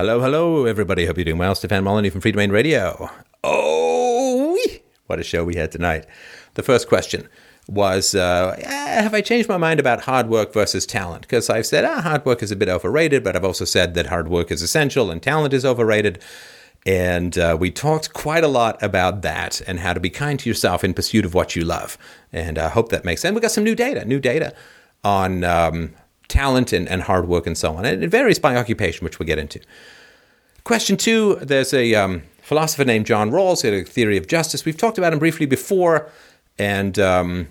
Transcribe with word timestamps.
Hello, 0.00 0.18
hello, 0.18 0.64
everybody. 0.64 1.04
Hope 1.04 1.18
you're 1.18 1.26
doing 1.26 1.36
well. 1.36 1.54
Stefan 1.54 1.84
Molyneux 1.84 2.08
from 2.08 2.22
Free 2.22 2.32
Freedomain 2.32 2.50
Radio. 2.50 3.10
Oh, 3.44 4.58
what 5.08 5.20
a 5.20 5.22
show 5.22 5.44
we 5.44 5.56
had 5.56 5.70
tonight. 5.70 6.06
The 6.54 6.62
first 6.62 6.88
question 6.88 7.28
was 7.68 8.14
uh, 8.14 8.58
Have 8.64 9.12
I 9.12 9.20
changed 9.20 9.46
my 9.46 9.58
mind 9.58 9.78
about 9.78 10.04
hard 10.04 10.30
work 10.30 10.54
versus 10.54 10.86
talent? 10.86 11.20
Because 11.20 11.50
I've 11.50 11.66
said 11.66 11.84
ah, 11.84 12.00
hard 12.00 12.24
work 12.24 12.42
is 12.42 12.50
a 12.50 12.56
bit 12.56 12.70
overrated, 12.70 13.22
but 13.22 13.36
I've 13.36 13.44
also 13.44 13.66
said 13.66 13.92
that 13.92 14.06
hard 14.06 14.28
work 14.28 14.50
is 14.50 14.62
essential 14.62 15.10
and 15.10 15.22
talent 15.22 15.52
is 15.52 15.66
overrated. 15.66 16.22
And 16.86 17.36
uh, 17.36 17.58
we 17.60 17.70
talked 17.70 18.14
quite 18.14 18.42
a 18.42 18.48
lot 18.48 18.82
about 18.82 19.20
that 19.20 19.60
and 19.66 19.80
how 19.80 19.92
to 19.92 20.00
be 20.00 20.08
kind 20.08 20.40
to 20.40 20.48
yourself 20.48 20.82
in 20.82 20.94
pursuit 20.94 21.26
of 21.26 21.34
what 21.34 21.54
you 21.54 21.62
love. 21.62 21.98
And 22.32 22.58
I 22.58 22.70
hope 22.70 22.88
that 22.88 23.04
makes 23.04 23.20
sense. 23.20 23.34
We 23.34 23.42
got 23.42 23.50
some 23.50 23.64
new 23.64 23.74
data, 23.74 24.06
new 24.06 24.18
data 24.18 24.54
on 25.04 25.44
um, 25.44 25.92
talent 26.30 26.72
and, 26.72 26.88
and 26.88 27.02
hard 27.02 27.28
work 27.28 27.46
and 27.46 27.58
so 27.58 27.74
on. 27.74 27.84
And 27.84 28.02
it 28.02 28.08
varies 28.08 28.38
by 28.38 28.56
occupation, 28.56 29.04
which 29.04 29.18
we'll 29.18 29.26
get 29.26 29.38
into. 29.38 29.60
Question 30.64 30.96
two 30.96 31.36
there's 31.36 31.74
a 31.74 31.94
um, 31.94 32.22
philosopher 32.42 32.84
named 32.84 33.06
John 33.06 33.30
Rawls, 33.30 33.62
who 33.62 33.68
had 33.72 33.82
a 33.82 33.84
theory 33.84 34.16
of 34.16 34.26
justice. 34.26 34.64
We've 34.64 34.76
talked 34.76 34.98
about 34.98 35.12
him 35.12 35.18
briefly 35.18 35.46
before, 35.46 36.10
and 36.58 36.98
um, 36.98 37.48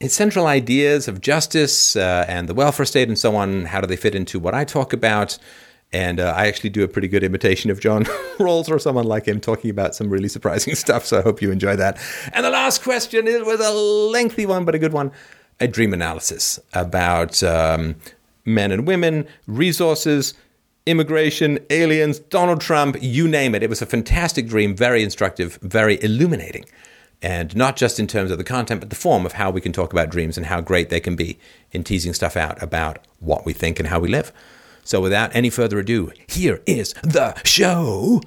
his 0.00 0.12
central 0.12 0.46
ideas 0.46 1.08
of 1.08 1.20
justice 1.20 1.96
uh, 1.96 2.24
and 2.28 2.48
the 2.48 2.54
welfare 2.54 2.86
state 2.86 3.08
and 3.08 3.18
so 3.18 3.36
on, 3.36 3.66
how 3.66 3.80
do 3.80 3.86
they 3.86 3.96
fit 3.96 4.14
into 4.14 4.38
what 4.38 4.54
I 4.54 4.64
talk 4.64 4.92
about? 4.92 5.38
And 5.92 6.18
uh, 6.18 6.34
I 6.36 6.48
actually 6.48 6.70
do 6.70 6.82
a 6.82 6.88
pretty 6.88 7.06
good 7.06 7.22
imitation 7.22 7.70
of 7.70 7.80
John 7.80 8.04
Rawls 8.38 8.68
or 8.68 8.78
someone 8.80 9.04
like 9.04 9.26
him 9.26 9.40
talking 9.40 9.70
about 9.70 9.94
some 9.94 10.10
really 10.10 10.28
surprising 10.28 10.74
stuff. 10.84 11.06
So 11.06 11.18
I 11.18 11.22
hope 11.22 11.40
you 11.40 11.50
enjoy 11.52 11.76
that. 11.76 11.98
And 12.32 12.44
the 12.44 12.50
last 12.50 12.82
question 12.82 13.28
is 13.28 13.44
was 13.44 13.60
a 13.60 13.70
lengthy 13.72 14.44
one, 14.44 14.64
but 14.64 14.74
a 14.74 14.78
good 14.78 14.92
one 14.92 15.12
a 15.60 15.68
dream 15.68 15.92
analysis 15.92 16.58
about 16.72 17.42
um, 17.42 17.96
men 18.44 18.72
and 18.72 18.86
women, 18.86 19.26
resources, 19.46 20.34
immigration, 20.86 21.58
aliens, 21.70 22.18
Donald 22.18 22.60
Trump, 22.60 22.96
you 23.00 23.26
name 23.26 23.54
it. 23.54 23.62
It 23.62 23.70
was 23.70 23.82
a 23.82 23.86
fantastic 23.86 24.46
dream, 24.46 24.76
very 24.76 25.02
instructive, 25.02 25.58
very 25.62 26.02
illuminating. 26.02 26.64
And 27.22 27.56
not 27.56 27.76
just 27.76 27.98
in 27.98 28.06
terms 28.06 28.30
of 28.30 28.36
the 28.36 28.44
content, 28.44 28.80
but 28.80 28.90
the 28.90 28.96
form 28.96 29.24
of 29.24 29.32
how 29.32 29.50
we 29.50 29.60
can 29.60 29.72
talk 29.72 29.92
about 29.92 30.10
dreams 30.10 30.36
and 30.36 30.44
how 30.44 30.60
great 30.60 30.90
they 30.90 31.00
can 31.00 31.16
be 31.16 31.38
in 31.72 31.82
teasing 31.82 32.12
stuff 32.12 32.36
out 32.36 32.62
about 32.62 32.98
what 33.20 33.46
we 33.46 33.54
think 33.54 33.78
and 33.78 33.88
how 33.88 33.98
we 33.98 34.08
live. 34.08 34.30
So, 34.86 35.00
without 35.00 35.34
any 35.34 35.48
further 35.48 35.78
ado, 35.78 36.12
here 36.28 36.60
is 36.66 36.92
the 37.02 37.34
show. 37.44 38.20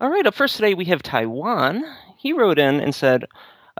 All 0.00 0.10
right, 0.10 0.26
up 0.26 0.34
first 0.34 0.56
today 0.56 0.74
we 0.74 0.84
have 0.86 1.02
Taiwan. 1.02 1.82
He 2.18 2.34
wrote 2.34 2.58
in 2.58 2.80
and 2.80 2.94
said, 2.94 3.24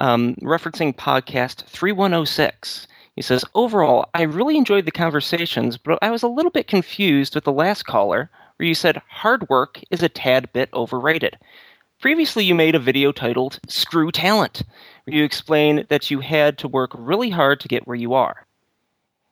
um, 0.01 0.35
referencing 0.37 0.95
podcast 0.95 1.65
3106. 1.67 2.89
He 3.15 3.23
says, 3.23 3.45
Overall, 3.55 4.09
I 4.15 4.23
really 4.23 4.57
enjoyed 4.57 4.87
the 4.87 4.91
conversations, 4.91 5.77
but 5.77 5.99
I 6.03 6.11
was 6.11 6.23
a 6.23 6.29
little 6.29 6.51
bit 6.51 6.67
confused 6.67 7.35
with 7.35 7.45
the 7.45 7.53
last 7.53 7.85
caller 7.85 8.31
where 8.57 8.67
you 8.67 8.75
said 8.75 9.03
hard 9.09 9.49
work 9.49 9.81
is 9.91 10.03
a 10.03 10.09
tad 10.09 10.53
bit 10.53 10.69
overrated. 10.73 11.39
Previously, 12.01 12.45
you 12.45 12.55
made 12.55 12.75
a 12.75 12.79
video 12.79 13.13
titled 13.13 13.61
Screw 13.69 14.11
Talent, 14.11 14.63
where 15.05 15.17
you 15.17 15.25
explain 15.25 15.85
that 15.91 16.11
you 16.11 16.21
had 16.21 16.57
to 16.59 16.69
work 16.69 16.93
really 16.95 17.31
hard 17.31 17.61
to 17.61 17.69
get 17.69 17.87
where 17.87 17.97
you 17.97 18.15
are. 18.15 18.47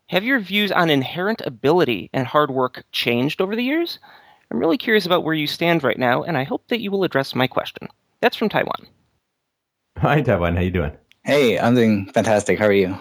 Have 0.08 0.24
your 0.24 0.38
views 0.38 0.72
on 0.72 0.90
inherent 0.90 1.40
ability 1.42 2.10
and 2.12 2.26
hard 2.26 2.50
work 2.50 2.84
changed 2.92 3.40
over 3.40 3.56
the 3.56 3.64
years? 3.64 3.98
I'm 4.50 4.58
really 4.58 4.78
curious 4.78 5.06
about 5.06 5.24
where 5.24 5.34
you 5.34 5.46
stand 5.46 5.84
right 5.84 5.98
now, 5.98 6.22
and 6.22 6.36
I 6.36 6.44
hope 6.44 6.68
that 6.68 6.80
you 6.80 6.90
will 6.90 7.04
address 7.04 7.34
my 7.34 7.46
question. 7.46 7.88
That's 8.20 8.36
from 8.36 8.48
Taiwan. 8.48 8.86
Hi, 10.02 10.22
Taiwan. 10.22 10.54
How 10.54 10.62
you 10.62 10.70
doing? 10.70 10.92
Hey, 11.24 11.58
I'm 11.58 11.74
doing 11.74 12.06
fantastic. 12.12 12.56
How 12.56 12.66
are 12.66 12.72
you? 12.72 12.96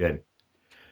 Good. 0.00 0.20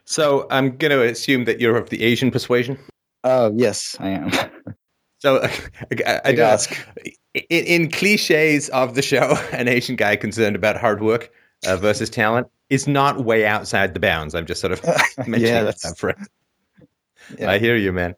So 0.05 0.47
I'm 0.51 0.77
going 0.77 0.93
to 0.93 1.03
assume 1.03 1.47
that 1.47 1.61
you're 1.61 1.77
of 1.77 1.91
the 1.91 2.05
Asian 2.05 2.31
persuasion. 2.31 2.79
Oh, 3.25 3.47
uh, 3.47 3.51
yes, 3.53 3.97
I 3.99 4.11
am. 4.11 4.31
so 5.19 5.43
I, 6.07 6.21
I, 6.25 6.33
ask. 6.35 6.73
In, 7.35 7.65
in, 7.65 7.91
cliches 7.91 8.69
of 8.69 8.95
the 8.95 9.03
show, 9.03 9.37
an 9.51 9.67
Asian 9.67 9.97
guy 9.97 10.15
concerned 10.15 10.55
about 10.55 10.77
hard 10.77 11.03
work 11.03 11.33
uh, 11.67 11.77
versus 11.77 12.09
talent 12.09 12.47
is 12.71 12.87
not 12.87 13.25
way 13.25 13.45
outside 13.45 13.95
the 13.95 14.01
bounds. 14.01 14.37
I'm 14.37 14.47
just 14.47 14.61
sort 14.61 14.75
of 14.75 14.85
mentioning 15.27 15.43
yeah, 15.43 15.65
that 15.65 15.99
for 15.99 16.15
yeah. 17.37 17.51
I 17.51 17.59
hear 17.59 17.75
you, 17.75 17.93
man. 17.93 18.15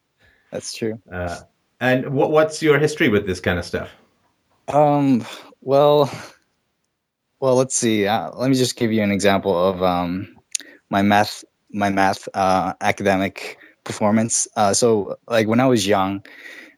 That's 0.50 0.74
true. 0.74 1.00
Uh, 1.10 1.40
and 1.80 2.10
what, 2.10 2.32
what's 2.32 2.62
your 2.62 2.78
history 2.78 3.08
with 3.08 3.26
this 3.26 3.40
kind 3.40 3.58
of 3.58 3.64
stuff? 3.64 3.90
Um. 4.68 5.24
Well, 5.62 6.10
well, 7.40 7.54
let's 7.54 7.74
see. 7.74 8.06
Uh, 8.06 8.30
let 8.34 8.50
me 8.50 8.56
just 8.56 8.76
give 8.76 8.92
you 8.92 9.02
an 9.02 9.12
example 9.12 9.56
of 9.56 9.82
um, 9.82 10.36
my 10.90 11.02
math, 11.02 11.44
my 11.70 11.90
math 11.90 12.28
uh, 12.34 12.74
academic 12.80 13.58
performance. 13.84 14.48
Uh, 14.56 14.74
so, 14.74 15.16
like 15.28 15.46
when 15.46 15.60
I 15.60 15.66
was 15.66 15.86
young, 15.86 16.24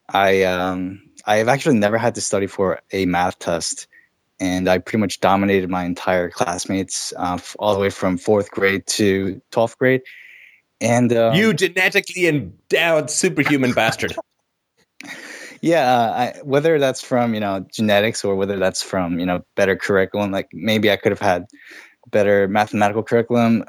I 0.09 0.43
um, 0.43 1.03
I 1.27 1.37
have 1.37 1.49
actually 1.49 1.79
never 1.79 1.99
had 1.99 2.15
to 2.17 2.21
study 2.21 2.47
for 2.47 2.81
a 2.93 3.07
math 3.07 3.39
test, 3.39 3.87
and 4.39 4.69
I 4.69 4.79
pretty 4.79 4.99
much 4.99 5.21
dominated 5.21 5.71
my 5.71 5.85
entire 5.85 6.31
classmates 6.31 7.13
uh, 7.17 7.39
all 7.59 7.75
the 7.75 7.81
way 7.81 7.91
from 7.91 8.19
fourth 8.19 8.51
grade 8.51 8.87
to 8.89 9.41
twelfth 9.51 9.79
grade. 9.79 10.03
And 10.81 11.13
um, 11.13 11.35
you 11.35 11.53
genetically 11.53 12.27
endowed 12.27 13.11
superhuman 13.11 13.73
bastard. 13.73 14.15
Yeah, 15.61 15.95
uh, 15.95 16.13
I, 16.13 16.41
whether 16.43 16.79
that's 16.79 17.03
from 17.03 17.35
you 17.35 17.41
know 17.41 17.65
genetics 17.73 18.25
or 18.25 18.35
whether 18.35 18.59
that's 18.59 18.83
from 18.83 19.19
you 19.19 19.27
know 19.27 19.45
better 19.57 19.77
curriculum, 19.77 20.31
like 20.31 20.49
maybe 20.53 20.91
I 20.91 20.97
could 20.97 21.13
have 21.13 21.21
had 21.21 21.47
better 22.11 22.49
mathematical 22.49 23.03
curriculum 23.03 23.65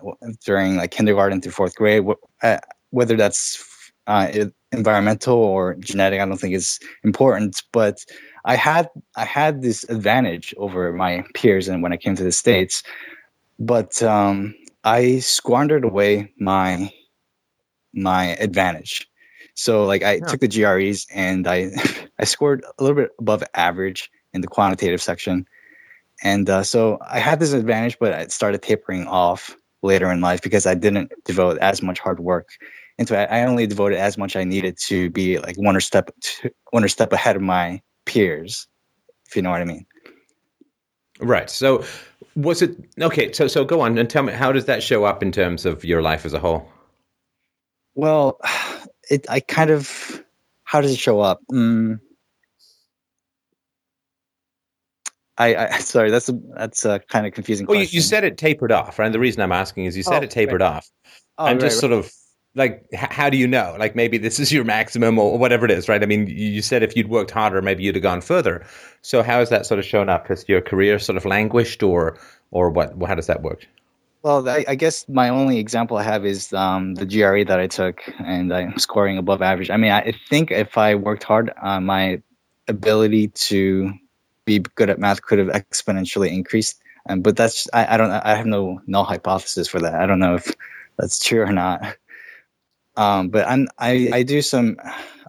during 0.45 0.77
like 0.77 0.91
kindergarten 0.91 1.41
through 1.41 1.51
fourth 1.51 1.75
grade. 1.75 2.05
Uh, 2.41 2.57
whether 2.91 3.15
that's 3.15 3.91
uh, 4.07 4.31
environmental 4.71 5.37
or 5.37 5.75
genetic, 5.75 6.19
I 6.19 6.25
don't 6.25 6.37
think 6.37 6.55
is 6.55 6.79
important. 7.03 7.61
But 7.71 8.05
I 8.45 8.55
had 8.55 8.89
I 9.15 9.25
had 9.25 9.61
this 9.61 9.83
advantage 9.89 10.53
over 10.57 10.93
my 10.93 11.23
peers, 11.33 11.67
and 11.67 11.83
when 11.83 11.93
I 11.93 11.97
came 11.97 12.15
to 12.15 12.23
the 12.23 12.31
states, 12.31 12.83
but 13.59 14.01
um, 14.01 14.55
I 14.83 15.19
squandered 15.19 15.83
away 15.83 16.31
my 16.39 16.91
my 17.93 18.37
advantage 18.37 19.10
so 19.53 19.85
like 19.85 20.03
I 20.03 20.13
yeah. 20.13 20.25
took 20.25 20.39
the 20.39 20.47
GREs 20.47 21.07
and 21.13 21.47
I 21.47 21.71
I 22.19 22.25
scored 22.25 22.63
a 22.63 22.83
little 22.83 22.95
bit 22.95 23.11
above 23.19 23.43
average 23.53 24.11
in 24.33 24.41
the 24.41 24.47
quantitative 24.47 25.01
section, 25.01 25.45
and 26.23 26.49
uh, 26.49 26.63
so 26.63 26.97
I 27.01 27.19
had 27.19 27.39
this 27.39 27.53
advantage, 27.53 27.97
but 27.99 28.13
I 28.13 28.27
started 28.27 28.61
tapering 28.61 29.07
off 29.07 29.55
later 29.81 30.11
in 30.11 30.21
life 30.21 30.41
because 30.41 30.65
I 30.65 30.75
didn't 30.75 31.11
devote 31.25 31.57
as 31.59 31.81
much 31.81 31.99
hard 31.99 32.19
work 32.19 32.49
into 32.97 33.19
it. 33.19 33.27
I 33.31 33.43
only 33.43 33.65
devoted 33.67 33.97
as 33.97 34.17
much 34.17 34.35
I 34.35 34.43
needed 34.43 34.77
to 34.87 35.09
be 35.09 35.39
like 35.39 35.57
one 35.57 35.75
or 35.75 35.79
step 35.79 36.11
to, 36.21 36.51
one 36.71 36.83
or 36.83 36.87
step 36.87 37.11
ahead 37.11 37.35
of 37.35 37.41
my 37.41 37.81
peers, 38.05 38.67
if 39.27 39.35
you 39.35 39.41
know 39.41 39.49
what 39.49 39.61
I 39.61 39.65
mean. 39.65 39.85
Right. 41.19 41.49
So 41.49 41.83
was 42.35 42.61
it 42.61 42.75
okay? 42.99 43.31
So 43.31 43.47
so 43.47 43.65
go 43.65 43.81
on 43.81 43.97
and 43.97 44.09
tell 44.09 44.23
me 44.23 44.33
how 44.33 44.51
does 44.51 44.65
that 44.65 44.81
show 44.81 45.03
up 45.03 45.21
in 45.21 45.31
terms 45.31 45.65
of 45.65 45.83
your 45.85 46.01
life 46.01 46.25
as 46.25 46.33
a 46.33 46.39
whole? 46.39 46.67
Well, 47.93 48.39
it 49.09 49.29
I 49.29 49.39
kind 49.39 49.69
of 49.69 50.23
how 50.63 50.81
does 50.81 50.91
it 50.91 50.99
show 50.99 51.19
up? 51.19 51.41
Mm. 51.51 51.99
I, 55.37 55.55
I 55.55 55.77
sorry, 55.79 56.11
that's 56.11 56.29
a 56.29 56.39
that's 56.55 56.85
a 56.85 56.99
kind 56.99 57.25
of 57.25 57.33
confusing. 57.33 57.65
Well, 57.65 57.79
you, 57.79 57.87
you, 57.89 58.01
said 58.01 58.23
it 58.23 58.37
tapered 58.37 58.71
off, 58.71 58.99
right? 58.99 59.05
And 59.05 59.13
the 59.13 59.19
reason 59.19 59.41
I'm 59.41 59.51
asking 59.51 59.85
is 59.85 59.97
you 59.97 60.03
said 60.03 60.21
oh, 60.21 60.25
it 60.25 60.31
tapered 60.31 60.61
right. 60.61 60.67
off. 60.67 60.89
Oh, 61.37 61.45
I'm 61.45 61.57
right, 61.57 61.61
just 61.61 61.77
right. 61.77 61.89
sort 61.89 61.93
of 61.93 62.11
like, 62.53 62.85
how 62.93 63.29
do 63.29 63.37
you 63.37 63.47
know? 63.47 63.75
Like 63.79 63.95
maybe 63.95 64.17
this 64.17 64.39
is 64.39 64.51
your 64.51 64.63
maximum 64.63 65.17
or 65.17 65.37
whatever 65.37 65.65
it 65.65 65.71
is, 65.71 65.87
right? 65.87 66.03
I 66.03 66.05
mean, 66.05 66.27
you 66.27 66.61
said 66.61 66.83
if 66.83 66.95
you'd 66.95 67.09
worked 67.09 67.31
harder, 67.31 67.61
maybe 67.61 67.83
you'd 67.83 67.95
have 67.95 68.03
gone 68.03 68.21
further. 68.21 68.65
So 69.01 69.23
how 69.23 69.39
has 69.39 69.49
that 69.49 69.65
sort 69.65 69.79
of 69.79 69.85
shown 69.85 70.09
up? 70.09 70.27
Has 70.27 70.45
your 70.47 70.61
career 70.61 70.99
sort 70.99 71.17
of 71.17 71.25
languished, 71.25 71.81
or 71.81 72.17
or 72.51 72.69
what? 72.69 72.93
How 73.07 73.15
does 73.15 73.27
that 73.27 73.41
work? 73.41 73.67
Well, 74.23 74.47
I, 74.47 74.63
I, 74.67 74.75
guess 74.75 75.09
my 75.09 75.29
only 75.29 75.57
example 75.57 75.97
I 75.97 76.03
have 76.03 76.25
is 76.25 76.53
um, 76.53 76.93
the 76.93 77.07
GRE 77.07 77.43
that 77.45 77.59
I 77.59 77.65
took, 77.65 78.03
and 78.19 78.53
I'm 78.53 78.77
scoring 78.77 79.17
above 79.17 79.41
average. 79.41 79.71
I 79.71 79.77
mean, 79.77 79.91
I 79.91 80.13
think 80.29 80.51
if 80.51 80.77
I 80.77 80.93
worked 80.93 81.23
hard, 81.23 81.51
uh, 81.59 81.79
my 81.79 82.21
ability 82.67 83.29
to 83.29 83.91
be 84.45 84.59
good 84.59 84.91
at 84.91 84.99
math 84.99 85.23
could 85.23 85.39
have 85.39 85.47
exponentially 85.47 86.31
increased. 86.31 86.79
Um, 87.09 87.21
but 87.21 87.35
that's 87.35 87.67
I, 87.73 87.95
I 87.95 87.97
don't 87.97 88.11
I 88.11 88.35
have 88.35 88.45
no 88.45 88.79
null 88.85 89.05
hypothesis 89.05 89.67
for 89.67 89.79
that. 89.79 89.95
I 89.95 90.05
don't 90.05 90.19
know 90.19 90.35
if 90.35 90.53
that's 90.99 91.23
true 91.23 91.41
or 91.41 91.51
not. 91.51 91.97
Um, 92.97 93.29
but 93.29 93.47
I'm 93.47 93.69
I, 93.79 94.09
I 94.13 94.23
do 94.23 94.41
some 94.41 94.77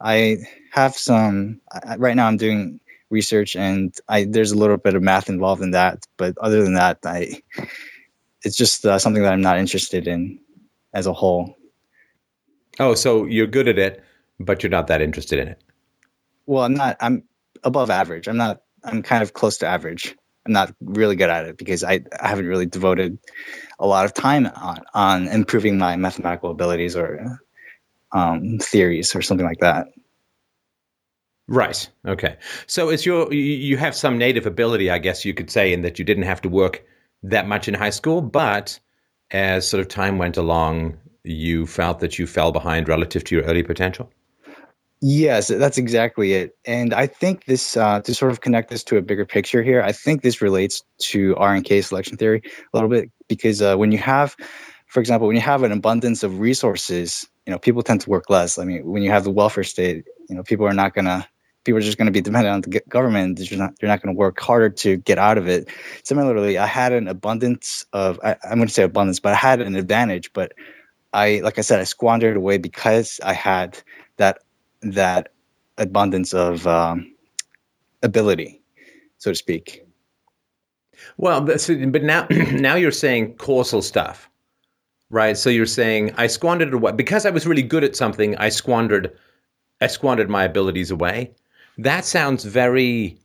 I 0.02 0.38
have 0.72 0.96
some 0.96 1.60
right 1.96 2.16
now. 2.16 2.26
I'm 2.26 2.36
doing 2.36 2.80
research, 3.08 3.56
and 3.56 3.96
I 4.08 4.24
there's 4.24 4.52
a 4.52 4.58
little 4.58 4.76
bit 4.76 4.96
of 4.96 5.02
math 5.02 5.28
involved 5.28 5.62
in 5.62 5.70
that. 5.70 6.06
But 6.16 6.36
other 6.38 6.62
than 6.62 6.74
that, 6.74 6.98
I 7.04 7.40
it's 8.44 8.56
just 8.56 8.84
uh, 8.84 8.98
something 8.98 9.22
that 9.22 9.32
I'm 9.32 9.40
not 9.40 9.58
interested 9.58 10.06
in 10.06 10.38
as 10.94 11.06
a 11.06 11.12
whole. 11.12 11.56
Oh, 12.80 12.94
so 12.94 13.26
you're 13.26 13.46
good 13.46 13.68
at 13.68 13.78
it, 13.78 14.02
but 14.40 14.62
you're 14.62 14.70
not 14.70 14.86
that 14.86 15.02
interested 15.02 15.38
in 15.38 15.48
it. 15.48 15.62
Well, 16.46 16.64
I'm 16.64 16.74
not. 16.74 16.96
I'm 17.00 17.22
above 17.64 17.90
average. 17.90 18.28
I'm 18.28 18.36
not. 18.36 18.62
I'm 18.84 19.02
kind 19.02 19.22
of 19.22 19.34
close 19.34 19.58
to 19.58 19.66
average. 19.66 20.16
I'm 20.46 20.52
not 20.52 20.74
really 20.80 21.14
good 21.14 21.30
at 21.30 21.46
it 21.46 21.56
because 21.56 21.84
I, 21.84 22.00
I 22.20 22.28
haven't 22.28 22.46
really 22.46 22.66
devoted 22.66 23.16
a 23.78 23.86
lot 23.86 24.04
of 24.04 24.12
time 24.12 24.46
on, 24.56 24.80
on 24.92 25.28
improving 25.28 25.78
my 25.78 25.94
mathematical 25.94 26.50
abilities 26.50 26.96
or 26.96 27.40
um, 28.10 28.58
theories 28.58 29.14
or 29.14 29.22
something 29.22 29.46
like 29.46 29.60
that. 29.60 29.86
Right. 31.46 31.88
Okay. 32.06 32.36
So 32.66 32.88
it's 32.88 33.06
your 33.06 33.32
you 33.32 33.76
have 33.76 33.94
some 33.94 34.18
native 34.18 34.46
ability, 34.46 34.90
I 34.90 34.98
guess 34.98 35.24
you 35.24 35.34
could 35.34 35.50
say, 35.50 35.72
in 35.72 35.82
that 35.82 35.98
you 35.98 36.04
didn't 36.04 36.24
have 36.24 36.40
to 36.42 36.48
work 36.48 36.84
that 37.22 37.46
much 37.46 37.68
in 37.68 37.74
high 37.74 37.90
school, 37.90 38.20
but 38.20 38.78
as 39.30 39.66
sort 39.68 39.80
of 39.80 39.88
time 39.88 40.18
went 40.18 40.36
along, 40.36 40.98
you 41.24 41.66
felt 41.66 42.00
that 42.00 42.18
you 42.18 42.26
fell 42.26 42.52
behind 42.52 42.88
relative 42.88 43.24
to 43.24 43.34
your 43.34 43.44
early 43.44 43.62
potential. 43.62 44.10
Yes, 45.04 45.48
that's 45.48 45.78
exactly 45.78 46.34
it. 46.34 46.56
And 46.64 46.94
I 46.94 47.08
think 47.08 47.46
this, 47.46 47.76
uh, 47.76 48.00
to 48.02 48.14
sort 48.14 48.30
of 48.30 48.40
connect 48.40 48.70
this 48.70 48.84
to 48.84 48.96
a 48.96 49.02
bigger 49.02 49.26
picture 49.26 49.60
here, 49.60 49.82
I 49.82 49.90
think 49.90 50.22
this 50.22 50.40
relates 50.40 50.82
to 50.98 51.34
RNK 51.34 51.84
selection 51.84 52.16
theory 52.16 52.40
a 52.46 52.76
little 52.76 52.88
bit 52.88 53.10
because 53.26 53.60
uh, 53.60 53.76
when 53.76 53.90
you 53.90 53.98
have, 53.98 54.36
for 54.86 55.00
example, 55.00 55.26
when 55.26 55.34
you 55.34 55.42
have 55.42 55.64
an 55.64 55.72
abundance 55.72 56.22
of 56.22 56.38
resources, 56.38 57.28
you 57.46 57.50
know, 57.50 57.58
people 57.58 57.82
tend 57.82 58.00
to 58.02 58.10
work 58.10 58.30
less. 58.30 58.58
I 58.58 58.64
mean, 58.64 58.86
when 58.86 59.02
you 59.02 59.10
have 59.10 59.24
the 59.24 59.32
welfare 59.32 59.64
state, 59.64 60.04
you 60.28 60.36
know, 60.36 60.44
people 60.44 60.66
are 60.66 60.72
not 60.72 60.94
gonna, 60.94 61.26
people 61.64 61.78
are 61.78 61.82
just 61.82 61.98
going 61.98 62.06
to 62.06 62.12
be 62.12 62.20
dependent 62.20 62.54
on 62.54 62.60
the 62.62 62.80
government. 62.88 63.38
They're 63.38 63.58
not, 63.58 63.78
they're 63.78 63.88
not 63.88 64.02
going 64.02 64.14
to 64.14 64.18
work 64.18 64.40
harder 64.40 64.70
to 64.70 64.96
get 64.96 65.18
out 65.18 65.38
of 65.38 65.48
it. 65.48 65.68
Similarly, 66.04 66.58
I 66.58 66.66
had 66.66 66.92
an 66.92 67.08
abundance 67.08 67.86
of, 67.92 68.18
I, 68.24 68.36
I'm 68.44 68.56
going 68.56 68.68
to 68.68 68.74
say 68.74 68.82
abundance, 68.82 69.20
but 69.20 69.32
I 69.32 69.36
had 69.36 69.60
an 69.60 69.76
advantage, 69.76 70.32
but 70.32 70.52
I, 71.12 71.40
like 71.44 71.58
I 71.58 71.62
said, 71.62 71.80
I 71.80 71.84
squandered 71.84 72.36
away 72.36 72.58
because 72.58 73.20
I 73.22 73.34
had 73.34 73.78
that 74.16 74.38
that 74.82 75.32
abundance 75.78 76.34
of 76.34 76.66
um, 76.66 77.14
ability, 78.02 78.60
so 79.18 79.30
to 79.30 79.34
speak. 79.34 79.84
Well, 81.16 81.40
but 81.40 82.02
now 82.02 82.26
now 82.30 82.74
you're 82.74 82.90
saying 82.90 83.36
causal 83.36 83.82
stuff, 83.82 84.28
right? 85.10 85.36
So 85.36 85.50
you're 85.50 85.66
saying 85.66 86.14
I 86.16 86.26
squandered 86.26 86.74
away 86.74 86.92
because 86.92 87.26
I 87.26 87.30
was 87.30 87.46
really 87.46 87.62
good 87.62 87.84
at 87.84 87.96
something. 87.96 88.36
I 88.36 88.48
squandered, 88.48 89.16
I 89.80 89.86
squandered 89.86 90.30
my 90.30 90.44
abilities 90.44 90.90
away. 90.90 91.32
That 91.78 92.04
sounds 92.04 92.44
very 92.44 93.18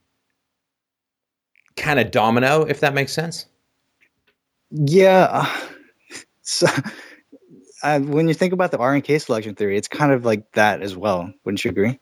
kind 1.76 2.00
of 2.00 2.12
domino, 2.12 2.64
if 2.64 2.80
that 2.82 2.94
makes 2.94 3.14
sense. 3.14 3.46
Yeah. 4.72 5.50
So, 6.50 6.68
uh, 7.84 8.00
when 8.00 8.28
you 8.28 8.34
think 8.34 8.54
about 8.54 8.72
the 8.72 8.78
RNK 8.78 9.20
selection 9.20 9.54
theory, 9.56 9.78
it's 9.78 9.88
kind 9.88 10.12
of 10.14 10.26
like 10.26 10.50
that 10.54 10.82
as 10.82 10.96
well. 10.96 11.32
Wouldn't 11.44 11.64
you 11.66 11.72
agree? 11.72 12.00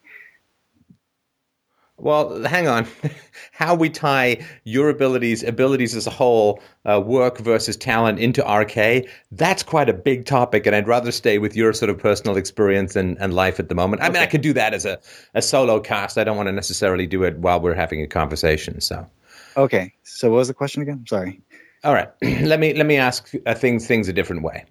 Well, 1.97 2.43
hang 2.43 2.67
on. 2.67 2.87
How 3.51 3.73
we 3.73 3.89
tie 3.89 4.45
your 4.65 4.89
abilities, 4.89 5.43
abilities 5.43 5.95
as 5.95 6.05
a 6.05 6.09
whole, 6.09 6.61
uh, 6.83 7.01
work 7.03 7.37
versus 7.37 7.77
talent 7.77 8.19
into 8.19 8.43
RK, 8.43 9.07
that's 9.31 9.63
quite 9.63 9.87
a 9.87 9.93
big 9.93 10.25
topic. 10.25 10.65
And 10.65 10.75
I'd 10.75 10.87
rather 10.87 11.11
stay 11.11 11.37
with 11.37 11.55
your 11.55 11.71
sort 11.71 11.89
of 11.89 11.97
personal 11.97 12.35
experience 12.35 12.97
and, 12.97 13.17
and 13.21 13.33
life 13.33 13.59
at 13.59 13.69
the 13.69 13.75
moment. 13.75 14.01
I 14.01 14.07
okay. 14.07 14.13
mean, 14.13 14.23
I 14.23 14.25
could 14.25 14.41
do 14.41 14.51
that 14.53 14.73
as 14.73 14.85
a, 14.85 14.99
a 15.35 15.41
solo 15.41 15.79
cast. 15.79 16.17
I 16.17 16.25
don't 16.25 16.35
want 16.35 16.47
to 16.47 16.53
necessarily 16.53 17.07
do 17.07 17.23
it 17.23 17.37
while 17.37 17.61
we're 17.61 17.73
having 17.73 18.01
a 18.01 18.07
conversation. 18.07 18.81
So, 18.81 19.07
okay. 19.55 19.93
So, 20.03 20.29
what 20.31 20.37
was 20.37 20.47
the 20.49 20.53
question 20.53 20.81
again? 20.81 21.05
Sorry. 21.07 21.41
All 21.85 21.93
right. 21.93 22.09
let 22.41 22.59
me 22.59 22.73
let 22.73 22.85
me 22.87 22.97
ask 22.97 23.31
uh, 23.45 23.53
things 23.53 23.87
things 23.87 24.09
a 24.09 24.13
different 24.13 24.43
way. 24.43 24.65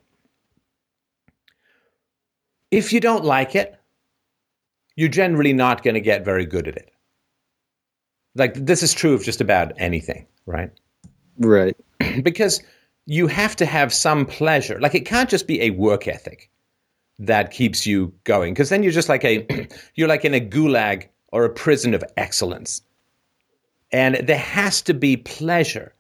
If 2.71 2.93
you 2.93 3.01
don't 3.01 3.25
like 3.25 3.55
it, 3.55 3.81
you're 4.97 5.09
generally 5.09 5.53
not 5.53 5.83
going 5.83 5.95
to 5.95 6.01
get 6.01 6.25
very 6.25 6.45
good 6.45 6.69
at 6.69 6.77
it. 6.77 6.94
Like 8.35 8.55
this 8.55 8.83
is 8.83 8.93
true 8.93 9.15
of 9.15 9.23
just 9.23 9.41
about 9.41 9.73
anything, 9.77 10.27
right? 10.47 10.71
Right. 11.39 11.77
because 12.23 12.63
you 13.07 13.27
have 13.27 13.55
to 13.57 13.67
have 13.67 13.93
some 13.93 14.27
pleasure. 14.27 14.81
Like 14.81 14.95
it 14.95 15.07
can't 15.07 15.31
just 15.31 15.47
be 15.47 15.61
a 15.63 15.71
work 15.71 16.09
ethic 16.09 16.51
that 17.19 17.51
keeps 17.51 17.87
you 17.87 18.13
going 18.25 18.55
because 18.55 18.71
then 18.71 18.83
you're 18.83 18.93
just 18.93 19.09
like 19.09 19.25
a 19.25 19.47
you're 19.95 20.09
like 20.09 20.25
in 20.25 20.35
a 20.35 20.41
gulag 20.41 21.09
or 21.33 21.45
a 21.45 21.51
prison 21.51 21.95
of 21.95 22.05
excellence. 22.17 22.83
And 23.93 24.17
there 24.27 24.39
has 24.39 24.83
to 24.83 24.95
be 24.95 25.17
pleasure 25.17 25.95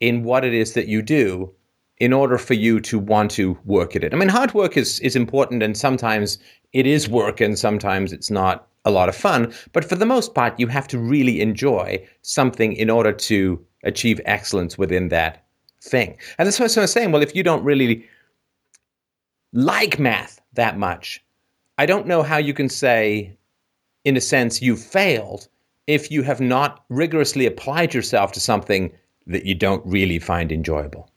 in 0.00 0.22
what 0.22 0.44
it 0.44 0.54
is 0.54 0.74
that 0.74 0.88
you 0.88 1.02
do 1.02 1.52
in 1.98 2.12
order 2.12 2.38
for 2.38 2.54
you 2.54 2.80
to 2.80 2.98
want 2.98 3.30
to 3.32 3.58
work 3.64 3.96
at 3.96 4.04
it. 4.04 4.14
I 4.14 4.16
mean, 4.16 4.28
hard 4.28 4.54
work 4.54 4.76
is 4.76 5.00
is 5.00 5.16
important, 5.16 5.62
and 5.62 5.76
sometimes 5.76 6.38
it 6.72 6.86
is 6.86 7.08
work, 7.08 7.40
and 7.40 7.58
sometimes 7.58 8.12
it's 8.12 8.30
not 8.30 8.68
a 8.88 8.90
lot 8.90 9.08
of 9.08 9.16
fun. 9.16 9.52
But 9.72 9.84
for 9.84 9.94
the 9.94 10.06
most 10.06 10.34
part, 10.34 10.58
you 10.58 10.66
have 10.66 10.88
to 10.88 10.98
really 10.98 11.40
enjoy 11.40 12.04
something 12.22 12.72
in 12.72 12.90
order 12.90 13.12
to 13.12 13.64
achieve 13.84 14.20
excellence 14.24 14.76
within 14.76 15.08
that 15.08 15.44
thing. 15.80 16.16
And 16.38 16.46
what 16.46 16.76
I 16.76 16.80
was 16.80 16.92
saying. 16.92 17.12
Well, 17.12 17.22
if 17.22 17.36
you 17.36 17.42
don't 17.42 17.62
really 17.62 18.04
like 19.52 19.98
math 19.98 20.40
that 20.54 20.78
much, 20.78 21.24
I 21.78 21.86
don't 21.86 22.06
know 22.06 22.22
how 22.22 22.38
you 22.38 22.52
can 22.52 22.68
say, 22.68 23.36
in 24.04 24.16
a 24.16 24.20
sense, 24.20 24.60
you've 24.60 24.82
failed 24.82 25.48
if 25.86 26.10
you 26.10 26.22
have 26.22 26.40
not 26.40 26.84
rigorously 26.88 27.46
applied 27.46 27.94
yourself 27.94 28.32
to 28.32 28.40
something 28.40 28.92
that 29.26 29.44
you 29.44 29.54
don't 29.54 29.84
really 29.86 30.18
find 30.18 30.50
enjoyable. 30.50 31.10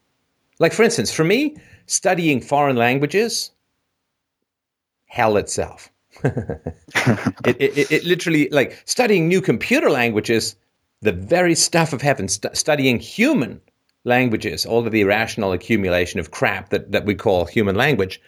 Like, 0.60 0.74
for 0.74 0.84
instance, 0.84 1.12
for 1.12 1.24
me, 1.24 1.56
studying 1.88 2.40
foreign 2.40 2.76
languages, 2.76 3.52
hell 5.08 5.38
itself. 5.38 5.91
it, 6.24 7.58
it, 7.60 7.92
it, 7.92 8.04
literally, 8.04 8.50
like, 8.50 8.82
studying 8.86 9.28
new 9.28 9.42
computer 9.42 9.90
languages, 9.90 10.56
the 11.02 11.12
very 11.12 11.56
stuff 11.56 11.94
of 11.94 12.02
heaven, 12.02 12.28
st- 12.28 12.56
studying 12.56 13.00
human 13.00 13.62
languages, 14.04 14.66
all 14.66 14.86
of 14.86 14.92
the 14.92 15.02
irrational 15.02 15.52
accumulation 15.52 16.20
of 16.20 16.32
crap 16.32 16.70
that, 16.70 16.92
that 16.92 17.06
we 17.06 17.16
call 17.16 17.46
human 17.46 17.76
language, 17.76 18.22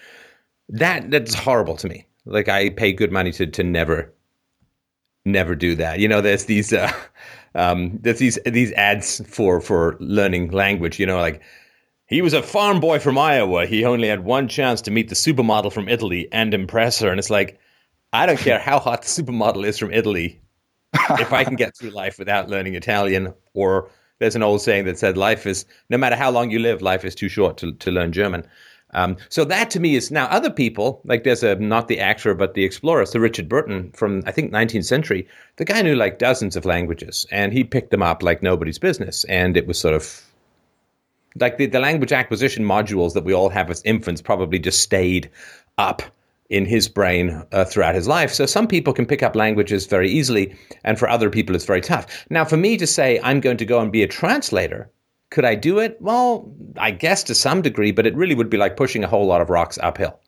that 0.69 1.09
that's 1.11 1.33
horrible 1.33 1.75
to 1.77 1.87
me. 1.87 2.05
Like, 2.25 2.47
I 2.47 2.69
pay 2.69 2.93
good 2.93 3.11
money 3.11 3.31
to, 3.33 3.47
to 3.47 3.63
never, 3.63 4.13
never 5.25 5.55
do 5.55 5.75
that. 5.75 5.99
You 5.99 6.07
know, 6.07 6.21
there's 6.21 6.45
these, 6.45 6.71
uh, 6.71 6.91
um, 7.55 7.99
there's 8.01 8.19
these, 8.19 8.39
these 8.45 8.71
ads 8.73 9.21
for, 9.27 9.59
for 9.59 9.97
learning 9.99 10.51
language, 10.51 10.99
you 10.99 11.05
know, 11.05 11.19
like, 11.19 11.41
he 12.05 12.21
was 12.21 12.33
a 12.33 12.43
farm 12.43 12.79
boy 12.79 12.99
from 12.99 13.17
Iowa. 13.17 13.65
He 13.65 13.85
only 13.85 14.07
had 14.07 14.23
one 14.23 14.47
chance 14.47 14.81
to 14.81 14.91
meet 14.91 15.09
the 15.09 15.15
supermodel 15.15 15.73
from 15.73 15.89
Italy 15.89 16.27
and 16.31 16.53
impress 16.53 16.99
her. 16.99 17.09
And 17.09 17.17
it's 17.17 17.29
like, 17.29 17.59
I 18.13 18.27
don't 18.27 18.39
care 18.39 18.59
how 18.59 18.79
hot 18.79 19.01
the 19.01 19.07
supermodel 19.07 19.65
is 19.65 19.79
from 19.79 19.91
Italy. 19.91 20.39
if 20.93 21.33
I 21.33 21.43
can 21.43 21.55
get 21.55 21.75
through 21.75 21.89
life 21.89 22.19
without 22.19 22.47
learning 22.47 22.75
Italian, 22.75 23.33
or 23.55 23.89
there's 24.19 24.35
an 24.35 24.43
old 24.43 24.61
saying 24.61 24.85
that 24.85 24.99
said, 24.99 25.17
life 25.17 25.47
is, 25.47 25.65
no 25.89 25.97
matter 25.97 26.15
how 26.15 26.29
long 26.29 26.51
you 26.51 26.59
live, 26.59 26.83
life 26.83 27.03
is 27.03 27.15
too 27.15 27.27
short 27.27 27.57
to, 27.57 27.73
to 27.73 27.89
learn 27.89 28.11
German. 28.11 28.45
Um, 28.91 29.17
so 29.29 29.43
that 29.45 29.71
to 29.71 29.79
me 29.79 29.95
is 29.95 30.11
now 30.11 30.25
other 30.27 30.51
people, 30.51 31.01
like 31.05 31.23
there's 31.23 31.41
a, 31.41 31.55
not 31.55 31.87
the 31.87 31.99
actor, 31.99 32.35
but 32.35 32.53
the 32.53 32.63
explorer, 32.63 33.07
Sir 33.07 33.19
Richard 33.19 33.49
Burton 33.49 33.91
from, 33.93 34.21
I 34.27 34.31
think, 34.31 34.53
19th 34.53 34.85
century. 34.85 35.27
The 35.55 35.65
guy 35.65 35.81
knew 35.81 35.95
like 35.95 36.19
dozens 36.19 36.55
of 36.55 36.65
languages 36.65 37.25
and 37.31 37.51
he 37.51 37.63
picked 37.63 37.89
them 37.89 38.03
up 38.03 38.21
like 38.21 38.43
nobody's 38.43 38.77
business. 38.77 39.23
And 39.23 39.57
it 39.57 39.65
was 39.65 39.79
sort 39.79 39.95
of 39.95 40.21
like 41.39 41.57
the, 41.57 41.65
the 41.65 41.79
language 41.79 42.11
acquisition 42.11 42.63
modules 42.63 43.13
that 43.13 43.23
we 43.23 43.33
all 43.33 43.49
have 43.49 43.71
as 43.71 43.81
infants 43.81 44.21
probably 44.21 44.59
just 44.59 44.81
stayed 44.81 45.31
up 45.79 46.03
in 46.53 46.65
his 46.65 46.87
brain 46.87 47.43
uh, 47.51 47.65
throughout 47.65 47.95
his 47.95 48.07
life. 48.07 48.31
So 48.31 48.45
some 48.45 48.67
people 48.67 48.93
can 48.93 49.07
pick 49.07 49.23
up 49.23 49.35
languages 49.35 49.87
very 49.87 50.07
easily, 50.07 50.55
and 50.83 50.99
for 50.99 51.09
other 51.09 51.31
people, 51.31 51.55
it's 51.55 51.65
very 51.65 51.81
tough. 51.81 52.27
Now, 52.29 52.45
for 52.45 52.57
me 52.57 52.77
to 52.77 52.85
say 52.85 53.19
I'm 53.23 53.39
going 53.39 53.57
to 53.57 53.65
go 53.65 53.79
and 53.79 53.91
be 53.91 54.03
a 54.03 54.07
translator, 54.07 54.91
could 55.31 55.45
I 55.45 55.55
do 55.55 55.79
it? 55.79 55.97
Well, 55.99 56.53
I 56.77 56.91
guess 56.91 57.23
to 57.23 57.33
some 57.33 57.63
degree, 57.63 57.91
but 57.91 58.05
it 58.05 58.15
really 58.15 58.35
would 58.35 58.51
be 58.51 58.57
like 58.57 58.77
pushing 58.77 59.03
a 59.03 59.07
whole 59.07 59.25
lot 59.25 59.41
of 59.41 59.49
rocks 59.49 59.79
uphill 59.81 60.19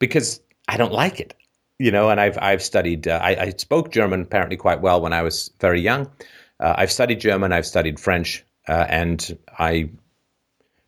because 0.00 0.40
I 0.66 0.76
don't 0.76 0.92
like 0.92 1.20
it. 1.20 1.34
You 1.78 1.92
know, 1.92 2.10
and 2.10 2.20
I've 2.20 2.38
I've 2.40 2.62
studied. 2.62 3.06
Uh, 3.06 3.20
I, 3.22 3.36
I, 3.36 3.50
spoke 3.56 3.92
German 3.92 4.22
apparently 4.22 4.56
quite 4.56 4.80
well 4.80 5.00
when 5.00 5.12
I 5.12 5.22
was 5.22 5.50
very 5.60 5.80
young. 5.80 6.10
Uh, 6.58 6.74
I've 6.78 6.92
studied 6.92 7.20
German. 7.20 7.52
I've 7.52 7.66
studied 7.66 7.98
French, 8.00 8.44
uh, 8.68 8.86
and 8.88 9.36
I 9.58 9.90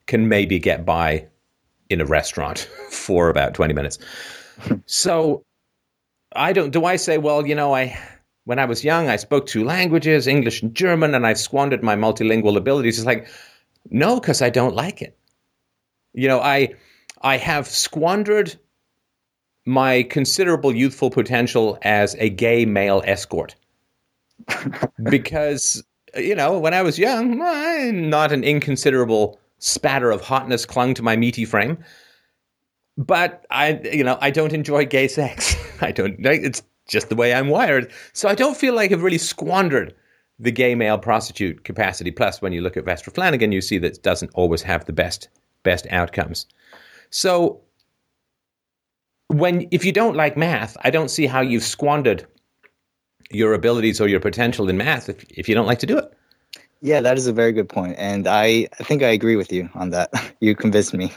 can 0.06 0.28
maybe 0.28 0.58
get 0.58 0.84
by 0.84 1.26
in 1.88 2.00
a 2.00 2.04
restaurant 2.04 2.68
for 2.90 3.28
about 3.28 3.54
20 3.54 3.74
minutes. 3.74 3.98
So 4.86 5.44
I 6.34 6.52
don't 6.52 6.70
do 6.70 6.84
I 6.84 6.96
say, 6.96 7.18
well, 7.18 7.46
you 7.46 7.54
know, 7.54 7.74
I 7.74 7.98
when 8.44 8.58
I 8.58 8.64
was 8.64 8.84
young, 8.84 9.08
I 9.08 9.16
spoke 9.16 9.46
two 9.46 9.64
languages, 9.64 10.26
English 10.26 10.62
and 10.62 10.74
German, 10.74 11.14
and 11.14 11.26
I've 11.26 11.38
squandered 11.38 11.82
my 11.82 11.96
multilingual 11.96 12.56
abilities. 12.56 12.98
It's 12.98 13.06
like, 13.06 13.28
no, 13.90 14.20
because 14.20 14.40
I 14.40 14.50
don't 14.50 14.74
like 14.74 15.02
it. 15.02 15.18
You 16.12 16.28
know, 16.28 16.40
I 16.40 16.74
I 17.22 17.36
have 17.38 17.66
squandered 17.66 18.56
my 19.66 20.04
considerable 20.04 20.74
youthful 20.74 21.10
potential 21.10 21.76
as 21.82 22.14
a 22.18 22.30
gay 22.30 22.64
male 22.64 23.02
escort. 23.04 23.56
because, 25.10 25.82
you 26.14 26.34
know, 26.34 26.58
when 26.58 26.72
I 26.72 26.82
was 26.82 26.98
young, 26.98 27.42
I'm 27.42 28.08
not 28.08 28.32
an 28.32 28.44
inconsiderable 28.44 29.40
spatter 29.58 30.10
of 30.10 30.20
hotness 30.20 30.64
clung 30.66 30.94
to 30.94 31.02
my 31.02 31.16
meaty 31.16 31.44
frame. 31.44 31.78
But 32.98 33.44
I, 33.50 33.80
you 33.92 34.04
know, 34.04 34.18
I 34.20 34.30
don't 34.30 34.52
enjoy 34.52 34.86
gay 34.86 35.08
sex. 35.08 35.56
I 35.80 35.92
don't. 35.92 36.16
It's 36.18 36.62
just 36.88 37.08
the 37.08 37.16
way 37.16 37.34
I'm 37.34 37.48
wired. 37.48 37.92
So 38.12 38.28
I 38.28 38.34
don't 38.34 38.56
feel 38.56 38.74
like 38.74 38.92
I've 38.92 39.02
really 39.02 39.18
squandered 39.18 39.94
the 40.38 40.50
gay 40.50 40.74
male 40.74 40.98
prostitute 40.98 41.64
capacity. 41.64 42.10
Plus, 42.10 42.40
when 42.40 42.52
you 42.52 42.60
look 42.60 42.76
at 42.76 42.84
Vester 42.84 43.12
Flanagan, 43.12 43.52
you 43.52 43.60
see 43.60 43.78
that 43.78 43.96
it 43.96 44.02
doesn't 44.02 44.30
always 44.34 44.62
have 44.62 44.84
the 44.84 44.92
best 44.92 45.28
best 45.62 45.86
outcomes. 45.90 46.46
So 47.10 47.60
when 49.28 49.66
if 49.70 49.84
you 49.84 49.92
don't 49.92 50.16
like 50.16 50.36
math, 50.36 50.76
I 50.82 50.90
don't 50.90 51.10
see 51.10 51.26
how 51.26 51.40
you've 51.40 51.64
squandered 51.64 52.26
your 53.30 53.54
abilities 53.54 54.00
or 54.00 54.08
your 54.08 54.20
potential 54.20 54.68
in 54.68 54.76
math 54.76 55.08
if, 55.08 55.24
if 55.30 55.48
you 55.48 55.54
don't 55.54 55.66
like 55.66 55.80
to 55.80 55.86
do 55.86 55.98
it. 55.98 56.12
Yeah, 56.82 57.00
that 57.00 57.16
is 57.16 57.26
a 57.26 57.32
very 57.32 57.52
good 57.52 57.68
point, 57.68 57.96
and 57.98 58.28
I, 58.28 58.68
I 58.78 58.84
think 58.84 59.02
I 59.02 59.08
agree 59.08 59.36
with 59.36 59.50
you 59.50 59.68
on 59.74 59.90
that. 59.90 60.10
you 60.40 60.54
convinced 60.54 60.94
me. 60.94 61.10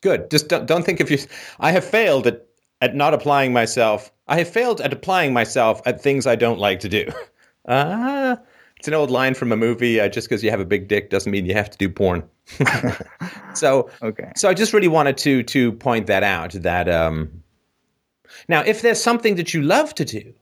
Good. 0.00 0.30
Just 0.30 0.48
don't, 0.48 0.66
don't 0.66 0.84
think 0.84 1.00
if 1.00 1.10
you. 1.10 1.18
I 1.58 1.72
have 1.72 1.84
failed 1.84 2.26
at 2.26 2.46
at 2.80 2.94
not 2.94 3.14
applying 3.14 3.52
myself. 3.52 4.10
I 4.26 4.38
have 4.38 4.48
failed 4.48 4.80
at 4.80 4.92
applying 4.92 5.32
myself 5.32 5.82
at 5.84 6.00
things 6.00 6.26
I 6.26 6.36
don't 6.36 6.58
like 6.58 6.80
to 6.80 6.88
do. 6.88 7.06
Ah, 7.68 8.32
uh, 8.32 8.36
it's 8.78 8.88
an 8.88 8.94
old 8.94 9.10
line 9.10 9.34
from 9.34 9.52
a 9.52 9.56
movie. 9.56 10.00
Uh, 10.00 10.08
just 10.08 10.26
because 10.26 10.42
you 10.42 10.50
have 10.50 10.60
a 10.60 10.64
big 10.64 10.88
dick 10.88 11.10
doesn't 11.10 11.30
mean 11.30 11.44
you 11.44 11.52
have 11.52 11.68
to 11.68 11.76
do 11.76 11.90
porn. 11.90 12.26
so, 13.54 13.90
okay. 14.02 14.32
So 14.34 14.48
I 14.48 14.54
just 14.54 14.72
really 14.72 14.88
wanted 14.88 15.18
to 15.18 15.42
to 15.42 15.72
point 15.72 16.06
that 16.06 16.22
out. 16.22 16.52
That 16.52 16.88
um, 16.88 17.42
now, 18.48 18.62
if 18.62 18.80
there's 18.80 19.00
something 19.00 19.36
that 19.36 19.52
you 19.52 19.60
love 19.60 19.94
to 19.96 20.06
do, 20.06 20.32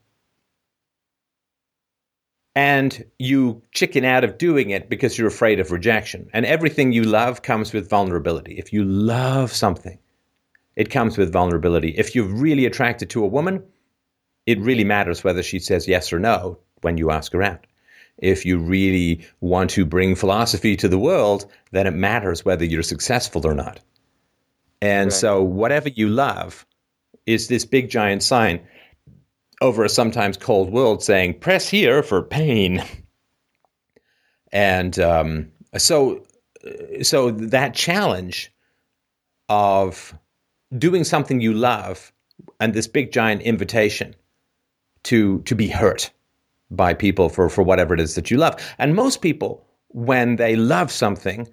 and 2.59 3.05
you 3.19 3.61
chicken 3.71 4.03
out 4.03 4.25
of 4.25 4.37
doing 4.37 4.69
it 4.69 4.89
because 4.89 5.17
you're 5.17 5.29
afraid 5.29 5.61
of 5.61 5.71
rejection, 5.71 6.29
and 6.33 6.45
everything 6.45 6.91
you 6.91 7.03
love 7.03 7.41
comes 7.41 7.71
with 7.71 7.89
vulnerability. 7.89 8.55
If 8.57 8.73
you 8.73 8.83
love 8.83 9.53
something, 9.53 9.97
it 10.75 10.89
comes 10.89 11.17
with 11.17 11.31
vulnerability. 11.31 11.91
If 11.91 12.13
you're 12.13 12.27
really 12.27 12.65
attracted 12.65 13.09
to 13.11 13.23
a 13.23 13.27
woman, 13.27 13.63
it 14.45 14.59
really 14.59 14.83
matters 14.83 15.23
whether 15.23 15.41
she 15.41 15.59
says 15.59 15.87
yes 15.87 16.11
or 16.11 16.19
no 16.19 16.59
when 16.81 16.97
you 16.97 17.11
ask 17.11 17.31
her 17.31 17.41
out. 17.41 17.65
If 18.17 18.45
you 18.45 18.57
really 18.57 19.25
want 19.39 19.69
to 19.69 19.85
bring 19.85 20.15
philosophy 20.15 20.75
to 20.75 20.89
the 20.89 20.99
world, 20.99 21.49
then 21.71 21.87
it 21.87 21.95
matters 21.95 22.43
whether 22.43 22.65
you're 22.65 22.83
successful 22.83 23.47
or 23.47 23.55
not. 23.55 23.79
And 24.81 25.11
right. 25.11 25.17
so, 25.17 25.41
whatever 25.41 25.87
you 25.87 26.09
love 26.09 26.65
is 27.25 27.47
this 27.47 27.63
big 27.63 27.89
giant 27.89 28.21
sign 28.21 28.59
over 29.61 29.83
a 29.83 29.89
sometimes 29.89 30.37
cold 30.37 30.71
world 30.71 31.03
saying, 31.03 31.39
press 31.39 31.67
here 31.67 32.01
for 32.01 32.21
pain. 32.21 32.83
And 34.51 34.97
um, 34.99 35.51
so, 35.77 36.25
so 37.01 37.31
that 37.31 37.73
challenge 37.73 38.51
of 39.49 40.13
doing 40.77 41.03
something 41.03 41.41
you 41.41 41.53
love 41.53 42.11
and 42.59 42.73
this 42.73 42.87
big 42.87 43.11
giant 43.11 43.41
invitation 43.41 44.15
to 45.03 45.41
to 45.43 45.55
be 45.55 45.67
hurt 45.67 46.11
by 46.69 46.93
people 46.93 47.29
for 47.29 47.49
for 47.49 47.63
whatever 47.63 47.93
it 47.93 47.99
is 47.99 48.15
that 48.15 48.29
you 48.29 48.37
love. 48.37 48.55
And 48.77 48.95
most 48.95 49.21
people, 49.21 49.65
when 49.89 50.35
they 50.35 50.55
love 50.55 50.91
something, 50.91 51.47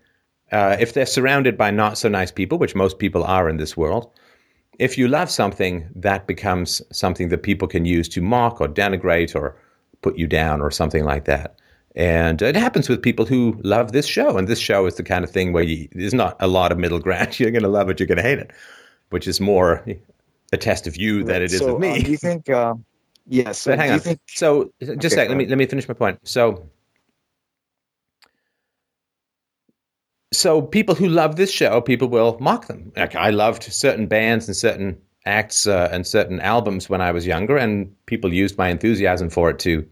uh, 0.52 0.76
if 0.78 0.92
they're 0.92 1.06
surrounded 1.06 1.56
by 1.56 1.70
not 1.70 1.98
so 1.98 2.08
nice 2.08 2.30
people, 2.30 2.58
which 2.58 2.75
most 2.75 2.98
people 2.98 3.25
are 3.25 3.48
in 3.48 3.56
this 3.56 3.76
world, 3.76 4.10
if 4.78 4.99
you 4.99 5.09
love 5.09 5.30
something, 5.30 5.88
that 5.95 6.26
becomes 6.26 6.83
something 6.92 7.28
that 7.30 7.42
people 7.42 7.68
can 7.68 7.85
use 7.85 8.09
to 8.11 8.21
mock 8.21 8.61
or 8.61 8.68
denigrate 8.68 9.35
or 9.35 9.56
put 10.02 10.16
you 10.18 10.26
down 10.26 10.61
or 10.61 10.71
something 10.71 11.04
like 11.04 11.25
that. 11.25 11.59
And 11.95 12.42
it 12.42 12.56
happens 12.56 12.88
with 12.88 13.00
people 13.00 13.25
who 13.25 13.59
love 13.64 13.92
this 13.92 14.06
show. 14.06 14.37
And 14.37 14.49
this 14.49 14.59
show 14.59 14.85
is 14.87 14.97
the 14.97 15.02
kind 15.02 15.25
of 15.25 15.30
thing 15.30 15.52
where 15.54 15.62
you, 15.62 15.88
there's 15.92 16.12
not 16.12 16.37
a 16.40 16.47
lot 16.47 16.71
of 16.71 16.78
middle 16.78 16.99
ground. 16.99 17.40
You're 17.40 17.50
going 17.50 17.62
to 17.62 17.68
love 17.68 17.88
it, 17.88 17.99
you're 17.99 18.06
going 18.06 18.16
to 18.18 18.23
hate 18.23 18.38
it 18.38 18.52
which 19.11 19.26
is 19.26 19.40
more 19.40 19.85
a 20.52 20.56
test 20.56 20.87
of 20.87 20.97
you 20.97 21.18
right. 21.18 21.26
than 21.26 21.42
it 21.42 21.52
is 21.52 21.59
so, 21.59 21.75
of 21.75 21.80
me. 21.80 21.97
Um, 21.97 22.02
do 22.02 22.11
you 22.11 22.16
think? 22.16 22.49
Uh, 22.49 22.75
yes. 23.26 23.64
But 23.66 23.78
hang 23.78 23.92
on. 23.92 24.00
Think, 24.00 24.21
so 24.26 24.73
just 24.80 24.90
okay, 24.90 25.06
a 25.06 25.11
sec. 25.11 25.28
Let 25.28 25.37
me 25.37 25.47
let 25.47 25.59
me 25.59 25.66
finish 25.66 25.88
my 25.88 25.95
point. 25.95 26.18
So. 26.25 26.68
So 30.33 30.61
people 30.61 30.95
who 30.95 31.09
love 31.09 31.37
this 31.37 31.52
show, 31.52 31.80
people 31.80 32.09
will 32.09 32.37
mock 32.40 32.66
them. 32.66 32.92
Like 32.97 33.14
I 33.14 33.30
loved 33.30 33.62
certain 33.62 34.06
bands 34.06 34.49
and 34.49 34.56
certain 34.56 35.00
acts 35.25 35.66
uh, 35.66 35.88
and 35.92 36.06
certain 36.06 36.40
albums 36.40 36.88
when 36.88 37.00
I 37.00 37.12
was 37.12 37.26
younger, 37.26 37.56
and 37.56 37.95
people 38.06 38.33
used 38.33 38.59
my 38.59 38.68
enthusiasm 38.68 39.30
for 39.30 39.50
it 39.50 39.59
to 39.61 39.87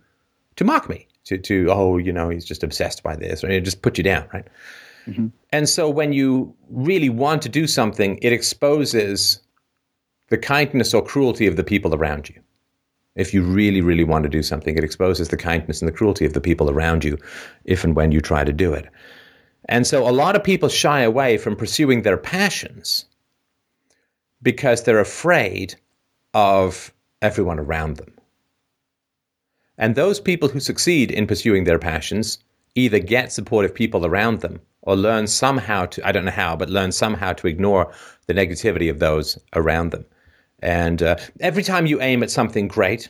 to 0.57 0.64
mock 0.64 0.88
me. 0.88 1.07
To 1.26 1.38
to 1.38 1.69
oh, 1.71 1.99
you 1.99 2.12
know, 2.12 2.29
he's 2.29 2.45
just 2.45 2.62
obsessed 2.62 3.03
by 3.03 3.17
this, 3.17 3.45
or 3.45 3.50
it 3.50 3.64
just 3.64 3.83
put 3.83 3.97
you 3.97 4.05
down, 4.05 4.29
right? 4.33 4.47
Mm-hmm. 5.07 5.29
And 5.50 5.69
so 5.69 5.88
when 5.88 6.12
you 6.12 6.55
really 6.71 7.11
want 7.11 7.43
to 7.43 7.49
do 7.49 7.67
something, 7.67 8.19
it 8.23 8.33
exposes 8.33 9.41
the 10.29 10.38
kindness 10.38 10.95
or 10.95 11.03
cruelty 11.03 11.47
of 11.47 11.57
the 11.57 11.64
people 11.64 11.95
around 11.95 12.29
you. 12.29 12.41
If 13.14 13.33
you 13.33 13.43
really, 13.43 13.81
really 13.81 14.03
want 14.03 14.25
to 14.25 14.29
do 14.29 14.43
something, 14.43 14.76
it 14.76 14.83
exposes 14.83 15.29
the 15.29 15.37
kindness 15.37 15.81
and 15.81 15.88
the 15.88 15.93
cruelty 15.93 16.25
of 16.25 16.33
the 16.33 16.41
people 16.41 16.71
around 16.71 17.05
you 17.05 17.17
if 17.64 17.85
and 17.85 17.95
when 17.95 18.11
you 18.11 18.21
try 18.21 18.43
to 18.43 18.53
do 18.53 18.73
it. 18.73 18.88
And 19.68 19.87
so 19.87 20.09
a 20.09 20.12
lot 20.12 20.37
of 20.37 20.44
people 20.44 20.68
shy 20.68 21.00
away 21.00 21.38
from 21.38 21.56
pursuing 21.56 22.02
their 22.02 22.16
passions 22.16 23.06
because 24.42 24.83
they're 24.83 25.00
afraid 25.00 25.75
of 26.35 26.92
everyone 27.23 27.59
around 27.59 27.97
them. 27.97 28.12
And 29.78 29.94
those 29.94 30.21
people 30.21 30.49
who 30.49 30.61
succeed 30.61 31.11
in 31.11 31.26
pursuing 31.26 31.64
their 31.64 31.78
passions 31.78 32.38
either 32.75 32.99
get 32.99 33.33
supportive 33.33 33.75
people 33.75 34.04
around 34.04 34.40
them 34.40 34.61
or 34.83 34.97
learn 34.97 35.26
somehow 35.26 35.87
to, 35.87 36.06
I 36.06 36.12
don't 36.12 36.26
know 36.26 36.30
how, 36.30 36.56
but 36.56 36.68
learn 36.68 36.92
somehow 36.92 37.33
to 37.35 37.47
ignore 37.47 37.92
the 38.26 38.35
negativity 38.35 38.90
of 38.90 38.99
those 38.99 39.38
around 39.54 39.90
them. 39.90 40.04
And 40.61 41.02
uh, 41.02 41.16
every 41.40 41.62
time 41.62 41.87
you 41.87 42.00
aim 42.00 42.23
at 42.23 42.30
something 42.30 42.68
great, 42.68 43.09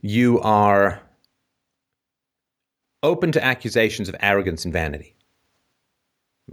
you 0.00 0.40
are 0.40 1.00
open 3.02 3.32
to 3.32 3.44
accusations 3.44 4.08
of 4.08 4.16
arrogance 4.20 4.64
and 4.64 4.72
vanity. 4.72 5.16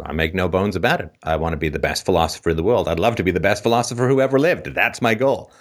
I 0.01 0.13
make 0.13 0.33
no 0.33 0.47
bones 0.47 0.75
about 0.75 1.01
it. 1.01 1.11
I 1.23 1.35
want 1.35 1.53
to 1.53 1.57
be 1.57 1.69
the 1.69 1.79
best 1.79 2.05
philosopher 2.05 2.51
in 2.51 2.57
the 2.57 2.63
world. 2.63 2.87
I'd 2.87 2.99
love 2.99 3.15
to 3.17 3.23
be 3.23 3.31
the 3.31 3.39
best 3.39 3.63
philosopher 3.63 4.07
who 4.07 4.21
ever 4.21 4.39
lived. 4.39 4.67
That's 4.67 5.01
my 5.01 5.15
goal. 5.15 5.51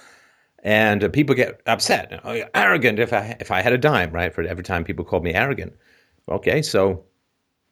And 0.63 1.05
uh, 1.05 1.09
people 1.09 1.35
get 1.35 1.61
upset, 1.67 2.21
oh, 2.25 2.43
arrogant. 2.55 2.99
If 2.99 3.13
I 3.13 3.37
if 3.41 3.51
I 3.51 3.63
had 3.63 3.73
a 3.73 3.79
dime, 3.79 4.11
right, 4.11 4.35
for 4.35 4.43
every 4.43 4.65
time 4.65 4.85
people 4.85 5.05
called 5.05 5.25
me 5.25 5.33
arrogant, 5.33 5.73
Okay, 6.31 6.63
so 6.63 7.05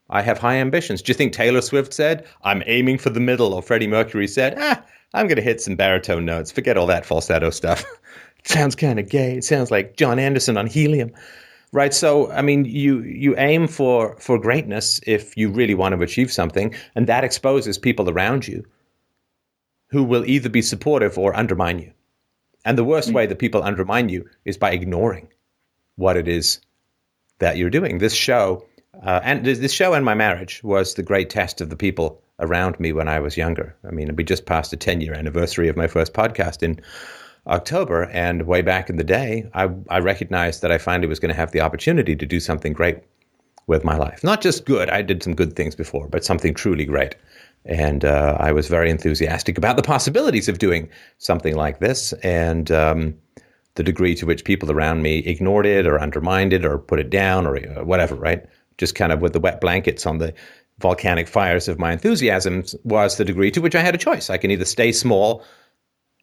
I 0.09 0.23
have 0.23 0.39
high 0.39 0.57
ambitions. 0.57 1.03
Do 1.03 1.11
you 1.11 1.15
think 1.15 1.33
Taylor 1.33 1.61
Swift 1.61 1.93
said, 1.93 2.27
I'm 2.43 2.63
aiming 2.67 2.99
for 2.99 3.11
the 3.11 3.21
middle, 3.21 3.53
or 3.53 3.63
Freddie 3.63 3.87
Mercury 3.87 4.29
said, 4.29 4.55
ah, 4.59 4.83
I'm 5.15 5.27
going 5.27 5.37
to 5.37 5.43
hit 5.43 5.61
some 5.61 5.77
baritone 5.77 6.25
notes. 6.25 6.51
Forget 6.51 6.77
all 6.77 6.87
that 6.87 7.07
falsetto 7.07 7.51
stuff. 7.51 7.85
sounds 8.45 8.75
kind 8.75 8.99
of 8.99 9.09
gay. 9.09 9.37
It 9.37 9.45
sounds 9.45 9.71
like 9.71 9.97
John 9.97 10.19
Anderson 10.19 10.57
on 10.57 10.67
helium. 10.67 11.13
Right. 11.73 11.93
So, 11.93 12.31
I 12.31 12.43
mean, 12.43 12.65
you, 12.65 13.03
you 13.03 13.37
aim 13.37 13.67
for, 13.67 14.17
for 14.19 14.39
greatness 14.39 15.01
if 15.07 15.37
you 15.37 15.51
really 15.51 15.75
want 15.75 15.95
to 15.95 16.03
achieve 16.03 16.33
something, 16.33 16.75
and 16.95 17.07
that 17.07 17.25
exposes 17.25 17.77
people 17.77 18.09
around 18.09 18.47
you 18.47 18.65
who 19.89 20.03
will 20.03 20.25
either 20.25 20.49
be 20.49 20.63
supportive 20.63 21.19
or 21.19 21.37
undermine 21.37 21.79
you. 21.79 21.93
And 22.65 22.77
the 22.77 22.85
worst 22.85 23.09
mm-hmm. 23.09 23.17
way 23.17 23.27
that 23.27 23.39
people 23.39 23.63
undermine 23.63 24.09
you 24.09 24.29
is 24.45 24.57
by 24.57 24.73
ignoring 24.73 25.29
what 25.97 26.17
it 26.17 26.29
is 26.29 26.61
that 27.39 27.57
you're 27.57 27.71
doing. 27.71 27.99
This 27.99 28.15
show, 28.15 28.65
uh, 29.03 29.21
and 29.23 29.45
this 29.45 29.73
show 29.73 29.93
and 29.93 30.05
my 30.05 30.15
marriage 30.15 30.63
was 30.65 30.95
the 30.95 31.03
great 31.03 31.31
test 31.31 31.61
of 31.61 31.71
the 31.71 31.77
people 31.77 32.21
around 32.41 32.79
me 32.81 32.93
when 32.93 33.09
I 33.09 33.21
was 33.21 33.37
younger. 33.37 33.75
I 33.87 33.91
mean, 33.91 34.15
we 34.17 34.25
just 34.25 34.47
passed 34.47 34.73
a 34.73 34.77
10 34.77 35.01
year 35.01 35.15
anniversary 35.15 35.69
of 35.69 35.77
my 35.77 35.87
first 35.87 36.13
podcast 36.13 36.63
in 36.63 36.81
October. 37.47 38.05
And 38.13 38.47
way 38.47 38.63
back 38.63 38.91
in 38.91 38.97
the 38.97 39.05
day, 39.05 39.49
I, 39.55 39.69
I 39.89 39.99
recognized 40.01 40.63
that 40.63 40.73
I 40.73 40.79
finally 40.79 41.09
was 41.09 41.21
going 41.21 41.33
to 41.33 41.37
have 41.37 41.53
the 41.53 41.61
opportunity 41.61 42.17
to 42.17 42.27
do 42.27 42.41
something 42.41 42.73
great 42.73 42.99
with 43.67 43.85
my 43.85 43.97
life. 43.97 44.23
Not 44.23 44.41
just 44.41 44.65
good, 44.65 44.91
I 44.91 45.03
did 45.03 45.23
some 45.23 45.35
good 45.35 45.57
things 45.57 45.75
before, 45.75 46.09
but 46.09 46.25
something 46.25 46.55
truly 46.55 46.85
great. 46.85 47.17
And 47.65 48.05
uh, 48.05 48.37
I 48.39 48.53
was 48.53 48.69
very 48.69 48.91
enthusiastic 48.91 49.59
about 49.59 49.77
the 49.77 49.83
possibilities 49.83 50.49
of 50.49 50.59
doing 50.59 50.89
something 51.19 51.57
like 51.57 51.81
this. 51.81 52.13
And 52.23 52.71
um, 52.71 53.17
the 53.75 53.83
degree 53.83 54.15
to 54.17 54.27
which 54.27 54.45
people 54.45 54.71
around 54.71 55.03
me 55.03 55.19
ignored 55.19 55.67
it 55.67 55.87
or 55.87 56.01
undermined 56.01 56.53
it 56.53 56.65
or 56.65 56.79
put 56.79 57.01
it 57.01 57.11
down 57.11 57.47
or 57.47 57.57
uh, 57.57 57.85
whatever, 57.85 58.15
right? 58.15 58.45
Just 58.79 58.95
kind 58.95 59.13
of 59.13 59.21
with 59.21 59.33
the 59.33 59.41
wet 59.41 59.61
blankets 59.61 60.07
on 60.07 60.19
the 60.19 60.33
volcanic 60.79 61.27
fires 61.27 61.69
of 61.69 61.79
my 61.79 61.93
enthusiasms 61.93 62.75
was 62.85 63.17
the 63.17 63.25
degree 63.25 63.51
to 63.51 63.61
which 63.61 63.75
I 63.75 63.81
had 63.81 63.95
a 63.95 63.99
choice. 63.99 64.31
I 64.31 64.37
can 64.37 64.51
either 64.51 64.65
stay 64.65 64.93
small 64.93 65.43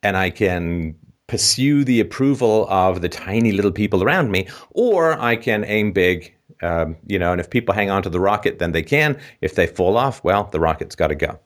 and 0.01 0.15
I 0.15 0.30
can 0.30 0.96
pursue 1.27 1.84
the 1.84 2.00
approval 2.00 2.68
of 2.70 3.01
the 3.01 3.10
tiny 3.10 3.51
little 3.51 3.72
people 3.72 4.03
around 4.03 4.32
me, 4.32 4.48
or 4.72 5.20
I 5.20 5.36
can 5.36 5.63
aim 5.65 5.92
big, 5.92 6.34
um, 6.62 6.98
you 7.08 7.18
know, 7.18 7.32
and 7.32 7.39
if 7.39 7.50
people 7.50 7.74
hang 7.74 7.89
on 7.89 8.03
to 8.03 8.10
the 8.10 8.20
rocket, 8.20 8.60
then 8.60 8.72
they 8.72 8.84
can. 8.84 9.20
If 9.42 9.56
they 9.56 9.68
fall 9.68 9.98
off, 9.98 10.24
well, 10.24 10.50
the 10.51 10.60
rocket's 10.60 10.96
got 10.96 11.08
to 11.08 11.15
go. 11.15 11.39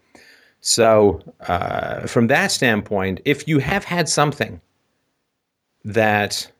So, 0.59 1.21
uh, 1.47 2.07
from 2.07 2.27
that 2.27 2.51
standpoint, 2.51 3.21
if 3.25 3.47
you 3.47 3.59
have 3.59 3.83
had 3.83 4.09
something 4.09 4.59
that 5.85 6.51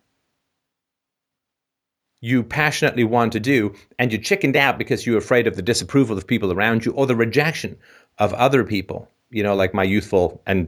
you 2.22 2.44
passionately 2.44 3.04
want 3.04 3.32
to 3.34 3.40
do 3.40 3.74
and 4.00 4.12
you 4.12 4.18
chickened 4.18 4.56
out 4.56 4.78
because 4.78 5.06
you're 5.06 5.18
afraid 5.18 5.48
of 5.48 5.56
the 5.56 5.62
disapproval 5.62 6.18
of 6.18 6.26
people 6.26 6.52
around 6.52 6.86
you 6.86 6.92
or 6.94 7.06
the 7.06 7.16
rejection 7.16 7.78
of 8.18 8.34
other 8.34 8.64
people, 8.64 9.10
you 9.30 9.44
know, 9.44 9.56
like 9.56 9.74
my 9.74 9.84
youthful 9.84 10.42
and 10.46 10.68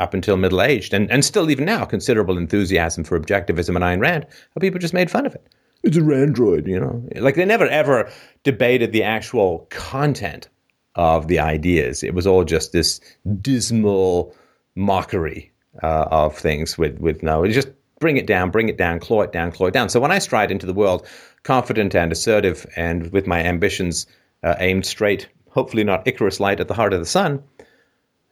up 0.00 0.14
until 0.14 0.36
middle 0.36 0.62
aged 0.62 0.92
and, 0.92 1.10
and 1.10 1.24
still 1.24 1.50
even 1.50 1.64
now 1.64 1.84
considerable 1.84 2.38
enthusiasm 2.38 3.04
for 3.04 3.18
objectivism 3.18 3.76
and 3.76 3.84
Ayn 3.84 4.00
Rand, 4.00 4.26
how 4.54 4.60
people 4.60 4.80
just 4.80 4.94
made 4.94 5.10
fun 5.10 5.26
of 5.26 5.34
it. 5.34 5.46
It's 5.82 5.96
a 5.96 6.00
Randroid, 6.00 6.66
you 6.66 6.78
know. 6.78 7.02
Like 7.16 7.36
they 7.36 7.44
never 7.44 7.66
ever 7.66 8.10
debated 8.42 8.92
the 8.92 9.02
actual 9.02 9.66
content 9.70 10.48
of 10.94 11.28
the 11.28 11.38
ideas. 11.38 12.02
It 12.02 12.14
was 12.14 12.26
all 12.26 12.44
just 12.44 12.72
this 12.72 13.00
dismal 13.40 14.34
mockery 14.74 15.50
uh, 15.82 16.06
of 16.10 16.36
things 16.36 16.76
with 16.76 16.98
with 16.98 17.22
no, 17.22 17.46
just 17.46 17.70
bring 17.98 18.16
it 18.16 18.26
down, 18.26 18.50
bring 18.50 18.68
it 18.68 18.76
down, 18.76 18.98
claw 18.98 19.22
it 19.22 19.32
down, 19.32 19.52
claw 19.52 19.66
it 19.66 19.74
down. 19.74 19.88
So 19.88 20.00
when 20.00 20.10
I 20.10 20.18
stride 20.18 20.50
into 20.50 20.66
the 20.66 20.74
world, 20.74 21.06
confident 21.44 21.94
and 21.94 22.10
assertive, 22.10 22.66
and 22.76 23.12
with 23.12 23.26
my 23.26 23.42
ambitions 23.42 24.06
uh, 24.42 24.56
aimed 24.58 24.86
straight, 24.86 25.28
hopefully 25.50 25.84
not 25.84 26.06
Icarus 26.06 26.40
light 26.40 26.60
at 26.60 26.68
the 26.68 26.74
heart 26.74 26.92
of 26.92 27.00
the 27.00 27.06
sun, 27.06 27.42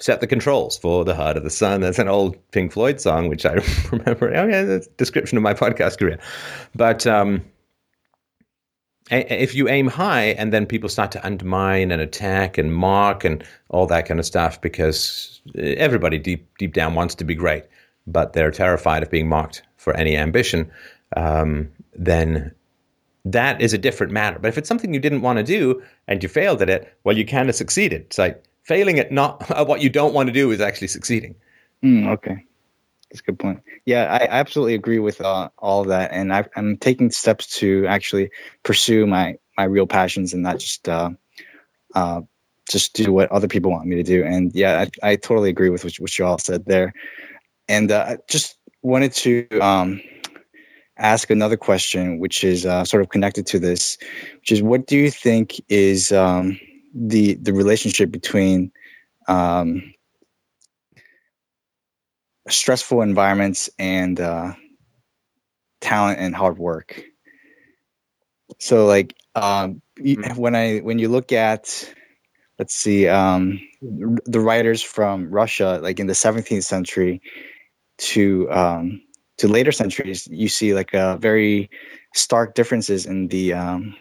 set 0.00 0.20
the 0.20 0.26
controls 0.26 0.78
for 0.78 1.04
the 1.04 1.14
heart 1.14 1.36
of 1.36 1.42
the 1.42 1.50
sun. 1.50 1.80
That's 1.80 1.98
an 1.98 2.08
old 2.08 2.36
Pink 2.52 2.72
Floyd 2.72 3.00
song, 3.00 3.28
which 3.28 3.44
I 3.44 3.54
remember. 3.92 4.34
Oh 4.34 4.46
yeah, 4.46 4.60
a 4.60 4.80
description 4.96 5.36
of 5.36 5.42
my 5.42 5.54
podcast 5.54 5.98
career. 5.98 6.18
But 6.74 7.06
um, 7.06 7.44
if 9.10 9.54
you 9.54 9.68
aim 9.68 9.88
high 9.88 10.26
and 10.26 10.52
then 10.52 10.66
people 10.66 10.88
start 10.88 11.12
to 11.12 11.26
undermine 11.26 11.90
and 11.90 12.00
attack 12.00 12.58
and 12.58 12.72
mock 12.72 13.24
and 13.24 13.42
all 13.70 13.86
that 13.86 14.06
kind 14.06 14.20
of 14.20 14.26
stuff, 14.26 14.60
because 14.60 15.40
everybody 15.56 16.18
deep 16.18 16.46
deep 16.58 16.74
down 16.74 16.94
wants 16.94 17.14
to 17.16 17.24
be 17.24 17.34
great, 17.34 17.64
but 18.06 18.34
they're 18.34 18.50
terrified 18.50 19.02
of 19.02 19.10
being 19.10 19.28
mocked 19.28 19.62
for 19.76 19.94
any 19.94 20.16
ambition, 20.16 20.70
um, 21.16 21.70
then 21.94 22.52
that 23.24 23.60
is 23.60 23.72
a 23.72 23.78
different 23.78 24.12
matter. 24.12 24.38
But 24.38 24.48
if 24.48 24.58
it's 24.58 24.68
something 24.68 24.94
you 24.94 25.00
didn't 25.00 25.22
want 25.22 25.38
to 25.38 25.42
do 25.42 25.82
and 26.06 26.22
you 26.22 26.28
failed 26.28 26.62
at 26.62 26.70
it, 26.70 26.94
well, 27.04 27.16
you 27.16 27.26
kind 27.26 27.48
of 27.48 27.54
succeeded. 27.54 28.02
It's 28.02 28.18
like 28.18 28.42
failing 28.68 29.00
at 29.00 29.10
not 29.10 29.50
at 29.50 29.66
what 29.70 29.80
you 29.80 29.90
don't 29.90 30.14
want 30.14 30.28
to 30.28 30.32
do 30.32 30.50
is 30.52 30.60
actually 30.60 30.88
succeeding. 30.88 31.34
Mm, 31.82 32.08
okay, 32.14 32.44
that's 33.10 33.20
a 33.20 33.24
good 33.24 33.38
point. 33.38 33.62
Yeah, 33.86 34.04
I 34.04 34.28
absolutely 34.28 34.74
agree 34.74 35.00
with 35.00 35.20
uh, 35.20 35.48
all 35.58 35.80
of 35.80 35.88
that, 35.88 36.12
and 36.12 36.32
i 36.32 36.44
am 36.54 36.76
taking 36.76 37.10
steps 37.10 37.58
to 37.58 37.86
actually 37.86 38.30
pursue 38.62 39.06
my 39.06 39.38
my 39.56 39.64
real 39.64 39.86
passions 39.86 40.34
and 40.34 40.42
not 40.42 40.58
just 40.58 40.88
uh, 40.88 41.10
uh, 41.94 42.20
just 42.68 42.94
do 42.94 43.12
what 43.12 43.32
other 43.32 43.48
people 43.48 43.70
want 43.70 43.86
me 43.86 43.96
to 43.96 44.02
do. 44.02 44.24
And 44.24 44.54
yeah, 44.54 44.86
I, 45.02 45.10
I 45.10 45.16
totally 45.16 45.50
agree 45.50 45.70
with 45.70 45.84
what, 45.84 45.94
what 45.96 46.18
you 46.18 46.24
all 46.24 46.38
said 46.38 46.64
there. 46.66 46.92
And 47.68 47.90
uh, 47.90 48.04
I 48.08 48.16
just 48.28 48.56
wanted 48.82 49.12
to 49.14 49.48
um, 49.60 50.00
ask 50.96 51.30
another 51.30 51.56
question, 51.56 52.18
which 52.18 52.44
is 52.44 52.66
uh, 52.66 52.84
sort 52.84 53.02
of 53.02 53.08
connected 53.08 53.46
to 53.46 53.58
this, 53.58 53.98
which 54.40 54.52
is 54.52 54.62
what 54.62 54.86
do 54.86 54.96
you 54.96 55.10
think 55.10 55.60
is 55.68 56.12
um, 56.12 56.58
the 56.94 57.34
the 57.34 57.52
relationship 57.52 58.10
between 58.10 58.72
um, 59.26 59.94
stressful 62.48 63.02
environments 63.02 63.70
and 63.78 64.18
uh, 64.20 64.54
talent 65.80 66.18
and 66.18 66.34
hard 66.34 66.58
work. 66.58 67.02
So, 68.58 68.86
like 68.86 69.14
um, 69.34 69.82
mm-hmm. 70.00 70.40
when 70.40 70.54
I 70.54 70.78
when 70.78 70.98
you 70.98 71.08
look 71.08 71.32
at 71.32 71.94
let's 72.58 72.74
see 72.74 73.06
um, 73.06 73.60
the 73.80 74.40
writers 74.40 74.82
from 74.82 75.30
Russia, 75.30 75.78
like 75.82 76.00
in 76.00 76.06
the 76.06 76.12
17th 76.12 76.64
century 76.64 77.22
to 77.98 78.50
um, 78.50 79.02
to 79.38 79.48
later 79.48 79.72
centuries, 79.72 80.26
you 80.30 80.48
see 80.48 80.74
like 80.74 80.94
a 80.94 81.16
very 81.20 81.70
stark 82.14 82.54
differences 82.54 83.06
in 83.06 83.28
the 83.28 83.52
um, 83.52 83.94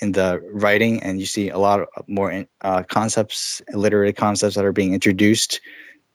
in 0.00 0.12
the 0.12 0.40
writing, 0.52 1.02
and 1.02 1.20
you 1.20 1.26
see 1.26 1.48
a 1.48 1.58
lot 1.58 1.86
more 2.06 2.44
uh, 2.60 2.82
concepts, 2.84 3.62
literary 3.72 4.12
concepts 4.12 4.54
that 4.56 4.64
are 4.64 4.72
being 4.72 4.94
introduced 4.94 5.60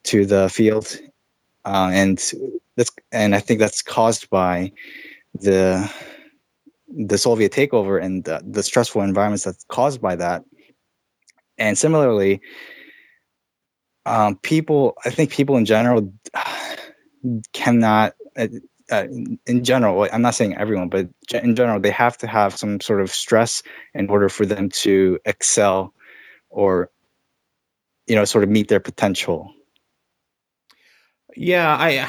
to 0.03 0.25
the 0.25 0.49
field, 0.49 0.97
uh, 1.65 1.89
and 1.91 2.31
that's 2.75 2.91
and 3.11 3.35
I 3.35 3.39
think 3.39 3.59
that's 3.59 3.81
caused 3.81 4.29
by 4.29 4.71
the 5.33 5.91
the 6.93 7.17
Soviet 7.17 7.51
takeover 7.51 8.01
and 8.01 8.23
the, 8.23 8.41
the 8.45 8.63
stressful 8.63 9.01
environments 9.01 9.43
that's 9.43 9.63
caused 9.65 10.01
by 10.01 10.15
that. 10.15 10.43
And 11.57 11.77
similarly, 11.77 12.41
um, 14.05 14.37
people, 14.37 14.95
I 15.05 15.09
think 15.09 15.31
people 15.31 15.57
in 15.57 15.65
general 15.65 16.11
cannot 17.53 18.13
uh, 18.91 19.07
in 19.47 19.63
general, 19.63 20.07
I'm 20.11 20.21
not 20.21 20.35
saying 20.35 20.57
everyone, 20.57 20.89
but 20.89 21.09
in 21.33 21.55
general, 21.55 21.79
they 21.79 21.91
have 21.91 22.17
to 22.19 22.27
have 22.27 22.55
some 22.57 22.79
sort 22.81 23.01
of 23.01 23.09
stress 23.09 23.63
in 23.93 24.09
order 24.09 24.29
for 24.29 24.45
them 24.45 24.69
to 24.69 25.17
excel 25.25 25.93
or, 26.49 26.89
you 28.07 28.15
know, 28.15 28.25
sort 28.25 28.43
of 28.43 28.49
meet 28.49 28.67
their 28.67 28.79
potential. 28.79 29.53
Yeah, 31.35 31.75
I, 31.77 32.07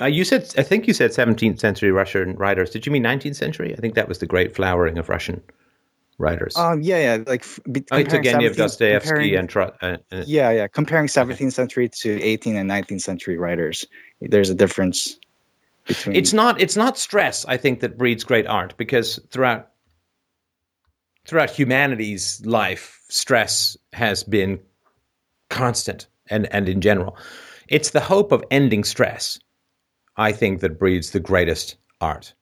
uh, 0.00 0.06
you 0.06 0.24
said, 0.24 0.52
I 0.56 0.62
think 0.62 0.86
you 0.86 0.94
said 0.94 1.10
17th 1.10 1.58
century 1.58 1.90
Russian 1.90 2.36
writers. 2.36 2.70
Did 2.70 2.86
you 2.86 2.92
mean 2.92 3.02
19th 3.02 3.36
century? 3.36 3.74
I 3.76 3.80
think 3.80 3.94
that 3.94 4.08
was 4.08 4.18
the 4.18 4.26
great 4.26 4.54
flowering 4.54 4.98
of 4.98 5.08
Russian 5.08 5.42
writers. 6.18 6.56
Um, 6.56 6.82
yeah, 6.82 7.16
yeah, 7.16 7.24
like 7.26 7.44
I 7.90 8.04
took 8.04 8.24
any 8.24 8.46
of 8.46 8.56
Dostoevsky 8.56 9.34
and 9.34 9.54
uh, 9.56 9.70
uh, 9.82 9.96
yeah, 10.26 10.50
yeah, 10.50 10.68
comparing 10.68 11.08
17th 11.08 11.32
okay. 11.32 11.50
century 11.50 11.88
to 11.88 12.20
18th 12.20 12.54
and 12.54 12.70
19th 12.70 13.00
century 13.00 13.36
writers, 13.36 13.84
there's 14.20 14.50
a 14.50 14.54
difference 14.54 15.18
between 15.86 16.16
it's 16.16 16.32
not 16.32 16.60
it's 16.60 16.76
not 16.76 16.98
stress 16.98 17.44
i 17.46 17.56
think 17.56 17.80
that 17.80 17.98
breeds 17.98 18.24
great 18.24 18.46
art 18.46 18.74
because 18.76 19.18
throughout 19.30 19.70
throughout 21.26 21.50
humanity's 21.50 22.44
life 22.44 23.00
stress 23.08 23.76
has 23.92 24.24
been 24.24 24.58
constant 25.50 26.06
and 26.28 26.52
and 26.52 26.68
in 26.68 26.80
general. 26.80 27.16
It's 27.68 27.90
the 27.90 28.00
hope 28.00 28.32
of 28.32 28.44
ending 28.50 28.84
stress 28.84 29.38
i 30.16 30.32
think 30.32 30.60
that 30.60 30.78
breeds 30.78 31.10
the 31.10 31.20
greatest 31.20 31.76
art 32.00 32.34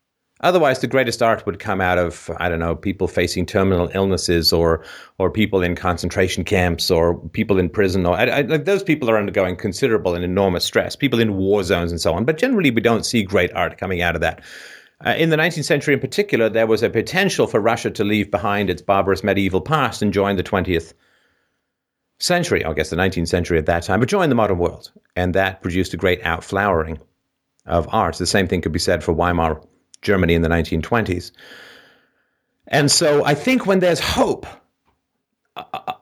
Otherwise, 0.43 0.81
the 0.81 0.87
greatest 0.87 1.23
art 1.23 1.45
would 1.45 1.59
come 1.59 1.81
out 1.81 1.99
of 1.99 2.31
I 2.39 2.49
don't 2.49 2.59
know 2.59 2.75
people 2.75 3.09
facing 3.09 3.47
terminal 3.47 3.91
illnesses, 3.95 4.53
or 4.53 4.85
or 5.19 5.31
people 5.31 5.63
in 5.63 5.77
concentration 5.77 6.45
camps, 6.45 6.91
or 6.91 7.19
people 7.31 7.59
in 7.59 7.69
prison, 7.69 8.07
or 8.07 8.17
I, 8.17 8.39
I, 8.39 8.43
those 8.43 8.83
people 8.83 9.11
are 9.11 9.19
undergoing 9.19 9.57
considerable 9.57 10.15
and 10.15 10.25
enormous 10.25 10.65
stress. 10.65 10.97
People 10.97 11.21
in 11.21 11.37
war 11.37 11.63
zones 11.63 11.91
and 11.91 12.01
so 12.01 12.15
on. 12.15 12.25
But 12.25 12.39
generally, 12.39 12.71
we 12.71 12.81
don't 12.81 13.05
see 13.05 13.23
great 13.23 13.53
art 13.55 13.79
coming 13.79 14.01
out 14.01 14.15
of 14.15 14.21
that. 14.23 14.43
Uh, 15.05 15.15
in 15.17 15.31
the 15.31 15.37
19th 15.37 15.65
century, 15.65 15.95
in 15.95 16.01
particular, 16.01 16.49
there 16.51 16.67
was 16.67 16.83
a 16.83 16.91
potential 16.91 17.47
for 17.47 17.59
Russia 17.59 17.91
to 17.91 18.05
leave 18.05 18.31
behind 18.31 18.69
its 18.69 18.83
barbarous 18.83 19.25
medieval 19.25 19.61
past 19.61 20.03
and 20.03 20.13
join 20.13 20.37
the 20.37 20.43
20th 20.43 20.93
century, 22.19 22.65
I 22.65 22.73
guess 22.75 22.91
the 22.91 22.97
19th 22.97 23.29
century 23.29 23.59
at 23.59 23.67
that 23.67 23.83
time, 23.83 24.01
but 24.01 24.11
join 24.11 24.29
the 24.29 24.35
modern 24.35 24.59
world, 24.59 24.93
and 25.17 25.35
that 25.35 25.63
produced 25.63 25.95
a 25.95 25.97
great 25.97 26.23
outflowering 26.23 26.99
of 27.65 27.89
art. 27.93 28.17
The 28.17 28.27
same 28.27 28.47
thing 28.47 28.61
could 28.61 28.73
be 28.73 28.79
said 28.79 29.03
for 29.03 29.15
Weimar 29.15 29.63
Germany 30.03 30.35
in 30.35 30.43
the 30.43 30.49
1920s. 30.49 31.31
And 32.69 32.91
so 32.91 33.25
I 33.25 33.35
think 33.35 33.67
when 33.67 33.81
there's 33.81 34.01
hope, 34.01 34.47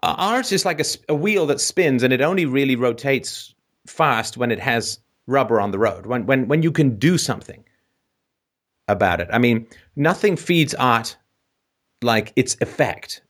art 0.02 0.52
is 0.52 0.64
like 0.64 0.80
a, 0.80 0.84
a, 1.08 1.14
wheel 1.14 1.46
that 1.46 1.60
spins 1.60 2.02
and 2.02 2.12
it 2.12 2.20
only 2.20 2.46
really 2.46 2.76
rotates 2.76 3.54
fast 3.86 4.36
when 4.36 4.50
it 4.50 4.60
has 4.60 5.00
rubber 5.26 5.60
on 5.60 5.70
the 5.70 5.78
road, 5.78 6.06
when, 6.06 6.26
when, 6.26 6.46
when 6.48 6.62
you 6.62 6.70
can 6.70 6.98
do 6.98 7.18
something 7.18 7.64
about 8.86 9.20
it. 9.20 9.28
I 9.32 9.38
mean, 9.38 9.66
nothing 9.96 10.36
feeds 10.36 10.74
art 10.74 11.16
like 12.02 12.32
its 12.36 12.56
effect. 12.60 13.22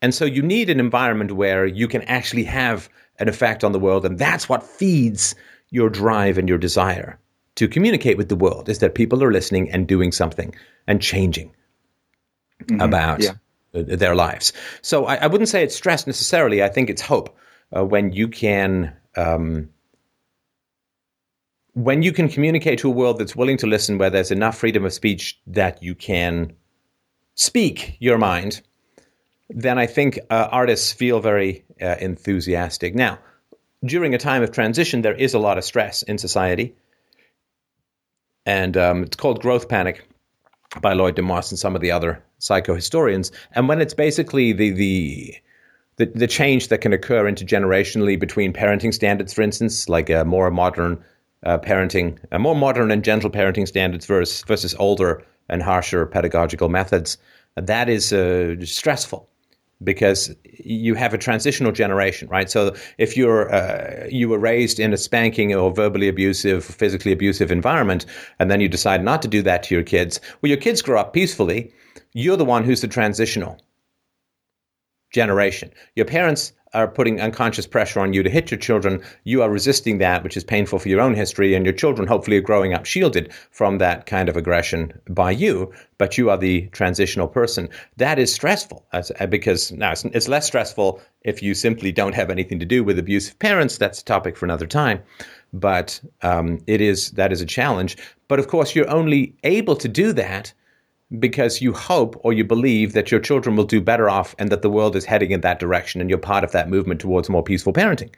And 0.00 0.14
so 0.14 0.24
you 0.24 0.42
need 0.42 0.70
an 0.70 0.80
environment 0.80 1.32
where 1.32 1.66
you 1.66 1.88
can 1.88 2.02
actually 2.02 2.44
have 2.44 2.88
an 3.18 3.28
effect 3.28 3.64
on 3.64 3.72
the 3.72 3.78
world, 3.78 4.04
and 4.04 4.18
that's 4.18 4.48
what 4.48 4.62
feeds 4.62 5.34
your 5.70 5.90
drive 5.90 6.38
and 6.38 6.48
your 6.48 6.58
desire 6.58 7.18
to 7.58 7.66
communicate 7.66 8.16
with 8.16 8.28
the 8.28 8.36
world 8.36 8.68
is 8.68 8.78
that 8.78 8.94
people 8.94 9.24
are 9.24 9.32
listening 9.32 9.68
and 9.72 9.88
doing 9.88 10.12
something 10.12 10.54
and 10.86 11.02
changing 11.02 11.52
mm-hmm. 12.62 12.80
about 12.80 13.20
yeah. 13.20 13.32
their 13.72 14.14
lives. 14.14 14.52
So 14.80 15.06
I, 15.06 15.16
I, 15.16 15.26
wouldn't 15.26 15.48
say 15.48 15.64
it's 15.64 15.74
stress 15.74 16.06
necessarily. 16.06 16.62
I 16.62 16.68
think 16.68 16.88
it's 16.88 17.02
hope 17.02 17.36
uh, 17.76 17.84
when 17.84 18.12
you 18.12 18.28
can. 18.28 18.94
Um, 19.16 19.70
when 21.72 22.02
you 22.02 22.12
can 22.12 22.28
communicate 22.28 22.80
to 22.80 22.88
a 22.88 22.92
world 22.92 23.18
that's 23.18 23.34
willing 23.34 23.56
to 23.58 23.66
listen, 23.66 23.98
where 23.98 24.10
there's 24.10 24.30
enough 24.30 24.58
freedom 24.58 24.84
of 24.84 24.92
speech 24.92 25.40
that 25.48 25.82
you 25.82 25.94
can 25.94 26.52
speak 27.34 27.96
your 27.98 28.18
mind, 28.18 28.62
then 29.48 29.78
I 29.78 29.86
think 29.86 30.18
uh, 30.30 30.48
artists 30.50 30.92
feel 30.92 31.20
very 31.20 31.64
uh, 31.80 31.96
enthusiastic. 32.00 32.94
Now, 32.94 33.18
during 33.84 34.14
a 34.14 34.18
time 34.18 34.42
of 34.42 34.50
transition, 34.50 35.02
there 35.02 35.14
is 35.14 35.34
a 35.34 35.38
lot 35.38 35.58
of 35.58 35.64
stress 35.64 36.02
in 36.02 36.18
society 36.18 36.74
and 38.48 38.78
um, 38.78 39.02
it's 39.02 39.16
called 39.16 39.42
Growth 39.42 39.68
Panic 39.68 40.08
by 40.80 40.94
Lloyd 40.94 41.16
deMause 41.16 41.50
and 41.50 41.58
some 41.58 41.76
of 41.76 41.82
the 41.82 41.90
other 41.90 42.22
psychohistorians. 42.40 43.30
And 43.52 43.68
when 43.68 43.80
it's 43.80 43.94
basically 43.94 44.52
the 44.52 44.70
the 44.70 45.36
the, 45.96 46.06
the 46.06 46.26
change 46.26 46.68
that 46.68 46.80
can 46.80 46.92
occur 46.92 47.24
intergenerationally 47.24 48.18
between 48.18 48.52
parenting 48.52 48.94
standards, 48.94 49.34
for 49.34 49.42
instance, 49.42 49.88
like 49.88 50.08
a 50.08 50.24
more 50.24 50.50
modern 50.50 51.02
uh, 51.42 51.58
parenting, 51.58 52.18
a 52.30 52.38
more 52.38 52.54
modern 52.54 52.90
and 52.90 53.04
gentle 53.04 53.30
parenting 53.30 53.68
standards 53.68 54.06
versus 54.06 54.42
versus 54.44 54.74
older 54.78 55.22
and 55.50 55.62
harsher 55.62 56.06
pedagogical 56.06 56.70
methods, 56.70 57.18
that 57.56 57.88
is 57.90 58.12
uh, 58.14 58.54
stressful 58.64 59.28
because 59.82 60.34
you 60.42 60.94
have 60.94 61.14
a 61.14 61.18
transitional 61.18 61.72
generation, 61.72 62.28
right? 62.28 62.50
So 62.50 62.74
if 62.98 63.16
you're 63.16 63.52
uh, 63.52 64.06
you 64.10 64.28
were 64.28 64.38
raised 64.38 64.80
in 64.80 64.92
a 64.92 64.96
spanking 64.96 65.54
or 65.54 65.72
verbally 65.72 66.08
abusive, 66.08 66.64
physically 66.64 67.12
abusive 67.12 67.50
environment, 67.50 68.06
and 68.38 68.50
then 68.50 68.60
you 68.60 68.68
decide 68.68 69.04
not 69.04 69.22
to 69.22 69.28
do 69.28 69.42
that 69.42 69.62
to 69.64 69.74
your 69.74 69.84
kids, 69.84 70.20
well, 70.42 70.48
your 70.48 70.58
kids 70.58 70.82
grow 70.82 71.00
up 71.00 71.12
peacefully. 71.12 71.72
You're 72.12 72.36
the 72.36 72.44
one 72.44 72.64
who's 72.64 72.80
the 72.80 72.88
transitional 72.88 73.58
generation. 75.12 75.70
Your 75.94 76.06
parents 76.06 76.52
are 76.74 76.88
putting 76.88 77.20
unconscious 77.20 77.66
pressure 77.66 78.00
on 78.00 78.12
you 78.12 78.22
to 78.22 78.30
hit 78.30 78.50
your 78.50 78.58
children, 78.58 79.02
you 79.24 79.42
are 79.42 79.50
resisting 79.50 79.98
that, 79.98 80.22
which 80.22 80.36
is 80.36 80.44
painful 80.44 80.78
for 80.78 80.88
your 80.88 81.00
own 81.00 81.14
history, 81.14 81.54
and 81.54 81.64
your 81.64 81.74
children 81.74 82.08
hopefully 82.08 82.36
are 82.36 82.42
growing 82.42 82.74
up 82.74 82.84
shielded 82.84 83.32
from 83.50 83.78
that 83.78 84.06
kind 84.06 84.28
of 84.28 84.36
aggression 84.36 84.92
by 85.08 85.30
you, 85.30 85.72
but 85.98 86.18
you 86.18 86.30
are 86.30 86.38
the 86.38 86.68
transitional 86.68 87.28
person. 87.28 87.68
That 87.96 88.18
is 88.18 88.32
stressful 88.32 88.84
as, 88.92 89.10
uh, 89.18 89.26
because 89.26 89.72
now 89.72 89.92
it's, 89.92 90.04
it's 90.04 90.28
less 90.28 90.46
stressful 90.46 91.00
if 91.22 91.42
you 91.42 91.54
simply 91.54 91.92
don't 91.92 92.14
have 92.14 92.30
anything 92.30 92.58
to 92.60 92.66
do 92.66 92.84
with 92.84 92.98
abusive 92.98 93.38
parents. 93.38 93.78
That's 93.78 94.00
a 94.00 94.04
topic 94.04 94.36
for 94.36 94.46
another 94.46 94.66
time. 94.66 95.02
But 95.52 96.00
um, 96.22 96.60
it 96.66 96.80
is 96.80 97.12
that 97.12 97.32
is 97.32 97.40
a 97.40 97.46
challenge. 97.46 97.96
But 98.28 98.38
of 98.38 98.48
course, 98.48 98.74
you're 98.74 98.90
only 98.90 99.34
able 99.44 99.76
to 99.76 99.88
do 99.88 100.12
that 100.12 100.52
because 101.18 101.62
you 101.62 101.72
hope 101.72 102.20
or 102.22 102.32
you 102.32 102.44
believe 102.44 102.92
that 102.92 103.10
your 103.10 103.20
children 103.20 103.56
will 103.56 103.64
do 103.64 103.80
better 103.80 104.10
off 104.10 104.34
and 104.38 104.50
that 104.50 104.62
the 104.62 104.70
world 104.70 104.94
is 104.94 105.06
heading 105.06 105.30
in 105.30 105.40
that 105.40 105.58
direction 105.58 106.00
and 106.00 106.10
you're 106.10 106.18
part 106.18 106.44
of 106.44 106.52
that 106.52 106.68
movement 106.68 107.00
towards 107.00 107.30
more 107.30 107.42
peaceful 107.42 107.72
parenting. 107.72 108.10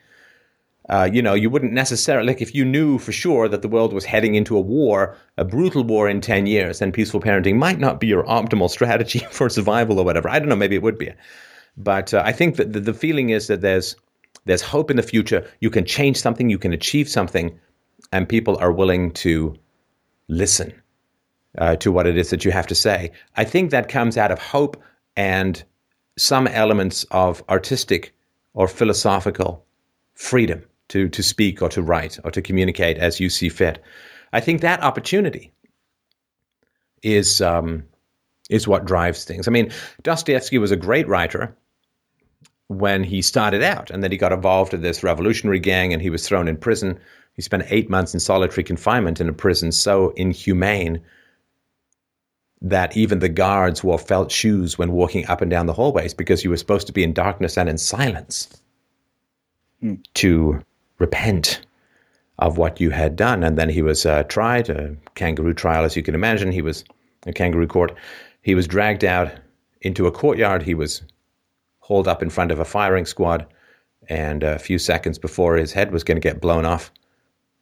Uh, 0.88 1.08
you 1.12 1.22
know, 1.22 1.34
you 1.34 1.48
wouldn't 1.48 1.72
necessarily, 1.72 2.26
like 2.26 2.42
if 2.42 2.52
you 2.52 2.64
knew 2.64 2.98
for 2.98 3.12
sure 3.12 3.48
that 3.48 3.62
the 3.62 3.68
world 3.68 3.92
was 3.92 4.04
heading 4.04 4.34
into 4.34 4.56
a 4.56 4.60
war, 4.60 5.16
a 5.36 5.44
brutal 5.44 5.84
war 5.84 6.08
in 6.08 6.20
10 6.20 6.46
years, 6.46 6.80
then 6.80 6.90
peaceful 6.90 7.20
parenting 7.20 7.56
might 7.56 7.78
not 7.78 8.00
be 8.00 8.08
your 8.08 8.24
optimal 8.24 8.68
strategy 8.78 9.20
for 9.30 9.48
survival 9.48 10.00
or 10.00 10.04
whatever. 10.04 10.28
I 10.28 10.40
don't 10.40 10.48
know, 10.48 10.56
maybe 10.56 10.74
it 10.74 10.82
would 10.82 10.98
be. 10.98 11.12
But 11.76 12.12
uh, 12.12 12.22
I 12.24 12.32
think 12.32 12.56
that 12.56 12.72
the, 12.72 12.80
the 12.80 12.94
feeling 12.94 13.30
is 13.30 13.46
that 13.46 13.60
there's, 13.60 13.94
there's 14.46 14.62
hope 14.62 14.90
in 14.90 14.96
the 14.96 15.02
future. 15.04 15.48
You 15.60 15.70
can 15.70 15.84
change 15.84 16.16
something, 16.16 16.50
you 16.50 16.58
can 16.58 16.72
achieve 16.72 17.08
something, 17.08 17.56
and 18.10 18.28
people 18.28 18.56
are 18.58 18.72
willing 18.72 19.12
to 19.12 19.54
listen 20.26 20.72
uh, 21.58 21.76
to 21.76 21.90
what 21.90 22.06
it 22.06 22.16
is 22.16 22.30
that 22.30 22.44
you 22.44 22.50
have 22.50 22.66
to 22.68 22.74
say. 22.74 23.12
I 23.36 23.44
think 23.44 23.70
that 23.70 23.88
comes 23.88 24.16
out 24.16 24.30
of 24.30 24.38
hope 24.38 24.80
and 25.16 25.62
some 26.16 26.46
elements 26.46 27.04
of 27.10 27.42
artistic 27.48 28.14
or 28.54 28.68
philosophical 28.68 29.64
freedom 30.14 30.62
to, 30.88 31.08
to 31.08 31.22
speak 31.22 31.62
or 31.62 31.68
to 31.70 31.82
write 31.82 32.18
or 32.24 32.30
to 32.30 32.42
communicate 32.42 32.98
as 32.98 33.20
you 33.20 33.30
see 33.30 33.48
fit. 33.48 33.82
I 34.32 34.40
think 34.40 34.60
that 34.60 34.82
opportunity 34.82 35.52
is 37.02 37.40
um, 37.40 37.84
is 38.50 38.68
what 38.68 38.84
drives 38.84 39.24
things. 39.24 39.48
I 39.48 39.50
mean, 39.50 39.70
Dostoevsky 40.02 40.58
was 40.58 40.70
a 40.70 40.76
great 40.76 41.08
writer 41.08 41.56
when 42.68 43.02
he 43.02 43.22
started 43.22 43.62
out, 43.62 43.90
and 43.90 44.02
then 44.02 44.12
he 44.12 44.18
got 44.18 44.32
involved 44.32 44.74
in 44.74 44.82
this 44.82 45.02
revolutionary 45.02 45.58
gang, 45.58 45.92
and 45.92 46.02
he 46.02 46.10
was 46.10 46.26
thrown 46.26 46.48
in 46.48 46.56
prison. 46.56 46.98
He 47.34 47.42
spent 47.42 47.64
eight 47.68 47.88
months 47.88 48.12
in 48.12 48.20
solitary 48.20 48.64
confinement 48.64 49.20
in 49.20 49.28
a 49.28 49.32
prison 49.32 49.72
so 49.72 50.10
inhumane 50.10 51.00
that 52.62 52.96
even 52.96 53.20
the 53.20 53.28
guards 53.28 53.82
wore 53.82 53.98
felt 53.98 54.30
shoes 54.30 54.76
when 54.76 54.92
walking 54.92 55.26
up 55.26 55.40
and 55.40 55.50
down 55.50 55.66
the 55.66 55.72
hallways 55.72 56.12
because 56.12 56.44
you 56.44 56.50
were 56.50 56.56
supposed 56.56 56.86
to 56.86 56.92
be 56.92 57.02
in 57.02 57.12
darkness 57.12 57.56
and 57.56 57.68
in 57.68 57.78
silence 57.78 58.48
mm. 59.82 59.98
to 60.14 60.62
repent 60.98 61.60
of 62.38 62.58
what 62.58 62.80
you 62.80 62.90
had 62.90 63.16
done. 63.16 63.42
And 63.42 63.56
then 63.56 63.68
he 63.68 63.82
was 63.82 64.04
uh, 64.04 64.24
tried, 64.24 64.68
a 64.68 64.96
kangaroo 65.14 65.54
trial, 65.54 65.84
as 65.84 65.96
you 65.96 66.02
can 66.02 66.14
imagine. 66.14 66.52
He 66.52 66.62
was 66.62 66.84
a 67.26 67.32
kangaroo 67.32 67.66
court. 67.66 67.94
He 68.42 68.54
was 68.54 68.66
dragged 68.66 69.04
out 69.04 69.32
into 69.82 70.06
a 70.06 70.12
courtyard. 70.12 70.62
He 70.62 70.74
was 70.74 71.02
hauled 71.80 72.08
up 72.08 72.22
in 72.22 72.30
front 72.30 72.50
of 72.50 72.58
a 72.58 72.64
firing 72.64 73.06
squad. 73.06 73.46
And 74.08 74.42
a 74.42 74.58
few 74.58 74.78
seconds 74.78 75.18
before 75.18 75.56
his 75.56 75.72
head 75.72 75.92
was 75.92 76.02
going 76.02 76.16
to 76.16 76.28
get 76.28 76.40
blown 76.40 76.64
off, 76.64 76.90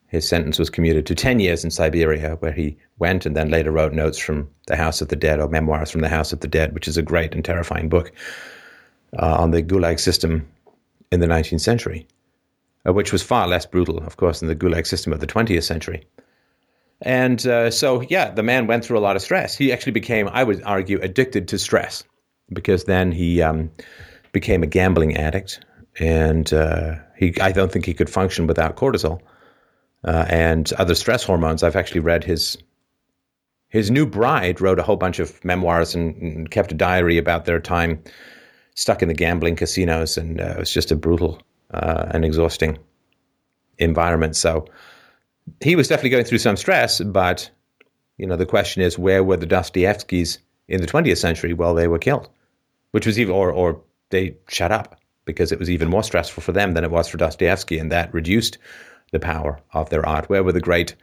his 0.09 0.27
sentence 0.27 0.59
was 0.59 0.71
commuted 0.71 1.07
to 1.07 1.15
10 1.15 1.39
years 1.39 1.63
in 1.63 1.71
Siberia, 1.71 2.37
where 2.37 2.53
he 2.53 2.77
went 2.99 3.27
and 3.27 3.37
then 3.37 3.51
later 3.51 3.71
wrote 3.71 3.93
notes 3.93 4.19
from 4.19 4.49
the 4.67 4.77
House 4.77 5.03
of 5.03 5.09
the 5.09 5.17
Dead 5.17 5.39
or 5.39 5.49
memoirs 5.49 5.91
from 5.91 6.01
the 6.01 6.09
House 6.09 6.33
of 6.33 6.41
the 6.41 6.49
Dead, 6.49 6.73
which 6.73 6.89
is 6.89 6.97
a 6.97 7.03
great 7.03 7.35
and 7.35 7.45
terrifying 7.45 7.91
book 7.91 8.11
uh, 9.19 9.37
on 9.37 9.51
the 9.51 9.63
Gulag 9.63 10.01
system 10.01 10.49
in 11.13 11.21
the 11.21 11.27
19th 11.27 11.61
century, 11.61 12.07
uh, 12.87 12.93
which 12.95 13.13
was 13.13 13.23
far 13.23 13.47
less 13.47 13.67
brutal, 13.67 13.99
of 13.99 14.17
course, 14.17 14.41
than 14.41 14.49
the 14.49 14.57
Gulag 14.57 14.87
system 14.87 15.13
of 15.13 15.21
the 15.21 15.27
20th 15.27 15.65
century. 15.65 16.07
And 17.03 17.47
uh, 17.47 17.71
so, 17.71 18.01
yeah, 18.01 18.31
the 18.31 18.43
man 18.43 18.67
went 18.67 18.85
through 18.85 18.99
a 18.99 19.01
lot 19.01 19.15
of 19.15 19.23
stress. 19.23 19.57
He 19.57 19.73
actually 19.73 19.93
became, 19.93 20.29
I 20.33 20.43
would 20.43 20.63
argue, 20.63 20.99
addicted 21.03 21.49
to 21.49 21.59
stress 21.59 22.03
because 22.51 22.85
then 22.85 23.13
he 23.13 23.43
um, 23.43 23.71
became 24.33 24.63
a 24.63 24.67
gambling 24.67 25.19
addict. 25.19 25.61
And 26.01 26.51
uh, 26.53 26.95
he, 27.17 27.39
I 27.41 27.53
don't 27.53 27.71
think 27.71 27.85
he 27.85 27.93
could 27.93 28.09
function 28.09 28.47
without 28.47 28.77
cortisol 28.77 29.21
uh, 30.05 30.27
and 30.29 30.73
other 30.75 30.95
stress 30.95 31.25
hormones. 31.25 31.63
I've 31.63 31.77
actually 31.77 32.01
read 32.01 32.25
his 32.25 32.57
his 33.69 33.91
new 33.91 34.07
bride 34.07 34.61
wrote 34.61 34.79
a 34.79 34.83
whole 34.83 34.97
bunch 34.97 35.19
of 35.19 35.45
memoirs 35.45 35.95
and, 35.95 36.17
and 36.17 36.51
kept 36.51 36.73
a 36.73 36.75
diary 36.75 37.19
about 37.19 37.45
their 37.45 37.61
time 37.61 38.03
stuck 38.75 39.03
in 39.03 39.09
the 39.09 39.15
gambling 39.15 39.57
casinos, 39.57 40.17
and 40.17 40.41
uh, 40.41 40.55
it 40.57 40.59
was 40.59 40.71
just 40.71 40.91
a 40.91 40.97
brutal 40.97 41.43
uh, 41.73 42.07
and 42.11 42.25
exhausting 42.25 42.79
environment. 43.79 44.37
So 44.37 44.67
he 45.61 45.77
was 45.77 45.89
definitely 45.89 46.11
going 46.11 46.25
through 46.25 46.39
some 46.39 46.57
stress, 46.57 47.01
but 47.01 47.51
you 48.17 48.27
know 48.27 48.37
the 48.37 48.47
question 48.47 48.83
is 48.83 48.99
where 48.99 49.23
were 49.23 49.37
the 49.37 49.47
Dostoevskys 49.47 50.39
in 50.69 50.81
the 50.81 50.87
20th 50.87 51.19
century? 51.19 51.53
Well, 51.53 51.75
they 51.75 51.89
were 51.89 51.99
killed, 51.99 52.29
which 52.93 53.07
was 53.07 53.19
even 53.19 53.35
or 53.35 53.51
or 53.51 53.83
they 54.11 54.37
shut 54.49 54.73
up 54.73 55.01
because 55.25 55.53
it 55.53 55.59
was 55.59 55.69
even 55.69 55.89
more 55.89 56.03
stressful 56.03 56.43
for 56.43 56.53
them 56.53 56.73
than 56.73 56.85
it 56.85 56.91
was 56.91 57.09
for 57.09 57.19
Dostoevsky, 57.19 57.79
and 57.79 57.93
that 57.93 58.15
reduced 58.15 58.59
the 59.13 59.21
power 59.21 59.61
of 59.73 59.91
their 59.91 60.07
art. 60.07 60.29
Where 60.29 60.43
were 60.43 60.53
the 60.53 60.61
great 60.61 60.95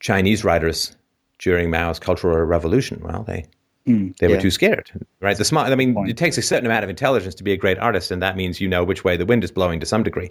Chinese 0.00 0.44
writers 0.44 0.96
during 1.38 1.70
Mao's 1.70 1.98
Cultural 1.98 2.36
Revolution? 2.38 3.00
Well, 3.02 3.22
they 3.22 3.46
mm, 3.86 4.16
they 4.18 4.28
were 4.28 4.34
yeah. 4.34 4.40
too 4.40 4.50
scared, 4.50 4.90
right? 5.20 5.36
The 5.36 5.44
smart. 5.44 5.70
I 5.70 5.74
mean, 5.74 5.94
Point. 5.94 6.10
it 6.10 6.16
takes 6.16 6.38
a 6.38 6.42
certain 6.42 6.66
amount 6.66 6.84
of 6.84 6.90
intelligence 6.90 7.34
to 7.36 7.44
be 7.44 7.52
a 7.52 7.56
great 7.56 7.78
artist, 7.78 8.10
and 8.10 8.22
that 8.22 8.36
means 8.36 8.60
you 8.60 8.68
know 8.68 8.84
which 8.84 9.04
way 9.04 9.16
the 9.16 9.26
wind 9.26 9.44
is 9.44 9.50
blowing 9.50 9.80
to 9.80 9.86
some 9.86 10.02
degree. 10.02 10.30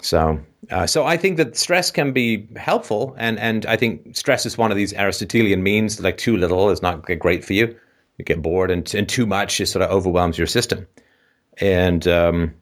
So, 0.00 0.40
uh, 0.70 0.86
so 0.86 1.06
I 1.06 1.16
think 1.16 1.38
that 1.38 1.56
stress 1.56 1.90
can 1.90 2.12
be 2.12 2.48
helpful, 2.56 3.14
and 3.18 3.38
and 3.38 3.66
I 3.66 3.76
think 3.76 4.16
stress 4.16 4.46
is 4.46 4.56
one 4.56 4.70
of 4.70 4.76
these 4.76 4.92
Aristotelian 4.94 5.62
means. 5.62 6.00
Like 6.00 6.18
too 6.18 6.36
little 6.36 6.70
is 6.70 6.82
not 6.82 7.02
great 7.02 7.44
for 7.44 7.52
you; 7.52 7.74
you 8.16 8.24
get 8.24 8.42
bored, 8.42 8.70
and 8.70 8.92
and 8.94 9.08
too 9.08 9.26
much 9.26 9.58
just 9.58 9.72
sort 9.72 9.82
of 9.82 9.90
overwhelms 9.90 10.38
your 10.38 10.46
system. 10.46 10.86
And 11.60 12.06
um, 12.06 12.54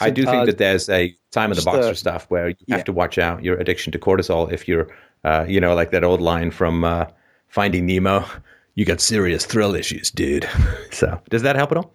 I 0.00 0.10
do 0.10 0.24
think 0.24 0.46
that 0.46 0.58
there's 0.58 0.88
a 0.88 1.16
time 1.30 1.50
of 1.50 1.56
the 1.56 1.64
boxer 1.64 1.94
stuff 1.94 2.26
where 2.28 2.50
you 2.50 2.56
have 2.70 2.84
to 2.84 2.92
watch 2.92 3.18
out 3.18 3.42
your 3.44 3.56
addiction 3.58 3.92
to 3.92 3.98
cortisol 3.98 4.50
if 4.52 4.68
you're, 4.68 4.88
uh, 5.24 5.44
you 5.48 5.60
know, 5.60 5.74
like 5.74 5.90
that 5.90 6.04
old 6.04 6.20
line 6.20 6.50
from 6.50 6.84
uh, 6.84 7.06
Finding 7.48 7.86
Nemo. 7.86 8.24
You 8.74 8.84
got 8.84 9.00
serious 9.00 9.46
thrill 9.46 9.74
issues, 9.74 10.10
dude. 10.10 10.48
so, 10.90 11.20
does 11.30 11.42
that 11.42 11.56
help 11.56 11.72
at 11.72 11.78
all? 11.78 11.94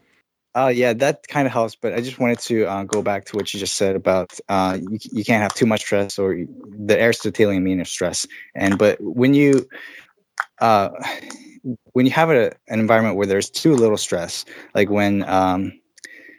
Uh, 0.53 0.71
yeah, 0.73 0.91
that 0.91 1.27
kind 1.27 1.45
of 1.45 1.53
helps. 1.53 1.75
But 1.75 1.93
I 1.93 2.01
just 2.01 2.19
wanted 2.19 2.39
to 2.39 2.65
uh, 2.65 2.83
go 2.83 3.01
back 3.01 3.25
to 3.25 3.37
what 3.37 3.53
you 3.53 3.59
just 3.59 3.75
said 3.75 3.95
about 3.95 4.37
uh, 4.49 4.77
you, 4.81 4.99
you 5.11 5.23
can't 5.23 5.41
have 5.41 5.53
too 5.53 5.65
much 5.65 5.81
stress 5.81 6.19
or 6.19 6.37
the 6.65 6.99
Aristotelian 6.99 7.63
meaning 7.63 7.81
of 7.81 7.87
stress. 7.87 8.27
And 8.55 8.77
but 8.77 8.97
when 8.99 9.33
you 9.33 9.67
uh, 10.59 10.89
when 11.93 12.05
you 12.05 12.11
have 12.11 12.29
a, 12.29 12.51
an 12.67 12.79
environment 12.79 13.15
where 13.15 13.27
there's 13.27 13.49
too 13.49 13.75
little 13.75 13.97
stress, 13.97 14.45
like 14.73 14.89
when 14.89 15.23
um, 15.23 15.79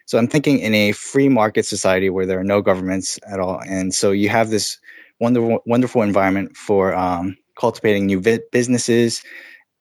so 0.06 0.18
I'm 0.18 0.28
thinking 0.28 0.58
in 0.58 0.74
a 0.74 0.92
free 0.92 1.28
market 1.28 1.66
society 1.66 2.10
where 2.10 2.26
there 2.26 2.38
are 2.40 2.44
no 2.44 2.62
governments 2.62 3.18
at 3.30 3.40
all, 3.40 3.60
and 3.66 3.94
so 3.94 4.10
you 4.12 4.28
have 4.28 4.50
this 4.50 4.78
wonderful, 5.20 5.60
wonderful 5.66 6.02
environment 6.02 6.56
for 6.56 6.94
um, 6.94 7.36
cultivating 7.58 8.06
new 8.06 8.20
vi- 8.20 8.40
businesses, 8.52 9.22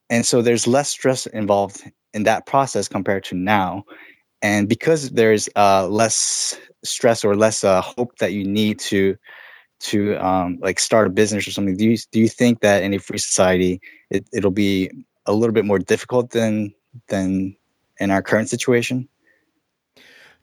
and 0.09 0.25
so 0.25 0.41
there's 0.41 0.67
less 0.67 0.89
stress 0.89 1.25
involved 1.27 1.83
in 2.13 2.23
that 2.23 2.45
process 2.45 2.87
compared 2.87 3.23
to 3.25 3.35
now, 3.35 3.83
and 4.41 4.69
because 4.69 5.11
there's 5.11 5.49
uh, 5.55 5.87
less 5.87 6.57
stress 6.83 7.23
or 7.25 7.35
less 7.35 7.63
uh, 7.63 7.81
hope 7.81 8.17
that 8.19 8.33
you 8.33 8.43
need 8.45 8.79
to 8.79 9.15
to 9.79 10.15
um, 10.17 10.59
like 10.61 10.79
start 10.79 11.07
a 11.07 11.09
business 11.09 11.47
or 11.47 11.51
something, 11.51 11.75
do 11.77 11.85
you 11.89 11.97
do 12.11 12.19
you 12.19 12.27
think 12.29 12.61
that 12.61 12.83
in 12.83 12.93
a 12.93 12.99
free 12.99 13.17
society 13.17 13.81
it, 14.11 14.27
it'll 14.33 14.51
be 14.51 14.89
a 15.25 15.33
little 15.33 15.53
bit 15.53 15.65
more 15.65 15.79
difficult 15.79 16.31
than 16.31 16.73
than 17.07 17.55
in 17.99 18.11
our 18.11 18.21
current 18.21 18.49
situation? 18.49 19.07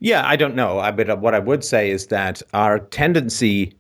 Yeah, 0.01 0.27
I 0.27 0.37
don't 0.37 0.55
know. 0.55 0.79
I, 0.79 0.91
but 0.91 1.21
what 1.21 1.35
I 1.35 1.39
would 1.39 1.65
say 1.65 1.91
is 1.91 2.07
that 2.09 2.43
our 2.55 2.79
tendency 2.79 3.75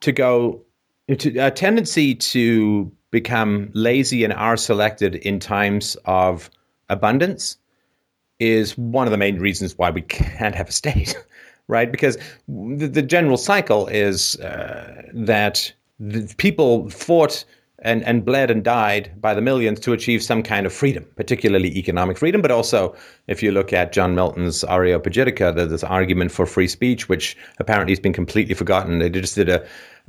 to 0.00 0.12
go, 0.12 0.62
to, 1.08 1.38
a 1.38 1.50
tendency 1.50 2.14
to 2.14 2.92
become 3.10 3.70
lazy 3.72 4.24
and 4.24 4.32
r-selected 4.32 5.14
in 5.16 5.40
times 5.40 5.96
of 6.04 6.50
abundance 6.90 7.56
is 8.38 8.76
one 8.76 9.06
of 9.06 9.10
the 9.10 9.16
main 9.16 9.38
reasons 9.38 9.76
why 9.78 9.90
we 9.90 10.02
can't 10.02 10.54
have 10.54 10.68
a 10.68 10.72
state, 10.72 11.16
right? 11.68 11.90
Because 11.90 12.18
the, 12.46 12.86
the 12.86 13.02
general 13.02 13.36
cycle 13.36 13.86
is 13.88 14.36
uh, 14.40 15.02
that 15.14 15.72
people 16.36 16.88
fought 16.90 17.44
and, 17.80 18.02
and 18.04 18.24
bled 18.24 18.50
and 18.50 18.64
died 18.64 19.12
by 19.20 19.34
the 19.34 19.40
millions 19.40 19.78
to 19.80 19.92
achieve 19.92 20.22
some 20.22 20.42
kind 20.42 20.66
of 20.66 20.72
freedom, 20.72 21.06
particularly 21.14 21.76
economic 21.78 22.18
freedom. 22.18 22.42
But 22.42 22.50
also, 22.50 22.96
if 23.28 23.42
you 23.42 23.52
look 23.52 23.72
at 23.72 23.92
John 23.92 24.14
Milton's 24.14 24.64
Areopagitica, 24.64 25.54
there's 25.54 25.70
this 25.70 25.84
argument 25.84 26.32
for 26.32 26.44
free 26.44 26.66
speech, 26.66 27.08
which 27.08 27.36
apparently 27.58 27.92
has 27.92 28.00
been 28.00 28.12
completely 28.12 28.54
forgotten. 28.54 28.98
They 28.98 29.10
just 29.10 29.36
did 29.36 29.48
a, 29.48 29.64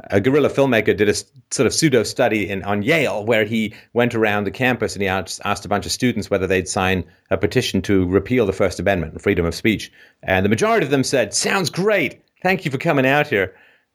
a 0.10 0.20
guerrilla 0.20 0.50
filmmaker 0.50 0.98
did 0.98 1.10
a 1.10 1.14
sort 1.14 1.68
of 1.68 1.74
pseudo 1.74 2.02
study 2.04 2.50
in, 2.50 2.64
on 2.64 2.82
Yale 2.82 3.24
where 3.24 3.46
he 3.46 3.76
went 3.94 4.16
around 4.16 4.46
the 4.46 4.52
campus 4.52 4.96
and 4.96 5.04
he 5.04 5.08
asked, 5.08 5.40
asked 5.46 5.66
a 5.66 5.70
bunch 5.70 5.86
of 5.86 5.92
students 5.92 6.30
whether 6.30 6.48
they'd 6.48 6.68
sign 6.68 7.04
a 7.30 7.38
petition 7.38 7.84
to 7.84 8.08
repeal 8.08 8.48
the 8.48 8.54
First 8.54 8.80
Amendment 8.80 9.14
and 9.14 9.22
freedom 9.22 9.46
of 9.46 9.54
speech. 9.54 9.92
And 10.24 10.44
the 10.44 10.50
majority 10.50 10.86
of 10.86 10.92
them 10.92 11.04
said, 11.04 11.36
Sounds 11.36 11.70
great. 11.70 12.24
Thank 12.42 12.66
you 12.66 12.72
for 12.72 12.78
coming 12.80 13.06
out 13.06 13.28
here. 13.28 13.54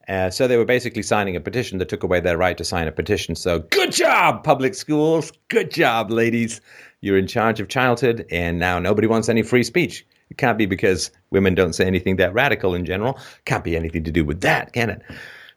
Uh, 0.08 0.30
so 0.30 0.46
they 0.46 0.56
were 0.56 0.64
basically 0.64 1.02
signing 1.02 1.34
a 1.34 1.40
petition 1.40 1.78
that 1.78 1.88
took 1.88 2.02
away 2.02 2.20
their 2.20 2.36
right 2.36 2.58
to 2.58 2.64
sign 2.64 2.86
a 2.86 2.92
petition. 2.92 3.34
So 3.34 3.60
good 3.60 3.92
job, 3.92 4.44
public 4.44 4.74
schools. 4.74 5.32
Good 5.48 5.70
job, 5.70 6.10
ladies. 6.10 6.60
You're 7.00 7.18
in 7.18 7.26
charge 7.26 7.60
of 7.60 7.68
childhood, 7.68 8.26
and 8.30 8.58
now 8.58 8.78
nobody 8.78 9.06
wants 9.06 9.28
any 9.28 9.42
free 9.42 9.62
speech. 9.62 10.06
It 10.30 10.38
can't 10.38 10.58
be 10.58 10.66
because 10.66 11.10
women 11.30 11.54
don't 11.54 11.74
say 11.74 11.86
anything 11.86 12.16
that 12.16 12.32
radical 12.34 12.74
in 12.74 12.84
general. 12.84 13.18
Can't 13.44 13.64
be 13.64 13.76
anything 13.76 14.04
to 14.04 14.10
do 14.10 14.24
with 14.24 14.40
that, 14.40 14.72
can 14.72 14.90
it? 14.90 15.02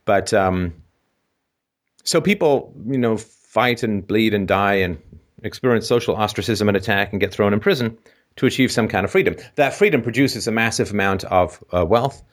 But 0.05 0.33
um, 0.33 0.73
so 2.03 2.21
people, 2.21 2.73
you 2.85 2.97
know, 2.97 3.17
fight 3.17 3.83
and 3.83 4.05
bleed 4.05 4.33
and 4.33 4.47
die 4.47 4.75
and 4.75 4.97
experience 5.43 5.87
social 5.87 6.15
ostracism 6.15 6.67
and 6.67 6.77
attack 6.77 7.11
and 7.11 7.19
get 7.19 7.33
thrown 7.33 7.53
in 7.53 7.59
prison 7.59 7.97
to 8.37 8.45
achieve 8.45 8.71
some 8.71 8.87
kind 8.87 9.03
of 9.03 9.11
freedom. 9.11 9.35
That 9.55 9.73
freedom 9.73 10.01
produces 10.01 10.47
a 10.47 10.51
massive 10.51 10.91
amount 10.91 11.23
of 11.25 11.63
uh, 11.73 11.85
wealth, 11.85 12.23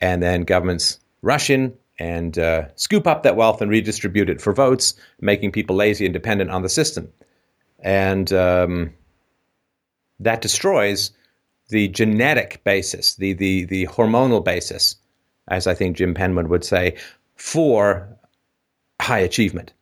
and 0.00 0.22
then 0.22 0.42
governments 0.42 1.00
rush 1.22 1.50
in 1.50 1.72
and 1.98 2.38
uh, 2.38 2.66
scoop 2.76 3.06
up 3.06 3.22
that 3.22 3.36
wealth 3.36 3.60
and 3.60 3.70
redistribute 3.70 4.30
it 4.30 4.40
for 4.40 4.52
votes, 4.52 4.94
making 5.20 5.52
people 5.52 5.76
lazy 5.76 6.06
and 6.06 6.14
dependent 6.14 6.50
on 6.50 6.62
the 6.62 6.68
system. 6.68 7.12
And 7.80 8.32
um, 8.32 8.92
that 10.18 10.40
destroys 10.40 11.10
the 11.68 11.88
genetic 11.88 12.62
basis, 12.64 13.16
the, 13.16 13.34
the, 13.34 13.64
the 13.64 13.86
hormonal 13.86 14.44
basis, 14.44 14.96
as 15.48 15.66
I 15.66 15.74
think 15.74 15.96
Jim 15.96 16.14
Penman 16.14 16.48
would 16.48 16.64
say, 16.64 16.96
for 17.36 18.08
high 19.00 19.18
achievement. 19.18 19.72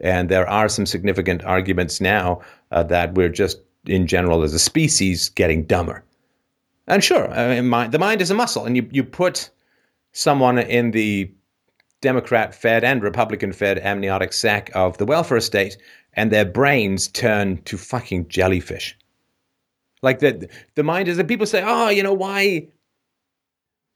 And 0.00 0.28
there 0.28 0.48
are 0.48 0.68
some 0.68 0.86
significant 0.86 1.44
arguments 1.44 2.00
now 2.00 2.40
uh, 2.70 2.82
that 2.84 3.14
we're 3.14 3.28
just, 3.28 3.60
in 3.86 4.06
general, 4.06 4.42
as 4.42 4.54
a 4.54 4.58
species, 4.58 5.28
getting 5.30 5.64
dumber. 5.64 6.04
And 6.86 7.02
sure, 7.02 7.30
I 7.32 7.60
mean, 7.60 7.90
the 7.90 7.98
mind 7.98 8.22
is 8.22 8.30
a 8.30 8.34
muscle, 8.34 8.64
and 8.64 8.76
you, 8.76 8.88
you 8.92 9.04
put 9.04 9.50
someone 10.18 10.58
in 10.58 10.90
the 10.90 11.32
Democrat 12.00 12.52
fed 12.54 12.82
and 12.82 13.02
Republican 13.02 13.52
fed 13.52 13.78
amniotic 13.78 14.32
sac 14.32 14.70
of 14.74 14.98
the 14.98 15.06
welfare 15.06 15.40
state, 15.40 15.76
and 16.14 16.32
their 16.32 16.44
brains 16.44 17.06
turn 17.08 17.62
to 17.62 17.78
fucking 17.78 18.28
jellyfish. 18.28 18.96
Like 20.02 20.18
the 20.18 20.48
the 20.74 20.82
mind 20.82 21.08
is 21.08 21.16
that 21.16 21.28
people 21.28 21.46
say, 21.46 21.62
oh, 21.64 21.88
you 21.88 22.02
know 22.02 22.12
why 22.12 22.68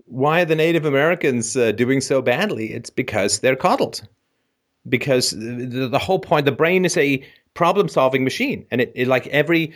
why 0.06 0.42
are 0.42 0.44
the 0.44 0.54
Native 0.54 0.84
Americans 0.84 1.56
uh, 1.56 1.72
doing 1.72 2.00
so 2.00 2.22
badly? 2.22 2.72
It's 2.72 2.90
because 2.90 3.40
they're 3.40 3.56
coddled. 3.56 4.06
Because 4.88 5.30
the, 5.30 5.88
the 5.88 5.98
whole 5.98 6.18
point, 6.18 6.44
the 6.44 6.52
brain 6.52 6.84
is 6.84 6.96
a 6.96 7.24
problem 7.54 7.88
solving 7.88 8.24
machine, 8.24 8.66
and 8.70 8.80
it, 8.80 8.92
it 8.94 9.08
like 9.08 9.26
every 9.28 9.72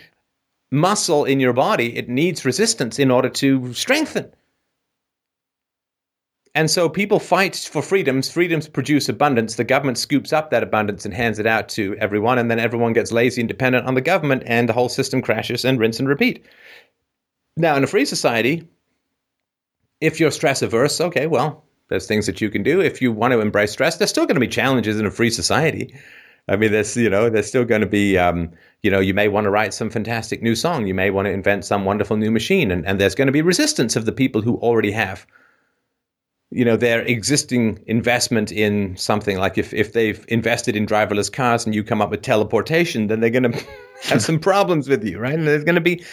muscle 0.69 1.23
in 1.23 1.39
your 1.39 1.53
body, 1.53 1.95
it 1.95 2.09
needs 2.09 2.45
resistance 2.45 2.99
in 2.99 3.09
order 3.09 3.29
to 3.29 3.73
strengthen. 3.73 4.33
And 6.57 6.71
so 6.71 6.89
people 6.89 7.19
fight 7.19 7.55
for 7.55 7.83
freedoms. 7.83 8.31
Freedoms 8.31 8.67
produce 8.67 9.07
abundance. 9.07 9.53
The 9.53 9.63
government 9.63 9.99
scoops 9.99 10.33
up 10.33 10.49
that 10.49 10.63
abundance 10.63 11.05
and 11.05 11.13
hands 11.13 11.37
it 11.37 11.45
out 11.45 11.69
to 11.69 11.95
everyone. 11.99 12.39
And 12.39 12.49
then 12.49 12.57
everyone 12.57 12.93
gets 12.93 13.11
lazy 13.11 13.41
and 13.41 13.47
dependent 13.47 13.85
on 13.85 13.93
the 13.93 14.01
government, 14.01 14.41
and 14.47 14.67
the 14.67 14.73
whole 14.73 14.89
system 14.89 15.21
crashes 15.21 15.63
and 15.63 15.79
rinse 15.79 15.99
and 15.99 16.09
repeat. 16.09 16.43
Now, 17.57 17.75
in 17.75 17.83
a 17.83 17.87
free 17.87 18.05
society, 18.05 18.67
if 20.01 20.19
you're 20.19 20.31
stress 20.31 20.63
averse, 20.63 20.99
okay, 20.99 21.27
well, 21.27 21.63
there's 21.89 22.07
things 22.07 22.25
that 22.25 22.41
you 22.41 22.49
can 22.49 22.63
do. 22.63 22.81
If 22.81 23.03
you 23.03 23.11
want 23.11 23.33
to 23.33 23.39
embrace 23.39 23.73
stress, 23.73 23.97
there's 23.97 24.09
still 24.09 24.25
going 24.25 24.33
to 24.33 24.41
be 24.41 24.47
challenges 24.47 24.99
in 24.99 25.05
a 25.05 25.11
free 25.11 25.29
society. 25.29 25.93
I 26.47 26.55
mean, 26.55 26.71
there's 26.71 26.97
you 26.97 27.11
know, 27.11 27.29
there's 27.29 27.47
still 27.47 27.65
going 27.65 27.81
to 27.81 27.87
be 27.87 28.17
um, 28.17 28.49
you 28.81 28.89
know, 28.89 28.99
you 28.99 29.13
may 29.13 29.27
want 29.27 29.45
to 29.45 29.51
write 29.51 29.75
some 29.75 29.91
fantastic 29.91 30.41
new 30.41 30.55
song. 30.55 30.87
You 30.87 30.95
may 30.95 31.11
want 31.11 31.27
to 31.27 31.31
invent 31.31 31.65
some 31.65 31.85
wonderful 31.85 32.17
new 32.17 32.31
machine, 32.31 32.71
and, 32.71 32.83
and 32.87 32.99
there's 32.99 33.13
going 33.13 33.27
to 33.27 33.31
be 33.31 33.43
resistance 33.43 33.95
of 33.95 34.07
the 34.07 34.11
people 34.11 34.41
who 34.41 34.55
already 34.55 34.91
have 34.91 35.27
you 36.51 36.63
know 36.63 36.77
their 36.77 37.01
existing 37.01 37.83
investment 37.87 38.51
in 38.51 38.95
something. 38.95 39.37
Like 39.37 39.57
if, 39.57 39.73
if 39.73 39.93
they've 39.93 40.23
invested 40.29 40.75
in 40.75 40.85
driverless 40.85 41.31
cars 41.31 41.65
and 41.65 41.75
you 41.75 41.83
come 41.83 42.01
up 42.01 42.09
with 42.09 42.21
teleportation 42.21 43.07
then 43.07 43.19
they're 43.19 43.29
going 43.29 43.51
to 43.51 43.65
have 44.03 44.21
some 44.21 44.39
problems 44.39 44.87
with 44.87 45.03
you 45.03 45.19
right? 45.19 45.33
And 45.33 45.47
there's 45.47 45.63
going 45.63 45.75
to 45.75 45.81
be 45.81 46.03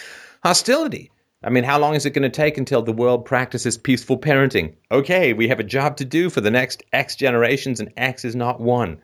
hostility. 0.43 1.11
I 1.43 1.49
mean 1.49 1.63
how 1.63 1.79
long 1.79 1.95
is 1.95 2.05
it 2.05 2.11
going 2.11 2.23
to 2.23 2.29
take 2.29 2.57
until 2.57 2.81
the 2.81 2.91
world 2.91 3.25
practices 3.25 3.77
peaceful 3.77 4.17
parenting? 4.17 4.75
Okay 4.91 5.33
we 5.33 5.47
have 5.47 5.59
a 5.59 5.63
job 5.63 5.97
to 5.97 6.05
do 6.05 6.29
for 6.29 6.41
the 6.41 6.51
next 6.51 6.83
x 6.91 7.15
generations 7.15 7.79
and 7.79 7.91
x 7.95 8.25
is 8.25 8.35
not 8.35 8.59
one. 8.59 8.99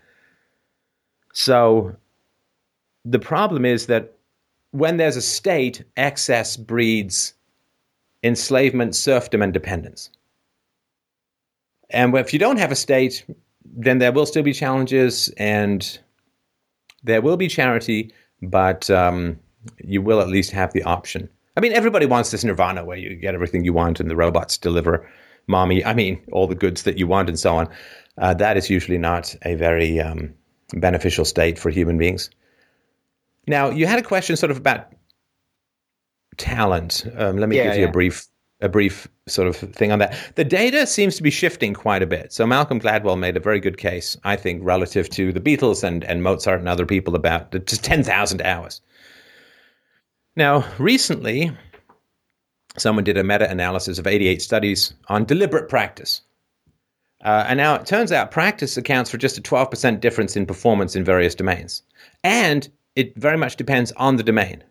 So 1.34 1.96
the 3.06 3.20
problem 3.20 3.64
is 3.64 3.86
that 3.86 4.16
when 4.72 4.98
there's 4.98 5.16
a 5.16 5.22
state 5.22 5.84
excess 5.96 6.58
breeds 6.58 7.34
enslavement 8.24 8.96
serfdom 8.96 9.42
and 9.42 9.54
dependence 9.54 10.10
and 11.92 12.16
if 12.16 12.34
you 12.34 12.40
don't 12.40 12.58
have 12.58 12.72
a 12.72 12.76
state, 12.76 13.26
then 13.66 14.00
there 14.00 14.12
will 14.12 14.26
still 14.26 14.44
be 14.44 14.54
challenges 14.54 15.30
and 15.38 16.00
there 17.04 17.22
will 17.22 17.38
be 17.38 17.48
charity, 17.48 18.14
but 18.42 18.90
um, 18.90 19.40
you 19.84 20.02
will 20.02 20.22
at 20.22 20.28
least 20.28 20.52
have 20.52 20.74
the 20.74 20.84
option. 20.84 21.30
I 21.58 21.60
mean, 21.60 21.74
everybody 21.74 22.06
wants 22.06 22.32
this 22.32 22.44
nirvana 22.44 22.86
where 22.86 22.98
you 22.98 23.16
get 23.16 23.34
everything 23.34 23.66
you 23.66 23.74
want 23.74 24.00
and 24.00 24.10
the 24.10 24.16
robots 24.16 24.58
deliver 24.58 25.08
mommy, 25.48 25.84
I 25.84 25.94
mean, 25.94 26.22
all 26.32 26.48
the 26.48 26.56
goods 26.56 26.84
that 26.84 26.98
you 26.98 27.08
want 27.08 27.30
and 27.30 27.38
so 27.38 27.56
on. 27.56 27.70
Uh, 28.18 28.34
that 28.36 28.58
is 28.58 28.70
usually 28.70 28.98
not 28.98 29.36
a 29.44 29.56
very 29.56 30.00
um, 30.00 30.34
beneficial 30.74 31.26
state 31.26 31.58
for 31.58 31.70
human 31.70 31.98
beings. 31.98 32.30
Now, 33.48 33.70
you 33.70 33.88
had 33.88 34.00
a 34.00 34.04
question 34.04 34.36
sort 34.36 34.52
of 34.52 34.58
about 34.58 34.88
talent. 36.38 37.06
Um, 37.18 37.38
let 37.38 37.50
me 37.50 37.58
yeah, 37.58 37.66
give 37.66 37.76
you 37.76 37.82
yeah. 37.82 37.90
a 37.90 37.92
brief 37.92 38.28
a 38.62 38.70
brief 38.70 39.08
sort 39.28 39.48
of 39.48 39.56
thing 39.56 39.92
on 39.92 40.00
that. 40.00 40.16
The 40.36 40.44
data 40.44 40.86
seems 40.86 41.16
to 41.16 41.24
be 41.24 41.32
shifting 41.32 41.74
quite 41.74 42.02
a 42.02 42.08
bit. 42.08 42.32
So 42.32 42.46
Malcolm 42.46 42.80
Gladwell 42.80 43.18
made 43.18 43.38
a 43.38 43.42
very 43.42 43.60
good 43.60 43.78
case, 43.78 44.18
I 44.24 44.36
think, 44.36 44.62
relative 44.64 45.10
to 45.12 45.34
the 45.34 45.40
Beatles 45.40 45.84
and, 45.84 46.04
and 46.04 46.24
Mozart 46.24 46.60
and 46.60 46.70
other 46.70 46.86
people 46.86 47.16
about 47.16 47.52
just 47.66 47.84
10,000 47.84 48.42
hours. 48.42 48.82
Now, 50.36 50.66
recently, 50.78 51.52
someone 52.78 53.04
did 53.04 53.18
a 53.18 53.24
meta 53.24 53.50
analysis 53.50 53.98
of 53.98 54.08
88 54.08 54.42
studies 54.42 54.94
on 55.08 55.26
deliberate 55.26 55.70
practice. 55.70 56.22
Uh, 57.24 57.46
and 57.48 57.58
now 57.58 57.76
it 57.76 57.86
turns 57.86 58.12
out 58.12 58.32
practice 58.32 58.78
accounts 58.78 59.10
for 59.10 59.18
just 59.18 59.38
a 59.38 59.42
12% 59.42 60.00
difference 60.00 60.36
in 60.36 60.46
performance 60.46 60.96
in 60.96 61.04
various 61.04 61.36
domains. 61.36 61.84
And 62.24 62.68
it 62.96 63.16
very 63.18 63.38
much 63.38 63.56
depends 63.58 63.92
on 63.94 64.16
the 64.16 64.24
domain. 64.24 64.64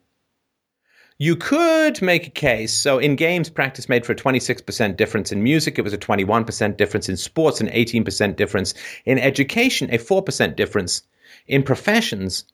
You 1.20 1.36
could 1.36 2.00
make 2.00 2.26
a 2.26 2.30
case. 2.30 2.72
So 2.72 2.98
in 2.98 3.14
games, 3.14 3.50
practice 3.50 3.90
made 3.90 4.06
for 4.06 4.12
a 4.12 4.16
26% 4.16 4.96
difference. 4.96 5.30
In 5.30 5.42
music, 5.42 5.78
it 5.78 5.82
was 5.82 5.92
a 5.92 5.98
21% 5.98 6.78
difference. 6.78 7.10
In 7.10 7.18
sports, 7.18 7.60
an 7.60 7.68
18% 7.68 8.36
difference. 8.36 8.72
In 9.04 9.18
education, 9.18 9.90
a 9.92 9.98
4% 9.98 10.56
difference. 10.56 11.02
In 11.46 11.62
professions, 11.62 12.44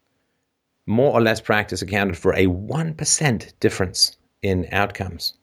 more 0.84 1.12
or 1.12 1.20
less 1.20 1.40
practice 1.40 1.80
accounted 1.80 2.18
for 2.18 2.32
a 2.32 2.46
1% 2.46 3.52
difference 3.60 4.16
in 4.42 4.66
outcomes. 4.72 5.34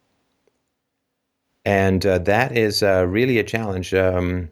And 1.63 2.05
uh, 2.05 2.17
that 2.19 2.57
is 2.57 2.83
uh, 2.83 3.05
really 3.07 3.39
a 3.39 3.43
challenge 3.43 3.93
um, 3.93 4.49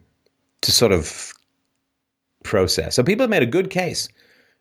to 0.62 0.72
sort 0.72 0.92
of 0.92 1.34
process. 2.42 2.94
So 2.94 3.02
people 3.02 3.24
have 3.24 3.30
made 3.30 3.42
a 3.42 3.46
good 3.58 3.68
case 3.68 4.08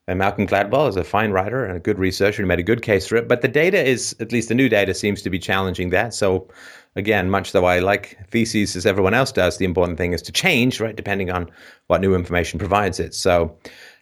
and 0.07 0.17
Malcolm 0.19 0.47
Gladwell 0.47 0.89
is 0.89 0.95
a 0.95 1.03
fine 1.03 1.31
writer 1.31 1.63
and 1.63 1.77
a 1.77 1.79
good 1.79 1.99
researcher 1.99 2.41
and 2.41 2.47
made 2.47 2.59
a 2.59 2.63
good 2.63 2.81
case 2.81 3.07
for 3.07 3.15
it. 3.15 3.27
But 3.27 3.41
the 3.41 3.47
data 3.47 3.83
is, 3.83 4.15
at 4.19 4.31
least 4.31 4.49
the 4.49 4.55
new 4.55 4.67
data, 4.67 4.93
seems 4.93 5.21
to 5.21 5.29
be 5.29 5.39
challenging 5.39 5.89
that. 5.91 6.13
So, 6.13 6.47
again, 6.95 7.29
much 7.29 7.51
though 7.51 7.65
I 7.65 7.79
like 7.79 8.17
theses 8.29 8.75
as 8.75 8.85
everyone 8.85 9.13
else 9.13 9.31
does, 9.31 9.57
the 9.57 9.65
important 9.65 9.97
thing 9.97 10.13
is 10.13 10.21
to 10.23 10.31
change, 10.31 10.79
right, 10.79 10.95
depending 10.95 11.29
on 11.29 11.49
what 11.87 12.01
new 12.01 12.15
information 12.15 12.57
provides 12.57 12.99
it. 12.99 13.13
So, 13.13 13.55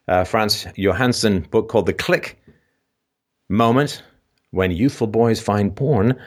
uh, 0.07 0.23
Frans 0.23 0.65
Johansson 0.75 1.41
book 1.51 1.69
called 1.69 1.85
The 1.85 1.93
Click 1.93 2.41
Moment 3.49 4.01
When 4.51 4.71
Youthful 4.71 5.07
Boys 5.07 5.41
Find 5.41 5.75
Porn 5.75 6.19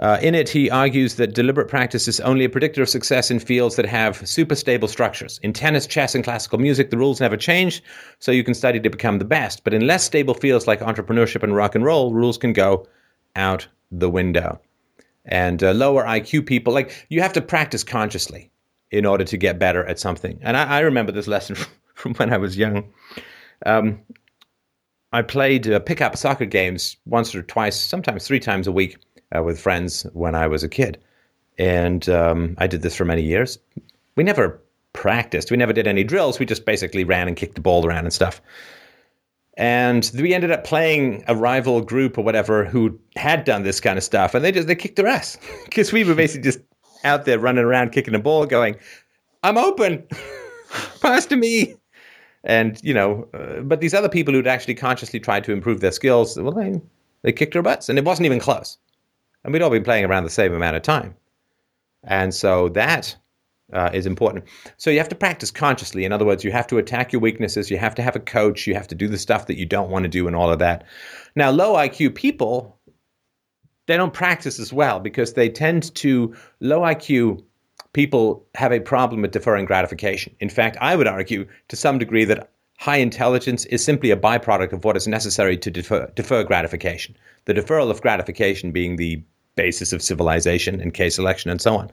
uh, 0.00 0.18
in 0.20 0.34
it, 0.34 0.48
he 0.48 0.68
argues 0.70 1.14
that 1.14 1.34
deliberate 1.34 1.68
practice 1.68 2.08
is 2.08 2.18
only 2.20 2.44
a 2.44 2.48
predictor 2.48 2.82
of 2.82 2.88
success 2.88 3.30
in 3.30 3.38
fields 3.38 3.76
that 3.76 3.86
have 3.86 4.26
super 4.26 4.56
stable 4.56 4.88
structures. 4.88 5.38
In 5.42 5.52
tennis, 5.52 5.86
chess, 5.86 6.16
and 6.16 6.24
classical 6.24 6.58
music, 6.58 6.90
the 6.90 6.98
rules 6.98 7.20
never 7.20 7.36
change, 7.36 7.82
so 8.18 8.32
you 8.32 8.42
can 8.42 8.54
study 8.54 8.80
to 8.80 8.90
become 8.90 9.18
the 9.18 9.24
best. 9.24 9.62
But 9.62 9.72
in 9.72 9.86
less 9.86 10.02
stable 10.02 10.34
fields 10.34 10.66
like 10.66 10.80
entrepreneurship 10.80 11.44
and 11.44 11.54
rock 11.54 11.76
and 11.76 11.84
roll, 11.84 12.12
rules 12.12 12.38
can 12.38 12.52
go 12.52 12.88
out 13.36 13.68
the 13.92 14.10
window. 14.10 14.60
And 15.26 15.62
uh, 15.62 15.72
lower 15.72 16.04
IQ 16.04 16.46
people, 16.46 16.74
like, 16.74 17.06
you 17.08 17.20
have 17.22 17.32
to 17.34 17.40
practice 17.40 17.84
consciously 17.84 18.50
in 18.90 19.06
order 19.06 19.24
to 19.24 19.36
get 19.36 19.60
better 19.60 19.84
at 19.86 20.00
something. 20.00 20.40
And 20.42 20.56
I, 20.56 20.64
I 20.64 20.80
remember 20.80 21.12
this 21.12 21.28
lesson 21.28 21.56
from 21.94 22.14
when 22.14 22.32
I 22.32 22.38
was 22.38 22.58
young. 22.58 22.92
Um, 23.64 24.00
I 25.12 25.22
played 25.22 25.70
uh, 25.70 25.78
pickup 25.78 26.16
soccer 26.16 26.46
games 26.46 26.96
once 27.06 27.32
or 27.32 27.42
twice, 27.42 27.80
sometimes 27.80 28.26
three 28.26 28.40
times 28.40 28.66
a 28.66 28.72
week 28.72 28.98
uh, 29.34 29.42
with 29.42 29.60
friends 29.60 30.04
when 30.12 30.34
I 30.34 30.46
was 30.46 30.62
a 30.62 30.68
kid. 30.68 30.98
And 31.58 32.08
um, 32.08 32.54
I 32.58 32.66
did 32.66 32.82
this 32.82 32.96
for 32.96 33.04
many 33.04 33.22
years. 33.22 33.58
We 34.16 34.24
never 34.24 34.60
practiced, 34.92 35.50
we 35.50 35.56
never 35.56 35.72
did 35.72 35.86
any 35.86 36.04
drills. 36.04 36.38
We 36.38 36.46
just 36.46 36.64
basically 36.64 37.04
ran 37.04 37.28
and 37.28 37.36
kicked 37.36 37.56
the 37.56 37.60
ball 37.60 37.86
around 37.86 38.04
and 38.04 38.12
stuff. 38.12 38.40
And 39.56 40.10
we 40.14 40.34
ended 40.34 40.50
up 40.50 40.64
playing 40.64 41.22
a 41.28 41.36
rival 41.36 41.80
group 41.80 42.18
or 42.18 42.24
whatever 42.24 42.64
who 42.64 42.98
had 43.14 43.44
done 43.44 43.62
this 43.62 43.80
kind 43.80 43.96
of 43.96 44.02
stuff, 44.02 44.34
and 44.34 44.44
they 44.44 44.50
just 44.50 44.66
they 44.66 44.74
kicked 44.74 44.96
their 44.96 45.06
ass 45.06 45.38
because 45.64 45.92
we 45.92 46.02
were 46.02 46.16
basically 46.16 46.42
just 46.42 46.58
out 47.04 47.24
there 47.24 47.38
running 47.38 47.64
around 47.64 47.92
kicking 47.92 48.14
the 48.14 48.18
ball, 48.18 48.46
going, 48.46 48.76
"I'm 49.44 49.56
open, 49.56 50.04
pass 51.00 51.26
to 51.26 51.36
me." 51.36 51.76
And 52.42 52.80
you 52.82 52.92
know, 52.92 53.28
uh, 53.32 53.60
but 53.60 53.80
these 53.80 53.94
other 53.94 54.08
people 54.08 54.34
who'd 54.34 54.48
actually 54.48 54.74
consciously 54.74 55.20
tried 55.20 55.44
to 55.44 55.52
improve 55.52 55.80
their 55.80 55.92
skills, 55.92 56.36
well, 56.36 56.50
they 56.52 56.80
they 57.22 57.30
kicked 57.32 57.54
our 57.54 57.62
butts, 57.62 57.88
and 57.88 57.96
it 57.96 58.04
wasn't 58.04 58.26
even 58.26 58.40
close. 58.40 58.76
And 59.44 59.52
we'd 59.52 59.62
all 59.62 59.70
been 59.70 59.84
playing 59.84 60.04
around 60.04 60.24
the 60.24 60.30
same 60.30 60.54
amount 60.54 60.76
of 60.76 60.82
time, 60.82 61.14
and 62.02 62.34
so 62.34 62.70
that 62.70 63.14
uh, 63.72 63.90
is 63.92 64.06
important. 64.06 64.44
So 64.76 64.90
you 64.90 64.98
have 64.98 65.08
to 65.10 65.14
practice 65.14 65.50
consciously. 65.50 66.04
In 66.04 66.12
other 66.12 66.24
words, 66.24 66.44
you 66.44 66.52
have 66.52 66.66
to 66.68 66.78
attack 66.78 67.12
your 67.12 67.20
weaknesses. 67.20 67.70
You 67.70 67.78
have 67.78 67.94
to 67.96 68.02
have 68.02 68.16
a 68.16 68.20
coach. 68.20 68.66
You 68.66 68.74
have 68.74 68.88
to 68.88 68.94
do 68.94 69.08
the 69.08 69.18
stuff 69.18 69.46
that 69.46 69.58
you 69.58 69.66
don't 69.66 69.90
want 69.90 70.04
to 70.04 70.08
do, 70.08 70.26
and 70.26 70.34
all 70.34 70.50
of 70.50 70.58
that. 70.60 70.84
Now, 71.36 71.50
low 71.50 71.74
IQ 71.74 72.14
people, 72.14 72.78
they 73.86 73.96
don't 73.96 74.14
practice 74.14 74.58
as 74.58 74.72
well 74.72 74.98
because 75.00 75.34
they 75.34 75.48
tend 75.48 75.94
to 75.96 76.34
low 76.60 76.80
IQ 76.80 77.42
people 77.94 78.44
have 78.54 78.72
a 78.72 78.80
problem 78.80 79.22
with 79.22 79.30
deferring 79.30 79.64
gratification. 79.64 80.34
In 80.40 80.50
fact, 80.50 80.76
I 80.80 80.96
would 80.96 81.06
argue 81.06 81.46
to 81.68 81.76
some 81.76 81.98
degree 81.98 82.24
that 82.26 82.50
high 82.78 82.96
intelligence 82.96 83.64
is 83.66 83.82
simply 83.82 84.10
a 84.10 84.16
byproduct 84.16 84.72
of 84.72 84.84
what 84.84 84.96
is 84.96 85.08
necessary 85.08 85.56
to 85.56 85.70
defer, 85.70 86.10
defer 86.14 86.42
gratification. 86.42 87.16
The 87.46 87.54
deferral 87.54 87.90
of 87.90 88.02
gratification 88.02 88.72
being 88.72 88.96
the 88.96 89.22
basis 89.56 89.92
of 89.92 90.02
civilization 90.02 90.80
and 90.80 90.92
K-selection 90.94 91.50
and 91.50 91.60
so 91.60 91.76
on. 91.76 91.90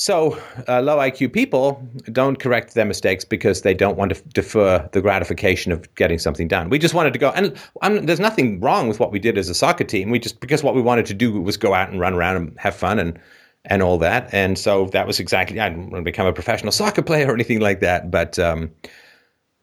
So, 0.00 0.40
uh, 0.68 0.80
low 0.80 0.98
IQ 0.98 1.32
people 1.32 1.84
don't 2.12 2.38
correct 2.38 2.74
their 2.74 2.84
mistakes 2.84 3.24
because 3.24 3.62
they 3.62 3.74
don't 3.74 3.98
want 3.98 4.14
to 4.14 4.22
defer 4.28 4.88
the 4.92 5.00
gratification 5.00 5.72
of 5.72 5.92
getting 5.96 6.20
something 6.20 6.46
done. 6.46 6.70
We 6.70 6.78
just 6.78 6.94
wanted 6.94 7.12
to 7.14 7.18
go, 7.18 7.30
and 7.30 7.58
I'm, 7.82 8.06
there's 8.06 8.20
nothing 8.20 8.60
wrong 8.60 8.86
with 8.86 9.00
what 9.00 9.10
we 9.10 9.18
did 9.18 9.36
as 9.36 9.48
a 9.48 9.54
soccer 9.54 9.82
team. 9.82 10.10
We 10.10 10.20
just 10.20 10.38
because 10.38 10.62
what 10.62 10.76
we 10.76 10.82
wanted 10.82 11.06
to 11.06 11.14
do 11.14 11.40
was 11.40 11.56
go 11.56 11.74
out 11.74 11.90
and 11.90 11.98
run 11.98 12.14
around 12.14 12.36
and 12.36 12.58
have 12.60 12.76
fun 12.76 13.00
and 13.00 13.18
and 13.64 13.82
all 13.82 13.98
that. 13.98 14.32
And 14.32 14.56
so 14.56 14.86
that 14.86 15.04
was 15.04 15.18
exactly. 15.18 15.58
I 15.58 15.68
didn't 15.68 15.90
want 15.90 16.02
to 16.02 16.02
become 16.02 16.28
a 16.28 16.32
professional 16.32 16.70
soccer 16.70 17.02
player 17.02 17.28
or 17.28 17.34
anything 17.34 17.58
like 17.58 17.80
that. 17.80 18.08
But 18.08 18.38
um, 18.38 18.70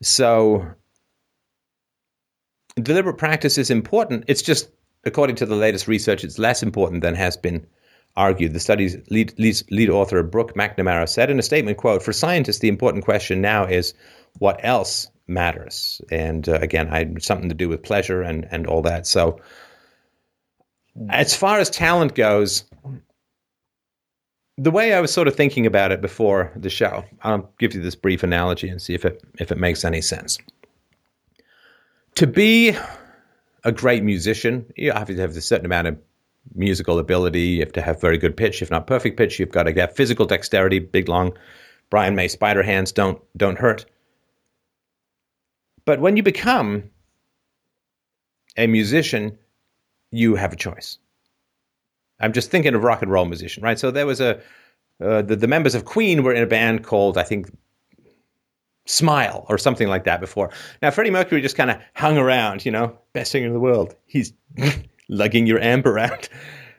so 0.01 0.67
deliberate 2.75 3.17
practice 3.17 3.57
is 3.57 3.69
important. 3.69 4.25
It's 4.27 4.41
just 4.41 4.69
according 5.05 5.35
to 5.37 5.45
the 5.45 5.55
latest 5.55 5.87
research, 5.87 6.23
it's 6.23 6.39
less 6.39 6.63
important 6.63 7.01
than 7.01 7.15
has 7.15 7.37
been 7.37 7.65
argued. 8.15 8.53
The 8.53 8.59
study's 8.59 8.97
lead, 9.09 9.37
lead, 9.37 9.61
lead 9.69 9.89
author, 9.89 10.23
Brooke 10.23 10.55
McNamara, 10.55 11.07
said 11.07 11.29
in 11.29 11.39
a 11.39 11.43
statement, 11.43 11.77
quote, 11.77 12.01
for 12.01 12.13
scientists, 12.13 12.59
the 12.59 12.69
important 12.69 13.03
question 13.03 13.41
now 13.41 13.65
is 13.65 13.93
what 14.39 14.59
else 14.63 15.09
matters? 15.27 16.01
And 16.11 16.47
uh, 16.47 16.59
again, 16.61 16.89
I 16.89 17.13
something 17.19 17.49
to 17.49 17.55
do 17.55 17.69
with 17.69 17.83
pleasure 17.83 18.21
and, 18.21 18.47
and 18.51 18.67
all 18.67 18.81
that. 18.83 19.05
So 19.07 19.39
as 21.09 21.35
far 21.35 21.59
as 21.59 21.69
talent 21.69 22.15
goes, 22.15 22.63
the 24.57 24.71
way 24.71 24.93
I 24.93 25.01
was 25.01 25.11
sort 25.11 25.27
of 25.27 25.35
thinking 25.35 25.65
about 25.65 25.91
it 25.91 26.01
before 26.01 26.51
the 26.55 26.69
show, 26.69 27.03
I'll 27.23 27.51
give 27.59 27.73
you 27.73 27.81
this 27.81 27.95
brief 27.95 28.23
analogy 28.23 28.69
and 28.69 28.81
see 28.81 28.93
if 28.93 29.03
it 29.03 29.21
if 29.39 29.51
it 29.51 29.57
makes 29.57 29.83
any 29.83 30.01
sense. 30.01 30.37
To 32.15 32.27
be 32.27 32.77
a 33.65 33.71
great 33.71 34.03
musician, 34.03 34.71
you 34.77 34.91
have 34.93 35.07
to 35.07 35.15
have 35.17 35.35
a 35.35 35.41
certain 35.41 35.65
amount 35.65 35.87
of 35.87 35.97
musical 36.53 36.99
ability. 36.99 37.41
You 37.41 37.59
have 37.61 37.73
to 37.73 37.81
have 37.81 37.99
very 37.99 38.17
good 38.17 38.37
pitch, 38.37 38.61
if 38.61 38.71
not 38.71 38.87
perfect 38.87 39.17
pitch. 39.17 39.39
You've 39.39 39.51
got 39.51 39.63
to 39.63 39.73
have 39.73 39.95
physical 39.95 40.25
dexterity, 40.25 40.79
big 40.79 41.09
long 41.09 41.33
Brian 41.89 42.15
May 42.15 42.27
spider 42.27 42.63
hands 42.63 42.91
don't 42.91 43.21
don't 43.35 43.57
hurt. 43.57 43.85
But 45.83 45.99
when 45.99 46.17
you 46.17 46.23
become 46.23 46.89
a 48.57 48.67
musician, 48.67 49.37
you 50.11 50.35
have 50.35 50.53
a 50.53 50.55
choice. 50.55 50.97
I'm 52.19 52.33
just 52.33 52.49
thinking 52.49 52.73
of 52.73 52.83
rock 52.83 53.01
and 53.01 53.11
roll 53.11 53.25
musician, 53.25 53.63
right? 53.63 53.77
So 53.77 53.91
there 53.91 54.07
was 54.07 54.21
a 54.21 54.39
uh, 55.01 55.21
the, 55.23 55.35
the 55.35 55.47
members 55.47 55.75
of 55.75 55.85
Queen 55.85 56.23
were 56.23 56.33
in 56.33 56.43
a 56.43 56.47
band 56.47 56.83
called 56.83 57.17
I 57.17 57.23
think 57.23 57.49
Smile 58.85 59.45
or 59.49 59.57
something 59.57 59.87
like 59.87 60.03
that 60.03 60.19
before. 60.19 60.51
Now 60.81 60.91
Freddie 60.91 61.11
Mercury 61.11 61.41
just 61.41 61.57
kind 61.57 61.71
of 61.71 61.77
hung 61.95 62.17
around, 62.17 62.65
you 62.65 62.71
know, 62.71 62.97
best 63.13 63.31
singer 63.31 63.47
in 63.47 63.53
the 63.53 63.59
world. 63.59 63.95
He's 64.05 64.33
lugging 65.09 65.47
your 65.47 65.59
amp 65.59 65.85
around. 65.85 66.29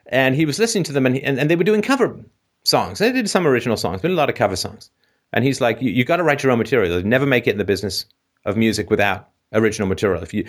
And 0.07 0.35
he 0.35 0.45
was 0.45 0.57
listening 0.57 0.85
to 0.85 0.93
them, 0.93 1.05
and, 1.05 1.15
he, 1.15 1.23
and, 1.23 1.37
and, 1.37 1.49
they 1.49 1.57
were 1.57 1.65
doing 1.65 1.81
cover 1.81 2.17
songs. 2.63 2.99
They 2.99 3.11
did 3.11 3.29
some 3.29 3.45
original 3.45 3.75
songs, 3.75 4.01
but 4.01 4.09
a 4.09 4.13
lot 4.13 4.29
of 4.29 4.35
cover 4.35 4.55
songs. 4.55 4.89
And 5.33 5.43
he's 5.43 5.59
like, 5.59 5.81
you, 5.81 5.91
you 5.91 6.05
got 6.05 6.17
to 6.17 6.23
write 6.23 6.43
your 6.43 6.51
own 6.53 6.57
material. 6.57 6.93
You'll 6.93 7.07
never 7.07 7.25
make 7.25 7.45
it 7.45 7.51
in 7.51 7.57
the 7.57 7.65
business 7.65 8.05
of 8.45 8.55
music 8.55 8.89
without 8.89 9.29
original 9.51 9.87
material. 9.87 10.23
If 10.23 10.33
you, 10.33 10.47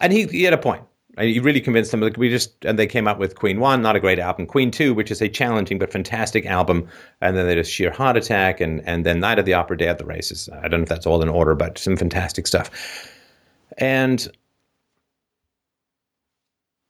and 0.00 0.12
he, 0.12 0.26
he 0.26 0.42
had 0.42 0.54
a 0.54 0.58
point. 0.58 0.82
He 1.18 1.40
really 1.40 1.62
convinced 1.62 1.92
them. 1.92 2.00
Like 2.02 2.18
we 2.18 2.28
just 2.28 2.64
and 2.64 2.78
they 2.78 2.86
came 2.86 3.08
up 3.08 3.18
with 3.18 3.36
Queen 3.36 3.58
One, 3.58 3.80
not 3.80 3.96
a 3.96 4.00
great 4.00 4.18
album. 4.18 4.46
Queen 4.46 4.70
Two, 4.70 4.92
which 4.92 5.10
is 5.10 5.22
a 5.22 5.28
challenging 5.28 5.78
but 5.78 5.90
fantastic 5.90 6.44
album, 6.44 6.88
and 7.22 7.36
then 7.36 7.46
they 7.46 7.54
did 7.54 7.66
Sheer 7.66 7.90
Heart 7.90 8.18
Attack, 8.18 8.60
and 8.60 8.86
and 8.86 9.06
then 9.06 9.20
Night 9.20 9.38
of 9.38 9.46
the 9.46 9.54
Opera, 9.54 9.78
Day 9.78 9.88
at 9.88 9.98
the 9.98 10.04
Races. 10.04 10.48
I 10.52 10.68
don't 10.68 10.80
know 10.80 10.82
if 10.82 10.88
that's 10.88 11.06
all 11.06 11.22
in 11.22 11.28
order, 11.28 11.54
but 11.54 11.78
some 11.78 11.96
fantastic 11.96 12.46
stuff. 12.46 12.70
And 13.78 14.28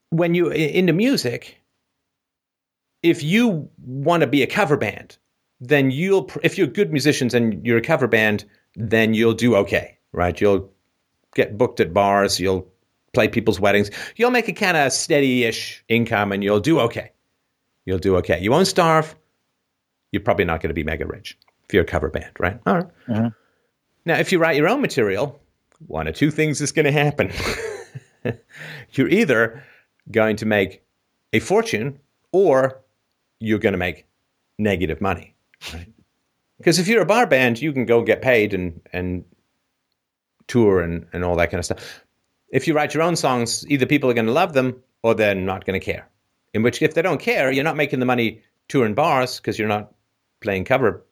when 0.09 0.33
you 0.33 0.49
into 0.49 0.93
music, 0.93 1.61
if 3.03 3.23
you 3.23 3.69
want 3.85 4.21
to 4.21 4.27
be 4.27 4.43
a 4.43 4.47
cover 4.47 4.75
band, 4.75 5.17
then 5.61 5.89
you'll 5.89 6.29
if 6.43 6.57
you're 6.57 6.67
good 6.67 6.91
musicians 6.91 7.33
and 7.33 7.65
you're 7.65 7.77
a 7.77 7.81
cover 7.81 8.07
band, 8.07 8.43
then 8.75 9.13
you'll 9.13 9.33
do 9.33 9.55
okay, 9.55 9.97
right? 10.11 10.39
You'll 10.39 10.69
get 11.33 11.57
booked 11.57 11.79
at 11.79 11.93
bars, 11.93 12.39
you'll 12.39 12.67
play 13.17 13.27
people's 13.27 13.59
weddings, 13.59 13.89
you'll 14.15 14.29
make 14.29 14.47
a 14.47 14.53
kind 14.53 14.77
of 14.77 14.91
steady-ish 14.91 15.83
income, 15.89 16.31
and 16.31 16.43
you'll 16.43 16.59
do 16.59 16.79
okay. 16.81 17.09
You'll 17.85 17.97
do 17.97 18.15
okay. 18.17 18.39
You 18.39 18.51
won't 18.51 18.67
starve. 18.67 19.15
You're 20.11 20.21
probably 20.21 20.45
not 20.45 20.61
going 20.61 20.69
to 20.69 20.75
be 20.75 20.83
mega 20.83 21.07
rich 21.07 21.35
if 21.65 21.73
you're 21.73 21.81
a 21.81 21.85
cover 21.85 22.09
band, 22.09 22.29
right? 22.37 22.59
All 22.67 22.75
right. 22.75 22.87
mm-hmm. 23.07 23.27
Now, 24.05 24.19
if 24.19 24.31
you 24.31 24.37
write 24.37 24.55
your 24.55 24.67
own 24.67 24.81
material, 24.81 25.41
one 25.87 26.07
of 26.07 26.13
two 26.13 26.29
things 26.29 26.61
is 26.61 26.71
going 26.71 26.85
to 26.85 26.91
happen. 26.91 27.31
you're 28.91 29.09
either 29.09 29.63
going 30.11 30.35
to 30.35 30.45
make 30.45 30.83
a 31.33 31.39
fortune 31.39 31.99
or 32.31 32.79
you're 33.39 33.57
going 33.57 33.73
to 33.73 33.79
make 33.79 34.05
negative 34.59 35.01
money. 35.01 35.33
Right? 35.73 35.91
Because 36.59 36.77
if 36.77 36.87
you're 36.87 37.01
a 37.01 37.05
bar 37.05 37.25
band, 37.25 37.59
you 37.63 37.73
can 37.73 37.87
go 37.87 38.03
get 38.03 38.21
paid 38.21 38.53
and, 38.53 38.79
and 38.93 39.25
tour 40.47 40.81
and, 40.81 41.07
and 41.13 41.25
all 41.25 41.35
that 41.37 41.49
kind 41.49 41.59
of 41.59 41.65
stuff. 41.65 42.03
If 42.49 42.67
you 42.67 42.73
write 42.73 42.93
your 42.93 43.03
own 43.03 43.15
songs, 43.15 43.65
either 43.69 43.85
people 43.85 44.09
are 44.09 44.13
going 44.13 44.25
to 44.27 44.31
love 44.31 44.53
them 44.53 44.81
or 45.03 45.13
they're 45.13 45.35
not 45.35 45.65
going 45.65 45.79
to 45.79 45.85
care. 45.85 46.07
In 46.53 46.63
which, 46.63 46.81
if 46.81 46.93
they 46.93 47.01
don't 47.01 47.21
care, 47.21 47.51
you're 47.51 47.63
not 47.63 47.75
making 47.75 47.99
the 47.99 48.05
money 48.05 48.41
touring 48.67 48.95
bars 48.95 49.37
because 49.37 49.59
you're 49.59 49.67
not 49.67 49.93
playing 50.39 50.65
cover 50.65 51.03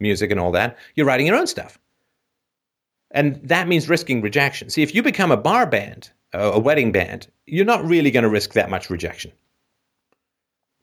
music 0.00 0.30
and 0.30 0.38
all 0.38 0.52
that. 0.52 0.76
You're 0.94 1.06
writing 1.06 1.26
your 1.26 1.36
own 1.36 1.46
stuff. 1.46 1.78
And 3.10 3.36
that 3.48 3.68
means 3.68 3.88
risking 3.88 4.20
rejection. 4.20 4.68
See, 4.68 4.82
if 4.82 4.94
you 4.94 5.02
become 5.02 5.32
a 5.32 5.36
bar 5.36 5.66
band, 5.66 6.10
a 6.32 6.58
wedding 6.58 6.92
band, 6.92 7.28
you're 7.46 7.64
not 7.64 7.84
really 7.84 8.10
going 8.10 8.24
to 8.24 8.28
risk 8.28 8.52
that 8.52 8.70
much 8.70 8.90
rejection. 8.90 9.32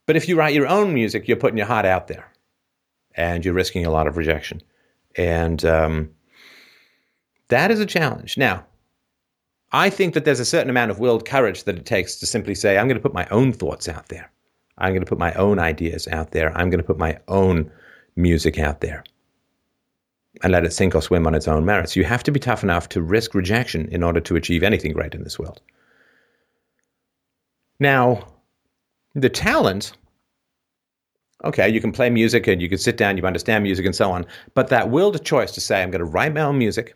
But 0.06 0.16
if 0.16 0.28
you 0.28 0.36
write 0.36 0.56
your 0.56 0.68
own 0.68 0.94
music, 0.94 1.28
you're 1.28 1.38
putting 1.38 1.58
your 1.58 1.68
heart 1.68 1.86
out 1.86 2.08
there 2.08 2.32
and 3.16 3.46
you're 3.46 3.54
risking 3.54 3.86
a 3.86 3.92
lot 3.92 4.08
of 4.08 4.18
rejection. 4.18 4.62
And 5.16 5.64
um, 5.64 6.10
that 7.50 7.72
is 7.72 7.80
a 7.80 7.86
challenge. 7.86 8.38
Now, 8.38 8.66
I 9.74 9.90
think 9.90 10.14
that 10.14 10.24
there's 10.24 10.40
a 10.40 10.46
certain 10.46 10.70
amount 10.70 10.92
of 10.92 11.00
willed 11.00 11.26
courage 11.26 11.64
that 11.64 11.78
it 11.78 11.86
takes 11.86 12.16
to 12.18 12.28
simply 12.28 12.54
say, 12.54 12.78
I'm 12.78 12.88
going 12.88 12.98
to 12.98 13.02
put 13.02 13.14
my 13.14 13.28
own 13.32 13.52
thoughts 13.52 13.90
out 13.90 14.08
there. 14.10 14.32
I'm 14.78 14.94
going 14.94 15.02
to 15.04 15.10
put 15.10 15.18
my 15.18 15.34
own 15.34 15.58
ideas 15.58 16.08
out 16.08 16.32
there. 16.32 16.56
I'm 16.56 16.70
going 16.70 16.80
to 16.80 16.86
put 16.86 17.00
my 17.00 17.18
own 17.28 17.72
music 18.16 18.60
out 18.60 18.82
there 18.82 19.04
and 20.44 20.52
let 20.52 20.64
it 20.64 20.74
sink 20.74 20.94
or 20.94 21.02
swim 21.02 21.26
on 21.26 21.34
its 21.34 21.48
own 21.48 21.66
merits. 21.66 21.96
You 21.96 22.04
have 22.04 22.24
to 22.24 22.32
be 22.32 22.40
tough 22.40 22.64
enough 22.64 22.88
to 22.90 23.02
risk 23.02 23.34
rejection 23.34 23.88
in 23.90 24.04
order 24.04 24.20
to 24.22 24.36
achieve 24.36 24.62
anything 24.62 24.94
great 24.94 25.16
in 25.16 25.24
this 25.24 25.40
world. 25.40 25.60
Now, 27.80 28.28
the 29.16 29.30
talent, 29.30 29.94
okay, 31.44 31.68
you 31.68 31.82
can 31.82 31.92
play 31.92 32.10
music 32.12 32.48
and 32.48 32.62
you 32.62 32.70
can 32.70 32.78
sit 32.78 32.98
down, 32.98 33.18
you 33.18 33.26
understand 33.26 33.64
music 33.64 33.86
and 33.86 33.96
so 33.96 34.12
on, 34.12 34.26
but 34.54 34.70
that 34.70 34.92
willed 34.92 35.24
choice 35.26 35.52
to 35.52 35.62
say, 35.62 35.82
I'm 35.82 35.92
going 35.92 36.00
to 36.00 36.06
write 36.06 36.34
my 36.34 36.42
own 36.42 36.58
music 36.60 36.96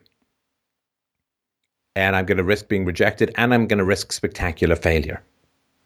and 1.98 2.16
I'm 2.16 2.28
going 2.28 2.38
to 2.38 2.44
risk 2.44 2.68
being 2.68 2.86
rejected 2.86 3.34
and 3.36 3.52
I'm 3.54 3.66
going 3.66 3.80
to 3.80 3.84
risk 3.84 4.12
spectacular 4.12 4.76
failure. 4.76 5.24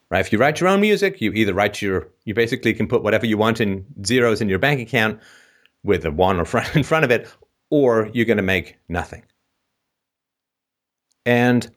Right? 0.09 0.19
If 0.19 0.33
you 0.33 0.39
write 0.39 0.59
your 0.59 0.69
own 0.69 0.81
music, 0.81 1.21
you 1.21 1.31
either 1.31 1.53
write 1.53 1.81
your, 1.81 2.09
you 2.25 2.33
basically 2.33 2.73
can 2.73 2.85
put 2.85 3.01
whatever 3.01 3.25
you 3.25 3.37
want 3.37 3.61
in 3.61 3.85
zeros 4.05 4.41
in 4.41 4.49
your 4.49 4.59
bank 4.59 4.81
account 4.81 5.21
with 5.83 6.03
a 6.03 6.11
one 6.11 6.37
or 6.37 6.41
in 6.75 6.83
front 6.83 7.05
of 7.05 7.11
it, 7.11 7.33
or 7.69 8.09
you're 8.13 8.25
going 8.25 8.35
to 8.35 8.43
make 8.43 8.77
nothing. 8.89 9.23
And 11.25 11.71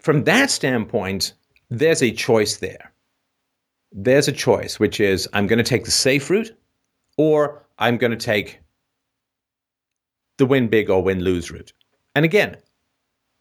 from 0.00 0.24
that 0.24 0.50
standpoint, 0.50 1.34
there's 1.68 2.02
a 2.02 2.12
choice 2.12 2.56
there. 2.56 2.90
There's 3.92 4.26
a 4.26 4.32
choice, 4.32 4.80
which 4.80 5.00
is 5.00 5.28
I'm 5.34 5.46
going 5.46 5.58
to 5.58 5.64
take 5.64 5.84
the 5.84 5.90
safe 5.90 6.30
route 6.30 6.56
or 7.18 7.62
I'm 7.78 7.98
going 7.98 8.12
to 8.12 8.16
take 8.16 8.60
the 10.38 10.46
win 10.46 10.68
big 10.68 10.88
or 10.88 11.02
win 11.02 11.20
lose 11.20 11.50
route. 11.50 11.74
And 12.14 12.24
again, 12.24 12.56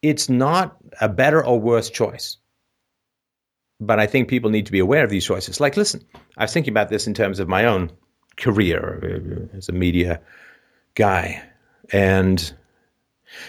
it's 0.02 0.30
not 0.30 0.78
a 1.02 1.10
better 1.10 1.46
or 1.46 1.60
worse 1.60 1.90
choice. 1.90 2.38
But 3.82 4.00
I 4.00 4.08
think 4.08 4.28
people 4.28 4.50
need 4.50 4.66
to 4.66 4.72
be 4.72 4.80
aware 4.80 5.04
of 5.04 5.10
these 5.10 5.26
choices. 5.26 5.60
Like, 5.60 5.78
listen, 5.78 6.04
I 6.38 6.44
was 6.44 6.54
thinking 6.54 6.74
about 6.74 6.90
this 6.90 7.08
in 7.08 7.14
terms 7.14 7.40
of 7.40 7.48
my 7.48 7.66
own 7.66 7.92
career 8.38 9.50
as 9.54 9.70
a 9.70 9.74
media 9.74 10.20
guy. 10.96 11.42
And 11.94 12.54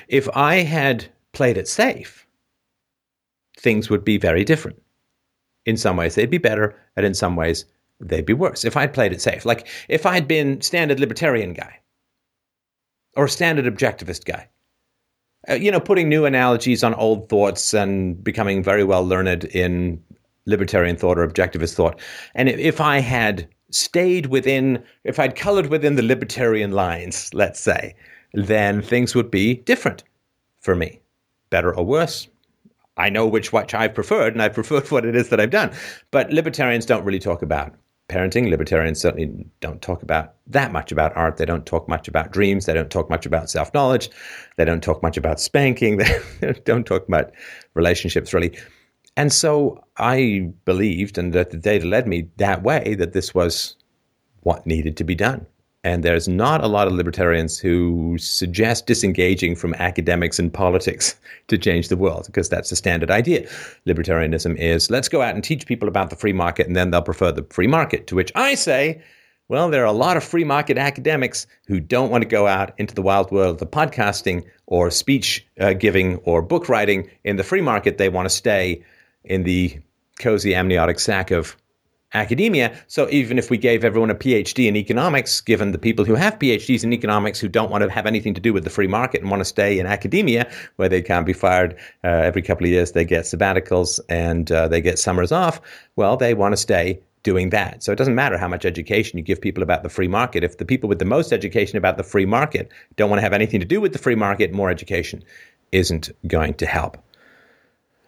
if 0.09 0.29
I 0.37 0.57
had 0.57 1.07
played 1.33 1.57
it 1.57 1.69
safe, 1.69 2.27
things 3.59 3.91
would 3.91 4.05
be 4.05 4.19
very 4.19 4.45
different. 4.45 4.81
In 5.67 5.77
some 5.77 5.97
ways, 5.97 6.15
they'd 6.15 6.31
be 6.31 6.39
better, 6.39 6.75
and 6.97 7.05
in 7.05 7.15
some 7.15 7.37
ways, 7.37 7.65
they'd 8.01 8.25
be 8.27 8.33
worse. 8.33 8.65
If 8.65 8.77
I'd 8.77 8.95
played 8.95 9.13
it 9.13 9.21
safe, 9.21 9.45
like 9.45 9.67
if 9.89 10.07
I'd 10.07 10.27
been 10.27 10.61
standard 10.61 11.01
libertarian 11.01 11.53
guy 11.53 11.79
or 13.17 13.29
standard 13.29 13.67
objectivist 13.67 14.25
guy, 14.25 14.49
uh, 15.49 15.55
you 15.55 15.71
know, 15.71 15.81
putting 15.81 16.09
new 16.09 16.25
analogies 16.25 16.85
on 16.85 16.95
old 16.95 17.29
thoughts 17.29 17.73
and 17.73 18.23
becoming 18.23 18.63
very 18.63 18.85
well 18.85 19.05
learned 19.05 19.45
in 19.45 20.03
libertarian 20.47 20.97
thought 20.97 21.19
or 21.19 21.27
objectivist 21.27 21.75
thought. 21.75 21.99
And 22.35 22.49
if, 22.49 22.59
if 22.59 22.81
I 22.81 22.99
had 22.99 23.49
stayed 23.71 24.27
within, 24.27 24.83
if 25.05 25.19
I'd 25.19 25.37
colored 25.37 25.67
within 25.67 25.97
the 25.97 26.03
libertarian 26.03 26.73
lines, 26.73 27.33
let's 27.33 27.61
say, 27.61 27.95
then 28.35 28.83
things 28.83 29.15
would 29.15 29.31
be 29.31 29.55
different 29.55 30.05
for 30.61 30.75
me, 30.75 31.01
better 31.49 31.75
or 31.75 31.85
worse. 31.85 32.29
I 32.97 33.09
know 33.09 33.27
which 33.27 33.53
which 33.53 33.73
I've 33.73 33.95
preferred, 33.95 34.35
and 34.35 34.43
I've 34.43 34.55
preferred 34.55 34.91
what 34.91 35.07
it 35.07 35.17
is 35.17 35.31
that 35.31 35.41
I've 35.41 35.51
done. 35.51 35.73
But 36.11 36.31
libertarians 36.31 36.85
don't 36.85 37.05
really 37.05 37.19
talk 37.19 37.43
about 37.43 37.75
parenting. 38.11 38.51
Libertarians 38.51 39.01
certainly 39.01 39.47
don't 39.61 39.81
talk 39.81 40.03
about 40.03 40.35
that 40.49 40.73
much 40.73 40.93
about 40.93 41.17
art. 41.17 41.37
They 41.37 41.47
don't 41.47 41.65
talk 41.65 41.89
much 41.89 42.09
about 42.09 42.33
dreams. 42.33 42.67
They 42.67 42.75
don't 42.75 42.91
talk 42.91 43.09
much 43.09 43.25
about 43.25 43.49
self 43.49 43.73
knowledge. 43.73 44.11
They 44.57 44.65
don't 44.65 44.83
talk 44.83 45.03
much 45.03 45.17
about 45.17 45.41
spanking. 45.41 46.01
They 46.41 46.53
don't 46.65 46.87
talk 46.87 47.07
about 47.07 47.33
relationships, 47.75 48.35
really. 48.35 48.59
And 49.17 49.33
so 49.33 49.85
I 49.97 50.51
believed, 50.65 51.19
and 51.19 51.33
that 51.33 51.51
the 51.51 51.57
data 51.57 51.87
led 51.87 52.07
me 52.07 52.29
that 52.37 52.63
way, 52.63 52.95
that 52.99 53.13
this 53.13 53.35
was 53.35 53.77
what 54.41 54.67
needed 54.67 54.97
to 54.99 55.05
be 55.05 55.15
done. 55.15 55.47
And 55.83 56.05
there's 56.05 56.29
not 56.29 56.63
a 56.63 56.67
lot 56.67 56.87
of 56.87 56.93
libertarians 56.93 57.59
who 57.59 58.19
suggest 58.19 58.87
disengaging 58.87 59.57
from 59.57 59.73
academics 59.75 60.39
and 60.39 60.53
politics 60.53 61.17
to 61.49 61.57
change 61.57 61.89
the 61.89 61.97
world, 61.97 62.27
because 62.27 62.49
that's 62.49 62.71
the 62.71 62.77
standard 62.77 63.11
idea. 63.11 63.49
Libertarianism 63.87 64.57
is 64.57 64.91
let's 64.91 65.09
go 65.09 65.23
out 65.23 65.35
and 65.35 65.43
teach 65.43 65.67
people 65.67 65.89
about 65.89 66.11
the 66.11 66.17
free 66.17 66.35
market, 66.35 66.67
and 66.67 66.77
then 66.77 66.91
they'll 66.91 67.01
prefer 67.01 67.33
the 67.33 67.47
free 67.51 67.67
market. 67.67 68.07
To 68.09 68.15
which 68.15 68.31
I 68.35 68.55
say, 68.55 69.03
well, 69.49 69.71
there 69.71 69.83
are 69.83 69.87
a 69.87 69.93
lot 69.93 70.17
of 70.17 70.23
free 70.23 70.45
market 70.45 70.77
academics 70.77 71.47
who 71.67 71.81
don't 71.81 72.11
want 72.11 72.23
to 72.23 72.29
go 72.29 72.47
out 72.47 72.73
into 72.79 72.95
the 72.95 73.03
wild 73.03 73.33
world 73.33 73.55
of 73.55 73.59
the 73.59 73.67
podcasting 73.67 74.45
or 74.67 74.91
speech 74.91 75.47
uh, 75.59 75.73
giving 75.73 76.17
or 76.19 76.43
book 76.43 76.69
writing 76.69 77.11
in 77.25 77.37
the 77.37 77.43
free 77.43 77.63
market. 77.63 77.99
They 77.99 78.09
want 78.11 78.27
to 78.27 78.35
stay 78.35 78.85
in 79.25 79.45
the 79.45 79.81
cozy 80.21 80.55
amniotic 80.55 81.01
sac 81.01 81.31
of 81.31 81.57
academia. 82.15 82.77
So 82.87 83.09
even 83.11 83.39
if 83.39 83.51
we 83.51 83.57
gave 83.57 83.85
everyone 83.85 84.11
a 84.11 84.15
PhD 84.15 84.67
in 84.67 84.77
economics, 84.77 85.41
given 85.41 85.73
the 85.73 85.79
people 85.79 86.05
who 86.05 86.15
have 86.15 86.39
PhDs 86.39 86.85
in 86.85 86.93
economics 86.93 87.39
who 87.39 87.49
don't 87.49 87.71
want 87.71 87.85
to 87.85 87.91
have 87.91 88.07
anything 88.07 88.35
to 88.35 88.41
do 88.41 88.53
with 88.53 88.65
the 88.65 88.71
free 88.71 88.87
market 88.87 89.21
and 89.21 89.31
want 89.31 89.41
to 89.41 89.45
stay 89.45 89.79
in 89.79 89.87
academia, 89.87 90.51
where 90.77 90.89
they 90.89 91.03
can't 91.03 91.27
be 91.27 91.33
fired 91.33 91.75
uh, 92.05 92.09
every 92.09 92.43
couple 92.43 92.67
of 92.67 92.71
years, 92.71 92.93
they 92.93 93.05
get 93.05 93.25
sabbaticals 93.25 94.01
and 94.09 94.51
uh, 94.51 94.67
they 94.69 94.81
get 94.81 94.99
summers 94.99 95.33
off. 95.33 95.61
Well, 95.97 96.17
they 96.17 96.35
want 96.35 96.53
to 96.53 96.57
stay 96.57 97.01
doing 97.23 97.51
that. 97.51 97.83
So 97.83 97.93
it 97.93 97.97
doesn't 97.97 98.15
matter 98.15 98.39
how 98.39 98.49
much 98.49 98.65
education 98.65 99.19
you 99.19 99.25
give 99.25 99.41
people 99.41 99.63
about 99.63 99.83
the 99.83 99.89
free 99.89 100.09
market. 100.09 100.43
If 100.43 100.59
the 100.59 100.65
people 100.65 100.89
with 100.89 100.99
the 100.99 101.05
most 101.05 101.33
education 101.33 101.77
about 101.77 101.97
the 101.97 102.03
free 102.03 102.27
market 102.27 102.71
don't 102.97 103.11
want 103.11 103.19
to 103.19 103.23
have 103.23 103.33
anything 103.33 103.61
to 103.61 103.67
do 103.67 103.81
with 103.81 103.93
the 103.93 103.99
free 103.99 104.15
market, 104.15 104.53
more 104.53 104.71
education 104.71 105.23
isn't 105.71 106.11
going 106.27 106.55
to 106.55 106.67
help. 106.67 106.97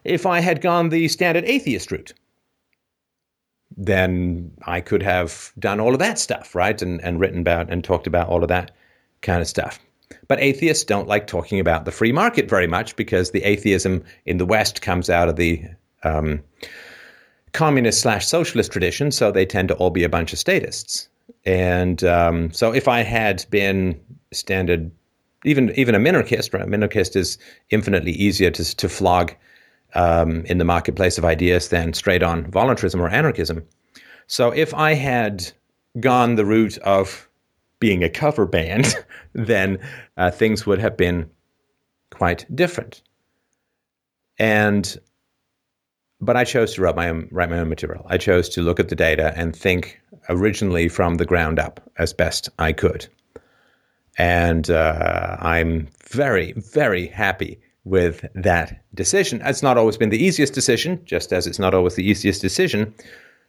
If 0.05 0.27
I 0.27 0.41
had 0.41 0.61
gone 0.61 0.89
the 0.89 1.07
standard 1.09 1.45
atheist 1.45 1.93
route, 1.93 2.13
then 3.77 4.51
I 4.67 4.81
could 4.81 5.03
have 5.03 5.53
done 5.59 5.81
all 5.81 5.93
of 5.93 5.99
that 5.99 6.19
stuff, 6.19 6.55
right? 6.55 6.81
And, 6.81 7.01
and 7.03 7.21
written 7.21 7.41
about 7.41 7.71
and 7.71 7.83
talked 7.83 8.07
about 8.07 8.29
all 8.29 8.43
of 8.43 8.49
that 8.49 8.71
kind 9.21 9.41
of 9.41 9.49
stuff. 9.49 9.79
But 10.29 10.41
atheists 10.41 10.85
don't 10.85 11.09
like 11.09 11.27
talking 11.27 11.59
about 11.61 11.85
the 11.85 11.91
free 11.91 12.13
market 12.13 12.49
very 12.49 12.67
much 12.67 12.97
because 12.97 13.31
the 13.31 13.43
atheism 13.45 14.05
in 14.27 14.39
the 14.39 14.47
West 14.47 14.83
comes 14.83 15.09
out 15.09 15.29
of 15.29 15.37
the 15.37 15.65
um, 16.03 16.43
communist 17.53 18.01
slash 18.01 18.27
socialist 18.27 18.73
tradition, 18.73 19.11
so 19.11 19.31
they 19.31 19.47
tend 19.47 19.69
to 19.69 19.75
all 19.75 19.91
be 19.91 20.05
a 20.05 20.09
bunch 20.09 20.33
of 20.33 20.39
statists. 20.39 21.09
And 21.45 22.03
um, 22.05 22.53
so 22.53 22.73
if 22.73 22.89
I 22.89 23.03
had 23.03 23.45
been 23.51 23.99
standard, 24.33 24.91
even 25.45 25.73
even 25.77 25.95
a 25.95 25.99
minarchist, 25.99 26.53
right? 26.55 26.63
A 26.63 26.67
minarchist 26.67 27.17
is 27.17 27.39
infinitely 27.71 28.13
easier 28.13 28.51
to, 28.51 28.77
to 28.77 28.89
flog 28.89 29.35
um, 29.95 30.45
in 30.47 30.59
the 30.59 30.65
marketplace 30.65 31.19
of 31.19 31.25
ideas 31.25 31.69
than 31.69 31.93
straight 31.93 32.23
on 32.23 32.51
voluntarism 32.51 33.01
or 33.01 33.09
anarchism. 33.09 33.63
So 34.27 34.51
if 34.51 34.73
I 34.75 34.95
had 34.95 35.53
gone 36.01 36.37
the 36.37 36.45
route 36.45 36.79
of 36.79 37.29
being 37.81 38.03
a 38.03 38.09
cover 38.09 38.47
band, 38.47 38.95
then 39.35 39.79
uh, 40.17 40.31
things 40.31 40.67
would 40.67 40.79
have 40.79 40.97
been 40.97 41.29
quite 42.11 42.47
different. 42.55 43.03
And 44.39 44.99
but 46.21 46.37
I 46.37 46.45
chose 46.45 46.75
to 46.75 46.83
write 46.83 46.95
my 46.95 47.09
own 47.09 47.29
write 47.33 47.51
my 47.51 47.59
own 47.59 47.69
material. 47.69 48.07
I 48.09 48.17
chose 48.17 48.49
to 48.51 48.63
look 48.63 48.79
at 48.79 48.89
the 48.89 48.97
data 48.97 49.33
and 49.37 49.55
think 49.55 50.01
originally 50.29 50.89
from 50.89 51.17
the 51.17 51.27
ground 51.27 51.59
up 51.59 51.81
as 51.99 52.13
best 52.13 52.49
I 52.59 52.73
could. 52.73 53.07
And 54.19 54.71
uh, 54.71 55.37
I'm 55.41 55.89
very, 56.05 56.53
very 56.53 57.07
happy 57.09 57.59
with 57.85 58.25
that 58.35 58.85
decision. 58.95 59.43
It's 59.45 59.63
not 59.63 59.77
always 59.77 59.97
been 59.97 60.11
the 60.11 60.23
easiest 60.23 60.55
decision, 60.55 61.01
just 61.05 61.33
as 61.33 61.47
it's 61.47 61.59
not 61.59 61.75
always 61.75 61.95
the 61.95 62.09
easiest 62.09 62.41
decision 62.41 62.95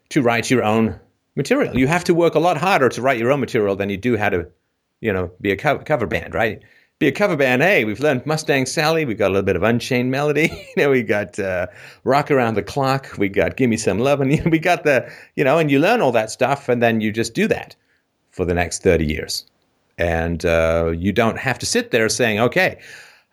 to 0.09 0.21
write 0.21 0.49
your 0.49 0.63
own 0.63 0.99
material. 1.35 1.77
You 1.77 1.87
have 1.87 2.03
to 2.05 2.13
work 2.13 2.35
a 2.35 2.39
lot 2.39 2.57
harder 2.57 2.89
to 2.89 3.01
write 3.01 3.19
your 3.19 3.31
own 3.31 3.39
material 3.39 3.75
than 3.75 3.89
you 3.89 3.97
do 3.97 4.17
how 4.17 4.29
to, 4.29 4.47
you 5.01 5.13
know, 5.13 5.31
be 5.41 5.51
a 5.51 5.55
cover 5.55 6.07
band, 6.07 6.33
right? 6.33 6.61
Be 6.99 7.07
a 7.07 7.11
cover 7.11 7.35
band. 7.35 7.61
Hey, 7.61 7.85
we've 7.85 7.99
learned 7.99 8.25
Mustang 8.25 8.65
Sally. 8.65 9.05
We've 9.05 9.17
got 9.17 9.27
a 9.27 9.33
little 9.33 9.45
bit 9.45 9.55
of 9.55 9.63
Unchained 9.63 10.09
Melody. 10.09 10.49
you 10.77 10.83
know, 10.83 10.89
we 10.89 11.03
got 11.03 11.37
uh, 11.39 11.67
Rock 12.03 12.31
Around 12.31 12.55
the 12.55 12.63
Clock. 12.63 13.17
We 13.17 13.29
got 13.29 13.57
Give 13.57 13.69
Me 13.69 13.77
Some 13.77 13.99
Love, 13.99 14.21
and 14.21 14.51
we 14.51 14.59
got 14.59 14.83
the, 14.83 15.11
you 15.35 15.43
know, 15.43 15.57
and 15.59 15.69
you 15.69 15.79
learn 15.79 16.01
all 16.01 16.11
that 16.11 16.31
stuff, 16.31 16.69
and 16.69 16.81
then 16.81 17.01
you 17.01 17.11
just 17.11 17.33
do 17.33 17.47
that 17.47 17.75
for 18.31 18.45
the 18.45 18.53
next 18.53 18.83
thirty 18.83 19.05
years, 19.05 19.45
and 19.97 20.45
uh, 20.45 20.91
you 20.95 21.11
don't 21.11 21.37
have 21.37 21.59
to 21.59 21.65
sit 21.65 21.91
there 21.91 22.09
saying, 22.09 22.39
okay. 22.39 22.79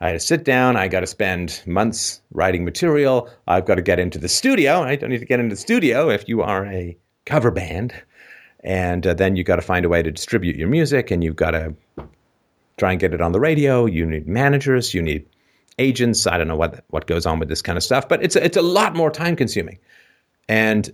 I 0.01 0.09
had 0.09 0.12
to 0.14 0.20
sit 0.20 0.44
down. 0.44 0.76
I 0.76 0.88
got 0.88 1.01
to 1.01 1.07
spend 1.07 1.62
months 1.66 2.22
writing 2.32 2.64
material. 2.64 3.28
I've 3.46 3.66
got 3.66 3.74
to 3.74 3.82
get 3.82 3.98
into 3.98 4.18
the 4.18 4.28
studio. 4.28 4.82
I 4.82 4.96
don't 4.96 5.11
need 5.11 5.18
to 5.18 5.26
get 5.26 5.40
into 5.40 5.55
the 5.55 5.61
studio 5.61 6.09
if 6.09 6.28
you 6.28 6.42
are 6.42 6.64
a 6.66 6.96
cover 7.26 7.51
band. 7.51 7.92
And 8.64 9.07
uh, 9.07 9.14
then 9.14 9.36
you've 9.36 9.46
got 9.46 9.57
to 9.57 9.62
find 9.62 9.84
a 9.84 9.88
way 9.88 10.03
to 10.03 10.11
distribute 10.11 10.57
your 10.57 10.68
music 10.68 11.11
and 11.11 11.22
you've 11.22 11.36
got 11.36 11.53
to 11.53 11.74
try 12.78 12.92
and 12.92 13.01
get 13.01 13.12
it 13.12 13.20
on 13.20 13.32
the 13.32 13.40
radio. 13.40 13.86
You 13.86 14.07
need 14.07 14.26
managers, 14.26 14.94
you 14.94 15.03
need 15.03 15.26
agents. 15.78 16.26
I 16.26 16.38
don't 16.38 16.48
know 16.48 16.57
what 16.57 16.84
what 16.88 17.07
goes 17.07 17.26
on 17.26 17.38
with 17.38 17.48
this 17.48 17.62
kind 17.62 17.76
of 17.76 17.84
stuff, 17.84 18.09
but 18.09 18.22
it's 18.22 18.36
it's 18.36 18.57
a 18.57 18.62
lot 18.62 18.96
more 18.96 19.11
time 19.11 19.36
consuming. 19.36 19.78
And 20.48 20.92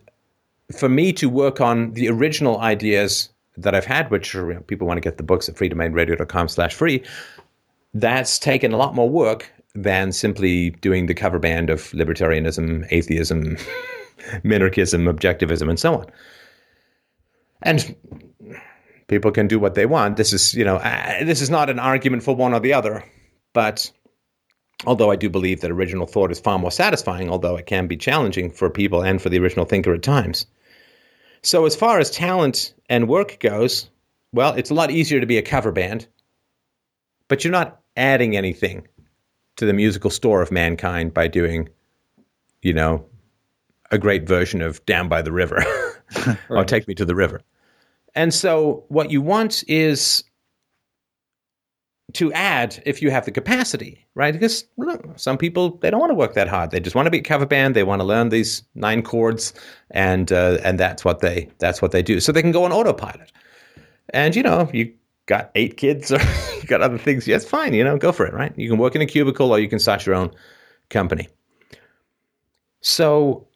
for 0.77 0.89
me 0.89 1.13
to 1.15 1.29
work 1.29 1.61
on 1.61 1.93
the 1.93 2.09
original 2.09 2.59
ideas 2.61 3.31
that 3.57 3.75
I've 3.75 3.87
had, 3.87 4.11
which 4.11 4.35
are, 4.35 4.49
you 4.49 4.55
know, 4.55 4.61
people 4.61 4.87
want 4.87 4.99
to 4.99 5.01
get 5.01 5.17
the 5.17 5.23
books 5.23 5.49
at 5.49 5.55
freedomainradio.com 5.55 6.49
slash 6.49 6.75
free, 6.75 7.03
that's 8.01 8.39
taken 8.39 8.73
a 8.73 8.77
lot 8.77 8.95
more 8.95 9.09
work 9.09 9.51
than 9.75 10.13
simply 10.13 10.71
doing 10.71 11.07
the 11.07 11.15
cover 11.15 11.39
band 11.39 11.71
of 11.71 11.83
libertarianism, 11.93 12.87
atheism, 12.91 13.57
minarchism, 14.45 15.11
objectivism, 15.11 15.69
and 15.69 15.79
so 15.79 15.95
on. 15.95 16.07
And 17.63 17.97
people 19.09 19.31
can 19.31 19.49
do 19.49 19.59
what 19.59 19.75
they 19.75 19.87
want. 19.87 20.19
This 20.19 20.33
is, 20.33 20.55
you 20.55 20.65
know, 20.65 20.77
uh, 20.77 21.25
this 21.25 21.41
is 21.41 21.49
not 21.49 21.71
an 21.71 21.79
argument 21.79 22.23
for 22.23 22.37
one 22.37 22.53
or 22.53 22.61
the 22.61 22.75
other, 22.75 23.03
but 23.55 23.91
although 24.85 25.11
I 25.11 25.17
do 25.17 25.31
believe 25.31 25.63
that 25.63 25.71
original 25.71 26.07
thought 26.07 26.31
is 26.31 26.41
far 26.41 26.59
more 26.59 26.71
satisfying, 26.71 27.31
although 27.31 27.57
it 27.57 27.67
can 27.67 27.87
be 27.87 27.97
challenging 27.97 28.51
for 28.51 28.69
people 28.69 29.03
and 29.03 29.23
for 29.23 29.31
the 29.31 29.39
original 29.39 29.65
thinker 29.65 29.95
at 29.95 30.03
times. 30.03 30.47
So, 31.43 31.65
as 31.65 31.77
far 31.77 31.99
as 31.99 32.11
talent 32.11 32.75
and 32.91 33.09
work 33.09 33.39
goes, 33.41 33.89
well, 34.33 34.53
it's 34.55 34.71
a 34.71 34.75
lot 34.75 34.91
easier 34.91 35.21
to 35.21 35.27
be 35.27 35.39
a 35.39 35.43
cover 35.43 35.73
band, 35.73 36.07
but 37.29 37.43
you're 37.45 37.53
not 37.53 37.81
adding 37.97 38.37
anything 38.37 38.87
to 39.57 39.67
the 39.67 39.73
musical 39.73 40.11
store 40.11 40.43
of 40.43 40.51
mankind 40.51 41.15
by 41.15 41.29
doing, 41.29 41.69
you 42.63 42.73
know, 42.73 43.05
a 43.91 43.99
great 43.99 44.27
version 44.27 44.61
of 44.61 44.85
Down 44.87 45.09
by 45.09 45.23
the 45.23 45.33
River 45.33 45.65
or 46.51 46.65
Take 46.65 46.87
Me 46.89 46.95
to 46.95 47.05
the 47.05 47.15
River. 47.15 47.41
And 48.15 48.33
so 48.33 48.85
what 48.89 49.11
you 49.11 49.21
want 49.21 49.65
is 49.69 50.25
to 52.15 52.33
add 52.33 52.83
if 52.87 53.03
you 53.03 53.11
have 53.11 53.25
the 53.25 53.31
capacity, 53.31 54.07
right? 54.15 54.33
Because 54.33 54.65
look, 54.79 55.05
some 55.17 55.37
people 55.37 55.77
they 55.79 55.91
don't 55.91 56.01
want 56.01 56.11
to 56.11 56.15
work 56.15 56.35
that 56.35 56.49
hard. 56.49 56.71
They 56.71 56.81
just 56.81 56.97
want 56.97 57.07
to 57.07 57.11
be 57.11 57.19
a 57.19 57.23
cover 57.23 57.47
band. 57.47 57.75
They 57.75 57.83
want 57.83 58.01
to 58.01 58.07
learn 58.07 58.31
these 58.31 58.63
nine 58.75 59.03
chords, 59.03 59.53
and 59.91 60.33
uh, 60.33 60.59
and 60.63 60.81
that's 60.81 61.05
what 61.05 61.21
they 61.21 61.51
that's 61.59 61.83
what 61.83 61.91
they 61.91 62.03
do. 62.03 62.21
So 62.21 62.33
they 62.33 62.43
can 62.43 62.53
go 62.53 62.65
on 62.65 62.73
autopilot. 62.73 63.33
And 64.11 64.35
you 64.35 64.43
know, 64.43 64.71
you 64.73 64.95
got 65.27 65.51
eight 65.55 65.77
kids 65.77 66.11
or 66.11 66.19
you 66.61 66.67
got 66.67 66.81
other 66.81 66.99
things. 66.99 67.27
Yes, 67.27 67.45
fine. 67.45 67.75
You 67.75 67.85
know, 67.85 67.99
go 67.99 68.13
for 68.13 68.27
it. 68.27 68.33
Right? 68.33 68.53
You 68.57 68.69
can 68.71 68.79
work 68.79 68.95
in 68.95 69.03
a 69.03 69.07
cubicle 69.07 69.51
or 69.53 69.59
you 69.59 69.69
can 69.69 69.79
start 69.79 70.07
your 70.07 70.15
own 70.15 70.31
company. 70.89 71.29
So, 72.81 73.47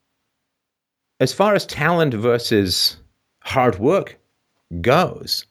as 1.20 1.32
far 1.32 1.54
as 1.54 1.66
talent 1.66 2.14
versus 2.14 2.96
hard 3.42 3.78
work 3.78 4.18
goes, 4.80 5.46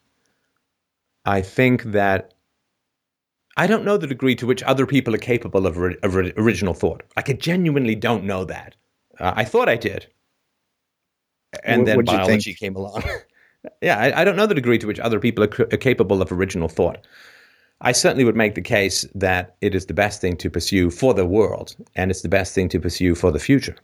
I 1.24 1.40
think 1.40 1.84
that 1.84 2.34
I 3.56 3.66
don't 3.66 3.84
know 3.84 3.96
the 3.96 4.06
degree 4.06 4.34
to 4.36 4.46
which 4.46 4.62
other 4.64 4.86
people 4.86 5.14
are 5.14 5.18
capable 5.18 5.66
of, 5.66 5.76
of 5.76 6.16
original 6.16 6.74
thought. 6.74 7.02
Like, 7.16 7.30
I 7.30 7.34
genuinely 7.34 7.94
don't 7.94 8.24
know 8.24 8.44
that. 8.44 8.74
Uh, 9.18 9.32
I 9.36 9.44
thought 9.44 9.68
I 9.68 9.76
did. 9.76 10.06
And 11.64 11.82
what, 11.82 11.86
then 11.86 12.04
biology 12.04 12.54
came 12.54 12.76
along. 12.76 13.02
yeah, 13.80 13.98
I, 13.98 14.20
I, 14.20 14.24
don't 14.24 14.36
know 14.36 14.46
the 14.46 14.54
degree 14.54 14.78
to 14.78 14.86
which 14.86 15.00
other 15.00 15.20
people 15.20 15.44
are, 15.44 15.68
are 15.72 15.76
capable 15.76 16.22
of 16.22 16.32
original 16.32 16.68
thought. 16.68 17.06
I 17.82 17.92
certainly 17.92 18.24
would 18.24 18.36
make 18.36 18.54
the 18.54 18.62
case 18.62 19.06
that 19.14 19.56
it 19.60 19.74
is 19.74 19.86
the 19.86 19.94
best 19.94 20.20
thing 20.20 20.36
to 20.38 20.50
pursue 20.50 20.90
for 20.90 21.14
the 21.14 21.26
world, 21.26 21.74
and 21.96 22.10
it's 22.10 22.22
the 22.22 22.28
best 22.28 22.54
thing 22.54 22.68
to 22.70 22.80
pursue 22.80 23.14
for 23.14 23.30
the 23.30 23.38
future. 23.38 23.76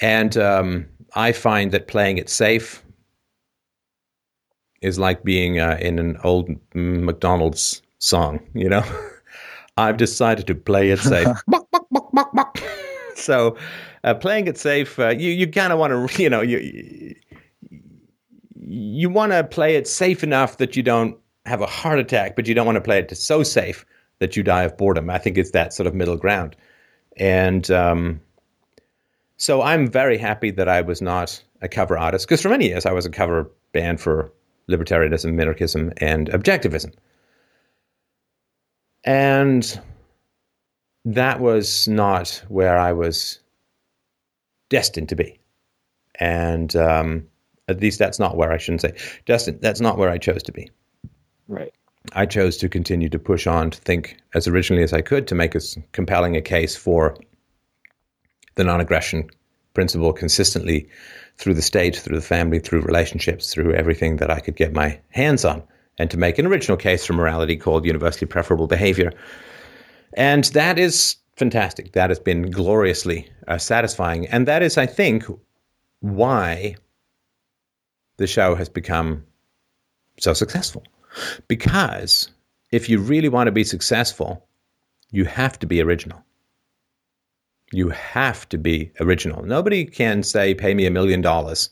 And 0.00 0.36
um, 0.36 0.86
I 1.14 1.32
find 1.32 1.72
that 1.72 1.86
playing 1.86 2.18
it 2.18 2.28
safe 2.28 2.82
is 4.82 4.98
like 4.98 5.24
being 5.24 5.58
uh, 5.58 5.78
in 5.80 5.98
an 5.98 6.18
old 6.22 6.50
McDonald's 6.74 7.82
song, 7.98 8.40
you 8.54 8.68
know? 8.68 8.84
I've 9.78 9.96
decided 9.96 10.46
to 10.46 10.54
play 10.54 10.90
it 10.90 10.98
safe. 10.98 11.28
so, 13.14 13.56
uh, 14.04 14.14
playing 14.14 14.46
it 14.46 14.56
safe, 14.58 14.98
uh, 14.98 15.08
you 15.08 15.30
you 15.30 15.46
kind 15.46 15.72
of 15.72 15.78
want 15.78 15.92
to, 15.92 16.22
you 16.22 16.30
know, 16.30 16.40
you 16.40 17.14
you 18.66 19.08
want 19.08 19.32
to 19.32 19.44
play 19.44 19.76
it 19.76 19.86
safe 19.86 20.24
enough 20.24 20.58
that 20.58 20.76
you 20.76 20.82
don't 20.82 21.16
have 21.46 21.60
a 21.60 21.66
heart 21.66 21.98
attack, 21.98 22.34
but 22.34 22.46
you 22.46 22.54
don't 22.54 22.66
want 22.66 22.76
to 22.76 22.82
play 22.82 22.98
it 22.98 23.16
so 23.16 23.42
safe 23.42 23.86
that 24.18 24.36
you 24.36 24.42
die 24.42 24.64
of 24.64 24.76
boredom. 24.76 25.08
I 25.08 25.18
think 25.18 25.38
it's 25.38 25.52
that 25.52 25.72
sort 25.72 25.86
of 25.86 25.94
middle 25.94 26.16
ground, 26.16 26.56
and 27.16 27.70
um, 27.70 28.20
so 29.36 29.62
I'm 29.62 29.86
very 29.86 30.18
happy 30.18 30.50
that 30.50 30.68
I 30.68 30.80
was 30.80 31.00
not 31.00 31.42
a 31.62 31.68
cover 31.68 31.96
artist 31.96 32.26
because 32.26 32.42
for 32.42 32.48
many 32.48 32.68
years 32.68 32.86
I 32.86 32.92
was 32.92 33.06
a 33.06 33.10
cover 33.10 33.50
band 33.72 34.00
for 34.00 34.32
libertarianism, 34.68 35.34
minarchism, 35.34 35.92
and 35.98 36.28
objectivism. 36.30 36.92
And 39.04 39.80
that 41.04 41.38
was 41.40 41.86
not 41.86 42.42
where 42.48 42.76
I 42.76 42.92
was 42.92 43.38
destined 44.68 45.08
to 45.10 45.16
be. 45.16 45.38
And 46.18 46.74
um, 46.74 47.28
at 47.68 47.80
least 47.80 47.98
that's 47.98 48.18
not 48.18 48.36
where 48.36 48.52
I 48.52 48.58
shouldn't 48.58 48.82
say 48.82 48.94
Justin. 49.26 49.58
That's 49.60 49.80
not 49.80 49.98
where 49.98 50.10
I 50.10 50.18
chose 50.18 50.42
to 50.44 50.52
be. 50.52 50.70
Right. 51.48 51.72
I 52.12 52.26
chose 52.26 52.56
to 52.58 52.68
continue 52.68 53.08
to 53.08 53.18
push 53.18 53.46
on 53.46 53.70
to 53.70 53.80
think 53.80 54.16
as 54.34 54.46
originally 54.46 54.82
as 54.82 54.92
I 54.92 55.00
could 55.00 55.26
to 55.28 55.34
make 55.34 55.56
as 55.56 55.76
compelling 55.92 56.36
a 56.36 56.40
case 56.40 56.76
for 56.76 57.16
the 58.54 58.64
non 58.64 58.80
aggression 58.80 59.28
principle 59.74 60.12
consistently 60.12 60.88
through 61.38 61.54
the 61.54 61.62
state, 61.62 61.96
through 61.96 62.16
the 62.16 62.24
family, 62.24 62.58
through 62.58 62.80
relationships, 62.80 63.52
through 63.52 63.74
everything 63.74 64.16
that 64.16 64.30
I 64.30 64.40
could 64.40 64.56
get 64.56 64.72
my 64.72 64.98
hands 65.10 65.44
on, 65.44 65.62
and 65.98 66.10
to 66.10 66.16
make 66.16 66.38
an 66.38 66.46
original 66.46 66.78
case 66.78 67.04
for 67.04 67.12
morality 67.12 67.56
called 67.56 67.84
universally 67.84 68.26
preferable 68.26 68.66
behavior. 68.66 69.12
And 70.14 70.44
that 70.44 70.78
is 70.78 71.16
fantastic. 71.36 71.92
That 71.92 72.08
has 72.08 72.18
been 72.18 72.50
gloriously 72.50 73.28
uh, 73.48 73.58
satisfying. 73.58 74.26
And 74.28 74.48
that 74.48 74.62
is, 74.62 74.78
I 74.78 74.86
think, 74.86 75.24
why 76.00 76.76
the 78.16 78.26
show 78.26 78.54
has 78.54 78.68
become 78.68 79.24
so 80.18 80.32
successful. 80.32 80.82
Because 81.48 82.30
if 82.72 82.88
you 82.88 82.98
really 82.98 83.28
want 83.28 83.46
to 83.46 83.52
be 83.52 83.64
successful, 83.64 84.46
you 85.10 85.24
have 85.24 85.58
to 85.60 85.66
be 85.66 85.80
original. 85.80 86.22
You 87.72 87.88
have 87.90 88.48
to 88.50 88.58
be 88.58 88.92
original. 89.00 89.44
Nobody 89.44 89.84
can 89.84 90.22
say, 90.22 90.54
pay 90.54 90.74
me 90.74 90.86
a 90.86 90.90
million 90.90 91.20
dollars 91.20 91.70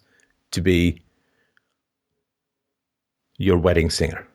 to 0.51 0.61
be 0.61 1.03
your 3.39 3.59
wedding 3.59 3.91
singer. 3.91 4.27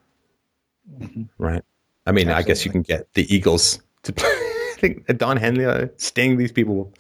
Mm-hmm. 1.00 1.24
Right? 1.38 1.64
I 2.06 2.12
mean, 2.12 2.30
Absolutely. 2.30 2.34
I 2.34 2.48
guess 2.48 2.66
you 2.66 2.72
can 2.72 2.82
get 2.82 3.14
the 3.14 3.34
Eagles 3.34 3.80
to 4.04 4.14
play. 4.14 4.30
I 4.30 4.76
think 4.80 5.18
Don 5.18 5.38
Henley, 5.38 5.66
uh, 5.66 5.88
Sting, 5.98 6.38
these 6.38 6.54
people 6.54 6.76
will 6.76 6.94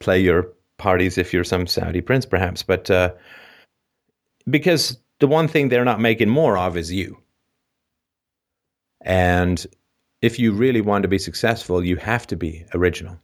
play 0.00 0.20
your 0.20 0.48
parties 0.78 1.16
if 1.16 1.32
you're 1.32 1.44
some 1.44 1.66
Saudi 1.68 2.00
prince, 2.00 2.26
perhaps. 2.26 2.64
But 2.64 2.90
uh, 2.90 3.12
because 4.48 4.98
the 5.20 5.26
one 5.26 5.48
thing 5.48 5.68
they're 5.68 5.84
not 5.84 6.00
making 6.00 6.28
more 6.28 6.58
of 6.58 6.76
is 6.76 6.92
you. 6.92 7.18
And 9.04 9.64
if 10.20 10.38
you 10.38 10.52
really 10.52 10.80
want 10.80 11.02
to 11.02 11.08
be 11.08 11.18
successful, 11.18 11.84
you 11.84 11.96
have 11.96 12.26
to 12.28 12.36
be 12.36 12.64
original 12.74 13.18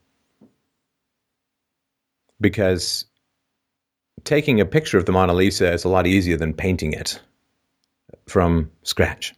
because 2.41 3.05
taking 4.23 4.59
a 4.59 4.65
picture 4.65 4.97
of 4.97 5.05
the 5.05 5.11
Mona 5.11 5.33
Lisa 5.33 5.71
is 5.71 5.83
a 5.83 5.89
lot 5.89 6.07
easier 6.07 6.37
than 6.37 6.53
painting 6.53 6.93
it 6.93 7.19
from 8.27 8.71
scratch. 8.83 9.33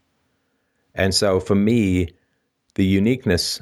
And 0.96 1.14
so 1.14 1.40
for 1.40 1.56
me, 1.56 2.10
the 2.76 2.86
uniqueness 2.86 3.62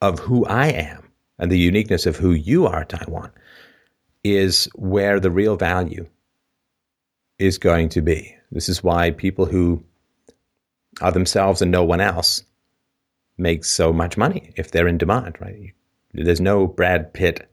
of 0.00 0.18
who 0.18 0.44
I 0.46 0.68
am 0.68 1.10
and 1.38 1.50
the 1.50 1.58
uniqueness 1.58 2.06
of 2.06 2.16
who 2.16 2.32
you 2.32 2.66
are, 2.66 2.84
Taiwan, 2.84 3.30
is 4.24 4.66
where 4.74 5.20
the 5.20 5.30
real 5.30 5.56
value 5.56 6.06
is 7.38 7.58
going 7.58 7.88
to 7.90 8.02
be. 8.02 8.34
This 8.50 8.68
is 8.68 8.82
why 8.82 9.10
people 9.10 9.46
who 9.46 9.82
are 11.00 11.12
themselves 11.12 11.62
and 11.62 11.70
no 11.70 11.84
one 11.84 12.00
else 12.00 12.42
make 13.36 13.64
so 13.64 13.92
much 13.92 14.16
money 14.16 14.52
if 14.56 14.70
they're 14.70 14.88
in 14.88 14.98
demand, 14.98 15.36
right? 15.40 15.72
There's 16.12 16.40
no 16.40 16.66
Brad 16.66 17.12
Pitt 17.12 17.48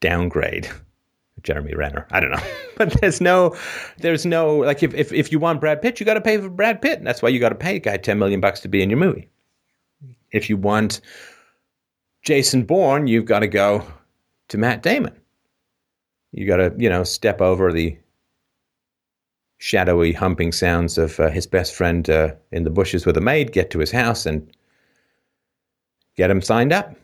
downgrade 0.00 0.68
Jeremy 1.42 1.74
Renner. 1.74 2.06
I 2.10 2.20
don't 2.20 2.32
know. 2.32 2.42
but 2.76 2.92
there's 3.00 3.20
no 3.20 3.56
there's 3.98 4.26
no 4.26 4.56
like 4.58 4.82
if 4.82 4.94
if, 4.94 5.12
if 5.12 5.32
you 5.32 5.38
want 5.38 5.60
Brad 5.60 5.80
Pitt, 5.80 6.00
you 6.00 6.06
gotta 6.06 6.20
pay 6.20 6.38
for 6.38 6.50
Brad 6.50 6.82
Pitt. 6.82 6.98
And 6.98 7.06
that's 7.06 7.22
why 7.22 7.30
you 7.30 7.40
gotta 7.40 7.54
pay 7.54 7.76
a 7.76 7.80
guy 7.80 7.96
ten 7.96 8.18
million 8.18 8.40
bucks 8.40 8.60
to 8.60 8.68
be 8.68 8.82
in 8.82 8.90
your 8.90 8.98
movie. 8.98 9.28
If 10.30 10.50
you 10.50 10.56
want 10.56 11.00
Jason 12.22 12.64
Bourne, 12.64 13.06
you've 13.06 13.24
got 13.24 13.40
to 13.40 13.48
go 13.48 13.84
to 14.48 14.58
Matt 14.58 14.82
Damon. 14.82 15.14
You 16.30 16.46
got 16.46 16.56
to, 16.56 16.72
you 16.78 16.88
know, 16.88 17.04
step 17.04 17.40
over 17.40 17.72
the 17.72 17.98
shadowy 19.62 20.12
humping 20.12 20.50
sounds 20.50 20.98
of 20.98 21.20
uh, 21.20 21.30
his 21.30 21.46
best 21.46 21.72
friend 21.72 22.10
uh, 22.10 22.34
in 22.50 22.64
the 22.64 22.70
bushes 22.70 23.06
with 23.06 23.16
a 23.16 23.20
maid, 23.20 23.52
get 23.52 23.70
to 23.70 23.78
his 23.78 23.92
house 23.92 24.26
and 24.26 24.50
get 26.16 26.32
him 26.32 26.42
signed 26.42 26.72
up. 26.72 26.96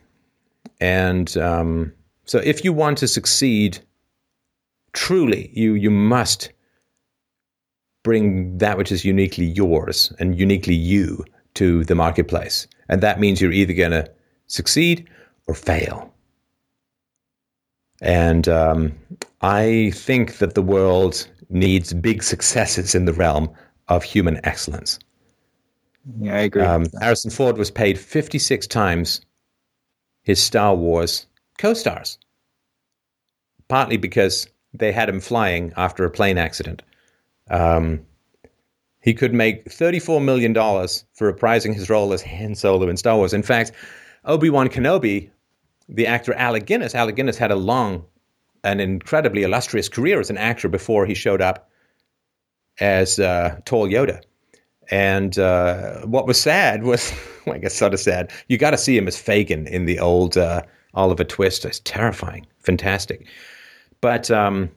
And 0.80 1.36
um, 1.36 1.92
so 2.24 2.38
if 2.38 2.64
you 2.64 2.72
want 2.72 2.98
to 2.98 3.06
succeed 3.06 3.78
truly, 4.92 5.52
you 5.54 5.74
you 5.74 5.88
must 5.88 6.50
bring 8.02 8.58
that 8.58 8.76
which 8.76 8.90
is 8.90 9.04
uniquely 9.04 9.46
yours 9.46 10.12
and 10.18 10.36
uniquely 10.36 10.74
you 10.74 11.24
to 11.54 11.84
the 11.84 11.94
marketplace. 11.94 12.66
And 12.88 13.00
that 13.02 13.20
means 13.20 13.40
you're 13.40 13.52
either 13.52 13.72
going 13.72 13.92
to 13.92 14.10
succeed 14.48 15.08
or 15.46 15.54
fail. 15.54 16.12
And 18.00 18.48
um, 18.48 18.98
I 19.42 19.92
think 19.94 20.38
that 20.38 20.54
the 20.54 20.62
world 20.62 21.28
needs 21.50 21.92
big 21.94 22.22
successes 22.22 22.94
in 22.94 23.04
the 23.04 23.12
realm 23.12 23.50
of 23.88 24.02
human 24.02 24.40
excellence. 24.44 24.98
Yeah, 26.20 26.34
I 26.34 26.40
agree. 26.40 26.62
Um, 26.62 26.86
Harrison 27.00 27.30
Ford 27.30 27.58
was 27.58 27.70
paid 27.70 27.98
56 27.98 28.66
times 28.66 29.20
his 30.22 30.42
Star 30.42 30.74
Wars 30.74 31.26
co 31.58 31.74
stars, 31.74 32.18
partly 33.68 33.96
because 33.96 34.48
they 34.74 34.92
had 34.92 35.08
him 35.08 35.20
flying 35.20 35.72
after 35.76 36.04
a 36.04 36.10
plane 36.10 36.38
accident. 36.38 36.82
Um, 37.50 38.06
he 39.00 39.14
could 39.14 39.32
make 39.32 39.66
$34 39.66 40.22
million 40.22 40.54
for 40.54 41.32
reprising 41.32 41.74
his 41.74 41.88
role 41.88 42.12
as 42.12 42.22
Han 42.22 42.54
Solo 42.54 42.88
in 42.88 42.96
Star 42.96 43.16
Wars. 43.16 43.32
In 43.32 43.42
fact, 43.42 43.72
Obi 44.24 44.50
Wan 44.50 44.68
Kenobi, 44.68 45.30
the 45.88 46.06
actor 46.06 46.34
Alec 46.34 46.66
Guinness, 46.66 46.94
Alec 46.94 47.16
Guinness 47.16 47.38
had 47.38 47.50
a 47.50 47.56
long 47.56 48.04
an 48.64 48.80
incredibly 48.80 49.42
illustrious 49.42 49.88
career 49.88 50.20
as 50.20 50.30
an 50.30 50.38
actor 50.38 50.68
before 50.68 51.06
he 51.06 51.14
showed 51.14 51.40
up 51.40 51.68
as 52.80 53.18
uh, 53.18 53.58
Tall 53.64 53.88
Yoda. 53.88 54.22
And 54.90 55.38
uh, 55.38 56.00
what 56.06 56.26
was 56.26 56.40
sad 56.40 56.82
was, 56.82 57.12
well, 57.46 57.56
I 57.56 57.58
guess 57.58 57.74
sort 57.74 57.94
of 57.94 58.00
sad, 58.00 58.32
you 58.48 58.58
got 58.58 58.70
to 58.70 58.78
see 58.78 58.96
him 58.96 59.08
as 59.08 59.16
Fagin 59.16 59.66
in 59.66 59.84
the 59.86 59.98
old 59.98 60.36
uh, 60.36 60.62
Oliver 60.94 61.24
Twist. 61.24 61.64
It's 61.64 61.80
terrifying, 61.80 62.46
fantastic. 62.60 63.26
But 64.00 64.30
um, 64.30 64.70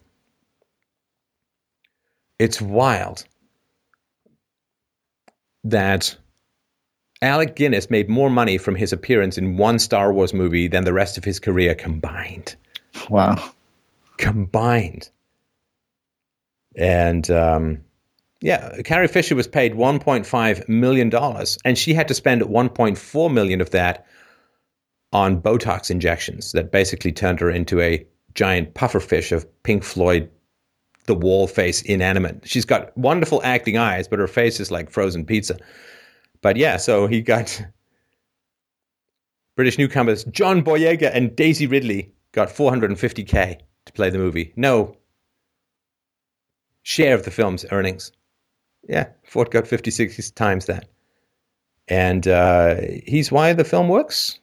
it's 2.39 2.61
wild 2.61 3.23
that 5.63 6.15
Alec 7.21 7.55
Guinness 7.55 7.89
made 7.89 8.09
more 8.09 8.31
money 8.31 8.57
from 8.57 8.75
his 8.75 8.91
appearance 8.91 9.37
in 9.37 9.57
one 9.57 9.77
Star 9.77 10.11
Wars 10.11 10.33
movie 10.33 10.67
than 10.67 10.83
the 10.83 10.93
rest 10.93 11.17
of 11.17 11.23
his 11.23 11.39
career 11.39 11.75
combined. 11.75 12.55
Wow. 13.09 13.51
Combined. 14.21 15.09
And 16.75 17.29
um, 17.31 17.81
yeah, 18.41 18.81
Carrie 18.83 19.07
Fisher 19.07 19.35
was 19.35 19.47
paid 19.47 19.73
1.5 19.73 20.69
million 20.69 21.09
dollars, 21.09 21.57
and 21.65 21.77
she 21.77 21.93
had 21.93 22.07
to 22.07 22.13
spend 22.13 22.41
1.4 22.41 23.33
million 23.33 23.61
of 23.61 23.71
that 23.71 24.05
on 25.11 25.41
Botox 25.41 25.91
injections 25.91 26.51
that 26.53 26.71
basically 26.71 27.11
turned 27.11 27.39
her 27.39 27.49
into 27.49 27.81
a 27.81 28.05
giant 28.33 28.73
pufferfish 28.75 29.31
of 29.31 29.45
Pink 29.63 29.83
Floyd, 29.83 30.29
the 31.05 31.15
wall 31.15 31.47
face 31.47 31.81
inanimate. 31.81 32.41
She's 32.45 32.63
got 32.63 32.95
wonderful 32.97 33.41
acting 33.43 33.77
eyes, 33.77 34.07
but 34.07 34.19
her 34.19 34.27
face 34.27 34.59
is 34.59 34.71
like 34.71 34.89
frozen 34.89 35.25
pizza. 35.25 35.57
But 36.41 36.57
yeah, 36.57 36.77
so 36.77 37.07
he 37.07 37.21
got 37.21 37.61
British 39.55 39.77
newcomers 39.77 40.23
John 40.25 40.63
Boyega 40.63 41.11
and 41.13 41.35
Daisy 41.35 41.67
Ridley 41.67 42.13
got 42.31 42.49
450k 42.49 43.59
to 43.85 43.93
play 43.93 44.09
the 44.09 44.17
movie. 44.17 44.53
No 44.55 44.95
share 46.83 47.15
of 47.15 47.23
the 47.23 47.31
film's 47.31 47.65
earnings. 47.71 48.11
Yeah, 48.87 49.07
Ford 49.23 49.51
got 49.51 49.67
56 49.67 50.31
times 50.31 50.65
that. 50.65 50.87
And 51.87 52.27
uh, 52.27 52.75
he's 53.05 53.31
why 53.31 53.53
the 53.53 53.63
film 53.63 53.89
works. 53.89 54.39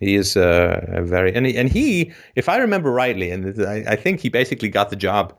He 0.00 0.14
is 0.16 0.36
uh, 0.36 0.84
a 0.88 1.02
very 1.02 1.34
and 1.34 1.46
he, 1.46 1.56
and 1.56 1.70
he, 1.70 2.12
if 2.34 2.48
I 2.48 2.58
remember 2.58 2.90
rightly, 2.90 3.30
and 3.30 3.60
I, 3.64 3.84
I 3.88 3.96
think 3.96 4.20
he 4.20 4.28
basically 4.28 4.68
got 4.68 4.90
the 4.90 4.96
job. 4.96 5.38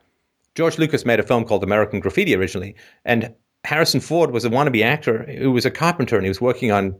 George 0.55 0.77
Lucas 0.77 1.05
made 1.05 1.19
a 1.19 1.23
film 1.23 1.43
called 1.43 1.63
American 1.63 1.99
Graffiti 1.99 2.35
originally, 2.35 2.75
and 3.03 3.33
Harrison 3.65 3.99
Ford 3.99 4.31
was 4.31 4.45
a 4.45 4.49
wannabe 4.49 4.83
actor 4.83 5.23
who 5.37 5.51
was 5.51 5.65
a 5.65 5.71
carpenter, 5.71 6.15
and 6.15 6.25
he 6.25 6.29
was 6.29 6.41
working 6.41 6.71
on 6.71 6.99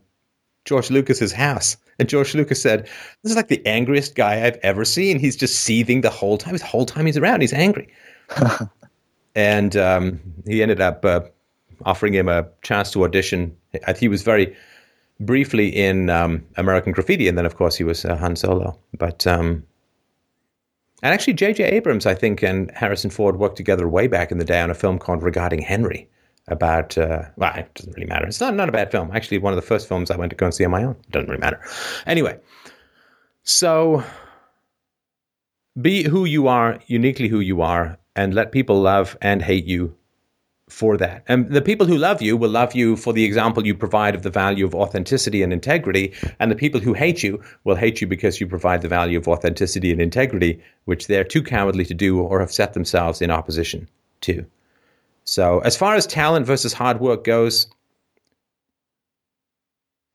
George 0.65 0.89
Lucas's 0.89 1.31
house. 1.31 1.77
And 1.97 2.09
George 2.09 2.35
Lucas 2.35 2.61
said, 2.61 2.83
"This 3.23 3.31
is 3.31 3.35
like 3.35 3.47
the 3.47 3.65
angriest 3.65 4.15
guy 4.15 4.45
I've 4.45 4.59
ever 4.63 4.83
seen. 4.83 5.17
He's 5.17 5.37
just 5.37 5.61
seething 5.61 6.01
the 6.01 6.09
whole 6.09 6.37
time. 6.37 6.57
The 6.57 6.65
whole 6.65 6.85
time 6.85 7.05
he's 7.05 7.17
around, 7.17 7.41
he's 7.41 7.53
angry." 7.53 7.87
and 9.35 9.75
um, 9.77 10.19
he 10.45 10.61
ended 10.61 10.81
up 10.81 11.05
uh, 11.05 11.21
offering 11.85 12.13
him 12.13 12.27
a 12.27 12.47
chance 12.63 12.91
to 12.91 13.03
audition. 13.03 13.55
He 13.97 14.07
was 14.07 14.23
very 14.23 14.55
briefly 15.21 15.69
in 15.69 16.09
um, 16.09 16.43
American 16.57 16.91
Graffiti, 16.91 17.27
and 17.27 17.37
then 17.37 17.45
of 17.45 17.55
course 17.55 17.75
he 17.77 17.85
was 17.85 18.03
uh, 18.03 18.17
Han 18.17 18.35
Solo. 18.35 18.77
But 18.97 19.25
um, 19.25 19.63
and 21.03 21.13
actually, 21.13 21.33
J.J. 21.33 21.63
Abrams, 21.63 22.05
I 22.05 22.15
think, 22.15 22.41
and 22.41 22.71
Harrison 22.71 23.09
Ford 23.09 23.37
worked 23.37 23.57
together 23.57 23.87
way 23.87 24.07
back 24.07 24.31
in 24.31 24.37
the 24.37 24.45
day 24.45 24.59
on 24.59 24.71
a 24.71 24.73
film 24.73 24.97
called 24.97 25.21
Regarding 25.23 25.61
Henry. 25.61 26.09
About 26.47 26.95
uh, 26.95 27.23
well, 27.37 27.55
it 27.55 27.73
doesn't 27.73 27.95
really 27.95 28.07
matter. 28.07 28.27
It's 28.27 28.39
not 28.39 28.53
not 28.53 28.69
a 28.69 28.71
bad 28.71 28.91
film. 28.91 29.09
Actually, 29.13 29.39
one 29.39 29.51
of 29.51 29.57
the 29.57 29.63
first 29.63 29.87
films 29.87 30.11
I 30.11 30.17
went 30.17 30.29
to 30.29 30.35
go 30.35 30.45
and 30.45 30.53
see 30.53 30.63
on 30.63 30.71
my 30.71 30.83
own. 30.83 30.95
It 31.07 31.11
doesn't 31.11 31.29
really 31.29 31.41
matter. 31.41 31.59
Anyway, 32.05 32.39
so 33.43 34.03
be 35.79 36.03
who 36.03 36.25
you 36.25 36.47
are, 36.47 36.79
uniquely 36.87 37.27
who 37.27 37.39
you 37.39 37.61
are, 37.61 37.97
and 38.15 38.33
let 38.33 38.51
people 38.51 38.79
love 38.79 39.17
and 39.21 39.41
hate 39.41 39.65
you 39.65 39.95
for 40.69 40.97
that. 40.97 41.23
And 41.27 41.49
the 41.49 41.61
people 41.61 41.85
who 41.85 41.97
love 41.97 42.21
you 42.21 42.37
will 42.37 42.49
love 42.49 42.73
you 42.73 42.95
for 42.95 43.13
the 43.13 43.23
example 43.23 43.65
you 43.65 43.75
provide 43.75 44.15
of 44.15 44.23
the 44.23 44.29
value 44.29 44.65
of 44.65 44.73
authenticity 44.73 45.43
and 45.43 45.53
integrity. 45.53 46.13
And 46.39 46.49
the 46.49 46.55
people 46.55 46.81
who 46.81 46.93
hate 46.93 47.21
you 47.23 47.41
will 47.63 47.75
hate 47.75 48.01
you 48.01 48.07
because 48.07 48.39
you 48.39 48.47
provide 48.47 48.81
the 48.81 48.87
value 48.87 49.17
of 49.17 49.27
authenticity 49.27 49.91
and 49.91 50.01
integrity, 50.01 50.61
which 50.85 51.07
they're 51.07 51.23
too 51.23 51.43
cowardly 51.43 51.85
to 51.85 51.93
do 51.93 52.19
or 52.19 52.39
have 52.39 52.51
set 52.51 52.73
themselves 52.73 53.21
in 53.21 53.29
opposition 53.29 53.87
to. 54.21 54.45
So, 55.25 55.59
as 55.59 55.75
far 55.75 55.95
as 55.95 56.05
talent 56.05 56.45
versus 56.45 56.71
hard 56.73 56.99
work 56.99 57.23
goes, 57.23 57.67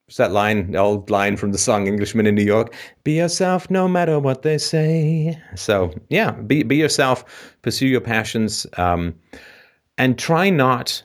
what's 0.07 0.19
that 0.19 0.33
line, 0.33 0.71
the 0.71 0.79
old 0.79 1.11
line 1.11 1.37
from 1.37 1.53
the 1.53 1.59
song 1.59 1.87
Englishman 1.87 2.27
in 2.27 2.35
New 2.35 2.45
York? 2.45 2.75
Be 3.03 3.13
yourself 3.13 3.69
no 3.71 3.89
matter 3.89 4.19
what 4.21 4.43
they 4.43 4.59
say. 4.59 5.37
So, 5.57 5.93
yeah, 6.09 6.31
be, 6.31 6.63
be 6.63 6.77
yourself, 6.77 7.57
pursue 7.63 7.87
your 7.87 8.01
passions. 8.01 8.67
Um, 8.77 9.15
and 9.99 10.19
try 10.19 10.49
not 10.49 11.03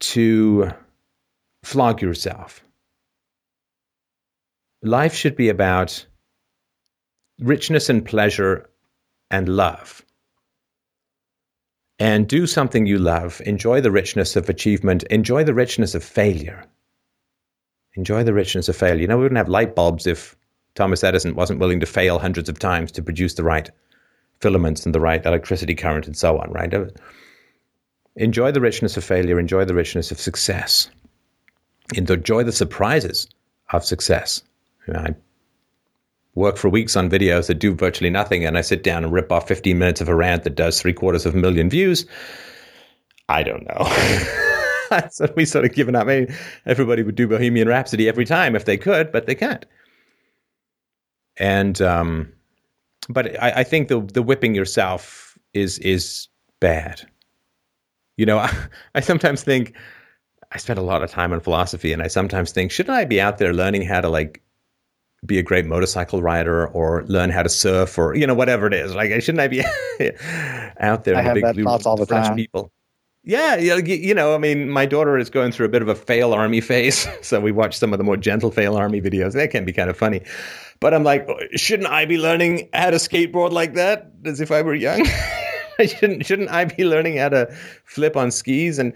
to 0.00 0.70
flog 1.62 2.02
yourself. 2.02 2.62
Life 4.82 5.14
should 5.14 5.36
be 5.36 5.48
about 5.48 6.04
richness 7.40 7.88
and 7.88 8.04
pleasure 8.04 8.68
and 9.30 9.48
love. 9.48 10.03
And 12.04 12.28
do 12.28 12.46
something 12.46 12.84
you 12.84 12.98
love. 12.98 13.40
Enjoy 13.46 13.80
the 13.80 13.90
richness 13.90 14.36
of 14.36 14.50
achievement. 14.50 15.04
Enjoy 15.04 15.42
the 15.42 15.54
richness 15.54 15.94
of 15.94 16.04
failure. 16.04 16.62
Enjoy 17.94 18.22
the 18.22 18.34
richness 18.34 18.68
of 18.68 18.76
failure. 18.76 19.00
You 19.00 19.06
know, 19.06 19.16
we 19.16 19.22
wouldn't 19.22 19.38
have 19.38 19.48
light 19.48 19.74
bulbs 19.74 20.06
if 20.06 20.36
Thomas 20.74 21.02
Edison 21.02 21.34
wasn't 21.34 21.60
willing 21.60 21.80
to 21.80 21.86
fail 21.86 22.18
hundreds 22.18 22.50
of 22.50 22.58
times 22.58 22.92
to 22.92 23.02
produce 23.02 23.32
the 23.32 23.42
right 23.42 23.70
filaments 24.42 24.84
and 24.84 24.94
the 24.94 25.00
right 25.00 25.24
electricity 25.24 25.74
current 25.74 26.06
and 26.06 26.14
so 26.14 26.38
on, 26.38 26.52
right? 26.52 26.74
Enjoy 28.16 28.52
the 28.52 28.60
richness 28.60 28.98
of 28.98 29.04
failure, 29.04 29.40
enjoy 29.40 29.64
the 29.64 29.74
richness 29.74 30.10
of 30.10 30.20
success, 30.20 30.90
enjoy 31.94 32.42
the 32.42 32.52
surprises 32.52 33.26
of 33.72 33.82
success. 33.82 34.42
I 34.94 35.14
work 36.34 36.56
for 36.56 36.68
weeks 36.68 36.96
on 36.96 37.08
videos 37.08 37.46
that 37.46 37.58
do 37.58 37.74
virtually 37.74 38.10
nothing, 38.10 38.44
and 38.44 38.58
I 38.58 38.60
sit 38.60 38.82
down 38.82 39.04
and 39.04 39.12
rip 39.12 39.30
off 39.30 39.48
15 39.48 39.78
minutes 39.78 40.00
of 40.00 40.08
a 40.08 40.14
rant 40.14 40.44
that 40.44 40.56
does 40.56 40.80
three 40.80 40.92
quarters 40.92 41.26
of 41.26 41.34
a 41.34 41.38
million 41.38 41.70
views. 41.70 42.06
I 43.28 43.42
don't 43.42 43.66
know. 43.66 45.00
so 45.10 45.32
we 45.36 45.44
sort 45.44 45.64
of 45.64 45.74
given 45.74 45.96
up. 45.96 46.06
I 46.06 46.20
mean, 46.20 46.36
everybody 46.66 47.02
would 47.02 47.14
do 47.14 47.28
Bohemian 47.28 47.68
Rhapsody 47.68 48.08
every 48.08 48.24
time 48.24 48.54
if 48.56 48.64
they 48.64 48.76
could, 48.76 49.12
but 49.12 49.26
they 49.26 49.34
can't. 49.34 49.64
And 51.36 51.80
um, 51.80 52.32
but 53.08 53.40
I, 53.42 53.50
I 53.60 53.64
think 53.64 53.88
the 53.88 54.00
the 54.00 54.22
whipping 54.22 54.54
yourself 54.54 55.38
is 55.52 55.78
is 55.78 56.28
bad. 56.60 57.02
You 58.16 58.26
know, 58.26 58.38
I, 58.38 58.54
I 58.94 59.00
sometimes 59.00 59.42
think 59.42 59.74
I 60.52 60.58
spend 60.58 60.78
a 60.78 60.82
lot 60.82 61.02
of 61.02 61.10
time 61.10 61.32
on 61.32 61.40
philosophy, 61.40 61.92
and 61.92 62.02
I 62.02 62.08
sometimes 62.08 62.52
think, 62.52 62.70
shouldn't 62.70 62.96
I 62.96 63.04
be 63.04 63.20
out 63.20 63.38
there 63.38 63.52
learning 63.52 63.82
how 63.82 64.00
to 64.00 64.08
like 64.08 64.40
be 65.24 65.38
a 65.38 65.42
great 65.42 65.66
motorcycle 65.66 66.22
rider 66.22 66.66
or 66.68 67.04
learn 67.06 67.30
how 67.30 67.42
to 67.42 67.48
surf 67.48 67.98
or 67.98 68.14
you 68.14 68.26
know 68.26 68.34
whatever 68.34 68.66
it 68.66 68.74
is? 68.74 68.94
Like, 68.94 69.10
shouldn't 69.22 69.40
I 69.40 69.48
be 69.48 69.60
out 70.80 71.04
there? 71.04 71.16
I 71.16 71.22
have 71.22 71.34
big 71.34 71.44
that 71.44 71.54
blue 71.54 71.64
thoughts 71.64 71.86
all 71.86 71.96
the 71.96 72.06
time. 72.06 72.36
people. 72.36 72.72
Yeah, 73.26 73.56
you 73.56 73.70
know, 73.70 73.76
you 73.76 74.14
know, 74.14 74.34
I 74.34 74.38
mean, 74.38 74.68
my 74.68 74.84
daughter 74.84 75.16
is 75.16 75.30
going 75.30 75.50
through 75.50 75.64
a 75.64 75.70
bit 75.70 75.80
of 75.80 75.88
a 75.88 75.94
FailArmy 75.94 76.62
phase, 76.62 77.08
so 77.22 77.40
we 77.40 77.52
watch 77.52 77.76
some 77.76 77.92
of 77.94 77.98
the 77.98 78.04
more 78.04 78.18
gentle 78.18 78.50
FailArmy 78.50 79.02
videos. 79.02 79.32
That 79.32 79.50
can 79.50 79.64
be 79.64 79.72
kind 79.72 79.88
of 79.88 79.96
funny, 79.96 80.20
but 80.78 80.92
I'm 80.92 81.04
like, 81.04 81.26
shouldn't 81.54 81.88
I 81.88 82.04
be 82.04 82.18
learning 82.18 82.68
how 82.74 82.90
to 82.90 82.96
skateboard 82.96 83.52
like 83.52 83.74
that 83.74 84.10
as 84.26 84.40
if 84.42 84.50
I 84.50 84.60
were 84.60 84.74
young? 84.74 85.06
shouldn't 85.86 86.26
shouldn't 86.26 86.50
I 86.50 86.66
be 86.66 86.84
learning 86.84 87.16
how 87.16 87.30
to 87.30 87.54
flip 87.84 88.16
on 88.16 88.30
skis 88.30 88.78
and 88.78 88.92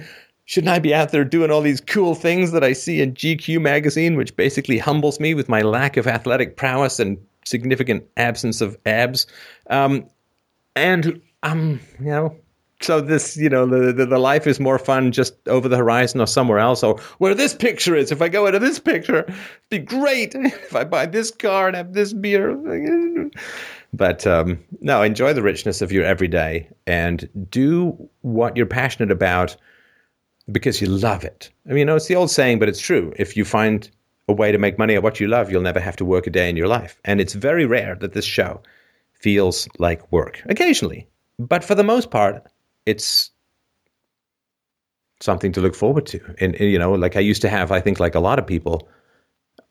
shouldn't 0.49 0.73
I 0.73 0.79
be 0.79 0.95
out 0.95 1.13
there 1.13 1.27
doing 1.27 1.51
all 1.51 1.61
these 1.61 1.83
cool 1.83 2.15
things 2.15 2.53
that 2.53 2.65
I 2.65 2.73
see 2.73 3.03
in 3.03 3.13
GQ 3.13 3.61
magazine, 3.61 4.17
which 4.17 4.35
basically 4.35 4.79
humbles 4.79 5.21
me 5.21 5.35
with 5.35 5.47
my 5.47 5.61
lack 5.61 5.99
of 5.99 6.07
athletic 6.07 6.57
prowess 6.57 6.99
and 6.99 7.19
significant 7.45 8.03
absence 8.17 8.63
of 8.63 8.79
abs? 8.87 9.27
Um, 9.69 10.09
and 10.75 11.21
um, 11.43 11.79
you 12.01 12.07
know, 12.07 12.35
so 12.81 13.03
this, 13.03 13.37
you 13.37 13.51
know, 13.51 13.67
the, 13.67 13.93
the, 13.93 14.07
the 14.07 14.19
life 14.19 14.47
is 14.47 14.59
more 14.59 14.79
fun 14.79 15.13
just 15.13 15.35
over 15.49 15.69
the 15.69 15.77
horizon 15.77 16.19
or 16.19 16.27
somewhere 16.27 16.61
else, 16.61 16.83
or 16.83 16.99
where 17.19 17.35
this 17.35 17.53
picture 17.53 17.95
is. 17.95 18.11
If 18.11 18.23
I 18.23 18.31
go 18.31 18.47
into 18.47 18.59
this 18.59 18.79
picture, 18.79 19.25
it'd 19.25 19.37
be 19.69 19.79
great. 19.81 20.35
If 20.35 20.75
I 20.75 20.85
buy 20.85 21.05
this 21.05 21.31
car 21.31 21.69
and 21.69 21.77
have 21.77 21.93
this 21.93 22.15
beer. 22.15 22.57
But 23.95 24.27
um, 24.27 24.63
no, 24.83 25.01
enjoy 25.01 25.33
the 25.33 25.43
richness 25.43 25.81
of 25.81 25.91
your 25.91 26.05
everyday 26.05 26.69
and 26.87 27.27
do 27.49 27.97
what 28.21 28.55
you're 28.55 28.67
passionate 28.67 29.11
about 29.11 29.57
because 30.51 30.81
you 30.81 30.89
love 30.89 31.25
it. 31.25 31.51
I 31.67 31.71
mean, 31.71 31.79
you 31.79 31.85
know, 31.85 31.97
it's 31.97 32.07
the 32.07 32.17
old 32.17 32.31
saying, 32.31 32.59
but 32.59 32.69
it's 32.69 32.81
true. 32.81 33.13
If 33.17 33.37
you 33.37 33.45
find 33.45 33.89
a 34.29 34.33
way 34.33 34.53
to 34.53 34.59
make 34.59 34.79
money 34.79 34.95
at 34.95 35.03
what 35.03 35.21
you 35.21 35.29
love, 35.29 35.51
you'll 35.51 35.63
never 35.63 35.81
have 35.81 35.97
to 35.97 36.05
work 36.05 36.27
a 36.27 36.31
day 36.31 36.49
in 36.49 36.57
your 36.57 36.69
life. 36.69 37.01
And 37.05 37.21
it's 37.21 37.35
very 37.35 37.67
rare 37.67 37.95
that 37.97 38.13
this 38.13 38.25
show 38.25 38.63
feels 39.13 39.69
like 39.79 40.11
work. 40.13 40.43
Occasionally, 40.47 41.09
but 41.39 41.65
for 41.65 41.75
the 41.75 41.85
most 41.85 42.11
part, 42.11 42.43
it's 42.87 43.31
something 45.21 45.53
to 45.53 45.61
look 45.61 45.75
forward 45.75 46.07
to. 46.07 46.21
And, 46.41 46.55
and, 46.57 46.71
you 46.71 46.79
know, 46.79 46.93
like 46.93 47.17
I 47.17 47.21
used 47.21 47.43
to 47.43 47.49
have, 47.49 47.73
I 47.73 47.81
think, 47.81 48.01
like 48.01 48.15
a 48.15 48.21
lot 48.21 48.39
of 48.39 48.47
people, 48.47 48.89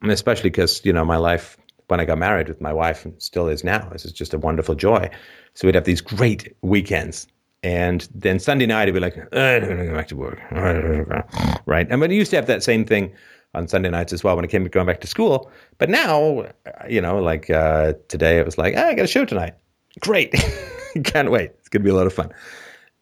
especially 0.03 0.49
because 0.49 0.81
you 0.85 0.93
know 0.93 1.05
my 1.05 1.17
life 1.17 1.57
when 1.87 1.99
I 1.99 2.05
got 2.05 2.17
married 2.17 2.49
with 2.49 2.61
my 2.61 2.73
wife 2.73 3.05
and 3.05 3.19
still 3.21 3.47
is 3.47 3.63
now. 3.63 3.87
This 3.91 4.05
is 4.05 4.11
just 4.11 4.33
a 4.33 4.37
wonderful 4.37 4.75
joy. 4.75 5.09
So 5.53 5.67
we'd 5.67 5.75
have 5.75 5.85
these 5.85 6.01
great 6.01 6.55
weekends. 6.61 7.27
And 7.67 8.07
then 8.15 8.39
Sunday 8.39 8.65
night, 8.65 8.87
I'd 8.87 8.93
be 8.93 9.01
like, 9.01 9.17
I 9.35 9.59
don't 9.59 9.67
want 9.67 9.79
to 9.81 9.85
go 9.87 9.93
back 9.93 10.07
to 10.07 10.15
work. 10.15 10.39
Right. 11.65 11.85
And 11.89 12.01
I 12.01 12.07
used 12.07 12.29
to 12.29 12.37
have 12.37 12.47
that 12.47 12.63
same 12.63 12.85
thing 12.85 13.11
on 13.53 13.67
Sunday 13.67 13.89
nights 13.89 14.13
as 14.13 14.23
well 14.23 14.37
when 14.37 14.45
it 14.45 14.47
came 14.47 14.63
to 14.63 14.69
going 14.69 14.85
back 14.85 15.01
to 15.01 15.07
school. 15.07 15.51
But 15.77 15.89
now, 15.89 16.47
you 16.87 17.01
know, 17.01 17.21
like 17.21 17.49
uh, 17.49 17.95
today, 18.07 18.39
it 18.39 18.45
was 18.45 18.57
like, 18.57 18.75
ah, 18.77 18.85
I 18.85 18.93
got 18.93 19.03
a 19.03 19.07
show 19.07 19.25
tonight. 19.25 19.53
Great. 19.99 20.33
Can't 21.03 21.29
wait. 21.29 21.51
It's 21.59 21.67
going 21.67 21.81
to 21.81 21.83
be 21.83 21.89
a 21.89 21.93
lot 21.93 22.07
of 22.07 22.13
fun. 22.13 22.31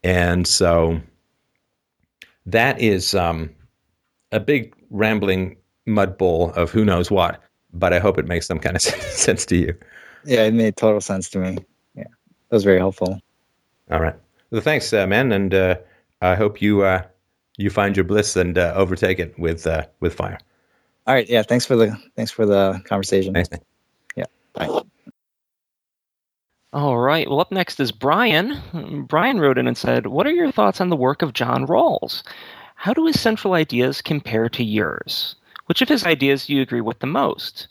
And 0.03 0.47
so 0.47 0.99
that 2.47 2.79
is 2.81 3.13
um, 3.13 3.51
a 4.31 4.39
big 4.39 4.75
rambling 4.89 5.57
mud 5.85 6.17
ball 6.17 6.49
of 6.53 6.71
who 6.71 6.83
knows 6.83 7.11
what, 7.11 7.39
but 7.71 7.93
I 7.93 7.99
hope 7.99 8.17
it 8.17 8.25
makes 8.25 8.47
some 8.47 8.57
kind 8.57 8.75
of 8.75 8.81
sense 8.81 9.45
to 9.45 9.57
you. 9.57 9.77
Yeah, 10.23 10.41
it 10.41 10.55
made 10.55 10.75
total 10.75 11.01
sense 11.01 11.29
to 11.29 11.37
me. 11.37 11.59
Yeah, 11.93 12.05
that 12.49 12.55
was 12.55 12.63
very 12.63 12.79
helpful. 12.79 13.21
All 13.91 13.99
right. 13.99 14.15
Well, 14.51 14.61
thanks, 14.61 14.93
uh, 14.93 15.07
man, 15.07 15.31
and 15.31 15.53
uh, 15.53 15.75
I 16.21 16.35
hope 16.35 16.61
you 16.61 16.83
uh, 16.83 17.03
you 17.57 17.69
find 17.69 17.95
your 17.95 18.03
bliss 18.03 18.35
and 18.35 18.57
uh, 18.57 18.73
overtake 18.75 19.19
it 19.19 19.37
with 19.39 19.65
uh, 19.67 19.85
with 19.99 20.13
fire. 20.13 20.39
All 21.07 21.13
right. 21.13 21.29
Yeah. 21.29 21.43
Thanks 21.43 21.65
for 21.65 21.75
the 21.75 21.97
thanks 22.15 22.31
for 22.31 22.45
the 22.45 22.81
conversation. 22.85 23.33
Thanks, 23.33 23.51
man. 23.51 23.61
Yeah. 24.15 24.25
Bye. 24.53 24.81
All 26.73 26.97
right. 26.97 27.29
Well, 27.29 27.39
up 27.39 27.51
next 27.51 27.79
is 27.79 27.91
Brian. 27.91 29.05
Brian 29.07 29.39
wrote 29.39 29.57
in 29.57 29.67
and 29.67 29.77
said, 29.77 30.07
What 30.07 30.27
are 30.27 30.33
your 30.33 30.51
thoughts 30.51 30.81
on 30.81 30.89
the 30.89 30.95
work 30.95 31.21
of 31.21 31.33
John 31.33 31.65
Rawls? 31.67 32.23
How 32.75 32.93
do 32.93 33.05
his 33.05 33.19
central 33.19 33.53
ideas 33.53 34.01
compare 34.01 34.49
to 34.49 34.63
yours? 34.63 35.35
Which 35.67 35.81
of 35.81 35.87
his 35.87 36.05
ideas 36.05 36.45
do 36.45 36.53
you 36.53 36.61
agree 36.61 36.81
with 36.81 36.99
the 36.99 37.07
most? 37.07 37.67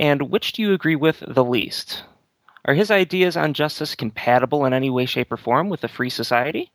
And 0.00 0.30
which 0.30 0.52
do 0.52 0.62
you 0.62 0.72
agree 0.72 0.96
with 0.96 1.22
the 1.26 1.44
least? 1.44 2.02
Are 2.64 2.74
his 2.74 2.90
ideas 2.92 3.36
on 3.36 3.54
justice 3.54 3.96
compatible 3.96 4.64
in 4.64 4.72
any 4.72 4.88
way, 4.88 5.04
shape, 5.04 5.32
or 5.32 5.36
form 5.36 5.68
with 5.68 5.82
a 5.82 5.88
free 5.88 6.10
society? 6.10 6.70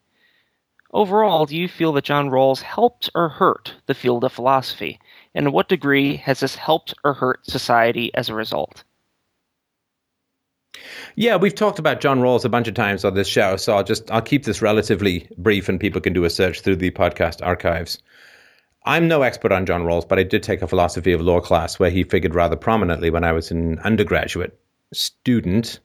Overall, 0.91 1.45
do 1.45 1.55
you 1.55 1.67
feel 1.67 1.93
that 1.93 2.03
John 2.03 2.29
Rawls 2.29 2.61
helped 2.61 3.09
or 3.15 3.29
hurt 3.29 3.75
the 3.85 3.93
field 3.93 4.23
of 4.23 4.33
philosophy? 4.33 4.99
And 5.33 5.45
to 5.45 5.51
what 5.51 5.69
degree 5.69 6.17
has 6.17 6.41
this 6.41 6.55
helped 6.55 6.93
or 7.03 7.13
hurt 7.13 7.45
society 7.45 8.13
as 8.13 8.27
a 8.27 8.33
result? 8.33 8.83
Yeah, 11.15 11.37
we've 11.37 11.55
talked 11.55 11.79
about 11.79 12.01
John 12.01 12.19
Rawls 12.19 12.45
a 12.45 12.49
bunch 12.49 12.67
of 12.67 12.73
times 12.73 13.05
on 13.05 13.15
this 13.15 13.27
show, 13.27 13.55
so 13.55 13.75
I'll 13.75 13.83
just 13.83 14.11
I'll 14.11 14.21
keep 14.21 14.43
this 14.43 14.61
relatively 14.61 15.29
brief, 15.37 15.69
and 15.69 15.79
people 15.79 16.01
can 16.01 16.13
do 16.13 16.25
a 16.25 16.29
search 16.29 16.61
through 16.61 16.77
the 16.77 16.91
podcast 16.91 17.45
archives. 17.45 17.99
I'm 18.85 19.07
no 19.07 19.21
expert 19.21 19.51
on 19.51 19.65
John 19.65 19.83
Rawls, 19.83 20.07
but 20.07 20.19
I 20.19 20.23
did 20.23 20.43
take 20.43 20.61
a 20.61 20.67
philosophy 20.67 21.11
of 21.11 21.21
law 21.21 21.41
class 21.41 21.79
where 21.79 21.89
he 21.89 22.03
figured 22.03 22.35
rather 22.35 22.55
prominently 22.55 23.09
when 23.09 23.23
I 23.23 23.31
was 23.31 23.51
an 23.51 23.79
undergraduate 23.79 24.57
student. 24.93 25.79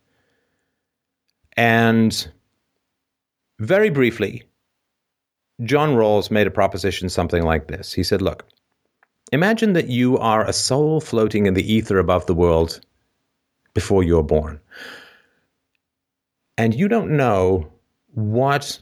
And 1.56 2.28
very 3.58 3.90
briefly, 3.90 4.42
John 5.64 5.94
Rawls 5.94 6.30
made 6.30 6.46
a 6.46 6.50
proposition 6.50 7.08
something 7.08 7.44
like 7.44 7.68
this. 7.68 7.92
He 7.92 8.02
said, 8.02 8.22
Look, 8.22 8.44
imagine 9.32 9.74
that 9.74 9.88
you 9.88 10.18
are 10.18 10.46
a 10.46 10.52
soul 10.52 11.00
floating 11.00 11.46
in 11.46 11.54
the 11.54 11.72
ether 11.72 11.98
above 11.98 12.26
the 12.26 12.34
world 12.34 12.80
before 13.74 14.02
you're 14.02 14.22
born 14.22 14.60
and 16.58 16.74
you 16.74 16.88
don't 16.88 17.10
know 17.10 17.68
what 18.14 18.78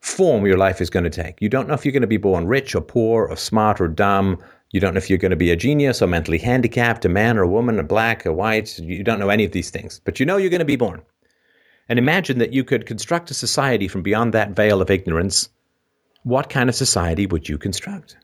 form 0.00 0.46
your 0.46 0.56
life 0.56 0.80
is 0.80 0.90
going 0.90 1.04
to 1.04 1.10
take. 1.10 1.40
You 1.40 1.48
don't 1.48 1.68
know 1.68 1.74
if 1.74 1.84
you're 1.84 1.92
going 1.92 2.00
to 2.00 2.06
be 2.06 2.16
born 2.16 2.46
rich 2.46 2.74
or 2.74 2.80
poor 2.80 3.26
or 3.26 3.36
smart 3.36 3.80
or 3.80 3.88
dumb. 3.88 4.38
You 4.70 4.80
don't 4.80 4.94
know 4.94 4.98
if 4.98 5.08
you're 5.08 5.18
going 5.18 5.30
to 5.30 5.36
be 5.36 5.50
a 5.50 5.56
genius 5.56 6.02
or 6.02 6.06
mentally 6.06 6.38
handicapped, 6.38 7.04
a 7.04 7.08
man 7.08 7.38
or 7.38 7.42
a 7.42 7.48
woman, 7.48 7.78
a 7.78 7.84
black 7.84 8.26
or 8.26 8.32
white. 8.32 8.78
You 8.78 9.04
don't 9.04 9.20
know 9.20 9.30
any 9.30 9.44
of 9.44 9.52
these 9.52 9.70
things, 9.70 10.00
but 10.04 10.18
you 10.18 10.26
know 10.26 10.36
you're 10.36 10.50
going 10.50 10.58
to 10.58 10.64
be 10.64 10.76
born. 10.76 11.02
And 11.88 11.98
imagine 11.98 12.38
that 12.38 12.52
you 12.52 12.64
could 12.64 12.86
construct 12.86 13.30
a 13.30 13.34
society 13.34 13.86
from 13.86 14.02
beyond 14.02 14.34
that 14.34 14.50
veil 14.50 14.82
of 14.82 14.90
ignorance. 14.90 15.48
What 16.24 16.50
kind 16.50 16.68
of 16.68 16.74
society 16.74 17.26
would 17.26 17.48
you 17.48 17.58
construct? 17.58 18.16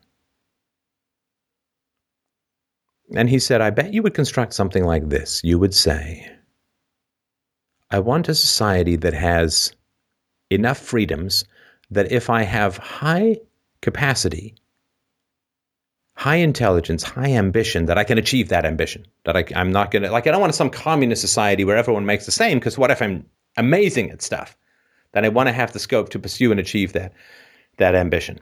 And 3.15 3.29
he 3.29 3.39
said, 3.39 3.61
I 3.61 3.71
bet 3.71 3.93
you 3.93 4.03
would 4.03 4.15
construct 4.15 4.55
something 4.55 4.85
like 4.85 5.09
this. 5.09 5.41
You 5.45 5.59
would 5.59 5.75
say, 5.75 6.29
I 7.91 7.99
want 7.99 8.29
a 8.29 8.35
society 8.35 8.97
that 8.97 9.13
has 9.15 9.73
enough 10.51 10.79
freedoms 10.79 11.45
that 11.91 12.11
if 12.11 12.31
I 12.31 12.43
have 12.43 12.79
high 12.79 13.37
capacity, 13.83 14.55
high 16.23 16.37
intelligence, 16.37 17.03
high 17.03 17.33
ambition, 17.33 17.87
that 17.87 17.99
I 17.99 18.05
can 18.05 18.17
achieve 18.17 18.49
that 18.49 18.65
ambition. 18.65 19.05
That 19.25 19.37
I, 19.37 19.45
am 19.61 19.73
not 19.73 19.91
going 19.91 20.05
to, 20.05 20.11
like, 20.13 20.29
I 20.29 20.31
don't 20.31 20.41
want 20.41 20.55
some 20.55 20.71
communist 20.71 21.21
society 21.21 21.65
where 21.65 21.77
everyone 21.77 22.07
makes 22.07 22.27
the 22.27 22.31
same, 22.31 22.61
because 22.61 22.79
what 22.79 22.93
if 22.93 23.03
I'm 23.03 23.27
amazing 23.57 24.09
at 24.13 24.23
stuff? 24.23 24.57
Then 25.15 25.25
I 25.25 25.31
want 25.31 25.49
to 25.49 25.53
have 25.53 25.73
the 25.73 25.81
scope 25.81 26.11
to 26.11 26.21
pursue 26.21 26.53
and 26.53 26.61
achieve 26.61 26.93
that, 26.93 27.13
that 27.79 27.97
ambition. 27.97 28.39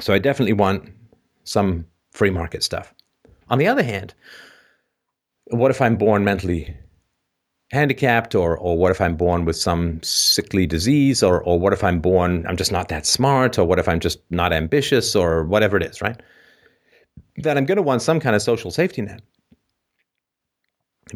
So 0.00 0.12
I 0.12 0.18
definitely 0.18 0.52
want 0.52 0.92
some 1.44 1.86
free 2.10 2.28
market 2.28 2.62
stuff. 2.62 2.92
On 3.48 3.56
the 3.56 3.66
other 3.66 3.82
hand, 3.82 4.12
what 5.46 5.70
if 5.70 5.80
I'm 5.80 5.96
born 5.96 6.22
mentally 6.22 6.76
handicapped 7.72 8.34
or 8.34 8.56
or 8.56 8.76
what 8.76 8.90
if 8.90 9.00
I'm 9.00 9.16
born 9.16 9.46
with 9.46 9.56
some 9.56 10.02
sickly 10.02 10.66
disease 10.66 11.22
or 11.22 11.42
or 11.42 11.58
what 11.58 11.74
if 11.74 11.84
I'm 11.84 12.00
born 12.00 12.46
I'm 12.46 12.56
just 12.56 12.72
not 12.72 12.88
that 12.88 13.04
smart 13.04 13.58
or 13.58 13.66
what 13.66 13.78
if 13.78 13.88
I'm 13.88 14.00
just 14.00 14.20
not 14.30 14.54
ambitious 14.54 15.14
or 15.14 15.44
whatever 15.44 15.76
it 15.76 15.82
is, 15.82 16.00
right? 16.00 16.18
Then 17.42 17.56
I'm 17.56 17.66
going 17.66 17.76
to 17.76 17.82
want 17.82 18.02
some 18.02 18.20
kind 18.20 18.34
of 18.36 18.42
social 18.42 18.70
safety 18.70 19.02
net. 19.02 19.22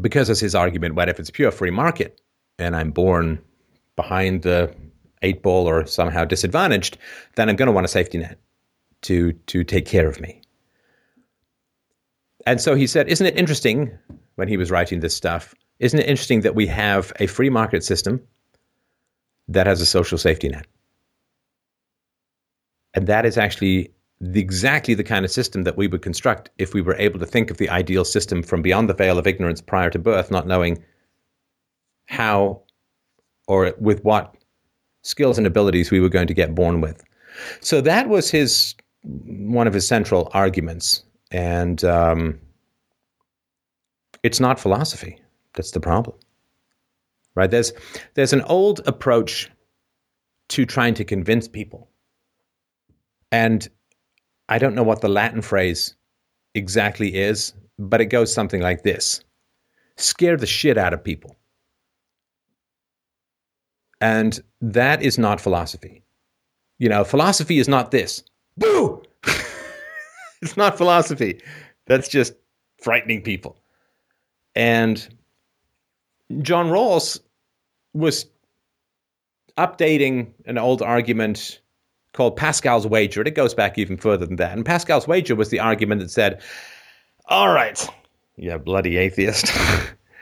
Because 0.00 0.30
as 0.30 0.40
his 0.40 0.54
argument, 0.54 0.94
what 0.94 1.08
if 1.08 1.20
it's 1.20 1.30
pure 1.30 1.50
free 1.50 1.70
market 1.70 2.20
and 2.58 2.74
I'm 2.74 2.90
born 2.90 3.40
behind 3.96 4.42
the 4.42 4.74
eight 5.22 5.42
ball 5.42 5.68
or 5.68 5.86
somehow 5.86 6.24
disadvantaged, 6.24 6.96
then 7.36 7.48
I'm 7.48 7.56
going 7.56 7.66
to 7.66 7.72
want 7.72 7.84
a 7.84 7.88
safety 7.88 8.18
net 8.18 8.38
to 9.02 9.32
to 9.32 9.64
take 9.64 9.84
care 9.86 10.08
of 10.08 10.20
me. 10.20 10.40
And 12.46 12.60
so 12.60 12.74
he 12.74 12.86
said, 12.86 13.08
isn't 13.08 13.26
it 13.26 13.36
interesting 13.36 13.96
when 14.36 14.48
he 14.48 14.56
was 14.56 14.70
writing 14.70 15.00
this 15.00 15.14
stuff 15.14 15.54
isn't 15.82 15.98
it 15.98 16.08
interesting 16.08 16.42
that 16.42 16.54
we 16.54 16.68
have 16.68 17.12
a 17.18 17.26
free 17.26 17.50
market 17.50 17.82
system 17.82 18.22
that 19.48 19.66
has 19.66 19.80
a 19.80 19.86
social 19.86 20.16
safety 20.16 20.48
net? 20.48 20.64
And 22.94 23.08
that 23.08 23.26
is 23.26 23.36
actually 23.36 23.90
the, 24.22 24.40
exactly 24.40 24.94
the 24.94 25.02
kind 25.02 25.24
of 25.24 25.32
system 25.32 25.64
that 25.64 25.76
we 25.76 25.88
would 25.88 26.00
construct 26.00 26.48
if 26.58 26.74
we 26.74 26.80
were 26.80 26.94
able 26.94 27.18
to 27.18 27.26
think 27.26 27.50
of 27.50 27.56
the 27.56 27.68
ideal 27.68 28.04
system 28.04 28.42
from 28.42 28.62
beyond 28.62 28.88
the 28.88 28.94
veil 28.94 29.18
of 29.18 29.26
ignorance 29.26 29.60
prior 29.60 29.90
to 29.90 29.98
birth, 29.98 30.30
not 30.30 30.46
knowing 30.46 30.82
how 32.06 32.62
or 33.48 33.74
with 33.78 34.04
what 34.04 34.36
skills 35.02 35.38
and 35.38 35.46
abilities 35.46 35.90
we 35.90 35.98
were 35.98 36.08
going 36.08 36.28
to 36.28 36.34
get 36.34 36.54
born 36.54 36.80
with. 36.80 37.02
So 37.60 37.80
that 37.80 38.08
was 38.08 38.30
his 38.30 38.76
one 39.02 39.66
of 39.66 39.74
his 39.74 39.88
central 39.88 40.30
arguments, 40.32 41.02
and 41.32 41.82
um, 41.84 42.38
it's 44.22 44.38
not 44.38 44.60
philosophy. 44.60 45.20
That's 45.54 45.72
the 45.72 45.80
problem. 45.80 46.16
Right? 47.34 47.50
There's 47.50 47.72
there's 48.14 48.32
an 48.32 48.42
old 48.42 48.82
approach 48.86 49.50
to 50.50 50.64
trying 50.64 50.94
to 50.94 51.04
convince 51.04 51.48
people. 51.48 51.88
And 53.32 53.68
I 54.52 54.58
don't 54.58 54.74
know 54.74 54.82
what 54.82 55.00
the 55.00 55.08
Latin 55.08 55.40
phrase 55.40 55.94
exactly 56.54 57.14
is, 57.14 57.54
but 57.78 58.02
it 58.02 58.06
goes 58.06 58.34
something 58.34 58.60
like 58.60 58.82
this. 58.82 59.24
Scare 59.96 60.36
the 60.36 60.46
shit 60.46 60.76
out 60.76 60.92
of 60.92 61.02
people. 61.02 61.36
And 64.02 64.38
that 64.60 65.00
is 65.00 65.16
not 65.16 65.40
philosophy. 65.40 66.02
You 66.78 66.90
know, 66.90 67.02
philosophy 67.02 67.60
is 67.60 67.66
not 67.66 67.92
this. 67.92 68.22
Boo! 68.58 69.02
it's 70.42 70.58
not 70.58 70.76
philosophy. 70.76 71.40
That's 71.86 72.08
just 72.08 72.34
frightening 72.76 73.22
people. 73.22 73.56
And 74.54 75.08
John 76.42 76.66
Rawls 76.66 77.20
was 77.94 78.26
updating 79.56 80.26
an 80.44 80.58
old 80.58 80.82
argument 80.82 81.62
called 82.12 82.36
Pascal's 82.36 82.86
wager. 82.86 83.20
And 83.20 83.28
it 83.28 83.34
goes 83.34 83.54
back 83.54 83.78
even 83.78 83.96
further 83.96 84.26
than 84.26 84.36
that. 84.36 84.56
And 84.56 84.64
Pascal's 84.64 85.08
wager 85.08 85.34
was 85.34 85.50
the 85.50 85.60
argument 85.60 86.00
that 86.00 86.10
said, 86.10 86.42
All 87.26 87.52
right, 87.52 87.86
you 88.36 88.56
bloody 88.58 88.96
atheist. 88.96 89.52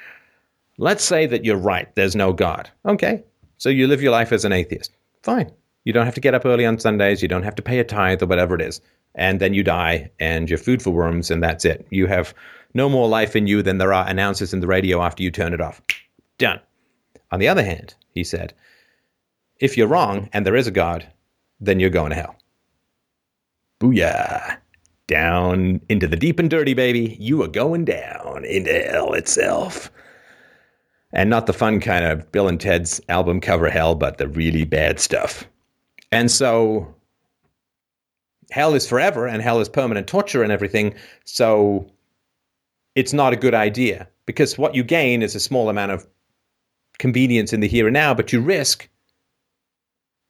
Let's 0.79 1.05
say 1.05 1.27
that 1.27 1.45
you're 1.45 1.57
right. 1.57 1.95
There's 1.95 2.17
no 2.17 2.33
God. 2.33 2.71
Okay. 2.87 3.23
So 3.59 3.69
you 3.69 3.87
live 3.87 4.03
your 4.03 4.13
life 4.13 4.33
as 4.33 4.45
an 4.45 4.53
atheist. 4.53 4.93
Fine. 5.23 5.53
You 5.85 5.93
don't 5.93 6.07
have 6.07 6.15
to 6.15 6.21
get 6.21 6.35
up 6.35 6.47
early 6.47 6.65
on 6.65 6.79
Sundays. 6.79 7.21
You 7.21 7.29
don't 7.29 7.43
have 7.43 7.55
to 7.57 7.63
pay 7.63 7.79
a 7.79 7.85
tithe 7.85 8.23
or 8.23 8.27
whatever 8.27 8.55
it 8.55 8.63
is. 8.63 8.81
And 9.15 9.41
then 9.41 9.55
you 9.55 9.63
die 9.63 10.11
and 10.19 10.49
you're 10.49 10.59
food 10.59 10.83
for 10.83 10.91
worms 10.91 11.31
and 11.31 11.43
that's 11.43 11.65
it. 11.65 11.87
You 11.91 12.07
have 12.07 12.33
no 12.75 12.89
more 12.89 13.09
life 13.09 13.35
in 13.35 13.47
you 13.47 13.63
than 13.63 13.79
there 13.79 13.93
are 13.93 14.09
announcers 14.09 14.55
in 14.55 14.61
the 14.61 14.67
radio 14.67 15.03
after 15.03 15.23
you 15.23 15.31
turn 15.31 15.53
it 15.53 15.61
off. 15.61 15.83
Done. 16.39 16.61
On 17.33 17.41
the 17.41 17.49
other 17.49 17.65
hand, 17.65 17.95
he 18.15 18.25
said, 18.25 18.55
if 19.59 19.77
you're 19.77 19.87
wrong 19.87 20.29
and 20.33 20.47
there 20.47 20.57
is 20.57 20.67
a 20.67 20.71
God, 20.73 21.07
then 21.61 21.81
you're 21.81 21.91
going 21.91 22.11
to 22.11 22.17
hell. 22.17 22.37
Booyah. 23.81 24.59
Down 25.07 25.81
into 25.89 26.07
the 26.07 26.17
deep 26.17 26.39
and 26.39 26.49
dirty, 26.49 26.73
baby. 26.73 27.17
You 27.19 27.43
are 27.43 27.49
going 27.49 27.85
down 27.85 28.45
into 28.45 28.73
hell 28.73 29.13
itself. 29.15 29.91
And 31.13 31.29
not 31.29 31.47
the 31.47 31.53
fun 31.53 31.81
kind 31.81 32.05
of 32.05 32.31
Bill 32.31 32.47
and 32.47 32.61
Ted's 32.61 33.01
album 33.09 33.41
cover 33.41 33.69
hell, 33.69 33.97
but 33.97 34.19
the 34.19 34.29
really 34.29 34.65
bad 34.65 35.01
stuff. 35.01 35.45
And 36.13 36.31
so 36.31 36.95
hell 38.51 38.75
is 38.75 38.89
forever 38.89 39.27
and 39.27 39.43
hell 39.43 39.61
is 39.61 39.69
permanent 39.69 40.07
torture 40.07 40.43
and 40.43 40.53
everything. 40.53 40.95
So 41.25 41.91
it's 42.95 43.13
not 43.13 43.33
a 43.33 43.37
good 43.37 43.55
idea 43.55 44.09
because 44.27 44.59
what 44.59 44.75
you 44.75 44.85
gain 44.85 45.23
is 45.23 45.35
a 45.35 45.41
small 45.41 45.69
amount 45.69 45.93
of 45.93 46.07
convenience 46.99 47.53
in 47.53 47.61
the 47.61 47.69
here 47.69 47.87
and 47.87 47.95
now, 47.95 48.15
but 48.15 48.33
you 48.33 48.41
risk 48.41 48.89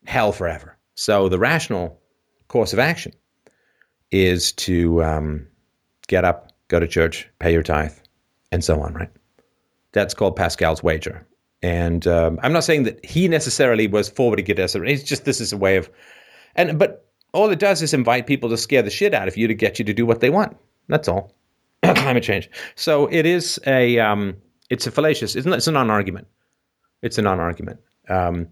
hell 0.06 0.32
forever. 0.32 0.76
So 1.00 1.30
the 1.30 1.38
rational 1.38 1.98
course 2.48 2.74
of 2.74 2.78
action 2.78 3.14
is 4.10 4.52
to 4.52 5.02
um, 5.02 5.46
get 6.08 6.26
up, 6.26 6.52
go 6.68 6.78
to 6.78 6.86
church, 6.86 7.26
pay 7.38 7.54
your 7.54 7.62
tithe, 7.62 7.94
and 8.52 8.62
so 8.62 8.82
on, 8.82 8.92
right? 8.92 9.08
That's 9.92 10.12
called 10.12 10.36
Pascal's 10.36 10.82
wager. 10.82 11.26
And 11.62 12.06
um, 12.06 12.38
I'm 12.42 12.52
not 12.52 12.64
saying 12.64 12.82
that 12.82 13.02
he 13.02 13.28
necessarily 13.28 13.86
was 13.86 14.10
forward 14.10 14.36
to 14.36 14.42
get 14.42 14.58
us. 14.58 14.74
It's 14.74 15.02
just 15.02 15.24
this 15.24 15.40
is 15.40 15.54
a 15.54 15.56
way 15.56 15.78
of, 15.78 15.88
and 16.54 16.78
but 16.78 17.08
all 17.32 17.48
it 17.48 17.58
does 17.58 17.80
is 17.80 17.94
invite 17.94 18.26
people 18.26 18.50
to 18.50 18.58
scare 18.58 18.82
the 18.82 18.90
shit 18.90 19.14
out 19.14 19.26
of 19.26 19.38
you 19.38 19.48
to 19.48 19.54
get 19.54 19.78
you 19.78 19.86
to 19.86 19.94
do 19.94 20.04
what 20.04 20.20
they 20.20 20.28
want. 20.28 20.54
That's 20.88 21.08
all. 21.08 21.32
Climate 21.82 22.24
change. 22.24 22.50
So 22.74 23.06
it 23.06 23.24
is 23.24 23.58
a, 23.66 23.98
um, 24.00 24.36
it's 24.68 24.86
a 24.86 24.90
fallacious. 24.90 25.34
It's, 25.34 25.46
not, 25.46 25.56
it's 25.56 25.66
a 25.66 25.72
non-argument. 25.72 26.26
It's 27.00 27.16
a 27.16 27.22
non-argument. 27.22 27.80
Um, 28.10 28.48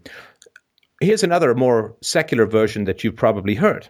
here's 1.01 1.23
another 1.23 1.53
more 1.55 1.95
secular 2.01 2.45
version 2.45 2.85
that 2.85 3.03
you've 3.03 3.15
probably 3.15 3.55
heard, 3.55 3.87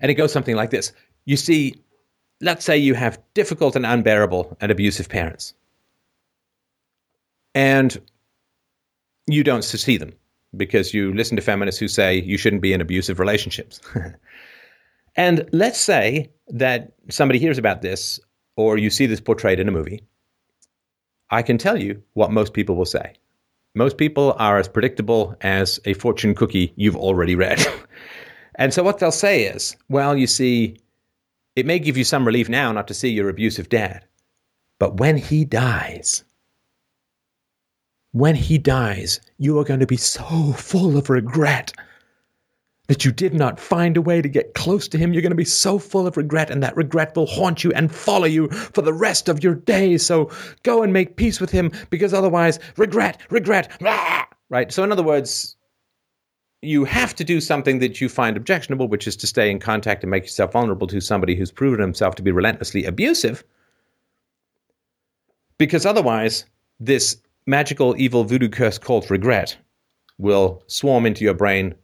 and 0.00 0.10
it 0.10 0.14
goes 0.14 0.32
something 0.32 0.56
like 0.56 0.70
this: 0.70 0.92
You 1.24 1.36
see, 1.36 1.74
let's 2.40 2.64
say 2.64 2.76
you 2.76 2.94
have 2.94 3.18
difficult 3.34 3.76
and 3.76 3.86
unbearable 3.86 4.56
and 4.60 4.70
abusive 4.70 5.08
parents 5.08 5.54
and 7.54 8.00
you 9.26 9.44
don't 9.44 9.62
see 9.62 9.96
them 9.96 10.12
because 10.56 10.92
you 10.94 11.12
listen 11.14 11.36
to 11.36 11.42
feminists 11.42 11.78
who 11.78 11.88
say 11.88 12.20
you 12.20 12.36
shouldn't 12.36 12.62
be 12.62 12.72
in 12.72 12.80
abusive 12.80 13.20
relationships. 13.20 13.80
and 15.16 15.48
let's 15.52 15.78
say 15.78 16.30
that 16.48 16.92
somebody 17.08 17.38
hears 17.38 17.58
about 17.58 17.82
this 17.82 18.18
or 18.56 18.76
you 18.76 18.90
see 18.90 19.06
this 19.06 19.20
portrayed 19.20 19.60
in 19.60 19.68
a 19.68 19.72
movie. 19.72 20.02
I 21.30 21.42
can 21.42 21.58
tell 21.58 21.80
you 21.80 22.02
what 22.14 22.32
most 22.32 22.52
people 22.52 22.74
will 22.74 22.84
say. 22.84 23.14
Most 23.74 23.98
people 23.98 24.34
are 24.38 24.58
as 24.58 24.68
predictable 24.68 25.36
as 25.42 25.78
a 25.84 25.94
fortune 25.94 26.34
cookie 26.34 26.72
you've 26.76 26.96
already 26.96 27.36
read. 27.36 27.64
and 28.56 28.74
so 28.74 28.82
what 28.82 28.98
they'll 28.98 29.12
say 29.12 29.44
is, 29.44 29.76
well, 29.88 30.16
you 30.16 30.26
see, 30.26 30.76
it 31.54 31.66
may 31.66 31.78
give 31.78 31.96
you 31.96 32.04
some 32.04 32.26
relief 32.26 32.48
now 32.48 32.72
not 32.72 32.88
to 32.88 32.94
see 32.94 33.10
your 33.10 33.28
abusive 33.28 33.68
dad, 33.68 34.04
but 34.78 34.96
when 34.98 35.16
he 35.16 35.44
dies, 35.44 36.24
when 38.12 38.34
he 38.34 38.58
dies, 38.58 39.20
you 39.38 39.58
are 39.58 39.64
going 39.64 39.80
to 39.80 39.86
be 39.86 39.96
so 39.96 40.52
full 40.52 40.96
of 40.96 41.10
regret 41.10 41.72
that 42.90 43.04
you 43.04 43.12
did 43.12 43.32
not 43.32 43.60
find 43.60 43.96
a 43.96 44.02
way 44.02 44.20
to 44.20 44.28
get 44.28 44.52
close 44.54 44.88
to 44.88 44.98
him. 44.98 45.12
You're 45.12 45.22
going 45.22 45.30
to 45.30 45.36
be 45.36 45.44
so 45.44 45.78
full 45.78 46.08
of 46.08 46.16
regret, 46.16 46.50
and 46.50 46.60
that 46.64 46.76
regret 46.76 47.14
will 47.14 47.26
haunt 47.26 47.62
you 47.62 47.70
and 47.70 47.94
follow 47.94 48.26
you 48.26 48.48
for 48.48 48.82
the 48.82 48.92
rest 48.92 49.28
of 49.28 49.44
your 49.44 49.54
days. 49.54 50.04
So 50.04 50.28
go 50.64 50.82
and 50.82 50.92
make 50.92 51.14
peace 51.14 51.40
with 51.40 51.52
him 51.52 51.70
because 51.90 52.12
otherwise, 52.12 52.58
regret, 52.76 53.20
regret, 53.30 53.70
rah! 53.80 54.24
right? 54.48 54.72
So, 54.72 54.82
in 54.82 54.90
other 54.90 55.04
words, 55.04 55.54
you 56.62 56.84
have 56.84 57.14
to 57.14 57.22
do 57.22 57.40
something 57.40 57.78
that 57.78 58.00
you 58.00 58.08
find 58.08 58.36
objectionable, 58.36 58.88
which 58.88 59.06
is 59.06 59.14
to 59.18 59.26
stay 59.28 59.52
in 59.52 59.60
contact 59.60 60.02
and 60.02 60.10
make 60.10 60.24
yourself 60.24 60.50
vulnerable 60.50 60.88
to 60.88 61.00
somebody 61.00 61.36
who's 61.36 61.52
proven 61.52 61.78
himself 61.78 62.16
to 62.16 62.24
be 62.24 62.32
relentlessly 62.32 62.86
abusive. 62.86 63.44
Because 65.58 65.86
otherwise, 65.86 66.44
this 66.80 67.18
magical 67.46 67.94
evil 67.96 68.24
voodoo 68.24 68.48
curse 68.48 68.78
called 68.78 69.08
regret 69.12 69.56
will 70.18 70.64
swarm 70.66 71.06
into 71.06 71.22
your 71.22 71.34
brain 71.34 71.76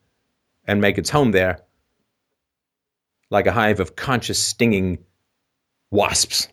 and 0.67 0.81
make 0.81 0.99
its 0.99 1.11
home 1.11 1.33
there 1.33 1.61
like 3.31 3.47
a 3.47 3.53
hive 3.53 3.81
of 3.81 3.97
conscious 3.97 4.39
stinging 4.39 4.99
wasps. 5.91 6.49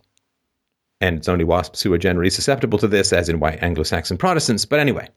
And 1.02 1.18
it's 1.18 1.30
only 1.30 1.44
wasps 1.44 1.82
who 1.82 1.94
are 1.94 1.98
generally 1.98 2.30
susceptible 2.30 2.80
to 2.80 2.88
this, 2.88 3.14
as 3.14 3.30
in 3.30 3.40
white 3.40 3.62
Anglo 3.62 3.84
Saxon 3.84 4.18
Protestants. 4.18 4.66
But 4.66 4.80
anyway, 4.80 5.10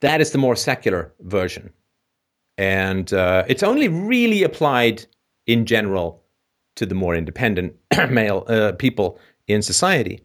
that 0.00 0.20
is 0.20 0.30
the 0.30 0.38
more 0.38 0.56
secular 0.56 1.12
version. 1.20 1.70
And 2.56 3.12
uh, 3.12 3.44
it's 3.48 3.62
only 3.62 3.88
really 3.88 4.42
applied 4.42 5.04
in 5.46 5.66
general 5.66 6.22
to 6.76 6.86
the 6.86 6.94
more 6.94 7.14
independent 7.14 7.74
male 8.10 8.44
uh, 8.48 8.72
people 8.72 9.18
in 9.48 9.60
society 9.60 10.22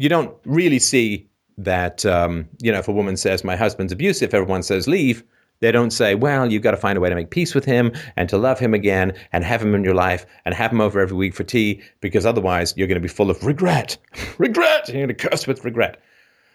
you 0.00 0.08
don't 0.08 0.34
really 0.46 0.78
see 0.78 1.28
that, 1.64 2.04
um, 2.06 2.48
you 2.60 2.72
know, 2.72 2.78
if 2.78 2.88
a 2.88 2.92
woman 2.92 3.16
says, 3.16 3.44
my 3.44 3.56
husband's 3.56 3.92
abusive, 3.92 4.34
everyone 4.34 4.62
says, 4.62 4.88
leave. 4.88 5.22
They 5.60 5.70
don't 5.70 5.90
say, 5.90 6.14
well, 6.14 6.50
you've 6.50 6.62
got 6.62 6.70
to 6.70 6.78
find 6.78 6.96
a 6.96 7.00
way 7.02 7.10
to 7.10 7.14
make 7.14 7.30
peace 7.30 7.54
with 7.54 7.66
him 7.66 7.92
and 8.16 8.30
to 8.30 8.38
love 8.38 8.58
him 8.58 8.72
again 8.72 9.12
and 9.32 9.44
have 9.44 9.60
him 9.60 9.74
in 9.74 9.84
your 9.84 9.94
life 9.94 10.24
and 10.46 10.54
have 10.54 10.72
him 10.72 10.80
over 10.80 11.00
every 11.00 11.16
week 11.16 11.34
for 11.34 11.44
tea 11.44 11.82
because 12.00 12.24
otherwise 12.24 12.72
you're 12.76 12.86
going 12.86 13.00
to 13.00 13.02
be 13.02 13.08
full 13.08 13.30
of 13.30 13.44
regret. 13.44 13.98
regret! 14.38 14.88
You're 14.88 15.06
going 15.06 15.14
to 15.14 15.28
curse 15.28 15.46
with 15.46 15.64
regret. 15.64 16.00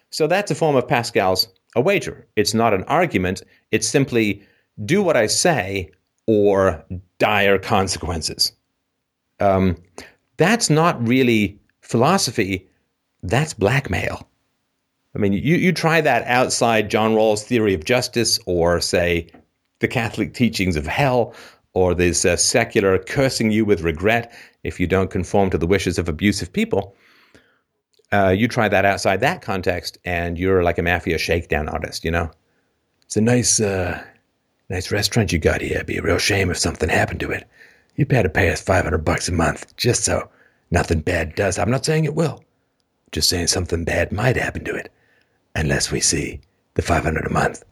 So 0.10 0.26
that's 0.26 0.50
a 0.50 0.56
form 0.56 0.76
of 0.76 0.88
Pascal's 0.88 1.48
a 1.76 1.82
wager. 1.82 2.26
It's 2.36 2.56
not 2.56 2.74
an 2.74 2.84
argument. 2.86 3.44
It's 3.72 3.88
simply 3.88 4.42
do 4.86 5.04
what 5.04 5.18
I 5.18 5.28
say 5.28 5.92
or 6.26 6.84
dire 7.20 7.60
consequences. 7.60 8.54
Um, 9.40 9.78
that's 10.38 10.70
not 10.70 11.06
really 11.08 11.60
philosophy 11.82 12.68
that's 13.26 13.54
blackmail. 13.54 14.28
I 15.16 15.20
mean, 15.20 15.34
you, 15.34 15.56
you 15.56 15.72
try 15.72 16.02
that 16.02 16.28
outside 16.28 16.90
John 16.90 17.16
Rawls' 17.16 17.44
theory 17.44 17.74
of 17.74 17.86
justice, 17.86 18.40
or 18.46 18.82
say 18.82 19.28
the 19.80 19.88
Catholic 19.88 20.34
teachings 20.34 20.76
of 20.76 20.86
hell, 20.86 21.34
or 21.74 21.94
this 21.94 22.26
uh, 22.26 22.36
secular 22.36 22.98
cursing 22.98 23.52
you 23.52 23.66
with 23.66 23.82
regret 23.82 24.34
if 24.64 24.80
you 24.80 24.88
don't 24.88 25.10
conform 25.10 25.50
to 25.50 25.58
the 25.58 25.68
wishes 25.68 25.98
of 25.98 26.10
abusive 26.10 26.52
people. 26.52 26.96
Uh, 28.12 28.30
you 28.30 28.48
try 28.48 28.68
that 28.68 28.86
outside 28.86 29.22
that 29.22 29.42
context, 29.42 29.98
and 30.04 30.38
you're 30.38 30.64
like 30.64 30.78
a 30.78 30.84
mafia 30.84 31.18
shakedown 31.18 31.70
artist. 31.70 32.04
You 32.04 32.12
know, 32.12 32.32
it's 33.04 33.18
a 33.18 33.22
nice, 33.22 33.60
uh, 33.60 34.04
nice 34.70 34.92
restaurant 34.92 35.32
you 35.32 35.40
got 35.40 35.62
here. 35.62 35.76
It'd 35.76 35.88
be 35.88 35.98
a 35.98 36.02
real 36.02 36.18
shame 36.18 36.52
if 36.52 36.58
something 36.58 36.90
happened 36.90 37.22
to 37.22 37.32
it. 37.32 37.48
You'd 37.96 38.10
better 38.10 38.30
pay 38.30 38.50
us 38.50 38.62
five 38.62 38.84
hundred 38.84 39.06
bucks 39.06 39.30
a 39.30 39.34
month, 39.34 39.76
just 39.78 40.04
so 40.04 40.30
nothing 40.72 41.00
bad 41.00 41.36
does. 41.36 41.58
I'm 41.58 41.72
not 41.72 41.86
saying 41.86 42.06
it 42.06 42.16
will 42.16 42.44
just 43.12 43.30
saying 43.30 43.48
something 43.48 43.86
bad 43.86 44.12
might 44.12 44.36
happen 44.36 44.66
to 44.66 44.76
it 44.76 44.92
unless 45.56 45.92
we 45.92 46.00
see 46.00 46.40
the 46.76 46.82
500 46.82 47.26
a 47.26 47.30
month. 47.30 47.64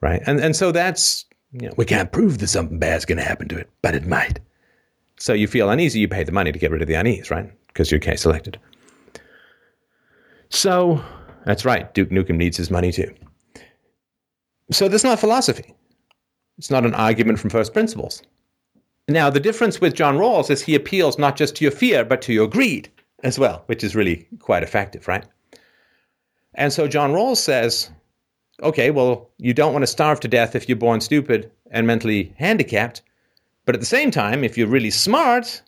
Right. 0.00 0.22
And, 0.26 0.40
and 0.40 0.54
so 0.54 0.70
that's, 0.70 1.24
you 1.52 1.68
know, 1.68 1.74
we 1.76 1.84
can't 1.84 2.12
prove 2.12 2.38
that 2.38 2.48
something 2.48 2.78
bad's 2.78 3.04
going 3.04 3.18
to 3.18 3.24
happen 3.24 3.48
to 3.48 3.58
it, 3.58 3.68
but 3.82 3.94
it 3.94 4.06
might. 4.06 4.38
So 5.18 5.32
you 5.32 5.48
feel 5.48 5.70
uneasy, 5.70 6.00
you 6.00 6.08
pay 6.08 6.22
the 6.22 6.32
money 6.32 6.52
to 6.52 6.58
get 6.58 6.70
rid 6.70 6.82
of 6.82 6.88
the 6.88 6.94
unease, 6.94 7.30
right? 7.30 7.50
Because 7.68 7.90
you're 7.90 8.00
K-selected. 8.00 8.58
So 10.50 11.02
that's 11.44 11.64
right. 11.64 11.92
Duke 11.94 12.10
Nukem 12.10 12.36
needs 12.36 12.56
his 12.56 12.70
money 12.70 12.92
too. 12.92 13.12
So 14.70 14.88
that's 14.88 15.04
not 15.04 15.18
philosophy. 15.18 15.74
It's 16.58 16.70
not 16.70 16.84
an 16.84 16.94
argument 16.94 17.38
from 17.38 17.50
first 17.50 17.72
principles. 17.72 18.22
Now, 19.08 19.30
the 19.30 19.40
difference 19.40 19.80
with 19.80 19.94
John 19.94 20.18
Rawls 20.18 20.50
is 20.50 20.60
he 20.60 20.74
appeals 20.74 21.18
not 21.18 21.36
just 21.36 21.56
to 21.56 21.64
your 21.64 21.72
fear, 21.72 22.04
but 22.04 22.20
to 22.22 22.32
your 22.32 22.46
greed 22.46 22.90
as 23.24 23.38
well, 23.38 23.62
which 23.66 23.82
is 23.82 23.96
really 23.96 24.26
quite 24.38 24.62
effective, 24.62 25.08
right? 25.08 25.24
And 26.58 26.72
so 26.72 26.88
John 26.88 27.12
Rawls 27.12 27.36
says, 27.36 27.88
okay, 28.64 28.90
well, 28.90 29.30
you 29.38 29.54
don't 29.54 29.72
want 29.72 29.84
to 29.84 29.86
starve 29.86 30.18
to 30.20 30.28
death 30.28 30.56
if 30.56 30.68
you're 30.68 30.76
born 30.76 31.00
stupid 31.00 31.50
and 31.70 31.86
mentally 31.86 32.34
handicapped. 32.36 33.00
But 33.64 33.76
at 33.76 33.80
the 33.80 33.86
same 33.86 34.10
time, 34.10 34.42
if 34.42 34.58
you're 34.58 34.66
really 34.66 34.90
smart, 34.90 35.62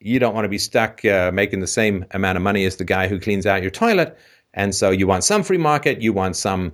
you 0.00 0.18
don't 0.18 0.34
want 0.34 0.46
to 0.46 0.48
be 0.48 0.56
stuck 0.56 1.04
uh, 1.04 1.30
making 1.32 1.60
the 1.60 1.66
same 1.66 2.06
amount 2.12 2.36
of 2.36 2.42
money 2.42 2.64
as 2.64 2.76
the 2.76 2.84
guy 2.84 3.08
who 3.08 3.20
cleans 3.20 3.44
out 3.44 3.60
your 3.60 3.70
toilet. 3.70 4.16
And 4.54 4.74
so 4.74 4.90
you 4.90 5.06
want 5.06 5.22
some 5.22 5.42
free 5.42 5.58
market, 5.58 6.00
you 6.00 6.14
want 6.14 6.36
some 6.36 6.72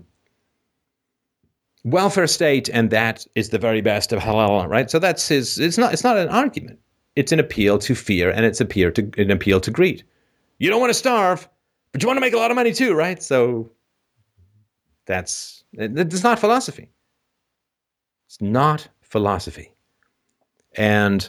welfare 1.82 2.28
state, 2.28 2.68
and 2.68 2.90
that 2.90 3.26
is 3.34 3.48
the 3.48 3.58
very 3.58 3.80
best 3.80 4.12
of 4.12 4.20
halal, 4.20 4.68
right? 4.68 4.88
So 4.88 5.00
that's 5.00 5.26
his. 5.26 5.58
It's 5.58 5.78
not. 5.78 5.92
It's 5.92 6.04
not 6.04 6.16
an 6.16 6.28
argument. 6.28 6.78
It's 7.16 7.32
an 7.32 7.40
appeal 7.40 7.78
to 7.80 7.94
fear 7.96 8.30
and 8.30 8.44
it's 8.44 8.60
appeal 8.60 8.92
to, 8.92 9.10
an 9.18 9.32
appeal 9.32 9.60
to 9.60 9.70
greed. 9.70 10.04
You 10.58 10.70
don't 10.70 10.80
want 10.80 10.90
to 10.90 10.98
starve, 10.98 11.48
but 11.92 12.02
you 12.02 12.06
want 12.06 12.16
to 12.16 12.20
make 12.20 12.34
a 12.34 12.38
lot 12.38 12.50
of 12.50 12.54
money 12.54 12.72
too, 12.72 12.94
right? 12.94 13.22
So 13.22 13.70
that's 15.06 15.64
it's 15.72 16.22
not 16.22 16.38
philosophy. 16.38 16.90
It's 18.26 18.40
not 18.40 18.88
philosophy. 19.02 19.72
And 20.76 21.28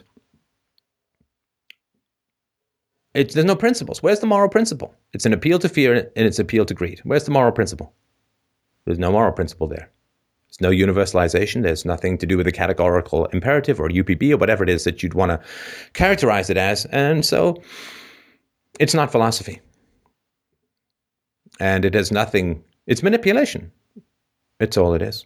it's, 3.13 3.33
there's 3.33 3.45
no 3.45 3.55
principles. 3.55 4.03
Where's 4.03 4.19
the 4.19 4.27
moral 4.27 4.49
principle? 4.49 4.93
It's 5.13 5.25
an 5.25 5.33
appeal 5.33 5.59
to 5.59 5.69
fear 5.69 6.11
and 6.15 6.27
it's 6.27 6.39
an 6.39 6.45
appeal 6.45 6.65
to 6.65 6.73
greed. 6.73 7.01
Where's 7.03 7.25
the 7.25 7.31
moral 7.31 7.51
principle? 7.51 7.93
There's 8.85 8.99
no 8.99 9.11
moral 9.11 9.31
principle 9.31 9.67
there. 9.67 9.89
There's 10.47 10.61
no 10.61 10.69
universalization. 10.69 11.63
There's 11.63 11.85
nothing 11.85 12.17
to 12.19 12.25
do 12.25 12.37
with 12.37 12.45
the 12.45 12.51
categorical 12.51 13.25
imperative 13.27 13.79
or 13.79 13.89
UPB 13.89 14.31
or 14.33 14.37
whatever 14.37 14.63
it 14.63 14.69
is 14.69 14.83
that 14.83 15.01
you'd 15.01 15.13
want 15.13 15.31
to 15.31 15.39
characterize 15.93 16.49
it 16.49 16.57
as. 16.57 16.85
And 16.85 17.25
so 17.25 17.61
it's 18.79 18.93
not 18.93 19.11
philosophy. 19.11 19.61
And 21.61 21.85
it 21.85 21.93
has 21.93 22.11
nothing, 22.11 22.63
it's 22.87 23.03
manipulation. 23.03 23.71
It's 24.59 24.77
all 24.77 24.95
it 24.95 25.01
is. 25.01 25.25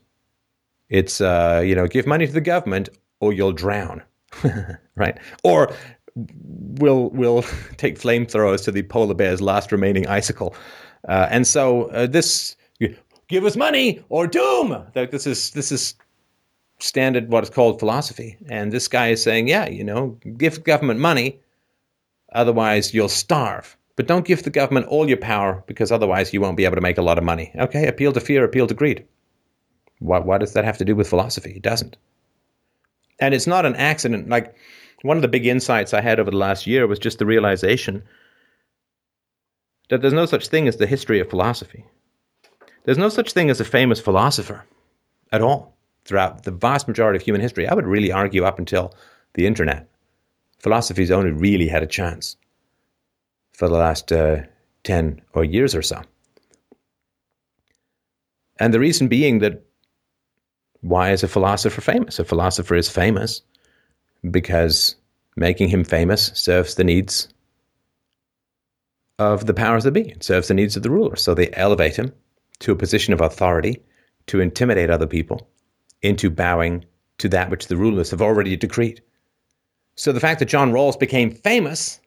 It's, 0.90 1.22
uh, 1.22 1.64
you 1.66 1.76
know, 1.76 1.88
give 1.88 2.06
money 2.06 2.28
to 2.28 2.34
the 2.34 2.42
government 2.42 2.90
or 3.22 3.32
you'll 3.32 3.54
drown, 3.54 4.04
right? 4.96 5.18
Or 5.44 5.74
we'll, 6.16 7.10
we'll 7.12 7.42
take 7.78 7.98
flamethrowers 7.98 8.64
to 8.66 8.72
the 8.72 8.84
polar 8.84 9.14
bear's 9.14 9.42
last 9.42 9.72
remaining 9.72 10.08
icicle. 10.08 10.56
Uh, 11.08 11.28
and 11.30 11.48
so 11.48 11.86
uh, 11.92 12.06
this 12.06 12.56
give 13.28 13.46
us 13.46 13.56
money 13.56 14.04
or 14.10 14.28
doom. 14.28 14.84
This 14.94 15.26
is 15.26 15.52
this 15.52 15.72
is 15.72 15.96
standard 16.80 17.30
what 17.30 17.44
is 17.44 17.50
called 17.50 17.80
philosophy. 17.80 18.38
And 18.50 18.72
this 18.72 18.88
guy 18.88 19.10
is 19.10 19.24
saying, 19.24 19.48
yeah, 19.48 19.68
you 19.68 19.84
know, 19.84 20.18
give 20.38 20.64
government 20.64 21.00
money, 21.00 21.40
otherwise 22.34 22.94
you'll 22.94 23.10
starve. 23.10 23.78
But 23.96 24.08
don't 24.08 24.26
give 24.26 24.44
the 24.44 24.50
government 24.50 24.88
all 24.88 25.08
your 25.08 25.18
power 25.18 25.64
because 25.68 25.92
otherwise 25.92 26.34
you 26.34 26.42
won't 26.42 26.58
be 26.58 26.66
able 26.66 26.76
to 26.76 26.82
make 26.82 26.98
a 26.98 27.02
lot 27.04 27.18
of 27.18 27.24
money. 27.24 27.52
Okay, 27.56 27.88
appeal 27.88 28.12
to 28.14 28.20
fear, 28.20 28.44
appeal 28.44 28.68
to 28.68 28.74
greed. 28.74 29.06
What, 30.00 30.26
what 30.26 30.40
does 30.40 30.54
that 30.54 30.66
have 30.66 30.78
to 30.80 30.86
do 30.86 30.96
with 30.96 31.08
philosophy? 31.08 31.54
It 31.56 31.62
doesn't. 31.62 31.96
And 33.20 33.34
it's 33.34 33.48
not 33.48 33.66
an 33.66 33.76
accident. 33.76 34.28
Like 34.28 34.54
one 35.02 35.18
of 35.18 35.22
the 35.22 35.30
big 35.30 35.46
insights 35.46 35.94
I 35.94 36.02
had 36.02 36.20
over 36.20 36.32
the 36.32 36.38
last 36.38 36.68
year 36.68 36.88
was 36.88 37.00
just 37.00 37.20
the 37.20 37.26
realization 37.26 38.04
that 39.90 40.02
there's 40.02 40.14
no 40.14 40.26
such 40.26 40.50
thing 40.50 40.68
as 40.68 40.78
the 40.78 40.88
history 40.88 41.20
of 41.20 41.30
philosophy. 41.30 41.86
There's 42.84 42.98
no 42.98 43.10
such 43.10 43.32
thing 43.32 43.50
as 43.50 43.62
a 43.62 43.66
famous 43.66 44.02
philosopher 44.02 44.66
at 45.32 45.42
all 45.42 45.78
throughout 46.04 46.44
the 46.44 46.52
vast 46.52 46.88
majority 46.88 47.18
of 47.18 47.24
human 47.24 47.42
history. 47.42 47.68
I 47.68 47.74
would 47.74 47.88
really 47.88 48.12
argue 48.12 48.44
up 48.44 48.60
until 48.60 48.94
the 49.36 49.48
internet. 49.48 49.88
Philosophy's 50.60 51.12
only 51.12 51.32
really 51.32 51.68
had 51.68 51.84
a 51.84 51.88
chance 51.88 52.36
for 53.56 53.68
the 53.68 53.76
last 53.76 54.12
uh, 54.12 54.44
10 54.84 55.22
or 55.34 55.44
years 55.44 55.74
or 55.74 55.82
so. 55.82 56.02
And 58.60 58.74
the 58.74 58.80
reason 58.80 59.08
being 59.08 59.40
that 59.40 59.66
why 60.82 61.12
is 61.12 61.24
a 61.24 61.28
philosopher 61.28 61.82
famous? 61.82 62.20
A 62.20 62.26
philosopher 62.26 62.76
is 62.76 62.90
famous 62.90 63.42
because 64.30 64.96
making 65.36 65.70
him 65.70 65.84
famous 65.84 66.32
serves 66.36 66.76
the 66.76 66.84
needs 66.84 67.28
of 69.18 69.46
the 69.46 69.54
powers 69.54 69.84
that 69.86 69.92
be, 69.92 70.10
it 70.10 70.24
serves 70.24 70.48
the 70.48 70.54
needs 70.54 70.76
of 70.76 70.84
the 70.84 70.90
ruler. 70.90 71.16
So 71.16 71.34
they 71.34 71.52
elevate 71.54 71.96
him 71.96 72.14
to 72.60 72.72
a 72.72 72.76
position 72.76 73.14
of 73.14 73.22
authority 73.22 73.82
to 74.28 74.42
intimidate 74.42 74.90
other 74.90 75.08
people 75.08 75.50
into 76.02 76.30
bowing 76.30 76.86
to 77.18 77.30
that 77.30 77.50
which 77.50 77.68
the 77.68 77.78
rulers 77.78 78.12
have 78.12 78.22
already 78.22 78.56
decreed. 78.58 79.02
So 79.96 80.12
the 80.12 80.20
fact 80.20 80.40
that 80.40 80.50
John 80.50 80.72
Rawls 80.72 81.00
became 81.00 81.32
famous 81.32 82.00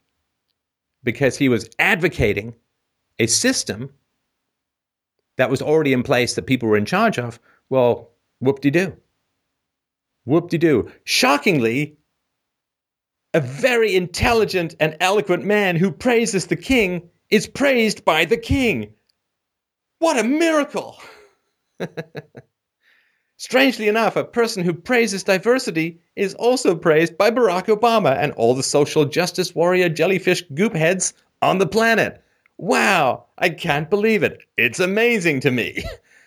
because 1.02 1.36
he 1.36 1.48
was 1.48 1.68
advocating 1.78 2.54
a 3.18 3.26
system 3.26 3.90
that 5.36 5.50
was 5.50 5.62
already 5.62 5.92
in 5.92 6.02
place 6.02 6.34
that 6.34 6.46
people 6.46 6.68
were 6.68 6.76
in 6.76 6.84
charge 6.84 7.18
of, 7.18 7.38
well, 7.70 8.10
whoop 8.40 8.60
de 8.60 8.70
doo. 8.70 8.96
Whoop 10.24 10.50
de 10.50 10.58
doo. 10.58 10.90
Shockingly, 11.04 11.96
a 13.34 13.40
very 13.40 13.94
intelligent 13.94 14.74
and 14.80 14.96
eloquent 15.00 15.44
man 15.44 15.76
who 15.76 15.90
praises 15.90 16.46
the 16.46 16.56
king 16.56 17.08
is 17.30 17.46
praised 17.46 18.04
by 18.04 18.24
the 18.24 18.36
king. 18.36 18.94
What 20.00 20.18
a 20.18 20.24
miracle! 20.24 20.98
Strangely 23.38 23.86
enough, 23.86 24.16
a 24.16 24.24
person 24.24 24.64
who 24.64 24.74
praises 24.74 25.22
diversity 25.22 25.96
is 26.16 26.34
also 26.34 26.74
praised 26.74 27.16
by 27.16 27.30
Barack 27.30 27.66
Obama 27.66 28.16
and 28.18 28.32
all 28.32 28.52
the 28.52 28.64
social 28.64 29.04
justice 29.04 29.54
warrior 29.54 29.88
jellyfish 29.88 30.42
goop 30.54 30.74
heads 30.74 31.14
on 31.40 31.58
the 31.58 31.66
planet. 31.66 32.20
Wow, 32.56 33.26
I 33.38 33.50
can't 33.50 33.88
believe 33.88 34.24
it. 34.24 34.40
It's 34.56 34.80
amazing 34.80 35.38
to 35.42 35.52
me. 35.52 35.84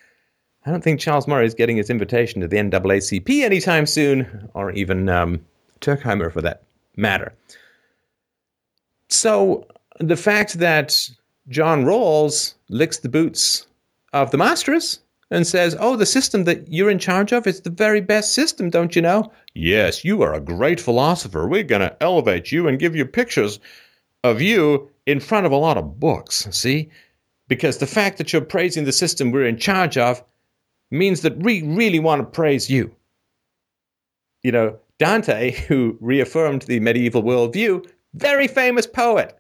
I 0.66 0.72
don't 0.72 0.82
think 0.82 1.02
Charles 1.02 1.28
Murray 1.28 1.46
is 1.46 1.54
getting 1.54 1.76
his 1.76 1.90
invitation 1.90 2.40
to 2.40 2.48
the 2.48 2.56
NAACP 2.56 3.44
anytime 3.44 3.86
soon, 3.86 4.50
or 4.54 4.72
even 4.72 5.10
um, 5.10 5.46
Turkheimer 5.82 6.32
for 6.32 6.42
that 6.42 6.64
matter. 6.96 7.34
So 9.10 9.68
the 10.00 10.16
fact 10.16 10.60
that 10.60 11.10
John 11.50 11.84
Rawls 11.84 12.54
licks 12.70 13.00
the 13.00 13.10
boots 13.10 13.68
of 14.14 14.32
the 14.32 14.38
masters 14.38 15.01
and 15.32 15.48
says, 15.48 15.76
Oh, 15.80 15.96
the 15.96 16.06
system 16.06 16.44
that 16.44 16.68
you're 16.68 16.90
in 16.90 17.00
charge 17.00 17.32
of 17.32 17.48
is 17.48 17.62
the 17.62 17.70
very 17.70 18.02
best 18.02 18.34
system, 18.34 18.70
don't 18.70 18.96
you 18.96 19.02
know? 19.02 19.32
Yes, 19.56 20.04
you 20.04 20.22
are 20.22 20.34
a 20.34 20.42
great 20.42 20.80
philosopher. 20.80 21.48
We're 21.48 21.64
going 21.64 21.82
to 21.82 22.04
elevate 22.04 22.52
you 22.52 22.68
and 22.68 22.78
give 22.78 22.96
you 22.96 23.06
pictures 23.06 23.60
of 24.24 24.42
you 24.42 24.90
in 25.06 25.20
front 25.20 25.46
of 25.46 25.52
a 25.52 25.58
lot 25.58 25.78
of 25.78 26.00
books, 26.00 26.48
see? 26.52 26.90
Because 27.48 27.78
the 27.78 27.88
fact 27.88 28.18
that 28.18 28.32
you're 28.32 28.42
praising 28.42 28.84
the 28.84 28.92
system 28.92 29.32
we're 29.32 29.48
in 29.48 29.58
charge 29.58 29.98
of 29.98 30.24
means 30.92 31.22
that 31.22 31.38
we 31.38 31.64
really 31.64 32.00
want 32.00 32.22
to 32.22 32.26
praise 32.26 32.70
you. 32.70 32.94
You 34.44 34.52
know, 34.52 34.80
Dante, 35.00 35.52
who 35.68 35.98
reaffirmed 36.02 36.64
the 36.64 36.80
medieval 36.82 37.24
worldview, 37.24 37.90
very 38.14 38.48
famous 38.48 38.86
poet. 38.86 39.38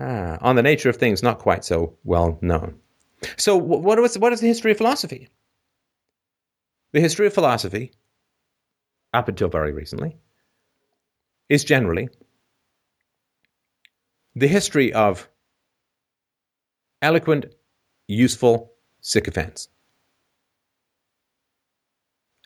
Ah, 0.00 0.38
on 0.40 0.54
the 0.54 0.62
nature 0.62 0.88
of 0.88 0.96
things, 0.96 1.24
not 1.24 1.40
quite 1.40 1.64
so 1.64 1.94
well 2.04 2.38
known. 2.40 2.78
So, 3.36 3.56
what 3.56 3.98
is, 3.98 4.18
what 4.18 4.32
is 4.32 4.40
the 4.40 4.46
history 4.46 4.72
of 4.72 4.78
philosophy? 4.78 5.28
The 6.92 7.00
history 7.00 7.26
of 7.26 7.34
philosophy, 7.34 7.92
up 9.12 9.28
until 9.28 9.48
very 9.48 9.72
recently, 9.72 10.16
is 11.48 11.64
generally 11.64 12.08
the 14.34 14.46
history 14.46 14.92
of 14.92 15.28
eloquent, 17.02 17.46
useful 18.06 18.72
sycophants. 19.00 19.68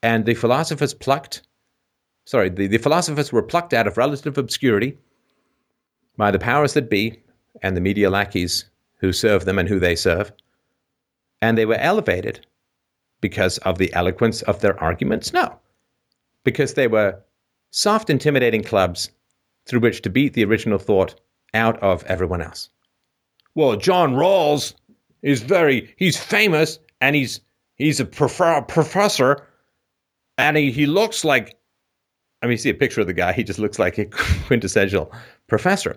And 0.02 0.24
the 0.24 0.34
philosophers 0.34 0.94
plucked, 0.94 1.42
sorry, 2.24 2.48
the, 2.48 2.66
the 2.66 2.78
philosophers 2.78 3.32
were 3.32 3.42
plucked 3.42 3.72
out 3.72 3.86
of 3.86 3.96
relative 3.96 4.36
obscurity 4.38 4.98
by 6.16 6.30
the 6.30 6.38
powers 6.38 6.74
that 6.74 6.90
be 6.90 7.22
and 7.62 7.76
the 7.76 7.80
media 7.80 8.10
lackeys 8.10 8.64
who 8.96 9.12
serve 9.12 9.44
them 9.44 9.58
and 9.58 9.68
who 9.68 9.78
they 9.78 9.94
serve 9.94 10.32
and 11.42 11.58
they 11.58 11.66
were 11.66 11.74
elevated 11.74 12.46
because 13.20 13.58
of 13.58 13.76
the 13.76 13.92
eloquence 13.92 14.40
of 14.42 14.60
their 14.60 14.80
arguments? 14.82 15.32
No. 15.32 15.58
Because 16.44 16.74
they 16.74 16.86
were 16.86 17.20
soft, 17.70 18.08
intimidating 18.08 18.62
clubs 18.62 19.10
through 19.66 19.80
which 19.80 20.00
to 20.02 20.10
beat 20.10 20.32
the 20.32 20.44
original 20.44 20.78
thought 20.78 21.20
out 21.52 21.78
of 21.82 22.04
everyone 22.04 22.40
else. 22.40 22.70
Well, 23.54 23.76
John 23.76 24.14
Rawls 24.14 24.74
is 25.22 25.42
very, 25.42 25.92
he's 25.98 26.16
famous 26.16 26.78
and 27.00 27.14
he's, 27.14 27.40
he's 27.76 28.00
a 28.00 28.06
prof- 28.06 28.66
professor 28.68 29.46
and 30.38 30.56
he, 30.56 30.70
he 30.72 30.86
looks 30.86 31.24
like, 31.24 31.56
I 32.40 32.46
mean, 32.46 32.52
you 32.52 32.58
see 32.58 32.70
a 32.70 32.74
picture 32.74 33.00
of 33.00 33.06
the 33.06 33.12
guy, 33.12 33.32
he 33.32 33.44
just 33.44 33.58
looks 33.58 33.78
like 33.78 33.98
a 33.98 34.06
quintessential 34.46 35.12
professor 35.48 35.96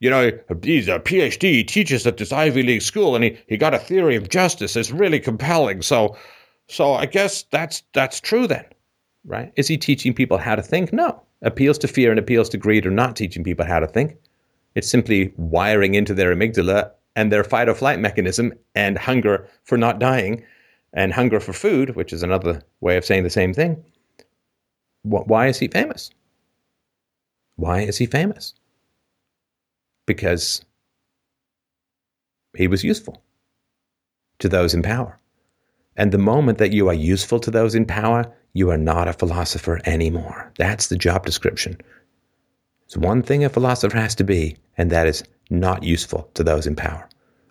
you 0.00 0.10
know, 0.10 0.30
he's 0.62 0.88
a 0.88 0.98
PhD, 0.98 1.42
he 1.42 1.64
teaches 1.64 2.06
at 2.06 2.18
this 2.18 2.32
Ivy 2.32 2.62
League 2.62 2.82
school, 2.82 3.14
and 3.14 3.24
he, 3.24 3.38
he 3.46 3.56
got 3.56 3.74
a 3.74 3.78
theory 3.78 4.16
of 4.16 4.28
justice. 4.28 4.76
It's 4.76 4.90
really 4.90 5.20
compelling. 5.20 5.82
So, 5.82 6.16
so 6.68 6.94
I 6.94 7.06
guess 7.06 7.44
that's 7.50 7.82
that's 7.94 8.20
true 8.20 8.46
then, 8.46 8.64
right? 9.24 9.52
Is 9.56 9.68
he 9.68 9.78
teaching 9.78 10.12
people 10.12 10.38
how 10.38 10.54
to 10.54 10.62
think? 10.62 10.92
No. 10.92 11.22
Appeals 11.42 11.78
to 11.78 11.88
fear 11.88 12.10
and 12.10 12.18
appeals 12.18 12.48
to 12.50 12.58
greed 12.58 12.86
are 12.86 12.90
not 12.90 13.16
teaching 13.16 13.44
people 13.44 13.64
how 13.64 13.78
to 13.78 13.86
think. 13.86 14.16
It's 14.74 14.88
simply 14.88 15.32
wiring 15.36 15.94
into 15.94 16.12
their 16.12 16.34
amygdala 16.34 16.90
and 17.14 17.32
their 17.32 17.44
fight 17.44 17.68
or 17.68 17.74
flight 17.74 17.98
mechanism 17.98 18.52
and 18.74 18.98
hunger 18.98 19.48
for 19.64 19.78
not 19.78 19.98
dying 19.98 20.44
and 20.92 21.12
hunger 21.12 21.40
for 21.40 21.52
food, 21.52 21.96
which 21.96 22.12
is 22.12 22.22
another 22.22 22.62
way 22.80 22.96
of 22.96 23.04
saying 23.04 23.22
the 23.22 23.30
same 23.30 23.54
thing. 23.54 23.82
Why 25.02 25.46
is 25.46 25.58
he 25.58 25.68
famous? 25.68 26.10
Why 27.56 27.80
is 27.80 27.96
he 27.96 28.06
famous? 28.06 28.54
Because 30.06 30.64
he 32.56 32.68
was 32.68 32.84
useful 32.84 33.22
to 34.38 34.48
those 34.48 34.74
in 34.74 34.82
power. 34.82 35.18
And 35.96 36.12
the 36.12 36.18
moment 36.18 36.58
that 36.58 36.72
you 36.72 36.88
are 36.88 36.94
useful 36.94 37.40
to 37.40 37.50
those 37.50 37.74
in 37.74 37.86
power, 37.86 38.32
you 38.52 38.70
are 38.70 38.78
not 38.78 39.08
a 39.08 39.12
philosopher 39.12 39.80
anymore. 39.84 40.52
That's 40.58 40.88
the 40.88 40.96
job 40.96 41.26
description. 41.26 41.80
It's 42.84 42.96
one 42.96 43.22
thing 43.22 43.44
a 43.44 43.48
philosopher 43.48 43.96
has 43.96 44.14
to 44.16 44.24
be, 44.24 44.56
and 44.78 44.90
that 44.90 45.06
is 45.06 45.24
not 45.50 45.82
useful 45.82 46.30
to 46.34 46.44
those 46.44 46.66
in 46.66 46.76
power. 46.76 47.08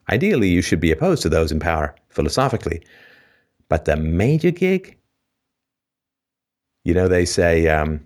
Ideally, 0.10 0.50
you 0.50 0.62
should 0.62 0.80
be 0.80 0.92
opposed 0.92 1.24
to 1.24 1.30
those 1.30 1.52
in 1.52 1.60
power 1.60 1.96
philosophically. 2.10 2.84
But 3.68 3.86
the 3.86 3.98
major 3.98 4.52
gig, 4.52 4.98
you 6.84 6.94
know, 6.94 7.08
they 7.08 7.26
say 7.26 7.68
um, 7.68 8.02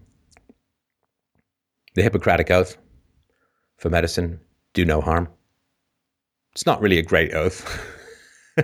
the 1.95 2.01
Hippocratic 2.01 2.49
Oath 2.49 2.77
for 3.79 3.89
medicine, 3.89 4.39
do 4.73 4.85
no 4.85 5.01
harm. 5.01 5.27
It's 6.53 6.65
not 6.65 6.81
really 6.81 6.99
a 6.99 7.03
great 7.03 7.33
oath. 7.33 7.81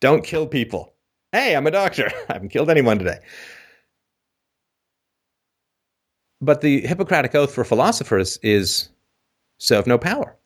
Don't 0.00 0.24
kill 0.24 0.46
people. 0.46 0.94
Hey, 1.32 1.56
I'm 1.56 1.66
a 1.66 1.70
doctor. 1.70 2.10
I 2.28 2.34
haven't 2.34 2.50
killed 2.50 2.70
anyone 2.70 2.98
today. 2.98 3.18
But 6.40 6.60
the 6.60 6.86
Hippocratic 6.86 7.34
Oath 7.34 7.52
for 7.52 7.64
philosophers 7.64 8.38
is 8.42 8.90
serve 9.58 9.86
no 9.86 9.98
power, 9.98 10.36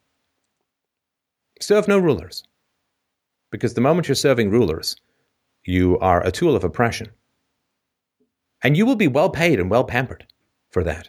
serve 1.61 1.89
no 1.89 1.99
rulers. 1.99 2.45
Because 3.51 3.75
the 3.75 3.81
moment 3.81 4.07
you're 4.07 4.15
serving 4.15 4.51
rulers, 4.51 4.95
you 5.65 5.99
are 5.99 6.25
a 6.25 6.31
tool 6.31 6.55
of 6.55 6.63
oppression. 6.63 7.09
And 8.63 8.77
you 8.77 8.87
will 8.87 8.95
be 8.95 9.09
well 9.09 9.29
paid 9.29 9.59
and 9.59 9.69
well 9.69 9.83
pampered 9.83 10.25
for 10.71 10.85
that. 10.85 11.09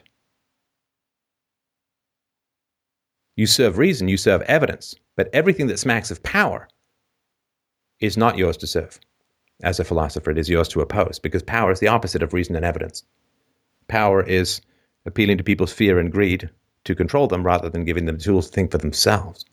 You 3.36 3.46
serve 3.46 3.78
reason, 3.78 4.08
you 4.08 4.16
serve 4.16 4.42
evidence, 4.42 4.94
but 5.16 5.30
everything 5.32 5.66
that 5.68 5.78
smacks 5.78 6.10
of 6.10 6.22
power 6.22 6.68
is 8.00 8.16
not 8.16 8.36
yours 8.38 8.56
to 8.58 8.66
serve. 8.66 8.98
as 9.62 9.78
a 9.80 9.84
philosopher. 9.84 10.30
It 10.30 10.38
is 10.38 10.48
yours 10.48 10.68
to 10.68 10.80
oppose 10.80 11.18
because 11.18 11.42
power 11.42 11.70
is 11.70 11.80
the 11.80 11.88
opposite 11.88 12.22
of 12.22 12.32
reason 12.32 12.56
and 12.56 12.64
evidence. 12.64 13.04
Power 13.88 14.22
is 14.22 14.60
appealing 15.06 15.38
to 15.38 15.44
people's 15.44 15.72
fear 15.72 15.98
and 15.98 16.12
greed 16.12 16.50
to 16.84 16.94
control 16.94 17.28
them 17.28 17.44
rather 17.44 17.68
than 17.68 17.84
giving 17.84 18.06
them 18.06 18.18
tools 18.18 18.48
to 18.48 18.52
think 18.52 18.70
for 18.70 18.78
themselves. 18.78 19.44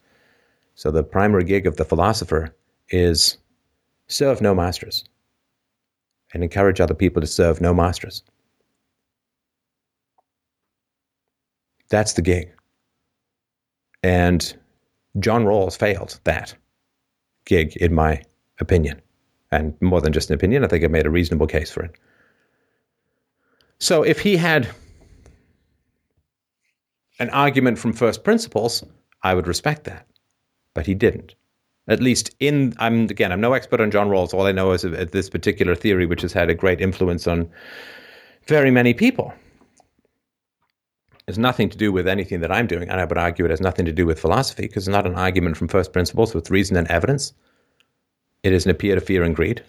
So 0.76 0.92
the 0.92 1.04
primary 1.04 1.44
gig 1.44 1.68
of 1.68 1.78
the 1.78 1.86
philosopher 1.86 2.56
is 2.90 3.38
serve 4.08 4.42
no 4.42 4.56
masters 4.56 5.04
and 6.34 6.44
encourage 6.44 6.80
other 6.80 6.94
people 6.94 7.22
to 7.22 7.28
serve 7.28 7.62
no 7.62 7.74
masters. 7.74 8.24
That's 11.90 12.14
the 12.14 12.22
gig. 12.22 12.52
And 14.04 14.56
John 15.20 15.46
Rawls 15.46 15.78
failed 15.78 16.20
that 16.24 16.56
gig, 17.46 17.76
in 17.78 17.94
my 17.94 18.22
opinion. 18.60 19.02
And 19.52 19.74
more 19.82 20.02
than 20.02 20.14
just 20.14 20.30
an 20.30 20.36
opinion, 20.36 20.64
I 20.64 20.68
think 20.68 20.84
I 20.84 20.88
made 20.88 21.06
a 21.06 21.10
reasonable 21.10 21.48
case 21.48 21.72
for 21.72 21.84
it. 21.84 21.92
So 23.80 24.04
if 24.04 24.20
he 24.20 24.38
had 24.38 24.70
an 27.20 27.30
argument 27.32 27.80
from 27.80 27.94
first 27.94 28.24
principles, 28.24 28.84
I 29.24 29.34
would 29.34 29.48
respect 29.48 29.86
that. 29.86 30.06
But 30.74 30.86
he 30.86 30.94
didn't. 30.94 31.36
At 31.88 32.00
least 32.00 32.36
in, 32.40 32.76
I'm 32.78 33.06
again, 33.06 33.32
I'm 33.32 33.42
no 33.42 33.54
expert 33.54 33.82
on 33.82 33.90
John 33.90 34.10
Rawls. 34.10 34.34
All 34.34 34.46
I 34.46 34.52
know 34.52 34.72
is 34.72 34.84
this 34.84 35.30
particular 35.30 35.74
theory, 35.74 36.06
which 36.06 36.22
has 36.22 36.32
had 36.32 36.50
a 36.50 36.54
great 36.54 36.80
influence 36.80 37.26
on 37.28 37.50
very 38.46 38.70
many 38.70 38.94
people. 38.94 39.34
It's 41.30 41.38
nothing 41.38 41.70
to 41.70 41.78
do 41.78 41.92
with 41.92 42.08
anything 42.08 42.40
that 42.40 42.52
I'm 42.52 42.66
doing, 42.66 42.90
and 42.90 43.00
I 43.00 43.06
would 43.06 43.16
argue 43.16 43.46
it 43.46 43.52
has 43.52 43.62
nothing 43.62 43.86
to 43.86 43.92
do 43.92 44.08
with 44.08 44.20
philosophy 44.20 44.64
because 44.64 44.88
it's 44.88 44.92
not 44.92 45.06
an 45.06 45.14
argument 45.14 45.58
from 45.58 45.68
first 45.68 45.94
principles 45.94 46.34
with 46.34 46.50
reason 46.50 46.76
and 46.76 46.88
evidence. 46.88 47.34
It 48.42 48.52
is 48.52 48.66
an 48.66 48.72
appeal 48.72 48.96
to 48.96 49.02
fear 49.02 49.22
and 49.22 49.36
greed. 49.36 49.64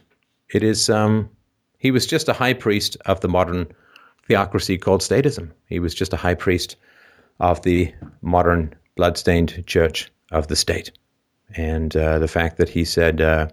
It 0.55 0.63
is, 0.63 0.89
um, 0.89 1.29
he 1.77 1.91
was 1.91 2.07
just 2.07 2.31
a 2.31 2.33
high 2.33 2.55
priest 2.55 2.97
of 3.05 3.21
the 3.21 3.29
modern 3.29 3.71
theocracy 4.27 4.79
called 4.79 5.03
statism. 5.03 5.51
He 5.67 5.81
was 5.81 5.95
just 5.95 6.15
a 6.15 6.17
high 6.17 6.33
priest 6.33 6.77
of 7.41 7.61
the 7.61 7.93
modern 8.23 8.75
bloodstained 8.97 9.63
church 9.67 10.11
of 10.33 10.47
the 10.47 10.57
state. 10.57 10.93
And 11.57 11.95
uh, 11.95 12.21
the 12.21 12.29
fact 12.29 12.57
that 12.57 12.71
he 12.71 12.87
said, 12.87 13.21
uh, 13.21 13.49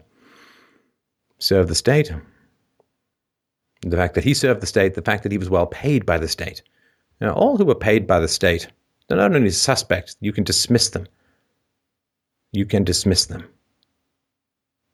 serve 1.40 1.68
the 1.68 1.76
state, 1.76 2.14
the 3.82 3.98
fact 3.98 4.16
that 4.16 4.24
he 4.24 4.34
served 4.34 4.62
the 4.62 4.66
state, 4.66 4.94
the 4.94 5.02
fact 5.02 5.24
that 5.24 5.34
he 5.34 5.38
was 5.38 5.50
well 5.50 5.68
paid 5.68 6.06
by 6.06 6.18
the 6.18 6.30
state, 6.30 6.62
now, 7.20 7.34
all 7.34 7.58
who 7.58 7.70
are 7.72 7.76
paid 7.76 8.06
by 8.06 8.20
the 8.20 8.28
state, 8.28 8.68
they're 9.08 9.18
not 9.18 9.36
only 9.36 9.50
suspects, 9.50 10.16
you 10.20 10.32
can 10.32 10.44
dismiss 10.44 10.90
them. 10.90 11.08
You 12.52 12.66
can 12.66 12.84
dismiss 12.84 13.26
them. 13.26 13.48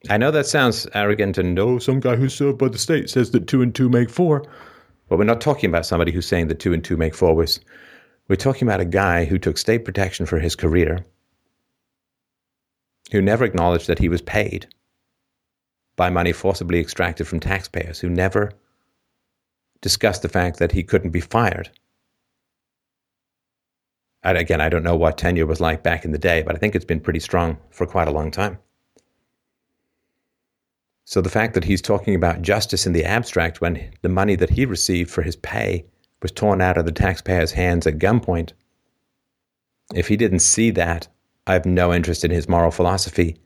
I 0.09 0.17
know 0.17 0.31
that 0.31 0.45
sounds 0.45 0.87
arrogant 0.93 1.37
and 1.37 1.55
no, 1.55 1.79
some 1.79 1.99
guy 1.99 2.15
who's 2.15 2.33
served 2.33 2.57
by 2.57 2.69
the 2.69 2.77
state 2.77 3.09
says 3.09 3.31
that 3.31 3.47
two 3.47 3.61
and 3.61 3.73
two 3.73 3.89
make 3.89 4.09
four. 4.09 4.45
But 5.09 5.17
we're 5.17 5.25
not 5.25 5.41
talking 5.41 5.69
about 5.69 5.85
somebody 5.85 6.11
who's 6.11 6.25
saying 6.25 6.47
that 6.47 6.59
two 6.59 6.73
and 6.73 6.83
two 6.83 6.97
make 6.97 7.13
four. 7.13 7.35
We're, 7.35 7.47
we're 8.27 8.35
talking 8.35 8.67
about 8.67 8.79
a 8.79 8.85
guy 8.85 9.25
who 9.25 9.37
took 9.37 9.57
state 9.57 9.85
protection 9.85 10.25
for 10.25 10.39
his 10.39 10.55
career, 10.55 11.05
who 13.11 13.21
never 13.21 13.43
acknowledged 13.43 13.87
that 13.87 13.99
he 13.99 14.09
was 14.09 14.21
paid 14.21 14.67
by 15.95 16.09
money 16.09 16.31
forcibly 16.31 16.79
extracted 16.79 17.27
from 17.27 17.39
taxpayers, 17.39 17.99
who 17.99 18.09
never 18.09 18.51
discussed 19.81 20.21
the 20.21 20.29
fact 20.29 20.59
that 20.59 20.71
he 20.71 20.83
couldn't 20.83 21.11
be 21.11 21.21
fired 21.21 21.69
and 24.23 24.37
again, 24.37 24.61
I 24.61 24.69
don't 24.69 24.83
know 24.83 24.95
what 24.95 25.17
tenure 25.17 25.45
was 25.45 25.59
like 25.59 25.83
back 25.83 26.05
in 26.05 26.11
the 26.11 26.17
day, 26.17 26.43
but 26.43 26.55
I 26.55 26.57
think 26.57 26.75
it's 26.75 26.85
been 26.85 26.99
pretty 26.99 27.19
strong 27.19 27.57
for 27.71 27.85
quite 27.85 28.07
a 28.07 28.11
long 28.11 28.31
time. 28.31 28.57
So 31.05 31.21
the 31.21 31.29
fact 31.29 31.53
that 31.53 31.65
he's 31.65 31.81
talking 31.81 32.15
about 32.15 32.41
justice 32.41 32.87
in 32.87 32.93
the 32.93 33.03
abstract 33.03 33.59
when 33.59 33.91
the 34.01 34.09
money 34.09 34.35
that 34.35 34.51
he 34.51 34.65
received 34.65 35.11
for 35.11 35.21
his 35.21 35.35
pay 35.35 35.85
was 36.21 36.31
torn 36.31 36.61
out 36.61 36.77
of 36.77 36.85
the 36.85 36.93
taxpayer's 36.93 37.51
hands 37.51 37.85
at 37.85 37.99
gunpoint, 37.99 38.53
if 39.93 40.07
he 40.07 40.15
didn't 40.15 40.39
see 40.39 40.71
that, 40.71 41.07
I 41.45 41.53
have 41.53 41.65
no 41.65 41.93
interest 41.93 42.23
in 42.23 42.31
his 42.31 42.47
moral 42.47 42.71
philosophy. 42.71 43.37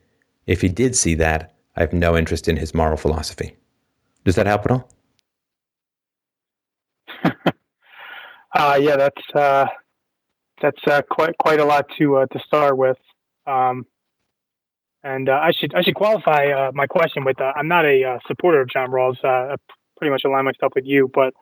If 0.46 0.62
he 0.62 0.70
did 0.70 0.96
see 0.96 1.16
that, 1.16 1.56
I 1.76 1.82
have 1.82 1.94
no 1.94 2.16
interest 2.16 2.48
in 2.48 2.58
his 2.58 2.76
moral 2.76 2.98
philosophy. 2.98 3.56
Does 4.24 4.36
that 4.36 4.46
help 4.46 4.66
at 4.66 4.72
all? 4.72 4.90
uh, 8.54 8.80
yeah, 8.80 8.96
that's 8.98 9.36
uh, 9.36 9.66
that's 10.62 10.82
uh, 10.88 11.02
quite 11.10 11.38
quite 11.38 11.60
a 11.60 11.66
lot 11.66 11.86
to 11.98 12.18
uh, 12.18 12.26
to 12.28 12.40
start 12.40 12.78
with. 12.78 12.98
Um, 13.46 13.86
and 15.04 15.30
uh, 15.30 15.40
I 15.42 15.52
should 15.52 15.74
I 15.76 15.82
should 15.84 15.96
qualify 15.96 16.48
uh, 16.48 16.72
my 16.74 16.88
question 16.88 17.24
with 17.24 17.40
uh, 17.40 17.54
I'm 17.56 17.68
not 17.68 17.86
a 17.86 18.20
supporter 18.28 18.62
of 18.62 18.70
John 18.70 18.90
Rawls. 18.90 19.24
I 19.24 19.56
pretty 19.98 20.12
much 20.12 20.24
align 20.26 20.46
myself 20.46 20.74
with 20.76 20.86
you, 20.86 21.10
but 21.14 21.34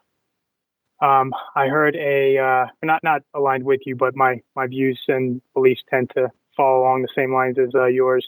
um, 1.04 1.32
I 1.54 1.68
heard 1.68 1.96
a 1.96 2.68
not 2.82 3.02
not 3.02 3.22
aligned 3.34 3.64
with 3.64 3.80
you, 3.86 3.96
but 3.96 4.14
my 4.14 4.40
my 4.54 4.66
views 4.66 5.00
and 5.08 5.40
beliefs 5.54 5.82
tend 5.90 6.10
to 6.16 6.30
fall 6.56 6.80
along 6.80 7.02
the 7.02 7.08
same 7.14 7.34
lines 7.34 7.56
as 7.58 7.70
yours. 7.92 8.26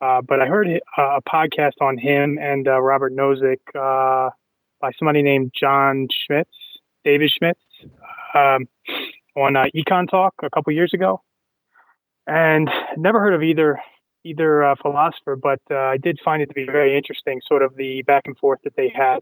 but 0.00 0.40
I 0.40 0.46
heard 0.46 0.68
a 0.96 1.20
podcast 1.22 1.80
on 1.80 1.98
him 1.98 2.38
and 2.40 2.66
Robert 2.66 3.12
Nozick 3.12 3.60
by 3.74 4.92
somebody 4.98 5.22
named 5.22 5.52
John 5.58 6.08
Schmitz, 6.10 6.50
David 7.04 7.30
Schmidtz. 7.30 7.54
Um, 8.34 8.66
on 9.36 9.56
uh, 9.56 9.64
Econ 9.74 10.08
Talk 10.08 10.34
a 10.42 10.50
couple 10.50 10.72
years 10.72 10.92
ago, 10.94 11.22
and 12.26 12.70
never 12.96 13.20
heard 13.20 13.34
of 13.34 13.42
either 13.42 13.80
either 14.24 14.62
uh, 14.64 14.74
philosopher, 14.80 15.36
but 15.36 15.60
uh, 15.70 15.76
I 15.76 15.96
did 15.96 16.18
find 16.24 16.42
it 16.42 16.46
to 16.46 16.54
be 16.54 16.66
very 16.66 16.96
interesting, 16.96 17.40
sort 17.46 17.62
of 17.62 17.76
the 17.76 18.02
back 18.02 18.24
and 18.26 18.36
forth 18.36 18.60
that 18.64 18.76
they 18.76 18.92
had 18.94 19.20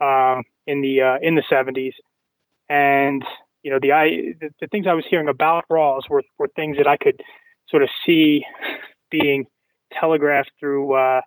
um, 0.00 0.44
in 0.66 0.80
the 0.80 1.02
uh, 1.02 1.18
in 1.20 1.34
the 1.34 1.42
seventies, 1.48 1.94
and 2.68 3.24
you 3.62 3.70
know 3.70 3.78
the, 3.80 3.92
I, 3.92 4.08
the, 4.40 4.50
the 4.60 4.66
things 4.68 4.86
I 4.86 4.94
was 4.94 5.04
hearing 5.08 5.28
about 5.28 5.64
Rawls 5.70 6.08
were 6.08 6.22
were 6.38 6.48
things 6.56 6.76
that 6.78 6.86
I 6.86 6.96
could 6.96 7.22
sort 7.68 7.82
of 7.82 7.88
see 8.04 8.44
being 9.10 9.46
telegraphed 9.92 10.52
through 10.58 10.94
uh, 10.94 11.20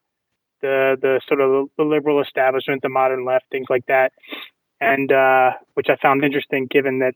the 0.61 0.97
the 1.01 1.21
sort 1.27 1.41
of 1.41 1.69
the 1.77 1.83
liberal 1.83 2.21
establishment, 2.21 2.81
the 2.81 2.89
modern 2.89 3.25
left, 3.25 3.45
things 3.51 3.67
like 3.69 3.85
that, 3.87 4.11
and 4.81 5.11
uh, 5.11 5.51
which 5.75 5.87
I 5.89 5.95
found 5.97 6.23
interesting, 6.23 6.67
given 6.69 6.99
that 6.99 7.15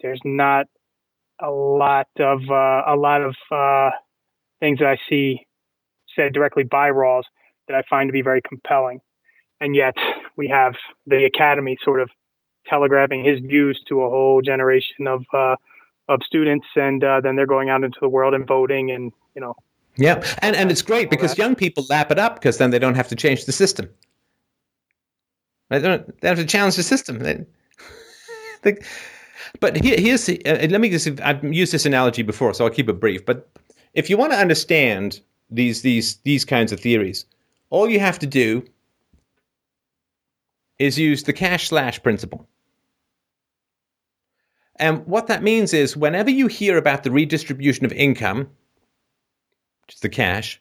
there's 0.00 0.20
not 0.24 0.66
a 1.40 1.50
lot 1.50 2.08
of 2.18 2.40
uh, 2.50 2.82
a 2.86 2.96
lot 2.96 3.22
of 3.22 3.36
uh, 3.50 3.90
things 4.60 4.78
that 4.78 4.88
I 4.88 4.98
see 5.08 5.46
said 6.14 6.32
directly 6.32 6.64
by 6.64 6.90
Rawls 6.90 7.24
that 7.68 7.76
I 7.76 7.82
find 7.88 8.08
to 8.08 8.12
be 8.12 8.22
very 8.22 8.40
compelling, 8.42 9.00
and 9.60 9.74
yet 9.74 9.94
we 10.36 10.48
have 10.48 10.74
the 11.06 11.24
Academy 11.24 11.76
sort 11.82 12.00
of 12.00 12.10
telegraphing 12.66 13.24
his 13.24 13.40
views 13.40 13.80
to 13.88 14.02
a 14.02 14.10
whole 14.10 14.42
generation 14.42 15.06
of 15.06 15.24
uh, 15.32 15.56
of 16.08 16.22
students, 16.22 16.66
and 16.76 17.02
uh, 17.02 17.20
then 17.20 17.36
they're 17.36 17.46
going 17.46 17.68
out 17.68 17.84
into 17.84 17.98
the 18.00 18.08
world 18.08 18.34
and 18.34 18.46
voting, 18.46 18.90
and 18.90 19.12
you 19.34 19.40
know. 19.40 19.54
Yeah, 19.96 20.22
and 20.40 20.54
and 20.54 20.70
it's 20.70 20.82
great 20.82 21.08
because 21.08 21.38
young 21.38 21.54
people 21.54 21.86
lap 21.88 22.10
it 22.10 22.18
up 22.18 22.34
because 22.34 22.58
then 22.58 22.70
they 22.70 22.78
don't 22.78 22.96
have 22.96 23.08
to 23.08 23.16
change 23.16 23.46
the 23.46 23.52
system. 23.52 23.88
They 25.70 25.80
don't. 25.80 26.20
They 26.20 26.28
have 26.28 26.38
to 26.38 26.44
challenge 26.44 26.76
the 26.76 26.82
system. 26.82 27.20
They, 27.20 27.44
they, 28.62 28.76
but 29.60 29.76
here, 29.76 29.98
here's 29.98 30.28
uh, 30.28 30.66
let 30.70 30.80
me 30.80 30.90
just 30.90 31.20
I've 31.20 31.42
used 31.44 31.72
this 31.72 31.86
analogy 31.86 32.22
before, 32.22 32.54
so 32.54 32.64
I'll 32.64 32.70
keep 32.70 32.88
it 32.88 33.00
brief. 33.00 33.24
But 33.24 33.48
if 33.94 34.10
you 34.10 34.16
want 34.16 34.32
to 34.32 34.38
understand 34.38 35.20
these 35.50 35.82
these 35.82 36.16
these 36.18 36.44
kinds 36.44 36.72
of 36.72 36.80
theories, 36.80 37.26
all 37.70 37.88
you 37.88 38.00
have 38.00 38.18
to 38.20 38.26
do 38.26 38.64
is 40.78 40.98
use 40.98 41.22
the 41.22 41.32
cash 41.32 41.68
slash 41.68 42.02
principle. 42.02 42.46
And 44.78 45.06
what 45.06 45.26
that 45.28 45.42
means 45.42 45.72
is 45.72 45.96
whenever 45.96 46.30
you 46.30 46.48
hear 46.48 46.76
about 46.76 47.02
the 47.02 47.10
redistribution 47.10 47.86
of 47.86 47.92
income, 47.92 48.50
which 49.86 49.94
is 49.94 50.00
the 50.00 50.10
cash, 50.10 50.60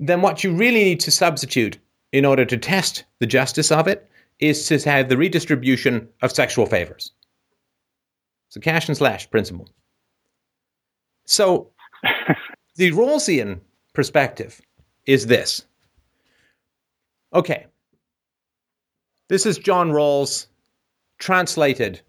then 0.00 0.20
what 0.20 0.42
you 0.42 0.52
really 0.52 0.82
need 0.82 1.00
to 1.00 1.10
substitute 1.10 1.78
in 2.12 2.24
order 2.24 2.44
to 2.44 2.56
test 2.56 3.04
the 3.20 3.26
justice 3.26 3.70
of 3.70 3.86
it 3.86 4.08
is 4.40 4.66
to 4.66 4.78
have 4.80 5.08
the 5.08 5.16
redistribution 5.16 6.08
of 6.22 6.32
sexual 6.32 6.66
favors. 6.66 7.12
A 8.56 8.60
cash 8.60 8.88
and 8.88 8.96
slash 8.96 9.30
principle. 9.30 9.68
So 11.26 11.70
the 12.76 12.90
Rawlsian 12.92 13.60
perspective 13.92 14.60
is 15.06 15.26
this. 15.26 15.66
Okay. 17.34 17.66
This 19.28 19.44
is 19.44 19.58
John 19.58 19.90
Rawls 19.90 20.46
translated 21.18 22.00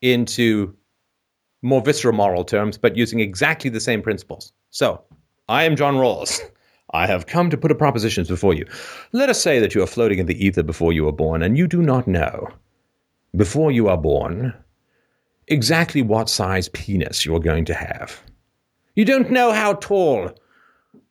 into 0.00 0.74
more 1.62 1.82
visceral 1.82 2.14
moral 2.14 2.44
terms, 2.44 2.78
but 2.78 2.96
using 2.96 3.20
exactly 3.20 3.70
the 3.70 3.80
same 3.80 4.02
principles. 4.02 4.52
So, 4.70 5.02
I 5.48 5.64
am 5.64 5.76
John 5.76 5.94
Rawls. 5.94 6.40
I 6.90 7.06
have 7.06 7.26
come 7.26 7.50
to 7.50 7.56
put 7.56 7.70
a 7.70 7.74
proposition 7.74 8.24
before 8.24 8.54
you. 8.54 8.66
Let 9.12 9.30
us 9.30 9.42
say 9.42 9.58
that 9.58 9.74
you 9.74 9.82
are 9.82 9.86
floating 9.86 10.18
in 10.18 10.26
the 10.26 10.46
ether 10.46 10.62
before 10.62 10.92
you 10.92 11.08
are 11.08 11.12
born, 11.12 11.42
and 11.42 11.58
you 11.58 11.66
do 11.66 11.82
not 11.82 12.06
know, 12.06 12.48
before 13.34 13.72
you 13.72 13.88
are 13.88 13.96
born, 13.96 14.54
exactly 15.48 16.02
what 16.02 16.28
size 16.28 16.68
penis 16.70 17.24
you're 17.24 17.40
going 17.40 17.64
to 17.66 17.74
have. 17.74 18.22
You 18.96 19.04
don't 19.04 19.30
know 19.30 19.52
how 19.52 19.74
tall 19.74 20.30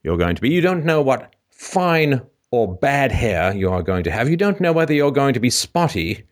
you're 0.04 0.18
going 0.18 0.36
to 0.36 0.42
be. 0.42 0.50
You 0.50 0.62
don't 0.62 0.86
know 0.86 1.02
what 1.02 1.34
fine 1.52 2.22
or 2.52 2.76
bad 2.76 3.12
hair 3.12 3.54
you 3.56 3.70
are 3.70 3.84
going 3.84 4.04
to 4.04 4.12
have. 4.12 4.30
You 4.30 4.38
don't 4.38 4.62
know 4.62 4.74
whether 4.74 4.94
you're 4.94 5.12
going 5.12 5.34
to 5.34 5.40
be 5.40 5.50
spotty 5.50 6.24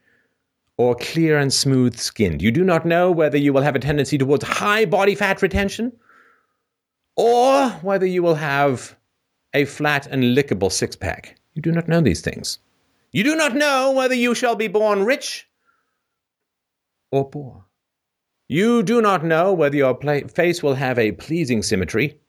or 0.78 0.95
clear 0.95 1.38
and 1.38 1.52
smooth 1.52 1.98
skinned. 1.98 2.41
You 2.41 2.52
do 2.52 2.64
not 2.64 2.86
know 2.86 3.11
whether 3.11 3.38
you 3.38 3.53
will 3.53 3.61
have 3.61 3.76
a 3.76 3.80
tendency 3.80 4.18
towards 4.18 4.44
high 4.44 4.86
body 4.86 5.15
fat 5.15 5.41
retention 5.41 5.91
or 7.15 7.69
whether 7.82 8.06
you 8.06 8.23
will 8.23 8.36
have 8.36 8.95
a 9.53 9.65
flat 9.65 10.07
and 10.07 10.23
lickable 10.23 10.72
six 10.72 10.95
pack. 10.95 11.38
You 11.53 11.61
do 11.61 11.72
not 11.72 11.88
know 11.88 12.02
these 12.02 12.22
things. 12.22 12.60
You 13.11 13.23
do 13.23 13.36
not 13.36 13.56
know 13.56 13.91
whether 13.91 14.15
you 14.15 14.34
shall 14.34 14.56
be 14.56 14.68
born 14.68 15.03
rich 15.03 15.48
or 17.11 17.30
poor. 17.30 17.65
You 18.52 18.84
do 18.84 19.02
not 19.02 19.23
know 19.23 19.53
whether 19.53 19.78
your 19.78 19.95
pla- 19.95 20.28
face 20.28 20.61
will 20.61 20.73
have 20.73 20.99
a 20.99 21.14
pleasing 21.14 21.64
symmetry 21.64 22.19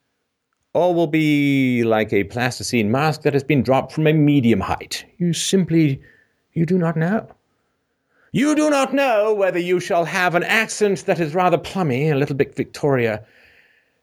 or 0.72 0.94
will 0.94 1.08
be 1.08 1.82
like 1.82 2.12
a 2.12 2.22
plasticine 2.22 2.92
mask 2.92 3.22
that 3.22 3.32
has 3.32 3.42
been 3.42 3.64
dropped 3.64 3.90
from 3.90 4.06
a 4.06 4.12
medium 4.12 4.60
height. 4.60 5.04
You 5.18 5.32
simply 5.32 6.00
you 6.52 6.64
do 6.64 6.78
not 6.78 6.96
know. 6.96 7.26
You 8.30 8.54
do 8.54 8.70
not 8.70 8.94
know 8.94 9.34
whether 9.34 9.58
you 9.58 9.80
shall 9.80 10.04
have 10.04 10.36
an 10.36 10.44
accent 10.44 11.06
that 11.06 11.18
is 11.18 11.34
rather 11.34 11.58
plummy, 11.58 12.08
a 12.08 12.14
little 12.14 12.36
bit 12.36 12.54
Victoria 12.54 13.26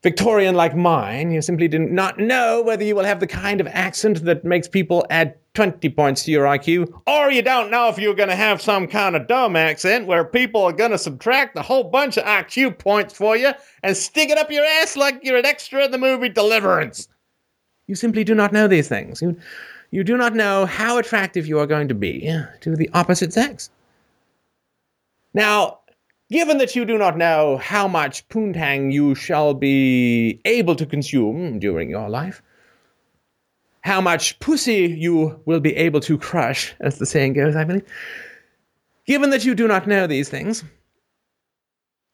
Victorian 0.01 0.55
like 0.55 0.77
mine, 0.77 1.31
you 1.31 1.41
simply 1.41 1.67
do 1.67 1.77
not 1.77 2.17
know 2.17 2.61
whether 2.61 2.85
you 2.85 2.95
will 2.95 3.03
have 3.03 3.19
the 3.19 3.27
kind 3.27 3.59
of 3.59 3.67
accent 3.67 4.23
that 4.23 4.45
makes 4.45 4.65
people 4.65 5.05
add 5.09 5.35
20 5.55 5.89
points 5.89 6.23
to 6.23 6.31
your 6.31 6.45
IQ, 6.45 7.01
or 7.05 7.29
you 7.29 7.41
don't 7.41 7.69
know 7.69 7.89
if 7.89 7.97
you're 7.97 8.15
going 8.15 8.29
to 8.29 8.35
have 8.35 8.61
some 8.61 8.87
kind 8.87 9.13
of 9.13 9.27
dumb 9.27 9.57
accent 9.57 10.07
where 10.07 10.23
people 10.23 10.63
are 10.63 10.71
going 10.71 10.91
to 10.91 10.97
subtract 10.97 11.57
a 11.57 11.61
whole 11.61 11.83
bunch 11.83 12.15
of 12.15 12.23
IQ 12.23 12.77
points 12.77 13.13
for 13.13 13.35
you 13.35 13.51
and 13.83 13.97
stick 13.97 14.29
it 14.29 14.37
up 14.37 14.49
your 14.49 14.63
ass 14.63 14.95
like 14.95 15.19
you're 15.21 15.37
an 15.37 15.45
extra 15.45 15.83
in 15.83 15.91
the 15.91 15.97
movie 15.97 16.29
Deliverance. 16.29 17.09
You 17.87 17.95
simply 17.95 18.23
do 18.23 18.33
not 18.33 18.53
know 18.53 18.69
these 18.69 18.87
things. 18.87 19.21
You, 19.21 19.35
you 19.91 20.05
do 20.05 20.15
not 20.15 20.33
know 20.33 20.65
how 20.65 20.97
attractive 20.97 21.45
you 21.45 21.59
are 21.59 21.67
going 21.67 21.89
to 21.89 21.95
be 21.95 22.33
to 22.61 22.75
the 22.75 22.89
opposite 22.93 23.33
sex. 23.33 23.69
Now, 25.33 25.79
Given 26.31 26.59
that 26.59 26.75
you 26.75 26.85
do 26.85 26.97
not 26.97 27.17
know 27.17 27.57
how 27.57 27.87
much 27.87 28.27
poontang 28.29 28.91
you 28.93 29.15
shall 29.15 29.55
be 29.55 30.39
able 30.45 30.75
to 30.75 30.85
consume 30.85 31.57
during 31.57 31.89
your 31.89 32.07
life, 32.07 32.43
how 33.81 33.99
much 33.99 34.37
pussy 34.39 34.85
you 34.85 35.41
will 35.45 35.59
be 35.59 35.75
able 35.75 35.99
to 36.01 36.17
crush, 36.17 36.75
as 36.81 36.99
the 36.99 37.05
saying 37.07 37.33
goes, 37.33 37.55
I 37.55 37.63
believe. 37.63 37.85
Given 39.05 39.31
that 39.31 39.43
you 39.43 39.55
do 39.55 39.67
not 39.67 39.87
know 39.87 40.05
these 40.05 40.29
things, 40.29 40.63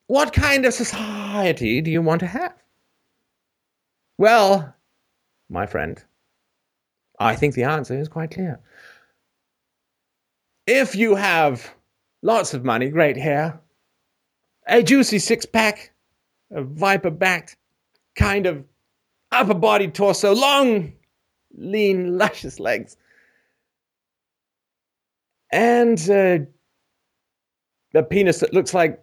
what 0.08 0.32
kind 0.32 0.66
of 0.66 0.74
society 0.74 1.82
do 1.82 1.92
you 1.92 2.02
want 2.02 2.22
to 2.22 2.28
have? 2.28 2.54
Well, 4.18 4.74
my 5.50 5.66
friend, 5.66 6.02
I 7.20 7.36
think 7.36 7.54
the 7.54 7.64
answer 7.64 8.00
is 8.00 8.08
quite 8.08 8.32
clear. 8.32 8.62
If 10.68 10.96
you 10.96 11.16
have 11.16 11.76
lots 12.22 12.54
of 12.54 12.64
money, 12.64 12.90
great 12.90 13.18
hair, 13.18 13.60
a 14.68 14.84
juicy 14.84 15.20
six 15.20 15.46
pack, 15.46 15.92
a 16.52 16.62
viper 16.62 17.12
backed, 17.12 17.58
kind 18.16 18.46
of 18.46 18.64
upper 19.32 19.54
body 19.54 19.88
torso, 19.88 20.34
long, 20.34 20.94
lean, 21.58 22.18
luscious 22.18 22.60
legs, 22.60 22.98
and 25.52 26.10
uh, 26.10 26.40
a 27.94 28.04
penis 28.04 28.40
that 28.40 28.54
looks 28.54 28.74
like 28.74 29.02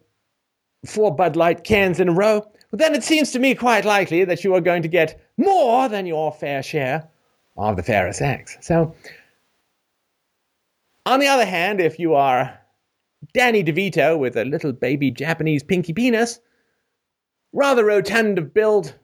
four 0.85 1.15
Bud 1.15 1.37
Light 1.37 1.65
cans 1.65 2.01
in 2.01 2.09
a 2.09 2.13
row, 2.13 2.41
well, 2.41 2.79
then 2.79 2.95
it 2.95 3.05
seems 3.05 3.31
to 3.33 3.39
me 3.39 3.55
quite 3.55 3.85
likely 3.85 4.25
that 4.25 4.45
you 4.45 4.55
are 4.55 4.61
going 4.61 4.83
to 4.83 4.89
get 4.89 5.21
more 5.37 5.89
than 5.89 6.07
your 6.07 6.33
fair 6.33 6.63
share 6.63 7.09
of 7.57 7.77
the 7.77 7.83
fairer 7.83 8.13
sex. 8.13 8.57
So, 8.61 8.95
on 11.05 11.21
the 11.21 11.27
other 11.27 11.45
hand, 11.45 11.81
if 11.81 11.99
you 11.99 12.15
are 12.15 12.59
Danny 13.35 13.63
DeVito 13.63 14.19
with 14.19 14.37
a 14.37 14.45
little 14.45 14.73
baby 14.73 15.11
Japanese 15.11 15.63
pinky 15.63 15.93
penis, 15.93 16.41
rather 17.53 17.85
rotund 17.85 18.39
of 18.39 18.53
build, 18.53 18.95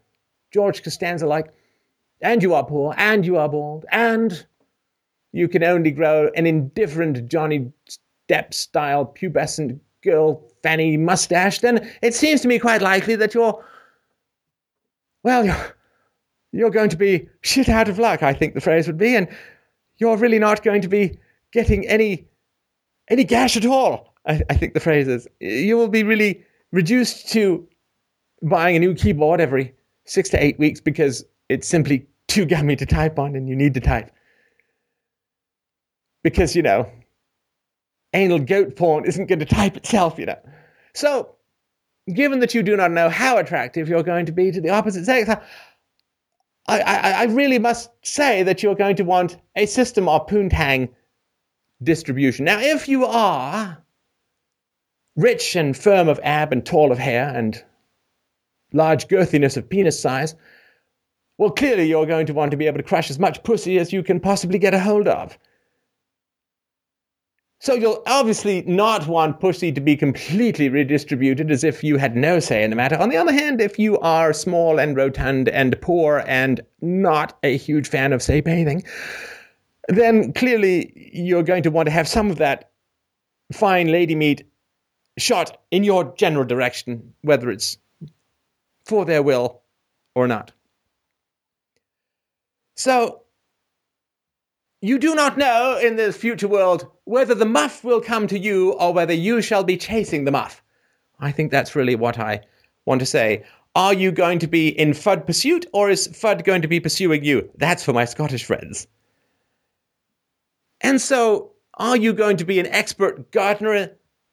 George 0.53 0.83
Costanza 0.83 1.27
like, 1.27 1.53
and 2.21 2.43
you 2.43 2.55
are 2.55 2.65
poor, 2.65 2.95
and 2.97 3.25
you 3.25 3.37
are 3.37 3.49
bald, 3.49 3.87
and 3.93 4.47
you 5.33 5.49
can 5.49 5.63
only 5.63 5.91
grow 5.91 6.31
an 6.35 6.47
indifferent 6.47 7.29
Johnny 7.29 7.71
Depp 8.29 8.53
style 8.53 9.07
pubescent 9.07 9.79
girl 10.03 10.43
fanny 10.63 10.97
mustache, 10.97 11.61
then 11.61 11.91
it 12.03 12.15
seems 12.15 12.41
to 12.41 12.49
me 12.49 12.59
quite 12.59 12.83
likely 12.83 13.17
that 13.17 13.35
you're, 13.35 13.65
well, 15.23 15.45
you're, 15.45 15.77
you're 16.53 16.71
going 16.71 16.91
to 16.91 16.97
be 16.97 17.29
shit 17.43 17.69
out 17.69 17.89
of 17.89 17.99
luck, 17.99 18.23
I 18.23 18.33
think 18.33 18.55
the 18.55 18.61
phrase 18.61 18.87
would 18.87 18.99
be, 18.99 19.15
and 19.15 19.29
you're 19.99 20.17
really 20.17 20.39
not 20.39 20.63
going 20.63 20.83
to 20.83 20.89
be 20.89 21.19
getting 21.53 21.87
any 21.87 22.27
any 23.11 23.25
gash 23.25 23.57
at 23.57 23.65
all. 23.65 24.08
I, 24.29 24.43
I 24.51 24.55
think 24.55 24.75
the 24.75 24.81
phrase 24.81 25.09
is 25.09 25.27
you 25.41 25.77
will 25.77 25.89
be 25.89 26.03
really 26.03 26.45
reduced 26.71 27.29
to 27.33 27.67
buying 28.43 28.77
a 28.77 28.79
new 28.79 28.95
keyboard 28.95 29.41
every 29.41 29.75
six 30.05 30.29
to 30.31 30.43
eight 30.43 30.59
weeks 30.59 30.81
because 30.81 31.25
it's 31.49 31.67
simply 31.67 32.07
too 32.29 32.45
gummy 32.45 32.77
to 32.77 32.87
type 32.87 33.19
on 33.19 33.35
and 33.35 33.49
you 33.49 33.57
need 33.57 33.75
to 33.75 33.81
type. 33.81 34.11
Because, 36.23 36.55
you 36.55 36.63
know, 36.63 36.91
anal 38.13 38.39
goat 38.39 38.77
porn 38.77 39.05
isn't 39.07 39.27
going 39.27 39.39
to 39.39 39.47
type 39.47 39.77
itself, 39.77 40.19
you 40.19 40.27
know. 40.27 40.39
So, 40.95 41.35
given 42.13 42.41
that 42.41 42.55
you 42.55 42.63
do 42.63 42.77
not 42.77 42.91
know 42.91 43.09
how 43.09 43.39
attractive 43.39 43.89
you're 43.89 44.03
going 44.03 44.27
to 44.27 44.33
be 44.33 44.51
to 44.51 44.61
the 44.61 44.71
opposite 44.71 45.05
sex, 45.05 45.31
I, 46.69 46.81
I, 46.81 47.11
I 47.13 47.25
really 47.25 47.59
must 47.59 47.91
say 48.03 48.43
that 48.43 48.63
you're 48.63 48.75
going 48.75 48.97
to 48.97 49.05
want 49.05 49.39
a 49.57 49.65
system 49.67 50.09
of 50.09 50.27
poontang 50.27 50.91
distribution. 51.83 52.45
Now, 52.45 52.59
if 52.61 52.89
you 52.89 53.07
are 53.07 53.79
rich 55.19 55.57
and 55.57 55.77
firm 55.77 56.09
of 56.09 56.21
ab 56.23 56.53
and 56.53 56.65
tall 56.65 56.93
of 56.93 56.99
hair 56.99 57.31
and 57.35 57.63
large 58.73 59.09
girthiness 59.09 59.57
of 59.57 59.69
penis 59.69 60.01
size, 60.01 60.37
well, 61.39 61.51
clearly 61.51 61.85
you're 61.85 62.07
going 62.07 62.27
to 62.27 62.35
want 62.35 62.53
to 62.53 62.57
be 62.57 62.67
able 62.67 62.79
to 62.79 62.85
crush 62.85 63.11
as 63.11 63.19
much 63.19 63.43
pussy 63.43 63.79
as 63.79 63.93
you 63.93 64.03
can 64.03 64.21
possibly 64.21 64.59
get 64.59 64.75
a 64.75 64.79
hold 64.79 65.09
of. 65.09 65.37
So 67.61 67.75
you'll 67.75 68.03
obviously 68.07 68.63
not 68.63 69.09
want 69.09 69.41
pussy 69.41 69.73
to 69.73 69.81
be 69.81 69.97
completely 69.97 70.69
redistributed 70.69 71.51
as 71.51 71.65
if 71.65 71.83
you 71.83 71.97
had 71.97 72.15
no 72.15 72.39
say 72.39 72.63
in 72.63 72.71
the 72.71 72.77
matter. 72.77 72.97
On 72.97 73.09
the 73.09 73.17
other 73.17 73.33
hand, 73.33 73.61
if 73.61 73.77
you 73.77 73.99
are 73.99 74.33
small 74.33 74.79
and 74.79 74.97
rotund 74.97 75.49
and 75.49 75.81
poor 75.81 76.23
and 76.29 76.61
not 76.81 77.37
a 77.43 77.57
huge 77.57 77.89
fan 77.89 78.13
of, 78.13 78.23
say, 78.23 78.41
bathing, 78.41 78.85
then 79.89 80.33
clearly 80.33 80.93
you're 81.13 81.43
going 81.43 81.65
to 81.65 81.71
want 81.71 81.87
to 81.87 81.93
have 81.93 82.07
some 82.07 82.31
of 82.31 82.39
that 82.39 82.71
fine 83.53 83.89
lady 83.89 84.15
meat 84.15 84.45
shot 85.19 85.61
in 85.71 85.85
your 85.85 86.15
general 86.17 86.45
direction, 86.45 87.15
whether 87.23 87.51
it's 87.51 87.79
for 88.85 89.05
their 89.05 89.23
will 89.23 89.61
or 90.15 90.27
not. 90.27 90.53
So, 92.75 93.23
you 94.81 94.99
do 94.99 95.15
not 95.15 95.37
know 95.37 95.79
in 95.83 95.97
this 95.97 96.17
future 96.17 96.47
world 96.47 96.87
whether 97.05 97.35
the 97.35 97.45
muff 97.45 97.83
will 97.83 98.01
come 98.01 98.27
to 98.29 98.39
you 98.39 98.73
or 98.75 98.93
whether 98.93 99.13
you 99.13 99.43
shall 99.43 99.65
be 99.65 99.77
chasing 99.77 100.25
the 100.25 100.31
muff. 100.31 100.63
I 101.19 101.33
think 101.33 101.51
that's 101.51 101.75
really 101.75 101.97
what 101.97 102.19
I 102.19 102.43
want 102.85 103.01
to 103.01 103.07
say. 103.07 103.45
Are 103.75 103.93
you 103.93 104.13
going 104.13 104.39
to 104.39 104.47
be 104.47 104.69
in 104.69 104.91
FUD 104.93 105.27
pursuit 105.27 105.67
or 105.73 105.91
is 105.91 106.09
FUD 106.09 106.45
going 106.45 106.63
to 106.63 106.69
be 106.69 106.81
pursuing 106.81 107.25
you? 107.25 107.51
That's 107.57 107.85
for 107.85 107.93
my 107.93 108.05
Scottish 108.05 108.45
friends. 108.45 108.87
And 110.81 111.01
so, 111.01 111.53
are 111.75 111.97
you 111.97 112.13
going 112.13 112.37
to 112.37 112.45
be 112.45 112.61
an 112.61 112.67
expert 112.67 113.31
gardener 113.33 113.91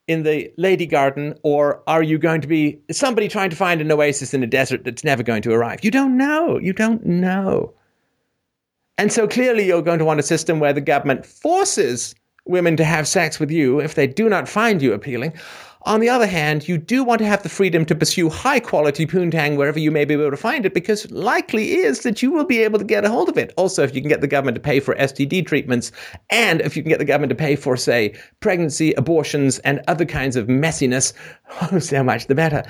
in 0.08 0.24
the 0.24 0.52
lady 0.58 0.86
garden, 0.86 1.36
or 1.44 1.82
are 1.88 2.04
you 2.04 2.18
going 2.18 2.42
to 2.42 2.48
be 2.48 2.80
somebody 2.92 3.28
trying 3.28 3.50
to 3.50 3.56
find 3.56 3.82
an 3.82 3.92
oasis 3.92 4.34
in 4.34 4.44
a 4.44 4.48
desert 4.48 4.84
that's 4.84 5.04
never 5.04 5.24
going 5.24 5.42
to 5.44 5.52
arrive? 5.52 5.84
You 5.84 5.92
don't 5.92 6.18
know. 6.18 6.60
You 6.60 6.74
don't 6.74 7.06
know. 7.06 7.74
And 8.98 9.12
so 9.12 9.28
clearly, 9.28 9.66
you're 9.66 9.82
going 9.82 10.00
to 10.00 10.06
want 10.06 10.20
a 10.20 10.24
system 10.24 10.60
where 10.60 10.74
the 10.74 10.82
government 10.82 11.26
forces 11.26 12.16
women 12.46 12.78
to 12.78 12.84
have 12.84 13.08
sex 13.08 13.40
with 13.40 13.52
you 13.52 13.80
if 13.80 13.96
they 13.96 14.08
do 14.08 14.30
not 14.30 14.48
find 14.48 14.82
you 14.82 14.94
appealing, 14.94 15.34
on 15.86 16.00
the 16.00 16.10
other 16.10 16.26
hand, 16.26 16.68
you 16.68 16.78
do 16.78 17.04
want 17.04 17.20
to 17.20 17.28
have 17.28 17.44
the 17.44 17.50
freedom 17.50 17.86
to 17.86 17.96
pursue 17.96 18.30
high 18.30 18.60
quality 18.60 19.06
poontang 19.06 19.56
wherever 19.56 19.78
you 19.78 19.92
may 19.92 20.04
be 20.04 20.16
able 20.16 20.32
to 20.32 20.38
find 20.38 20.66
it, 20.66 20.74
because 20.74 21.10
likely 21.12 21.76
is 21.76 22.02
that 22.02 22.24
you 22.24 22.32
will 22.32 22.44
be 22.44 22.64
able 22.64 22.80
to 22.80 22.86
get 22.86 23.06
a 23.06 23.10
hold 23.10 23.30
of 23.30 23.38
it. 23.38 23.54
Also, 23.56 23.84
if 23.84 23.94
you 23.94 24.02
can 24.02 24.10
get 24.10 24.22
the 24.22 24.28
government 24.28 24.56
to 24.56 24.62
pay 24.62 24.80
for 24.80 24.96
STD 24.96 25.46
treatments, 25.46 25.92
and 26.32 26.62
if 26.62 26.76
you 26.76 26.82
can 26.82 26.90
get 26.90 26.98
the 26.98 27.06
government 27.06 27.30
to 27.30 27.36
pay 27.36 27.56
for, 27.56 27.78
say, 27.78 28.16
pregnancy, 28.40 28.94
abortions, 28.94 29.60
and 29.60 29.82
other 29.88 30.06
kinds 30.06 30.36
of 30.36 30.48
messiness, 30.48 31.14
oh, 31.72 31.78
so 31.80 32.04
much 32.04 32.26
the 32.28 32.36
better. 32.36 32.64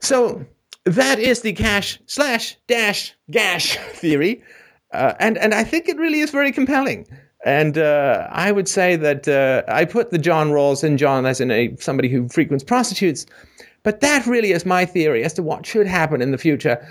So 0.00 0.44
that 0.84 1.20
is 1.20 1.42
the 1.42 1.52
cash 1.52 2.00
slash 2.06 2.56
dash 2.66 3.14
gash 3.30 3.76
theory, 3.92 4.42
uh, 4.92 5.14
and 5.20 5.38
and 5.38 5.54
I 5.54 5.62
think 5.62 5.88
it 5.88 5.96
really 5.98 6.20
is 6.20 6.30
very 6.30 6.50
compelling. 6.50 7.06
And 7.44 7.78
uh, 7.78 8.26
I 8.30 8.50
would 8.50 8.68
say 8.68 8.96
that 8.96 9.28
uh, 9.28 9.62
I 9.72 9.84
put 9.84 10.10
the 10.10 10.18
John 10.18 10.50
Rawls 10.50 10.82
in 10.82 10.98
John 10.98 11.24
as 11.24 11.40
in 11.40 11.50
a 11.50 11.74
somebody 11.76 12.08
who 12.08 12.28
frequents 12.28 12.64
prostitutes, 12.64 13.26
but 13.84 14.00
that 14.00 14.26
really 14.26 14.52
is 14.52 14.66
my 14.66 14.84
theory 14.84 15.22
as 15.24 15.32
to 15.34 15.42
what 15.42 15.64
should 15.64 15.86
happen 15.86 16.20
in 16.20 16.32
the 16.32 16.38
future, 16.38 16.84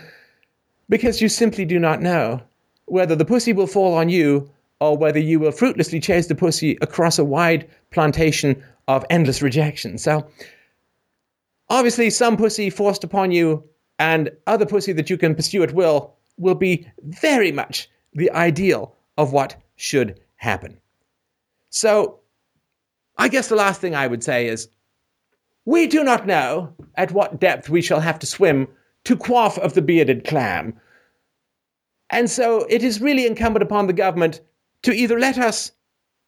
because 0.88 1.22
you 1.22 1.28
simply 1.28 1.66
do 1.66 1.80
not 1.80 2.02
know 2.02 2.42
whether 2.86 3.16
the 3.16 3.26
pussy 3.26 3.52
will 3.52 3.68
fall 3.68 3.94
on 3.94 4.08
you 4.08 4.50
or 4.80 4.98
whether 4.98 5.20
you 5.20 5.40
will 5.40 5.52
fruitlessly 5.52 6.00
chase 6.00 6.28
the 6.28 6.36
pussy 6.36 6.78
across 6.82 7.20
a 7.20 7.26
wide 7.26 7.68
plantation 7.92 8.64
of 8.88 9.06
endless 9.10 9.42
rejection. 9.42 9.98
So, 9.98 10.26
obviously, 11.70 12.10
some 12.10 12.38
pussy 12.38 12.70
forced 12.70 13.04
upon 13.04 13.32
you 13.32 13.64
and 14.00 14.32
other 14.46 14.66
pussy 14.66 14.94
that 14.94 15.10
you 15.10 15.18
can 15.18 15.36
pursue 15.36 15.64
at 15.64 15.74
will 15.74 16.14
will 16.38 16.56
be 16.56 16.88
very 17.02 17.52
much 17.52 17.90
the 18.14 18.32
ideal 18.32 18.96
of 19.18 19.34
what 19.34 19.56
should 19.76 20.20
happen. 20.38 20.80
So, 21.70 22.20
I 23.18 23.28
guess 23.28 23.50
the 23.50 23.56
last 23.56 23.82
thing 23.82 23.96
I 23.96 24.08
would 24.08 24.24
say 24.24 24.48
is 24.48 24.70
we 25.66 25.88
do 25.88 26.04
not 26.04 26.26
know 26.26 26.74
at 26.96 27.12
what 27.12 27.40
depth 27.40 27.70
we 27.70 27.82
shall 27.82 28.00
have 28.00 28.20
to 28.20 28.26
swim 28.26 28.68
to 29.04 29.18
quaff 29.18 29.58
of 29.60 29.74
the 29.74 29.82
bearded 29.82 30.24
clam. 30.24 30.80
And 32.10 32.30
so 32.30 32.66
it 32.70 32.84
is 32.84 33.02
really 33.02 33.28
incumbent 33.28 33.64
upon 33.64 33.88
the 33.88 33.94
government 33.94 34.40
to 34.84 34.94
either 34.94 35.20
let 35.20 35.38
us, 35.38 35.72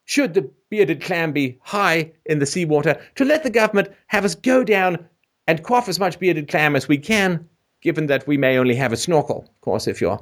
should 0.05 0.33
the 0.33 0.49
bearded 0.69 1.01
clam 1.01 1.31
be 1.31 1.57
high 1.61 2.11
in 2.25 2.39
the 2.39 2.45
seawater, 2.45 2.99
to 3.15 3.25
let 3.25 3.43
the 3.43 3.49
government 3.49 3.89
have 4.07 4.25
us 4.25 4.35
go 4.35 4.63
down 4.63 5.07
and 5.47 5.63
quaff 5.63 5.87
as 5.87 5.99
much 5.99 6.19
bearded 6.19 6.47
clam 6.47 6.75
as 6.75 6.87
we 6.87 6.97
can, 6.97 7.47
given 7.81 8.07
that 8.07 8.27
we 8.27 8.37
may 8.37 8.57
only 8.57 8.75
have 8.75 8.91
a 8.91 8.97
snorkel. 8.97 9.45
Of 9.47 9.61
course, 9.61 9.87
if 9.87 10.01
your 10.01 10.19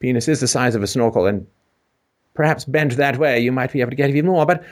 penis 0.00 0.28
is 0.28 0.40
the 0.40 0.48
size 0.48 0.74
of 0.74 0.82
a 0.82 0.86
snorkel 0.86 1.26
and 1.26 1.46
perhaps 2.38 2.64
bent 2.64 2.96
that 2.96 3.18
way, 3.18 3.40
you 3.40 3.50
might 3.50 3.72
be 3.72 3.80
able 3.80 3.90
to 3.90 3.96
get 3.96 4.10
even 4.10 4.26
more. 4.26 4.46
But 4.46 4.62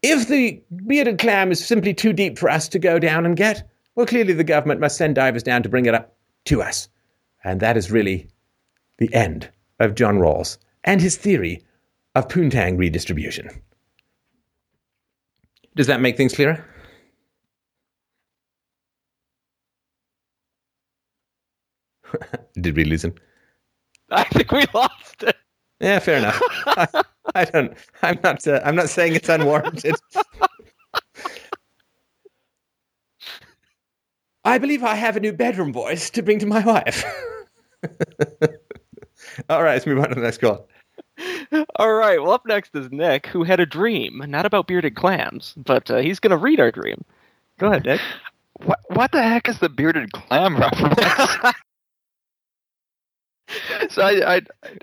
if 0.00 0.28
the 0.28 0.62
bearded 0.86 1.18
clam 1.18 1.50
is 1.50 1.66
simply 1.66 1.92
too 1.92 2.12
deep 2.12 2.38
for 2.38 2.48
us 2.48 2.68
to 2.68 2.78
go 2.78 3.00
down 3.00 3.26
and 3.26 3.36
get, 3.36 3.68
well, 3.96 4.06
clearly 4.06 4.32
the 4.32 4.44
government 4.44 4.78
must 4.78 4.96
send 4.96 5.16
divers 5.16 5.42
down 5.42 5.64
to 5.64 5.68
bring 5.68 5.86
it 5.86 5.94
up 5.94 6.14
to 6.44 6.62
us. 6.62 6.88
And 7.42 7.58
that 7.58 7.76
is 7.76 7.90
really 7.90 8.28
the 8.98 9.12
end 9.12 9.50
of 9.80 9.96
John 9.96 10.18
Rawls 10.18 10.56
and 10.84 11.00
his 11.00 11.16
theory 11.16 11.64
of 12.14 12.28
poontang 12.28 12.78
redistribution. 12.78 13.50
Does 15.74 15.88
that 15.88 16.00
make 16.00 16.16
things 16.16 16.36
clearer? 16.36 16.64
Did 22.54 22.76
we 22.76 22.84
lose 22.84 23.02
him? 23.02 23.16
I 24.12 24.24
think 24.24 24.50
we 24.52 24.64
lost 24.74 25.22
it. 25.22 25.36
Yeah, 25.80 25.98
fair 25.98 26.18
enough. 26.18 26.40
I, 26.66 26.86
I 27.34 27.44
don't. 27.44 27.76
I'm 28.02 28.18
not. 28.22 28.46
Uh, 28.46 28.60
I'm 28.64 28.76
not 28.76 28.88
saying 28.90 29.14
it's 29.14 29.28
unwarranted. 29.28 29.94
I 34.44 34.58
believe 34.58 34.82
I 34.82 34.94
have 34.94 35.16
a 35.16 35.20
new 35.20 35.32
bedroom 35.32 35.72
voice 35.72 36.10
to 36.10 36.22
bring 36.22 36.38
to 36.40 36.46
my 36.46 36.64
wife. 36.64 37.04
All 39.48 39.62
right, 39.62 39.74
let's 39.74 39.86
move 39.86 39.98
on 39.98 40.08
to 40.08 40.14
the 40.14 40.22
next 40.22 40.38
call. 40.38 40.66
All 41.76 41.92
right. 41.92 42.20
Well, 42.22 42.32
up 42.32 42.46
next 42.46 42.74
is 42.74 42.90
Nick, 42.90 43.26
who 43.26 43.44
had 43.44 43.60
a 43.60 43.66
dream, 43.66 44.22
not 44.26 44.46
about 44.46 44.66
bearded 44.66 44.96
clams, 44.96 45.54
but 45.56 45.90
uh, 45.90 45.98
he's 45.98 46.18
going 46.20 46.30
to 46.30 46.36
read 46.36 46.60
our 46.60 46.70
dream. 46.70 47.04
Go 47.58 47.68
ahead, 47.68 47.84
Nick. 47.84 48.00
What 48.64 48.80
what 48.88 49.12
the 49.12 49.22
heck 49.22 49.48
is 49.48 49.58
the 49.58 49.68
bearded 49.68 50.12
clam 50.12 50.56
reference? 50.56 51.54
so 53.90 54.02
I, 54.02 54.36
I 54.36 54.40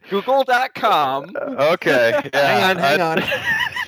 Google.com. 0.10 1.32
okay. 1.38 2.22
Yeah, 2.34 2.48
hang 2.48 2.64
on, 2.64 2.78
hang 2.78 3.02
I- 3.02 3.12
on. 3.16 3.24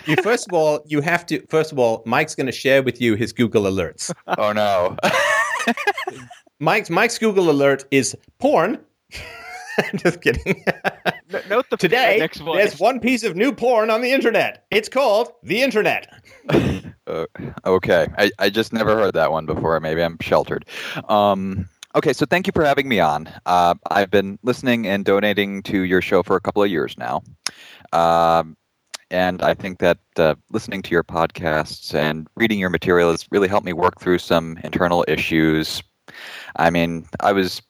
You 0.06 0.15
first 0.23 0.47
of 0.47 0.53
all, 0.53 0.81
you 0.88 1.01
have 1.01 1.26
to. 1.27 1.45
First 1.47 1.72
of 1.72 1.77
all, 1.80 2.01
Mike's 2.06 2.34
going 2.34 2.47
to 2.47 2.51
share 2.51 2.81
with 2.81 2.99
you 2.99 3.15
his 3.15 3.31
Google 3.34 3.64
alerts. 3.64 4.11
Oh 4.39 4.51
no. 4.53 4.97
Mike's 6.60 6.89
Mike's 6.89 7.18
Google 7.18 7.49
alert 7.49 7.85
is 7.91 8.15
porn. 8.39 8.80
Just 9.95 10.22
kidding. 10.22 10.64
Note 11.49 11.65
the 11.69 11.77
Today, 11.77 12.18
Nick's 12.19 12.39
voice. 12.39 12.57
there's 12.57 12.80
one 12.80 12.99
piece 12.99 13.23
of 13.23 13.35
new 13.38 13.53
porn 13.53 13.89
on 13.89 14.01
the 14.01 14.11
internet. 14.11 14.65
It's 14.72 14.89
called 14.89 15.31
the 15.43 15.61
internet. 15.61 16.11
Uh, 17.07 17.26
okay, 17.65 18.07
I, 18.18 18.30
I 18.39 18.49
just 18.49 18.73
never 18.73 18.95
heard 18.95 19.14
that 19.14 19.31
one 19.31 19.45
before. 19.45 19.80
Maybe 19.80 20.03
I'm 20.03 20.18
sheltered. 20.22 20.65
Um, 21.07 21.69
okay, 21.95 22.14
so 22.14 22.26
thank 22.26 22.48
you 22.48 22.53
for 22.53 22.64
having 22.64 22.88
me 22.88 22.99
on. 22.99 23.30
Uh, 23.45 23.76
I've 23.90 24.11
been 24.11 24.40
listening 24.44 24.88
and 24.88 25.06
donating 25.06 25.64
to 25.64 25.82
your 25.82 26.02
show 26.02 26.24
for 26.24 26.36
a 26.36 26.41
couple 26.41 26.64
of 26.64 26.70
years 26.70 26.98
now. 26.98 27.22
Um, 27.91 28.56
and 29.11 29.41
I 29.41 29.53
think 29.56 29.80
that 29.80 29.98
uh, 30.18 30.36
listening 30.52 30.82
to 30.84 30.91
your 30.91 31.03
podcasts 31.03 31.95
and 31.95 32.28
reading 32.36 32.60
your 32.60 32.70
material 32.70 33.11
has 33.11 33.26
really 33.32 33.48
helped 33.48 33.66
me 33.66 33.74
work 33.74 33.99
through 33.99 34.20
some 34.20 34.57
internal 34.64 35.03
issues. 35.07 35.82
I 36.57 36.70
mean, 36.70 37.07
I 37.20 37.32
was 37.32 37.61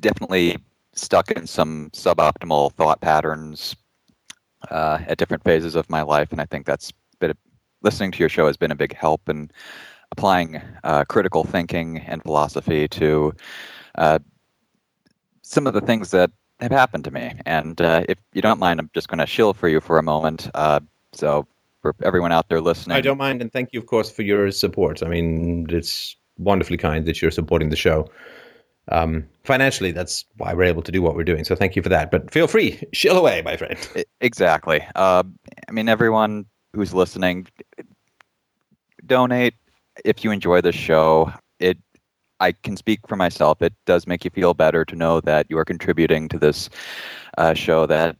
definitely 0.00 0.58
stuck 0.94 1.30
in 1.30 1.46
some 1.46 1.90
suboptimal 1.90 2.72
thought 2.74 3.00
patterns 3.00 3.74
uh, 4.70 4.98
at 5.06 5.18
different 5.18 5.44
phases 5.44 5.74
of 5.74 5.88
my 5.88 6.02
life, 6.02 6.32
and 6.32 6.40
I 6.40 6.44
think 6.44 6.66
that's 6.66 6.92
been 7.18 7.30
a, 7.30 7.36
listening 7.82 8.12
to 8.12 8.18
your 8.18 8.28
show 8.28 8.46
has 8.46 8.56
been 8.56 8.70
a 8.70 8.76
big 8.76 8.94
help 8.94 9.28
in 9.28 9.50
applying 10.14 10.62
uh, 10.84 11.04
critical 11.08 11.42
thinking 11.42 11.98
and 11.98 12.22
philosophy 12.22 12.86
to 12.86 13.34
uh, 13.96 14.20
some 15.42 15.66
of 15.66 15.74
the 15.74 15.80
things 15.80 16.12
that 16.12 16.30
have 16.60 16.70
happened 16.70 17.02
to 17.04 17.10
me. 17.10 17.32
And 17.44 17.80
uh, 17.80 18.04
if 18.08 18.18
you 18.32 18.40
don't 18.40 18.60
mind, 18.60 18.78
I'm 18.78 18.90
just 18.94 19.08
going 19.08 19.18
to 19.18 19.26
shill 19.26 19.54
for 19.54 19.68
you 19.68 19.80
for 19.80 19.98
a 19.98 20.04
moment. 20.04 20.48
Uh, 20.54 20.78
so 21.12 21.48
for 21.82 21.96
everyone 22.04 22.30
out 22.30 22.48
there 22.48 22.60
listening, 22.60 22.96
I 22.96 23.00
don't 23.00 23.18
mind, 23.18 23.42
and 23.42 23.52
thank 23.52 23.72
you, 23.72 23.80
of 23.80 23.86
course, 23.86 24.08
for 24.08 24.22
your 24.22 24.52
support. 24.52 25.02
I 25.02 25.08
mean, 25.08 25.66
it's 25.68 26.14
wonderfully 26.38 26.78
kind 26.78 27.06
that 27.06 27.20
you're 27.20 27.32
supporting 27.32 27.70
the 27.70 27.76
show. 27.76 28.08
Um, 28.88 29.26
financially, 29.42 29.90
that's 29.90 30.24
why 30.36 30.54
we're 30.54 30.64
able 30.64 30.82
to 30.82 30.92
do 30.92 31.02
what 31.02 31.16
we're 31.16 31.24
doing. 31.24 31.42
So 31.42 31.56
thank 31.56 31.74
you 31.74 31.82
for 31.82 31.88
that. 31.88 32.12
But 32.12 32.30
feel 32.30 32.46
free, 32.46 32.80
shill 32.92 33.18
away, 33.18 33.42
my 33.42 33.56
friend. 33.56 33.78
Exactly. 34.20 34.80
Uh, 34.94 35.24
I 35.68 35.72
mean, 35.72 35.88
everyone 35.88 36.46
who's 36.72 36.94
listening, 36.94 37.48
donate 39.04 39.54
if 40.04 40.24
you 40.24 40.30
enjoy 40.30 40.60
the 40.60 40.72
show. 40.72 41.32
It, 41.60 41.78
I 42.40 42.52
can 42.52 42.76
speak 42.76 43.00
for 43.08 43.16
myself. 43.16 43.62
It 43.62 43.74
does 43.86 44.06
make 44.06 44.24
you 44.24 44.30
feel 44.30 44.54
better 44.54 44.84
to 44.84 44.96
know 44.96 45.20
that 45.20 45.46
you 45.48 45.58
are 45.58 45.64
contributing 45.64 46.28
to 46.28 46.38
this 46.38 46.68
uh, 47.38 47.54
show 47.54 47.86
that 47.86 48.16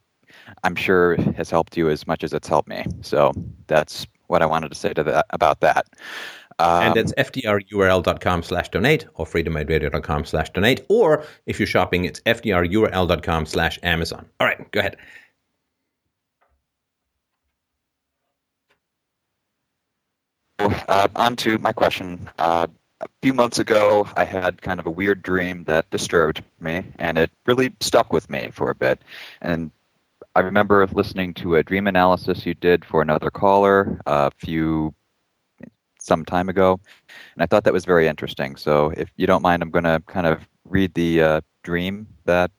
I'm 0.63 0.77
sure 0.77 1.17
has 1.33 1.51
helped 1.51 1.77
you 1.77 1.89
as 1.91 2.07
much 2.07 2.25
as 2.25 2.33
it's 2.33 2.49
helped 2.49 2.69
me. 2.69 2.85
So 3.03 3.33
that's 3.67 4.07
what 4.29 4.43
I 4.43 4.47
wanted 4.47 4.71
to 4.71 4.75
say 4.75 4.93
to 4.95 5.03
that 5.05 5.27
about 5.31 5.61
that. 5.61 5.87
Um, 6.59 6.83
and 6.83 6.97
it's 6.97 7.13
fdrurl.com 7.15 8.43
slash 8.45 8.69
donate 8.69 9.07
or 9.15 9.27
freedomainradio.com 9.27 10.25
slash 10.25 10.51
donate. 10.51 10.87
Or 10.89 11.25
if 11.47 11.59
you're 11.59 11.67
shopping, 11.67 12.05
it's 12.05 12.21
fdrurl.com 12.21 13.47
slash 13.47 13.79
Amazon. 13.83 14.27
All 14.39 14.47
right, 14.47 14.71
go 14.71 14.81
ahead. 14.81 14.97
Uh, 20.59 21.09
on 21.17 21.37
to 21.37 21.59
my 21.59 21.73
question. 21.73 22.31
Uh, 22.39 22.67
a 23.01 23.09
few 23.23 23.35
months 23.35 23.59
ago, 23.59 24.09
I 24.17 24.25
had 24.25 24.63
kind 24.63 24.79
of 24.81 24.87
a 24.87 24.91
weird 24.91 25.23
dream 25.23 25.65
that 25.65 25.91
disturbed 25.91 26.43
me, 26.61 26.85
and 26.99 27.19
it 27.19 27.31
really 27.45 27.75
stuck 27.81 28.13
with 28.13 28.31
me 28.31 28.51
for 28.53 28.71
a 28.71 28.75
bit. 28.75 29.03
And 29.43 29.71
I 30.35 30.41
remember 30.41 30.87
listening 30.87 31.35
to 31.35 31.57
a 31.57 31.63
dream 31.63 31.87
analysis 31.87 32.47
you 32.47 32.55
did 32.55 32.85
for 32.85 33.03
another 33.03 33.31
caller 33.31 34.01
a 34.07 34.31
few 34.31 34.95
some 36.01 36.25
time 36.25 36.49
ago, 36.49 36.81
and 37.35 37.43
I 37.43 37.47
thought 37.47 37.65
that 37.65 37.73
was 37.73 37.85
very 37.85 38.07
interesting. 38.07 38.57
So, 38.57 38.93
if 38.97 39.11
you 39.17 39.27
don't 39.27 39.43
mind, 39.43 39.63
I'm 39.63 39.71
going 39.71 39.85
to 39.85 40.03
kind 40.07 40.27
of 40.27 40.47
read 40.65 40.95
the 40.95 41.23
uh, 41.23 41.41
dream 41.63 42.07
that. 42.25 42.51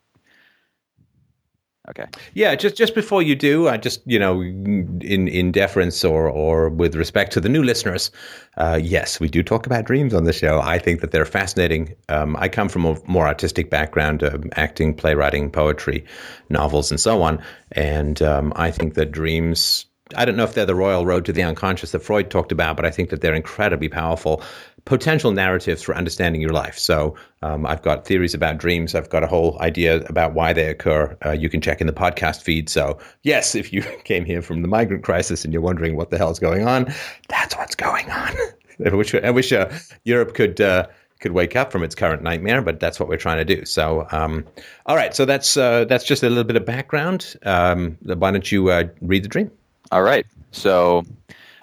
Okay. 1.88 2.06
Yeah, 2.34 2.54
just 2.56 2.76
just 2.76 2.94
before 2.94 3.22
you 3.22 3.36
do, 3.36 3.68
I 3.68 3.76
just 3.76 4.00
you 4.06 4.18
know, 4.18 4.40
in 4.40 5.28
in 5.28 5.52
deference 5.52 6.04
or 6.04 6.28
or 6.28 6.68
with 6.68 6.96
respect 6.96 7.32
to 7.32 7.40
the 7.40 7.48
new 7.48 7.62
listeners, 7.62 8.10
uh, 8.56 8.78
yes, 8.82 9.20
we 9.20 9.28
do 9.28 9.42
talk 9.42 9.66
about 9.66 9.84
dreams 9.84 10.12
on 10.12 10.24
the 10.24 10.32
show. 10.32 10.60
I 10.60 10.78
think 10.78 11.00
that 11.00 11.12
they're 11.12 11.24
fascinating. 11.24 11.94
Um, 12.08 12.36
I 12.40 12.48
come 12.48 12.68
from 12.68 12.84
a 12.84 12.96
more 13.06 13.26
artistic 13.28 13.70
background, 13.70 14.24
um, 14.24 14.50
acting, 14.56 14.94
playwriting, 14.94 15.50
poetry, 15.50 16.04
novels, 16.50 16.90
and 16.90 16.98
so 16.98 17.22
on, 17.22 17.40
and 17.72 18.20
um, 18.20 18.52
I 18.56 18.70
think 18.70 18.94
that 18.94 19.12
dreams. 19.12 19.86
I 20.16 20.24
don't 20.24 20.36
know 20.36 20.44
if 20.44 20.54
they're 20.54 20.66
the 20.66 20.74
royal 20.74 21.04
road 21.04 21.24
to 21.24 21.32
the 21.32 21.42
unconscious 21.42 21.90
that 21.90 21.98
Freud 21.98 22.30
talked 22.30 22.52
about, 22.52 22.76
but 22.76 22.84
I 22.84 22.90
think 22.90 23.10
that 23.10 23.22
they're 23.22 23.34
incredibly 23.34 23.88
powerful 23.88 24.40
potential 24.86 25.32
narratives 25.32 25.82
for 25.82 25.94
understanding 25.94 26.40
your 26.40 26.52
life. 26.52 26.78
So 26.78 27.16
um, 27.42 27.66
I've 27.66 27.82
got 27.82 28.06
theories 28.06 28.32
about 28.32 28.56
dreams. 28.56 28.94
I've 28.94 29.10
got 29.10 29.22
a 29.22 29.26
whole 29.26 29.60
idea 29.60 30.00
about 30.06 30.32
why 30.32 30.52
they 30.52 30.68
occur. 30.70 31.16
Uh, 31.24 31.32
you 31.32 31.50
can 31.50 31.60
check 31.60 31.80
in 31.80 31.86
the 31.86 31.92
podcast 31.92 32.42
feed. 32.42 32.70
So 32.70 32.98
yes, 33.22 33.54
if 33.54 33.72
you 33.72 33.82
came 34.04 34.24
here 34.24 34.40
from 34.40 34.62
the 34.62 34.68
migrant 34.68 35.04
crisis 35.04 35.44
and 35.44 35.52
you're 35.52 35.62
wondering 35.62 35.96
what 35.96 36.10
the 36.10 36.16
hell's 36.16 36.38
going 36.38 36.66
on, 36.66 36.92
that's 37.28 37.54
what's 37.56 37.74
going 37.74 38.10
on. 38.10 38.34
I 38.86 38.94
wish, 38.94 39.14
I 39.14 39.30
wish 39.30 39.52
uh, 39.52 39.70
Europe 40.04 40.34
could. 40.34 40.60
Uh, 40.60 40.86
could 41.18 41.32
wake 41.32 41.56
up 41.56 41.72
from 41.72 41.82
its 41.82 41.94
current 41.94 42.22
nightmare, 42.22 42.60
but 42.60 42.78
that's 42.78 43.00
what 43.00 43.08
we're 43.08 43.16
trying 43.16 43.38
to 43.38 43.56
do. 43.56 43.64
So, 43.64 44.06
um, 44.12 44.44
all 44.84 44.96
right. 44.96 45.14
So 45.14 45.24
that's 45.24 45.56
uh, 45.56 45.86
that's 45.86 46.04
just 46.04 46.22
a 46.22 46.28
little 46.28 46.44
bit 46.44 46.56
of 46.56 46.66
background. 46.66 47.36
Um, 47.42 47.96
why 48.02 48.32
don't 48.32 48.52
you 48.52 48.68
uh, 48.68 48.84
read 49.00 49.24
the 49.24 49.28
dream? 49.28 49.50
All 49.90 50.02
right. 50.02 50.26
So 50.52 51.06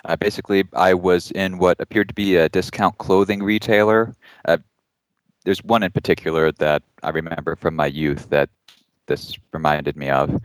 uh, 0.06 0.16
basically, 0.16 0.66
I 0.74 0.94
was 0.94 1.32
in 1.32 1.58
what 1.58 1.80
appeared 1.80 2.08
to 2.10 2.14
be 2.14 2.36
a 2.36 2.50
discount 2.50 2.98
clothing 2.98 3.44
retailer. 3.44 4.16
Uh, 4.46 4.58
there's 5.46 5.64
one 5.64 5.84
in 5.84 5.92
particular 5.92 6.52
that 6.54 6.84
I 7.04 7.10
remember 7.10 7.56
from 7.56 7.76
my 7.76 7.88
youth 7.88 8.30
that 8.30 8.50
this 9.08 9.38
reminded 9.52 9.98
me 9.98 10.10
of. 10.10 10.42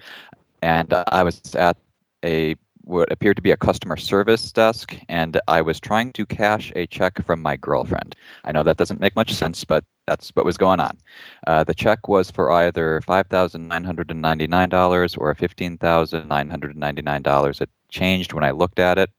and 0.62 0.92
uh, 0.92 1.04
I 1.08 1.22
was 1.22 1.40
at 1.54 1.76
a 2.24 2.56
what 2.88 3.12
appeared 3.12 3.36
to 3.36 3.42
be 3.42 3.50
a 3.50 3.56
customer 3.56 3.98
service 3.98 4.50
desk, 4.50 4.96
and 5.10 5.38
I 5.46 5.60
was 5.60 5.78
trying 5.78 6.10
to 6.14 6.24
cash 6.24 6.72
a 6.74 6.86
check 6.86 7.22
from 7.24 7.42
my 7.42 7.54
girlfriend. 7.54 8.16
I 8.44 8.52
know 8.52 8.62
that 8.62 8.78
doesn't 8.78 9.00
make 9.00 9.14
much 9.14 9.34
sense, 9.34 9.62
but 9.62 9.84
that's 10.06 10.30
what 10.30 10.46
was 10.46 10.56
going 10.56 10.80
on. 10.80 10.96
Uh, 11.46 11.64
the 11.64 11.74
check 11.74 12.08
was 12.08 12.30
for 12.30 12.50
either 12.50 13.02
$5,999 13.06 15.18
or 15.18 15.34
$15,999. 15.34 17.60
It 17.60 17.70
changed 17.90 18.32
when 18.32 18.44
I 18.44 18.52
looked 18.52 18.78
at 18.78 18.96
it. 18.96 19.10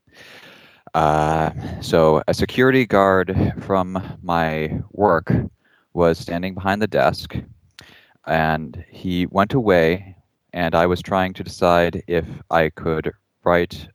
Uh, 0.93 1.51
so, 1.81 2.21
a 2.27 2.33
security 2.33 2.85
guard 2.85 3.53
from 3.61 4.17
my 4.23 4.81
work 4.91 5.31
was 5.93 6.17
standing 6.17 6.53
behind 6.53 6.81
the 6.81 6.87
desk, 6.87 7.35
and 8.25 8.83
he 8.89 9.25
went 9.27 9.53
away, 9.53 10.15
and 10.53 10.73
I 10.75 10.85
was 10.85 11.01
trying 11.01 11.33
to 11.33 11.43
decide 11.43 12.03
if 12.07 12.25
I 12.49 12.69
could 12.69 13.11
write 13.43 13.87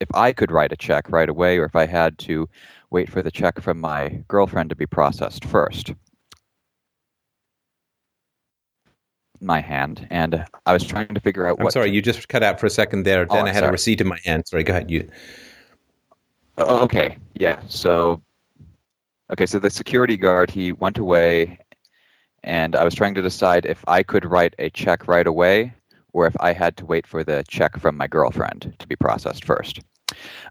if 0.00 0.08
I 0.14 0.32
could 0.32 0.50
write 0.52 0.72
a 0.72 0.76
check 0.76 1.10
right 1.10 1.28
away 1.28 1.58
or 1.58 1.64
if 1.64 1.74
I 1.74 1.86
had 1.86 2.18
to 2.18 2.48
wait 2.90 3.10
for 3.10 3.20
the 3.22 3.30
check 3.32 3.60
from 3.60 3.80
my 3.80 4.22
girlfriend 4.28 4.70
to 4.70 4.76
be 4.76 4.86
processed 4.86 5.44
first. 5.44 5.92
My 9.40 9.60
hand, 9.60 10.06
and 10.10 10.44
I 10.66 10.72
was 10.72 10.84
trying 10.84 11.08
to 11.14 11.20
figure 11.20 11.46
out 11.46 11.58
I'm 11.58 11.64
what. 11.64 11.72
sorry, 11.72 11.90
you 11.90 12.02
just 12.02 12.28
cut 12.28 12.42
out 12.42 12.58
for 12.58 12.66
a 12.66 12.70
second 12.70 13.04
there. 13.04 13.26
Oh, 13.30 13.34
Then 13.34 13.46
I 13.46 13.48
I'm 13.48 13.54
had 13.54 13.64
a 13.64 13.70
receipt 13.70 14.00
in 14.00 14.08
my 14.08 14.18
hand. 14.24 14.46
Sorry, 14.48 14.64
go 14.64 14.72
ahead. 14.72 14.90
You. 14.90 15.08
Oh, 16.60 16.82
okay, 16.82 17.16
yeah. 17.34 17.60
So, 17.68 18.20
okay, 19.30 19.46
so 19.46 19.60
the 19.60 19.70
security 19.70 20.16
guard 20.16 20.50
he 20.50 20.72
went 20.72 20.98
away, 20.98 21.60
and 22.42 22.74
I 22.74 22.82
was 22.82 22.96
trying 22.96 23.14
to 23.14 23.22
decide 23.22 23.64
if 23.64 23.84
I 23.86 24.02
could 24.02 24.24
write 24.24 24.56
a 24.58 24.68
check 24.70 25.06
right 25.06 25.26
away 25.26 25.72
or 26.12 26.26
if 26.26 26.34
I 26.40 26.52
had 26.52 26.76
to 26.78 26.84
wait 26.84 27.06
for 27.06 27.22
the 27.22 27.44
check 27.46 27.78
from 27.78 27.96
my 27.96 28.08
girlfriend 28.08 28.74
to 28.80 28.88
be 28.88 28.96
processed 28.96 29.44
first. 29.44 29.80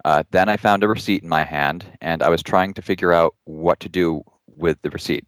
Uh, 0.05 0.23
then 0.31 0.47
I 0.47 0.55
found 0.55 0.81
a 0.83 0.87
receipt 0.87 1.23
in 1.23 1.29
my 1.29 1.43
hand, 1.43 1.85
and 1.99 2.23
I 2.23 2.29
was 2.29 2.41
trying 2.41 2.73
to 2.75 2.81
figure 2.81 3.11
out 3.11 3.35
what 3.43 3.81
to 3.81 3.89
do 3.89 4.23
with 4.55 4.81
the 4.83 4.89
receipt. 4.91 5.25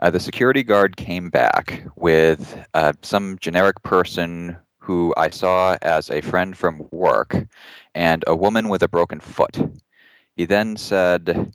Uh, 0.00 0.10
the 0.10 0.20
security 0.20 0.62
guard 0.62 0.98
came 0.98 1.30
back 1.30 1.82
with 1.96 2.62
uh, 2.74 2.92
some 3.00 3.38
generic 3.40 3.82
person 3.84 4.58
who 4.78 5.14
I 5.16 5.30
saw 5.30 5.78
as 5.80 6.10
a 6.10 6.20
friend 6.20 6.54
from 6.54 6.86
work 6.90 7.36
and 7.94 8.22
a 8.26 8.36
woman 8.36 8.68
with 8.68 8.82
a 8.82 8.88
broken 8.88 9.20
foot. 9.20 9.58
He 10.40 10.46
then 10.46 10.78
said, 10.78 11.52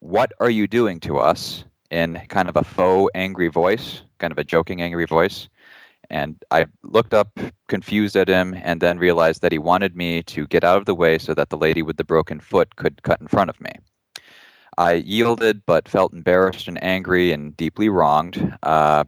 What 0.00 0.32
are 0.40 0.50
you 0.50 0.66
doing 0.66 0.98
to 1.06 1.18
us? 1.18 1.62
in 1.92 2.20
kind 2.26 2.48
of 2.48 2.56
a 2.56 2.64
faux 2.64 3.08
angry 3.14 3.46
voice, 3.46 4.02
kind 4.18 4.32
of 4.32 4.38
a 4.38 4.42
joking 4.42 4.82
angry 4.82 5.06
voice. 5.06 5.48
And 6.10 6.34
I 6.50 6.66
looked 6.82 7.14
up, 7.14 7.38
confused 7.68 8.16
at 8.16 8.26
him, 8.26 8.52
and 8.64 8.80
then 8.80 8.98
realized 8.98 9.42
that 9.42 9.52
he 9.52 9.58
wanted 9.58 9.94
me 9.94 10.24
to 10.24 10.48
get 10.48 10.64
out 10.64 10.78
of 10.78 10.86
the 10.86 10.94
way 10.96 11.18
so 11.18 11.34
that 11.34 11.50
the 11.50 11.56
lady 11.56 11.82
with 11.82 11.98
the 11.98 12.04
broken 12.04 12.40
foot 12.40 12.74
could 12.74 13.00
cut 13.04 13.20
in 13.20 13.28
front 13.28 13.48
of 13.48 13.60
me. 13.60 13.70
I 14.76 14.94
yielded, 14.94 15.64
but 15.64 15.88
felt 15.88 16.12
embarrassed 16.12 16.66
and 16.66 16.82
angry 16.82 17.30
and 17.30 17.56
deeply 17.56 17.88
wronged. 17.88 18.58
Uh, 18.64 19.04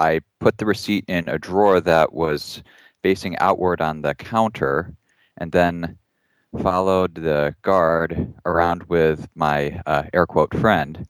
I 0.00 0.22
put 0.40 0.58
the 0.58 0.66
receipt 0.66 1.04
in 1.06 1.28
a 1.28 1.38
drawer 1.38 1.80
that 1.80 2.12
was 2.12 2.64
facing 3.04 3.38
outward 3.38 3.80
on 3.80 4.02
the 4.02 4.16
counter, 4.16 4.92
and 5.38 5.52
then 5.52 5.96
followed 6.58 7.14
the 7.14 7.54
guard 7.62 8.32
around 8.44 8.82
with 8.84 9.28
my 9.34 9.80
uh, 9.86 10.04
air 10.12 10.26
quote 10.26 10.54
friend 10.58 11.06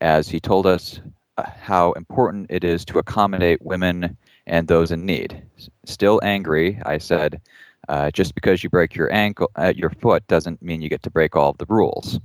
as 0.00 0.28
he 0.28 0.40
told 0.40 0.66
us 0.66 1.00
uh, 1.38 1.44
how 1.60 1.92
important 1.92 2.46
it 2.50 2.64
is 2.64 2.84
to 2.84 2.98
accommodate 2.98 3.62
women 3.62 4.16
and 4.46 4.66
those 4.66 4.90
in 4.90 5.06
need. 5.06 5.42
Still 5.84 6.20
angry, 6.22 6.80
I 6.84 6.98
said, 6.98 7.40
uh, 7.88 8.10
just 8.10 8.34
because 8.34 8.62
you 8.62 8.70
break 8.70 8.94
your 8.94 9.12
ankle, 9.12 9.50
uh, 9.56 9.72
your 9.74 9.90
foot 9.90 10.26
doesn't 10.26 10.62
mean 10.62 10.82
you 10.82 10.88
get 10.88 11.02
to 11.04 11.10
break 11.10 11.36
all 11.36 11.50
of 11.50 11.58
the 11.58 11.66
rules. 11.66 12.18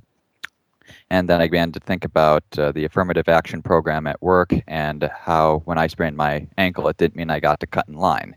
And 1.09 1.29
then 1.29 1.41
I 1.41 1.45
began 1.45 1.71
to 1.73 1.79
think 1.79 2.05
about 2.05 2.43
uh, 2.57 2.71
the 2.71 2.85
affirmative 2.85 3.29
action 3.29 3.61
program 3.61 4.07
at 4.07 4.21
work 4.21 4.53
and 4.67 5.09
how 5.13 5.61
when 5.65 5.77
I 5.77 5.88
sprained 5.88 6.17
my 6.17 6.47
ankle, 6.57 6.88
it 6.88 6.97
didn't 6.97 7.15
mean 7.15 7.29
I 7.29 7.39
got 7.39 7.59
to 7.61 7.67
cut 7.67 7.88
in 7.88 7.95
line. 7.95 8.35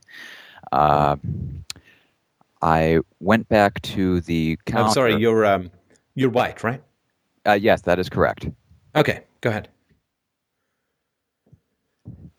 I 2.62 3.00
went 3.20 3.48
back 3.48 3.80
to 3.82 4.20
the 4.20 4.58
counter. 4.66 4.86
I'm 4.86 4.92
sorry. 4.92 5.16
You're 5.16 5.46
um, 5.46 5.70
you're 6.14 6.30
white, 6.30 6.62
right? 6.62 6.82
Uh, 7.46 7.52
yes, 7.52 7.82
that 7.82 7.98
is 7.98 8.08
correct. 8.08 8.48
Okay, 8.94 9.22
go 9.40 9.50
ahead. 9.50 9.68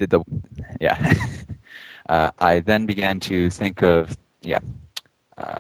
did 0.02 0.10
the 0.10 0.24
yeah 0.80 1.14
uh, 2.10 2.32
i 2.40 2.60
then 2.60 2.88
began 2.88 3.20
to 3.20 3.52
think 3.52 3.84
of 3.84 4.18
yeah 4.42 4.58
uh, 5.38 5.60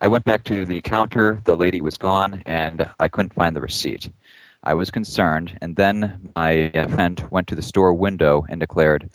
i 0.00 0.06
went 0.06 0.24
back 0.24 0.44
to 0.44 0.64
the 0.64 0.80
counter 0.80 1.42
the 1.44 1.56
lady 1.56 1.80
was 1.80 1.98
gone 1.98 2.40
and 2.46 2.88
i 3.00 3.08
couldn't 3.08 3.34
find 3.34 3.56
the 3.56 3.60
receipt 3.60 4.08
i 4.62 4.72
was 4.72 4.92
concerned 4.92 5.58
and 5.60 5.74
then 5.74 6.30
my 6.36 6.70
uh, 6.70 6.86
friend 6.86 7.26
went 7.30 7.48
to 7.48 7.56
the 7.56 7.62
store 7.62 7.92
window 7.92 8.46
and 8.48 8.60
declared 8.60 9.10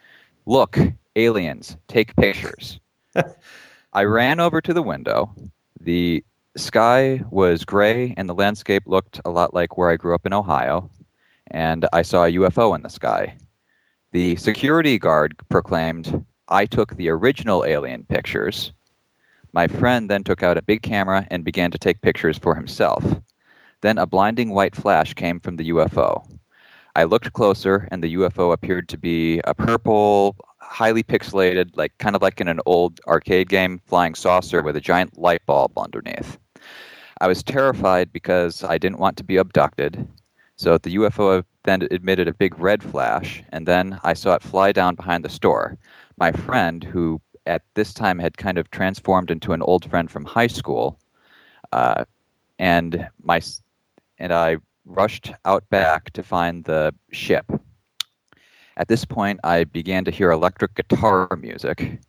look 0.46 0.78
aliens 1.16 1.78
take 1.88 2.14
pictures 2.18 2.82
i 3.96 4.04
ran 4.04 4.40
over 4.40 4.62
to 4.62 4.74
the 4.74 4.84
window 4.84 5.34
the 5.82 6.24
sky 6.56 7.20
was 7.32 7.66
gray 7.66 8.14
and 8.16 8.30
the 8.30 8.36
landscape 8.36 8.84
looked 8.86 9.20
a 9.26 9.32
lot 9.32 9.56
like 9.56 9.76
where 9.76 9.90
i 9.90 9.96
grew 9.96 10.14
up 10.14 10.28
in 10.28 10.34
ohio 10.34 10.88
and 11.50 11.88
i 11.92 12.04
saw 12.04 12.26
a 12.26 12.32
ufo 12.32 12.76
in 12.76 12.84
the 12.84 12.90
sky 12.90 13.36
the 14.16 14.38
security 14.38 14.98
guard 14.98 15.36
proclaimed, 15.50 16.24
I 16.48 16.68
took 16.68 16.96
the 16.96 17.10
original 17.10 17.66
alien 17.66 18.06
pictures. 18.06 18.72
My 19.52 19.68
friend 19.68 20.10
then 20.10 20.24
took 20.24 20.42
out 20.42 20.58
a 20.58 20.62
big 20.62 20.84
camera 20.84 21.28
and 21.30 21.44
began 21.44 21.70
to 21.72 21.78
take 21.78 22.00
pictures 22.00 22.38
for 22.38 22.56
himself. 22.56 23.04
Then 23.82 23.98
a 23.98 24.06
blinding 24.06 24.52
white 24.52 24.74
flash 24.74 25.14
came 25.16 25.42
from 25.42 25.58
the 25.58 25.70
UFO. 25.70 26.26
I 26.96 27.04
looked 27.04 27.34
closer, 27.34 27.90
and 27.92 28.02
the 28.02 28.16
UFO 28.16 28.54
appeared 28.54 28.88
to 28.88 28.98
be 28.98 29.42
a 29.44 29.54
purple, 29.54 30.38
highly 30.70 31.04
pixelated, 31.04 31.72
like 31.76 31.98
kind 31.98 32.16
of 32.16 32.22
like 32.22 32.42
in 32.42 32.48
an 32.48 32.60
old 32.66 33.00
arcade 33.08 33.50
game, 33.50 33.80
flying 33.86 34.16
saucer 34.16 34.62
with 34.62 34.76
a 34.76 34.82
giant 34.82 35.18
light 35.18 35.46
bulb 35.46 35.78
underneath. 35.78 36.38
I 37.22 37.28
was 37.28 37.44
terrified 37.44 38.12
because 38.12 38.64
I 38.64 38.78
didn't 38.78 39.00
want 39.00 39.18
to 39.18 39.24
be 39.24 39.38
abducted. 39.38 40.08
So 40.58 40.78
the 40.78 40.96
UFO 40.96 41.44
then 41.64 41.88
emitted 41.92 42.28
a 42.28 42.34
big 42.34 42.58
red 42.60 42.84
flash, 42.84 43.44
and 43.50 43.68
then 43.68 44.00
I 44.04 44.14
saw 44.14 44.36
it 44.36 44.42
fly 44.44 44.72
down 44.72 44.96
behind 44.96 45.24
the 45.24 45.30
store. 45.30 45.78
My 46.18 46.32
friend, 46.32 46.84
who 46.84 47.22
at 47.46 47.62
this 47.76 47.94
time 47.94 48.20
had 48.20 48.38
kind 48.38 48.58
of 48.58 48.72
transformed 48.72 49.32
into 49.32 49.54
an 49.54 49.62
old 49.62 49.90
friend 49.90 50.10
from 50.10 50.26
high 50.26 50.48
school, 50.48 50.98
uh, 51.72 52.06
and 52.60 53.08
my 53.22 53.42
and 54.18 54.34
I 54.34 54.58
rushed 54.86 55.34
out 55.46 55.68
back 55.70 56.12
to 56.12 56.24
find 56.24 56.64
the 56.64 56.94
ship. 57.12 57.46
At 58.78 58.88
this 58.90 59.06
point, 59.06 59.40
I 59.44 59.64
began 59.64 60.04
to 60.06 60.12
hear 60.12 60.32
electric 60.32 60.76
guitar 60.76 61.30
music. 61.40 62.00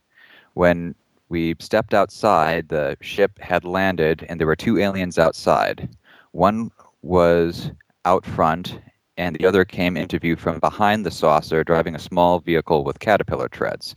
When 0.55 0.94
we 1.28 1.55
stepped 1.60 1.94
outside, 1.94 2.68
the 2.68 2.97
ship 3.01 3.38
had 3.38 3.64
landed, 3.64 4.26
and 4.28 4.40
there 4.40 4.47
were 4.47 4.56
two 4.56 4.78
aliens 4.78 5.18
outside. 5.18 5.88
One 6.32 6.70
was 7.02 7.70
out 8.05 8.24
front, 8.24 8.78
and 9.16 9.36
the 9.36 9.47
other 9.47 9.64
came 9.64 9.97
into 9.97 10.18
view 10.18 10.36
from 10.36 10.59
behind 10.59 11.06
the 11.06 11.10
saucer, 11.10 11.64
driving 11.64 11.94
a 11.94 12.01
small 12.01 12.40
vehicle 12.40 12.84
with 12.84 13.01
caterpillar 13.01 13.48
treads. 13.48 13.94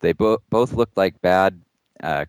They 0.00 0.12
bo- 0.12 0.42
both 0.50 0.72
looked 0.72 0.96
like 0.96 1.20
bad 1.22 1.60
uh, 2.02 2.26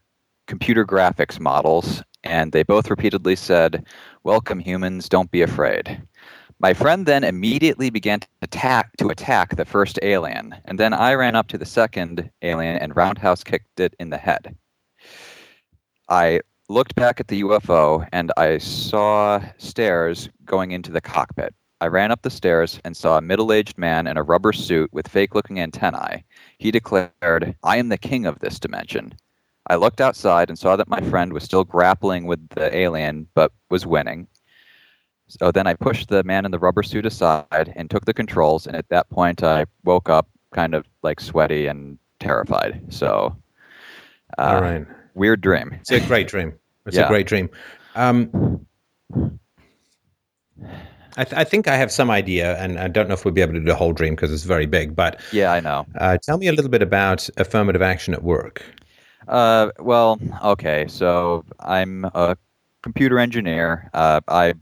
computer 0.47 0.85
graphics 0.85 1.39
models, 1.39 2.03
and 2.23 2.51
they 2.51 2.63
both 2.63 2.89
repeatedly 2.89 3.35
said, 3.35 3.85
Welcome, 4.23 4.59
humans, 4.59 5.09
don't 5.09 5.31
be 5.31 5.41
afraid. 5.41 6.01
My 6.59 6.73
friend 6.73 7.05
then 7.05 7.23
immediately 7.23 7.89
began 7.89 8.21
to 8.21 8.27
attack 8.41 8.95
to 8.97 9.09
attack 9.09 9.55
the 9.55 9.65
first 9.65 9.99
alien, 10.01 10.55
and 10.65 10.79
then 10.79 10.93
I 10.93 11.13
ran 11.13 11.35
up 11.35 11.47
to 11.49 11.57
the 11.57 11.65
second 11.65 12.29
alien 12.41 12.77
and 12.77 12.95
roundhouse 12.95 13.43
kicked 13.43 13.79
it 13.79 13.95
in 13.99 14.09
the 14.09 14.17
head. 14.17 14.55
I 16.09 16.41
looked 16.69 16.95
back 16.95 17.19
at 17.19 17.27
the 17.27 17.41
UFO 17.41 18.07
and 18.11 18.31
I 18.37 18.57
saw 18.57 19.41
stairs 19.57 20.29
going 20.45 20.71
into 20.71 20.91
the 20.91 21.01
cockpit. 21.01 21.53
I 21.81 21.87
ran 21.87 22.11
up 22.11 22.21
the 22.21 22.29
stairs 22.29 22.79
and 22.85 22.95
saw 22.95 23.17
a 23.17 23.21
middle 23.21 23.51
aged 23.51 23.77
man 23.77 24.07
in 24.07 24.15
a 24.15 24.23
rubber 24.23 24.53
suit 24.53 24.91
with 24.93 25.07
fake 25.07 25.35
looking 25.35 25.59
antennae. 25.59 26.23
He 26.57 26.71
declared, 26.71 27.55
I 27.63 27.77
am 27.77 27.89
the 27.89 27.97
king 27.97 28.25
of 28.25 28.39
this 28.39 28.59
dimension. 28.59 29.13
I 29.67 29.75
looked 29.75 29.99
outside 30.01 30.49
and 30.49 30.57
saw 30.57 30.75
that 30.75 30.87
my 30.87 31.01
friend 31.01 31.33
was 31.33 31.43
still 31.43 31.63
grappling 31.63 32.25
with 32.25 32.47
the 32.49 32.73
alien 32.75 33.27
but 33.33 33.51
was 33.69 33.85
winning. 33.85 34.27
So 35.27 35.51
then 35.51 35.67
I 35.67 35.73
pushed 35.73 36.09
the 36.09 36.23
man 36.23 36.45
in 36.45 36.51
the 36.51 36.59
rubber 36.59 36.83
suit 36.83 37.05
aside 37.05 37.73
and 37.75 37.89
took 37.89 38.05
the 38.05 38.13
controls, 38.13 38.67
and 38.67 38.75
at 38.75 38.87
that 38.89 39.09
point 39.09 39.43
I 39.43 39.65
woke 39.83 40.09
up 40.09 40.27
kind 40.53 40.75
of 40.75 40.85
like 41.01 41.19
sweaty 41.19 41.65
and 41.67 41.97
terrified. 42.19 42.81
So, 42.89 43.35
uh, 44.37 44.41
All 44.41 44.61
right. 44.61 44.85
weird 45.15 45.41
dream. 45.41 45.73
It's 45.81 45.91
a 45.91 45.99
great 46.01 46.27
dream. 46.27 46.53
It's 46.85 46.97
Yeah. 46.97 47.05
a 47.05 47.07
great 47.07 47.25
dream. 47.27 47.49
Um, 47.95 48.65
I, 51.15 51.23
th- 51.23 51.33
I 51.33 51.43
think 51.43 51.67
I 51.67 51.75
have 51.77 51.91
some 51.91 52.09
idea, 52.09 52.57
and 52.57 52.79
I 52.79 52.87
don't 52.87 53.07
know 53.07 53.13
if 53.13 53.23
we'll 53.23 53.33
be 53.33 53.41
able 53.41 53.53
to 53.53 53.59
do 53.59 53.65
the 53.65 53.75
whole 53.75 53.93
dream 53.93 54.15
because 54.15 54.33
it's 54.33 54.43
very 54.43 54.65
big. 54.65 54.95
But 54.95 55.19
Yeah, 55.31 55.51
I 55.51 55.59
know. 55.59 55.85
uh, 55.99 56.17
tell 56.17 56.37
me 56.37 56.47
a 56.47 56.51
little 56.53 56.71
bit 56.71 56.81
about 56.81 57.29
affirmative 57.37 57.81
action 57.81 58.13
at 58.13 58.23
work. 58.23 58.63
Uh, 59.27 59.69
well, 59.79 60.19
okay. 60.43 60.85
So 60.89 61.45
I'm 61.59 62.05
a 62.05 62.35
computer 62.81 63.19
engineer. 63.19 63.89
Uh, 63.93 64.21
I 64.27 64.53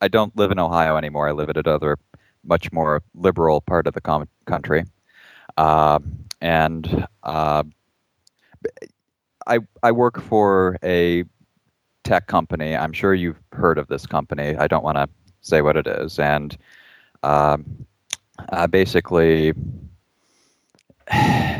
I 0.00 0.08
don't 0.08 0.36
live 0.36 0.50
in 0.50 0.58
Ohio 0.58 0.96
anymore. 0.96 1.28
I 1.28 1.32
live 1.32 1.48
in 1.48 1.56
another 1.56 1.98
much 2.44 2.72
more 2.72 3.02
liberal 3.14 3.60
part 3.60 3.86
of 3.86 3.94
the 3.94 4.00
com- 4.00 4.28
country, 4.46 4.84
uh, 5.56 5.98
and 6.40 7.06
uh, 7.22 7.62
I 9.46 9.58
I 9.82 9.92
work 9.92 10.20
for 10.20 10.78
a 10.82 11.24
tech 12.04 12.26
company. 12.26 12.76
I'm 12.76 12.92
sure 12.92 13.14
you've 13.14 13.40
heard 13.52 13.78
of 13.78 13.88
this 13.88 14.06
company. 14.06 14.56
I 14.56 14.66
don't 14.66 14.84
want 14.84 14.96
to 14.96 15.08
say 15.42 15.60
what 15.60 15.76
it 15.76 15.86
is, 15.86 16.18
and 16.18 16.56
um, 17.22 17.86
uh, 18.50 18.66
basically 18.66 19.52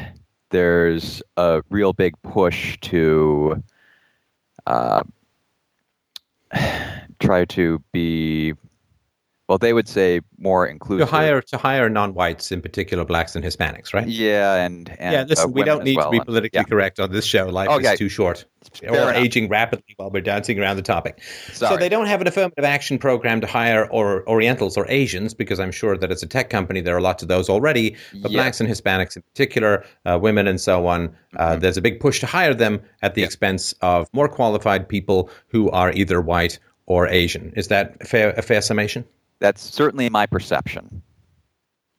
there's 0.50 1.22
a 1.36 1.62
real 1.70 1.92
big 1.92 2.14
push 2.22 2.78
to 2.80 3.62
uh, 4.66 5.02
try 7.20 7.44
to 7.44 7.82
be 7.92 8.54
well 9.48 9.58
they 9.58 9.72
would 9.72 9.88
say 9.88 10.20
more 10.38 10.64
inclusive 10.66 11.08
To 11.08 11.12
hire 11.14 11.42
to 11.42 11.58
hire 11.58 11.88
non-whites, 11.90 12.52
in 12.52 12.60
particular 12.62 13.04
blacks 13.04 13.34
and 13.34 13.44
Hispanics, 13.44 13.92
right? 13.92 14.06
yeah 14.06 14.54
and, 14.64 14.88
and 15.00 15.12
yeah, 15.12 15.24
listen, 15.28 15.46
uh, 15.46 15.52
we 15.52 15.64
don't 15.64 15.82
need 15.84 15.96
well. 15.96 16.06
to 16.06 16.10
be 16.12 16.16
And- 16.18 16.26
politically 16.26 16.58
yeah, 16.58 16.64
correct 16.64 17.00
on 17.00 17.10
this 17.10 17.24
show. 17.24 17.46
Life 17.48 17.68
Okay. 17.68 17.92
is 17.92 17.98
too 17.98 18.08
short. 18.08 18.44
Fair 18.74 18.90
or 18.90 18.94
enough. 19.10 19.16
aging 19.16 19.48
rapidly 19.48 19.94
while 19.96 20.10
we're 20.10 20.20
dancing 20.20 20.60
around 20.60 20.76
the 20.76 20.82
topic. 20.82 21.20
So 21.52 21.76
they 21.78 21.88
don't 21.88 22.06
have 22.06 22.20
an 22.20 22.28
affirmative 22.28 22.62
action 22.64 22.98
program 22.98 23.40
to 23.40 23.46
hire 23.46 23.88
or 23.90 24.22
Orientals 24.28 24.76
or 24.76 24.86
Asians 24.88 25.32
because 25.34 25.58
I'm 25.58 25.72
sure 25.72 25.96
that 25.96 26.12
as 26.12 26.22
a 26.22 26.26
tech 26.26 26.48
company 26.50 26.80
there 26.82 26.94
are 26.96 27.00
lots 27.00 27.22
of 27.22 27.28
those 27.28 27.48
already. 27.48 27.96
But 28.22 28.30
Yeah. 28.30 28.38
blacks 28.42 28.60
and 28.60 28.68
Hispanics 28.68 29.16
in 29.16 29.22
particular, 29.22 29.84
uh, 30.06 30.18
women 30.22 30.46
and 30.46 30.60
so 30.60 30.86
on, 30.86 31.06
uh, 31.36 31.52
Mm-hmm. 31.52 31.60
there's 31.60 31.76
a 31.78 31.82
big 31.82 31.98
push 32.00 32.20
to 32.20 32.26
hire 32.26 32.54
them 32.54 32.80
at 33.02 33.14
the 33.14 33.24
expense 33.24 33.74
of 33.80 34.08
more 34.12 34.28
qualified 34.28 34.88
people 34.88 35.28
who 35.48 35.70
are 35.70 35.90
either 35.92 36.20
white 36.20 36.58
or 36.90 37.06
Asian. 37.08 37.52
Is 37.56 37.68
that 37.68 37.96
a 38.00 38.04
fair, 38.04 38.30
a 38.36 38.42
fair 38.42 38.60
summation? 38.62 39.04
that's 39.38 39.62
certainly 39.62 40.10
my 40.10 40.26
perception 40.26 41.02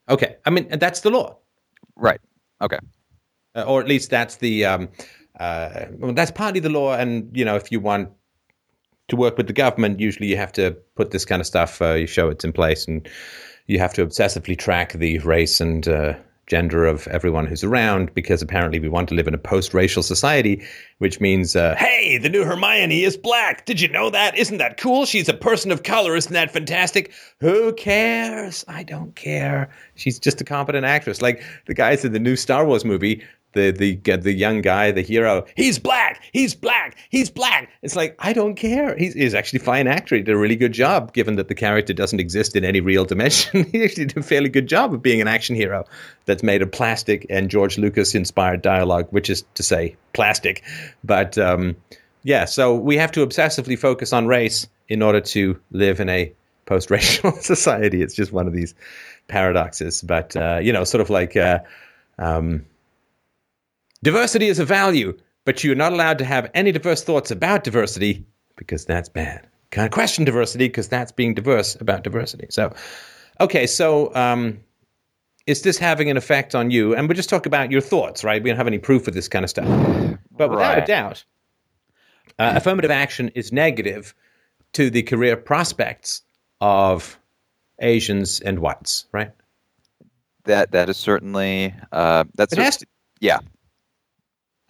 Okay, 0.10 0.36
I 0.46 0.50
mean 0.50 0.68
that's 0.80 1.02
the 1.02 1.10
law. 1.10 1.38
right 1.96 2.22
okay 2.60 2.80
uh, 3.56 3.64
or 3.64 3.82
at 3.82 3.88
least 3.88 4.10
that's 4.10 4.36
the 4.38 4.66
um, 4.66 4.90
uh, 5.40 5.86
well, 6.00 6.14
that's 6.14 6.32
partly 6.32 6.60
the 6.60 6.70
law. 6.70 6.94
And 6.94 7.36
you 7.36 7.46
know, 7.46 7.56
if 7.56 7.72
you 7.72 7.80
want 7.80 8.10
to 9.08 9.16
work 9.16 9.38
with 9.38 9.48
the 9.48 9.54
government, 9.54 10.00
usually 10.00 10.28
you 10.28 10.38
have 10.38 10.52
to 10.54 10.72
put 10.96 11.12
this 11.12 11.26
kind 11.26 11.40
of 11.42 11.48
stuff. 11.48 11.82
Uh, 11.82 11.94
you 11.94 12.08
show 12.08 12.30
it's 12.30 12.46
in 12.46 12.54
place, 12.54 12.88
and 12.88 13.08
you 13.68 13.80
have 13.80 13.94
to 13.96 14.06
obsessively 14.06 14.58
track 14.58 14.94
the 14.94 15.20
race 15.20 15.60
and 15.62 15.88
uh, 15.88 16.14
gender 16.52 16.86
of 16.86 17.08
everyone 17.08 17.46
who's 17.46 17.64
around, 17.64 18.14
because 18.14 18.42
apparently 18.42 18.78
we 18.78 18.90
want 18.90 19.08
to 19.08 19.16
live 19.16 19.26
in 19.26 19.34
a 19.34 19.38
post-racial 19.38 20.04
society, 20.04 20.62
which 20.98 21.22
means, 21.22 21.56
uh, 21.56 21.76
hey, 21.78 22.18
the 22.18 22.28
new 22.28 22.44
Hermione 22.44 23.06
is 23.06 23.16
black. 23.16 23.66
Did 23.66 23.80
you 23.80 23.88
know 23.88 24.10
that? 24.10 24.38
Isn't 24.38 24.58
that 24.58 24.76
cool? 24.76 25.06
She's 25.06 25.30
a 25.30 25.34
person 25.34 25.72
of 25.72 25.84
color. 25.84 26.14
Isn't 26.14 26.34
that 26.34 26.52
fantastic? 26.52 27.14
Who 27.40 27.72
cares? 27.76 28.66
I 28.68 28.84
don't 28.84 29.16
care. 29.16 29.70
She's 29.96 30.20
just 30.20 30.42
a 30.42 30.44
competent 30.44 30.84
actress. 30.86 31.22
Like 31.22 31.42
the 31.68 31.74
guys 31.74 32.04
in 32.04 32.12
the 32.12 32.20
new 32.20 32.36
Star 32.36 32.66
Wars 32.66 32.84
movie, 32.84 33.24
the 33.54 33.72
the 33.72 34.18
the 34.18 34.32
young 34.32 34.62
guy, 34.62 34.92
the 34.92 35.02
hero. 35.02 35.46
He's 35.56 35.80
black. 35.80 36.24
He's 36.32 36.56
black. 36.56 36.98
He's 37.10 37.30
black. 37.30 37.70
It's 37.82 37.96
like 37.96 38.16
I 38.20 38.34
don't 38.34 38.56
care. 38.56 38.96
He's, 38.98 39.14
he's 39.14 39.34
actually 39.34 39.60
a 39.60 39.64
fine 39.64 39.88
actor. 39.88 40.16
He 40.16 40.22
did 40.22 40.34
a 40.34 40.38
really 40.38 40.56
good 40.56 40.72
job, 40.72 41.14
given 41.14 41.36
that 41.36 41.48
the 41.48 41.56
character 41.56 41.94
doesn't 41.94 42.20
exist 42.20 42.56
in 42.56 42.64
any 42.64 42.80
real 42.80 43.06
dimension. 43.06 43.64
he 43.72 43.84
actually 43.84 44.06
did 44.06 44.18
a 44.18 44.24
fairly 44.24 44.50
good 44.50 44.68
job 44.68 44.94
of 44.94 45.02
being 45.02 45.22
an 45.22 45.28
action 45.28 45.56
hero 45.56 45.86
that's 46.26 46.44
made 46.44 46.62
of 46.62 46.72
plastic 46.72 47.26
and 47.30 47.50
George 47.50 47.78
Lucas 47.78 48.16
inspired 48.16 48.62
dialogue, 48.62 49.08
which 49.12 49.30
is 49.30 49.44
to 49.56 49.64
say 49.64 49.96
plastic. 50.14 50.64
But 51.04 51.38
um, 51.38 51.76
yeah, 52.24 52.46
so 52.46 52.76
we 52.76 52.98
have 52.98 53.12
to 53.14 53.26
obsessively 53.26 53.78
focus 53.78 54.14
on 54.14 54.28
race 54.28 54.68
in 54.88 55.02
order 55.02 55.22
to 55.22 55.60
live 55.72 56.00
in 56.00 56.10
a 56.10 56.32
post-racial 56.66 57.32
society. 57.42 58.02
It's 58.02 58.16
just 58.16 58.32
one 58.32 58.48
of 58.48 58.54
these 58.54 58.74
paradoxes. 59.28 60.02
But 60.02 60.36
uh, 60.36 60.60
you 60.62 60.72
know, 60.72 60.86
sort 60.86 61.02
of 61.02 61.10
like. 61.10 61.36
Uh, 61.36 61.60
um, 62.18 62.66
Diversity 64.04 64.48
is 64.48 64.60
a 64.60 64.66
value, 64.66 65.18
but 65.46 65.64
you're 65.64 65.76
not 65.76 65.94
allowed 65.94 66.18
to 66.20 66.26
have 66.26 66.50
any 66.54 66.72
diverse 66.72 67.04
thoughts 67.04 67.32
about 67.32 67.64
diversity 67.64 68.26
because 68.56 68.86
that's 68.86 69.10
bad. 69.10 69.48
Can't 69.72 69.92
question 69.92 70.26
diversity 70.26 70.68
because 70.68 70.88
that's 70.88 71.12
being 71.12 71.34
diverse 71.34 71.76
about 71.80 72.04
diversity. 72.04 72.48
So, 72.50 72.74
okay, 73.40 73.68
so 73.68 74.14
um, 74.16 74.60
is 75.48 75.62
this 75.62 75.78
having 75.78 76.10
an 76.10 76.18
effect 76.18 76.56
on 76.56 76.72
you? 76.72 76.96
And 76.96 77.08
we'll 77.08 77.16
just 77.16 77.30
talk 77.30 77.46
about 77.46 77.72
your 77.72 77.82
thoughts, 77.82 78.24
right? 78.24 78.42
We 78.44 78.50
don't 78.50 78.58
have 78.58 78.68
any 78.68 78.80
proof 78.80 79.08
of 79.08 79.14
this 79.14 79.28
kind 79.28 79.44
of 79.46 79.50
stuff. 79.50 79.68
But 80.32 80.50
without 80.50 80.78
a 80.80 80.86
doubt, 80.86 81.24
uh, 82.40 82.54
affirmative 82.56 82.92
action 82.92 83.30
is 83.36 83.52
negative 83.52 84.14
to 84.74 84.90
the 84.90 85.04
career 85.04 85.38
prospects 85.38 86.24
of 86.60 87.18
Asians 87.80 88.40
and 88.42 88.60
whites, 88.60 89.06
right? 89.12 89.32
that 90.46 90.72
that 90.72 90.90
is 90.90 90.98
certainly 90.98 91.74
uh, 91.92 92.24
that's 92.34 92.52
It 92.54 92.60
has 92.60 92.78
to. 92.78 92.88
yeah 93.20 93.38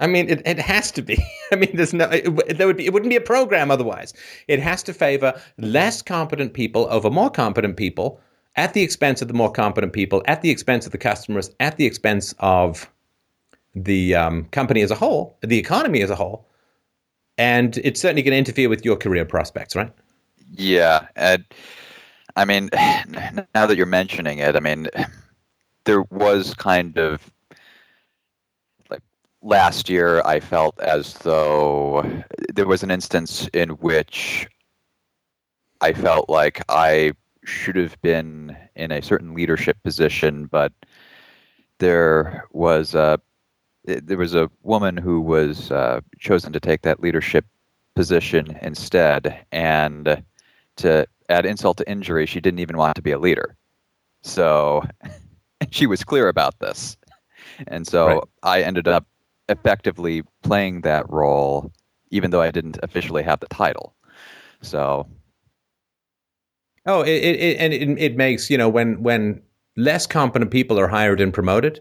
I 0.02 0.07
mean, 0.07 0.30
it, 0.30 0.41
it 0.45 0.60
has 0.60 0.91
to 0.91 1.02
be. 1.02 1.23
I 1.52 1.56
mean, 1.56 1.76
there's 1.76 1.94
no. 1.94 2.10
It, 2.10 2.57
there 2.57 2.68
would 2.68 2.78
be. 2.78 2.86
It 2.86 2.94
wouldn't 2.94 3.10
be 3.10 3.15
a 3.15 3.22
program 3.22 3.72
otherwise. 3.72 4.14
It 4.48 4.60
has 4.60 4.84
to 4.84 4.94
favor 4.94 5.40
less 5.57 6.02
competent 6.02 6.53
people 6.53 6.88
over 6.90 7.10
more 7.10 7.30
competent 7.30 7.78
people 7.78 8.19
at 8.56 8.73
the 8.73 8.82
expense 8.82 9.22
of 9.22 9.28
the 9.28 9.34
more 9.34 9.52
competent 9.52 9.94
people, 9.94 10.22
at 10.26 10.41
the 10.41 10.49
expense 10.49 10.86
of 10.86 10.91
the 10.91 10.98
customers, 10.98 11.52
at 11.60 11.78
the 11.78 11.86
expense 11.86 12.34
of 12.40 12.90
the 13.73 14.14
um, 14.15 14.45
company 14.45 14.82
as 14.82 14.91
a 14.91 14.95
whole, 14.95 15.38
the 15.41 15.57
economy 15.57 16.02
as 16.02 16.10
a 16.10 16.15
whole, 16.15 16.45
and 17.38 17.78
it's 17.78 18.02
certainly 18.02 18.22
going 18.22 18.34
to 18.34 18.38
interfere 18.38 18.68
with 18.68 18.84
your 18.84 18.98
career 18.98 19.23
prospects, 19.23 19.76
right? 19.76 19.91
Yeah, 20.52 21.07
and 21.15 21.45
I 22.36 22.45
mean, 22.45 22.69
now 23.56 23.65
that 23.65 23.78
you're 23.78 23.86
mentioning 23.86 24.40
it, 24.40 24.56
I 24.56 24.60
mean, 24.60 24.90
there 25.86 26.02
was 26.03 26.53
kind 26.56 26.98
of 26.98 27.32
last 29.41 29.89
year. 29.89 30.22
I 30.26 30.39
felt 30.39 30.80
as 30.80 31.13
though 31.15 32.05
there 32.53 32.68
was 32.68 32.84
an 32.84 32.91
instance 32.91 33.47
in 33.53 33.69
which 33.69 34.47
I 35.81 35.93
felt 35.93 36.30
like 36.30 36.61
I 36.69 37.13
should 37.43 37.76
have 37.76 37.99
been 38.01 38.55
in 38.76 38.91
a 38.91 39.01
certain 39.01 39.34
leadership 39.34 39.77
position, 39.84 40.45
but 40.45 40.72
there 41.80 42.45
was 42.51 42.93
a 42.93 43.19
there 43.85 44.18
was 44.18 44.35
a 44.35 44.49
woman 44.61 44.95
who 44.95 45.19
was 45.19 45.72
uh, 45.72 46.01
chosen 46.19 46.53
to 46.53 46.59
take 46.59 46.84
that 46.84 46.99
leadership 47.01 47.45
position 47.95 48.57
instead, 48.61 49.43
and 49.51 50.23
to 50.77 51.07
add 51.30 51.45
insult 51.47 51.77
to 51.77 51.89
injury, 51.89 52.27
she 52.27 52.39
didn't 52.39 52.59
even 52.59 52.77
want 52.77 52.95
to 52.95 53.01
be 53.01 53.11
a 53.11 53.18
leader. 53.19 53.55
So 54.22 54.84
she 55.72 55.88
was 55.88 56.03
clear 56.03 56.27
about 56.27 56.59
this. 56.59 56.95
And 57.68 57.88
so 57.88 58.07
Right. 58.07 58.23
I 58.43 58.61
ended 58.61 58.88
up 58.88 59.07
effectively 59.49 60.23
playing 60.43 60.81
that 60.81 61.09
role, 61.09 61.72
even 62.09 62.31
though 62.31 62.41
I 62.41 62.51
didn't 62.51 62.80
officially 62.84 63.23
have 63.23 63.39
the 63.39 63.47
title. 63.47 63.95
So, 64.61 65.07
Oh, 66.85 67.01
it, 67.01 67.09
it, 67.09 67.39
it 67.39 67.57
and 67.59 67.73
it, 67.73 68.01
it 68.01 68.18
makes 68.18 68.49
you 68.49 68.57
know 68.57 68.69
when 68.69 69.01
when 69.03 69.41
less 69.77 70.07
competent 70.07 70.51
people 70.51 70.80
are 70.80 70.88
hired 70.88 71.22
and 71.22 71.34
promoted, 71.34 71.80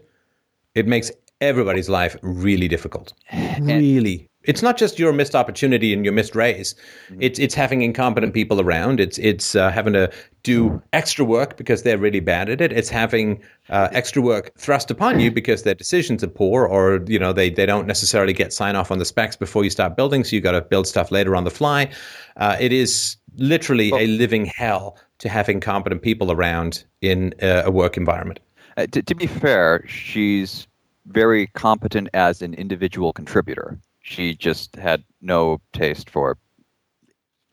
it 0.75 0.87
makes 0.87 1.11
everybody's 1.39 1.89
life 1.89 2.15
really 2.21 2.67
difficult. 2.67 3.13
Really, 3.59 4.27
it's 4.43 4.61
not 4.61 4.77
just 4.77 4.97
your 4.97 5.13
missed 5.13 5.35
opportunity 5.35 5.93
and 5.93 6.03
your 6.03 6.13
missed 6.13 6.35
raise. 6.35 6.75
It's 7.19 7.39
it's 7.39 7.53
having 7.53 7.81
incompetent 7.81 8.33
people 8.33 8.59
around. 8.59 8.99
It's 8.99 9.17
it's 9.19 9.55
uh, 9.55 9.69
having 9.71 9.93
to 9.93 10.11
do 10.43 10.81
extra 10.93 11.23
work 11.23 11.57
because 11.57 11.83
they're 11.83 11.97
really 11.97 12.19
bad 12.19 12.49
at 12.49 12.61
it. 12.61 12.71
It's 12.71 12.89
having 12.89 13.41
uh, 13.69 13.89
extra 13.91 14.21
work 14.21 14.51
thrust 14.57 14.89
upon 14.89 15.19
you 15.19 15.31
because 15.31 15.63
their 15.63 15.75
decisions 15.75 16.23
are 16.23 16.27
poor, 16.27 16.65
or 16.65 17.03
you 17.07 17.19
know 17.19 17.33
they 17.33 17.49
they 17.49 17.65
don't 17.65 17.87
necessarily 17.87 18.33
get 18.33 18.51
sign 18.53 18.75
off 18.75 18.91
on 18.91 18.99
the 18.99 19.05
specs 19.05 19.35
before 19.35 19.63
you 19.63 19.69
start 19.69 19.95
building. 19.95 20.23
So 20.23 20.35
you 20.35 20.41
got 20.41 20.53
to 20.53 20.61
build 20.61 20.87
stuff 20.87 21.11
later 21.11 21.35
on 21.35 21.43
the 21.43 21.51
fly. 21.51 21.91
Uh, 22.37 22.57
it 22.59 22.73
is 22.73 23.17
literally 23.37 23.91
a 23.93 24.07
living 24.07 24.45
hell 24.45 24.97
to 25.19 25.29
have 25.29 25.47
incompetent 25.49 26.01
people 26.01 26.31
around 26.31 26.83
in 27.01 27.33
uh, 27.41 27.63
a 27.65 27.71
work 27.71 27.95
environment. 27.95 28.39
uh, 28.77 28.87
to, 28.87 29.01
to 29.01 29.15
be 29.15 29.27
fair, 29.27 29.85
she's 29.87 30.67
very 31.05 31.47
competent 31.47 32.09
as 32.13 32.41
an 32.41 32.53
individual 32.55 33.13
contributor. 33.13 33.79
She 34.01 34.33
just 34.35 34.75
had 34.75 35.03
no 35.21 35.61
taste 35.73 36.09
for 36.09 36.37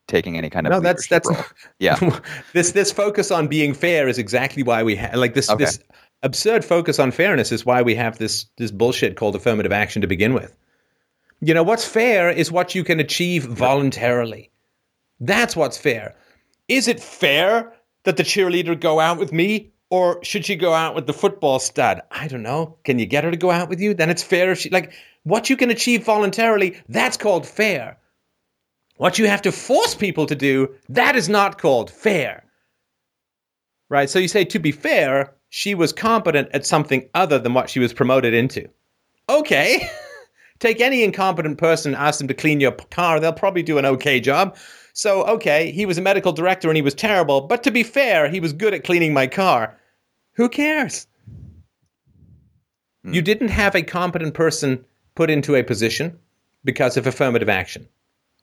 taking 0.06 0.38
any 0.38 0.48
kind 0.50 0.66
of 0.66 0.70
No, 0.72 0.80
that's 0.80 1.06
that's 1.08 1.28
role. 1.28 1.44
yeah. 1.78 1.98
this 2.54 2.72
this 2.72 2.90
focus 2.92 3.30
on 3.30 3.46
being 3.48 3.74
fair 3.74 4.08
is 4.08 4.18
exactly 4.18 4.62
why 4.62 4.82
we 4.82 4.96
have 4.96 5.14
like 5.14 5.34
this 5.34 5.50
Okay. 5.50 5.64
this 5.64 5.78
absurd 6.22 6.64
focus 6.64 6.98
on 6.98 7.10
fairness 7.10 7.52
is 7.52 7.64
why 7.66 7.82
we 7.82 7.94
have 7.94 8.18
this 8.18 8.46
this 8.56 8.70
bullshit 8.70 9.16
called 9.16 9.36
affirmative 9.36 9.72
action 9.72 10.00
to 10.02 10.08
begin 10.08 10.32
with. 10.34 10.56
You 11.40 11.54
know 11.54 11.62
what's 11.62 11.84
fair 11.84 12.30
is 12.30 12.50
what 12.50 12.74
you 12.74 12.82
can 12.84 12.98
achieve 12.98 13.44
voluntarily. 13.44 14.50
That's 15.20 15.54
what's 15.54 15.78
fair. 15.78 16.14
Is 16.68 16.88
it 16.88 17.00
fair 17.00 17.72
that 18.04 18.16
the 18.16 18.22
cheerleader 18.24 18.78
go 18.78 18.98
out 19.00 19.18
with 19.18 19.32
me 19.32 19.70
or 19.90 20.22
should 20.24 20.44
she 20.44 20.56
go 20.56 20.72
out 20.74 20.94
with 20.94 21.06
the 21.06 21.12
football 21.12 21.58
stud? 21.58 22.02
I 22.10 22.28
don't 22.28 22.42
know. 22.42 22.76
Can 22.84 22.98
you 22.98 23.06
get 23.06 23.24
her 23.24 23.30
to 23.30 23.36
go 23.36 23.50
out 23.50 23.68
with 23.68 23.80
you? 23.80 23.94
Then 23.94 24.10
it's 24.10 24.22
fair 24.22 24.50
if 24.50 24.58
she 24.58 24.70
like 24.70 24.92
What 25.28 25.50
you 25.50 25.58
can 25.58 25.68
achieve 25.70 26.04
voluntarily, 26.04 26.80
that's 26.88 27.18
called 27.18 27.46
fair. 27.46 27.98
What 28.96 29.18
you 29.18 29.26
have 29.26 29.42
to 29.42 29.52
force 29.52 29.94
people 29.94 30.24
to 30.24 30.34
do, 30.34 30.74
that 30.88 31.16
is 31.16 31.28
not 31.28 31.58
called 31.58 31.90
fair. 31.90 32.44
Right? 33.90 34.08
So 34.08 34.18
you 34.18 34.28
say, 34.28 34.46
to 34.46 34.58
be 34.58 34.72
fair, 34.72 35.34
she 35.50 35.74
was 35.74 35.92
competent 35.92 36.48
at 36.54 36.64
something 36.64 37.06
other 37.12 37.38
than 37.38 37.52
what 37.52 37.68
she 37.68 37.78
was 37.78 37.92
promoted 37.92 38.32
into. 38.32 38.70
Okay. 39.28 39.86
Take 40.60 40.80
any 40.80 41.04
incompetent 41.04 41.58
person, 41.58 41.94
ask 41.94 42.18
them 42.18 42.28
to 42.28 42.34
clean 42.34 42.58
your 42.58 42.72
car, 42.72 43.20
they'll 43.20 43.32
probably 43.34 43.62
do 43.62 43.76
an 43.76 43.84
okay 43.84 44.20
job. 44.20 44.56
So, 44.94 45.24
okay, 45.26 45.70
he 45.72 45.84
was 45.84 45.98
a 45.98 46.02
medical 46.02 46.32
director 46.32 46.68
and 46.68 46.76
he 46.76 46.82
was 46.82 46.94
terrible, 46.94 47.42
but 47.42 47.62
to 47.64 47.70
be 47.70 47.82
fair, 47.82 48.30
he 48.30 48.40
was 48.40 48.54
good 48.54 48.72
at 48.72 48.82
cleaning 48.82 49.12
my 49.12 49.26
car. 49.26 49.78
Who 50.36 50.48
cares? 50.48 51.06
Hmm. 53.04 53.12
You 53.12 53.20
didn't 53.20 53.48
have 53.48 53.74
a 53.74 53.82
competent 53.82 54.32
person 54.32 54.86
put 55.18 55.30
into 55.30 55.56
a 55.56 55.64
position 55.64 56.16
because 56.62 56.96
of 56.96 57.04
affirmative 57.04 57.48
action, 57.48 57.88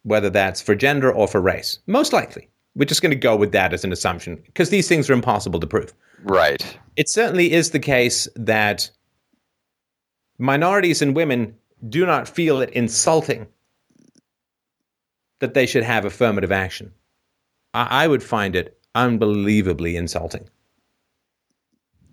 whether 0.04 0.30
that's 0.30 0.62
for 0.62 0.76
gender 0.76 1.10
or 1.10 1.26
for 1.26 1.40
race. 1.40 1.80
Most 1.88 2.12
likely. 2.12 2.50
We're 2.76 2.84
just 2.84 3.02
going 3.02 3.12
to 3.12 3.28
go 3.30 3.38
with 3.38 3.54
that 3.54 3.72
as 3.72 3.86
an 3.86 3.94
assumption 3.94 4.44
because 4.46 4.72
these 4.72 4.90
things 4.90 5.10
are 5.10 5.14
impossible 5.14 5.62
to 5.62 5.68
prove. 5.68 5.94
Right. 6.24 6.78
It 6.98 7.08
certainly 7.08 7.54
is 7.54 7.72
the 7.72 7.80
case 7.80 8.28
that 8.36 8.92
minorities 10.38 11.02
and 11.02 11.16
women 11.16 11.56
do 11.88 12.06
not 12.06 12.28
feel 12.28 12.60
it 12.60 12.72
insulting 12.72 13.48
that 15.40 15.54
they 15.54 15.66
should 15.66 15.84
have 15.84 16.04
affirmative 16.04 16.52
action. 16.52 16.92
I, 17.74 18.04
I 18.04 18.08
would 18.08 18.22
find 18.22 18.54
it 18.54 18.78
unbelievably 18.96 19.96
insulting. 19.96 20.50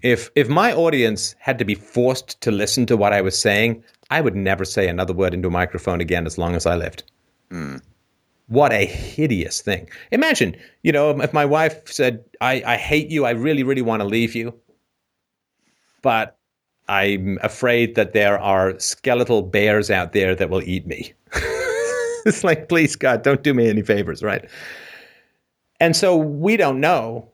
If 0.03 0.31
if 0.35 0.49
my 0.49 0.73
audience 0.73 1.35
had 1.39 1.59
to 1.59 1.65
be 1.65 1.75
forced 1.75 2.41
to 2.41 2.51
listen 2.51 2.87
to 2.87 2.97
what 2.97 3.13
I 3.13 3.21
was 3.21 3.39
saying, 3.39 3.83
I 4.11 4.21
would 4.21 4.37
never 4.37 4.65
say 4.65 4.89
another 4.89 5.13
word 5.13 5.33
into 5.33 5.49
a 5.49 5.51
microphone 5.51 6.01
again 6.01 6.27
as 6.27 6.39
long 6.39 6.55
as 6.55 6.67
I 6.67 6.75
lived. 6.75 7.05
Hmm. 7.51 7.77
What 8.49 8.73
a 8.73 8.85
hideous 8.85 9.63
thing. 9.63 9.89
Imagine, 10.11 10.57
you 10.83 10.93
know, 10.93 11.19
if 11.21 11.33
my 11.33 11.45
wife 11.45 11.89
said, 11.91 12.23
I, 12.41 12.63
I 12.67 12.77
hate 12.77 13.09
you, 13.09 13.25
I 13.25 13.31
really, 13.31 13.63
really 13.63 13.81
want 13.81 14.03
to 14.03 14.07
leave 14.07 14.35
you, 14.35 14.53
but 16.03 16.37
I'm 16.89 17.39
afraid 17.43 17.95
that 17.95 18.13
there 18.13 18.39
are 18.39 18.79
skeletal 18.79 19.41
bears 19.41 19.91
out 19.91 20.13
there 20.13 20.35
that 20.35 20.51
will 20.51 20.63
eat 20.63 20.87
me. 20.87 21.15
it's 22.27 22.45
like, 22.45 22.69
please, 22.69 22.97
God, 22.97 23.23
don't 23.23 23.43
do 23.43 23.55
me 23.55 23.71
any 23.71 23.83
favors, 23.83 24.23
right? 24.23 24.45
And 25.81 25.97
so 25.97 26.17
we 26.17 26.59
don't 26.59 26.81
know 26.81 27.32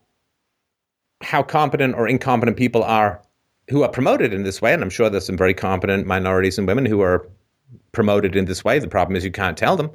how 1.21 1.43
competent 1.43 1.95
or 1.95 2.07
incompetent 2.07 2.57
people 2.57 2.83
are 2.83 3.21
who 3.69 3.83
are 3.83 3.89
promoted 3.89 4.33
in 4.33 4.45
this 4.45 4.63
way. 4.63 4.73
And 4.73 4.83
I'm 4.83 4.91
sure 4.91 5.11
there's 5.11 5.27
some 5.27 5.37
very 5.37 5.55
competent 5.55 6.07
minorities 6.07 6.59
and 6.59 6.67
women 6.67 6.87
who 6.87 7.01
are 7.03 7.29
promoted 7.93 8.35
in 8.35 8.47
this 8.47 8.65
way. 8.65 8.79
The 8.79 8.89
problem 8.89 9.17
is 9.17 9.25
you 9.25 9.31
can't 9.31 9.59
tell 9.59 9.77
them. 9.77 9.91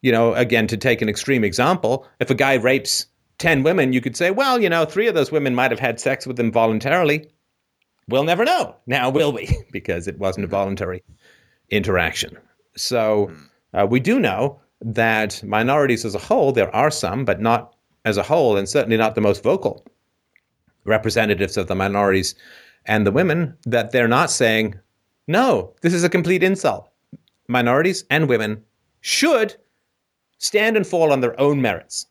You 0.00 0.10
know, 0.10 0.34
again, 0.34 0.66
to 0.66 0.76
take 0.76 1.00
an 1.00 1.08
extreme 1.08 1.44
example, 1.44 2.06
if 2.18 2.30
a 2.30 2.34
guy 2.34 2.54
rapes 2.54 3.06
10 3.38 3.62
women, 3.62 3.92
you 3.92 4.00
could 4.00 4.16
say, 4.16 4.30
well, 4.30 4.60
you 4.60 4.68
know, 4.68 4.84
three 4.84 5.06
of 5.06 5.14
those 5.14 5.30
women 5.30 5.54
might 5.54 5.70
have 5.70 5.78
had 5.78 6.00
sex 6.00 6.26
with 6.26 6.38
him 6.38 6.50
voluntarily. 6.50 7.28
We'll 8.08 8.24
never 8.24 8.44
know. 8.44 8.74
Now, 8.86 9.10
will 9.10 9.32
we? 9.32 9.56
because 9.72 10.08
it 10.08 10.18
wasn't 10.18 10.44
a 10.44 10.48
voluntary 10.48 11.04
interaction. 11.70 12.36
So 12.76 13.32
uh, 13.74 13.86
we 13.88 14.00
do 14.00 14.18
know 14.18 14.60
that 14.80 15.40
minorities 15.44 16.04
as 16.04 16.16
a 16.16 16.18
whole, 16.18 16.50
there 16.50 16.74
are 16.74 16.90
some, 16.90 17.24
but 17.24 17.40
not 17.40 17.76
as 18.04 18.16
a 18.16 18.24
whole, 18.24 18.56
and 18.56 18.68
certainly 18.68 18.96
not 18.96 19.14
the 19.14 19.20
most 19.20 19.44
vocal 19.44 19.84
representatives 20.84 21.56
of 21.56 21.66
the 21.66 21.74
minorities 21.74 22.34
and 22.86 23.06
the 23.06 23.12
women, 23.12 23.56
that 23.64 23.90
they're 23.92 24.08
not 24.08 24.30
saying, 24.30 24.74
no, 25.26 25.74
this 25.82 25.94
is 25.94 26.04
a 26.04 26.08
complete 26.08 26.42
insult. 26.42 26.90
Minorities 27.48 28.04
and 28.10 28.28
women 28.28 28.62
should 29.00 29.56
stand 30.38 30.76
and 30.76 30.86
fall 30.86 31.12
on 31.12 31.20
their 31.20 31.38
own 31.40 31.60
merits. 31.62 32.06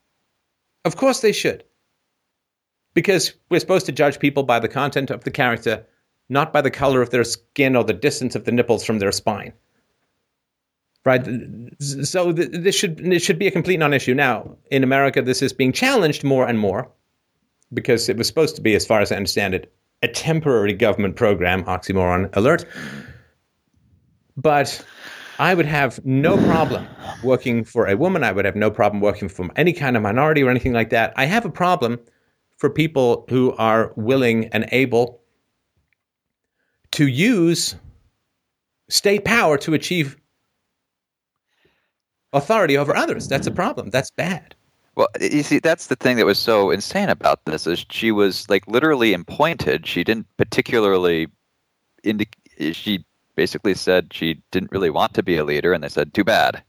Of 0.85 0.95
course 0.95 1.19
they 1.21 1.33
should. 1.33 1.63
Because 2.93 3.33
we're 3.49 3.59
supposed 3.59 3.85
to 3.85 3.91
judge 3.91 4.19
people 4.19 4.43
by 4.43 4.59
the 4.59 4.67
content 4.67 5.09
of 5.09 5.23
the 5.23 5.31
character, 5.31 5.85
not 6.29 6.53
by 6.53 6.61
the 6.61 6.71
color 6.71 7.01
of 7.01 7.09
their 7.09 7.23
skin 7.23 7.75
or 7.75 7.83
the 7.83 7.93
distance 7.93 8.35
of 8.35 8.45
the 8.45 8.51
nipples 8.51 8.83
from 8.83 8.99
their 8.99 9.11
spine. 9.11 9.53
Right? 11.03 11.25
So 11.79 12.31
this 12.31 12.75
should 12.75 12.97
this 12.97 13.23
should 13.23 13.39
be 13.39 13.47
a 13.47 13.51
complete 13.51 13.79
non-issue. 13.79 14.13
Now, 14.13 14.55
in 14.69 14.83
America, 14.83 15.21
this 15.21 15.41
is 15.41 15.51
being 15.51 15.71
challenged 15.71 16.23
more 16.23 16.47
and 16.47 16.59
more 16.59 16.91
because 17.73 18.09
it 18.09 18.17
was 18.17 18.27
supposed 18.27 18.55
to 18.55 18.61
be, 18.61 18.75
as 18.75 18.85
far 18.85 19.01
as 19.01 19.11
I 19.11 19.15
understand 19.15 19.53
it, 19.53 19.73
a 20.03 20.07
temporary 20.07 20.73
government 20.73 21.15
program, 21.15 21.63
oxymoron 21.65 22.35
alert. 22.35 22.65
But 24.35 24.83
I 25.39 25.53
would 25.53 25.65
have 25.65 26.03
no 26.05 26.37
problem 26.37 26.87
working 27.23 27.63
for 27.63 27.87
a 27.87 27.95
woman. 27.95 28.23
I 28.23 28.31
would 28.31 28.45
have 28.45 28.55
no 28.55 28.71
problem 28.71 29.01
working 29.01 29.29
for 29.29 29.49
any 29.55 29.73
kind 29.73 29.95
of 29.95 30.03
minority 30.03 30.43
or 30.43 30.49
anything 30.49 30.73
like 30.73 30.89
that. 30.91 31.13
I 31.15 31.25
have 31.25 31.45
a 31.45 31.49
problem 31.49 31.99
for 32.57 32.69
people 32.69 33.25
who 33.29 33.53
are 33.53 33.91
willing 33.95 34.45
and 34.49 34.67
able 34.71 35.21
to 36.91 37.07
use 37.07 37.75
state 38.89 39.25
power 39.25 39.57
to 39.57 39.73
achieve 39.73 40.17
authority 42.33 42.77
over 42.77 42.95
others. 42.95 43.27
That's 43.27 43.47
a 43.47 43.51
problem. 43.51 43.89
That's 43.89 44.11
bad. 44.11 44.55
Well, 44.95 45.07
you 45.21 45.43
see, 45.43 45.59
that's 45.59 45.87
the 45.87 45.95
thing 45.95 46.17
that 46.17 46.25
was 46.25 46.39
so 46.39 46.69
insane 46.69 47.09
about 47.09 47.45
this 47.45 47.65
is 47.65 47.85
she 47.89 48.11
was 48.11 48.49
like 48.49 48.67
literally 48.67 49.13
appointed. 49.13 49.87
She 49.87 50.03
didn't 50.03 50.27
particularly 50.37 51.27
indicate. 52.03 52.75
She 52.75 53.05
basically 53.35 53.73
said 53.73 54.13
she 54.13 54.41
didn't 54.51 54.71
really 54.71 54.89
want 54.89 55.13
to 55.13 55.23
be 55.23 55.37
a 55.37 55.45
leader, 55.45 55.73
and 55.73 55.83
they 55.83 55.89
said, 55.89 56.13
"Too 56.13 56.23
bad." 56.23 56.61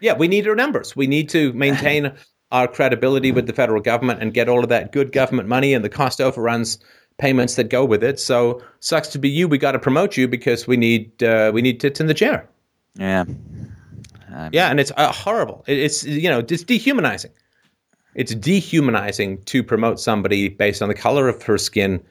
Yeah, 0.00 0.14
we 0.14 0.28
need 0.28 0.46
our 0.46 0.54
numbers. 0.54 0.94
We 0.94 1.06
need 1.06 1.28
to 1.30 1.52
maintain 1.54 2.12
our 2.52 2.68
credibility 2.68 3.32
with 3.32 3.46
the 3.46 3.52
federal 3.52 3.80
government 3.80 4.22
and 4.22 4.32
get 4.32 4.48
all 4.48 4.62
of 4.62 4.68
that 4.68 4.92
good 4.92 5.12
government 5.12 5.48
money 5.48 5.74
and 5.74 5.84
the 5.84 5.88
cost 5.88 6.20
overruns 6.20 6.78
payments 7.18 7.54
that 7.54 7.70
go 7.70 7.84
with 7.84 8.04
it. 8.04 8.20
So 8.20 8.62
sucks 8.80 9.08
to 9.08 9.18
be 9.18 9.28
you. 9.28 9.48
We 9.48 9.58
got 9.58 9.72
to 9.72 9.78
promote 9.78 10.16
you 10.16 10.28
because 10.28 10.66
we 10.66 10.76
need 10.76 11.22
uh, 11.22 11.50
we 11.54 11.62
need 11.62 11.80
tits 11.80 12.00
in 12.00 12.06
the 12.06 12.14
chair. 12.14 12.48
yeah. 12.96 13.24
Yeah, 14.52 14.70
and 14.70 14.80
it's 14.80 14.92
uh, 14.96 15.12
horrible. 15.12 15.64
It, 15.66 15.78
it's 15.78 16.04
you 16.04 16.28
know 16.28 16.40
it's 16.40 16.64
dehumanizing. 16.64 17.32
It's 18.14 18.34
dehumanizing 18.34 19.42
to 19.44 19.62
promote 19.62 20.00
somebody 20.00 20.48
based 20.48 20.80
on 20.80 20.88
the 20.88 20.94
color 20.94 21.28
of 21.28 21.42
her 21.42 21.58
skin 21.58 22.02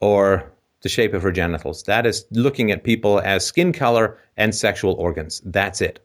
or 0.00 0.52
the 0.82 0.88
shape 0.88 1.14
of 1.14 1.22
her 1.22 1.32
genitals. 1.32 1.82
That 1.84 2.06
is 2.06 2.26
looking 2.30 2.70
at 2.70 2.84
people 2.84 3.20
as 3.20 3.46
skin 3.46 3.72
color 3.72 4.18
and 4.36 4.54
sexual 4.54 4.92
organs. 4.94 5.40
That's 5.44 5.80
it. 5.80 6.04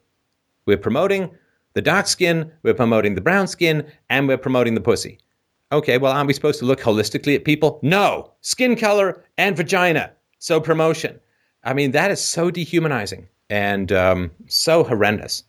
We're 0.66 0.78
promoting 0.78 1.30
the 1.74 1.82
dark 1.82 2.08
skin, 2.08 2.52
we're 2.64 2.74
promoting 2.74 3.16
the 3.16 3.22
brown 3.22 3.48
skin, 3.48 3.86
and 4.10 4.28
we're 4.28 4.38
promoting 4.38 4.76
the 4.76 4.82
pussy. 4.82 5.20
Okay, 5.72 5.98
well, 5.98 6.14
aren't 6.14 6.28
we 6.28 6.34
supposed 6.34 6.60
to 6.60 6.66
look 6.66 6.80
holistically 6.80 7.36
at 7.36 7.46
people? 7.46 7.80
No, 7.82 8.32
skin 8.42 8.76
color 8.76 9.24
and 9.38 9.58
vagina. 9.58 10.12
So 10.38 10.60
promotion. 10.60 11.20
I 11.64 11.74
mean, 11.74 11.92
that 11.92 12.12
is 12.12 12.22
so 12.22 12.52
dehumanizing 12.52 13.28
and 13.54 13.92
um, 13.92 14.32
so 14.48 14.84
horrendous. 14.84 15.44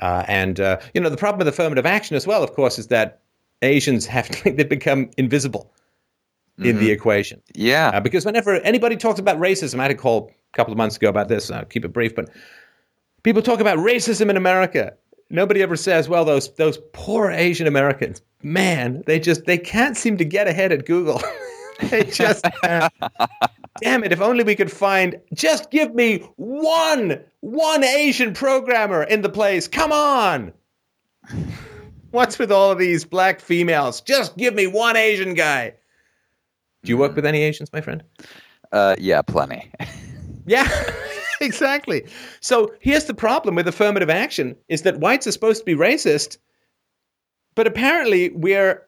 Uh, 0.00 0.24
and 0.28 0.60
uh, 0.60 0.78
you 0.94 1.00
know, 1.00 1.10
the 1.10 1.16
problem 1.16 1.38
with 1.38 1.48
affirmative 1.48 1.84
action 1.84 2.14
as 2.14 2.24
well, 2.24 2.42
of 2.42 2.52
course, 2.54 2.78
is 2.78 2.86
that 2.86 3.20
Asians 3.62 4.06
have 4.06 4.30
they 4.44 4.64
become 4.64 5.10
invisible 5.18 5.72
in 6.58 6.78
the 6.78 6.92
equation. 6.92 7.42
Yeah. 7.54 7.90
Uh, 7.94 8.00
because 8.00 8.24
whenever 8.24 8.54
anybody 8.60 8.96
talks 8.96 9.18
about 9.18 9.36
racism, 9.38 9.80
I 9.80 9.82
had 9.82 9.90
a 9.90 9.96
call 9.96 10.30
a 10.54 10.56
couple 10.56 10.70
of 10.70 10.78
months 10.78 10.96
ago 10.96 11.08
about 11.08 11.26
this. 11.26 11.50
I'll 11.50 11.64
keep 11.64 11.84
it 11.84 11.88
brief, 11.88 12.14
but 12.14 12.30
people 13.24 13.42
talk 13.42 13.58
about 13.58 13.78
racism 13.78 14.30
in 14.30 14.36
America. 14.36 14.94
Nobody 15.28 15.62
ever 15.62 15.76
says, 15.76 16.08
"Well, 16.08 16.24
those 16.24 16.54
those 16.54 16.78
poor 16.92 17.30
Asian 17.30 17.66
Americans, 17.66 18.22
man, 18.42 19.02
they 19.06 19.18
just 19.18 19.46
they 19.46 19.58
can't 19.58 19.96
seem 19.96 20.16
to 20.18 20.24
get 20.24 20.46
ahead 20.46 20.70
at 20.70 20.86
Google. 20.86 21.20
they 21.90 22.04
just 22.04 22.44
can't. 22.62 22.92
damn 23.80 24.04
it! 24.04 24.12
If 24.12 24.20
only 24.20 24.44
we 24.44 24.54
could 24.54 24.70
find. 24.70 25.20
Just 25.34 25.70
give 25.70 25.94
me 25.94 26.18
one 26.36 27.22
one 27.40 27.84
Asian 27.84 28.34
programmer 28.34 29.02
in 29.02 29.22
the 29.22 29.28
place. 29.28 29.68
Come 29.68 29.92
on." 29.92 30.52
What's 32.10 32.38
with 32.38 32.52
all 32.52 32.70
of 32.70 32.78
these 32.78 33.06
black 33.06 33.40
females? 33.40 34.02
Just 34.02 34.36
give 34.36 34.54
me 34.54 34.66
one 34.66 34.96
Asian 34.96 35.32
guy. 35.32 35.72
Do 36.84 36.90
you 36.90 36.98
work 36.98 37.16
with 37.16 37.24
any 37.24 37.42
Asians, 37.42 37.72
my 37.72 37.80
friend? 37.80 38.02
Uh, 38.70 38.96
yeah, 38.98 39.22
plenty. 39.22 39.70
Yeah, 40.46 40.68
exactly. 41.40 42.04
So 42.40 42.72
here's 42.80 43.04
the 43.04 43.14
problem 43.14 43.54
with 43.54 43.68
affirmative 43.68 44.10
action 44.10 44.56
is 44.68 44.82
that 44.82 44.98
whites 44.98 45.26
are 45.26 45.32
supposed 45.32 45.60
to 45.60 45.64
be 45.64 45.74
racist, 45.74 46.38
but 47.54 47.66
apparently 47.66 48.30
we're 48.30 48.82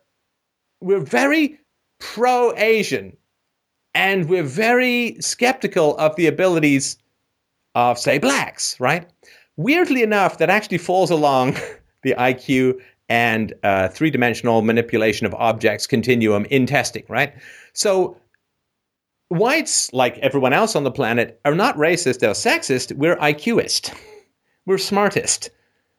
we're 0.81 0.99
very 0.99 1.59
pro-Asian 2.01 3.17
and 3.95 4.29
we're 4.29 4.43
very 4.43 5.17
skeptical 5.21 5.97
of 5.99 6.17
the 6.17 6.27
abilities 6.27 6.99
of 7.75 7.99
say 7.99 8.19
blacks, 8.19 8.79
right? 8.81 9.09
Weirdly 9.57 10.03
enough, 10.03 10.39
that 10.39 10.51
actually 10.51 10.79
falls 10.79 11.11
along 11.11 11.57
the 12.03 12.15
IQ 12.19 12.81
and 13.09 13.53
uh, 13.63 13.89
three-dimensional 13.89 14.63
manipulation 14.63 15.27
of 15.27 15.35
objects 15.35 15.87
continuum 15.87 16.47
in 16.47 16.67
testing, 16.67 17.05
right? 17.09 17.35
So 17.73 18.17
whites, 19.29 19.93
like 19.93 20.19
everyone 20.19 20.53
else 20.53 20.75
on 20.75 20.85
the 20.85 20.91
planet, 20.91 21.41
are 21.45 21.55
not 21.55 21.77
racist 21.77 22.23
or 22.23 22.33
sexist. 22.33 22.97
We're 22.97 23.17
IQist. 23.17 23.95
We're 24.67 24.79
smartest. 24.79 25.51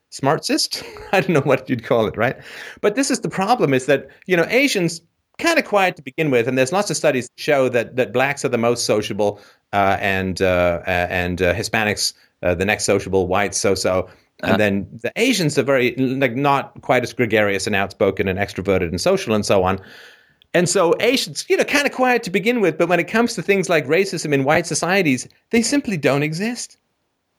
Smartest? 0.09 0.83
I 1.11 1.21
don't 1.21 1.33
know 1.33 1.41
what 1.41 1.69
you'd 1.69 1.83
call 1.83 2.07
it, 2.07 2.17
right? 2.17 2.37
But 2.81 2.95
this 2.95 3.11
is 3.11 3.19
the 3.19 3.29
problem 3.29 3.73
is 3.73 3.85
that, 3.85 4.07
you 4.25 4.35
know, 4.35 4.45
Asians 4.49 5.01
kind 5.37 5.59
of 5.59 5.65
quiet 5.65 5.95
to 5.95 6.01
begin 6.01 6.31
with, 6.31 6.47
and 6.47 6.57
there's 6.57 6.71
lots 6.71 6.89
of 6.89 6.97
studies 6.97 7.27
that 7.27 7.39
show 7.39 7.69
that 7.69 7.95
that 7.95 8.13
blacks 8.13 8.43
are 8.45 8.49
the 8.49 8.57
most 8.57 8.85
sociable, 8.85 9.39
uh, 9.73 9.97
and 9.99 10.41
uh, 10.41 10.81
and 10.85 11.41
uh, 11.41 11.53
Hispanics 11.53 12.13
uh, 12.43 12.55
the 12.55 12.65
next 12.65 12.85
sociable, 12.85 13.27
whites 13.27 13.57
so 13.57 13.75
so, 13.75 14.09
and 14.43 14.51
Uh-huh. 14.51 14.57
then 14.57 14.87
the 15.01 15.11
Asians 15.15 15.57
are 15.57 15.63
very 15.63 15.95
like 15.95 16.35
not 16.35 16.81
quite 16.81 17.03
as 17.03 17.13
gregarious 17.13 17.67
and 17.67 17.75
outspoken 17.75 18.27
and 18.27 18.39
extroverted 18.39 18.89
and 18.89 18.99
social 19.01 19.33
and 19.33 19.45
so 19.45 19.63
on. 19.63 19.79
And 20.53 20.69
so 20.69 20.93
Asians, 21.01 21.45
you 21.49 21.57
know, 21.57 21.65
kind 21.65 21.85
of 21.85 21.91
quiet 21.91 22.23
to 22.23 22.31
begin 22.31 22.61
with, 22.61 22.77
but 22.77 22.87
when 22.87 22.99
it 22.99 23.09
comes 23.09 23.33
to 23.35 23.41
things 23.41 23.67
like 23.69 23.85
racism 23.87 24.31
in 24.33 24.45
white 24.45 24.65
societies, 24.65 25.27
they 25.49 25.61
simply 25.61 25.97
don't 25.97 26.23
exist. 26.23 26.77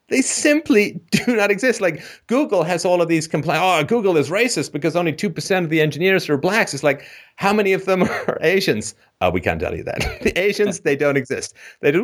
They 0.08 0.22
simply 0.22 1.00
do 1.10 1.36
not 1.36 1.50
exist. 1.50 1.80
Like 1.80 2.02
Google 2.26 2.62
has 2.62 2.84
all 2.84 3.02
of 3.02 3.08
these 3.08 3.26
complaints. 3.26 3.62
Oh, 3.62 3.82
Google 3.84 4.16
is 4.16 4.30
racist 4.30 4.72
because 4.72 4.94
only 4.94 5.12
2% 5.12 5.64
of 5.64 5.70
the 5.70 5.80
engineers 5.80 6.28
are 6.28 6.38
blacks. 6.38 6.74
It's 6.74 6.82
like, 6.82 7.04
how 7.36 7.52
many 7.52 7.72
of 7.72 7.84
them 7.84 8.02
are 8.28 8.38
Asians? 8.40 8.94
Oh, 9.20 9.30
we 9.30 9.40
can't 9.40 9.60
tell 9.60 9.74
you 9.74 9.82
that. 9.84 10.18
the 10.22 10.38
Asians, 10.38 10.80
they 10.80 10.96
don't 10.96 11.16
exist. 11.16 11.54
They 11.80 11.90
do, 11.90 12.02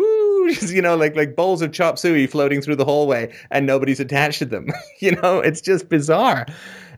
just, 0.52 0.72
you 0.72 0.82
know, 0.82 0.96
like, 0.96 1.14
like 1.14 1.36
bowls 1.36 1.62
of 1.62 1.72
chop 1.72 1.98
suey 1.98 2.26
floating 2.26 2.60
through 2.60 2.76
the 2.76 2.84
hallway 2.84 3.32
and 3.50 3.66
nobody's 3.66 4.00
attached 4.00 4.40
to 4.40 4.46
them. 4.46 4.68
you 5.00 5.12
know, 5.12 5.38
it's 5.38 5.60
just 5.60 5.88
bizarre. 5.88 6.46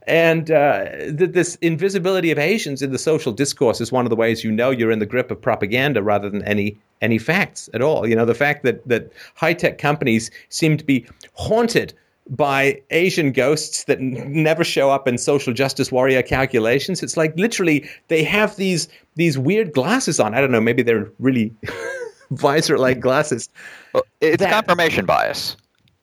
And 0.07 0.51
uh, 0.51 0.85
th- 1.17 1.33
this 1.33 1.55
invisibility 1.63 2.31
of 2.31 2.39
Asians 2.39 2.83
in 2.83 2.93
the 2.93 2.99
social 2.99 3.33
discourse 3.33 3.81
is 3.81 3.91
one 3.91 4.05
of 4.05 4.11
the 4.11 4.17
ways 4.17 4.45
you 4.45 4.53
know 4.53 4.71
you're 4.71 4.91
in 4.91 4.99
the 4.99 5.07
grip 5.07 5.31
of 5.31 5.41
propaganda 5.41 6.03
rather 6.03 6.29
than 6.29 6.43
any 6.45 6.77
any 7.01 7.19
facts 7.19 7.69
at 7.75 7.81
all. 7.83 8.07
You 8.07 8.15
know, 8.15 8.25
the 8.27 8.35
fact 8.35 8.65
that 8.65 8.87
that 8.89 9.11
high 9.35 9.55
tech 9.55 9.79
companies 9.79 10.31
seem 10.51 10.77
to 10.77 10.85
be 10.85 11.07
haunted 11.35 11.95
by 12.31 12.81
Asian 12.91 13.33
ghosts 13.33 13.85
that 13.85 13.99
n- 13.99 14.15
never 14.43 14.65
show 14.65 14.91
up 14.91 15.07
in 15.09 15.17
social 15.19 15.53
justice 15.53 15.91
warrior 15.93 16.23
calculations. 16.23 17.03
It's 17.03 17.17
like 17.17 17.35
literally 17.39 17.89
they 18.09 18.23
have 18.25 18.57
these 18.57 18.89
these 19.17 19.39
weird 19.39 19.73
glasses 19.73 20.21
on. 20.21 20.35
I 20.35 20.41
don't 20.41 20.51
know, 20.51 20.61
maybe 20.61 20.83
they're 20.83 21.09
really 21.19 21.53
visor 22.31 22.79
like 22.79 23.01
glasses. 23.01 23.49
Well, 23.93 24.05
it's 24.21 24.39
That- 24.43 24.53
confirmation 24.53 25.07
bias. 25.07 25.57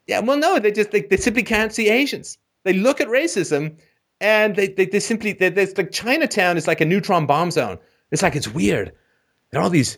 Yeah, 0.08 0.20
well, 0.20 0.38
no, 0.38 0.58
they 0.60 0.72
just 0.72 0.92
they, 0.92 1.02
they 1.02 1.18
simply 1.18 1.44
can't 1.44 1.72
see 1.74 1.90
Asians. 1.90 2.38
They 2.64 2.74
look 2.74 3.00
at 3.00 3.08
racism 3.08 3.76
and 4.22 4.56
they 4.56 4.70
they, 4.70 4.86
they 4.86 5.00
simply 5.00 5.34
they, 5.34 5.50
there's 5.50 5.78
like 5.78 5.92
Chinatown 5.92 6.56
is 6.56 6.68
like 6.68 6.80
a 6.80 6.86
neutron 6.86 7.26
bomb 7.26 7.52
zone. 7.52 7.78
It's 8.12 8.22
like 8.22 8.36
it's 8.36 8.48
weird. 8.48 8.94
There 9.50 9.60
are 9.60 9.64
all 9.64 9.70
these 9.70 9.98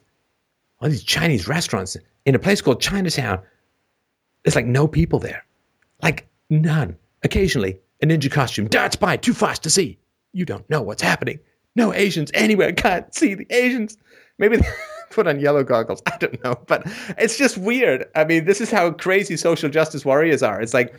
all 0.79 0.89
these 0.89 1.03
Chinese 1.03 1.47
restaurants 1.47 1.95
in 2.25 2.33
a 2.33 2.39
place 2.39 2.61
called 2.61 2.81
Chinatown. 2.81 3.41
There's 4.43 4.55
like 4.55 4.65
no 4.65 4.87
people 4.87 5.19
there, 5.19 5.45
like 6.01 6.27
none. 6.49 6.97
Occasionally, 7.23 7.77
a 8.01 8.05
ninja 8.05 8.31
costume 8.31 8.67
darts 8.67 8.95
by 8.95 9.15
too 9.17 9.33
fast 9.33 9.63
to 9.63 9.69
see. 9.69 9.97
You 10.33 10.45
don't 10.45 10.69
know 10.69 10.81
what's 10.81 11.01
happening. 11.01 11.39
No 11.75 11.93
Asians 11.93 12.31
anywhere. 12.33 12.71
Can't 12.73 13.13
see 13.13 13.33
the 13.35 13.47
Asians. 13.49 13.97
Maybe 14.37 14.57
they 14.57 14.67
put 15.11 15.27
on 15.27 15.39
yellow 15.39 15.63
goggles. 15.63 16.01
I 16.07 16.17
don't 16.17 16.43
know, 16.43 16.55
but 16.67 16.83
it's 17.17 17.37
just 17.37 17.57
weird. 17.57 18.05
I 18.15 18.25
mean, 18.25 18.45
this 18.45 18.61
is 18.61 18.71
how 18.71 18.91
crazy 18.91 19.37
social 19.37 19.69
justice 19.69 20.03
warriors 20.03 20.43
are. 20.43 20.61
It's 20.61 20.73
like 20.73 20.95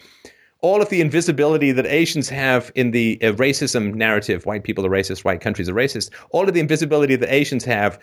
all 0.64 0.80
of 0.80 0.88
the 0.88 1.02
invisibility 1.02 1.72
that 1.72 1.84
Asians 1.84 2.26
have 2.30 2.72
in 2.74 2.90
the 2.92 3.18
uh, 3.20 3.32
racism 3.32 3.94
narrative. 3.94 4.46
White 4.46 4.64
people 4.64 4.86
are 4.86 4.88
racist. 4.88 5.22
White 5.22 5.42
countries 5.42 5.68
are 5.68 5.74
racist. 5.74 6.08
All 6.30 6.48
of 6.48 6.54
the 6.54 6.60
invisibility 6.60 7.16
that 7.16 7.30
Asians 7.30 7.64
have. 7.64 7.98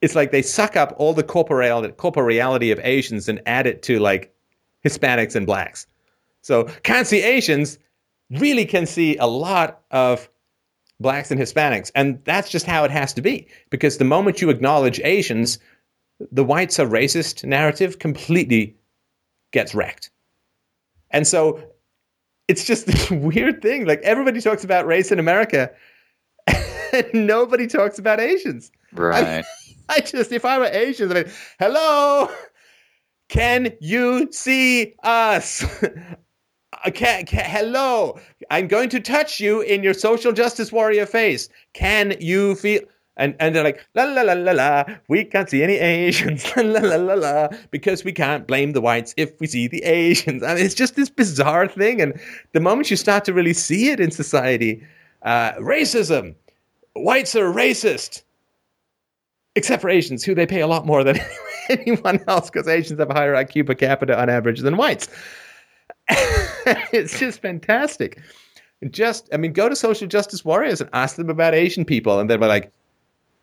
It's 0.00 0.14
like 0.14 0.30
they 0.30 0.40
suck 0.40 0.74
up 0.74 0.94
all 0.96 1.12
the 1.12 1.22
corporeality, 1.22 1.92
corporeality 1.96 2.72
of 2.72 2.80
Asians 2.82 3.28
and 3.28 3.42
add 3.44 3.66
it 3.66 3.82
to 3.82 3.98
like 3.98 4.34
Hispanics 4.86 5.36
and 5.36 5.44
blacks. 5.44 5.86
So 6.40 6.64
can't 6.82 7.06
see 7.06 7.22
Asians, 7.22 7.78
really 8.30 8.64
can 8.64 8.86
see 8.86 9.18
a 9.18 9.26
lot 9.26 9.82
of 9.90 10.30
blacks 11.00 11.30
and 11.30 11.38
Hispanics. 11.38 11.90
And 11.94 12.24
that's 12.24 12.48
just 12.48 12.64
how 12.64 12.84
it 12.84 12.90
has 12.90 13.12
to 13.14 13.20
be. 13.20 13.46
Because 13.68 13.98
the 13.98 14.06
moment 14.06 14.40
you 14.40 14.48
acknowledge 14.48 14.98
Asians, 15.04 15.58
the 16.32 16.44
whites 16.44 16.78
are 16.78 16.86
racist 16.86 17.44
narrative 17.44 17.98
completely 17.98 18.78
gets 19.52 19.74
wrecked. 19.74 20.10
And 21.10 21.26
so 21.26 21.62
it's 22.48 22.64
just 22.64 22.86
this 22.88 23.10
weird 23.10 23.62
thing. 23.62 23.86
Like 23.86 24.00
everybody 24.02 24.40
talks 24.40 24.64
about 24.64 24.86
race 24.86 25.12
in 25.12 25.18
America, 25.18 25.70
and 26.92 27.06
nobody 27.14 27.66
talks 27.66 27.98
about 27.98 28.20
Asians. 28.20 28.72
Right. 28.92 29.44
I 29.90 30.00
just, 30.00 30.32
if 30.32 30.44
I 30.44 30.58
were 30.58 30.66
Asian, 30.66 31.10
I'd 31.16 31.24
be, 31.26 31.32
hello, 31.58 32.30
can 33.30 33.72
you 33.80 34.30
see 34.32 34.94
us? 35.02 35.64
Uh, 36.84 36.90
Can, 36.90 37.24
can, 37.24 37.44
hello, 37.46 38.20
I'm 38.50 38.68
going 38.68 38.90
to 38.90 39.00
touch 39.00 39.40
you 39.40 39.62
in 39.62 39.82
your 39.82 39.94
social 39.94 40.32
justice 40.32 40.70
warrior 40.70 41.06
face. 41.06 41.48
Can 41.72 42.14
you 42.20 42.54
feel? 42.56 42.82
And 43.18 43.34
and 43.40 43.54
they're 43.54 43.64
like 43.64 43.86
la 43.94 44.04
la 44.04 44.22
la 44.22 44.32
la 44.32 44.52
la. 44.52 44.84
We 45.08 45.24
can't 45.24 45.50
see 45.50 45.62
any 45.62 45.74
Asians. 45.74 46.50
La 46.56 46.62
la 46.62 46.80
la 46.80 46.96
la 46.96 47.14
la. 47.14 47.48
Because 47.70 48.04
we 48.04 48.12
can't 48.12 48.46
blame 48.46 48.72
the 48.72 48.80
whites 48.80 49.12
if 49.16 49.38
we 49.40 49.46
see 49.46 49.66
the 49.66 49.82
Asians. 49.82 50.42
Mean, 50.42 50.56
it's 50.56 50.74
just 50.74 50.94
this 50.94 51.10
bizarre 51.10 51.68
thing. 51.68 52.00
And 52.00 52.18
the 52.52 52.60
moment 52.60 52.90
you 52.90 52.96
start 52.96 53.24
to 53.26 53.32
really 53.32 53.52
see 53.52 53.90
it 53.90 54.00
in 54.00 54.10
society, 54.10 54.82
uh, 55.22 55.52
racism, 55.54 56.34
whites 56.94 57.34
are 57.34 57.52
racist 57.52 58.22
except 59.58 59.82
for 59.82 59.90
Asians, 59.90 60.24
who 60.24 60.34
they 60.34 60.46
pay 60.46 60.60
a 60.60 60.66
lot 60.66 60.86
more 60.86 61.02
than 61.04 61.18
anyone 61.68 62.22
else 62.28 62.48
because 62.48 62.68
Asians 62.68 63.00
have 63.00 63.10
a 63.10 63.14
higher 63.14 63.34
IQ 63.34 63.66
per 63.66 63.74
capita 63.74 64.18
on 64.18 64.30
average 64.30 64.60
than 64.60 64.76
whites. 64.76 65.08
it's 66.92 67.18
just 67.18 67.42
fantastic. 67.42 68.22
Just, 68.90 69.28
I 69.32 69.36
mean, 69.36 69.52
go 69.52 69.68
to 69.68 69.74
social 69.74 70.06
justice 70.06 70.44
warriors 70.44 70.80
and 70.80 70.88
ask 70.92 71.16
them 71.16 71.28
about 71.28 71.54
Asian 71.54 71.84
people, 71.84 72.20
and 72.20 72.30
they'll 72.30 72.38
be 72.38 72.46
like, 72.46 72.72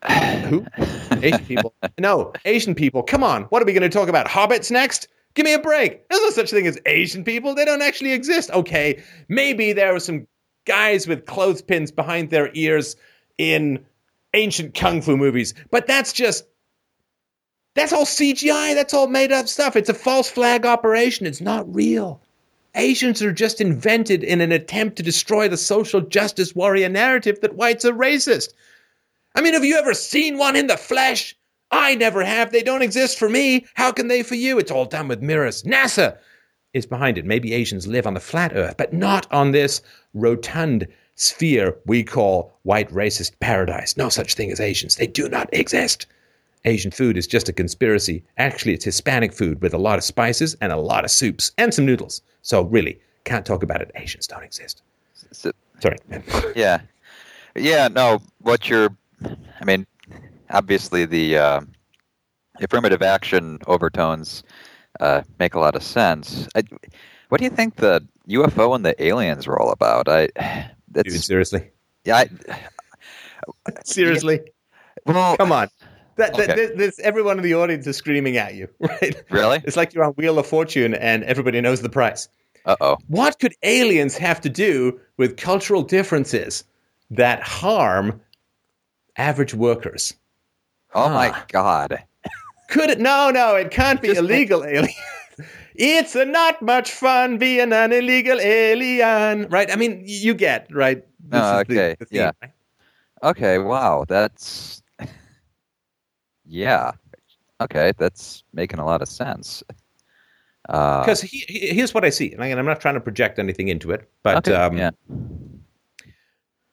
"Who? 0.50 0.66
Asian 1.22 1.46
people? 1.46 1.74
No, 2.00 2.34
Asian 2.46 2.76
people. 2.76 3.04
Come 3.04 3.24
on, 3.24 3.44
what 3.44 3.62
are 3.62 3.66
we 3.66 3.74
going 3.74 3.84
to 3.84 3.90
talk 3.90 4.10
about? 4.10 4.28
Hobbits 4.28 4.72
next? 4.72 5.08
Give 5.34 5.46
me 5.46 5.54
a 5.54 5.60
break. 5.60 6.08
There's 6.08 6.22
no 6.22 6.30
such 6.30 6.52
thing 6.52 6.66
as 6.66 6.80
Asian 6.86 7.24
people. 7.24 7.56
They 7.56 7.66
don't 7.66 7.82
actually 7.82 8.14
exist. 8.14 8.52
Okay, 8.52 9.04
maybe 9.28 9.74
there 9.74 9.94
were 9.94 10.00
some 10.00 10.28
guys 10.66 11.08
with 11.08 11.26
clothespins 11.26 11.92
behind 11.92 12.30
their 12.30 12.50
ears 12.54 12.96
in 13.38 13.86
ancient 14.34 14.74
kung 14.74 15.02
fu 15.02 15.18
movies, 15.18 15.54
but 15.72 15.88
that's 15.88 16.14
just 16.14 16.46
that's 17.76 17.92
all 17.92 18.06
CGI. 18.06 18.74
That's 18.74 18.94
all 18.94 19.08
made 19.08 19.32
up 19.32 19.48
stuff. 19.48 19.76
It's 19.76 19.90
a 19.90 19.94
false 19.94 20.30
flag 20.30 20.66
operation. 20.66 21.26
It's 21.26 21.42
not 21.42 21.74
real. 21.74 22.22
Asians 22.74 23.22
are 23.22 23.32
just 23.32 23.62
invented 23.62 24.24
in 24.24 24.42
an 24.42 24.52
attempt 24.52 24.98
to 24.98 25.04
destroy 25.04 25.48
the 25.48 25.58
social 25.58 26.02
justice 26.02 26.56
warrior 26.56 26.90
narrative 26.90 27.40
that 27.42 27.56
whites 27.56 27.86
are 27.86 27.94
racist. 27.94 28.54
I 29.36 29.42
mean, 29.42 29.54
have 29.54 29.66
you 29.66 29.78
ever 29.78 29.94
seen 29.94 30.38
one 30.38 30.56
in 30.56 30.68
the 30.68 30.78
flesh? 30.78 31.36
I 31.72 31.96
never 31.96 32.24
have. 32.24 32.52
They 32.52 32.64
don't 32.64 32.82
exist 32.82 33.18
for 33.20 33.28
me. 33.30 33.66
How 33.74 33.92
can 33.92 34.08
they 34.08 34.24
for 34.24 34.36
you? 34.36 34.58
It's 34.60 34.72
all 34.72 34.86
done 34.86 35.08
with 35.08 35.22
mirrors. 35.22 35.64
NASA 35.64 36.18
is 36.74 36.86
behind 36.86 37.18
it. 37.18 37.26
Maybe 37.26 37.54
Asians 37.54 37.88
live 37.88 38.06
on 38.08 38.14
the 38.14 38.20
flat 38.20 38.54
earth, 38.56 38.76
but 38.78 38.94
not 38.94 39.32
on 39.32 39.52
this 39.52 39.82
rotund 40.14 40.88
sphere 41.16 41.76
we 41.86 42.04
call 42.04 42.58
white 42.64 42.90
racist 42.92 43.40
paradise. 43.40 43.98
No 43.98 44.10
such 44.10 44.36
thing 44.36 44.52
as 44.52 44.60
Asians. 44.60 44.96
They 44.96 45.08
do 45.08 45.28
not 45.30 45.50
exist. 45.54 46.06
Asian 46.66 46.92
food 46.92 47.16
is 47.18 47.28
just 47.28 47.48
a 47.50 47.54
conspiracy. 47.54 48.24
Actually, 48.38 48.74
it's 48.74 48.86
Hispanic 48.86 49.34
food 49.34 49.62
with 49.62 49.74
a 49.74 49.78
lot 49.78 49.98
of 49.98 50.04
spices 50.04 50.56
and 50.62 50.72
a 50.72 50.78
lot 50.78 51.06
of 51.06 51.12
soups 51.12 51.52
and 51.58 51.74
some 51.74 51.86
noodles. 51.86 52.22
So, 52.42 52.64
really, 52.64 53.00
can't 53.24 53.46
talk 53.46 53.64
about 53.64 53.82
it. 53.82 53.92
Asians 53.96 54.28
don't 54.28 54.44
exist. 54.44 54.82
So- 55.32 55.52
Sorry. 55.80 55.98
yeah, 56.56 56.80
yeah. 57.56 57.88
No, 57.90 58.22
what 58.42 58.68
you're, 58.70 58.90
I 59.24 59.66
mean, 59.66 59.86
obviously 60.50 61.06
the 61.06 61.38
uh, 61.38 61.62
affirmative 62.62 63.02
action 63.02 63.60
overtones 63.68 64.44
uh, 65.00 65.22
make 65.40 65.54
a 65.56 65.60
lot 65.60 65.76
of 65.76 65.84
sense. 65.84 66.48
I, 66.56 66.64
what 67.30 67.40
do 67.40 67.44
you 67.44 67.50
think 67.50 67.76
the 67.78 68.06
UFO 68.30 68.76
and 68.76 68.86
the 68.86 69.02
aliens 69.04 69.48
were 69.48 69.60
all 69.60 69.72
about? 69.72 70.08
I, 70.08 70.30
Dude, 70.92 71.12
seriously. 71.12 71.70
yeah. 72.06 72.18
I, 72.18 72.30
Seriously. 73.84 74.40
well, 75.06 75.36
Come 75.38 75.52
on. 75.52 75.68
That, 76.16 76.34
that, 76.38 76.50
Okay. 76.52 76.56
this, 76.56 76.72
this, 76.78 77.00
everyone 77.00 77.38
in 77.38 77.44
the 77.44 77.54
audience 77.56 77.86
is 77.88 77.98
screaming 77.98 78.38
at 78.38 78.56
you, 78.56 78.70
right? 78.80 79.22
really? 79.30 79.60
It's 79.66 79.76
like 79.76 79.94
you're 79.94 80.06
on 80.06 80.14
Wheel 80.14 80.40
of 80.40 80.48
Fortune 80.48 80.94
and 80.96 81.24
everybody 81.26 81.60
knows 81.60 81.82
the 81.82 81.90
price. 81.90 82.30
Uh 82.66 82.76
oh. 82.80 82.98
What 83.08 83.38
could 83.40 83.54
aliens 83.64 84.18
have 84.18 84.40
to 84.42 84.50
do 84.50 85.00
with 85.18 85.36
cultural 85.38 85.84
differences 85.84 86.64
that 87.12 87.42
harm 87.44 88.20
average 89.18 89.54
workers? 89.54 90.14
Oh 90.94 91.10
my 91.10 91.36
God. 91.50 92.04
Could 92.70 92.90
it? 92.90 93.00
No, 93.00 93.30
no, 93.30 93.56
it 93.56 93.72
can't 93.72 94.02
be 94.02 94.10
Just 94.10 94.20
illegal 94.20 94.64
alien. 94.66 94.94
it's 95.76 96.16
not 96.16 96.62
much 96.62 96.92
fun 96.92 97.38
being 97.38 97.72
an 97.74 97.92
illegal 97.92 98.40
alien, 98.42 99.48
right? 99.50 99.72
I 99.72 99.76
mean, 99.76 100.02
you 100.06 100.34
get 100.34 100.68
right. 100.74 101.06
This 101.20 101.42
Oh, 101.44 101.56
the- 101.68 101.74
okay, 101.74 101.96
the 102.00 102.06
theme, 102.06 102.18
yeah. 102.22 102.32
right? 102.42 102.52
Okay. 103.24 103.58
Wow. 103.60 104.06
That's. 104.08 104.82
Yeah. 106.48 106.92
Okay, 107.60 107.92
that's 107.98 108.44
making 108.54 108.78
a 108.80 108.86
lot 108.86 109.02
of 109.02 109.08
sense. 109.08 109.64
Uh, 110.70 111.02
Because 111.02 111.22
he, 111.22 111.40
he- 111.48 111.74
here's 111.74 111.92
what 111.94 112.06
I 112.06 112.10
see, 112.12 112.34
and 112.34 112.44
I'm 112.44 112.66
not 112.66 112.80
trying 112.82 112.94
to 112.94 113.02
project 113.02 113.40
anything 113.40 113.68
into 113.68 113.90
it, 113.92 114.08
but 114.22 114.48
okay, 114.48 114.54
um, 114.56 114.78
yeah. 114.78 114.92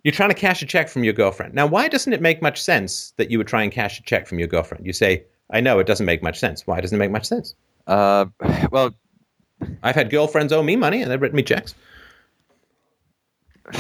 You're 0.05 0.13
trying 0.13 0.31
to 0.31 0.35
cash 0.35 0.63
a 0.63 0.67
check 0.67 0.89
from 0.89 1.05
your 1.05 1.13
girlfriend. 1.13 1.55
Now, 1.55 1.67
why 1.67 1.89
doesn't 1.89 2.13
it 2.13 2.21
make 2.21 2.43
much 2.43 2.61
sense 2.61 3.13
that 3.17 3.31
you 3.31 3.39
would 3.39 3.47
try 3.47 3.63
and 3.63 3.71
cash 3.71 3.99
a 3.99 4.03
check 4.03 4.27
from 4.27 4.39
your 4.39 4.49
girlfriend? 4.49 4.85
You 4.85 4.93
say, 4.93 5.25
I 5.51 5.61
know 5.61 5.79
it 5.79 5.87
doesn't 5.87 6.07
make 6.07 6.23
much 6.23 6.39
sense. 6.39 6.67
Why 6.67 6.81
doesn't 6.81 6.97
it 6.97 6.99
make 6.99 7.11
much 7.11 7.27
sense? 7.27 7.55
Uh, 7.87 8.27
well, 8.71 8.95
I've 9.83 9.95
had 9.95 10.11
girlfriends 10.11 10.53
owe 10.53 10.63
me 10.63 10.77
money 10.77 11.03
and 11.03 11.11
they've 11.11 11.21
written 11.21 11.37
me 11.37 11.43
checks. 11.43 11.75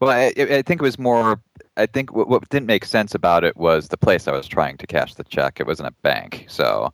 well, 0.00 0.10
I, 0.10 0.32
I 0.36 0.62
think 0.62 0.80
it 0.80 0.82
was 0.82 0.98
more. 0.98 1.40
I 1.76 1.86
think 1.86 2.14
what, 2.14 2.28
what 2.28 2.48
didn't 2.48 2.66
make 2.66 2.84
sense 2.84 3.14
about 3.14 3.44
it 3.44 3.56
was 3.56 3.88
the 3.88 3.96
place 3.96 4.26
I 4.26 4.32
was 4.32 4.46
trying 4.46 4.78
to 4.78 4.86
cash 4.86 5.14
the 5.14 5.24
check. 5.24 5.60
It 5.60 5.66
wasn't 5.66 5.88
a 5.88 5.92
bank, 6.02 6.46
so. 6.48 6.92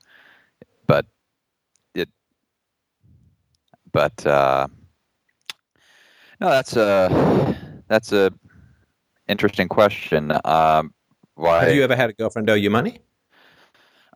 But 0.87 1.07
it. 1.95 2.09
But 3.93 4.27
uh, 4.27 4.67
no, 6.41 6.51
that's 6.51 6.77
a 6.77 7.58
that's 7.89 8.13
a 8.13 8.33
interesting 9.29 9.69
question. 9.69 10.33
Um, 10.45 10.95
why? 11.35 11.65
Have 11.65 11.75
you 11.75 11.83
ever 11.85 11.97
had 11.97 12.11
a 12.11 12.13
girlfriend 12.13 12.49
owe 12.51 12.55
you 12.55 12.71
money? 12.71 13.01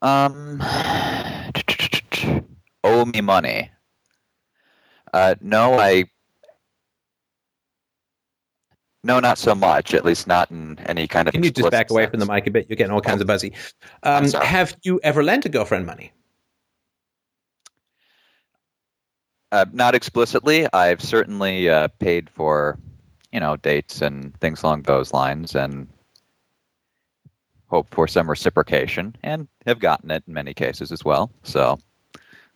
Um, 0.01 0.63
owe 2.85 3.05
me 3.05 3.21
money. 3.21 3.71
Uh, 5.13 5.35
no, 5.41 5.79
I. 5.79 6.05
No, 9.05 9.19
not 9.19 9.37
so 9.37 9.55
much. 9.55 9.95
At 9.95 10.05
least 10.05 10.27
not 10.27 10.51
in 10.51 10.79
any 10.87 11.09
kind 11.09 11.29
of. 11.29 11.35
Can 11.35 11.43
you 11.43 11.51
just 11.51 11.71
back 11.71 11.91
away 11.91 12.07
from 12.07 12.21
the 12.21 12.27
mic 12.27 12.47
a 12.47 12.51
bit? 12.51 12.67
You're 12.69 12.77
getting 12.77 12.93
all 12.93 13.01
kinds 13.01 13.21
of 13.21 13.27
buzzy. 13.27 13.53
Um, 14.05 14.31
have 14.31 14.77
you 14.83 15.01
ever 15.03 15.23
lent 15.23 15.45
a 15.45 15.49
girlfriend 15.49 15.87
money? 15.87 16.13
Uh, 19.53 19.67
not 19.73 19.95
explicitly. 19.95 20.67
I've 20.73 21.03
certainly 21.03 21.69
uh, 21.69 21.89
paid 21.99 22.31
for, 22.31 22.79
you 23.33 23.41
know, 23.41 23.57
dates 23.57 24.03
and 24.03 24.39
things 24.41 24.63
along 24.63 24.83
those 24.83 25.13
lines, 25.13 25.55
and 25.55 25.89
hope 27.69 27.89
for 27.91 28.07
some 28.07 28.29
reciprocation, 28.29 29.17
and 29.23 29.49
have 29.67 29.79
gotten 29.81 30.11
it 30.11 30.23
in 30.27 30.35
many 30.35 30.55
cases 30.55 30.93
as 30.93 31.05
well. 31.05 31.31
So, 31.43 31.79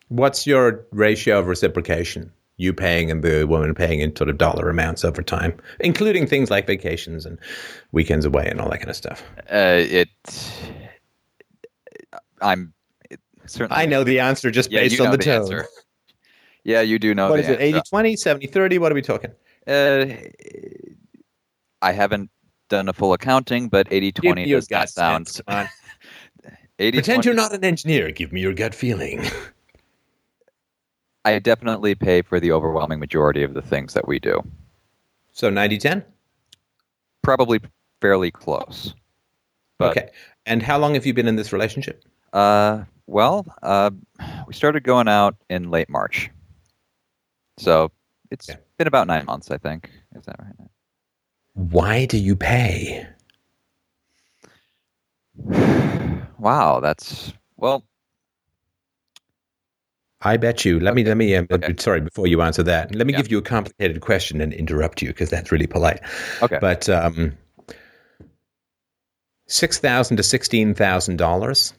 What's 0.09 0.47
your 0.47 0.85
ratio 0.93 1.39
of 1.41 1.47
reciprocation? 1.49 2.33
You 2.59 2.73
paying 2.73 3.11
and 3.11 3.23
the 3.23 3.45
woman 3.47 3.75
paying 3.75 4.01
in 4.01 4.15
sort 4.17 4.31
of 4.31 4.39
dollar 4.39 4.71
amounts 4.71 5.05
over 5.05 5.23
time, 5.23 5.59
including 5.81 6.27
things 6.27 6.51
like 6.51 6.67
vacations 6.67 7.27
and 7.27 7.39
weekends 7.93 8.25
away 8.25 8.47
and 8.49 8.61
all 8.61 8.71
that 8.71 8.79
kind 8.79 8.89
of 8.91 8.97
stuff. 8.97 9.23
uh, 9.53 9.83
it. 9.85 10.09
I'm 12.41 12.73
it, 13.11 13.21
certainly. 13.47 13.83
I 13.83 13.87
know 13.87 14.05
the 14.05 14.21
answer 14.21 14.51
just 14.51 14.71
Yeah, 14.71 14.81
based 14.83 15.01
on 15.01 15.07
know 15.07 15.17
the, 15.17 15.25
tone. 15.25 15.43
answer. 15.43 15.67
Yeah, 16.65 16.81
you 16.81 16.99
do 16.99 17.15
know 17.15 17.31
What 17.31 17.37
the 17.37 17.43
is 17.43 17.49
it, 17.49 17.61
80 17.61 17.81
20, 17.83 18.17
70 18.17 18.47
30? 18.47 18.79
What 18.79 18.93
are 18.93 18.95
we 18.95 19.03
talking? 19.03 19.33
Uh, 19.67 20.07
I 21.83 21.93
haven't 21.93 22.31
done 22.69 22.89
a 22.89 22.93
full 22.93 23.13
accounting, 23.13 23.69
but 23.69 23.87
80 23.91 24.13
20 24.13 24.47
does 24.47 24.71
not 24.71 24.89
sound. 24.89 25.29
sense. 25.29 25.43
Come 25.47 25.59
on. 25.59 25.69
80 26.79 26.99
Pretend 26.99 27.23
20 27.23 27.27
you're 27.29 27.35
not 27.35 27.55
an 27.55 27.65
engineer. 27.65 28.11
Give 28.11 28.33
me 28.33 28.41
your 28.41 28.53
gut 28.53 28.75
feeling. 28.75 29.25
I 31.25 31.39
definitely 31.39 31.95
pay 31.95 32.23
for 32.23 32.39
the 32.39 32.53
overwhelming 32.53 33.01
majority 33.01 33.43
of 33.43 33.55
the 33.55 33.63
things 33.63 33.95
that 33.95 34.07
we 34.07 34.19
do. 34.19 34.41
So 35.33 35.51
90 35.51 35.79
10? 35.79 36.05
Probably 37.23 37.61
fairly 38.01 38.31
close. 38.31 38.95
But, 39.79 39.97
Okay. 39.97 40.11
And 40.45 40.63
how 40.63 40.79
long 40.79 40.95
have 40.95 41.05
you 41.05 41.13
been 41.13 41.27
in 41.27 41.35
this 41.35 41.53
relationship? 41.53 42.05
Uh, 42.33 42.85
well, 43.07 43.45
uh, 43.63 43.91
we 44.47 44.55
started 44.55 44.85
going 44.85 45.09
out 45.09 45.35
in 45.51 45.71
late 45.71 45.89
March. 45.89 46.31
So 47.59 47.91
it's 48.31 48.49
Yeah. 48.49 48.57
Been 48.77 48.87
about 48.87 49.07
nine 49.07 49.25
months, 49.25 49.51
I 49.51 49.59
think. 49.59 49.91
Is 50.15 50.25
that 50.27 50.37
right? 50.39 50.69
Why 51.55 52.05
do 52.07 52.19
you 52.19 52.37
pay? 52.37 53.07
Wow, 56.39 56.81
that's 56.81 57.33
well. 57.57 57.83
I 60.21 60.37
bet 60.37 60.67
you. 60.67 60.79
Let 60.81 60.95
me 60.95 61.03
let 61.03 61.17
me. 61.17 61.35
Um, 61.35 61.47
Okay. 61.51 61.75
Sorry, 61.79 62.03
before 62.03 62.27
you 62.27 62.43
answer 62.43 62.63
that, 62.65 62.95
let 62.95 63.07
me 63.07 63.15
Yeah. 63.15 63.19
give 63.19 63.31
you 63.31 63.39
a 63.39 63.43
complicated 63.43 64.03
question 64.03 64.43
and 64.43 64.53
interrupt 64.53 65.01
you 65.01 65.09
because 65.09 65.31
that's 65.31 65.51
really 65.51 65.67
polite. 65.67 66.01
Okay. 66.43 66.59
But 66.61 66.89
um, 66.91 67.37
six 69.47 69.79
thousand 69.79 70.19
to 70.19 70.23
sixteen 70.23 70.75
thousand 70.75 71.17
dollars. 71.17 71.73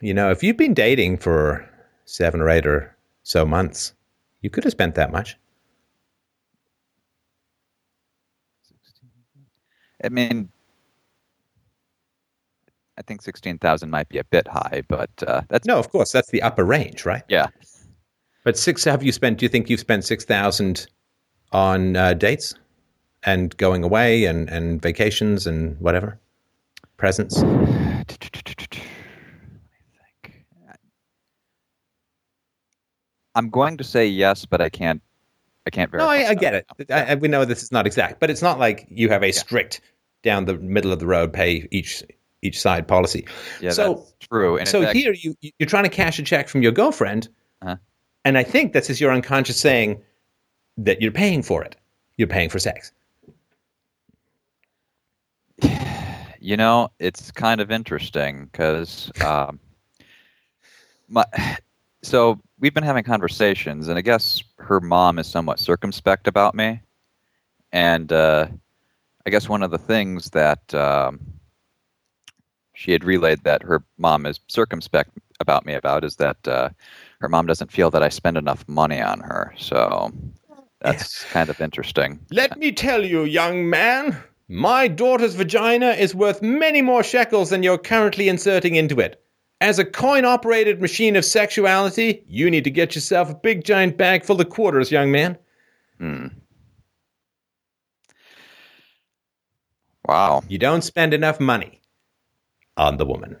You 0.00 0.14
know, 0.14 0.30
if 0.30 0.42
you've 0.44 0.56
been 0.56 0.74
dating 0.74 1.18
for 1.18 1.68
seven 2.04 2.40
or 2.40 2.48
eight 2.48 2.66
or 2.66 2.96
so 3.24 3.44
months, 3.44 3.92
you 4.40 4.50
could 4.50 4.62
have 4.64 4.72
spent 4.72 4.94
that 4.94 5.10
much. 5.10 5.36
I 10.02 10.08
mean, 10.08 10.48
I 12.98 13.02
think 13.02 13.22
sixteen 13.22 13.58
thousand 13.58 13.90
might 13.90 14.08
be 14.08 14.18
a 14.18 14.24
bit 14.24 14.46
high, 14.48 14.82
but 14.88 15.10
uh, 15.26 15.42
that's 15.48 15.66
No, 15.66 15.78
of 15.78 15.90
course, 15.90 16.12
that's 16.12 16.30
the 16.30 16.42
upper 16.42 16.64
range, 16.64 17.04
right? 17.04 17.22
yeah. 17.28 17.48
But 18.44 18.56
six. 18.56 18.84
Have 18.84 19.02
you 19.02 19.12
spent? 19.12 19.38
Do 19.38 19.44
you 19.44 19.50
think 19.50 19.68
you've 19.68 19.80
spent 19.80 20.04
six 20.04 20.24
thousand 20.24 20.86
on 21.52 21.94
uh, 21.96 22.14
dates 22.14 22.54
and 23.24 23.54
going 23.58 23.84
away 23.84 24.24
and 24.24 24.48
and 24.48 24.80
vacations 24.80 25.46
and 25.46 25.78
whatever 25.78 26.18
presents? 26.96 27.42
Let 27.42 27.58
me 27.68 28.46
think. 28.46 28.82
I'm 33.34 33.48
going 33.50 33.76
to 33.76 33.84
say 33.84 34.06
yes, 34.06 34.44
but 34.44 34.60
I 34.60 34.68
can't. 34.70 35.02
I 35.70 35.72
can't 35.72 35.92
No. 35.92 36.08
I, 36.08 36.30
I 36.30 36.34
get 36.34 36.54
it. 36.54 36.66
I, 36.90 37.12
I, 37.12 37.14
we 37.14 37.28
know 37.28 37.44
this 37.44 37.62
is 37.62 37.70
not 37.70 37.86
exact, 37.86 38.18
but 38.18 38.28
it's 38.28 38.42
not 38.42 38.58
like 38.58 38.86
you 38.90 39.08
have 39.08 39.22
a 39.22 39.30
strict 39.30 39.80
down 40.24 40.44
the 40.46 40.54
middle 40.54 40.90
of 40.92 40.98
the 40.98 41.06
road 41.06 41.32
pay 41.32 41.68
each 41.70 42.02
each 42.42 42.60
side 42.60 42.88
policy. 42.88 43.24
Yeah, 43.60 43.70
so 43.70 43.94
that's 43.94 44.12
true. 44.28 44.56
And 44.56 44.66
so 44.68 44.82
fact- 44.82 44.96
here 44.96 45.12
you 45.12 45.36
you're 45.40 45.68
trying 45.68 45.84
to 45.84 45.90
cash 45.90 46.18
a 46.18 46.24
check 46.24 46.48
from 46.48 46.62
your 46.62 46.72
girlfriend, 46.72 47.28
Uh-huh. 47.62 47.76
and 48.24 48.36
I 48.36 48.42
think 48.42 48.72
this 48.72 48.90
is 48.90 49.00
your 49.00 49.12
unconscious 49.12 49.60
saying 49.60 50.02
that 50.76 51.00
you're 51.00 51.12
paying 51.12 51.42
for 51.42 51.62
it. 51.62 51.76
You're 52.16 52.26
paying 52.28 52.48
for 52.50 52.58
sex. 52.58 52.90
You 56.42 56.56
know, 56.56 56.88
it's 56.98 57.30
kind 57.30 57.60
of 57.60 57.70
interesting 57.70 58.46
because 58.50 59.12
um, 59.22 59.60
my 61.06 61.24
so 62.02 62.40
we've 62.60 62.74
been 62.74 62.84
having 62.84 63.04
conversations, 63.04 63.88
and 63.88 63.98
I 63.98 64.02
guess 64.02 64.42
her 64.58 64.80
mom 64.80 65.18
is 65.18 65.26
somewhat 65.26 65.58
circumspect 65.58 66.28
about 66.28 66.54
me, 66.54 66.80
and 67.72 68.12
uh, 68.12 68.46
I 69.26 69.30
guess 69.30 69.48
one 69.48 69.62
of 69.62 69.70
the 69.70 69.78
things 69.78 70.30
that 70.30 70.72
um, 70.74 71.20
she 72.74 72.92
had 72.92 73.04
relayed 73.04 73.44
that 73.44 73.62
her 73.62 73.82
mom 73.98 74.26
is 74.26 74.40
circumspect 74.48 75.10
about 75.40 75.66
me 75.66 75.74
about 75.74 76.04
is 76.04 76.16
that 76.16 76.46
uh, 76.46 76.68
her 77.20 77.28
mom 77.28 77.46
doesn't 77.46 77.72
feel 77.72 77.90
that 77.90 78.02
I 78.02 78.08
spend 78.08 78.36
enough 78.36 78.66
money 78.68 79.00
on 79.00 79.20
her. 79.20 79.54
So 79.56 80.12
that's 80.80 81.24
kind 81.24 81.50
of 81.50 81.60
interesting. 81.60 82.20
Let 82.30 82.58
me 82.58 82.72
tell 82.72 83.04
you, 83.04 83.24
young 83.24 83.68
man, 83.68 84.16
my 84.48 84.88
daughter's 84.88 85.34
vagina 85.34 85.90
is 85.90 86.14
worth 86.14 86.42
many 86.42 86.82
more 86.82 87.02
shekels 87.02 87.50
than 87.50 87.62
you're 87.62 87.78
currently 87.78 88.28
inserting 88.28 88.76
into 88.76 89.00
it. 89.00 89.22
As 89.60 89.78
a 89.78 89.84
coin 89.84 90.24
operated 90.24 90.80
machine 90.80 91.16
of 91.16 91.24
sexuality, 91.24 92.24
you 92.26 92.50
need 92.50 92.64
to 92.64 92.70
get 92.70 92.94
yourself 92.94 93.30
a 93.30 93.34
big 93.34 93.62
giant 93.62 93.98
bag 93.98 94.24
full 94.24 94.40
of 94.40 94.48
quarters, 94.48 94.90
young 94.90 95.10
man. 95.10 95.36
Hmm. 95.98 96.28
Wow. 100.06 100.42
You 100.48 100.58
don't 100.58 100.82
spend 100.82 101.12
enough 101.12 101.38
money 101.40 101.80
on 102.76 102.96
the 102.96 103.04
woman. 103.04 103.36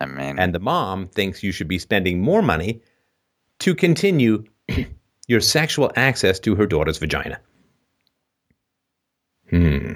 I 0.00 0.06
mean, 0.06 0.38
And 0.38 0.54
the 0.54 0.60
mom 0.60 1.08
thinks 1.08 1.42
you 1.42 1.52
should 1.52 1.68
be 1.68 1.78
spending 1.78 2.20
more 2.20 2.40
money 2.40 2.80
to 3.58 3.74
continue 3.74 4.44
your 5.28 5.40
sexual 5.40 5.92
access 5.96 6.38
to 6.40 6.54
her 6.54 6.66
daughter's 6.66 6.98
vagina. 6.98 7.40
Hmm. 9.50 9.92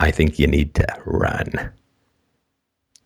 I 0.00 0.10
think 0.10 0.38
you 0.38 0.46
need 0.46 0.74
to 0.74 0.86
run. 1.04 1.70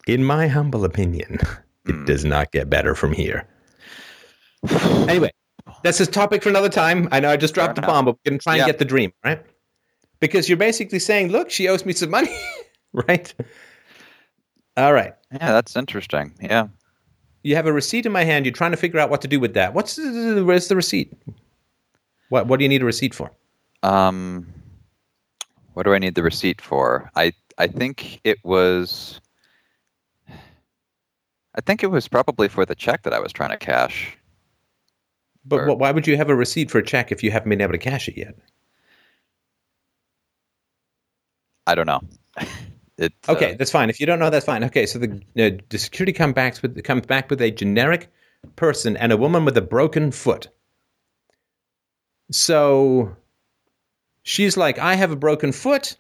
In 0.07 0.25
my 0.25 0.49
humble 0.49 0.85
opinion, 0.85 1.39
it 1.87 2.07
does 2.07 2.25
not 2.25 2.53
get 2.53 2.69
better 2.71 2.95
from 2.95 3.13
here. 3.13 3.47
Anyway, 5.09 5.31
that's 5.83 6.01
a 6.01 6.07
topic 6.07 6.43
for 6.43 6.49
another 6.49 6.69
time. 6.69 7.09
I 7.13 7.21
know 7.21 7.31
I 7.31 7.37
just 7.37 7.55
dropped 7.55 7.77
the 7.77 7.83
bomb, 7.83 8.05
but 8.05 8.13
we're 8.25 8.31
going 8.31 8.39
to 8.39 8.43
try 8.43 8.55
and 8.55 8.61
Yeah. 8.61 8.67
get 8.67 8.79
the 8.79 8.85
dream, 8.85 9.13
right? 9.25 9.43
Because 10.21 10.49
you're 10.49 10.59
basically 10.59 10.99
saying, 10.99 11.29
look, 11.31 11.51
she 11.51 11.69
owes 11.69 11.87
me 11.87 11.93
some 11.93 12.11
money, 12.11 12.35
right? 12.93 13.33
All 14.77 14.93
right. 14.93 15.15
yeah, 15.33 15.53
that's 15.53 15.77
interesting. 15.77 16.33
Yeah. 16.41 16.69
You 17.43 17.57
have 17.57 17.67
a 17.67 17.73
receipt 17.73 18.05
in 18.05 18.13
my 18.13 18.25
hand. 18.25 18.45
You're 18.45 18.53
trying 18.53 18.73
to 18.73 18.77
figure 18.77 19.01
out 19.01 19.09
what 19.09 19.23
to 19.23 19.29
do 19.29 19.41
with 19.41 19.55
that. 19.55 19.73
What's 19.73 19.97
the, 19.97 20.43
where's 20.45 20.69
the 20.69 20.77
receipt? 20.77 21.13
What 22.29 22.47
What 22.49 22.59
do 22.59 22.65
you 22.65 22.69
need 22.69 22.83
a 22.83 22.85
receipt 22.85 23.15
for? 23.15 23.31
Um, 23.83 24.47
what 25.81 25.85
do 25.85 25.95
I 25.95 25.99
need 25.99 26.15
the 26.15 26.23
receipt 26.23 26.61
for? 26.61 27.11
I 27.17 27.33
I 27.57 27.67
think 27.67 28.21
it 28.23 28.37
was. 28.45 29.19
I 30.29 31.63
think 31.65 31.83
it 31.83 31.87
was 31.87 32.07
probably 32.07 32.49
for 32.49 32.67
the 32.67 32.75
check 32.75 33.03
that 33.05 33.15
I 33.15 33.19
was 33.19 33.33
trying 33.33 33.49
to 33.49 33.57
cash. 33.57 34.15
But 35.43 35.61
Or- 35.61 35.75
why 35.75 35.91
would 35.91 36.07
you 36.07 36.19
have 36.19 36.29
a 36.29 36.35
receipt 36.35 36.71
for 36.71 36.77
a 36.77 36.85
check 36.85 37.11
if 37.11 37.23
you 37.23 37.31
haven't 37.31 37.49
been 37.49 37.63
able 37.63 37.73
to 37.73 37.79
cash 37.79 38.09
it 38.09 38.19
yet? 38.19 38.35
I 41.67 41.75
don't 41.75 41.87
know. 41.87 42.03
It, 42.99 43.15
Okay, 43.31 43.55
uh, 43.55 43.57
that's 43.57 43.71
fine. 43.71 43.89
If 43.89 43.99
you 43.99 44.05
don't 44.05 44.19
know, 44.19 44.29
that's 44.29 44.45
fine. 44.45 44.63
Okay, 44.63 44.85
so 44.85 44.99
the, 44.99 45.23
uh, 45.39 45.59
the 45.71 45.79
security 45.79 46.13
comes 46.13 46.35
back 46.35 46.61
with 46.61 46.85
comes 46.85 47.07
back 47.07 47.31
with 47.31 47.41
a 47.41 47.51
generic 47.51 48.13
person 48.57 48.95
and 48.99 49.11
a 49.11 49.17
woman 49.17 49.47
with 49.47 49.57
a 49.57 49.63
broken 49.63 50.13
foot. 50.13 50.49
So 52.31 53.17
she's 54.23 54.57
like, 54.57 54.79
"I 54.79 54.95
have 54.95 55.11
a 55.11 55.17
broken 55.17 55.53
foot," 55.53 55.97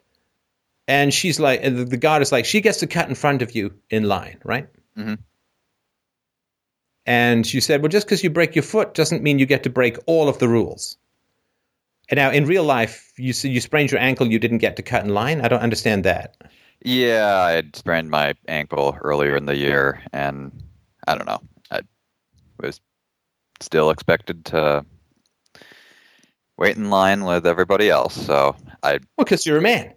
and 0.88 1.12
she's 1.12 1.38
like, 1.40 1.60
and 1.62 1.76
the, 1.78 1.84
the 1.84 1.96
guard 1.96 2.22
is 2.22 2.32
like, 2.32 2.44
"She 2.44 2.60
gets 2.60 2.78
to 2.78 2.86
cut 2.86 3.08
in 3.08 3.14
front 3.14 3.42
of 3.42 3.54
you 3.54 3.72
in 3.90 4.04
line, 4.04 4.38
right?" 4.44 4.68
Mhm. 4.96 5.18
And 7.06 7.46
she 7.46 7.60
said, 7.60 7.82
"Well, 7.82 7.88
just 7.88 8.06
because 8.06 8.22
you 8.22 8.30
break 8.30 8.54
your 8.54 8.62
foot 8.62 8.94
doesn't 8.94 9.22
mean 9.22 9.38
you 9.38 9.46
get 9.46 9.62
to 9.64 9.70
break 9.70 9.96
all 10.06 10.28
of 10.28 10.38
the 10.38 10.48
rules." 10.48 10.96
And 12.08 12.18
now, 12.18 12.30
in 12.30 12.44
real 12.44 12.64
life, 12.64 13.12
you 13.16 13.32
you 13.48 13.60
sprained 13.60 13.90
your 13.90 14.00
ankle, 14.00 14.26
you 14.26 14.38
didn't 14.38 14.58
get 14.58 14.76
to 14.76 14.82
cut 14.82 15.04
in 15.04 15.14
line. 15.14 15.40
I 15.40 15.48
don't 15.48 15.62
understand 15.62 16.04
that. 16.04 16.36
yeah, 16.82 17.36
I 17.36 17.52
had 17.52 17.76
sprained 17.76 18.10
my 18.10 18.34
ankle 18.48 18.96
earlier 19.02 19.36
in 19.36 19.46
the 19.46 19.56
year, 19.56 20.02
and 20.12 20.50
I 21.06 21.14
don't 21.14 21.26
know. 21.26 21.40
I 21.70 21.80
was 22.60 22.80
still 23.60 23.90
expected 23.90 24.44
to 24.46 24.84
wait 26.60 26.76
in 26.76 26.90
line 26.90 27.24
with 27.24 27.46
everybody 27.46 27.90
else. 27.90 28.14
So 28.14 28.54
I 28.84 28.92
Well, 29.16 29.24
because 29.24 29.44
you're 29.44 29.58
a 29.58 29.62
man. 29.62 29.92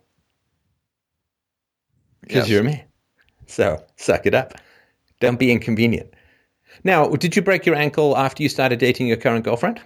Because 2.21 2.35
yes. 2.35 2.49
you're 2.49 2.61
a 2.61 2.63
man. 2.63 2.83
So 3.45 3.83
suck 3.97 4.25
it 4.25 4.33
up. 4.33 4.53
Don't 5.19 5.37
be 5.37 5.51
inconvenient. 5.51 6.11
Now, 6.83 7.07
did 7.09 7.35
you 7.35 7.41
break 7.41 7.65
your 7.65 7.75
ankle 7.75 8.17
after 8.17 8.41
you 8.41 8.49
started 8.49 8.79
dating 8.79 9.07
your 9.07 9.17
current 9.17 9.45
girlfriend? 9.45 9.79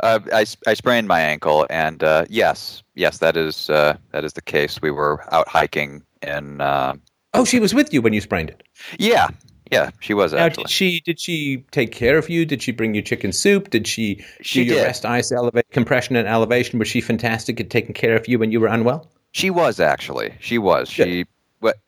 Uh, 0.00 0.20
I, 0.32 0.46
I 0.66 0.74
sprained 0.74 1.06
my 1.06 1.20
ankle, 1.20 1.66
and 1.68 2.02
uh, 2.02 2.24
yes, 2.30 2.82
yes, 2.94 3.18
that 3.18 3.36
is 3.36 3.68
uh, 3.68 3.96
that 4.12 4.24
is 4.24 4.32
the 4.32 4.42
case. 4.42 4.80
We 4.80 4.90
were 4.90 5.22
out 5.34 5.48
hiking 5.48 6.02
in. 6.22 6.60
Uh, 6.60 6.94
Oh, 7.34 7.44
she 7.44 7.60
was 7.60 7.74
with 7.74 7.92
you 7.94 8.02
when 8.02 8.12
you 8.12 8.20
sprained 8.20 8.50
it. 8.50 8.62
yeah, 8.98 9.28
yeah, 9.72 9.90
she 10.00 10.14
was 10.14 10.32
Now, 10.32 10.44
actually. 10.46 10.64
did 10.64 10.70
she 10.70 11.00
did 11.00 11.20
she 11.20 11.64
take 11.70 11.92
care 11.92 12.18
of 12.18 12.28
you? 12.30 12.44
Did 12.44 12.62
she 12.62 12.72
bring 12.72 12.94
you 12.94 13.02
chicken 13.02 13.32
soup? 13.32 13.70
Did 13.70 13.86
she 13.86 14.24
She 14.42 14.60
do 14.64 14.74
your 14.74 14.76
did. 14.76 14.84
rest 14.84 15.04
ice 15.04 15.32
elevate 15.32 15.70
compression 15.70 16.16
and 16.16 16.28
elevation? 16.28 16.78
Was 16.78 16.88
she 16.88 17.00
fantastic 17.00 17.60
at 17.60 17.70
taking 17.70 17.94
care 17.94 18.16
of 18.16 18.28
you 18.28 18.38
when 18.38 18.52
you 18.52 18.60
were 18.60 18.68
unwell? 18.68 19.08
She 19.32 19.50
was 19.50 19.80
actually. 19.80 20.34
She 20.40 20.58
was. 20.58 20.88
She. 20.88 21.24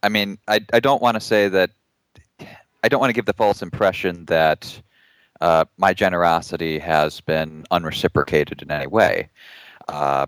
I 0.02 0.09
mean, 0.09 0.39
I 0.48 0.61
I 0.73 0.81
don't 0.81 1.02
want 1.02 1.16
to 1.16 1.20
say 1.20 1.48
that. 1.48 1.70
I 2.82 2.89
don't 2.89 3.01
want 3.01 3.11
to 3.11 3.15
give 3.15 3.27
the 3.27 3.32
false 3.32 3.62
impression 3.62 4.27
that 4.27 4.81
uh, 5.40 5.65
my 5.78 5.94
generosity 5.94 6.78
has 6.78 7.20
been 7.20 7.65
unreciprocated 7.70 8.62
in 8.62 8.70
any 8.70 8.86
way. 8.86 9.28
Uh, 9.89 10.27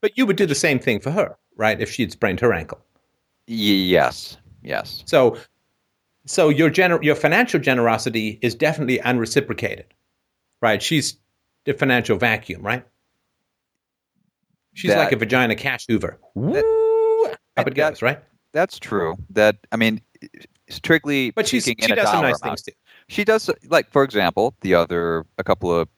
But 0.00 0.16
you 0.16 0.26
would 0.26 0.36
do 0.36 0.46
the 0.46 0.54
same 0.54 0.78
thing 0.78 1.00
for 1.00 1.10
her, 1.10 1.36
right? 1.56 1.80
If 1.80 1.90
she 1.90 2.02
had 2.02 2.12
sprained 2.12 2.40
her 2.40 2.52
ankle. 2.52 2.78
y- 3.46 3.54
yes, 3.96 4.36
yes, 4.62 5.02
So, 5.06 5.36
so 6.30 6.48
your 6.48 6.70
gener- 6.70 7.02
your 7.02 7.16
financial 7.16 7.58
generosity 7.58 8.38
is 8.40 8.54
definitely 8.54 9.00
unreciprocated, 9.00 9.86
right? 10.62 10.80
She's 10.80 11.16
the 11.64 11.74
financial 11.74 12.16
vacuum, 12.18 12.62
right? 12.62 12.86
She's 14.74 14.92
That- 14.92 14.98
like 14.98 15.12
a 15.12 15.16
vagina 15.16 15.56
cash 15.56 15.86
hoover. 15.88 16.20
Woo! 16.36 17.26
Up 17.56 17.66
it 17.66 17.74
goes, 17.74 18.00
right? 18.00 18.20
that's 18.52 18.78
true. 18.78 19.16
That 19.30 19.56
I 19.72 19.76
mean, 19.76 20.00
strictly 20.68 21.32
But 21.32 21.48
she's, 21.48 21.64
speaking 21.64 21.88
she 21.88 21.94
does 21.96 22.08
some 22.08 22.22
nice 22.22 22.40
amount. 22.40 22.60
things 22.60 22.62
too. 22.62 22.72
She 23.08 23.24
does 23.24 23.50
like 23.68 23.90
for 23.90 24.04
example, 24.04 24.54
the 24.60 24.74
other 24.76 25.26
a 25.38 25.42
couple 25.44 25.74
of 25.74 25.88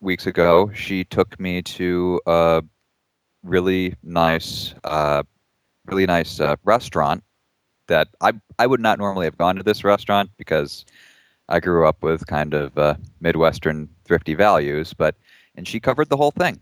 weeks 0.00 0.24
ago, 0.26 0.70
she 0.72 1.04
took 1.04 1.38
me 1.40 1.62
to 1.62 2.20
a 2.26 2.62
really 3.42 3.96
nice 4.04 4.72
uh 4.84 5.24
really 5.86 6.06
nice 6.06 6.38
uh, 6.38 6.54
restaurant 6.62 7.24
that 7.90 8.08
I 8.22 8.32
I 8.58 8.66
would 8.66 8.80
not 8.80 8.98
normally 8.98 9.26
have 9.26 9.36
gone 9.36 9.56
to 9.56 9.62
this 9.62 9.84
restaurant 9.84 10.30
because 10.38 10.86
I 11.48 11.60
grew 11.60 11.86
up 11.86 12.02
with 12.02 12.26
kind 12.26 12.54
of 12.54 12.76
uh, 12.78 12.94
midwestern 13.20 13.88
thrifty 14.04 14.34
values, 14.34 14.94
but 14.94 15.14
and 15.56 15.68
she 15.68 15.78
covered 15.78 16.08
the 16.08 16.16
whole 16.16 16.30
thing. 16.30 16.58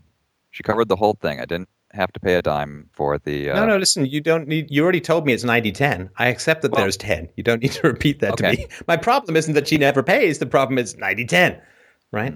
She 0.51 0.63
covered 0.63 0.89
the 0.89 0.95
whole 0.95 1.13
thing. 1.21 1.39
I 1.39 1.45
didn't 1.45 1.69
have 1.93 2.11
to 2.13 2.19
pay 2.19 2.35
a 2.35 2.41
dime 2.41 2.89
for 2.93 3.17
the 3.17 3.49
uh, 3.51 3.55
No, 3.55 3.65
no, 3.65 3.77
listen, 3.77 4.05
you 4.05 4.21
don't 4.21 4.47
need, 4.47 4.67
you 4.69 4.83
already 4.83 5.01
told 5.01 5.25
me 5.25 5.33
it's 5.33 5.43
90 5.43 5.71
10. 5.71 6.09
I 6.17 6.27
accept 6.27 6.61
that 6.63 6.71
Well- 6.71 6.81
there's 6.81 6.97
10. 6.97 7.29
You 7.35 7.43
don't 7.43 7.61
need 7.63 7.71
to 7.73 7.87
repeat 7.87 8.19
that 8.19 8.33
Okay. 8.33 8.55
to 8.55 8.61
me. 8.61 8.67
My 8.87 8.97
problem 8.97 9.35
isn't 9.37 9.53
that 9.55 9.67
she 9.67 9.77
never 9.77 10.03
pays. 10.03 10.37
The 10.39 10.45
problem 10.45 10.77
is 10.77 10.95
90 10.97 11.25
10, 11.25 11.59
right? 12.11 12.33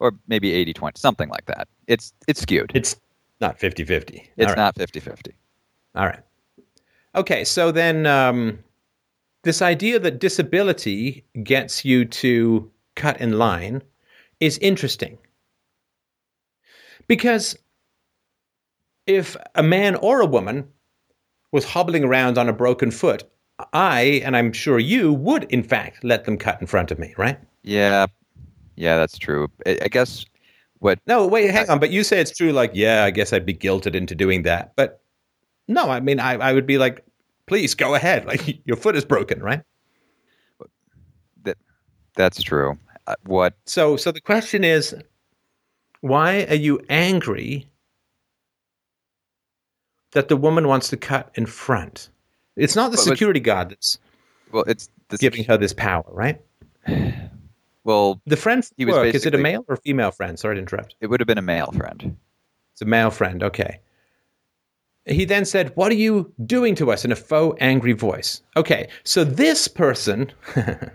or 0.00 0.12
maybe 0.28 0.50
80-20, 0.72 0.96
something 0.98 1.28
like 1.28 1.44
that. 1.46 1.68
It's 1.86 2.12
it's 2.26 2.40
skewed. 2.40 2.72
It's 2.74 2.96
not 3.40 3.58
50 3.58 3.84
50. 3.84 4.30
It's 4.38 4.56
not 4.56 4.74
50-50. 4.74 5.32
All 5.94 6.06
right. 6.06 6.20
Okay, 7.14 7.44
so 7.44 7.72
then 7.72 8.06
um, 8.06 8.58
this 9.42 9.62
idea 9.62 9.98
that 9.98 10.20
disability 10.20 11.24
gets 11.42 11.84
you 11.84 12.04
to 12.04 12.70
cut 12.94 13.20
in 13.20 13.38
line 13.38 13.82
is 14.38 14.58
interesting. 14.58 15.18
Because 17.08 17.58
if 19.06 19.36
a 19.54 19.62
man 19.62 19.96
or 19.96 20.20
a 20.20 20.26
woman 20.26 20.68
was 21.50 21.64
hobbling 21.64 22.04
around 22.04 22.38
on 22.38 22.48
a 22.48 22.52
broken 22.52 22.90
foot, 22.90 23.24
I, 23.72 24.22
and 24.24 24.36
I'm 24.36 24.52
sure 24.52 24.78
you, 24.78 25.12
would 25.12 25.44
in 25.44 25.62
fact 25.62 26.04
let 26.04 26.24
them 26.24 26.36
cut 26.38 26.60
in 26.60 26.66
front 26.66 26.90
of 26.90 26.98
me, 26.98 27.14
right? 27.18 27.38
Yeah, 27.62 28.06
yeah, 28.76 28.96
that's 28.96 29.18
true. 29.18 29.48
I, 29.66 29.78
I 29.82 29.88
guess 29.88 30.24
what 30.78 31.00
No, 31.06 31.26
wait, 31.26 31.50
hang 31.50 31.68
on. 31.68 31.80
But 31.80 31.90
you 31.90 32.04
say 32.04 32.20
it's 32.20 32.36
true, 32.36 32.52
like, 32.52 32.70
yeah, 32.74 33.04
I 33.04 33.10
guess 33.10 33.32
I'd 33.32 33.44
be 33.44 33.54
guilted 33.54 33.94
into 33.94 34.14
doing 34.14 34.42
that. 34.44 34.74
But 34.76 34.99
no, 35.70 35.88
I 35.88 36.00
mean, 36.00 36.20
I, 36.20 36.34
I 36.34 36.52
would 36.52 36.66
be 36.66 36.78
like, 36.78 37.04
please 37.46 37.74
go 37.74 37.94
ahead. 37.94 38.26
Like, 38.26 38.60
your 38.66 38.76
foot 38.76 38.96
is 38.96 39.04
broken, 39.04 39.40
right? 39.42 39.62
that 41.44 41.56
that's 42.16 42.42
true. 42.42 42.76
Uh, 43.06 43.14
what 43.24 43.54
So, 43.64 43.96
so 43.96 44.12
the 44.12 44.20
question 44.20 44.64
is, 44.64 44.94
why 46.00 46.44
are 46.50 46.54
you 46.56 46.80
angry 46.90 47.66
that 50.12 50.28
the 50.28 50.36
woman 50.36 50.66
wants 50.68 50.88
to 50.88 50.96
cut 50.96 51.30
in 51.34 51.46
front? 51.46 52.10
It's 52.56 52.76
not 52.76 52.90
the 52.90 52.96
But- 52.96 53.04
but- 53.06 53.10
security 53.12 53.40
guard 53.40 53.70
that's 53.70 53.98
well, 54.52 54.64
it's 54.66 54.88
giving 55.18 55.44
her 55.44 55.56
this 55.56 55.72
power, 55.72 56.04
right? 56.08 56.40
well, 57.84 58.20
The 58.26 58.36
friend 58.36 58.68
He 58.76 58.84
was 58.84 58.94
work, 58.96 59.14
is 59.14 59.24
it 59.24 59.34
a 59.34 59.38
male 59.38 59.64
or 59.68 59.76
female 59.76 60.10
friend? 60.10 60.36
Sorry 60.38 60.56
to 60.56 60.60
interrupt. 60.60 60.96
it 61.00 61.06
would 61.06 61.20
have 61.20 61.28
been 61.28 61.38
a 61.38 61.42
male 61.42 61.70
friend. 61.70 62.16
It's 62.72 62.82
a 62.82 62.84
male 62.84 63.10
friend. 63.12 63.44
Okay. 63.44 63.78
He 65.06 65.24
then 65.24 65.44
said, 65.44 65.72
What 65.76 65.90
are 65.92 65.96
you 65.96 66.32
doing 66.46 66.74
to 66.76 66.90
us 66.92 67.04
in 67.04 67.12
a 67.12 67.16
faux 67.16 67.56
angry 67.60 67.92
voice? 67.94 68.42
Okay. 68.56 68.88
So 69.04 69.24
this 69.24 69.66
person, 69.68 70.30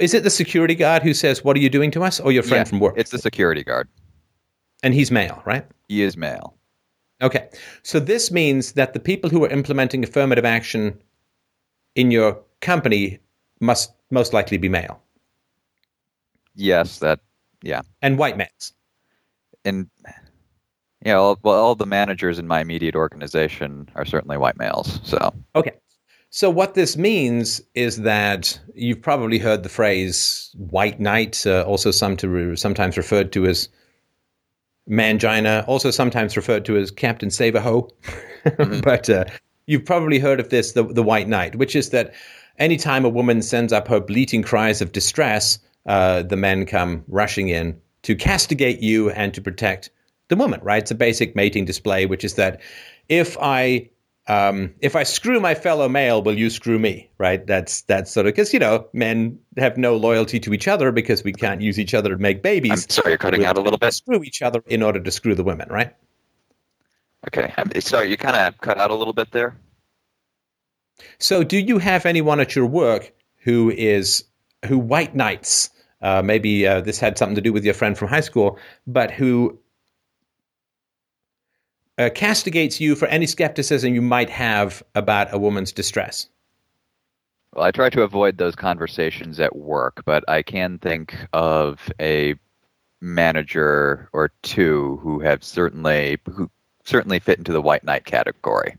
is 0.00 0.14
it 0.14 0.22
the 0.22 0.30
security 0.30 0.74
guard 0.74 1.02
who 1.02 1.14
says, 1.14 1.44
What 1.44 1.56
are 1.56 1.60
you 1.60 1.70
doing 1.70 1.90
to 1.92 2.02
us? 2.04 2.20
Or 2.20 2.32
your 2.32 2.42
friend 2.42 2.66
Yeah, 2.66 2.70
from 2.70 2.80
work? 2.80 2.94
It's 2.96 3.10
the 3.10 3.18
security 3.18 3.64
guard. 3.64 3.88
and 4.82 4.94
he's 4.94 5.10
male, 5.10 5.42
right? 5.44 5.64
He 5.88 6.02
is 6.02 6.16
male. 6.16 6.54
Okay. 7.20 7.48
So 7.82 7.98
this 7.98 8.30
means 8.30 8.72
that 8.72 8.92
the 8.94 9.00
people 9.00 9.28
who 9.30 9.44
are 9.44 9.48
implementing 9.48 10.04
affirmative 10.04 10.44
action 10.44 11.00
in 11.96 12.10
your 12.10 12.40
company 12.60 13.18
must 13.60 13.92
most 14.10 14.32
likely 14.32 14.56
be 14.56 14.68
male 14.68 15.02
Yes, 16.54 16.98
that 17.00 17.20
yeah, 17.62 17.82
and 18.02 18.18
white 18.18 18.36
males. 18.36 18.72
and 19.64 19.88
yeah. 21.04 21.14
All, 21.14 21.38
well, 21.42 21.54
all 21.54 21.74
the 21.74 21.86
managers 21.86 22.38
in 22.38 22.46
my 22.46 22.60
immediate 22.60 22.96
organization 22.96 23.88
are 23.94 24.04
certainly 24.04 24.36
white 24.36 24.58
males. 24.58 25.00
So 25.04 25.34
Okay. 25.54 25.72
So 26.30 26.50
what 26.50 26.74
this 26.74 26.96
means 26.96 27.62
is 27.74 28.02
that 28.02 28.60
you've 28.74 29.00
probably 29.00 29.38
heard 29.38 29.62
the 29.62 29.70
phrase 29.70 30.54
"white 30.56 31.00
knight," 31.00 31.46
uh, 31.46 31.62
also 31.66 31.90
some 31.90 32.16
to 32.18 32.28
re- 32.28 32.56
sometimes 32.56 32.98
referred 32.98 33.32
to 33.32 33.46
as 33.46 33.68
mangina, 34.88 35.66
also 35.66 35.90
sometimes 35.90 36.36
referred 36.36 36.64
to 36.66 36.76
as 36.76 36.90
Captain 36.90 37.30
Save-A-Ho. 37.30 37.88
but 38.82 39.08
uh, 39.08 39.24
you've 39.66 39.84
probably 39.84 40.18
heard 40.18 40.40
of 40.40 40.50
this, 40.50 40.72
the, 40.72 40.82
the 40.82 41.02
white 41.02 41.28
knight, 41.28 41.56
which 41.56 41.74
is 41.74 41.90
that 41.90 42.14
anytime 42.58 43.04
a 43.04 43.10
woman 43.10 43.42
sends 43.42 43.72
up 43.72 43.88
her 43.88 44.00
bleating 44.00 44.42
cries 44.42 44.80
of 44.80 44.92
distress, 44.92 45.58
uh, 45.86 46.22
the 46.22 46.36
men 46.36 46.66
come 46.66 47.04
rushing 47.08 47.48
in 47.48 47.78
to 48.02 48.14
castigate 48.14 48.80
you 48.80 49.10
and 49.10 49.34
to 49.34 49.40
protect 49.40 49.90
the 50.28 50.36
woman. 50.36 50.60
Right? 50.62 50.82
It's 50.82 50.90
a 50.90 50.94
basic 50.94 51.34
mating 51.34 51.64
display, 51.64 52.06
which 52.06 52.24
is 52.24 52.34
that 52.34 52.60
if 53.08 53.36
I 53.40 53.90
um, 54.28 54.74
if 54.80 54.94
I 54.94 55.04
screw 55.04 55.40
my 55.40 55.54
fellow 55.54 55.88
male, 55.88 56.22
will 56.22 56.36
you 56.36 56.50
screw 56.50 56.78
me? 56.78 57.10
Right? 57.18 57.46
That's 57.46 57.82
that's 57.82 58.12
sort 58.12 58.26
of 58.26 58.34
because 58.34 58.52
you 58.52 58.58
know 58.58 58.86
men 58.92 59.38
have 59.56 59.76
no 59.78 59.96
loyalty 59.96 60.38
to 60.40 60.52
each 60.52 60.68
other 60.68 60.92
because 60.92 61.24
we 61.24 61.32
can't 61.32 61.60
use 61.62 61.78
each 61.78 61.94
other 61.94 62.10
to 62.10 62.18
make 62.18 62.42
babies. 62.42 62.84
I'm 62.84 62.90
sorry, 62.90 63.10
you're 63.12 63.18
cutting 63.18 63.40
We'll 63.40 63.48
out 63.48 63.58
a 63.58 63.62
little 63.62 63.78
bit. 63.78 63.92
Screw 63.94 64.22
each 64.22 64.42
other 64.42 64.62
in 64.66 64.82
order 64.82 65.00
to 65.00 65.10
screw 65.10 65.34
the 65.34 65.44
women, 65.44 65.68
right? 65.70 65.94
Okay, 67.26 67.52
sorry, 67.80 68.10
you 68.10 68.16
kind 68.16 68.36
of 68.36 68.58
cut 68.60 68.78
out 68.78 68.90
a 68.90 68.94
little 68.94 69.12
bit 69.12 69.32
there. 69.32 69.56
So, 71.18 71.42
do 71.42 71.58
you 71.58 71.78
have 71.78 72.06
anyone 72.06 72.40
at 72.40 72.54
your 72.54 72.66
work 72.66 73.12
who 73.38 73.70
is 73.70 74.24
who 74.66 74.78
white 74.78 75.14
knights? 75.14 75.70
Uh, 76.00 76.22
maybe 76.22 76.66
uh, 76.66 76.80
this 76.80 77.00
had 77.00 77.18
something 77.18 77.34
to 77.34 77.40
do 77.40 77.52
with 77.52 77.64
your 77.64 77.74
friend 77.74 77.98
from 77.98 78.08
high 78.08 78.20
school, 78.20 78.58
but 78.86 79.10
who 79.10 79.58
uh, 81.98 82.10
castigates 82.10 82.80
you 82.80 82.94
for 82.94 83.08
any 83.08 83.26
skepticism 83.26 83.94
you 83.94 84.02
might 84.02 84.30
have 84.30 84.82
about 84.94 85.32
a 85.34 85.38
woman's 85.38 85.72
distress. 85.72 86.28
Well, 87.54 87.64
I 87.64 87.70
try 87.70 87.90
to 87.90 88.02
avoid 88.02 88.38
those 88.38 88.54
conversations 88.54 89.40
at 89.40 89.56
work, 89.56 90.02
but 90.04 90.22
I 90.28 90.42
can 90.42 90.78
think 90.78 91.16
of 91.32 91.90
a 92.00 92.34
manager 93.00 94.08
or 94.12 94.30
two 94.42 94.98
who 95.02 95.20
have 95.20 95.42
certainly 95.42 96.18
who 96.30 96.50
certainly 96.84 97.18
fit 97.18 97.38
into 97.38 97.52
the 97.52 97.62
white 97.62 97.84
knight 97.84 98.04
category. 98.04 98.76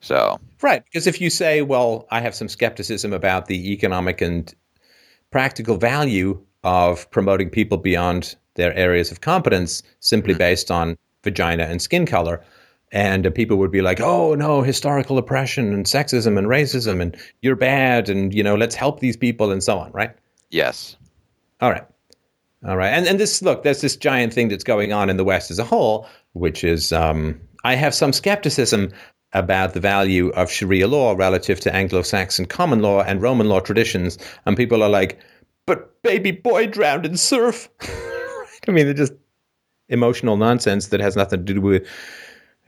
So 0.00 0.40
right, 0.60 0.84
because 0.84 1.06
if 1.06 1.20
you 1.20 1.30
say, 1.30 1.62
"Well, 1.62 2.06
I 2.10 2.20
have 2.20 2.34
some 2.34 2.48
skepticism 2.48 3.12
about 3.12 3.46
the 3.46 3.72
economic 3.72 4.20
and 4.20 4.52
practical 5.30 5.76
value 5.76 6.40
of 6.64 7.10
promoting 7.10 7.50
people 7.50 7.78
beyond 7.78 8.36
their 8.54 8.74
areas 8.74 9.10
of 9.10 9.22
competence 9.22 9.82
simply 10.00 10.34
mm-hmm. 10.34 10.38
based 10.38 10.70
on 10.70 10.98
vagina 11.22 11.64
and 11.64 11.80
skin 11.80 12.06
color," 12.06 12.42
and 12.90 13.26
uh, 13.26 13.30
people 13.30 13.56
would 13.58 13.72
be 13.72 13.82
like, 13.82 14.00
"Oh 14.00 14.34
no, 14.34 14.62
historical 14.62 15.18
oppression 15.18 15.72
and 15.72 15.86
sexism 15.86 16.38
and 16.38 16.46
racism, 16.46 17.00
and 17.00 17.16
you're 17.40 17.56
bad, 17.56 18.08
and 18.08 18.34
you 18.34 18.42
know, 18.42 18.54
let's 18.54 18.74
help 18.74 19.00
these 19.00 19.16
people 19.16 19.50
and 19.50 19.62
so 19.62 19.78
on." 19.78 19.92
Right? 19.92 20.14
Yes. 20.50 20.96
All 21.60 21.70
right. 21.70 21.84
All 22.66 22.76
right, 22.76 22.90
and 22.90 23.06
and 23.08 23.18
this 23.18 23.42
look, 23.42 23.64
there's 23.64 23.80
this 23.80 23.96
giant 23.96 24.32
thing 24.32 24.48
that's 24.48 24.62
going 24.62 24.92
on 24.92 25.10
in 25.10 25.16
the 25.16 25.24
West 25.24 25.50
as 25.50 25.58
a 25.58 25.64
whole, 25.64 26.06
which 26.34 26.62
is 26.62 26.92
um, 26.92 27.40
I 27.64 27.74
have 27.74 27.92
some 27.92 28.12
skepticism 28.12 28.92
about 29.32 29.74
the 29.74 29.80
value 29.80 30.28
of 30.30 30.50
Sharia 30.50 30.86
law 30.86 31.14
relative 31.16 31.58
to 31.60 31.74
Anglo-Saxon 31.74 32.46
common 32.46 32.80
law 32.80 33.02
and 33.02 33.20
Roman 33.20 33.48
law 33.48 33.58
traditions, 33.58 34.16
and 34.46 34.56
people 34.56 34.80
are 34.80 34.88
like, 34.88 35.18
"But 35.66 36.00
baby 36.02 36.30
boy 36.30 36.68
drowned 36.68 37.04
in 37.04 37.16
surf." 37.16 37.68
I 38.68 38.70
mean, 38.70 38.84
they're 38.84 38.94
just 38.94 39.14
emotional 39.92 40.36
nonsense 40.36 40.88
that 40.88 41.00
has 41.00 41.16
nothing 41.16 41.44
to 41.44 41.54
do 41.54 41.60
with 41.60 41.86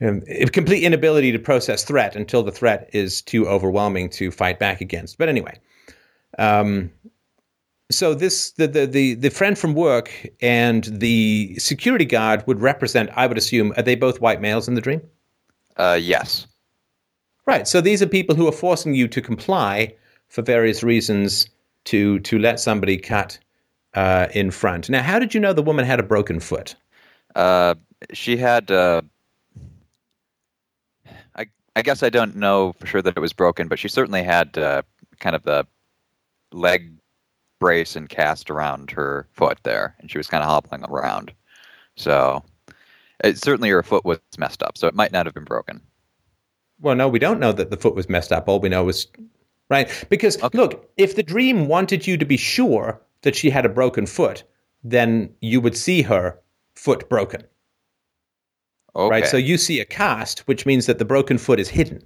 um, 0.01 0.21
complete 0.51 0.83
inability 0.83 1.31
to 1.31 1.39
process 1.39 1.83
threat 1.83 2.15
until 2.15 2.43
the 2.43 2.51
threat 2.51 2.89
is 2.93 3.21
too 3.21 3.47
overwhelming 3.47 4.09
to 4.09 4.31
fight 4.31 4.59
back 4.59 4.81
against. 4.81 5.17
But 5.17 5.29
anyway, 5.29 5.59
um, 6.37 6.91
so 7.91 8.13
this 8.13 8.51
the, 8.51 8.67
the, 8.67 8.85
the 8.85 9.13
the 9.15 9.29
friend 9.29 9.57
from 9.57 9.73
work 9.73 10.11
and 10.41 10.85
the 10.85 11.55
security 11.59 12.05
guard 12.05 12.45
would 12.47 12.59
represent. 12.59 13.09
I 13.15 13.27
would 13.27 13.37
assume 13.37 13.73
are 13.77 13.83
they 13.83 13.95
both 13.95 14.21
white 14.21 14.41
males 14.41 14.67
in 14.67 14.73
the 14.73 14.81
dream? 14.81 15.01
Uh, 15.77 15.99
yes. 16.01 16.47
Right. 17.45 17.67
So 17.67 17.79
these 17.79 18.01
are 18.01 18.07
people 18.07 18.35
who 18.35 18.47
are 18.47 18.51
forcing 18.51 18.95
you 18.95 19.07
to 19.09 19.21
comply 19.21 19.93
for 20.29 20.41
various 20.41 20.83
reasons 20.83 21.47
to 21.85 22.19
to 22.19 22.39
let 22.39 22.59
somebody 22.59 22.97
cut 22.97 23.37
uh, 23.93 24.27
in 24.33 24.51
front. 24.51 24.89
Now, 24.89 25.03
how 25.03 25.19
did 25.19 25.33
you 25.33 25.39
know 25.39 25.53
the 25.53 25.61
woman 25.61 25.85
had 25.85 25.99
a 25.99 26.03
broken 26.03 26.39
foot? 26.39 26.75
Uh, 27.35 27.75
she 28.13 28.37
had. 28.37 28.71
Uh, 28.71 29.01
I 31.35 31.47
I 31.75 31.81
guess 31.81 32.01
I 32.01 32.09
don't 32.09 32.35
know 32.35 32.73
for 32.73 32.87
sure 32.87 33.01
that 33.01 33.17
it 33.17 33.19
was 33.19 33.33
broken, 33.33 33.67
but 33.67 33.79
she 33.79 33.87
certainly 33.87 34.23
had 34.23 34.57
uh, 34.57 34.81
kind 35.19 35.35
of 35.35 35.43
the 35.43 35.67
leg 36.51 36.91
brace 37.59 37.95
and 37.95 38.09
cast 38.09 38.49
around 38.49 38.91
her 38.91 39.27
foot 39.33 39.59
there, 39.63 39.95
and 39.99 40.09
she 40.09 40.17
was 40.17 40.27
kind 40.27 40.43
of 40.43 40.49
hobbling 40.49 40.83
around. 40.85 41.33
So, 41.95 42.43
it, 43.23 43.37
certainly 43.37 43.69
her 43.69 43.83
foot 43.83 44.05
was 44.05 44.19
messed 44.37 44.63
up, 44.63 44.77
so 44.77 44.87
it 44.87 44.95
might 44.95 45.11
not 45.11 45.25
have 45.25 45.33
been 45.33 45.45
broken. 45.45 45.81
Well, 46.81 46.95
no, 46.95 47.07
we 47.07 47.19
don't 47.19 47.39
know 47.39 47.53
that 47.53 47.69
the 47.69 47.77
foot 47.77 47.95
was 47.95 48.09
messed 48.09 48.31
up. 48.31 48.47
All 48.47 48.59
we 48.59 48.69
know 48.69 48.87
is 48.89 49.07
right 49.69 49.89
because 50.09 50.41
okay. 50.41 50.57
look, 50.57 50.89
if 50.97 51.15
the 51.15 51.23
dream 51.23 51.67
wanted 51.67 52.05
you 52.05 52.17
to 52.17 52.25
be 52.25 52.37
sure 52.37 53.01
that 53.21 53.35
she 53.35 53.49
had 53.49 53.65
a 53.65 53.69
broken 53.69 54.05
foot, 54.05 54.43
then 54.83 55.33
you 55.41 55.61
would 55.61 55.75
see 55.75 56.01
her 56.01 56.39
foot 56.75 57.07
broken. 57.09 57.43
Okay. 58.95 59.09
Right, 59.09 59.27
so 59.27 59.37
you 59.37 59.57
see 59.57 59.79
a 59.79 59.85
cast, 59.85 60.39
which 60.47 60.65
means 60.65 60.85
that 60.85 60.99
the 60.99 61.05
broken 61.05 61.37
foot 61.37 61.59
is 61.59 61.69
hidden. 61.69 62.01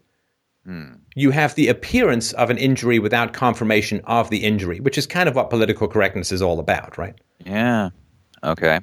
Hmm. 0.65 0.93
You 1.15 1.31
have 1.31 1.55
the 1.55 1.67
appearance 1.67 2.33
of 2.33 2.49
an 2.49 2.57
injury 2.57 2.99
without 2.99 3.33
confirmation 3.33 4.01
of 4.05 4.29
the 4.29 4.43
injury, 4.43 4.79
which 4.79 4.97
is 4.97 5.05
kind 5.05 5.29
of 5.29 5.35
what 5.35 5.49
political 5.49 5.87
correctness 5.87 6.31
is 6.31 6.41
all 6.41 6.59
about, 6.59 6.97
right? 6.97 7.15
Yeah. 7.45 7.89
Okay. 8.43 8.79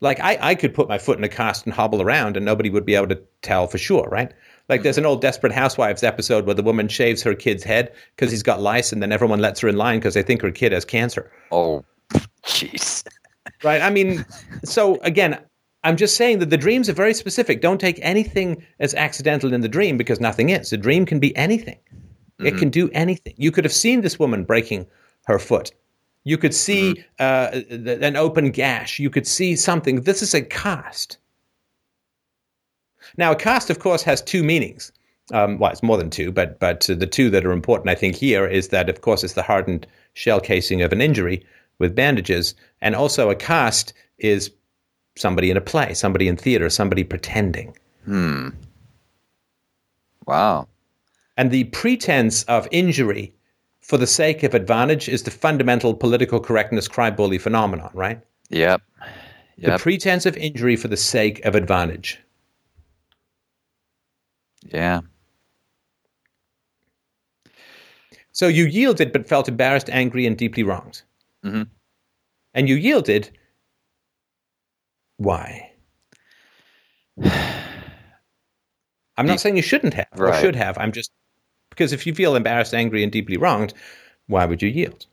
Like 0.00 0.20
I, 0.20 0.38
I 0.40 0.54
could 0.54 0.74
put 0.74 0.88
my 0.88 0.98
foot 0.98 1.18
in 1.18 1.24
a 1.24 1.28
cast 1.28 1.66
and 1.66 1.74
hobble 1.74 2.00
around 2.00 2.36
and 2.36 2.46
nobody 2.46 2.70
would 2.70 2.86
be 2.86 2.94
able 2.94 3.08
to 3.08 3.20
tell 3.42 3.66
for 3.66 3.78
sure, 3.78 4.08
right? 4.10 4.32
Like 4.68 4.82
there's 4.82 4.98
an 4.98 5.06
old 5.06 5.20
Desperate 5.20 5.52
Housewives 5.52 6.02
episode 6.02 6.46
where 6.46 6.54
the 6.54 6.62
woman 6.62 6.88
shaves 6.88 7.22
her 7.22 7.34
kid's 7.34 7.64
head 7.64 7.92
because 8.14 8.30
he's 8.30 8.42
got 8.42 8.60
lice 8.60 8.92
and 8.92 9.02
then 9.02 9.12
everyone 9.12 9.40
lets 9.40 9.60
her 9.60 9.68
in 9.68 9.76
line 9.76 9.98
because 9.98 10.14
they 10.14 10.22
think 10.22 10.42
her 10.42 10.52
kid 10.52 10.72
has 10.72 10.84
cancer. 10.84 11.30
Oh, 11.50 11.84
jeez. 12.44 13.04
Right? 13.62 13.82
I 13.82 13.90
mean, 13.90 14.24
so 14.64 14.96
again, 15.02 15.38
I'm 15.84 15.96
just 15.96 16.16
saying 16.16 16.40
that 16.40 16.50
the 16.50 16.56
dreams 16.56 16.88
are 16.88 16.94
very 16.94 17.14
specific. 17.14 17.60
Don't 17.60 17.80
take 17.80 17.98
anything 18.02 18.64
as 18.80 18.94
accidental 18.94 19.52
in 19.52 19.60
the 19.60 19.68
dream 19.68 19.96
because 19.96 20.20
nothing 20.20 20.50
is. 20.50 20.72
A 20.72 20.76
dream 20.76 21.06
can 21.06 21.20
be 21.20 21.36
anything. 21.36 21.78
Mm-hmm. 21.88 22.46
It 22.46 22.58
can 22.58 22.70
do 22.70 22.90
anything. 22.92 23.34
You 23.36 23.52
could 23.52 23.64
have 23.64 23.72
seen 23.72 24.00
this 24.00 24.18
woman 24.18 24.44
breaking 24.44 24.86
her 25.26 25.38
foot. 25.38 25.72
You 26.24 26.36
could 26.36 26.54
see 26.54 27.04
mm-hmm. 27.18 27.90
uh, 27.90 28.06
an 28.06 28.16
open 28.16 28.50
gash. 28.50 28.98
You 28.98 29.08
could 29.08 29.26
see 29.26 29.56
something. 29.56 30.02
This 30.02 30.20
is 30.20 30.34
a 30.34 30.42
cast. 30.42 31.18
Now, 33.16 33.32
a 33.32 33.36
cast, 33.36 33.70
of 33.70 33.78
course, 33.78 34.02
has 34.02 34.20
two 34.20 34.42
meanings. 34.42 34.92
Um, 35.32 35.58
well, 35.58 35.70
it's 35.70 35.82
more 35.82 35.96
than 35.96 36.10
two, 36.10 36.32
but 36.32 36.58
but 36.58 36.88
uh, 36.88 36.94
the 36.94 37.06
two 37.06 37.30
that 37.30 37.44
are 37.44 37.52
important, 37.52 37.90
I 37.90 37.94
think, 37.94 38.16
here 38.16 38.46
is 38.46 38.68
that, 38.68 38.88
of 38.88 39.02
course, 39.02 39.22
it's 39.22 39.34
the 39.34 39.42
hardened 39.42 39.86
shell 40.14 40.40
casing 40.40 40.82
of 40.82 40.92
an 40.92 41.00
injury 41.00 41.44
with 41.78 41.94
bandages, 41.94 42.54
and 42.80 42.94
also 42.94 43.30
a 43.30 43.36
cast 43.36 43.92
is 44.18 44.50
somebody 45.16 45.50
in 45.50 45.56
a 45.56 45.60
play, 45.60 45.94
somebody 45.94 46.28
in 46.28 46.36
theater, 46.36 46.68
somebody 46.70 47.04
pretending. 47.04 47.76
Hmm. 48.04 48.48
Wow. 50.26 50.68
And 51.36 51.50
the 51.50 51.64
pretense 51.64 52.42
of 52.44 52.68
injury 52.70 53.32
for 53.80 53.96
the 53.96 54.06
sake 54.06 54.42
of 54.42 54.54
advantage 54.54 55.08
is 55.08 55.22
the 55.22 55.30
fundamental 55.30 55.94
political 55.94 56.40
correctness 56.40 56.88
cry 56.88 57.10
bully 57.10 57.38
phenomenon, 57.38 57.90
right? 57.94 58.20
Yep. 58.50 58.82
yep. 59.56 59.72
The 59.72 59.82
pretense 59.82 60.26
of 60.26 60.36
injury 60.36 60.76
for 60.76 60.88
the 60.88 60.96
sake 60.96 61.44
of 61.44 61.54
advantage. 61.54 62.18
Yeah. 64.66 65.00
So 68.32 68.46
you 68.46 68.66
yielded 68.66 69.12
but 69.12 69.28
felt 69.28 69.48
embarrassed, 69.48 69.90
angry, 69.90 70.26
and 70.26 70.36
deeply 70.36 70.62
wronged. 70.62 71.02
Mm-hmm. 71.44 71.62
And 72.54 72.68
you 72.68 72.74
yielded 72.74 73.30
why? 75.18 75.70
I'm 79.16 79.26
not 79.26 79.40
saying 79.40 79.56
you 79.56 79.62
shouldn't 79.62 79.94
have 79.94 80.06
or 80.16 80.26
right. 80.26 80.40
should 80.40 80.54
have. 80.54 80.78
I'm 80.78 80.92
just 80.92 81.10
because 81.70 81.92
if 81.92 82.06
you 82.06 82.14
feel 82.14 82.36
embarrassed, 82.36 82.72
angry, 82.72 83.02
and 83.02 83.10
deeply 83.10 83.36
wronged, 83.36 83.74
why 84.28 84.46
would 84.46 84.62
you 84.62 84.68
yield? 84.68 85.06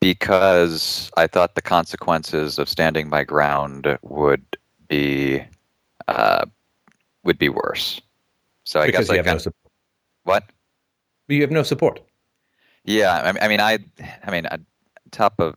Because 0.00 1.10
I 1.16 1.26
thought 1.26 1.56
the 1.56 1.62
consequences 1.62 2.58
of 2.58 2.68
standing 2.68 3.08
my 3.08 3.24
ground 3.24 3.98
would 4.02 4.44
be 4.86 5.42
uh, 6.06 6.46
would 7.24 7.38
be 7.38 7.48
worse. 7.48 8.00
So 8.64 8.80
I 8.80 8.86
because 8.86 9.08
guess 9.08 9.08
you 9.08 9.14
I 9.14 9.16
have 9.18 9.26
no 9.26 9.38
support. 9.38 9.72
What? 10.22 10.44
You 11.26 11.40
have 11.40 11.50
no 11.50 11.64
support. 11.64 12.00
Yeah, 12.88 13.34
I 13.38 13.48
mean, 13.48 13.60
I, 13.60 13.80
I 14.24 14.30
mean, 14.30 14.46
top 15.10 15.34
of, 15.40 15.56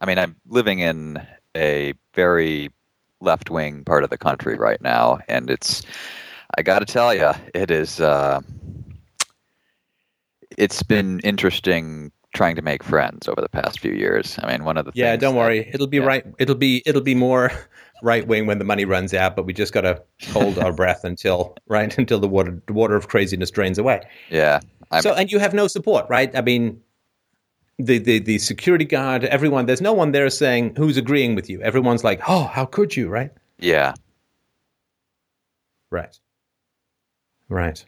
I 0.00 0.06
mean, 0.06 0.16
I'm 0.16 0.36
living 0.46 0.78
in 0.78 1.20
a 1.56 1.92
very 2.14 2.70
left 3.20 3.50
wing 3.50 3.82
part 3.82 4.04
of 4.04 4.10
the 4.10 4.16
country 4.16 4.56
right 4.56 4.80
now, 4.80 5.18
and 5.26 5.50
it's, 5.50 5.82
I 6.56 6.62
got 6.62 6.78
to 6.78 6.84
tell 6.84 7.12
you, 7.12 7.32
it 7.52 7.72
is, 7.72 8.00
uh, 8.00 8.42
it's 10.56 10.84
been 10.84 11.18
interesting 11.24 12.12
trying 12.34 12.56
to 12.56 12.62
make 12.62 12.82
friends 12.82 13.28
over 13.28 13.40
the 13.40 13.48
past 13.48 13.80
few 13.80 13.92
years. 13.92 14.38
I 14.42 14.52
mean, 14.52 14.64
one 14.64 14.76
of 14.76 14.84
the 14.84 14.92
yeah, 14.94 15.16
don't 15.16 15.34
that, 15.34 15.40
worry, 15.40 15.70
it'll 15.72 15.86
be 15.86 15.98
yeah. 15.98 16.04
right. 16.04 16.26
It'll 16.38 16.54
be 16.54 16.82
it'll 16.86 17.02
be 17.02 17.14
more 17.14 17.50
right 18.02 18.26
wing 18.26 18.46
when 18.46 18.58
the 18.58 18.64
money 18.64 18.84
runs 18.84 19.14
out, 19.14 19.36
but 19.36 19.44
we 19.44 19.52
just 19.52 19.72
got 19.72 19.82
to 19.82 20.02
hold 20.30 20.58
our 20.58 20.72
breath 20.80 21.04
until 21.04 21.56
right 21.66 21.96
until 21.96 22.20
the 22.20 22.28
water 22.28 22.60
the 22.66 22.72
water 22.72 22.96
of 22.96 23.08
craziness 23.08 23.50
drains 23.50 23.78
away. 23.78 24.02
Yeah. 24.30 24.60
I'm, 24.90 25.02
so 25.02 25.14
and 25.14 25.30
you 25.30 25.38
have 25.38 25.52
no 25.52 25.66
support, 25.66 26.06
right? 26.08 26.34
I 26.34 26.40
mean, 26.40 26.80
the, 27.78 27.98
the 27.98 28.18
the 28.18 28.38
security 28.38 28.84
guard, 28.84 29.24
everyone. 29.24 29.66
There's 29.66 29.80
no 29.80 29.92
one 29.92 30.12
there 30.12 30.28
saying 30.30 30.74
who's 30.76 30.96
agreeing 30.96 31.34
with 31.34 31.48
you. 31.48 31.60
Everyone's 31.60 32.04
like, 32.04 32.20
"Oh, 32.28 32.44
how 32.44 32.64
could 32.64 32.96
you?" 32.96 33.08
Right? 33.08 33.30
Yeah. 33.58 33.94
Right. 35.90 36.18
Right. 37.48 37.84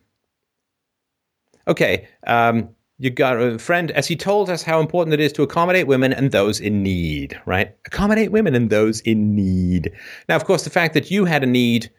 Okay. 1.66 2.08
Um, 2.26 2.70
you 3.00 3.08
got 3.08 3.40
a 3.40 3.58
friend, 3.58 3.90
as 3.92 4.06
he 4.06 4.14
told 4.14 4.50
us 4.50 4.62
how 4.62 4.78
important 4.78 5.14
it 5.14 5.20
is 5.20 5.32
to 5.32 5.42
accommodate 5.42 5.86
women 5.86 6.12
and 6.12 6.32
those 6.32 6.60
in 6.60 6.82
need. 6.82 7.40
Right? 7.46 7.74
Accommodate 7.86 8.30
women 8.30 8.54
and 8.54 8.68
those 8.68 9.00
in 9.00 9.34
need. 9.34 9.90
Now, 10.28 10.36
of 10.36 10.44
course, 10.44 10.64
the 10.64 10.70
fact 10.70 10.92
that 10.92 11.10
you 11.10 11.24
had 11.24 11.42
a 11.42 11.46
need 11.46 11.90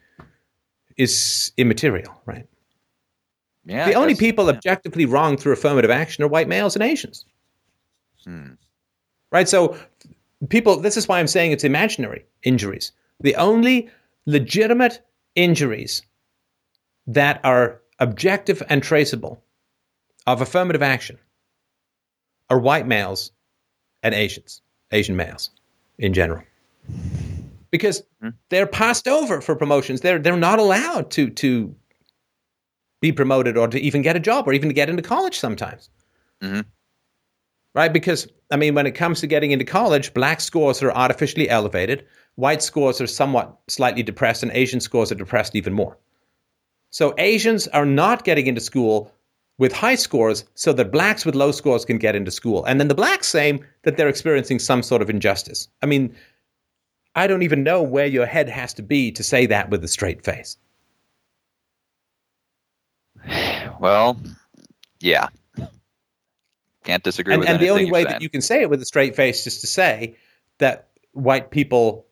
is 0.96 1.50
immaterial, 1.56 2.14
right? 2.24 2.46
Yeah. 3.64 3.86
the 3.86 3.94
only 3.94 4.14
people 4.14 4.44
yeah. 4.44 4.52
objectively 4.52 5.04
wrong 5.04 5.36
through 5.36 5.54
affirmative 5.54 5.90
action 5.90 6.22
are 6.22 6.28
white 6.28 6.46
males 6.46 6.76
and 6.76 6.84
Asians. 6.84 7.24
Hmm. 8.24 8.52
Right? 9.32 9.48
So, 9.48 9.76
people, 10.50 10.76
this 10.76 10.96
is 10.96 11.08
why 11.08 11.18
I'm 11.18 11.26
saying 11.26 11.50
it's 11.50 11.64
imaginary 11.64 12.24
injuries. 12.44 12.92
The 13.18 13.34
only 13.34 13.90
legitimate 14.26 15.04
injuries 15.34 16.02
that 17.08 17.40
are 17.42 17.80
objective 17.98 18.62
and 18.68 18.84
traceable 18.84 19.42
of 20.26 20.40
affirmative 20.40 20.82
action 20.82 21.18
are 22.50 22.58
white 22.58 22.86
males 22.86 23.32
and 24.02 24.14
Asians, 24.14 24.62
Asian 24.90 25.16
males 25.16 25.50
in 25.98 26.12
general. 26.12 26.42
Because 27.70 28.02
they're 28.50 28.66
passed 28.66 29.08
over 29.08 29.40
for 29.40 29.56
promotions. 29.56 30.00
They're 30.02 30.18
they're 30.18 30.36
not 30.36 30.58
allowed 30.58 31.10
to 31.12 31.30
to 31.30 31.74
be 33.00 33.12
promoted 33.12 33.56
or 33.56 33.68
to 33.68 33.80
even 33.80 34.02
get 34.02 34.16
a 34.16 34.20
job 34.20 34.46
or 34.46 34.52
even 34.52 34.68
to 34.68 34.74
get 34.74 34.88
into 34.90 35.02
college 35.02 35.38
sometimes. 35.38 35.90
Mhm. 36.42 36.64
Right? 37.74 37.92
Because, 37.92 38.28
I 38.50 38.56
mean, 38.56 38.74
when 38.74 38.86
it 38.86 38.92
comes 38.92 39.20
to 39.20 39.26
getting 39.26 39.50
into 39.50 39.64
college, 39.64 40.12
black 40.12 40.40
scores 40.40 40.82
are 40.82 40.92
artificially 40.92 41.48
elevated, 41.48 42.06
white 42.34 42.62
scores 42.62 43.00
are 43.00 43.06
somewhat 43.06 43.58
slightly 43.68 44.02
depressed, 44.02 44.42
and 44.42 44.52
Asian 44.52 44.78
scores 44.78 45.10
are 45.10 45.16
depressed 45.16 45.56
even 45.56 45.72
more. 45.72 45.96
So 46.90 47.14
Asians 47.16 47.66
are 47.68 47.86
not 47.86 48.24
getting 48.24 48.46
into 48.46 48.60
school 48.60 49.10
with 49.58 49.72
high 49.72 49.94
scores 49.94 50.44
so 50.54 50.72
that 50.72 50.90
blacks 50.90 51.24
with 51.24 51.34
low 51.34 51.52
scores 51.52 51.84
can 51.84 51.98
get 51.98 52.14
into 52.14 52.30
school. 52.30 52.64
And 52.64 52.80
then 52.80 52.88
the 52.88 52.94
blacks 52.94 53.28
say 53.28 53.60
that 53.82 53.96
they're 53.96 54.08
experiencing 54.08 54.58
some 54.58 54.82
sort 54.82 55.02
of 55.02 55.10
injustice. 55.10 55.68
I 55.82 55.86
mean, 55.86 56.14
I 57.14 57.26
don't 57.26 57.42
even 57.42 57.62
know 57.62 57.82
where 57.82 58.06
your 58.06 58.26
head 58.26 58.48
has 58.48 58.72
to 58.74 58.82
be 58.82 59.12
to 59.12 59.22
say 59.22 59.46
that 59.46 59.70
with 59.70 59.84
a 59.84 59.88
straight 59.88 60.24
face. 60.24 60.56
Well, 63.78 64.20
yeah. 65.00 65.28
Can't 66.84 67.02
disagree 67.02 67.34
and, 67.34 67.40
with 67.40 67.48
and 67.48 67.60
the 67.60 67.70
only 67.70 67.90
way 67.90 68.02
saying. 68.02 68.12
that 68.12 68.22
you 68.22 68.28
can 68.28 68.40
say 68.40 68.62
it 68.62 68.70
with 68.70 68.82
a 68.82 68.86
straight 68.86 69.14
face 69.14 69.46
is 69.46 69.60
to 69.60 69.66
say 69.66 70.16
that 70.58 70.88
white 71.12 71.50
people 71.50 72.06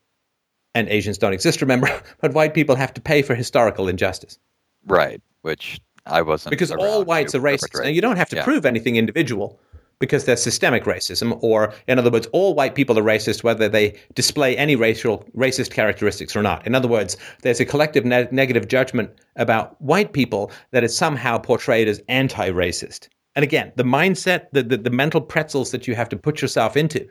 and 0.74 0.88
Asians 0.88 1.18
don't 1.18 1.32
exist, 1.32 1.60
remember, 1.60 1.88
but 2.20 2.34
white 2.34 2.54
people 2.54 2.76
have 2.76 2.94
to 2.94 3.00
pay 3.00 3.22
for 3.22 3.34
historical 3.34 3.88
injustice 3.88 4.38
Right, 4.86 5.20
which 5.42 5.80
I 6.10 6.22
wasn't. 6.22 6.50
because 6.50 6.70
all 6.72 7.04
whites 7.04 7.34
are 7.34 7.40
racist. 7.40 7.60
perpetrate. 7.62 7.86
And 7.86 7.94
you 7.96 8.02
don't 8.02 8.16
have 8.16 8.28
to 8.30 8.36
Yeah. 8.36 8.44
prove 8.44 8.66
anything 8.66 8.96
individual 8.96 9.58
because 9.98 10.24
there's 10.24 10.42
systemic 10.42 10.84
racism, 10.84 11.38
or 11.42 11.74
in 11.86 11.98
other 11.98 12.10
words, 12.10 12.26
all 12.32 12.54
white 12.54 12.74
people 12.74 12.98
are 12.98 13.02
racist 13.02 13.44
whether 13.44 13.68
they 13.68 13.94
display 14.14 14.56
any 14.56 14.74
racial 14.74 15.24
racist 15.36 15.70
characteristics 15.70 16.34
or 16.34 16.42
not. 16.42 16.66
In 16.66 16.74
other 16.74 16.88
words, 16.88 17.18
there's 17.42 17.60
a 17.60 17.66
collective 17.66 18.06
ne- 18.06 18.26
negative 18.30 18.66
judgment 18.66 19.10
about 19.36 19.80
white 19.82 20.12
people 20.14 20.50
that 20.70 20.82
is 20.84 20.96
somehow 20.96 21.36
portrayed 21.38 21.86
as 21.86 22.00
anti-racist. 22.08 23.08
And 23.36 23.42
again, 23.42 23.72
the 23.76 23.84
mindset, 23.84 24.46
the, 24.52 24.62
the, 24.62 24.78
the 24.78 24.90
mental 24.90 25.20
pretzels 25.20 25.70
that 25.70 25.86
you 25.86 25.94
have 25.94 26.08
to 26.08 26.16
put 26.16 26.40
yourself 26.40 26.76
into 26.78 27.06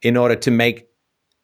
in 0.00 0.16
order 0.16 0.34
to 0.36 0.50
make 0.50 0.86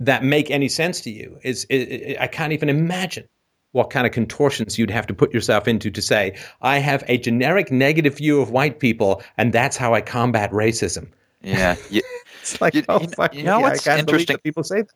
that 0.00 0.24
make 0.24 0.50
any 0.50 0.68
sense 0.68 1.00
to 1.02 1.10
you 1.10 1.38
is, 1.42 1.66
i 1.70 2.16
I 2.18 2.24
I 2.24 2.26
can't 2.28 2.52
even 2.52 2.68
imagine 2.68 3.26
what 3.73 3.90
kind 3.90 4.07
of 4.07 4.12
contortions 4.12 4.78
you'd 4.78 4.90
have 4.90 5.07
to 5.07 5.15
put 5.15 5.32
yourself 5.32 5.69
into 5.69 5.90
to 5.90 6.01
say, 6.03 6.36
I 6.62 6.78
have 6.78 7.05
a 7.07 7.19
generic 7.19 7.70
negative 7.70 8.16
view 8.16 8.40
of 8.40 8.51
white 8.51 8.81
people, 8.81 9.23
and 9.36 9.53
that's 9.53 9.77
how 9.77 9.95
I 9.95 10.01
combat 10.01 10.51
racism. 10.53 11.09
Yeah, 11.43 11.77
you, 11.90 12.03
It's 12.40 12.61
like, 12.61 12.74
You- 12.74 12.85
oh, 12.89 13.01
you 13.01 13.07
know- 13.07 13.12
fuck 13.16 13.35
you 13.35 13.43
know 13.43 13.59
yeah, 13.59 13.66
I 13.66 13.69
what's 13.70 13.85
can't 13.85 14.01
interesting? 14.01 14.39
people 14.39 14.65
say 14.65 14.82
that. 14.82 14.90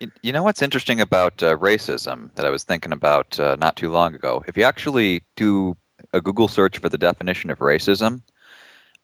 you- 0.00 0.10
you 0.22 0.32
know 0.32 0.42
what's 0.42 0.62
interesting 0.62 1.00
about 1.00 1.42
uh, 1.42 1.56
racism 1.58 2.34
that 2.34 2.44
I 2.44 2.50
was 2.50 2.64
thinking 2.64 2.92
about 2.92 3.38
uh, 3.38 3.56
not 3.60 3.76
too 3.76 3.90
long 3.90 4.14
ago? 4.14 4.42
If 4.48 4.56
you 4.56 4.64
actually 4.64 5.22
do 5.36 5.76
a 6.12 6.20
Google 6.20 6.48
search 6.48 6.78
for 6.78 6.88
the 6.88 6.98
definition 6.98 7.50
of 7.50 7.60
racism, 7.60 8.20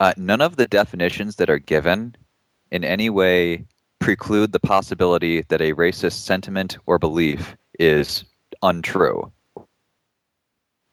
uh, 0.01 0.13
none 0.17 0.41
of 0.41 0.57
the 0.57 0.67
definitions 0.67 1.37
that 1.37 1.49
are 1.49 1.59
given 1.61 2.17
in 2.73 2.85
any 2.85 3.11
way 3.11 3.65
preclude 4.01 4.53
the 4.53 4.61
possibility 4.61 5.43
that 5.49 5.61
a 5.61 5.73
racist 5.75 6.25
sentiment 6.25 6.77
or 6.87 6.99
belief 6.99 7.57
is 7.79 8.25
untrue, 8.63 9.33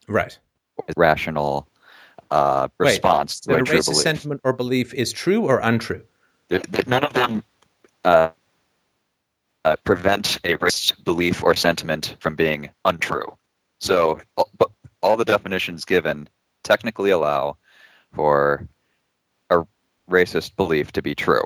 Right. 0.07 0.37
rational 0.97 1.67
uh, 2.31 2.67
Wait, 2.79 2.89
response 2.89 3.39
to 3.41 3.51
That 3.51 3.55
a 3.59 3.61
a 3.61 3.65
racist 3.65 3.85
belief. 3.85 4.03
sentiment 4.03 4.41
or 4.43 4.53
belief 4.53 4.93
is 4.93 5.11
true 5.11 5.41
or 5.45 5.59
untrue. 5.59 6.03
none 6.87 7.03
of 7.03 7.13
them 7.13 7.43
uh, 8.03 8.29
uh, 9.65 9.75
prevent 9.83 10.37
a 10.43 10.55
racist 10.57 11.03
belief 11.03 11.43
or 11.43 11.55
sentiment 11.55 12.15
from 12.19 12.35
being 12.35 12.69
untrue. 12.85 13.35
So, 13.79 14.19
all- 14.37 14.49
but 14.57 14.71
all 15.01 15.17
the 15.17 15.25
definitions 15.25 15.85
given 15.85 16.27
technically 16.63 17.11
allow 17.11 17.57
for 18.13 18.67
a 19.49 19.63
racist 20.09 20.55
belief 20.55 20.91
to 20.93 21.01
be 21.01 21.15
true. 21.15 21.43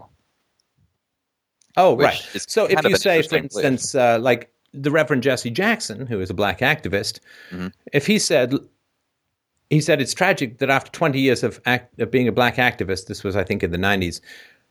Oh, 1.78 1.96
right. 1.96 2.20
So 2.48 2.66
if 2.66 2.84
you 2.86 2.96
say, 2.96 3.22
for 3.22 3.36
instance, 3.38 3.96
uh, 3.96 4.20
like 4.20 4.52
the 4.74 4.92
Reverend 4.92 5.24
Jesse 5.24 5.50
Jackson, 5.50 6.06
who 6.08 6.20
is 6.22 6.30
a 6.30 6.34
black 6.34 6.60
activist, 6.60 7.20
Mhm. 7.52 7.72
if 7.94 8.06
he 8.08 8.20
said, 8.20 8.54
he 9.70 9.82
said 9.82 10.02
it's 10.02 10.14
tragic 10.14 10.58
that 10.60 10.70
after 10.70 10.92
20 10.92 11.20
years 11.20 11.44
of, 11.44 11.60
act, 11.66 12.00
of 12.00 12.10
being 12.12 12.28
a 12.28 12.32
black 12.32 12.56
activist, 12.56 13.06
this 13.08 13.24
was, 13.24 13.36
I 13.36 13.44
think, 13.44 13.64
in 13.64 13.72
the 13.72 13.78
90s, 13.78 14.22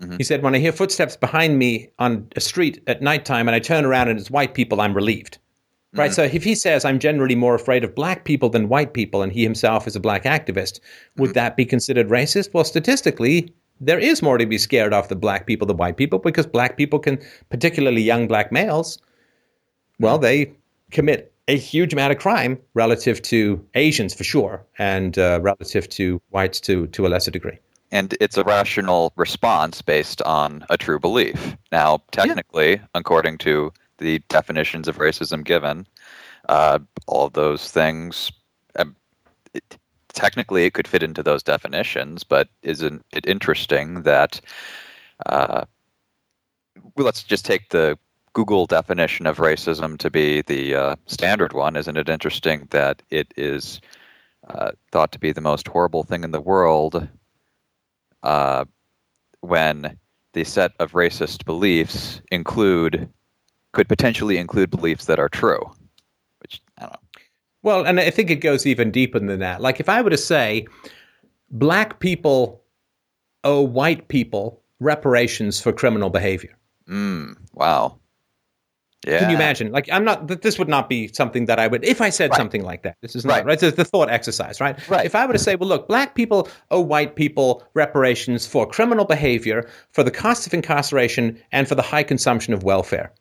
Mm-hmm. 0.02 0.16
he 0.18 0.22
said, 0.22 0.42
when 0.44 0.54
I 0.54 0.58
hear 0.58 0.70
footsteps 0.70 1.16
behind 1.16 1.58
me 1.58 1.88
on 1.98 2.28
a 2.36 2.40
street 2.40 2.80
at 2.86 3.02
nighttime 3.02 3.48
and 3.48 3.54
I 3.56 3.58
turn 3.58 3.84
around 3.84 4.08
and 4.08 4.18
it's 4.18 4.30
white 4.30 4.54
people, 4.54 4.80
I'm 4.80 4.94
relieved. 4.94 5.38
Mm-hmm. 5.38 5.98
Right. 6.00 6.14
So 6.14 6.22
if 6.22 6.44
he 6.44 6.54
says, 6.54 6.84
I'm 6.84 7.00
generally 7.00 7.34
more 7.34 7.56
afraid 7.56 7.82
of 7.82 7.94
black 7.96 8.24
people 8.24 8.48
than 8.48 8.68
white 8.68 8.92
people, 8.94 9.22
and 9.22 9.32
he 9.32 9.42
himself 9.42 9.86
is 9.88 9.96
a 9.96 10.00
black 10.00 10.22
activist, 10.24 10.78
would 11.16 11.30
Mm-hmm. 11.30 11.34
that 11.34 11.56
be 11.56 11.64
considered 11.64 12.08
racist? 12.10 12.50
Well, 12.54 12.62
statistically, 12.64 13.52
there 13.80 13.98
is 13.98 14.22
more 14.22 14.38
to 14.38 14.46
be 14.46 14.58
scared 14.58 14.92
of 14.92 15.08
the 15.08 15.16
black 15.16 15.46
people 15.46 15.66
than 15.66 15.76
white 15.78 15.96
people 15.96 16.18
because 16.20 16.46
black 16.46 16.76
people 16.76 16.98
can, 17.00 17.18
particularly 17.50 18.02
young 18.02 18.28
black 18.28 18.52
males, 18.52 18.98
well, 19.98 20.18
they 20.18 20.52
commit 20.90 21.32
a 21.48 21.56
huge 21.56 21.92
amount 21.92 22.12
of 22.12 22.18
crime 22.18 22.58
relative 22.74 23.22
to 23.22 23.64
Asians 23.74 24.14
for 24.14 24.24
sure, 24.24 24.64
and 24.78 25.18
uh, 25.18 25.40
relative 25.42 25.88
to 25.88 26.20
whites 26.30 26.60
to 26.60 26.86
to 26.88 27.06
a 27.06 27.08
lesser 27.08 27.30
degree. 27.30 27.58
And 27.90 28.14
it's 28.20 28.36
a 28.36 28.44
rational 28.44 29.12
response 29.16 29.80
based 29.80 30.20
on 30.22 30.64
a 30.68 30.76
true 30.76 30.98
belief. 30.98 31.56
Now, 31.72 32.02
technically, 32.10 32.80
according 32.94 33.38
to 33.38 33.72
the 33.96 34.18
definitions 34.28 34.88
of 34.88 34.98
racism 34.98 35.42
given, 35.42 35.86
uh, 36.50 36.80
all 37.06 37.26
of 37.26 37.32
those 37.32 37.70
things, 37.70 38.30
um, 38.76 38.94
it, 39.54 39.78
technically, 40.12 40.66
it 40.66 40.74
could 40.74 40.86
fit 40.86 41.02
into 41.02 41.22
those 41.22 41.42
definitions. 41.42 42.24
But 42.24 42.48
isn't 42.62 43.04
it 43.12 43.26
interesting 43.26 44.02
that? 44.02 44.38
Uh, 45.24 45.64
well, 46.94 47.06
let's 47.06 47.22
just 47.22 47.46
take 47.46 47.70
the 47.70 47.98
Google 48.39 48.66
definition 48.66 49.27
of 49.27 49.39
racism 49.39 49.98
to 49.98 50.10
be 50.10 50.43
the 50.43 50.74
uh, 50.74 50.97
standard 51.06 51.52
one. 51.52 51.77
Isn't 51.77 51.97
it 51.97 52.09
interesting 52.09 52.69
that 52.70 53.02
it 53.10 53.32
is 53.36 53.81
uh, 54.48 54.70
thought 54.93 55.12
to 55.12 55.19
be 55.19 55.32
the 55.32 55.40
most 55.40 55.66
horrible 55.66 56.05
thing 56.05 56.24
in 56.24 56.31
the 56.31 56.40
world? 56.40 57.09
uh, 58.23 58.65
when 59.40 59.98
the 60.35 60.44
set 60.44 60.73
of 60.78 60.93
racist 60.93 61.44
beliefs 61.44 62.20
include 62.31 63.09
could 63.73 63.89
potentially 63.89 64.39
include 64.39 64.70
beliefs 64.70 65.05
that 65.06 65.19
are 65.19 65.28
true, 65.28 65.60
which 66.40 66.62
I 66.78 66.82
don't 66.82 66.93
know. 66.93 66.98
Well, 67.62 67.85
and 67.85 68.01
I 68.01 68.10
think 68.10 68.31
it 68.31 68.36
goes 68.36 68.66
even 68.66 68.90
deeper 68.90 69.19
than 69.19 69.40
that. 69.40 69.60
Like 69.60 69.78
if 69.78 69.89
I 69.89 70.01
were 70.01 70.10
to 70.10 70.16
say, 70.16 70.66
black 71.51 72.01
people 72.01 72.62
owe 73.44 73.60
white 73.60 74.09
people 74.09 74.62
reparations 74.81 75.60
for 75.60 75.73
criminal 75.73 76.09
behavior. 76.09 76.56
Mm, 76.89 77.36
wow. 77.52 77.98
Yeah. 79.06 79.20
Can 79.20 79.30
you 79.30 79.36
imagine? 79.36 79.70
Like, 79.70 79.88
I'm 79.92 80.04
not. 80.04 80.26
that 80.26 80.42
This 80.42 80.58
would 80.58 80.68
not 80.68 80.88
be 80.88 81.06
something 81.08 81.46
that 81.46 81.60
I 81.60 81.68
would. 81.68 81.84
If 81.84 82.00
I 82.00 82.10
said 82.10 82.30
Right. 82.30 82.36
something 82.36 82.64
like 82.64 82.82
that, 82.82 82.96
this 83.00 83.14
is 83.14 83.24
not 83.24 83.34
Right. 83.34 83.44
right. 83.46 83.62
It's 83.62 83.76
the 83.76 83.84
thought 83.84 84.10
exercise, 84.10 84.60
right? 84.60 84.76
Right. 84.88 85.06
If 85.06 85.14
I 85.14 85.24
were 85.24 85.32
to 85.32 85.38
say, 85.38 85.54
well, 85.54 85.68
look, 85.68 85.86
black 85.86 86.16
people 86.16 86.48
owe 86.72 86.80
white 86.80 87.14
people 87.14 87.62
reparations 87.74 88.44
for 88.46 88.66
criminal 88.66 89.04
behavior, 89.04 89.68
for 89.92 90.02
the 90.02 90.10
cost 90.10 90.46
of 90.48 90.54
incarceration, 90.54 91.38
and 91.52 91.68
for 91.68 91.76
the 91.76 91.82
high 91.82 92.02
consumption 92.02 92.52
of 92.54 92.64
welfare, 92.64 93.12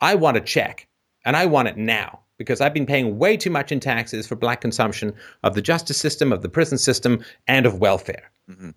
I 0.00 0.14
want 0.14 0.36
a 0.36 0.40
check, 0.40 0.86
and 1.24 1.36
I 1.36 1.46
want 1.46 1.66
it 1.66 1.76
now 1.76 2.20
because 2.38 2.60
I've 2.60 2.74
been 2.74 2.86
paying 2.86 3.18
way 3.18 3.36
too 3.36 3.50
much 3.50 3.72
in 3.72 3.80
taxes 3.80 4.26
for 4.28 4.36
black 4.36 4.60
consumption 4.60 5.14
of 5.42 5.54
the 5.56 5.62
justice 5.62 5.96
system, 5.98 6.32
of 6.32 6.42
the 6.42 6.48
prison 6.48 6.78
system, 6.78 7.24
and 7.48 7.66
of 7.66 7.80
welfare. 7.80 8.30
Mm-hmm. 8.48 8.70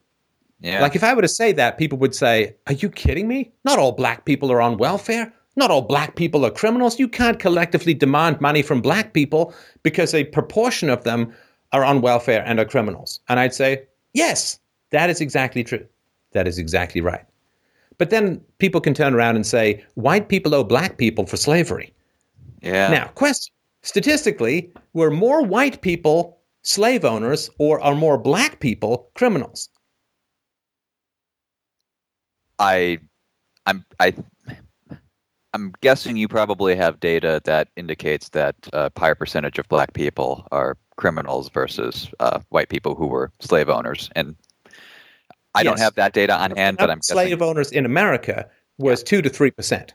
Yeah. 0.59 0.81
Like 0.81 0.95
if 0.95 1.03
I 1.03 1.13
were 1.13 1.21
to 1.21 1.27
say 1.27 1.51
that, 1.51 1.77
people 1.77 1.99
would 1.99 2.15
say, 2.15 2.55
"Are 2.65 2.73
you 2.73 2.89
kidding 2.89 3.27
me? 3.27 3.51
Not 3.63 3.77
all 3.77 3.91
black 3.91 4.25
people 4.25 4.51
are 4.51 4.59
on 4.61 4.77
welfare. 4.77 5.31
Not 5.57 5.71
all 5.71 5.81
black 5.81 6.15
people 6.15 6.45
are 6.45 6.51
criminals. 6.51 6.99
You 6.99 7.09
can't 7.09 7.39
collectively 7.39 7.93
demand 7.93 8.39
money 8.39 8.61
from 8.61 8.79
black 8.79 9.13
people 9.13 9.53
because 9.83 10.13
a 10.13 10.23
proportion 10.23 10.89
of 10.89 11.03
them 11.03 11.33
are 11.73 11.83
on 11.83 11.99
welfare 12.01 12.43
and 12.45 12.59
are 12.59 12.65
criminals." 12.65 13.19
And 13.27 13.39
I'd 13.39 13.53
say, 13.53 13.83
"Yes, 14.13 14.59
that 14.91 15.09
is 15.09 15.19
exactly 15.19 15.63
true. 15.65 15.85
That 16.31 16.47
is 16.47 16.57
exactly 16.57 17.01
right." 17.01 17.25
But 17.97 18.11
then 18.11 18.39
people 18.59 18.79
can 18.79 18.93
turn 18.93 19.13
around 19.13 19.35
and 19.35 19.45
say, 19.45 19.83
"White 19.95 20.29
people 20.29 20.55
owe 20.55 20.63
black 20.63 20.97
people 20.97 21.25
for 21.25 21.37
slavery." 21.37 21.93
yeah. 22.61 22.89
Now, 22.89 23.07
question: 23.15 23.53
statistically, 23.81 24.71
were 24.93 25.11
more 25.11 25.43
white 25.43 25.81
people 25.81 26.37
slave 26.61 27.05
owners 27.05 27.49
or 27.59 27.79
are 27.81 27.95
more 27.95 28.17
black 28.17 28.59
people 28.59 29.09
criminals? 29.15 29.69
I, 32.59 32.99
I'm 33.65 33.85
I, 33.99 34.13
I'm 35.53 35.73
guessing 35.81 36.17
you 36.17 36.27
probably 36.27 36.75
have 36.75 36.99
data 36.99 37.41
that 37.45 37.69
indicates 37.75 38.29
that 38.29 38.55
a 38.73 38.91
higher 38.97 39.15
percentage 39.15 39.57
of 39.57 39.67
black 39.69 39.93
people 39.93 40.47
are 40.51 40.77
criminals 40.97 41.49
versus 41.49 42.09
uh, 42.19 42.39
white 42.49 42.69
people 42.69 42.95
who 42.95 43.07
were 43.07 43.31
slave 43.39 43.69
owners, 43.69 44.09
and 44.15 44.35
I 45.55 45.63
don't 45.63 45.79
have 45.79 45.95
that 45.95 46.13
data 46.13 46.37
on 46.37 46.51
hand, 46.51 46.77
but 46.77 46.89
I'm 46.91 47.01
slave 47.01 47.39
guessing. 47.39 47.49
owners 47.49 47.71
in 47.71 47.85
America 47.85 48.47
was 48.77 49.01
two 49.03 49.21
to 49.21 49.29
three 49.29 49.51
percent, 49.51 49.93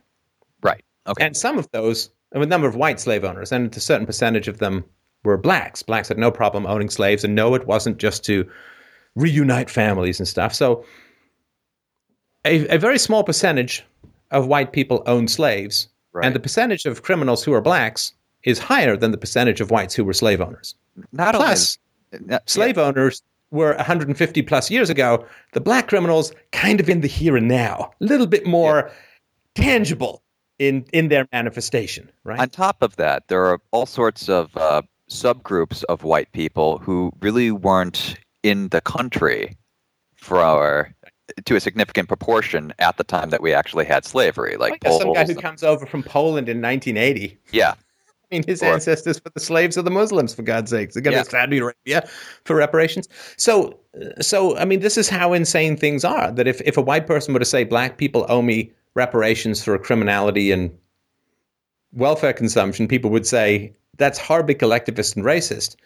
Right. 0.62 0.84
Okay. 1.06 1.24
and 1.24 1.36
some 1.36 1.58
of 1.58 1.70
those, 1.72 2.10
a 2.32 2.44
number 2.46 2.66
of 2.66 2.74
white 2.74 2.98
slave 2.98 3.24
owners, 3.24 3.52
and 3.52 3.74
a 3.76 3.80
certain 3.80 4.06
percentage 4.06 4.48
of 4.48 4.58
them 4.58 4.84
were 5.24 5.36
blacks. 5.36 5.82
Blacks 5.82 6.08
had 6.08 6.18
no 6.18 6.30
problem 6.30 6.66
owning 6.66 6.90
slaves, 6.90 7.22
and 7.24 7.34
no, 7.34 7.54
it 7.54 7.66
wasn't 7.66 7.98
just 7.98 8.24
to 8.24 8.48
reunite 9.14 9.68
families 9.70 10.18
and 10.18 10.26
stuff. 10.26 10.54
So, 10.54 10.84
a, 12.44 12.66
a 12.74 12.78
very 12.78 12.98
small 12.98 13.22
percentage 13.22 13.84
of 14.32 14.46
white 14.46 14.72
people 14.72 15.02
owned 15.06 15.30
slaves, 15.30 15.88
Right. 16.12 16.26
and 16.26 16.34
the 16.34 16.40
percentage 16.40 16.84
of 16.84 17.02
criminals 17.02 17.42
who 17.44 17.52
are 17.54 17.60
blacks 17.62 18.12
is 18.44 18.58
higher 18.58 18.96
than 18.96 19.12
the 19.12 19.16
percentage 19.18 19.60
of 19.60 19.70
whites 19.70 19.94
who 19.94 20.04
were 20.04 20.12
slave 20.12 20.40
owners. 20.40 20.74
Not 21.12 21.34
Plus, 21.34 21.78
only 22.12 22.26
not- 22.26 22.50
slave 22.50 22.76
owners 22.76 23.22
were 23.50 23.74
150 23.76 24.42
plus 24.42 24.70
years 24.70 24.90
ago. 24.90 25.24
The 25.52 25.60
black 25.60 25.88
criminals 25.88 26.32
kind 26.52 26.80
of 26.80 26.88
in 26.90 27.00
the 27.02 27.08
here 27.08 27.36
and 27.36 27.48
now, 27.48 27.92
a 28.00 28.04
little 28.04 28.26
bit 28.26 28.44
more 28.46 28.90
tangible 29.54 30.22
in 30.58 30.84
in 30.92 31.08
their 31.08 31.26
manifestation, 31.32 32.10
right? 32.24 32.38
On 32.40 32.48
top 32.48 32.82
of 32.82 32.96
that, 32.96 33.28
there 33.28 33.44
are 33.46 33.60
all 33.70 33.86
sorts 33.86 34.28
of 34.28 34.54
uh, 34.56 34.82
subgroups 35.10 35.82
of 35.88 36.04
white 36.04 36.30
people 36.32 36.78
who 36.78 37.12
really 37.20 37.50
weren't 37.50 38.16
in 38.42 38.68
the 38.68 38.80
country 38.80 39.56
for 40.16 40.94
to 41.44 41.56
a 41.56 41.60
significant 41.60 42.08
proportion 42.08 42.72
at 42.78 42.96
the 42.96 43.04
time 43.04 43.30
that 43.30 43.42
we 43.42 43.52
actually 43.52 43.84
had 43.84 44.04
slavery, 44.04 44.56
like 44.56 44.82
some 44.86 45.12
guy 45.12 45.24
who 45.24 45.34
comes 45.34 45.62
over 45.62 45.86
from 45.86 46.02
Poland 46.02 46.48
in 46.48 46.60
1980. 46.60 47.38
yeah, 47.52 47.70
I 47.72 48.34
mean, 48.36 48.44
his 48.46 48.62
Or- 48.62 48.72
ancestors 48.72 49.22
were 49.24 49.30
the 49.34 49.40
slaves 49.40 49.76
of 49.76 49.84
the 49.84 49.90
Muslims, 49.90 50.34
for 50.34 50.42
God's 50.42 50.70
sakes. 50.70 50.94
They're 50.94 51.02
going 51.02 51.16
Yeah. 51.16 51.22
to 51.24 51.30
Saudi 51.30 51.58
Arabia 51.58 52.08
for 52.44 52.56
reparations. 52.56 53.08
So, 53.36 53.78
uh, 54.00 54.22
so 54.22 54.56
I 54.56 54.64
mean, 54.64 54.80
this 54.80 54.96
is 54.96 55.08
how 55.08 55.32
insane 55.32 55.76
things 55.76 56.04
are. 56.04 56.32
That 56.32 56.46
if, 56.48 56.60
if 56.62 56.76
a 56.76 56.82
white 56.82 57.06
person 57.06 57.34
were 57.34 57.40
to 57.40 57.44
say, 57.44 57.64
black 57.64 57.98
people 57.98 58.24
owe 58.28 58.42
me 58.42 58.70
reparations 58.94 59.62
for 59.62 59.76
criminality 59.78 60.50
and 60.52 60.70
welfare 61.92 62.32
consumption, 62.32 62.88
people 62.88 63.10
would 63.10 63.26
say, 63.26 63.72
that's 63.98 64.18
horribly 64.18 64.54
collectivist 64.54 65.16
and 65.16 65.24
racist. 65.24 65.76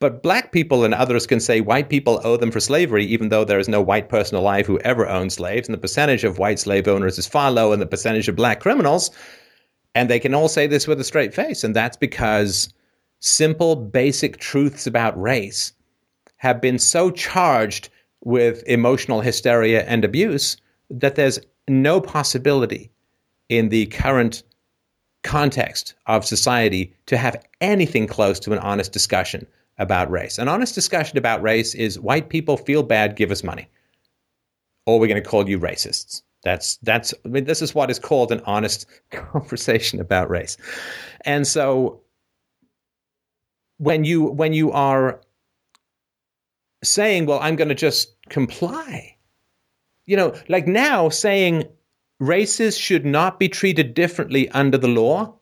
But 0.00 0.22
black 0.22 0.50
people 0.50 0.84
and 0.84 0.94
others 0.94 1.26
can 1.26 1.38
say 1.38 1.60
white 1.60 1.88
people 1.88 2.20
owe 2.24 2.36
them 2.36 2.50
for 2.50 2.58
slavery, 2.58 3.04
even 3.06 3.28
though 3.28 3.44
there 3.44 3.60
is 3.60 3.68
no 3.68 3.80
white 3.80 4.08
person 4.08 4.36
alive 4.36 4.66
who 4.66 4.80
ever 4.80 5.08
owned 5.08 5.32
slaves. 5.32 5.68
And 5.68 5.74
the 5.74 5.80
percentage 5.80 6.24
of 6.24 6.38
white 6.38 6.58
slave 6.58 6.88
owners 6.88 7.18
is 7.18 7.26
far 7.26 7.52
lower 7.52 7.70
than 7.70 7.80
the 7.80 7.86
percentage 7.86 8.28
of 8.28 8.34
black 8.34 8.60
criminals. 8.60 9.10
And 9.94 10.10
they 10.10 10.18
can 10.18 10.34
all 10.34 10.48
say 10.48 10.66
this 10.66 10.88
with 10.88 11.00
a 11.00 11.04
straight 11.04 11.32
face. 11.32 11.62
And 11.62 11.76
that's 11.76 11.96
because 11.96 12.72
simple, 13.20 13.76
basic 13.76 14.38
truths 14.38 14.86
about 14.86 15.20
race 15.20 15.72
have 16.36 16.60
been 16.60 16.78
so 16.78 17.10
charged 17.10 17.88
with 18.24 18.64
emotional 18.66 19.20
hysteria 19.20 19.84
and 19.84 20.04
abuse 20.04 20.56
that 20.90 21.14
there's 21.14 21.38
no 21.68 22.00
possibility 22.00 22.90
in 23.48 23.68
the 23.68 23.86
current 23.86 24.42
context 25.22 25.94
of 26.06 26.24
society 26.24 26.92
to 27.06 27.16
have 27.16 27.44
anything 27.60 28.06
close 28.06 28.40
to 28.40 28.52
an 28.52 28.58
honest 28.58 28.92
discussion 28.92 29.46
about 29.78 30.10
race. 30.10 30.38
An 30.38 30.48
honest 30.48 30.74
discussion 30.74 31.18
about 31.18 31.42
race 31.42 31.74
is 31.74 31.98
white 31.98 32.28
people 32.28 32.56
feel 32.56 32.82
bad, 32.82 33.16
give 33.16 33.30
us 33.30 33.42
money. 33.42 33.68
Or 34.86 34.98
we're 34.98 35.08
going 35.08 35.22
to 35.22 35.28
call 35.28 35.48
you 35.48 35.58
racists. 35.58 36.22
That's 36.42 36.76
that's 36.78 37.14
I 37.24 37.28
mean 37.28 37.44
this 37.44 37.62
is 37.62 37.74
what 37.74 37.90
is 37.90 37.98
called 37.98 38.32
an 38.32 38.42
honest 38.46 38.86
conversation 39.10 40.00
about 40.00 40.28
race. 40.28 40.56
And 41.24 41.46
so 41.46 42.00
when 43.78 44.04
you 44.04 44.24
when 44.24 44.52
you 44.52 44.72
are 44.72 45.20
saying, 46.84 47.26
well, 47.26 47.38
I'm 47.40 47.56
going 47.56 47.68
to 47.68 47.74
just 47.74 48.14
comply. 48.28 49.16
You 50.04 50.16
know, 50.16 50.34
like 50.48 50.66
now 50.66 51.08
saying 51.08 51.64
races 52.18 52.76
should 52.76 53.04
not 53.04 53.38
be 53.38 53.48
treated 53.48 53.94
differently 53.94 54.48
under 54.50 54.78
the 54.78 54.88
law 54.88 55.38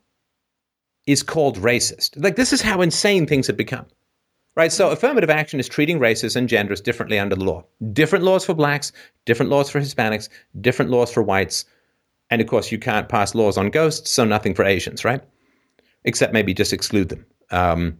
is 1.06 1.22
called 1.22 1.58
racist. 1.58 2.22
Like 2.22 2.36
this 2.36 2.52
is 2.52 2.60
how 2.60 2.82
insane 2.82 3.26
things 3.26 3.46
have 3.46 3.56
become. 3.56 3.86
Right? 4.56 4.72
So 4.72 4.90
affirmative 4.90 5.30
action 5.30 5.60
is 5.60 5.68
treating 5.68 5.98
races 5.98 6.36
and 6.36 6.48
genders 6.48 6.80
differently 6.80 7.18
under 7.18 7.36
the 7.36 7.44
law. 7.44 7.64
Different 7.92 8.24
laws 8.24 8.44
for 8.44 8.52
blacks, 8.52 8.92
different 9.24 9.50
laws 9.50 9.70
for 9.70 9.80
Hispanics, 9.80 10.28
different 10.60 10.90
laws 10.90 11.12
for 11.12 11.22
whites. 11.22 11.64
And 12.30 12.40
of 12.40 12.48
course, 12.48 12.72
you 12.72 12.78
can't 12.78 13.08
pass 13.08 13.34
laws 13.34 13.56
on 13.56 13.70
ghosts, 13.70 14.10
so 14.10 14.24
nothing 14.24 14.54
for 14.54 14.64
Asians, 14.64 15.04
right? 15.04 15.22
Except 16.04 16.32
maybe 16.32 16.52
just 16.52 16.72
exclude 16.72 17.08
them 17.08 17.26
um, 17.50 17.98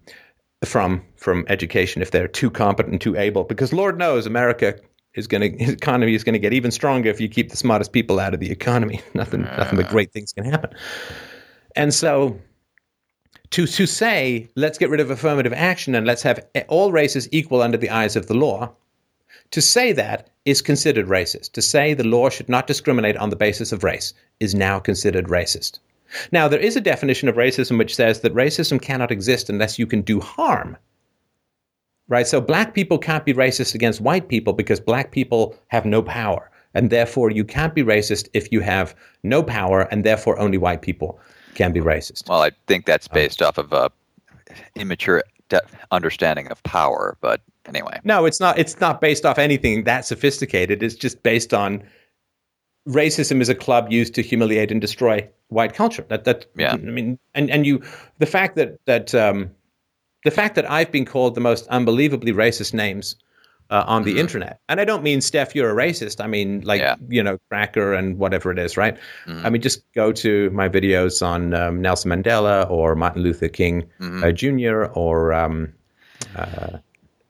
from 0.64 1.05
from 1.16 1.44
education 1.48 2.02
if 2.02 2.10
they're 2.10 2.28
too 2.28 2.51
competent 2.51 2.93
and 2.93 3.01
too 3.01 3.16
able. 3.16 3.44
Because 3.44 3.72
Lord 3.72 3.98
knows 3.98 4.27
America 4.27 4.74
is 5.14 5.27
going 5.27 5.40
to 5.59 5.72
economy 5.72 6.14
is 6.14 6.24
going 6.24 6.35
to 6.35 6.39
get 6.39 6.52
even 6.52 6.70
stronger 6.70 7.10
if 7.10 7.20
you 7.20 7.28
keep 7.28 7.51
the 7.51 7.56
smartest 7.56 7.93
people 7.93 8.20
out 8.20 8.35
of 8.35 8.40
the 8.40 8.51
economy. 8.51 9.01
nothing, 9.14 9.43
nothing 9.43 9.77
but 9.77 9.89
great 9.89 10.12
things 10.12 10.32
can 10.32 10.44
happen. 10.44 10.70
And 11.77 11.94
so 11.94 12.39
to 13.51 13.66
to 13.66 13.86
say 13.86 14.48
let's 14.55 14.78
get 14.78 14.90
rid 14.90 15.01
of 15.01 15.10
affirmative 15.10 15.52
action 15.52 15.94
and 15.94 16.06
let's 16.06 16.22
have 16.22 16.44
all 16.68 16.93
races 16.93 17.28
equal 17.32 17.62
under 17.62 17.77
the 17.77 17.90
eyes 17.90 18.16
of 18.16 18.27
the 18.27 18.35
law 18.35 18.72
to 19.51 19.60
say 19.60 19.93
that 19.93 20.31
is 20.44 20.62
considered 20.62 21.06
racist. 21.06 21.52
To 21.52 21.62
say 21.62 21.93
the 21.93 22.06
law 22.06 22.31
should 22.31 22.48
not 22.48 22.66
discriminate 22.66 23.16
on 23.16 23.31
the 23.31 23.36
basis 23.36 23.72
of 23.72 23.82
race 23.82 24.14
is 24.39 24.55
now 24.55 24.78
considered 24.78 25.27
racist. 25.27 25.81
Now 26.32 26.48
there 26.48 26.60
is 26.60 26.77
a 26.77 26.81
definition 26.81 27.28
of 27.28 27.35
racism 27.35 27.78
which 27.78 27.94
says 27.94 28.20
that 28.20 28.35
racism 28.35 28.81
cannot 28.81 29.10
exist 29.10 29.51
unless 29.51 29.78
you 29.78 29.86
can 29.86 30.02
do 30.02 30.20
harm. 30.20 30.77
Right? 32.09 32.27
So 32.27 32.40
black 32.40 32.74
people 32.74 32.98
can't 32.98 33.24
be 33.24 33.35
racist 33.35 33.74
against 33.74 34.01
white 34.01 34.28
people 34.28 34.52
because 34.52 34.81
black 34.81 35.12
people 35.12 35.56
have 35.68 35.85
no 35.85 36.02
power. 36.02 36.51
And 36.74 36.90
therefore 36.90 37.31
you 37.31 37.44
can't 37.44 37.74
be 37.74 37.82
racist 37.82 38.28
if 38.32 38.52
you 38.52 38.60
have 38.60 38.94
no 39.22 39.43
power 39.43 39.82
and 39.90 40.05
therefore 40.05 40.39
only 40.39 40.59
white 40.59 40.82
people 40.82 41.20
can 41.55 41.72
be 41.72 41.81
racist 41.81 42.28
Well, 42.28 42.43
I 42.43 42.51
think 42.66 42.86
that's 42.86 43.09
based 43.09 43.43
off 43.43 43.59
of 43.59 43.72
a 43.72 43.90
immature 44.74 45.22
de- 45.48 45.62
understanding 45.90 46.48
of 46.48 46.62
power. 46.62 47.16
But 47.20 47.40
anyway, 47.66 48.01
No, 48.05 48.24
it's 48.24 48.40
not. 48.40 48.59
It's 48.59 48.81
not 48.81 49.01
based 49.01 49.24
off 49.27 49.39
anything 49.39 49.85
that 49.85 50.05
sophisticated. 50.06 50.82
It's 50.82 50.94
just 50.94 51.22
based 51.22 51.52
on 51.55 51.82
racism 52.89 53.40
is 53.40 53.48
a 53.48 53.55
club 53.55 53.93
used 53.93 54.14
to 54.14 54.22
humiliate 54.22 54.70
and 54.72 54.81
destroy 54.81 55.28
white 55.48 55.74
culture. 55.74 56.05
That 56.09 56.24
that 56.24 56.47
Yeah. 56.56 56.72
I 56.72 56.77
mean, 56.77 57.18
and 57.35 57.51
and 57.51 57.66
you 57.66 57.82
the 58.18 58.27
fact 58.27 58.56
that 58.56 58.78
that 58.86 59.14
um, 59.14 59.51
the 60.24 60.31
fact 60.31 60.55
that 60.55 60.70
I've 60.70 60.90
been 60.90 61.05
called 61.05 61.35
the 61.35 61.40
most 61.40 61.66
unbelievably 61.68 62.32
racist 62.32 62.74
names 62.74 63.16
uh, 63.70 63.84
on 63.86 64.02
the 64.02 64.18
internet, 64.18 64.60
and 64.68 64.80
I 64.80 64.84
don't 64.84 65.02
mean 65.02 65.20
Steph, 65.20 65.55
you're 65.55 65.70
a 65.70 65.74
racist. 65.74 66.22
I 66.22 66.26
mean 66.26 66.60
like 66.62 66.80
Yeah. 66.80 66.97
you 67.09 67.22
know 67.22 67.38
cracker 67.48 67.94
and 67.94 68.18
whatever 68.18 68.51
it 68.51 68.59
is, 68.59 68.76
right? 68.76 68.97
I 69.28 69.48
mean 69.51 69.62
just 69.62 69.82
go 69.94 70.12
to 70.12 70.51
my 70.51 70.68
videos 70.68 71.24
on 71.26 71.55
um, 71.55 71.80
Nelson 71.80 72.10
Mandela 72.10 72.68
or 72.70 72.94
Martin 72.97 73.22
Luther 73.22 73.48
King 73.48 73.88
uh, 74.01 74.32
Jr. 74.32 74.84
or 74.94 75.32
um, 75.32 75.72
uh, 76.36 76.78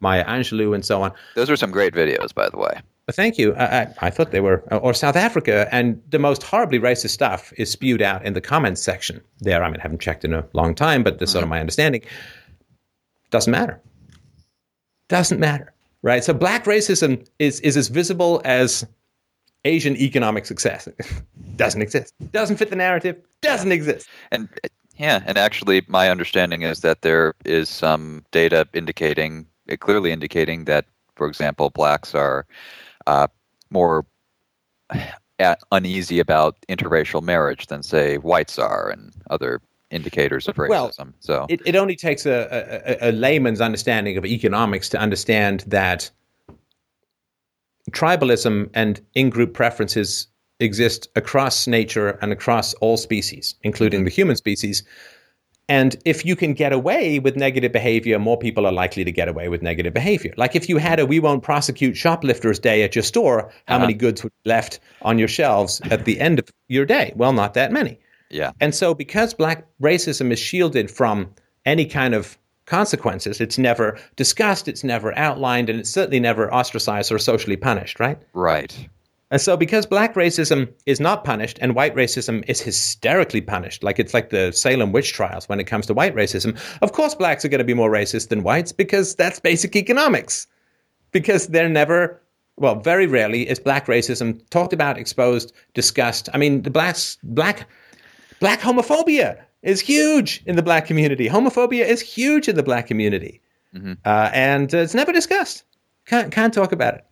Maya 0.01 0.25
Angelou 0.25 0.75
and 0.75 0.85
so 0.85 1.03
on. 1.03 1.13
those 1.35 1.51
are 1.51 1.57
some 1.57 1.71
great 1.71 1.95
videos, 1.95 2.35
by 2.35 2.49
the 2.49 2.57
way. 2.57 2.81
Thank 3.13 3.39
you. 3.39 3.55
I, 3.57 3.65
I, 3.81 3.95
I 4.03 4.11
thought 4.11 4.31
they 4.31 4.41
were, 4.41 4.59
or 4.71 4.95
South 4.95 5.17
Africa, 5.17 5.67
and 5.73 6.01
the 6.11 6.19
most 6.21 6.45
horribly 6.45 6.79
racist 6.79 7.11
stuff 7.11 7.53
is 7.59 7.69
spewed 7.69 8.01
out 8.03 8.25
in 8.25 8.35
the 8.35 8.41
comments 8.41 8.81
section 8.81 9.21
there. 9.41 9.65
I 9.65 9.69
mean, 9.69 9.81
I 9.81 9.83
haven't 9.83 10.01
checked 10.01 10.25
in 10.25 10.33
a 10.33 10.47
long 10.53 10.77
time, 10.77 11.03
but 11.03 11.19
that's 11.19 11.33
sort 11.33 11.43
of 11.43 11.49
my 11.51 11.59
understanding. 11.59 12.03
Doesn't 13.31 13.51
matter. 13.51 13.81
Doesn't 15.09 15.41
matter, 15.41 15.73
right? 16.03 16.25
So 16.25 16.33
black 16.33 16.65
racism 16.65 17.27
is 17.39 17.61
is 17.61 17.77
as 17.77 17.89
visible 17.89 18.41
as 18.45 18.87
Asian 19.65 19.97
economic 19.97 20.47
success. 20.47 20.89
doesn't 21.57 21.83
exist. 21.83 22.15
Doesn't 22.33 22.57
fit 22.57 22.71
the 22.71 22.77
narrative. 22.77 23.17
Doesn't 23.43 23.73
exist. 23.73 24.09
And 24.31 24.49
yeah, 24.97 25.23
and 25.27 25.39
actually, 25.39 25.83
my 25.89 26.11
understanding 26.11 26.63
is 26.63 26.81
that 26.81 27.03
there 27.03 27.35
is 27.45 27.69
some 27.69 28.25
data 28.33 28.69
indicating, 28.75 29.47
uh, 29.71 29.77
clearly 29.77 30.13
indicating 30.13 30.65
that, 30.65 30.87
for 31.17 31.27
example, 31.27 31.71
blacks 31.71 32.15
are 32.15 32.47
uh, 33.07 33.27
more 33.71 34.05
uh, 34.91 35.55
uneasy 35.73 36.19
about 36.19 36.57
interracial 36.69 37.23
marriage 37.23 37.67
than, 37.69 37.83
say, 37.83 38.19
whites 38.19 38.59
are, 38.59 38.91
and 38.91 39.13
other 39.31 39.61
indicators 39.91 40.47
of 40.49 40.57
Well, 40.57 40.91
racism. 40.91 41.13
so 41.21 41.47
It, 41.49 41.61
it 41.67 41.77
only 41.77 41.97
takes 41.97 42.27
a, 42.27 42.99
a, 43.01 43.11
a 43.11 43.13
layman's 43.13 43.61
understanding 43.61 44.17
of 44.17 44.25
economics 44.25 44.89
to 44.91 44.99
understand 44.99 45.65
that 45.67 46.11
tribalism 47.91 48.71
and 48.75 49.01
in 49.15 49.31
group 49.31 49.55
preferences 49.55 50.29
exist 50.61 51.09
across 51.17 51.67
nature 51.67 52.19
and 52.23 52.33
across 52.33 52.75
all 52.75 52.97
species, 52.97 53.55
including 53.63 54.05
the 54.05 54.11
human 54.11 54.37
species. 54.37 54.83
And 55.69 55.97
if 56.05 56.25
you 56.27 56.35
can 56.37 56.53
get 56.53 56.73
away 56.73 57.19
with 57.21 57.37
negative 57.37 57.73
behavior, 57.73 58.19
more 58.19 58.37
people 58.37 58.67
are 58.67 58.73
likely 58.73 59.05
to 59.05 59.13
get 59.13 59.29
away 59.29 59.49
with 59.49 59.63
negative 59.63 59.95
behavior. 59.95 60.35
Like 60.37 60.55
if 60.57 60.69
you 60.69 60.79
had 60.79 60.99
a 61.01 61.07
we 61.07 61.21
won't 61.21 61.43
prosecute 61.43 61.97
shoplifters 61.97 62.59
day 62.59 62.83
at 62.83 62.95
your 62.95 63.05
store, 63.05 63.51
how 63.67 63.77
Uh-huh. 63.77 63.87
many 63.87 63.95
goods 63.95 64.23
would 64.23 64.33
be 64.45 64.51
left 64.51 64.81
on 65.03 65.19
your 65.19 65.29
shelves 65.29 65.81
at 65.91 66.05
the 66.05 66.21
end 66.21 66.39
of 66.39 66.49
your 66.69 66.85
day? 66.85 67.13
Well, 67.17 67.33
not 67.33 67.55
that 67.55 67.73
many. 67.73 67.99
Yeah. 68.31 68.53
And 68.61 68.75
so, 68.75 68.95
because 68.95 69.35
black 69.35 69.67
racism 69.83 70.33
is 70.33 70.39
shielded 70.39 70.91
from 70.91 71.33
any 71.67 71.85
kind 71.85 72.15
of 72.15 72.39
consequences, 72.67 73.41
it's 73.41 73.59
never 73.59 73.99
discussed, 74.17 74.69
it's 74.69 74.85
never 74.85 75.17
outlined, 75.19 75.69
and 75.69 75.81
it's 75.81 75.91
certainly 75.91 76.21
never 76.21 76.53
ostracized 76.53 77.11
or 77.11 77.19
socially 77.19 77.57
punished, 77.57 77.99
right? 77.99 78.19
Right. 78.33 78.89
And 79.33 79.41
so, 79.41 79.57
because 79.57 79.87
black 79.87 80.15
racism 80.15 80.73
is 80.87 80.99
not 80.99 81.25
punished 81.25 81.59
and 81.61 81.75
white 81.75 81.95
racism 81.95 82.45
is 82.49 82.61
hysterically 82.61 83.41
punished, 83.41 83.85
like 83.85 83.99
it's 83.99 84.13
like 84.13 84.31
the 84.31 84.53
Salem 84.53 84.91
witch 84.91 85.13
trials 85.13 85.49
when 85.49 85.61
it 85.61 85.65
comes 85.65 85.87
to 85.87 85.95
white 85.95 86.15
racism, 86.17 86.59
of 86.83 86.93
course, 86.93 87.15
blacks 87.15 87.45
are 87.45 87.49
going 87.49 87.61
to 87.61 87.65
be 87.65 87.75
more 87.75 87.91
racist 87.91 88.29
than 88.29 88.43
whites 88.43 88.73
because 88.73 89.15
that's 89.15 89.39
basic 89.39 89.77
economics. 89.77 90.49
Because 91.13 91.49
they're 91.49 91.69
never, 91.69 92.21
well, 92.57 92.77
very 92.81 93.07
rarely 93.07 93.49
is 93.49 93.59
black 93.59 93.87
racism 93.87 94.41
talked 94.51 94.73
about, 94.73 94.99
exposed, 94.99 95.53
discussed. 95.75 96.29
I 96.33 96.39
mean, 96.39 96.63
the 96.63 96.71
blacks, 96.71 97.19
black, 97.25 97.69
black 98.41 98.61
homophobia 98.61 99.41
is 99.63 99.81
huge 99.81 100.43
in 100.47 100.57
the 100.57 100.63
black 100.63 100.87
community. 100.87 101.29
Homophobia 101.29 101.87
is 101.87 102.01
huge 102.01 102.49
in 102.49 102.57
the 102.57 102.63
black 102.63 102.87
community, 102.87 103.41
uh, 104.05 104.31
and 104.33 104.75
uh, 104.75 104.79
it's 104.79 104.95
never 104.95 105.13
discussed. 105.13 105.65
Can't 106.07 106.33
can't 106.33 106.53
talk 106.53 106.73
about 106.73 106.95
it. 106.95 107.07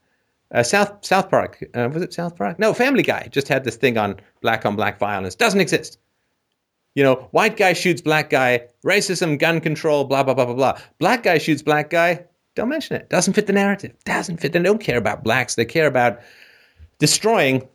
Uh, 0.51 0.63
South 0.63 1.05
South 1.05 1.31
Park 1.31 1.63
uh, 1.75 1.89
was 1.93 2.03
it 2.03 2.13
South 2.13 2.37
Park? 2.37 2.59
No, 2.59 2.75
Family 2.75 3.03
Guy 3.03 3.29
just 3.31 3.49
had 3.49 3.65
this 3.65 3.77
thing 3.77 3.97
on 3.99 4.17
black 4.41 4.67
on 4.67 4.75
black 4.75 4.99
violence. 4.99 5.35
Doesn't 5.35 5.61
exist. 5.61 5.99
You 6.95 7.05
know, 7.05 7.29
white 7.31 7.57
guy 7.57 7.75
shoots 7.75 8.01
black 8.01 8.31
guy, 8.31 8.63
racism, 8.85 9.39
gun 9.39 9.61
control, 9.61 10.05
blah 10.05 10.23
blah 10.23 10.35
blah 10.35 10.47
blah 10.47 10.55
blah. 10.55 10.79
Black 10.99 11.23
guy 11.23 11.39
shoots 11.39 11.63
black 11.63 11.91
guy. 11.91 12.25
Don't 12.57 12.69
mention 12.69 12.97
it. 12.97 13.09
Doesn't 13.09 13.35
fit 13.35 13.47
the 13.47 13.53
narrative. 13.53 13.95
Doesn't 14.05 14.39
fit. 14.39 14.53
They 14.53 14.59
don't 14.59 14.81
care 14.81 14.99
about 14.99 15.23
blacks. 15.23 15.55
They 15.55 15.65
care 15.65 15.87
about 15.87 16.19
destroying 16.99 17.69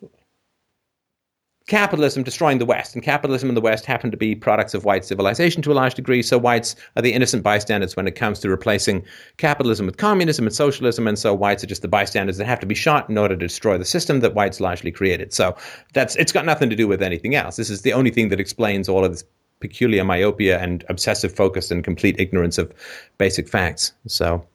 capitalism 1.68 2.24
destroying 2.24 2.58
the 2.58 2.66
West, 2.66 2.94
and 2.94 3.04
capitalism 3.04 3.50
and 3.50 3.56
the 3.56 3.62
West 3.62 3.86
happen 3.86 4.12
to 4.12 4.18
be 4.18 4.36
products 4.36 4.74
of 4.74 4.84
white 4.84 5.06
civilization 5.06 5.62
to 5.62 5.72
a 5.72 5.74
large 5.74 5.94
degree. 5.94 6.22
So 6.22 6.38
whites 6.38 6.76
are 6.98 7.02
the 7.02 7.14
innocent 7.14 7.42
bystanders 7.42 7.96
when 7.96 8.08
it 8.08 8.16
comes 8.16 8.40
to 8.40 8.50
replacing 8.50 9.04
capitalism 9.38 9.86
with 9.86 9.98
communism 9.98 10.46
and 10.46 10.54
socialism, 10.54 11.08
and 11.08 11.18
so 11.18 11.34
whites 11.34 11.64
are 11.64 11.68
just 11.68 11.82
the 11.82 11.88
bystanders 11.88 12.38
that 12.38 12.46
have 12.46 12.60
to 12.60 12.66
be 12.66 12.76
shot 12.76 13.10
in 13.10 13.18
order 13.18 13.36
to 13.36 13.48
destroy 13.48 13.78
the 13.78 13.86
system 13.86 14.20
that 14.20 14.34
whites 14.34 14.60
largely 14.60 14.92
created. 14.92 15.34
So 15.34 15.56
that's 15.94 16.16
it's 16.18 16.32
got 16.32 16.46
nothing 16.46 16.70
to 16.70 16.76
do 16.76 16.88
with 16.88 17.02
anything 17.02 17.36
else. 17.36 17.56
This 17.56 17.70
is 17.70 17.84
the 17.84 17.94
only 17.94 18.12
thing 18.12 18.30
that 18.30 18.40
explains 18.40 18.90
all 18.90 19.06
of 19.06 19.12
this 19.12 19.24
peculiar 19.62 20.04
myopia 20.04 20.60
and 20.60 20.84
obsessive 20.90 21.34
focus 21.34 21.72
and 21.72 21.86
complete 21.86 22.20
ignorance 22.20 22.58
of 22.58 22.74
basic 23.18 23.48
facts. 23.48 23.94
So. 24.08 24.46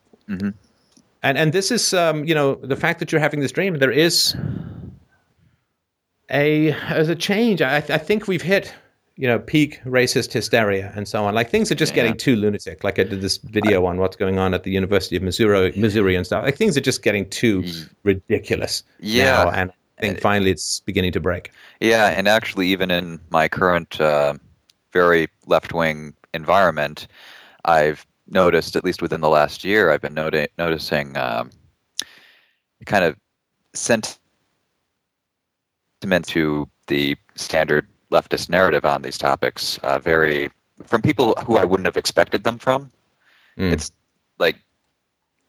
And 1.23 1.39
and 1.39 1.53
this 1.53 1.71
is 1.71 1.95
um, 1.95 2.25
you 2.27 2.35
know 2.35 2.57
the 2.57 2.77
fact 2.77 3.01
that 3.01 3.11
you're 3.11 3.21
having 3.21 3.41
this 3.41 3.51
dream. 3.51 3.79
There 3.79 3.91
is 3.91 4.37
a 6.31 6.73
as 6.89 7.09
a 7.09 7.15
change. 7.15 7.63
I, 7.63 7.77
I 7.77 7.99
think 7.99 8.29
we've 8.29 8.43
hit 8.43 8.75
you 9.17 9.27
know 9.27 9.39
peak 9.39 9.81
racist 9.85 10.33
hysteria 10.33 10.93
and 10.95 11.09
so 11.09 11.25
on. 11.25 11.35
Like 11.35 11.51
things 11.51 11.71
are 11.73 11.75
just 11.75 11.93
Yeah. 11.93 12.03
getting 12.03 12.17
too 12.17 12.37
lunatic. 12.37 12.85
Like 12.85 12.99
I 12.99 13.05
did 13.05 13.21
this 13.21 13.39
video 13.39 13.85
on 13.87 13.99
what's 13.99 14.17
going 14.17 14.39
on 14.39 14.55
at 14.55 14.63
the 14.63 14.71
University 14.71 15.17
of 15.17 15.23
Missouri, 15.23 15.73
Missouri 15.77 16.15
and 16.17 16.25
stuff. 16.27 16.45
Like 16.45 16.57
things 16.57 16.77
are 16.77 16.81
just 16.83 17.03
getting 17.03 17.29
too 17.31 17.65
ridiculous. 18.05 18.83
Yeah. 19.01 19.25
now, 19.45 19.51
and 19.51 19.73
I 19.99 20.01
think 20.03 20.21
finally 20.21 20.51
it's 20.53 20.81
beginning 20.81 21.11
to 21.13 21.21
break. 21.21 21.51
Yeah, 21.81 22.07
and 22.17 22.29
actually, 22.29 22.69
even 22.69 22.91
in 22.93 23.19
my 23.31 23.49
current 23.49 24.01
uh, 24.01 24.35
very 24.93 25.29
left 25.47 25.73
wing 25.73 26.15
environment, 26.35 27.09
I've 27.65 28.07
noticed, 28.29 28.77
at 28.77 28.85
least 28.85 29.03
within 29.03 29.21
the 29.21 29.29
last 29.29 29.65
year, 29.65 29.91
I've 29.91 30.01
been 30.01 30.15
noti- 30.15 30.47
noticing 30.57 31.17
um, 31.17 31.51
kind 32.87 33.05
of 33.05 33.17
sentiment 33.75 34.18
to 36.01 36.69
the 36.87 37.17
standard 37.35 37.87
leftist 38.11 38.49
narrative 38.49 38.85
on 38.85 39.03
these 39.03 39.19
topics, 39.19 39.79
uh, 39.83 39.99
very 39.99 40.51
from 40.87 41.03
people 41.03 41.35
who 41.45 41.57
I 41.57 41.65
wouldn't 41.65 41.87
have 41.87 41.97
expected 41.97 42.45
them 42.45 42.59
from. 42.59 42.91
Mm. 43.59 43.73
It's 43.73 43.93
like 44.39 44.57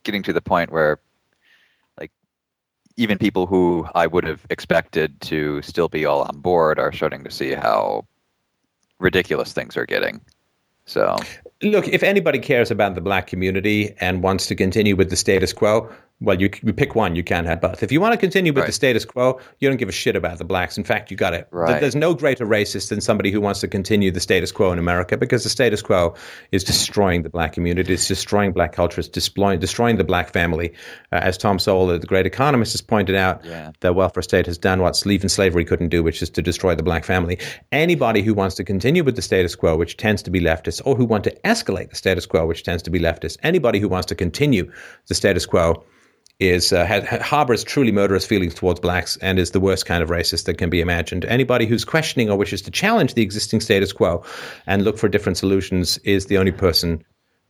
getting 0.04 0.24
to 0.24 0.34
the 0.34 0.42
point 0.42 0.72
where 0.72 1.00
like 2.00 2.12
even 2.98 3.18
people 3.18 3.46
who 3.46 3.88
I 3.94 4.08
would 4.08 4.24
have 4.26 4.46
expected 4.50 5.22
to 5.22 5.62
still 5.62 5.88
be 5.88 6.06
all 6.06 6.24
on 6.24 6.40
board 6.40 6.80
are 6.80 6.92
starting 6.92 7.24
to 7.24 7.32
see 7.32 7.54
how 7.54 8.06
ridiculous 9.00 9.54
things 9.54 9.78
are 9.78 9.86
getting. 9.86 10.22
So 10.86 11.18
Look, 11.62 11.88
if 11.88 12.04
anybody 12.04 12.40
cares 12.40 12.72
about 12.72 12.96
the 12.96 13.02
black 13.02 13.28
community 13.28 13.94
and 14.00 14.24
wants 14.24 14.48
to 14.48 14.56
continue 14.56 14.96
with 14.96 15.10
the 15.10 15.16
status 15.16 15.54
quo, 15.54 15.92
well, 16.22 16.40
you, 16.40 16.50
you 16.64 16.74
pick 16.74 16.96
one. 16.96 17.16
You 17.16 17.24
can't 17.24 17.48
have 17.48 17.62
both. 17.62 17.82
If 17.82 17.92
you 17.94 18.02
want 18.02 18.12
to 18.14 18.18
continue 18.18 18.52
with 18.52 18.66
the 18.66 18.74
status 18.74 19.06
quo, 19.06 19.40
you 19.60 19.70
don't 19.70 19.78
give 19.78 19.88
a 19.88 19.94
shit 19.94 20.18
about 20.18 20.38
the 20.38 20.44
blacks. 20.44 20.78
In 20.78 20.84
fact, 20.84 21.10
you 21.10 21.16
got 21.16 21.34
it. 21.34 21.48
Right. 21.52 21.80
There's 21.80 21.96
no 21.96 22.14
greater 22.14 22.46
racist 22.46 22.90
than 22.90 23.00
somebody 23.00 23.32
who 23.32 23.40
wants 23.40 23.62
to 23.62 23.70
continue 23.70 24.12
the 24.12 24.20
status 24.20 24.52
quo 24.52 24.74
in 24.74 24.80
America 24.80 25.16
because 25.16 25.44
the 25.44 25.50
status 25.50 25.82
quo 25.82 26.16
is 26.52 26.64
destroying 26.66 27.24
the 27.24 27.30
black 27.30 27.54
community. 27.54 27.94
It's 27.94 28.08
destroying 28.08 28.52
black 28.52 28.74
culture. 28.74 29.00
It's 29.00 29.08
destroying, 29.08 29.60
destroying 29.60 29.96
the 29.96 30.04
black 30.04 30.34
family. 30.34 30.74
Uh, 31.14 31.18
as 31.22 31.38
Tom 31.38 31.58
Sowell, 31.58 31.88
the 31.88 32.00
great 32.06 32.26
economist, 32.26 32.74
has 32.74 32.82
pointed 32.82 33.16
out, 33.16 33.44
Yeah. 33.46 33.72
the 33.80 33.94
welfare 33.94 34.22
state 34.24 34.46
has 34.46 34.58
done 34.58 34.82
what 34.82 35.02
even 35.08 35.30
slavery 35.30 35.64
couldn't 35.64 35.90
do, 35.90 36.04
which 36.04 36.22
is 36.22 36.30
to 36.32 36.42
destroy 36.42 36.76
the 36.76 36.84
black 36.84 37.06
family. 37.06 37.40
Anybody 37.72 38.22
who 38.24 38.34
wants 38.34 38.56
to 38.56 38.66
continue 38.66 39.06
with 39.06 39.16
the 39.16 39.22
status 39.22 39.56
quo, 39.56 39.78
which 39.78 39.96
tends 39.96 40.22
to 40.24 40.30
be 40.32 40.42
leftist, 40.42 40.82
or 40.84 40.96
who 40.98 41.06
want 41.06 41.24
to 41.24 41.32
escalate 41.46 41.90
the 41.92 41.96
status 41.96 42.26
quo, 42.26 42.46
which 42.46 42.64
tends 42.64 42.84
to 42.84 42.90
be 42.90 43.00
leftist, 43.00 43.38
anybody 43.42 43.80
who 43.80 43.88
wants 43.88 44.06
to 44.08 44.16
continue 44.16 44.70
the 45.08 45.16
status 45.16 45.46
quo 45.46 45.82
is 46.40 46.72
uh, 46.72 46.86
ha- 46.86 47.22
harbors 47.22 47.64
truly 47.64 47.92
murderous 47.92 48.26
feelings 48.26 48.54
towards 48.54 48.80
blacks 48.80 49.18
and 49.18 49.38
is 49.38 49.52
the 49.52 49.60
worst 49.60 49.86
kind 49.86 50.02
of 50.02 50.10
racist 50.10 50.46
that 50.46 50.58
can 50.58 50.70
be 50.70 50.80
imagined. 50.80 51.26
Anybody 51.26 51.66
who's 51.66 51.84
questioning 51.84 52.30
or 52.30 52.38
wishes 52.38 52.62
to 52.64 52.72
challenge 52.72 53.14
the 53.14 53.22
existing 53.22 53.60
status 53.60 53.92
quo 53.92 54.24
and 54.66 54.84
look 54.84 54.98
for 54.98 55.10
different 55.10 55.38
solutions 55.38 55.98
is 56.00 56.28
the 56.28 56.38
only 56.38 56.54
person 56.54 57.04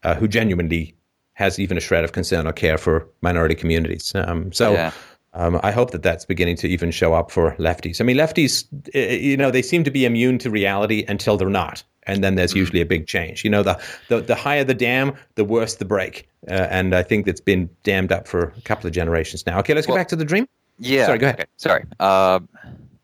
uh, 0.03 0.16
who 0.16 0.28
genuinely 0.28 0.95
has 1.34 1.60
even 1.60 1.78
a 1.78 1.80
shred 1.80 2.03
of 2.03 2.11
concern 2.11 2.48
or 2.48 2.53
care 2.53 2.78
for 2.78 3.07
minority 3.22 3.56
communities. 3.56 4.14
Um, 4.16 4.52
so. 4.52 4.74
Yeah. 4.74 4.91
Um, 5.32 5.60
I 5.61 5.70
hope 5.70 5.91
that 5.91 6.02
that's 6.02 6.26
beginning 6.26 6.56
to 6.56 6.68
even 6.68 6.90
show 6.90 7.14
up 7.14 7.30
for 7.30 7.56
lefties. 7.57 8.02
I 8.02 8.03
mean, 8.03 8.18
lefties, 8.18 8.66
uh, 8.95 9.14
you 9.14 9.38
know, 9.38 9.52
they 9.52 9.61
seem 9.61 9.84
to 9.84 9.91
be 9.91 10.03
immune 10.03 10.40
to 10.40 10.49
reality 10.49 11.06
until 11.07 11.38
they're 11.38 11.49
not, 11.49 11.84
and 12.03 12.23
then 12.23 12.35
there's 12.35 12.53
usually 12.53 12.81
a 12.81 12.85
big 12.85 13.07
change. 13.07 13.43
You 13.43 13.49
know, 13.49 13.63
the 13.63 13.80
the, 14.07 14.21
the 14.21 14.35
higher 14.35 14.63
the 14.63 14.73
dam, 14.73 15.13
the 15.35 15.43
worse 15.45 15.76
the 15.76 15.85
break, 15.85 16.27
uh, 16.47 16.67
and 16.69 16.95
I 16.95 17.03
think 17.03 17.26
that's 17.26 17.41
been 17.41 17.69
dammed 17.84 18.11
up 18.11 18.27
for 18.27 18.53
a 18.57 18.61
couple 18.61 18.88
of 18.88 18.93
generations 18.93 19.45
now. 19.45 19.59
Okay, 19.59 19.73
let's 19.73 19.88
go 19.88 19.95
back 19.95 20.07
to 20.09 20.15
the 20.15 20.26
dream. 20.26 20.47
yeah. 20.80 21.05
Sorry, 21.05 21.17
go 21.17 21.27
ahead. 21.27 21.39
Okay, 21.41 21.49
sorry. 21.57 21.85
Uh, 21.99 22.39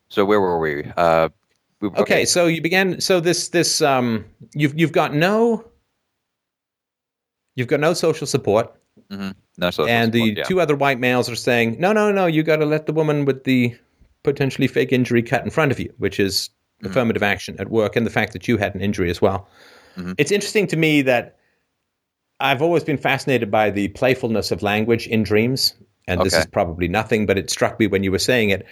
so 0.09 0.25
where 0.25 0.39
were 0.39 0.59
we? 0.59 0.85
Uh, 0.97 1.29
we 1.81 1.89
Okay, 1.89 2.25
so 2.25 2.47
you 2.47 2.61
began. 2.61 2.99
So 3.01 3.19
this 3.19 3.49
this 3.49 3.81
um, 3.81 4.25
you've 4.53 4.77
you've 4.79 4.91
got 4.93 5.13
no. 5.13 5.65
You've 7.55 7.67
got 7.67 7.79
no 7.79 7.93
social 7.93 8.27
support, 8.27 8.73
No 9.09 9.33
social 9.59 9.87
and 9.87 10.11
the 10.11 10.19
support, 10.19 10.37
yeah. 10.37 10.43
two 10.43 10.59
other 10.59 10.75
white 10.75 10.99
males 10.99 11.29
are 11.29 11.35
saying, 11.35 11.77
"No, 11.79 11.93
no, 11.93 12.11
no, 12.11 12.25
you 12.25 12.43
got 12.43 12.57
to 12.57 12.65
let 12.65 12.85
the 12.85 12.93
woman 12.93 13.23
with 13.25 13.45
the 13.45 13.75
potentially 14.23 14.67
fake 14.67 14.91
injury 14.91 15.21
cut 15.23 15.43
in 15.43 15.49
front 15.49 15.71
of 15.71 15.79
you," 15.79 15.93
which 15.97 16.19
is 16.19 16.49
Mm-hmm. 16.85 16.91
affirmative 16.91 17.23
action 17.23 17.55
at 17.59 17.69
work, 17.69 17.95
and 17.95 18.05
the 18.05 18.11
fact 18.11 18.33
that 18.33 18.47
you 18.47 18.57
had 18.57 18.75
an 18.75 18.81
injury 18.81 19.09
as 19.09 19.21
well. 19.21 19.47
Mm-hmm. 19.97 20.13
It's 20.17 20.31
interesting 20.31 20.67
to 20.67 20.77
me 20.77 21.01
that 21.03 21.37
I've 22.39 22.61
always 22.61 22.83
been 22.83 22.97
fascinated 22.97 23.49
by 23.49 23.69
the 23.69 23.89
playfulness 23.89 24.51
of 24.51 24.61
language 24.61 25.07
in 25.07 25.23
dreams, 25.23 25.73
and 26.07 26.21
this 26.21 26.33
is 26.33 26.45
probably 26.45 26.87
nothing, 26.87 27.25
but 27.25 27.37
it 27.37 27.49
struck 27.49 27.79
me 27.79 27.87
when 27.87 28.03
you 28.03 28.11
were 28.11 28.19
saying 28.19 28.49
it 28.49 28.65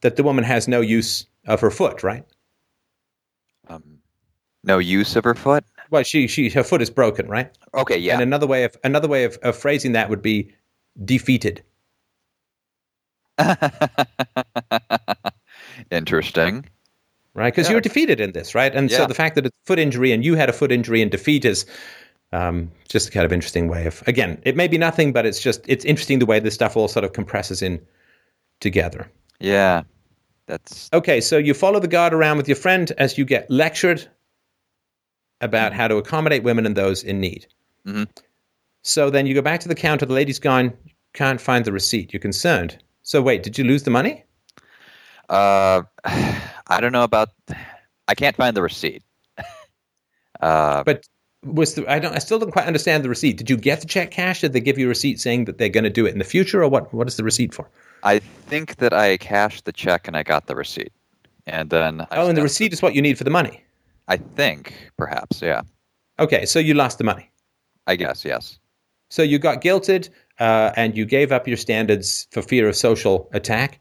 that 0.00 0.16
the 0.16 0.22
woman 0.22 0.44
has 0.44 0.68
no 0.68 0.80
use 0.80 1.26
of 1.46 1.60
her 1.60 1.70
foot, 1.70 2.02
right? 2.02 2.24
um, 3.68 3.98
no 4.62 4.78
use 4.78 5.16
of 5.16 5.24
her 5.24 5.34
foot. 5.34 5.64
Well, 5.90 6.02
she 6.02 6.26
she 6.26 6.48
her 6.50 6.64
foot 6.64 6.82
is 6.82 6.90
broken, 6.90 7.28
right? 7.28 7.50
Okay, 7.74 7.98
yeah. 7.98 8.14
And 8.14 8.22
another 8.22 8.46
way 8.46 8.64
of 8.64 8.76
another 8.84 9.08
way 9.08 9.24
of, 9.24 9.36
of 9.42 9.56
phrasing 9.56 9.92
that 9.92 10.10
would 10.10 10.22
be 10.22 10.52
defeated. 11.04 11.62
Interesting. 15.90 16.64
Right? 17.34 17.52
Because 17.52 17.66
Yeah. 17.68 17.72
you're 17.72 17.80
defeated 17.80 18.20
in 18.20 18.32
this, 18.32 18.54
right? 18.54 18.74
And 18.74 18.90
so 18.90 19.06
the 19.06 19.14
fact 19.14 19.34
that 19.34 19.46
it's 19.46 19.56
foot 19.66 19.78
injury 19.78 20.12
and 20.12 20.24
you 20.24 20.34
had 20.36 20.48
a 20.48 20.52
foot 20.52 20.72
injury 20.72 21.02
and 21.02 21.10
defeat 21.10 21.44
is 21.44 21.66
um, 22.32 22.70
just 22.88 23.08
a 23.08 23.10
kind 23.12 23.24
of 23.24 23.32
interesting 23.32 23.68
way 23.68 23.86
of. 23.86 24.02
Again, 24.06 24.40
it 24.44 24.56
may 24.56 24.66
be 24.66 24.78
nothing, 24.78 25.12
but 25.12 25.24
it's 25.26 25.40
just 25.40 25.60
it's 25.68 25.84
interesting 25.84 26.18
the 26.18 26.26
way 26.26 26.40
this 26.40 26.54
stuff 26.54 26.76
all 26.76 26.88
sort 26.88 27.04
of 27.04 27.12
compresses 27.12 27.62
in 27.62 27.80
together. 28.60 29.08
Yeah, 29.40 29.82
that's 30.46 30.88
Okay, 30.92 31.20
so 31.20 31.38
you 31.38 31.54
follow 31.54 31.78
the 31.80 31.88
guard 31.88 32.12
around 32.12 32.36
with 32.38 32.48
your 32.48 32.56
friend 32.56 32.90
as 32.98 33.16
you 33.18 33.24
get 33.24 33.48
lectured 33.50 34.06
about 35.40 35.72
how 35.72 35.86
to 35.88 35.96
accommodate 35.96 36.42
women 36.42 36.66
and 36.66 36.76
those 36.76 37.02
in 37.04 37.20
need. 37.20 37.46
Mhm. 37.86 38.08
So 38.82 39.10
then 39.10 39.26
you 39.26 39.34
go 39.34 39.42
back 39.42 39.60
to 39.60 39.68
the 39.68 39.74
counter. 39.74 40.06
The 40.06 40.12
lady's 40.12 40.38
gone. 40.38 40.72
Can't 41.12 41.40
find 41.40 41.64
the 41.64 41.72
receipt. 41.72 42.12
You're 42.12 42.20
concerned. 42.20 42.78
So 43.02 43.22
wait, 43.22 43.42
did 43.42 43.58
you 43.58 43.64
lose 43.64 43.82
the 43.84 43.90
money? 43.90 44.24
Uh, 45.28 45.82
I 46.76 46.80
don't 46.80 46.92
know 46.92 47.04
about. 47.04 47.30
I 48.08 48.14
can't 48.14 48.36
find 48.36 48.56
the 48.56 48.62
receipt. 48.62 49.02
Uh, 50.40 50.82
But 50.84 51.06
was 51.44 51.74
the 51.74 51.88
I 51.90 51.98
don't 51.98 52.14
I 52.14 52.18
still 52.18 52.38
don't 52.38 52.50
quite 52.50 52.66
understand 52.66 53.04
the 53.04 53.08
receipt. 53.08 53.36
Did 53.36 53.48
you 53.48 53.56
get 53.56 53.80
the 53.80 53.86
check 53.86 54.10
cash? 54.10 54.40
Did 54.40 54.52
they 54.52 54.60
give 54.60 54.78
you 54.78 54.86
a 54.86 54.88
receipt 54.88 55.20
saying 55.20 55.44
that 55.44 55.58
they're 55.58 55.68
going 55.68 55.84
to 55.84 55.90
do 55.90 56.06
it 56.06 56.12
in 56.12 56.18
the 56.18 56.24
future, 56.24 56.62
or 56.62 56.68
what? 56.68 56.92
What 56.92 57.06
is 57.06 57.16
the 57.16 57.24
receipt 57.24 57.54
for? 57.54 57.70
I 58.02 58.18
think 58.18 58.76
that 58.76 58.92
I 58.92 59.16
cashed 59.16 59.64
the 59.64 59.72
check 59.72 60.08
and 60.08 60.16
I 60.16 60.22
got 60.22 60.46
the 60.46 60.56
receipt, 60.56 60.92
and 61.46 61.70
then 61.70 62.02
I 62.02 62.06
oh, 62.12 62.28
and 62.28 62.36
the 62.36 62.42
receipt 62.42 62.72
is 62.72 62.82
what 62.82 62.94
you 62.94 63.00
need 63.02 63.16
for 63.16 63.24
the 63.24 63.30
money. 63.30 63.62
I 64.08 64.16
think 64.16 64.74
perhaps, 64.98 65.40
yeah. 65.40 65.62
Okay, 66.18 66.44
so 66.44 66.58
you 66.58 66.74
lost 66.74 66.98
the 66.98 67.04
money. 67.04 67.30
I 67.86 67.96
guess 67.96 68.24
yes. 68.24 68.58
So 69.08 69.22
you 69.22 69.38
got 69.38 69.62
guilted, 69.62 70.10
uh, 70.40 70.72
and 70.76 70.96
you 70.96 71.06
gave 71.06 71.32
up 71.32 71.46
your 71.46 71.56
standards 71.56 72.26
for 72.32 72.42
fear 72.42 72.68
of 72.68 72.76
social 72.76 73.28
attack, 73.32 73.78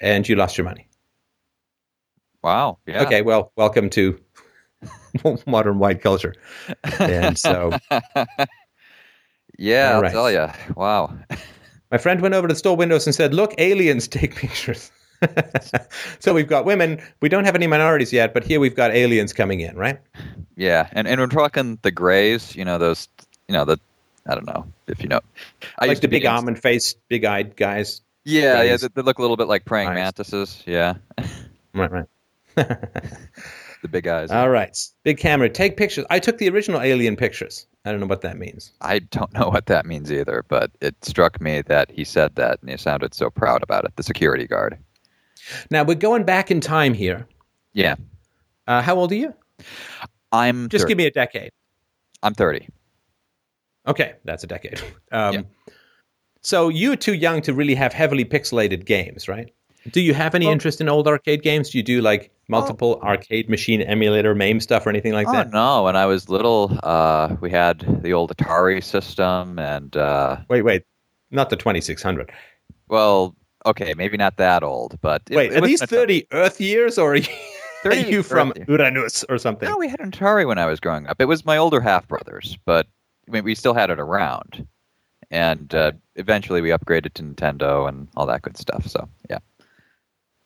and 0.00 0.28
you 0.28 0.36
lost 0.36 0.58
your 0.58 0.64
money. 0.64 0.88
Wow. 2.42 2.78
Yeah. 2.86 3.02
Okay, 3.02 3.22
well, 3.22 3.52
welcome 3.56 3.88
to 3.90 4.18
modern 5.46 5.78
white 5.78 6.00
culture. 6.00 6.34
And 6.98 7.38
so 7.38 7.72
yeah, 9.58 10.00
I'll 10.02 10.10
tell 10.10 10.30
you. 10.30 10.48
Wow. 10.76 11.16
my 11.90 11.98
friend 11.98 12.20
went 12.20 12.34
over 12.34 12.48
to 12.48 12.54
the 12.54 12.58
store 12.58 12.76
windows 12.76 13.06
and 13.06 13.14
said, 13.14 13.32
"Look, 13.34 13.54
aliens 13.58 14.08
take 14.08 14.34
pictures." 14.34 14.90
so 16.18 16.34
we've 16.34 16.48
got 16.48 16.64
women. 16.64 17.00
We 17.20 17.28
don't 17.28 17.44
have 17.44 17.54
any 17.54 17.68
minorities 17.68 18.12
yet, 18.12 18.34
but 18.34 18.44
here 18.44 18.58
we've 18.58 18.74
got 18.74 18.90
aliens 18.90 19.32
coming 19.32 19.60
in, 19.60 19.76
right? 19.76 20.00
Yeah, 20.56 20.88
and 20.92 21.06
and 21.06 21.20
we're 21.20 21.28
talking 21.28 21.78
the 21.82 21.92
grays. 21.92 22.56
You 22.56 22.64
know 22.64 22.78
those. 22.78 23.08
You 23.48 23.52
know 23.52 23.64
the. 23.64 23.78
I 24.26 24.34
don't 24.34 24.46
know 24.46 24.66
if 24.86 25.00
you 25.00 25.08
know. 25.08 25.20
I 25.78 25.86
like 25.86 25.90
used 25.90 26.02
the 26.02 26.06
to 26.06 26.10
be 26.10 26.16
big 26.18 26.26
almond 26.26 26.60
faced, 26.60 26.98
big 27.08 27.24
eyed 27.24 27.56
guys. 27.56 28.02
Yeah, 28.24 28.62
yeah. 28.62 28.76
They, 28.76 28.88
they 28.94 29.02
look 29.02 29.18
a 29.18 29.20
little 29.20 29.36
bit 29.36 29.48
like 29.48 29.64
praying 29.64 29.88
Eyes. 29.88 29.94
mantises. 29.96 30.62
Yeah, 30.64 30.94
Right, 31.74 31.90
right. 31.90 32.04
the 33.82 33.88
big 33.90 34.06
eyes. 34.06 34.30
All 34.30 34.50
right. 34.50 34.76
Big 35.04 35.18
camera. 35.18 35.48
Take 35.48 35.76
pictures. 35.76 36.04
I 36.10 36.18
took 36.18 36.38
the 36.38 36.48
original 36.48 36.80
alien 36.80 37.16
pictures. 37.16 37.66
I 37.84 37.90
don't 37.90 38.00
know 38.00 38.06
what 38.06 38.20
that 38.22 38.36
means. 38.38 38.72
I 38.80 39.00
don't 39.00 39.32
know 39.32 39.48
what 39.48 39.66
that 39.66 39.86
means 39.86 40.12
either, 40.12 40.44
but 40.48 40.70
it 40.80 40.94
struck 41.04 41.40
me 41.40 41.62
that 41.62 41.90
he 41.90 42.04
said 42.04 42.36
that 42.36 42.60
and 42.60 42.70
he 42.70 42.76
sounded 42.76 43.14
so 43.14 43.28
proud 43.30 43.62
about 43.62 43.84
it. 43.84 43.96
The 43.96 44.02
security 44.04 44.46
guard. 44.46 44.78
Now 45.70 45.82
we're 45.82 45.96
going 45.96 46.24
back 46.24 46.50
in 46.50 46.60
time 46.60 46.94
here. 46.94 47.26
Yeah, 47.72 47.96
Uh, 48.68 48.82
how 48.82 48.94
old 48.96 49.10
are 49.12 49.16
you? 49.16 49.34
I'm. 50.30 50.68
Just 50.68 50.82
30. 50.82 50.90
give 50.90 50.98
me 50.98 51.06
a 51.06 51.10
decade. 51.10 51.50
I'm 52.22 52.34
thirty. 52.34 52.68
Okay, 53.88 54.12
that's 54.24 54.44
a 54.44 54.46
decade. 54.46 54.80
Um, 55.12 55.34
Yeah. 55.34 55.42
So 56.42 56.68
you're 56.68 56.96
too 56.96 57.14
young 57.14 57.40
to 57.42 57.54
really 57.54 57.74
have 57.76 57.92
heavily 57.92 58.24
pixelated 58.24 58.84
games, 58.84 59.28
right? 59.28 59.52
Do 59.90 60.00
you 60.00 60.12
have 60.14 60.34
any 60.34 60.46
Well- 60.46 60.52
interest 60.52 60.80
in 60.80 60.88
old 60.88 61.08
arcade 61.08 61.42
games? 61.42 61.70
Do 61.70 61.78
you 61.78 61.84
do 61.84 62.00
like 62.00 62.30
multiple 62.52 63.00
arcade 63.02 63.48
machine 63.50 63.82
emulator 63.82 64.34
MAME 64.34 64.60
stuff 64.60 64.86
or 64.86 64.90
anything 64.90 65.12
like 65.12 65.26
oh 65.28 65.32
that? 65.32 65.50
no! 65.50 65.82
When 65.84 65.96
I 65.96 66.06
was 66.06 66.28
little, 66.28 66.78
uh, 66.84 67.34
we 67.40 67.50
had 67.50 67.80
the 68.02 68.12
old 68.12 68.34
Atari 68.36 68.82
system, 68.84 69.58
and 69.58 69.96
uh, 69.96 70.36
Wait, 70.48 70.62
wait, 70.62 70.84
not 71.30 71.50
the 71.50 71.56
2600. 71.56 72.30
well, 72.88 73.34
okay, 73.66 73.94
maybe 73.94 74.16
not 74.16 74.36
that 74.36 74.62
old, 74.62 74.98
but 75.00 75.22
it- 75.30 75.36
wait, 75.36 75.52
it 75.52 75.62
are 75.62 75.66
these 75.66 75.80
an 75.82 75.88
Atari. 75.88 75.90
30 75.90 76.26
Earth 76.32 76.60
years 76.60 76.98
or 76.98 77.12
are 77.12 77.16
you, 77.16 77.26
are 77.84 77.90
30 77.94 78.10
you 78.10 78.22
from 78.22 78.52
Uranus 78.68 79.24
or 79.28 79.38
something? 79.38 79.68
No, 79.68 79.76
we 79.78 79.88
had 79.88 80.00
an 80.00 80.10
Atari 80.12 80.46
when 80.46 80.58
I 80.58 80.66
was 80.66 80.78
growing 80.80 81.06
up. 81.06 81.20
It 81.20 81.26
was 81.26 81.44
my 81.44 81.56
older 81.56 81.80
half 81.80 82.06
brothers, 82.06 82.56
but 82.64 82.86
I 83.28 83.30
mean, 83.32 83.44
we 83.44 83.54
still 83.54 83.74
had 83.74 83.90
it 83.90 83.98
around. 83.98 84.66
And 85.30 85.74
uh, 85.74 85.92
eventually 86.16 86.60
we 86.60 86.68
upgraded 86.70 87.14
to 87.14 87.22
Nintendo 87.22 87.88
and 87.88 88.06
all 88.16 88.26
that 88.26 88.42
good 88.42 88.58
stuff. 88.58 88.86
So, 88.86 89.08
yeah. 89.30 89.38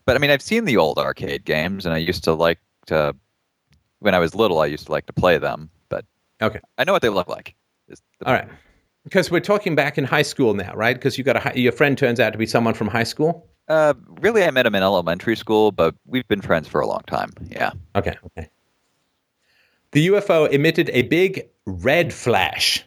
But 0.07 0.16
I 0.16 0.19
mean, 0.20 0.31
I've 0.31 0.41
seen 0.43 0.65
the 0.65 0.77
old 0.78 0.99
arcade 0.99 1.45
games, 1.45 1.85
and 1.85 1.95
I 1.95 1.99
used 1.99 2.24
to 2.24 2.33
like 2.33 2.59
to, 2.87 3.15
when 3.99 4.15
I 4.15 4.19
was 4.19 4.35
little, 4.35 4.61
I 4.61 4.66
used 4.66 4.87
to 4.87 4.93
like 4.93 5.07
to 5.07 5.12
play 5.12 5.37
them. 5.37 5.69
But 5.89 6.05
Okay. 6.41 6.61
I 6.78 6.85
know 6.85 6.93
what 6.93 7.03
they 7.03 7.09
look 7.09 7.28
like. 7.28 7.55
the 7.89 7.97
All 8.24 8.33
right. 8.33 8.49
Because 9.05 9.31
we're 9.31 9.41
talking 9.41 9.74
back 9.74 9.99
in 9.99 10.05
high 10.05 10.23
school 10.23 10.55
now, 10.55 10.73
right? 10.74 10.95
Because 10.97 11.19
you 11.19 11.24
got 11.24 11.37
a 11.37 11.41
hi- 11.41 11.53
your 11.55 11.73
friend 11.73 11.97
turns 11.99 12.19
out 12.20 12.31
to 12.33 12.39
be 12.39 12.47
someone 12.47 12.74
from 12.74 12.89
high 12.89 13.05
school. 13.05 13.47
Uh, 13.69 13.95
really, 14.20 14.45
I 14.45 14.51
met 14.53 14.65
him 14.66 14.74
in 14.77 14.83
elementary 14.83 15.37
school, 15.37 15.73
but 15.73 15.95
we've 16.07 16.27
been 16.28 16.41
friends 16.41 16.69
for 16.69 16.81
a 16.81 16.87
long 16.87 17.03
time. 17.07 17.31
Yeah. 17.49 17.73
Okay, 17.97 18.16
okay. 18.27 18.49
The 19.93 20.09
UFO 20.09 20.49
emitted 20.51 20.91
a 20.93 21.03
big 21.03 21.49
red 21.66 22.12
flash. 22.12 22.85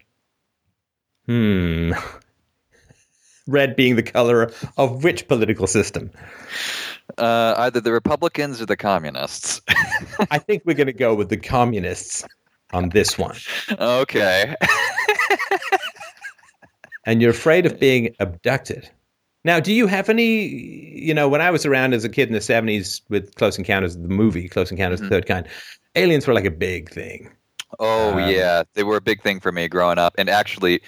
Hmm. 1.26 1.92
Red 3.50 3.76
being 3.76 3.96
the 3.96 4.04
color 4.04 4.52
of 4.78 5.04
which 5.04 5.28
political 5.28 5.68
system? 5.68 6.12
Uh, 7.18 7.56
either 7.58 7.82
the 7.82 7.92
Republicans 7.92 8.62
or 8.62 8.66
the 8.66 8.78
communists. 8.78 9.62
I 10.32 10.38
think 10.38 10.64
we're 10.66 10.76
going 10.76 10.88
to 10.88 10.94
go 10.94 11.16
with 11.16 11.30
the 11.30 11.38
communists 11.38 12.24
on 12.72 12.90
this 12.90 13.18
one. 13.18 13.36
okay. 13.80 14.56
And 17.06 17.22
you're 17.22 17.32
afraid 17.32 17.66
of 17.66 17.80
being 17.80 18.14
abducted. 18.20 18.88
Now, 19.44 19.60
do 19.60 19.74
you 19.74 19.88
have 19.88 20.10
any, 20.10 20.46
you 20.48 21.14
know, 21.14 21.28
when 21.30 21.42
I 21.42 21.50
was 21.50 21.66
around 21.66 21.94
as 21.94 22.04
a 22.04 22.10
kid 22.10 22.28
in 22.28 22.34
the 22.34 22.40
70s 22.40 23.02
with 23.10 23.34
Close 23.36 23.58
Encounters, 23.58 23.96
the 23.98 24.08
movie 24.10 24.48
Close 24.50 24.70
Encounters 24.70 25.00
of 25.00 25.06
the 25.06 25.16
Third 25.16 25.26
Kind, 25.26 25.48
aliens 25.96 26.28
were 26.28 26.34
like 26.34 26.46
a 26.46 26.52
big 26.52 26.90
thing. 26.92 27.32
Oh 27.80 28.12
Um, 28.14 28.30
yeah, 28.30 28.64
they 28.74 28.84
were 28.84 28.98
a 28.98 29.02
big 29.02 29.22
thing 29.24 29.40
for 29.40 29.52
me 29.52 29.68
growing 29.68 29.98
up. 29.98 30.14
And 30.18 30.30
actually, 30.30 30.82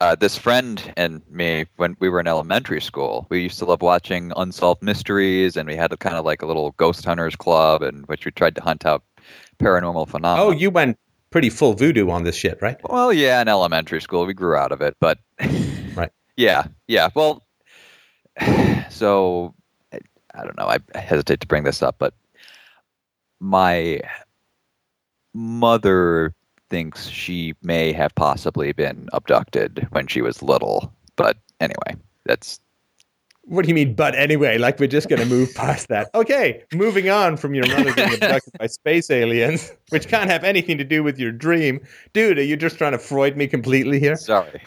uh, 0.00 0.14
this 0.14 0.36
friend 0.36 0.92
and 0.96 1.22
me, 1.30 1.66
when 1.76 1.96
we 2.00 2.08
were 2.08 2.20
in 2.20 2.26
elementary 2.26 2.80
school, 2.80 3.26
we 3.30 3.42
used 3.42 3.58
to 3.58 3.64
love 3.64 3.82
watching 3.82 4.32
unsolved 4.36 4.82
mysteries, 4.82 5.56
and 5.56 5.68
we 5.68 5.76
had 5.76 5.92
a 5.92 5.96
kind 5.96 6.16
of 6.16 6.24
like 6.24 6.42
a 6.42 6.46
little 6.46 6.72
ghost 6.72 7.04
hunters 7.04 7.36
club, 7.36 7.82
in 7.82 8.02
which 8.02 8.24
we 8.24 8.30
tried 8.30 8.54
to 8.56 8.62
hunt 8.62 8.86
out 8.86 9.02
paranormal 9.58 10.08
phenomena. 10.08 10.46
Oh, 10.46 10.50
you 10.50 10.70
went 10.70 10.98
pretty 11.30 11.50
full 11.50 11.74
voodoo 11.74 12.10
on 12.10 12.24
this 12.24 12.36
shit, 12.36 12.58
right? 12.62 12.76
Well, 12.88 13.12
yeah, 13.12 13.42
in 13.42 13.48
elementary 13.48 14.00
school, 14.00 14.24
we 14.26 14.34
grew 14.34 14.56
out 14.56 14.72
of 14.72 14.80
it, 14.80 14.96
but 15.00 15.18
Right. 15.94 16.10
Yeah, 16.36 16.66
yeah. 16.86 17.08
Well, 17.16 17.44
so 18.90 19.54
I, 19.92 19.98
I 20.34 20.44
don't 20.44 20.56
know. 20.56 20.68
I 20.68 20.78
hesitate 20.96 21.40
to 21.40 21.48
bring 21.48 21.64
this 21.64 21.82
up, 21.82 21.96
but 21.98 22.14
my 23.40 24.00
mother 25.34 26.32
thinks 26.70 27.08
she 27.08 27.54
may 27.62 27.92
have 27.92 28.14
possibly 28.14 28.72
been 28.72 29.08
abducted 29.12 29.86
when 29.90 30.06
she 30.06 30.20
was 30.22 30.42
little. 30.42 30.92
But 31.16 31.36
anyway, 31.60 31.96
that's 32.24 32.60
What 33.44 33.64
do 33.64 33.68
you 33.68 33.74
mean, 33.74 33.94
but 33.94 34.14
anyway? 34.14 34.58
Like 34.58 34.78
we're 34.78 34.88
just 34.88 35.08
going 35.08 35.20
to 35.22 35.26
move 35.26 35.54
past 35.54 35.88
that. 35.88 36.10
Okay, 36.14 36.62
moving 36.72 37.08
on 37.08 37.36
from 37.36 37.54
your 37.54 37.66
mother 37.66 37.92
being 37.94 38.12
abducted 38.20 38.52
by 38.58 38.66
space 38.66 39.10
aliens, 39.10 39.72
which 39.88 40.08
can't 40.08 40.28
have 40.30 40.44
anything 40.44 40.76
to 40.78 40.84
do 40.84 41.02
with 41.02 41.18
your 41.18 41.32
dream. 41.32 41.80
Dude, 42.12 42.38
are 42.38 42.42
you 42.42 42.56
just 42.56 42.76
trying 42.76 42.92
to 42.92 42.98
Freud 42.98 43.36
me 43.36 43.46
completely 43.46 43.98
here? 43.98 44.16
sorry. 44.16 44.62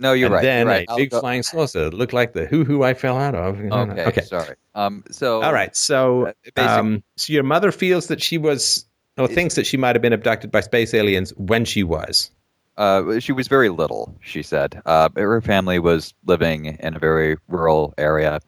No, 0.00 0.12
you're 0.12 0.26
and 0.26 0.34
right. 0.34 0.42
then 0.42 0.66
right. 0.66 0.86
a 0.88 0.96
big 0.96 1.10
go- 1.10 1.20
flying 1.20 1.42
saucer 1.44 1.88
looked 1.90 2.12
like 2.12 2.32
the 2.32 2.46
hoo 2.46 2.64
hoo 2.64 2.82
I 2.82 2.94
fell 2.94 3.16
out 3.16 3.34
of. 3.36 3.60
Okay, 3.60 4.04
okay. 4.04 4.22
sorry. 4.22 4.56
Um, 4.74 5.04
so 5.10 5.40
All 5.42 5.52
right. 5.52 5.74
So, 5.76 6.32
Uh, 6.56 6.60
um, 6.60 7.02
so 7.16 7.32
your 7.32 7.44
mother 7.44 7.70
feels 7.70 8.08
that 8.08 8.20
she 8.20 8.36
was, 8.36 8.86
or 9.16 9.28
thinks 9.28 9.54
that 9.54 9.66
she 9.66 9.76
might 9.76 9.94
have 9.94 10.02
been 10.02 10.12
abducted 10.12 10.50
by 10.50 10.60
space 10.60 10.92
aliens 10.94 11.32
when 11.36 11.64
she 11.64 11.82
was. 11.82 12.30
Uh, 12.76 13.20
she 13.20 13.32
was 13.32 13.46
very 13.46 13.68
little, 13.68 14.16
she 14.20 14.42
said. 14.42 14.80
Uh, 14.84 15.08
her 15.16 15.40
family 15.40 15.78
was 15.78 16.12
living 16.26 16.76
in 16.80 16.96
a 16.96 16.98
very 16.98 17.36
rural 17.48 17.94
area, 17.98 18.40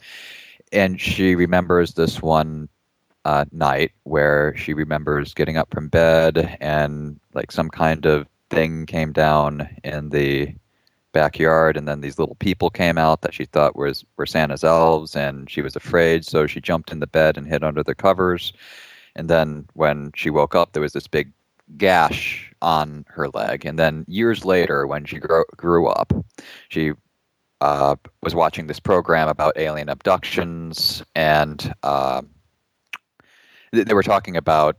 and 0.72 1.00
she 1.00 1.36
remembers 1.36 1.94
this 1.94 2.20
one 2.20 2.68
uh, 3.24 3.44
night 3.52 3.92
where 4.02 4.56
she 4.56 4.72
remembers 4.74 5.34
getting 5.34 5.56
up 5.56 5.68
from 5.72 5.88
bed 5.88 6.56
and 6.60 7.18
like 7.34 7.52
some 7.52 7.68
kind 7.68 8.06
of 8.06 8.26
thing 8.50 8.86
came 8.86 9.12
down 9.12 9.68
in 9.84 10.10
the 10.10 10.52
backyard, 11.12 11.76
and 11.76 11.88
then 11.88 12.00
these 12.00 12.18
little 12.18 12.34
people 12.36 12.68
came 12.68 12.98
out 12.98 13.22
that 13.22 13.32
she 13.32 13.44
thought 13.44 13.76
was 13.76 14.04
were 14.16 14.26
Santa's 14.26 14.64
elves, 14.64 15.14
and 15.14 15.48
she 15.48 15.62
was 15.62 15.76
afraid, 15.76 16.24
so 16.24 16.46
she 16.46 16.60
jumped 16.60 16.90
in 16.90 17.00
the 17.00 17.06
bed 17.06 17.38
and 17.38 17.46
hid 17.46 17.62
under 17.62 17.82
the 17.82 17.94
covers. 17.94 18.52
And 19.16 19.28
then 19.28 19.66
when 19.72 20.12
she 20.14 20.30
woke 20.30 20.54
up, 20.54 20.72
there 20.72 20.82
was 20.82 20.92
this 20.92 21.08
big 21.08 21.32
gash 21.76 22.52
on 22.62 23.04
her 23.08 23.28
leg. 23.28 23.64
And 23.64 23.78
then 23.78 24.04
years 24.06 24.44
later, 24.44 24.86
when 24.86 25.04
she 25.04 25.18
grew, 25.18 25.44
grew 25.56 25.88
up, 25.88 26.12
she 26.68 26.92
uh, 27.60 27.96
was 28.22 28.34
watching 28.34 28.66
this 28.66 28.78
program 28.78 29.28
about 29.28 29.56
alien 29.56 29.88
abductions, 29.88 31.02
and 31.14 31.74
uh, 31.82 32.22
they 33.72 33.94
were 33.94 34.02
talking 34.02 34.36
about 34.36 34.76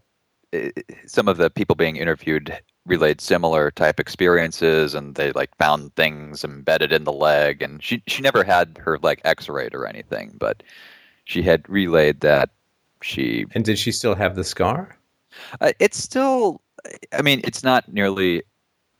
uh, 0.53 0.69
some 1.05 1.27
of 1.27 1.37
the 1.37 1.49
people 1.49 1.75
being 1.75 1.97
interviewed 1.97 2.57
relayed 2.85 3.19
similar 3.19 3.69
type 3.71 3.99
experiences 3.99 4.95
and 4.95 5.15
they 5.15 5.33
like 5.33 5.53
found 5.57 5.93
things 5.95 6.45
embedded 6.45 6.93
in 6.93 7.03
the 7.03 7.11
leg 7.11 7.61
and 7.61 7.83
she 7.83 8.01
she 8.07 8.21
never 8.21 8.45
had 8.45 8.79
her 8.81 8.97
leg 8.99 9.19
x-rayed 9.25 9.75
or 9.75 9.85
anything 9.85 10.33
but 10.39 10.63
she 11.25 11.41
had 11.41 11.67
relayed 11.67 12.21
that 12.21 12.49
she 13.07 13.45
And 13.55 13.63
did 13.65 13.79
she 13.79 13.91
still 13.91 14.15
have 14.15 14.35
the 14.35 14.43
scar? 14.43 14.97
uh, 15.61 15.71
it's 15.79 15.97
still, 15.97 16.61
I 17.13 17.21
mean, 17.21 17.41
it's 17.43 17.63
not 17.63 17.91
nearly 17.91 18.43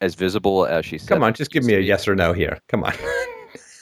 as 0.02 0.16
visible 0.16 0.66
as 0.66 0.86
she 0.86 0.98
said. 0.98 1.10
Come 1.10 1.24
on, 1.24 1.34
just 1.34 1.52
give 1.52 1.64
me 1.64 1.74
a 1.74 1.80
yes 1.80 2.08
or 2.08 2.16
no 2.16 2.34
here. 2.34 2.60
Come 2.68 2.84
on. 2.84 2.94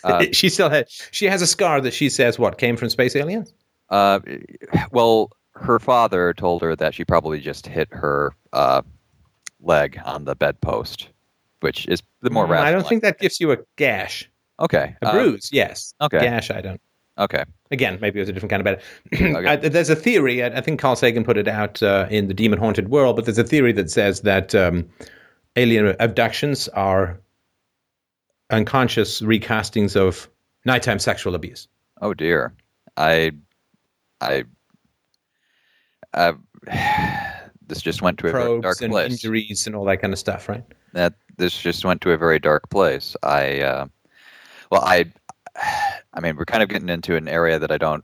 Uh, 0.05 0.23
she 0.31 0.49
still 0.49 0.69
had. 0.69 0.85
She 1.09 1.25
has 1.25 1.41
a 1.41 1.47
scar 1.47 1.81
that 1.81 1.91
she 1.91 2.09
says 2.11 2.37
what 2.37 2.59
came 2.59 2.77
from 2.77 2.91
space 2.91 3.15
aliens. 3.15 3.51
Uh, 3.89 4.19
well, 4.91 5.31
her 5.55 5.79
father 5.79 6.31
told 6.31 6.61
her 6.61 6.75
that 6.75 6.93
she 6.93 7.03
probably 7.03 7.39
just 7.39 7.65
hit 7.65 7.87
her 7.91 8.31
uh, 8.53 8.83
leg 9.61 9.99
on 10.05 10.25
the 10.25 10.35
bedpost, 10.35 11.09
which 11.61 11.87
is 11.87 12.03
the 12.21 12.29
more 12.29 12.45
Mm, 12.45 12.49
rational. 12.49 12.67
I 12.67 12.71
don't 12.71 12.87
think 12.87 13.01
that 13.01 13.17
gives 13.17 13.39
you 13.39 13.51
a 13.51 13.57
gash. 13.77 14.29
Okay. 14.59 14.95
A 15.01 15.07
uh, 15.07 15.11
bruise, 15.11 15.49
yes. 15.51 15.95
okay. 15.99 16.19
Gash, 16.19 16.51
I 16.51 16.61
don't. 16.61 16.79
Okay. 17.17 17.43
Again, 17.71 17.97
maybe 18.01 18.19
it 18.19 18.23
was 18.23 18.29
a 18.29 18.33
different 18.33 18.51
kind 18.51 18.61
of 18.61 18.65
bed. 18.65 18.81
Okay. 19.37 19.47
I, 19.47 19.55
there's 19.55 19.89
a 19.89 19.95
theory. 19.95 20.43
I, 20.43 20.47
I 20.47 20.61
think 20.61 20.79
Carl 20.79 20.95
Sagan 20.95 21.23
put 21.23 21.37
it 21.37 21.47
out 21.47 21.81
uh, 21.81 22.07
in 22.09 22.27
the 22.27 22.33
Demon 22.33 22.59
Haunted 22.59 22.89
World, 22.89 23.15
but 23.15 23.25
there's 23.25 23.37
a 23.37 23.43
theory 23.43 23.73
that 23.73 23.89
says 23.89 24.21
that 24.21 24.53
um, 24.55 24.89
alien 25.55 25.95
abductions 25.99 26.67
are 26.69 27.19
unconscious 28.49 29.21
recastings 29.21 29.95
of 29.95 30.29
nighttime 30.65 30.99
sexual 30.99 31.35
abuse. 31.35 31.67
Oh 32.01 32.13
dear. 32.13 32.53
I. 32.97 33.31
I. 34.21 34.43
Uh, 36.13 36.33
this 37.67 37.81
just 37.81 38.01
went 38.01 38.19
to 38.19 38.27
a 38.27 38.31
very 38.31 38.61
dark 38.61 38.81
and 38.81 38.91
place. 38.91 39.11
injuries 39.11 39.65
and 39.65 39.75
all 39.75 39.85
that 39.85 40.01
kind 40.01 40.13
of 40.13 40.19
stuff, 40.19 40.47
right? 40.47 40.63
that 40.95 41.13
this 41.37 41.61
just 41.61 41.85
went 41.85 42.01
to 42.01 42.11
a 42.11 42.17
very 42.17 42.39
dark 42.39 42.69
place. 42.69 43.15
I, 43.21 43.59
uh, 43.59 43.85
well, 44.71 44.81
I, 44.81 45.11
I 46.15 46.21
mean, 46.21 46.35
we're 46.37 46.45
kind 46.45 46.63
of 46.63 46.69
getting 46.69 46.89
into 46.89 47.15
an 47.15 47.27
area 47.27 47.59
that 47.59 47.71
I 47.71 47.77
don't 47.77 48.03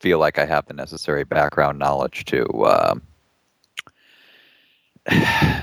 feel 0.00 0.18
like 0.18 0.38
I 0.38 0.44
have 0.46 0.66
the 0.66 0.74
necessary 0.74 1.24
background 1.24 1.78
knowledge 1.78 2.24
to 2.26 2.46
um 2.66 3.02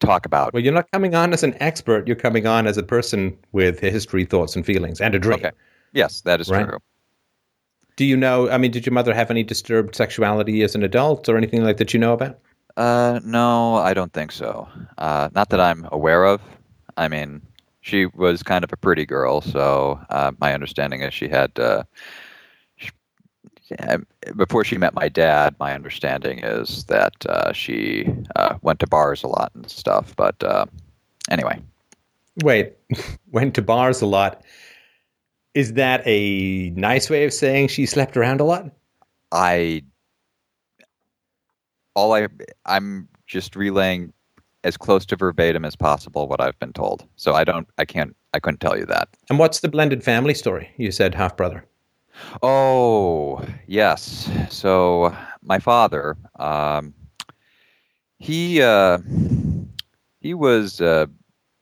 talk 0.00 0.26
about. 0.26 0.52
Well, 0.52 0.62
you're 0.62 0.72
not 0.74 0.90
coming 0.92 1.14
on 1.14 1.32
as 1.32 1.42
an 1.42 1.54
expert. 1.62 2.06
You're 2.06 2.16
coming 2.16 2.46
on 2.46 2.66
as 2.66 2.76
a 2.76 2.82
person 2.82 3.36
with 3.52 3.78
history, 3.80 4.24
thoughts, 4.24 4.56
and 4.56 4.64
feelings, 4.66 5.00
and 5.00 5.14
a 5.14 5.18
dream. 5.18 5.38
Okay. 5.38 5.50
Yes, 5.92 6.22
that 6.22 6.40
is 6.40 6.48
Right. 6.48 6.66
true. 6.66 6.78
Do 7.96 8.04
you 8.04 8.16
know? 8.16 8.48
I 8.48 8.56
mean, 8.58 8.70
did 8.70 8.86
your 8.86 8.94
mother 8.94 9.12
have 9.14 9.30
any 9.30 9.42
disturbed 9.42 9.94
sexuality 9.94 10.62
as 10.62 10.74
an 10.74 10.82
adult, 10.82 11.28
or 11.28 11.36
anything 11.36 11.62
like 11.64 11.76
that 11.76 11.92
you 11.92 12.00
know 12.00 12.14
about? 12.14 12.38
Uh, 12.76 13.20
no, 13.24 13.76
I 13.76 13.92
don't 13.94 14.12
think 14.12 14.32
so. 14.32 14.68
Uh, 14.96 15.28
not 15.34 15.50
that 15.50 15.60
I'm 15.60 15.86
aware 15.92 16.24
of. 16.24 16.40
I 16.96 17.08
mean, 17.08 17.42
she 17.80 18.06
was 18.06 18.42
kind 18.42 18.64
of 18.64 18.72
a 18.72 18.76
pretty 18.76 19.06
girl, 19.06 19.40
so 19.40 20.00
uh, 20.10 20.32
my 20.40 20.54
understanding 20.54 21.02
is 21.02 21.14
she 21.14 21.28
had. 21.28 21.58
Uh, 21.58 21.84
sh 22.76 22.90
yeah, 23.70 23.98
before 24.36 24.64
she 24.64 24.76
met 24.76 24.94
my 24.94 25.08
dad, 25.08 25.54
my 25.60 25.74
understanding 25.74 26.40
is 26.40 26.84
that 26.84 27.14
uh, 27.26 27.52
she 27.52 28.06
uh, 28.36 28.56
went 28.62 28.80
to 28.80 28.86
bars 28.86 29.22
a 29.22 29.28
lot 29.28 29.52
and 29.54 29.70
stuff. 29.70 30.14
But 30.16 30.42
uh, 30.42 30.66
anyway, 31.30 31.62
Wait, 32.42 32.74
went 33.30 33.54
to 33.54 33.62
bars 33.62 34.02
a 34.02 34.06
lot. 34.06 34.42
Is 35.54 35.74
that 35.74 36.02
a 36.06 36.70
nice 36.70 37.10
way 37.10 37.24
of 37.24 37.32
saying 37.32 37.68
she 37.68 37.86
slept 37.86 38.16
around 38.16 38.40
a 38.40 38.44
lot? 38.44 38.70
I 39.32 39.82
all 41.94 42.14
I 42.14 42.28
I'm 42.66 43.08
just 43.26 43.56
relaying 43.56 44.12
as 44.64 44.76
close 44.76 45.06
to 45.06 45.16
verbatim 45.16 45.64
as 45.64 45.74
possible 45.76 46.28
what 46.28 46.40
I've 46.40 46.58
been 46.58 46.72
told. 46.72 47.06
So 47.16 47.34
I 47.34 47.44
don't 47.44 47.68
I 47.78 47.84
can't 47.84 48.14
I 48.34 48.40
couldn't 48.40 48.60
tell 48.60 48.78
you 48.78 48.86
that. 48.86 49.08
And 49.28 49.38
what's 49.38 49.60
the 49.60 49.68
blended 49.68 50.04
family 50.04 50.34
story? 50.34 50.70
You 50.76 50.92
said 50.92 51.14
half 51.14 51.36
brother. 51.36 51.64
Oh, 52.42 53.44
yes. 53.66 54.30
So 54.50 55.16
my 55.42 55.58
father, 55.58 56.16
um, 56.38 56.94
he 58.18 58.60
uh, 58.62 58.98
he 60.20 60.34
was 60.34 60.80
uh, 60.80 61.06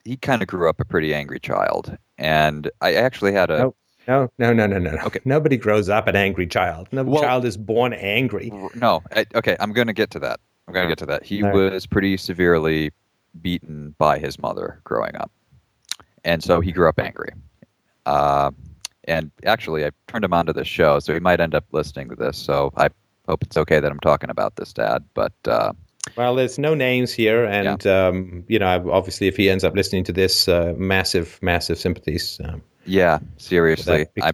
he 0.04 0.16
kind 0.16 0.42
of 0.42 0.48
grew 0.48 0.68
up 0.68 0.80
a 0.80 0.84
pretty 0.84 1.14
angry 1.14 1.38
child, 1.38 1.96
and 2.16 2.70
I 2.80 2.94
actually 2.94 3.32
had 3.32 3.50
a. 3.50 3.72
No, 4.08 4.30
no, 4.38 4.54
no, 4.54 4.66
no, 4.66 4.78
no. 4.78 4.90
no. 4.92 5.02
Okay. 5.04 5.20
Nobody 5.26 5.58
grows 5.58 5.90
up 5.90 6.06
an 6.08 6.16
angry 6.16 6.46
child. 6.46 6.88
No 6.92 7.04
Well- 7.04 7.22
child 7.22 7.44
is 7.44 7.58
born 7.58 7.92
angry. 7.92 8.50
no. 8.74 9.02
I, 9.14 9.26
okay, 9.34 9.54
I'm 9.60 9.72
going 9.72 9.86
to 9.86 9.92
get 9.92 10.10
to 10.12 10.18
that. 10.20 10.40
I'm 10.68 10.74
going 10.74 10.84
to 10.84 10.90
get 10.90 10.98
to 10.98 11.06
that. 11.06 11.24
He 11.24 11.42
right. 11.42 11.54
was 11.54 11.86
pretty 11.86 12.18
severely 12.18 12.92
beaten 13.40 13.94
by 13.96 14.18
his 14.18 14.38
mother 14.38 14.80
growing 14.84 15.16
up, 15.16 15.32
and 16.24 16.42
so 16.44 16.60
he 16.60 16.72
grew 16.72 16.88
up 16.88 17.00
angry. 17.00 17.32
Uh, 18.04 18.50
and 19.04 19.30
actually, 19.46 19.86
I 19.86 19.90
turned 20.06 20.24
him 20.24 20.34
onto 20.34 20.52
this 20.52 20.68
show, 20.68 20.98
so 20.98 21.14
he 21.14 21.20
might 21.20 21.40
end 21.40 21.54
up 21.54 21.64
listening 21.72 22.10
to 22.10 22.16
this. 22.16 22.36
So 22.36 22.70
I 22.76 22.90
hope 23.26 23.42
it's 23.42 23.56
okay 23.56 23.80
that 23.80 23.90
I'm 23.90 24.00
talking 24.00 24.28
about 24.28 24.56
this, 24.56 24.74
Dad. 24.74 25.04
But 25.14 25.32
uh, 25.46 25.72
Well, 26.16 26.34
there's 26.34 26.58
no 26.58 26.74
names 26.74 27.14
here, 27.14 27.46
and 27.46 27.86
um, 27.86 28.44
you 28.46 28.58
know, 28.58 28.90
obviously, 28.90 29.26
if 29.26 29.38
he 29.38 29.48
ends 29.48 29.64
up 29.64 29.74
listening 29.74 30.04
to 30.04 30.12
this, 30.12 30.48
uh, 30.48 30.74
massive, 30.76 31.38
massive 31.40 31.78
sympathies 31.78 32.38
um, 32.44 32.62
yeah, 32.84 33.18
seriously, 33.36 34.06
I. 34.22 34.32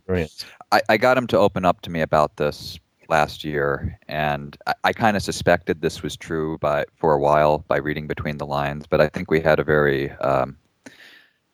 I, 0.73 0.81
I 0.89 0.97
got 0.97 1.17
him 1.17 1.29
to 1.29 1.39
open 1.39 1.65
up 1.65 1.83
to 1.83 1.91
me 1.91 2.01
about 2.01 2.37
this 2.37 2.81
last 3.09 3.45
year, 3.45 3.99
and 4.09 4.57
I, 4.67 4.75
I 4.85 4.93
kind 4.93 5.17
of 5.17 5.23
suspected 5.23 5.81
this 5.81 6.03
was 6.03 6.17
true 6.17 6.59
by 6.59 6.85
for 6.97 7.13
a 7.15 7.19
while 7.19 7.65
by 7.69 7.79
reading 7.79 8.07
between 8.07 8.39
the 8.39 8.47
lines. 8.47 8.87
But 8.87 9.01
I 9.01 9.09
think 9.09 9.31
we 9.31 9.41
had 9.41 9.59
a 9.59 9.65
very 9.65 10.11
um, 10.13 10.57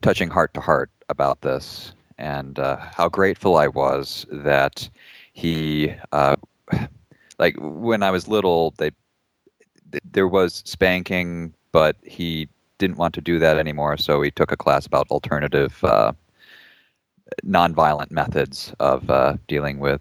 touching 0.03 0.31
heart 0.31 0.55
to 0.55 0.61
heart 0.61 0.91
about 1.09 1.43
this, 1.43 1.93
and 2.19 2.59
uh, 2.59 2.77
how 2.77 3.09
grateful 3.09 3.57
I 3.57 3.69
was 3.69 4.27
that 4.31 4.89
he, 5.33 5.95
uh, 6.12 6.37
like 7.39 7.57
when 7.59 8.03
I 8.03 8.11
was 8.11 8.29
little, 8.29 8.75
they 8.79 8.91
th- 9.93 10.03
there 10.11 10.29
was 10.29 10.62
spanking, 10.67 11.55
but 11.73 11.97
he 12.03 12.49
didn't 12.79 12.97
want 12.97 13.15
to 13.15 13.20
do 13.20 13.39
that 13.39 13.59
anymore, 13.59 13.97
so 13.97 14.23
he 14.23 14.31
took 14.31 14.53
a 14.53 14.57
class 14.57 14.87
about 14.87 15.11
alternative. 15.11 15.83
Uh, 15.85 16.12
nonviolent 17.45 18.11
methods 18.11 18.75
of 18.81 19.09
uh, 19.09 19.37
dealing 19.47 19.79
with 19.79 20.01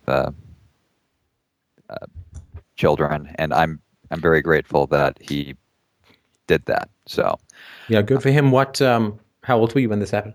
uh, 1.89 2.05
children, 2.75 3.33
and 3.35 3.53
I'm 3.53 3.79
I'm 4.11 4.21
very 4.21 4.41
grateful 4.41 4.87
that 4.87 5.17
he 5.21 5.55
did 6.47 6.65
that. 6.65 6.89
So, 7.05 7.39
Yeah, 7.87 8.01
good 8.01 8.21
for 8.21 8.31
him. 8.31 8.51
What? 8.51 8.81
Um, 8.81 9.19
how 9.43 9.57
old 9.57 9.73
were 9.73 9.81
you 9.81 9.89
when 9.89 9.99
this 9.99 10.11
happened? 10.11 10.33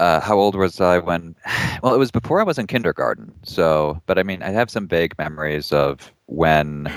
uh, 0.00 0.20
how 0.20 0.36
old 0.38 0.54
was 0.54 0.80
I 0.80 0.98
when? 0.98 1.34
Well, 1.82 1.94
it 1.94 1.98
was 1.98 2.10
before 2.10 2.40
I 2.40 2.42
was 2.44 2.58
in 2.58 2.66
kindergarten. 2.66 3.32
So, 3.44 4.02
but 4.06 4.18
I 4.18 4.24
mean, 4.24 4.42
I 4.42 4.50
have 4.50 4.68
some 4.68 4.88
vague 4.88 5.16
memories 5.16 5.72
of 5.72 6.12
when 6.26 6.92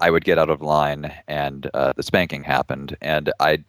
I 0.00 0.10
would 0.10 0.24
get 0.24 0.38
out 0.38 0.48
of 0.48 0.62
line 0.62 1.12
and 1.28 1.68
uh, 1.74 1.92
the 1.94 2.02
spanking 2.02 2.42
happened, 2.44 2.96
and 3.02 3.32
I. 3.40 3.64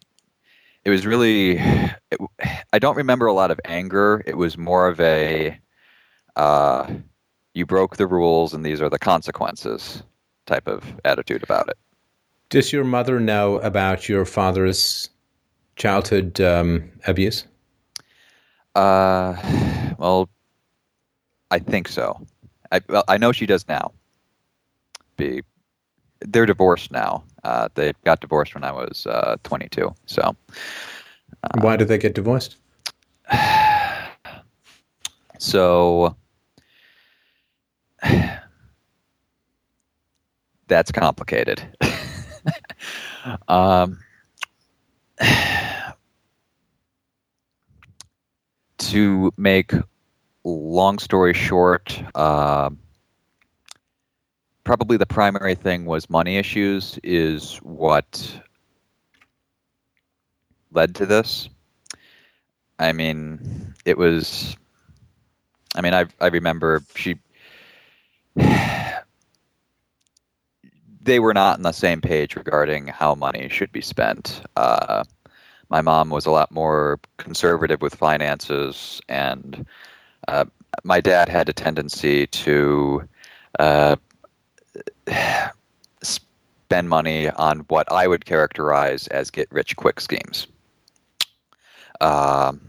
It 0.84 0.90
was 0.90 1.06
really. 1.06 1.58
It, 2.10 2.20
I 2.72 2.78
don't 2.78 2.96
remember 2.96 3.26
a 3.26 3.32
lot 3.32 3.50
of 3.50 3.60
anger. 3.64 4.22
It 4.26 4.36
was 4.36 4.56
more 4.58 4.88
of 4.88 5.00
a. 5.00 5.58
Uh, 6.36 6.94
you 7.54 7.64
broke 7.64 7.96
the 7.96 8.06
rules, 8.06 8.52
and 8.52 8.64
these 8.64 8.80
are 8.80 8.90
the 8.90 8.98
consequences 8.98 10.02
type 10.46 10.66
of 10.66 10.84
attitude 11.04 11.42
about 11.42 11.68
it. 11.68 11.78
Does 12.50 12.72
your 12.72 12.84
mother 12.84 13.18
know 13.18 13.58
about 13.60 14.08
your 14.08 14.24
father's 14.24 15.08
childhood 15.76 16.40
um, 16.40 16.90
abuse? 17.06 17.46
Uh, 18.74 19.34
well, 19.98 20.28
I 21.50 21.58
think 21.58 21.88
so. 21.88 22.26
I 22.72 22.80
well, 22.88 23.04
I 23.08 23.16
know 23.16 23.32
she 23.32 23.46
does 23.46 23.66
now. 23.68 23.92
Be, 25.16 25.42
they're 26.20 26.46
divorced 26.46 26.90
now. 26.90 27.24
Uh, 27.44 27.68
they 27.74 27.92
got 28.04 28.20
divorced 28.20 28.54
when 28.54 28.64
I 28.64 28.72
was 28.72 29.06
uh, 29.06 29.36
22. 29.44 29.94
So 30.06 30.34
Why 31.60 31.76
did 31.76 31.88
they 31.88 31.98
get 31.98 32.14
divorced? 32.14 32.56
so 35.38 36.16
that's 40.68 40.92
complicated. 40.92 41.62
um, 43.48 43.98
to 48.78 49.32
make 49.36 49.72
long 50.44 50.98
story 50.98 51.32
short, 51.34 52.02
uh, 52.14 52.70
probably 54.64 54.96
the 54.96 55.06
primary 55.06 55.54
thing 55.54 55.84
was 55.84 56.08
money 56.10 56.36
issues 56.36 56.98
is 57.02 57.56
what 57.58 58.40
led 60.72 60.94
to 60.96 61.06
this. 61.06 61.48
I 62.78 62.92
mean, 62.92 63.74
it 63.84 63.96
was. 63.96 64.56
I 65.74 65.80
mean, 65.80 65.94
I 65.94 66.06
I 66.20 66.28
remember 66.28 66.82
she. 66.94 67.16
They 71.00 71.20
were 71.20 71.34
not 71.34 71.58
on 71.58 71.62
the 71.62 71.72
same 71.72 72.00
page 72.00 72.34
regarding 72.34 72.86
how 72.86 73.14
money 73.14 73.50
should 73.50 73.70
be 73.70 73.82
spent. 73.82 74.40
Uh, 74.56 75.04
my 75.68 75.82
mom 75.82 76.08
was 76.08 76.24
a 76.24 76.30
lot 76.30 76.50
more 76.50 76.98
conservative 77.18 77.82
with 77.82 77.94
finances, 77.94 79.02
and 79.06 79.66
uh, 80.28 80.46
my 80.82 81.02
dad 81.02 81.28
had 81.28 81.50
a 81.50 81.52
tendency 81.52 82.26
to 82.28 83.06
uh, 83.58 83.96
spend 86.02 86.88
money 86.88 87.28
on 87.30 87.60
what 87.68 87.90
I 87.92 88.06
would 88.06 88.24
characterize 88.24 89.06
as 89.08 89.30
get 89.30 89.52
rich 89.52 89.76
quick 89.76 90.00
schemes. 90.00 90.46
Um, 92.00 92.60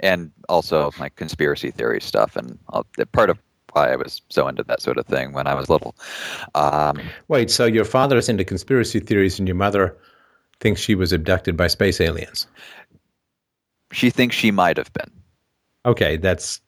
and 0.00 0.30
also 0.48 0.90
like 1.00 1.16
conspiracy 1.16 1.70
theory 1.70 2.00
stuff, 2.00 2.36
and 2.36 2.58
part 3.12 3.30
of 3.30 3.38
why 3.72 3.92
I 3.92 3.96
was 3.96 4.22
so 4.28 4.48
into 4.48 4.62
that 4.64 4.80
sort 4.82 4.98
of 4.98 5.06
thing 5.06 5.32
when 5.32 5.46
I 5.46 5.54
was 5.54 5.68
little. 5.68 5.94
Um, 6.54 7.00
Wait, 7.28 7.50
so 7.50 7.64
your 7.66 7.84
father 7.84 8.16
is 8.18 8.28
into 8.28 8.44
conspiracy 8.44 9.00
theories 9.00 9.38
and 9.38 9.46
your 9.48 9.54
mother 9.56 9.96
thinks 10.60 10.80
she 10.80 10.94
was 10.94 11.12
abducted 11.12 11.56
by 11.56 11.66
space 11.68 12.00
aliens. 12.00 12.46
She 13.92 14.10
thinks 14.10 14.36
she 14.36 14.50
might 14.50 14.76
have 14.76 14.92
been. 14.92 15.10
Okay, 15.86 16.16
that's 16.16 16.60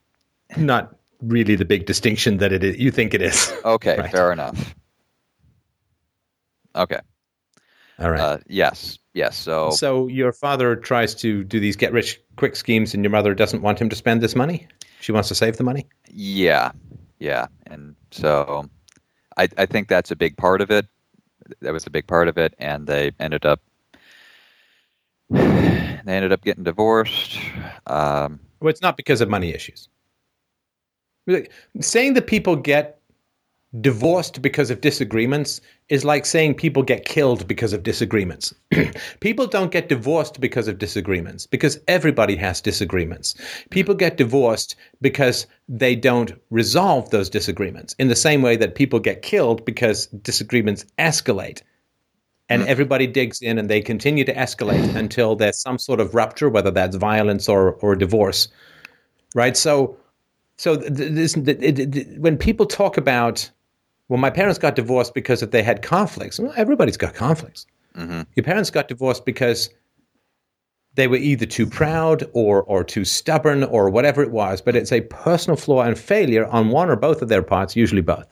not 0.57 0.95
really 1.21 1.55
the 1.55 1.65
big 1.67 1.85
distinction 1.87 2.39
that 2.39 2.53
it 2.53 2.65
is, 2.65 2.79
you 2.79 2.91
think 2.91 3.13
it 3.15 3.21
is. 3.23 3.53
Okay, 3.65 3.99
Right. 3.99 4.11
fair 4.11 4.33
enough. 4.33 4.75
Okay. 6.75 7.01
All 7.99 8.11
right. 8.11 8.21
Uh, 8.21 8.39
yes. 8.49 8.99
Yes. 9.13 9.37
So, 9.37 9.71
so 9.71 10.07
your 10.07 10.33
father 10.33 10.77
tries 10.77 11.15
to 11.17 11.45
do 11.45 11.61
these 11.61 11.77
get 11.77 11.93
rich 11.93 12.21
quick 12.37 12.57
schemes, 12.57 12.95
and 12.95 13.03
your 13.05 13.11
mother 13.11 13.35
doesn't 13.35 13.61
want 13.61 13.79
him 13.79 13.89
to 13.91 13.97
spend 13.97 14.23
this 14.23 14.35
money. 14.37 14.67
She 15.01 15.13
wants 15.13 15.29
to 15.29 15.35
save 15.35 15.57
the 15.57 15.65
money. 15.65 15.87
yeah, 16.09 16.73
yeah, 17.21 17.47
and 17.67 17.95
so 18.11 18.69
I 19.37 19.49
I 19.59 19.67
think 19.67 19.89
that's 19.89 20.11
a 20.11 20.17
big 20.17 20.37
part 20.37 20.61
of 20.61 20.71
it. 20.71 20.87
That 21.61 21.73
was 21.73 21.87
a 21.87 21.91
big 21.91 22.07
part 22.07 22.29
of 22.29 22.39
it, 22.39 22.55
and 22.59 22.87
they 22.87 23.13
ended 23.21 23.47
up 23.47 23.61
they 25.31 26.01
ended 26.07 26.33
up 26.33 26.43
getting 26.43 26.65
divorced. 26.65 27.39
Um, 27.87 28.41
Well, 28.61 28.71
it's 28.71 28.83
not 28.83 28.97
because 28.97 29.21
of 29.21 29.29
money 29.29 29.55
issues. 29.55 29.89
Saying 31.81 32.15
that 32.15 32.27
people 32.27 32.57
get 32.57 33.00
divorced 33.81 34.43
because 34.43 34.71
of 34.71 34.81
disagreements 34.81 35.61
is 35.89 36.05
like 36.05 36.27
saying 36.27 36.55
people 36.55 36.83
get 36.83 37.05
killed 37.05 37.47
because 37.47 37.73
of 37.73 37.83
disagreements. 37.83 38.53
people 39.21 39.47
don't 39.47 39.71
get 39.71 39.89
divorced 39.89 40.41
because 40.41 40.67
of 40.67 40.79
disagreements, 40.79 41.47
because 41.47 41.79
everybody 41.87 42.35
has 42.35 42.61
disagreements. 42.61 43.35
People 43.71 43.95
get 43.95 44.17
divorced 44.17 44.75
because 45.01 45.47
they 45.69 45.95
don't 45.95 46.33
resolve 46.51 47.11
those 47.11 47.31
disagreements, 47.31 47.95
in 47.99 48.09
the 48.09 48.17
same 48.17 48.43
way 48.43 48.57
that 48.57 48.75
people 48.75 48.99
get 48.99 49.23
killed 49.23 49.65
because 49.65 50.07
disagreements 50.07 50.85
escalate. 50.99 51.63
And 52.49 52.63
hmm. 52.63 52.69
everybody 52.69 53.07
digs 53.07 53.41
in 53.41 53.59
and 53.59 53.71
they 53.71 53.81
continue 53.81 54.25
to 54.25 54.35
escalate 54.35 54.95
until 54.97 55.37
there's 55.37 55.61
some 55.61 55.79
sort 55.79 56.01
of 56.01 56.15
rupture, 56.15 56.49
whether 56.49 56.73
that's 56.73 56.97
violence 56.97 57.49
or, 57.49 57.75
or 57.75 57.95
divorce 57.95 58.49
right? 59.35 59.57
So, 59.57 59.97
so 60.57 60.77
th- 60.77 60.97
th- 60.97 61.13
this, 61.13 61.33
th- 61.35 61.59
it- 61.61 61.93
th- 61.93 62.07
when 62.19 62.37
people 62.37 62.67
talk 62.67 62.97
about, 62.97 63.51
well, 64.11 64.19
my 64.19 64.29
parents 64.29 64.59
got 64.59 64.75
divorced 64.75 65.15
because 65.15 65.41
if 65.41 65.53
they 65.53 65.63
had 65.63 65.83
conflicts. 65.83 66.41
Well, 66.41 66.53
everybody's 66.57 66.97
got 66.97 67.15
conflicts. 67.15 67.65
Your 67.97 68.45
parents 68.45 68.69
got 68.71 68.89
divorced 68.89 69.25
because 69.25 69.71
they 70.95 71.07
were 71.07 71.17
either 71.17 71.47
too 71.47 71.67
proud 71.67 72.25
or 72.33 72.63
or 72.65 72.83
too 72.83 73.05
stubborn 73.05 73.63
or 73.65 73.89
whatever 73.89 74.21
it 74.23 74.33
was. 74.33 74.61
But 74.61 74.75
it's 74.75 74.91
a 74.93 75.03
personal 75.03 75.57
flaw 75.57 75.83
and 75.83 75.97
failure 75.97 76.47
on 76.47 76.71
one 76.71 76.91
or 76.91 76.97
both 76.97 77.23
of 77.23 77.29
their 77.29 77.43
parts, 77.43 77.77
usually 77.77 78.03
both. 78.03 78.27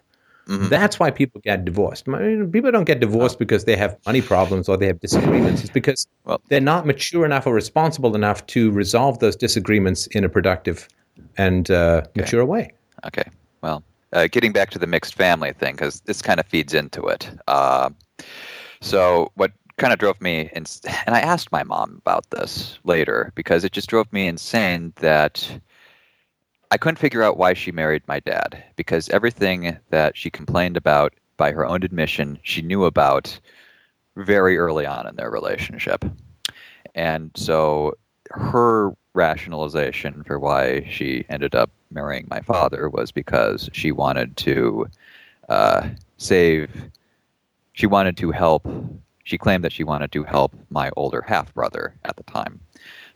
That's 0.48 0.98
why 0.98 1.10
people 1.10 1.42
get 1.42 1.66
divorced. 1.66 2.08
I 2.08 2.18
mean, 2.18 2.50
people 2.50 2.72
don't 2.72 2.84
get 2.84 3.00
divorced 3.00 3.38
because 3.38 3.66
they 3.66 3.76
have 3.76 3.98
money 4.06 4.22
problems 4.22 4.66
or 4.66 4.78
they 4.78 4.86
have 4.86 4.98
disagreements. 4.98 5.60
It's 5.60 5.70
because 5.70 6.06
Well- 6.24 6.40
they're 6.48 6.60
not 6.60 6.86
mature 6.86 7.26
enough 7.26 7.46
or 7.46 7.52
responsible 7.52 8.16
enough 8.16 8.46
to 8.46 8.70
resolve 8.72 9.18
those 9.18 9.36
disagreements 9.36 10.06
in 10.08 10.24
a 10.24 10.28
productive 10.30 10.88
and 11.36 11.70
uh, 11.70 12.02
mature 12.16 12.46
way. 12.46 12.72
Okay. 13.04 13.24
Well, 13.62 13.82
uh, 14.12 14.28
getting 14.30 14.52
back 14.52 14.70
to 14.70 14.78
the 14.78 14.86
mixed 14.86 15.14
family 15.14 15.52
thing, 15.52 15.74
because 15.74 16.00
this 16.02 16.22
kind 16.22 16.40
of 16.40 16.46
feeds 16.46 16.74
into 16.74 17.06
it. 17.06 17.30
Uh, 17.46 17.90
so, 18.80 19.30
what 19.34 19.52
kind 19.76 19.92
of 19.92 19.98
drove 19.98 20.20
me, 20.20 20.50
ins- 20.54 20.80
and 21.06 21.14
I 21.14 21.20
asked 21.20 21.52
my 21.52 21.62
mom 21.62 21.98
about 21.98 22.30
this 22.30 22.78
later, 22.84 23.32
because 23.34 23.64
it 23.64 23.72
just 23.72 23.88
drove 23.88 24.12
me 24.12 24.26
insane 24.26 24.92
that 24.96 25.60
I 26.70 26.76
couldn't 26.76 26.98
figure 26.98 27.22
out 27.22 27.38
why 27.38 27.54
she 27.54 27.72
married 27.72 28.02
my 28.06 28.20
dad, 28.20 28.62
because 28.76 29.08
everything 29.08 29.78
that 29.90 30.16
she 30.16 30.30
complained 30.30 30.76
about, 30.76 31.14
by 31.36 31.52
her 31.52 31.64
own 31.64 31.82
admission, 31.82 32.38
she 32.42 32.62
knew 32.62 32.84
about 32.84 33.38
very 34.16 34.58
early 34.58 34.84
on 34.84 35.06
in 35.06 35.16
their 35.16 35.30
relationship. 35.30 36.04
And 36.94 37.30
so 37.36 37.94
her 38.30 38.92
rationalization 39.14 40.24
for 40.24 40.38
why 40.38 40.86
she 40.90 41.24
ended 41.28 41.54
up 41.54 41.70
marrying 41.90 42.26
my 42.30 42.40
father 42.40 42.88
was 42.88 43.12
because 43.12 43.68
she 43.72 43.92
wanted 43.92 44.36
to 44.38 44.88
uh, 45.48 45.88
save, 46.16 46.70
she 47.72 47.86
wanted 47.86 48.16
to 48.18 48.30
help, 48.30 48.66
she 49.24 49.38
claimed 49.38 49.64
that 49.64 49.72
she 49.72 49.84
wanted 49.84 50.12
to 50.12 50.24
help 50.24 50.54
my 50.70 50.90
older 50.96 51.22
half 51.22 51.52
brother 51.54 51.94
at 52.04 52.16
the 52.16 52.22
time. 52.24 52.60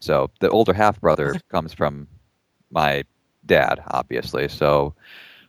So 0.00 0.30
the 0.40 0.50
older 0.50 0.72
half 0.72 1.00
brother 1.00 1.40
comes 1.50 1.72
from 1.72 2.08
my 2.70 3.04
dad, 3.46 3.82
obviously. 3.88 4.48
So 4.48 4.94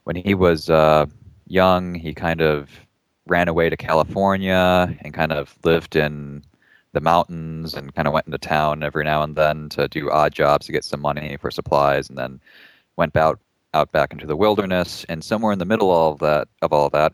when 0.03 0.15
he 0.15 0.33
was 0.33 0.69
uh, 0.69 1.05
young, 1.47 1.95
he 1.95 2.13
kind 2.13 2.41
of 2.41 2.69
ran 3.25 3.47
away 3.47 3.69
to 3.69 3.77
California 3.77 4.95
and 5.01 5.13
kind 5.13 5.31
of 5.31 5.57
lived 5.63 5.95
in 5.95 6.43
the 6.91 7.01
mountains 7.01 7.73
and 7.73 7.93
kind 7.95 8.07
of 8.07 8.13
went 8.13 8.27
into 8.27 8.37
town 8.37 8.83
every 8.83 9.03
now 9.03 9.23
and 9.23 9.35
then 9.35 9.69
to 9.69 9.87
do 9.87 10.11
odd 10.11 10.33
jobs 10.33 10.65
to 10.65 10.71
get 10.71 10.83
some 10.83 11.01
money 11.01 11.37
for 11.39 11.49
supplies 11.49 12.07
and 12.07 12.17
then 12.17 12.39
went 12.97 13.15
out 13.17 13.39
out 13.73 13.91
back 13.91 14.11
into 14.13 14.27
the 14.27 14.35
wilderness 14.35 15.05
and 15.09 15.23
somewhere 15.23 15.51
in 15.51 15.59
the 15.59 15.65
middle 15.65 15.89
of 15.91 15.97
all 15.97 16.11
of 16.13 16.19
that 16.19 16.47
of 16.61 16.73
all 16.73 16.85
of 16.87 16.91
that 16.91 17.13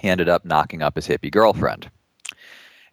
he 0.00 0.08
ended 0.08 0.28
up 0.28 0.44
knocking 0.44 0.82
up 0.82 0.96
his 0.96 1.06
hippie 1.06 1.30
girlfriend. 1.30 1.90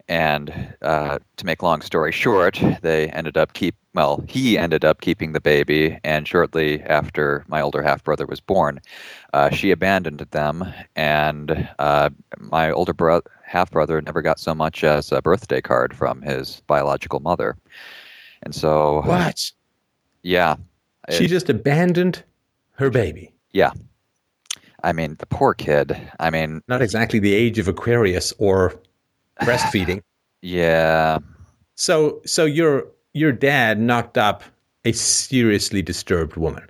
And 0.08 0.74
uh, 0.82 1.18
to 1.36 1.46
make 1.46 1.62
long 1.62 1.82
story 1.82 2.10
short 2.12 2.60
they 2.82 3.08
ended 3.10 3.36
up 3.36 3.52
keep 3.52 3.76
well 3.94 4.24
he 4.28 4.58
ended 4.58 4.84
up 4.84 5.00
keeping 5.00 5.32
the 5.32 5.40
baby 5.40 5.98
and 6.02 6.26
shortly 6.26 6.82
after 6.82 7.44
my 7.48 7.60
older 7.60 7.82
half 7.82 8.02
brother 8.02 8.26
was 8.26 8.40
born 8.40 8.80
uh, 9.32 9.50
she 9.50 9.70
abandoned 9.70 10.18
them 10.32 10.64
and 10.96 11.68
uh, 11.78 12.10
my 12.38 12.70
older 12.72 12.92
bro- 12.92 13.22
half 13.44 13.70
brother 13.70 14.00
never 14.00 14.20
got 14.20 14.40
so 14.40 14.54
much 14.54 14.82
as 14.82 15.12
a 15.12 15.22
birthday 15.22 15.60
card 15.60 15.94
from 15.96 16.22
his 16.22 16.60
biological 16.66 17.20
mother. 17.20 17.56
And 18.42 18.54
so 18.54 19.02
What? 19.02 19.52
yeah 20.22 20.56
She 21.10 21.24
it- 21.24 21.28
just 21.28 21.48
abandoned 21.48 22.22
her 22.72 22.90
baby. 22.90 23.32
yeah 23.52 23.72
i 24.82 24.92
mean 24.92 25.16
the 25.18 25.26
poor 25.26 25.52
kid 25.54 25.94
i 26.20 26.30
mean 26.30 26.62
Not 26.68 26.80
exactly 26.82 27.18
the 27.18 27.34
age 27.34 27.58
of 27.58 27.68
Aquarius 27.68 28.32
or 28.38 28.80
breastfeeding. 29.42 30.00
yeah 30.42 31.18
So, 31.74 32.20
so 32.24 32.44
your 32.44 32.86
your 33.12 33.32
dad 33.32 33.78
knocked 33.80 34.16
up 34.18 34.42
a 34.84 34.92
seriously 34.92 35.82
disturbed 35.82 36.36
woman, 36.36 36.64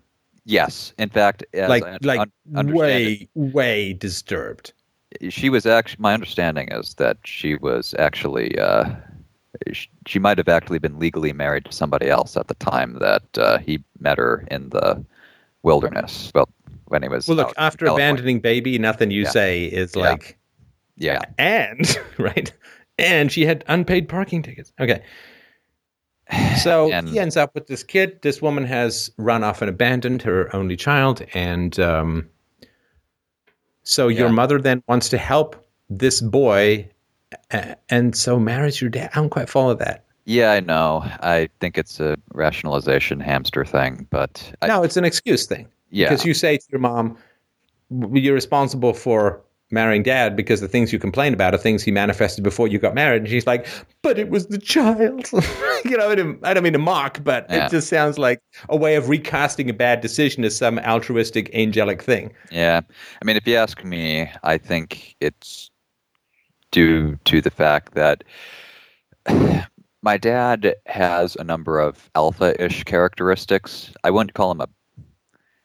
yes 0.44 0.92
in 0.98 1.08
fact 1.10 1.44
like 1.54 1.84
like 2.04 2.28
un- 2.56 2.72
way 2.72 3.28
way 3.34 3.92
disturbed. 3.92 4.72
she 5.28 5.48
was 5.50 5.64
actually 5.66 6.02
my 6.02 6.14
understanding 6.14 6.66
is 6.72 6.94
that 6.94 7.18
she 7.24 7.54
was 7.56 7.94
actually 7.98 8.58
uh, 8.58 8.84
she 10.06 10.18
might 10.18 10.39
have 10.39 10.48
actually 10.48 10.78
been 10.78 10.98
legally 10.98 11.32
married 11.32 11.64
to 11.66 11.72
somebody 11.72 12.08
else 12.08 12.36
at 12.36 12.48
the 12.48 12.55
time 12.55 12.97
that 13.00 13.22
uh, 13.39 13.58
he 13.58 13.82
met 13.98 14.18
her 14.18 14.44
in 14.50 14.68
the 14.70 15.05
wilderness 15.62 16.30
well 16.34 16.48
when 16.86 17.02
he 17.02 17.08
was 17.08 17.28
Well, 17.28 17.36
look, 17.36 17.52
after 17.56 17.86
abandoning 17.86 18.40
baby, 18.40 18.76
nothing 18.78 19.10
you 19.10 19.22
Yeah. 19.22 19.30
say 19.30 19.64
is 19.66 19.94
Yeah. 19.94 20.02
like, 20.10 20.39
yeah 20.97 21.20
and 21.39 21.98
right, 22.18 22.52
and 22.98 23.30
she 23.30 23.44
had 23.47 23.64
unpaid 23.68 24.08
parking 24.08 24.42
tickets. 24.42 24.72
Okay. 24.80 25.02
So 26.62 26.90
And- 26.92 27.08
he 27.08 27.18
ends 27.18 27.36
up 27.36 27.55
with 27.55 27.66
this 27.68 27.82
kid. 27.82 28.20
This 28.22 28.40
woman 28.42 28.64
has 28.64 29.10
run 29.18 29.44
off 29.44 29.62
and 29.62 29.68
abandoned 29.68 30.22
her 30.22 30.55
only 30.56 30.76
child, 30.76 31.24
and 31.34 31.78
um, 31.78 32.28
so 33.82 34.08
your 34.08 34.28
Yeah. 34.28 34.32
mother 34.34 34.58
then 34.60 34.82
wants 34.89 35.08
to 35.10 35.18
help 35.18 35.56
this 35.90 36.20
boy, 36.20 36.89
and 37.89 38.17
so 38.17 38.39
marries 38.39 38.81
your 38.81 38.91
dad. 38.91 39.10
I 39.12 39.17
don't 39.17 39.31
quite 39.31 39.49
follow 39.49 39.75
that. 39.75 40.05
yeah 40.26 40.52
i 40.52 40.60
know 40.60 41.02
i 41.23 41.49
think 41.60 41.78
it's 41.78 41.99
a 42.00 42.17
rationalization 42.34 43.20
hamster 43.20 43.65
thing 43.65 44.07
but 44.10 44.52
I, 44.62 44.67
no, 44.68 44.83
it's 44.83 44.97
an 44.97 45.05
excuse 45.05 45.47
thing. 45.47 45.67
yeah 45.91 46.09
Because 46.09 46.25
you 46.25 46.34
say 46.34 46.57
to 46.59 46.65
your 46.70 46.81
mom, 46.81 47.17
"W- 47.91 48.23
you're 48.23 48.34
responsible 48.34 48.92
for 48.94 49.41
marrying 49.73 50.02
dad 50.02 50.34
because 50.34 50.60
the 50.60 50.67
things 50.68 50.92
you 50.92 50.99
complain 50.99 51.33
about 51.33 51.55
are 51.55 51.59
things 51.59 51.83
he 51.84 51.92
manifested 51.92 52.42
before 52.42 52.67
you 52.67 52.76
got 52.78 52.92
married. 52.92 53.23
And 53.23 53.28
she's 53.31 53.47
like, 53.47 53.68
but 54.02 54.18
it 54.18 54.28
was 54.28 54.49
the 54.49 54.59
child. 54.59 55.31
you 55.84 55.97
know, 55.97 56.10
I 56.10 56.17
don't, 56.17 56.44
I 56.44 56.52
don't 56.55 56.65
mean 56.65 56.73
to 56.73 56.81
mock, 56.81 57.23
but 57.23 57.47
Yeah. 57.49 57.67
it 57.67 57.70
just 57.70 57.89
sounds 57.89 58.18
like 58.18 58.41
a 58.68 58.76
way 58.76 58.97
of 58.97 59.09
recasting 59.09 59.70
a 59.70 59.73
bad 59.73 60.00
decision 60.00 60.42
as 60.42 60.57
some 60.57 60.81
altruistic, 60.81 61.55
angelic 61.55 62.02
thing. 62.02 62.33
Yeah. 62.50 62.81
I 63.23 63.25
mean, 63.25 63.36
if 63.36 63.47
you 63.47 63.55
ask 63.55 63.84
me, 63.84 64.28
I 64.42 64.59
think 64.59 65.15
it's 65.20 65.70
due 66.70 67.18
to 67.24 67.40
the 67.40 67.50
fact 67.50 67.94
that 67.94 68.24
my 70.02 70.16
dad 70.16 70.74
has 70.86 71.36
a 71.36 71.44
number 71.44 71.78
of 71.78 72.10
alpha 72.15 72.62
ish 72.62 72.84
characteristics. 72.84 73.92
I 74.05 74.10
wouldn't 74.10 74.34
call 74.34 74.50
him 74.52 74.60
a, 74.60 74.68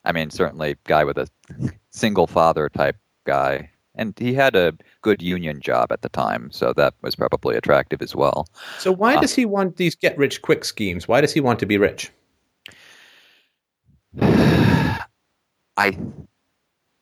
I 0.04 0.12
mean, 0.12 0.30
certainly 0.30 0.76
guy 0.86 1.04
with 1.04 1.18
a 1.18 1.28
single 1.92 2.28
father 2.28 2.70
type 2.70 2.98
guy. 3.26 3.70
And 3.98 4.14
he 4.20 4.34
had 4.34 4.58
a 4.58 4.74
good 5.02 5.22
union 5.22 5.62
job 5.62 5.90
at 5.94 6.02
the 6.02 6.10
time, 6.10 6.50
so 6.52 6.74
that 6.74 6.94
was 7.02 7.16
probably 7.16 7.56
attractive 7.56 8.02
as 8.02 8.14
well. 8.14 8.46
So 8.78 8.92
why 8.92 9.16
Ah. 9.16 9.22
does 9.22 9.34
he 9.34 9.46
want 9.46 9.78
these 9.78 9.96
get 9.96 10.18
rich 10.18 10.42
quick 10.42 10.66
schemes? 10.66 11.08
Why 11.08 11.22
does 11.22 11.32
he 11.32 11.40
want 11.40 11.60
to 11.60 11.66
be 11.66 11.78
rich? 11.78 12.12
I, 15.78 15.98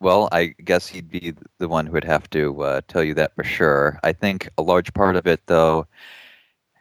well, 0.03 0.30
I 0.32 0.48
guess 0.64 0.88
he'd 0.88 1.09
be 1.09 1.33
the 1.57 1.67
one 1.67 1.85
who 1.88 1.93
would 1.93 2.03
have 2.03 2.30
to 2.32 2.61
uh, 2.61 2.82
tell 2.88 3.03
you 3.03 3.14
that 3.15 3.35
for 3.35 3.43
sure. 3.43 3.99
I 4.03 4.14
think 4.14 4.49
a 4.57 4.61
large 4.61 4.93
part 4.93 5.15
of 5.15 5.25
it, 5.27 5.41
though, 5.48 5.88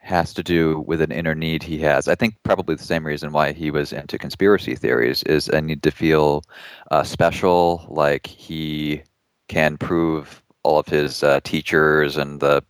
has 0.00 0.34
to 0.34 0.42
do 0.42 0.80
with 0.80 1.00
an 1.00 1.12
inner 1.12 1.34
need 1.34 1.62
he 1.62 1.78
has. 1.78 2.08
I 2.08 2.14
think 2.14 2.34
probably 2.42 2.74
the 2.74 2.82
same 2.84 3.06
reason 3.06 3.32
why 3.32 3.52
he 3.52 3.70
was 3.70 3.92
into 3.92 4.18
conspiracy 4.18 4.74
theories 4.74 5.22
is 5.24 5.48
a 5.48 5.60
need 5.62 5.82
to 5.84 5.90
feel 5.90 6.42
uh, 6.90 7.04
special, 7.04 7.86
like 7.88 8.26
he 8.26 9.02
can 9.48 9.78
prove 9.78 10.42
all 10.64 10.78
of 10.78 10.86
his 10.86 11.22
uh, 11.22 11.40
teachers 11.44 12.16
and 12.16 12.40
the 12.40 12.62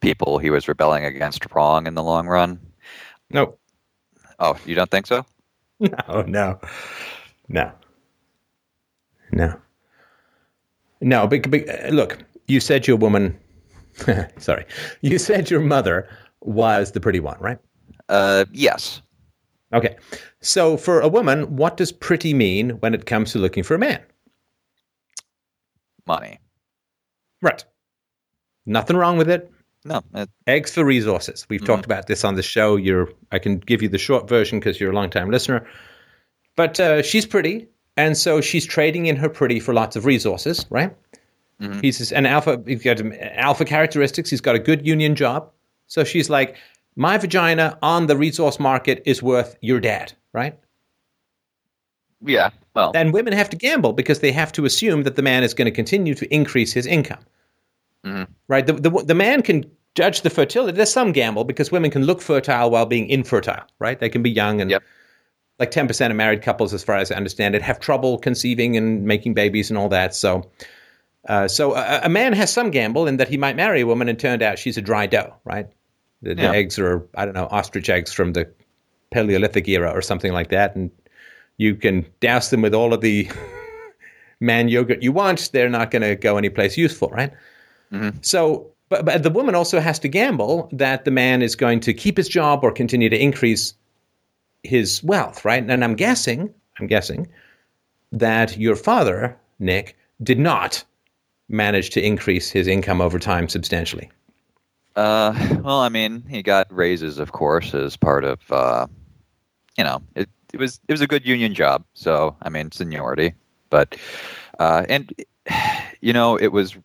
people 0.00 0.38
he 0.38 0.50
was 0.50 0.68
rebelling 0.68 1.04
against 1.04 1.46
wrong 1.54 1.86
in 1.86 1.94
the 1.94 2.02
long 2.02 2.26
run. 2.26 2.60
No, 3.30 3.56
Oh, 4.38 4.56
you 4.66 4.74
don't 4.74 4.90
think 4.90 5.06
so? 5.06 5.24
no, 5.80 6.22
no, 6.26 6.60
no, 7.48 7.72
no, 9.32 9.60
no. 11.00 11.26
But, 11.26 11.50
but 11.50 11.68
uh, 11.68 11.88
look, 11.88 12.18
you 12.46 12.60
said 12.60 12.86
your 12.86 12.96
woman. 12.96 13.38
sorry, 14.38 14.66
you 15.02 15.18
said 15.18 15.50
your 15.50 15.60
mother 15.60 16.08
was 16.40 16.92
the 16.92 17.00
pretty 17.00 17.20
one, 17.20 17.38
right? 17.40 17.58
Uh, 18.08 18.44
yes. 18.52 19.02
Okay. 19.72 19.96
So 20.40 20.76
for 20.76 21.00
a 21.00 21.08
woman, 21.08 21.56
what 21.56 21.76
does 21.76 21.90
pretty 21.92 22.34
mean 22.34 22.70
when 22.80 22.94
it 22.94 23.06
comes 23.06 23.32
to 23.32 23.38
looking 23.38 23.62
for 23.62 23.74
a 23.74 23.78
man? 23.78 24.00
Money. 26.06 26.38
Right. 27.42 27.64
Nothing 28.66 28.96
wrong 28.96 29.16
with 29.16 29.28
it. 29.28 29.50
No. 29.84 30.02
It, 30.14 30.30
Eggs 30.46 30.72
for 30.72 30.84
resources. 30.84 31.46
We've 31.48 31.64
talked 31.64 31.84
about 31.84 32.06
this 32.06 32.24
on 32.24 32.36
the 32.36 32.42
show. 32.42 32.76
You're 32.76 33.10
I 33.32 33.38
can 33.38 33.58
give 33.58 33.82
you 33.82 33.88
the 33.88 33.98
short 33.98 34.28
version 34.28 34.58
because 34.58 34.80
you're 34.80 34.92
a 34.92 34.94
long-time 34.94 35.30
listener. 35.30 35.66
But 36.56 36.78
uh, 36.80 37.02
she's 37.02 37.26
pretty, 37.26 37.68
and 37.96 38.16
so 38.16 38.40
she's 38.40 38.66
trading 38.66 39.06
in 39.06 39.16
her 39.16 39.28
pretty 39.28 39.60
for 39.60 39.72
lots 39.72 39.96
of 39.96 40.04
resources, 40.04 40.66
right? 40.70 40.94
Mm-hmm. 41.60 41.80
He's 41.80 42.12
an 42.12 42.26
alpha. 42.26 42.62
He's 42.66 42.82
got 42.82 43.00
alpha 43.36 43.64
characteristics. 43.64 44.30
He's 44.30 44.40
got 44.40 44.56
a 44.56 44.58
good 44.58 44.86
union 44.86 45.14
job. 45.14 45.50
So 45.86 46.02
she's 46.04 46.28
like, 46.28 46.56
my 46.96 47.18
vagina 47.18 47.78
on 47.82 48.06
the 48.06 48.16
resource 48.16 48.58
market 48.58 49.02
is 49.04 49.22
worth 49.22 49.56
your 49.60 49.80
dad, 49.80 50.12
right? 50.32 50.58
yeah. 52.26 52.50
Well. 52.74 52.92
And 52.94 53.12
women 53.12 53.32
have 53.32 53.50
to 53.50 53.56
gamble 53.56 53.92
because 53.92 54.20
they 54.20 54.32
have 54.32 54.50
to 54.52 54.64
assume 54.64 55.02
that 55.02 55.16
the 55.16 55.22
man 55.22 55.44
is 55.44 55.54
going 55.54 55.66
to 55.66 55.70
continue 55.70 56.14
to 56.14 56.34
increase 56.34 56.72
his 56.72 56.86
income. 56.86 57.20
Mm-hmm. 58.04 58.32
Right? 58.48 58.66
The, 58.66 58.72
the, 58.74 58.90
the 58.90 59.14
man 59.14 59.42
can 59.42 59.70
judge 59.94 60.22
the 60.22 60.30
fertility. 60.30 60.76
There's 60.76 60.92
some 60.92 61.12
gamble 61.12 61.44
because 61.44 61.70
women 61.70 61.90
can 61.90 62.04
look 62.04 62.20
fertile 62.20 62.70
while 62.70 62.86
being 62.86 63.08
infertile, 63.08 63.64
right? 63.78 63.98
They 63.98 64.08
can 64.08 64.22
be 64.22 64.30
young 64.30 64.60
and 64.60 64.70
Yep. 64.70 64.82
Like 65.58 65.70
10% 65.70 66.10
of 66.10 66.16
married 66.16 66.42
couples, 66.42 66.74
as 66.74 66.82
far 66.82 66.96
as 66.96 67.12
I 67.12 67.16
understand 67.16 67.54
it, 67.54 67.62
have 67.62 67.78
trouble 67.78 68.18
conceiving 68.18 68.76
and 68.76 69.04
making 69.04 69.34
babies 69.34 69.70
and 69.70 69.78
all 69.78 69.88
that. 69.88 70.14
So, 70.14 70.50
uh, 71.28 71.48
so 71.48 71.74
a, 71.74 72.00
a 72.04 72.08
man 72.08 72.32
has 72.32 72.52
some 72.52 72.70
gamble 72.70 73.06
in 73.06 73.16
that 73.18 73.28
he 73.28 73.36
might 73.36 73.56
marry 73.56 73.80
a 73.80 73.86
woman 73.86 74.08
and 74.08 74.18
turned 74.18 74.42
out 74.42 74.58
she's 74.58 74.76
a 74.76 74.82
dry 74.82 75.06
dough, 75.06 75.34
right? 75.44 75.66
The, 76.22 76.34
the 76.34 76.48
eggs 76.48 76.78
are, 76.78 77.06
I 77.14 77.24
don't 77.24 77.34
know, 77.34 77.48
ostrich 77.50 77.88
eggs 77.88 78.12
from 78.12 78.32
the 78.32 78.50
Paleolithic 79.10 79.68
era 79.68 79.90
or 79.90 80.02
something 80.02 80.32
like 80.32 80.48
that. 80.48 80.74
And 80.74 80.90
you 81.58 81.76
can 81.76 82.06
douse 82.20 82.50
them 82.50 82.62
with 82.62 82.74
all 82.74 82.92
of 82.92 83.00
the 83.00 83.30
man 84.40 84.68
yogurt 84.68 85.02
you 85.02 85.12
want. 85.12 85.50
They're 85.52 85.68
not 85.68 85.90
going 85.90 86.02
to 86.02 86.16
go 86.16 86.36
anyplace 86.36 86.76
useful, 86.76 87.08
right? 87.10 87.32
So, 88.22 88.70
but, 88.88 89.04
but 89.04 89.22
the 89.22 89.30
woman 89.30 89.54
also 89.54 89.80
has 89.80 89.98
to 90.00 90.08
gamble 90.08 90.68
that 90.72 91.04
the 91.04 91.10
man 91.10 91.42
is 91.42 91.54
going 91.54 91.80
to 91.80 91.94
keep 91.94 92.16
his 92.16 92.28
job 92.28 92.60
or 92.64 92.72
continue 92.72 93.08
to 93.08 93.18
increase 93.18 93.74
his 94.64 95.02
wealth, 95.04 95.44
right? 95.44 95.62
And 95.68 95.84
I'm 95.84 95.94
guessing, 95.94 96.52
I'm 96.80 96.86
guessing 96.86 97.28
that 98.12 98.56
your 98.56 98.76
father, 98.76 99.36
Nick, 99.58 99.96
did 100.22 100.38
not 100.38 100.82
manage 101.48 101.90
to 101.90 102.02
increase 102.02 102.50
his 102.50 102.66
income 102.66 103.00
over 103.00 103.18
time 103.18 103.48
substantially. 103.48 104.10
Uh, 104.96 105.34
well, 105.62 105.80
I 105.80 105.88
mean, 105.88 106.24
he 106.28 106.42
got 106.42 106.72
raises, 106.72 107.18
of 107.18 107.32
course, 107.32 107.74
as 107.74 107.96
part 107.96 108.24
of, 108.24 108.40
uh, 108.50 108.86
you 109.76 109.84
know, 109.84 110.02
it, 110.14 110.28
it 110.52 110.60
was 110.60 110.80
it 110.88 110.92
was 110.92 111.00
a 111.00 111.06
good 111.06 111.26
union 111.26 111.52
job. 111.52 111.84
So, 111.94 112.36
I 112.42 112.48
mean, 112.48 112.70
seniority, 112.70 113.34
but, 113.70 113.96
uh, 114.60 114.86
and 114.88 115.12
you 116.00 116.12
know, 116.12 116.36
it 116.36 116.48
was 116.48 116.76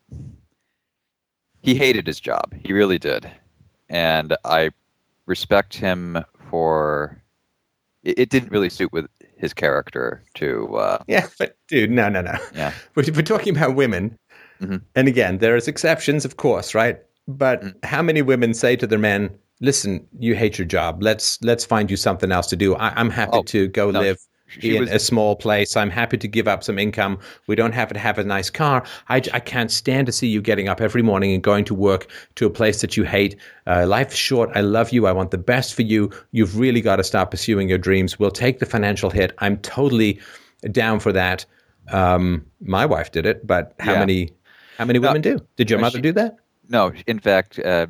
he 1.61 1.75
hated 1.75 2.07
his 2.07 2.19
job. 2.19 2.53
He 2.65 2.73
really 2.73 2.97
did, 2.97 3.29
and 3.89 4.35
I 4.43 4.71
respect 5.25 5.75
him 5.75 6.17
for. 6.49 7.21
It, 8.03 8.19
it 8.19 8.29
didn't 8.29 8.51
really 8.51 8.69
suit 8.69 8.91
with 8.93 9.05
his 9.37 9.53
character 9.53 10.23
to. 10.35 10.75
Uh, 10.75 11.03
Yeah, 11.07 11.27
but 11.37 11.57
dude, 11.67 11.91
no, 11.91 12.09
no, 12.09 12.21
no. 12.21 12.37
yeah. 12.53 12.73
We're, 12.95 13.05
we're 13.13 13.21
talking 13.21 13.55
about 13.55 13.75
women. 13.75 14.17
Mhm. 14.61 14.81
And 14.95 15.07
again, 15.07 15.37
there's 15.37 15.67
exceptions, 15.67 16.25
of 16.25 16.35
course, 16.37 16.75
right? 16.75 16.99
But 17.27 17.61
Mm. 17.63 17.73
how 17.85 18.01
many 18.01 18.21
women 18.21 18.53
say 18.53 18.75
to 18.75 18.85
their 18.87 18.99
men, 18.99 19.29
"Listen, 19.61 20.05
you 20.19 20.35
hate 20.35 20.57
your 20.57 20.67
job. 20.67 21.01
Let's 21.01 21.41
let's 21.43 21.63
find 21.65 21.89
you 21.91 21.95
something 21.97 22.31
else 22.31 22.47
to 22.47 22.55
do. 22.57 22.75
I, 22.75 22.89
I'm 22.99 23.09
happy 23.09 23.37
Oh, 23.37 23.43
to 23.43 23.67
go 23.67 23.91
no, 23.91 24.01
live 24.01 24.17
she 24.49 24.75
in 24.75 24.81
was- 24.81 24.91
a 24.91 24.99
small 24.99 25.35
place. 25.35 25.77
I'm 25.77 25.89
happy 25.89 26.17
to 26.17 26.27
give 26.27 26.47
up 26.47 26.63
some 26.63 26.77
income. 26.79 27.19
We 27.47 27.55
don't 27.55 27.73
have 27.73 27.91
to 27.93 27.99
have 27.99 28.17
a 28.17 28.23
nice 28.23 28.49
car. 28.49 28.83
I, 29.09 29.17
I 29.33 29.39
can't 29.39 29.71
stand 29.71 30.07
to 30.07 30.11
see 30.11 30.27
you 30.27 30.41
getting 30.41 30.67
up 30.67 30.81
every 30.81 31.01
morning 31.01 31.33
and 31.33 31.41
going 31.43 31.65
to 31.65 31.73
work 31.75 32.07
to 32.35 32.45
a 32.45 32.49
place 32.49 32.81
that 32.81 32.97
you 32.97 33.03
hate. 33.03 33.35
Uh, 33.67 33.85
life's 33.87 34.15
short. 34.15 34.49
I 34.55 34.61
love 34.61 34.91
you. 34.91 35.07
I 35.07 35.11
want 35.11 35.31
the 35.31 35.37
best 35.37 35.73
for 35.73 35.83
you. 35.83 36.09
You've 36.31 36.57
really 36.57 36.81
got 36.81 36.95
to 36.97 37.03
stop 37.03 37.31
pursuing 37.31 37.69
your 37.69 37.77
dreams. 37.77 38.17
We'll 38.19 38.31
take 38.31 38.59
the 38.59 38.65
financial 38.65 39.09
hit. 39.09 39.33
I'm 39.39 39.57
totally 39.57 40.19
down 40.71 40.99
for 40.99 41.11
that. 41.13 41.45
Um, 41.91 42.45
my 42.61 42.85
wife 42.85 43.11
did 43.11 43.25
it, 43.25 43.45
but 43.47 43.73
how 43.79 43.93
Yeah. 43.93 43.99
many 43.99 44.29
how 44.77 44.85
many 44.85 44.99
women 44.99 45.21
do? 45.21 45.39
Did 45.57 45.69
your 45.69 45.79
no, 45.79 45.83
mother 45.83 45.97
she- 45.97 46.01
do 46.03 46.11
that? 46.13 46.37
No, 46.71 46.91
in 47.07 47.17
fact, 47.19 47.57
uh, 47.59 47.87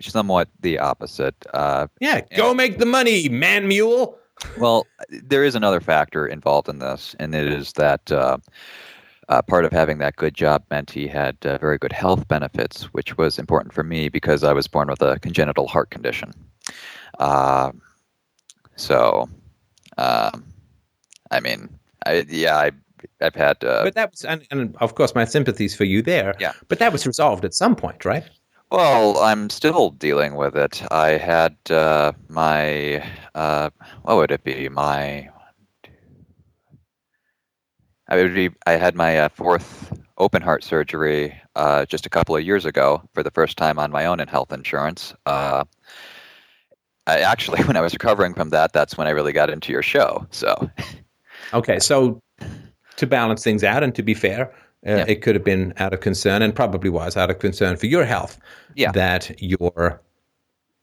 somewhat 0.00 0.48
the 0.60 0.78
opposite. 0.78 1.34
Uh, 1.52 1.86
Yeah, 2.00 2.22
go 2.36 2.54
make 2.54 2.78
the 2.78 2.86
money, 2.86 3.28
man 3.28 3.68
mule. 3.68 4.16
Well, 4.58 4.86
there 5.08 5.44
is 5.44 5.54
another 5.54 5.80
factor 5.80 6.26
involved 6.26 6.68
in 6.68 6.78
this, 6.78 7.14
and 7.18 7.34
it 7.34 7.46
is 7.46 7.72
that 7.72 8.10
uh, 8.12 8.38
uh, 9.28 9.42
part 9.42 9.64
of 9.64 9.72
having 9.72 9.98
that 9.98 10.16
good 10.16 10.34
job 10.34 10.64
meant 10.70 10.90
he 10.90 11.06
had 11.06 11.36
uh, 11.42 11.58
very 11.58 11.78
good 11.78 11.92
health 11.92 12.26
benefits, 12.28 12.84
which 12.94 13.18
was 13.18 13.38
important 13.38 13.74
for 13.74 13.84
me 13.84 14.08
because 14.08 14.44
I 14.44 14.52
was 14.52 14.66
born 14.66 14.88
with 14.88 15.02
a 15.02 15.18
congenital 15.20 15.66
heart 15.66 15.90
condition. 15.90 16.32
Uh, 17.18 17.72
so, 18.76 19.28
um, 19.96 20.44
I 21.30 21.40
mean, 21.40 21.68
I, 22.06 22.24
yeah, 22.28 22.56
I, 22.56 22.70
I've 23.20 23.34
had. 23.34 23.62
Uh, 23.62 23.84
But 23.84 23.94
that 23.94 24.12
was, 24.12 24.24
and, 24.24 24.46
and 24.50 24.76
of 24.80 24.94
course, 24.94 25.14
my 25.14 25.24
sympathies 25.24 25.74
for 25.74 25.84
you 25.84 26.00
there. 26.00 26.34
Yeah. 26.38 26.52
But 26.68 26.78
that 26.78 26.92
was 26.92 27.06
resolved 27.06 27.44
at 27.44 27.54
some 27.54 27.76
point, 27.76 28.04
right? 28.04 28.24
Well, 28.70 29.18
I'm 29.18 29.48
still 29.50 29.90
dealing 29.90 30.34
with 30.34 30.56
it. 30.56 30.82
I 30.90 31.10
had 31.10 31.56
uh, 31.70 32.12
my 32.28 33.02
uh, 33.34 33.70
what 34.02 34.16
would 34.16 34.30
it 34.30 34.44
be? 34.44 34.68
My 34.68 35.30
I 38.08 38.16
would 38.16 38.34
be. 38.34 38.50
I 38.66 38.72
had 38.72 38.94
my 38.94 39.18
uh, 39.18 39.28
fourth 39.28 39.92
open 40.18 40.42
heart 40.42 40.64
surgery 40.64 41.34
uh, 41.56 41.86
just 41.86 42.06
a 42.06 42.10
couple 42.10 42.36
of 42.36 42.44
years 42.44 42.64
ago 42.64 43.02
for 43.14 43.22
the 43.22 43.30
first 43.30 43.56
time 43.56 43.78
on 43.78 43.90
my 43.90 44.04
own 44.04 44.20
in 44.20 44.28
health 44.28 44.52
insurance. 44.52 45.14
Uh, 45.26 45.64
I 47.06 47.20
actually, 47.20 47.62
when 47.64 47.76
I 47.76 47.80
was 47.80 47.92
recovering 47.92 48.34
from 48.34 48.50
that, 48.50 48.72
that's 48.72 48.98
when 48.98 49.06
I 49.06 49.10
really 49.10 49.32
got 49.32 49.50
into 49.50 49.72
your 49.72 49.82
show. 49.82 50.26
So, 50.30 50.70
Okay, 51.54 51.78
so 51.78 52.20
to 52.96 53.06
balance 53.06 53.42
things 53.42 53.64
out 53.64 53.82
and 53.82 53.94
to 53.94 54.02
be 54.02 54.14
fair, 54.14 54.54
uh, 54.86 54.90
Yeah. 54.90 55.04
it 55.08 55.22
could 55.22 55.34
have 55.34 55.44
been 55.44 55.72
out 55.78 55.92
of 55.92 56.00
concern 56.00 56.42
and 56.42 56.54
probably 56.54 56.90
was 56.90 57.16
out 57.16 57.30
of 57.30 57.38
concern 57.38 57.76
for 57.76 57.86
your 57.86 58.04
health 58.04 58.38
Yeah. 58.74 58.92
that 58.92 59.30
your 59.42 60.00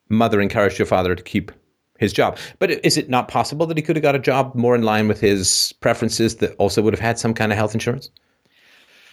mother 0.09 0.41
encouraged 0.41 0.77
your 0.79 0.85
father 0.85 1.15
to 1.15 1.23
keep 1.23 1.51
his 1.97 2.11
job. 2.11 2.37
But 2.59 2.71
is 2.85 2.97
it 2.97 3.09
not 3.09 3.27
possible 3.29 3.65
that 3.67 3.77
he 3.77 3.81
could 3.83 3.95
have 3.95 4.03
got 4.03 4.15
a 4.15 4.19
job 4.19 4.53
more 4.53 4.75
in 4.75 4.83
line 4.83 5.07
with 5.07 5.21
his 5.21 5.73
preferences 5.79 6.35
that 6.37 6.53
also 6.57 6.81
would 6.81 6.93
have 6.93 6.99
had 6.99 7.17
some 7.17 7.33
kind 7.33 7.51
of 7.51 7.57
health 7.57 7.73
insurance? 7.73 8.09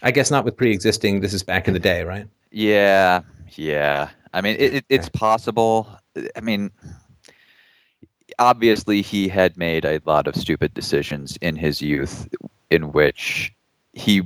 I 0.02 0.10
guess 0.10 0.30
not 0.32 0.44
with 0.44 0.56
pre-existing. 0.56 1.20
This 1.20 1.32
is 1.32 1.44
back 1.44 1.68
in 1.68 1.74
the 1.74 1.80
day, 1.80 2.02
right? 2.02 2.26
Yeah, 2.50 3.20
yeah. 3.54 4.10
I 4.34 4.40
mean, 4.40 4.56
it, 4.58 4.74
it, 4.74 4.84
it's 4.88 5.08
possible. 5.08 5.88
I 6.34 6.40
mean, 6.40 6.72
obviously, 8.40 9.00
he 9.00 9.28
had 9.28 9.56
made 9.56 9.84
a 9.84 10.00
lot 10.04 10.26
of 10.26 10.34
stupid 10.34 10.74
decisions 10.74 11.36
in 11.40 11.54
his 11.54 11.80
youth, 11.80 12.28
in 12.70 12.90
which 12.92 13.52
he 13.92 14.22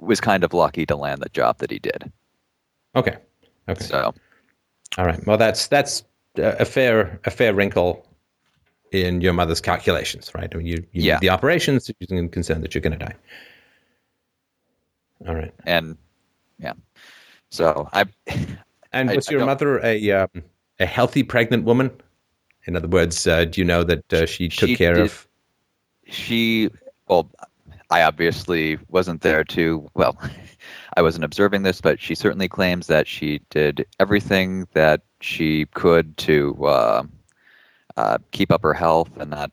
was 0.00 0.20
kind 0.20 0.42
of 0.44 0.52
lucky 0.54 0.86
to 0.86 0.96
land 0.96 1.20
the 1.22 1.28
job 1.28 1.58
that 1.58 1.70
he 1.70 1.78
did. 1.78 2.10
Okay. 2.96 3.16
Okay. 3.68 3.84
So, 3.84 4.12
All 4.98 5.04
right. 5.06 5.24
Well, 5.26 5.36
that's 5.38 5.68
that's 5.68 6.02
a 6.36 6.64
fair 6.64 7.20
a 7.24 7.30
fair 7.30 7.54
wrinkle 7.54 8.06
in 8.92 9.20
your 9.20 9.32
mother's 9.32 9.60
calculations, 9.60 10.32
right? 10.34 10.52
I 10.52 10.58
mean, 10.58 10.66
you, 10.66 10.74
you 10.92 11.02
Yeah. 11.04 11.18
the 11.20 11.30
operations, 11.30 11.88
you're 12.00 12.28
concerned 12.28 12.64
that 12.64 12.74
you're 12.74 12.82
going 12.82 12.98
to 12.98 13.04
die. 13.04 13.14
All 15.28 15.34
right. 15.34 15.52
and 15.64 15.96
yeah. 16.58 16.72
So 17.50 17.88
I, 17.92 18.06
And 18.92 19.10
was 19.14 19.28
I 19.28 19.32
your 19.32 19.40
don't- 19.40 19.46
mother 19.46 19.78
a 19.84 20.10
um, 20.12 20.28
a 20.80 20.86
healthy 20.86 21.22
pregnant 21.22 21.64
woman? 21.64 21.90
In 22.66 22.76
other 22.76 22.88
words, 22.88 23.26
uh, 23.26 23.44
do 23.44 23.60
you 23.60 23.64
know 23.64 23.84
that 23.84 24.12
uh, 24.12 24.26
she 24.26 24.48
took 24.48 24.68
She 24.70 24.76
care 24.76 24.94
did- 24.94 25.04
of? 25.04 25.26
she, 26.06 26.68
well, 27.06 27.30
I 27.90 28.02
obviously 28.02 28.78
wasn't 28.88 29.22
there 29.22 29.42
to, 29.44 29.88
well, 29.94 30.16
I 30.96 31.02
wasn't 31.02 31.24
observing 31.24 31.62
this, 31.62 31.80
but 31.80 32.00
she 32.00 32.14
certainly 32.14 32.48
claims 32.48 32.86
that 32.86 33.06
she 33.08 33.40
did 33.50 33.86
everything 33.98 34.66
that 34.74 35.02
she 35.20 35.66
could 35.74 36.16
to 36.18 36.66
uh, 36.66 37.02
uh, 37.96 38.18
keep 38.30 38.52
up 38.52 38.62
her 38.62 38.74
health 38.74 39.10
and 39.16 39.30
not 39.30 39.50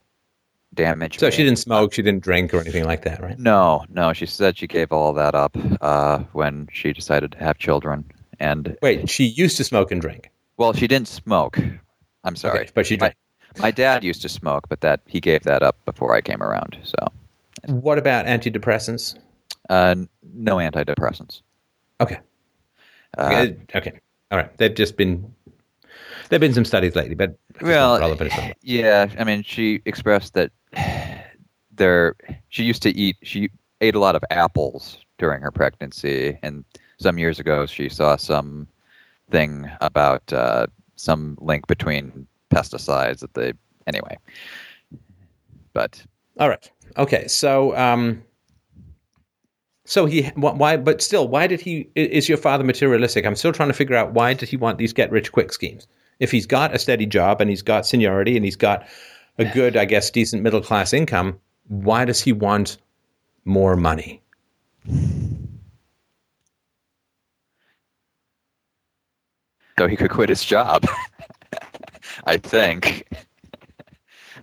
damage. 0.74 1.18
So 1.20 1.28
me. 1.28 1.32
she 1.32 1.44
didn't 1.44 1.60
smoke, 1.60 1.94
she 1.94 2.02
didn't 2.04 2.24
drink 2.24 2.54
or 2.54 2.60
anything 2.60 2.86
like 2.86 3.04
that, 3.04 3.22
right? 3.22 3.38
No, 3.40 3.86
no. 3.90 4.14
She 4.14 4.26
said 4.28 4.58
she 4.58 4.68
gave 4.68 4.92
all 4.92 5.14
that 5.14 5.34
up 5.34 5.58
uh, 5.82 6.20
when 6.34 6.68
she 6.72 6.94
decided 6.94 7.32
to 7.32 7.38
have 7.40 7.58
children. 7.58 8.06
And 8.40 8.78
Wait, 8.84 9.10
she 9.10 9.26
used 9.26 9.58
to 9.58 9.64
smoke 9.64 9.92
and 9.92 10.00
drink. 10.00 10.30
well, 10.58 10.74
she 10.74 10.88
didn't 10.88 11.08
smoke. 11.08 11.58
I'm 12.24 12.36
sorry, 12.36 12.60
Okay, 12.60 12.70
but 12.76 12.86
she 12.86 12.98
my, 12.98 13.14
my 13.60 13.72
dad 13.72 14.04
used 14.04 14.22
to 14.22 14.30
smoke, 14.30 14.68
but 14.70 14.82
that 14.82 15.02
he 15.08 15.20
gave 15.20 15.44
that 15.44 15.64
up 15.64 15.84
before 15.86 16.14
I 16.14 16.22
came 16.22 16.44
around. 16.44 16.78
So 16.84 16.98
What 17.66 17.98
about 17.98 18.26
antidepressants? 18.26 19.18
uh, 19.70 19.96
no 20.34 20.58
antidepressants. 20.58 21.42
Okay. 22.00 22.20
Uh, 23.18 23.48
okay. 23.76 24.00
All 24.32 24.38
right. 24.38 24.56
They've 24.58 24.74
just 24.74 24.98
been 24.98 25.34
there've 26.30 26.42
been 26.42 26.54
some 26.54 26.66
studies 26.66 26.96
lately, 26.96 27.16
but 27.16 27.38
well. 27.62 27.98
Yeah, 28.62 29.08
I 29.18 29.24
mean, 29.24 29.44
she 29.44 29.82
expressed 29.86 30.34
that 30.34 30.52
there 31.72 32.16
she 32.50 32.64
used 32.64 32.82
to 32.84 32.90
eat. 32.90 33.18
She 33.24 33.50
ate 33.82 33.96
a 33.96 34.00
lot 34.00 34.16
of 34.16 34.24
apples 34.30 34.98
during 35.18 35.42
her 35.42 35.52
pregnancy, 35.52 36.38
and 36.44 36.64
some 37.00 37.18
years 37.18 37.40
ago 37.40 37.66
she 37.66 37.90
saw 37.90 38.16
some 38.16 38.68
thing 39.30 39.70
about 39.82 40.32
uh, 40.32 40.68
some 40.96 41.38
link 41.42 41.68
between 41.68 42.28
pesticides 42.52 43.20
that 43.20 43.34
they 43.34 43.54
anyway. 43.88 44.18
But 45.74 46.04
All 46.40 46.50
right. 46.50 46.72
Okay. 46.96 47.28
So, 47.28 47.76
um, 47.76 48.24
so 49.86 50.06
he 50.06 50.24
why? 50.36 50.78
But 50.78 51.02
still, 51.02 51.28
why 51.28 51.48
did 51.48 51.62
he? 51.62 51.90
Is 51.96 52.30
your 52.30 52.38
father 52.38 52.64
materialistic? 52.64 53.26
I'm 53.26 53.36
still 53.36 53.54
trying 53.54 53.70
to 53.70 53.74
figure 53.74 53.96
out 53.96 54.14
why 54.14 54.34
did 54.34 54.50
he 54.50 54.58
want 54.58 54.78
these 54.78 54.94
get 54.94 55.12
rich 55.12 55.32
quick 55.32 55.52
schemes? 55.52 55.88
If 56.20 56.32
he's 56.32 56.46
got 56.46 56.74
a 56.74 56.80
steady 56.80 57.06
job 57.06 57.42
and 57.42 57.50
he's 57.50 57.62
got 57.62 57.86
seniority 57.86 58.36
and 58.36 58.44
he's 58.44 58.56
got 58.56 58.88
a 59.38 59.46
good, 59.46 59.78
I 59.78 59.86
guess, 59.86 60.10
decent 60.10 60.42
middle 60.42 60.62
class 60.62 60.94
income, 60.94 61.40
why 61.68 62.06
does 62.06 62.22
he 62.22 62.34
want 62.34 62.78
more 63.46 63.76
money? 63.76 64.22
so 69.78 69.88
he 69.88 69.96
could 69.96 70.10
quit 70.10 70.30
his 70.30 70.44
job. 70.44 70.86
I 72.26 72.38
think. 72.38 73.08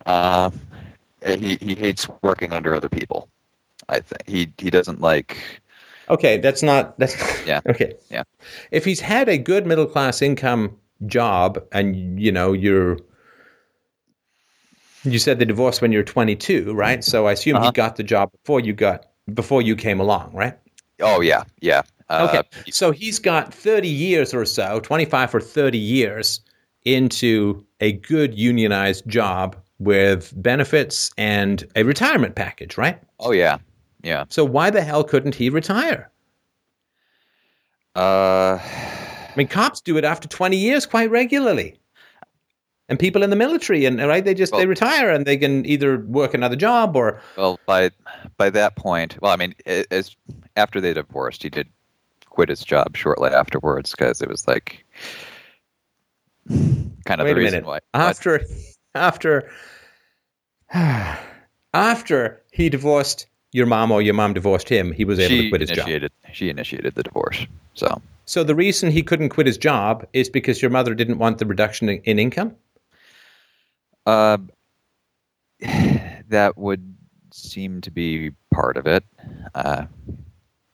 Uh, 0.06 0.50
and 0.50 0.73
he 1.24 1.56
he 1.60 1.74
hates 1.74 2.08
working 2.22 2.52
under 2.52 2.74
other 2.74 2.88
people. 2.88 3.28
I 3.88 4.00
think 4.00 4.22
he 4.28 4.52
he 4.58 4.70
doesn't 4.70 5.00
like. 5.00 5.36
Okay, 6.08 6.38
that's 6.38 6.62
not 6.62 6.98
that's 6.98 7.16
Yeah. 7.46 7.60
Okay. 7.66 7.94
Yeah. 8.10 8.24
If 8.70 8.84
he's 8.84 9.00
had 9.00 9.28
a 9.28 9.38
good 9.38 9.66
middle 9.66 9.86
class 9.86 10.22
income 10.22 10.76
job 11.06 11.62
and 11.72 12.20
you 12.20 12.30
know 12.32 12.52
you're 12.52 12.98
you 15.04 15.18
said 15.18 15.38
the 15.38 15.44
divorce 15.46 15.80
when 15.82 15.92
you're 15.92 16.02
22, 16.02 16.72
right? 16.74 17.04
So 17.04 17.26
I 17.26 17.32
assume 17.32 17.56
Uh-huh. 17.56 17.66
he 17.66 17.72
got 17.72 17.96
the 17.96 18.02
job 18.02 18.30
before 18.32 18.60
you 18.60 18.72
got 18.72 19.06
before 19.34 19.62
you 19.62 19.76
came 19.76 20.00
along, 20.00 20.32
right? 20.34 20.54
Oh 21.00 21.20
yeah, 21.20 21.44
yeah. 21.60 21.82
Uh, 22.08 22.28
Okay. 22.28 22.42
So 22.70 22.90
he's 22.90 23.18
got 23.18 23.52
30 23.52 23.88
years 23.88 24.32
or 24.34 24.44
so, 24.44 24.80
25 24.80 25.34
or 25.34 25.40
30 25.40 25.78
years 25.78 26.40
into 26.84 27.64
a 27.80 27.92
good 27.92 28.34
unionized 28.38 29.08
job 29.08 29.56
with 29.84 30.32
benefits 30.36 31.10
and 31.16 31.64
a 31.76 31.82
retirement 31.82 32.34
package, 32.34 32.76
right? 32.76 33.00
Oh 33.20 33.32
yeah, 33.32 33.58
yeah. 34.02 34.24
So 34.28 34.44
why 34.44 34.70
the 34.70 34.82
hell 34.82 35.04
couldn't 35.04 35.34
he 35.34 35.50
retire? 35.50 36.10
Uh, 37.96 38.58
I 38.60 39.32
mean, 39.36 39.46
cops 39.46 39.80
do 39.80 39.96
it 39.96 40.04
after 40.04 40.28
20 40.28 40.56
years 40.56 40.86
quite 40.86 41.10
regularly. 41.10 41.76
And 42.88 42.98
people 42.98 43.22
in 43.22 43.30
the 43.30 43.36
military, 43.36 43.86
and 43.86 43.98
right, 43.98 44.22
they 44.22 44.34
just 44.34 44.52
they 44.52 44.66
retire 44.66 45.08
and 45.08 45.24
they 45.24 45.38
can 45.38 45.64
either 45.64 46.00
work 46.00 46.34
another 46.34 46.56
job 46.56 46.96
or 46.96 47.18
well, 47.34 47.58
by 47.64 47.90
by 48.36 48.50
that 48.50 48.76
point, 48.76 49.16
well, 49.22 49.32
I 49.32 49.36
mean, 49.36 49.54
as 49.90 50.14
after 50.54 50.82
they 50.82 50.92
divorced, 50.92 51.42
he 51.42 51.48
did 51.48 51.66
quit 52.28 52.50
his 52.50 52.62
job 52.62 52.94
shortly 52.94 53.30
afterwards 53.30 53.92
because 53.92 54.20
it 54.20 54.28
was 54.28 54.46
like 54.46 54.84
kind 56.48 57.20
of 57.20 57.24
wait 57.24 57.32
the 57.32 57.34
reason 57.36 57.62
minute. 57.62 57.66
why. 57.66 57.78
After 57.94 58.44
after 58.94 59.50
after 61.74 62.42
he 62.52 62.68
divorced 62.68 63.26
your 63.52 63.66
mom 63.66 63.92
or 63.92 64.02
your 64.02 64.14
mom 64.14 64.34
divorced 64.34 64.68
him, 64.68 64.92
he 64.92 65.04
was 65.04 65.18
able 65.20 65.28
she 65.28 65.42
to 65.42 65.48
quit 65.50 65.60
his 65.60 65.70
job. 65.70 66.10
she 66.32 66.48
initiated 66.50 66.94
the 66.94 67.02
divorce. 67.04 67.46
So 67.74 68.02
So 68.26 68.42
the 68.44 68.54
reason 68.54 68.90
he 68.90 69.02
couldn't 69.02 69.28
quit 69.28 69.46
his 69.46 69.56
job 69.58 70.06
is 70.12 70.28
because 70.28 70.60
your 70.60 70.70
mother 70.70 70.94
didn't 70.94 71.18
want 71.18 71.38
the 71.38 71.46
reduction 71.46 71.88
in, 71.88 72.00
in 72.02 72.18
income. 72.18 72.56
uh, 74.06 74.38
that 76.28 76.56
would 76.56 76.96
seem 77.32 77.80
to 77.82 77.90
be 77.90 78.32
part 78.52 78.76
of 78.76 78.86
it. 78.86 79.04
Uh, 79.54 79.86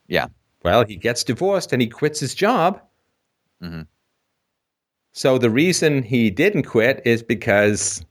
yeah, 0.09 0.27
Well, 0.65 0.85
he 0.85 0.97
gets 0.97 1.23
divorced 1.25 1.73
and 1.73 1.81
he 1.83 1.89
quits 1.89 2.21
his 2.21 2.35
job. 2.35 2.81
Mhm. 3.63 3.87
So 5.13 5.39
the 5.39 5.51
reason 5.51 6.03
he 6.03 6.31
didn't 6.31 6.63
quit 6.65 7.03
is 7.05 7.23
because 7.23 8.05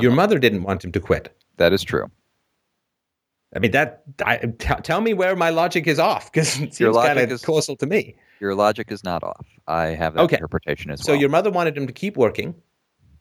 your 0.00 0.12
mother 0.12 0.38
didn't 0.38 0.62
want 0.62 0.84
him 0.84 0.92
to 0.92 1.00
quit. 1.00 1.36
that 1.56 1.72
is 1.72 1.82
true. 1.82 2.10
I 3.54 3.60
mean, 3.60 3.70
that 3.70 4.02
I, 4.26 4.38
t- 4.38 4.74
tell 4.82 5.00
me 5.00 5.14
where 5.14 5.36
my 5.36 5.50
logic 5.50 5.86
is 5.86 6.00
off 6.00 6.32
because 6.32 6.60
it 6.60 6.74
seems 6.74 6.96
kind 6.96 7.18
of 7.20 7.42
causal 7.42 7.76
to 7.76 7.86
me. 7.86 8.16
Your 8.40 8.54
logic 8.56 8.90
is 8.90 9.04
not 9.04 9.22
off. 9.22 9.46
I 9.68 9.86
have 9.88 10.14
that 10.14 10.22
Okay. 10.22 10.36
interpretation 10.36 10.90
as 10.90 11.00
So 11.00 11.12
well. 11.12 11.16
So 11.16 11.20
your 11.20 11.28
mother 11.30 11.50
wanted 11.52 11.76
him 11.76 11.86
to 11.86 11.92
keep 11.92 12.16
working, 12.16 12.56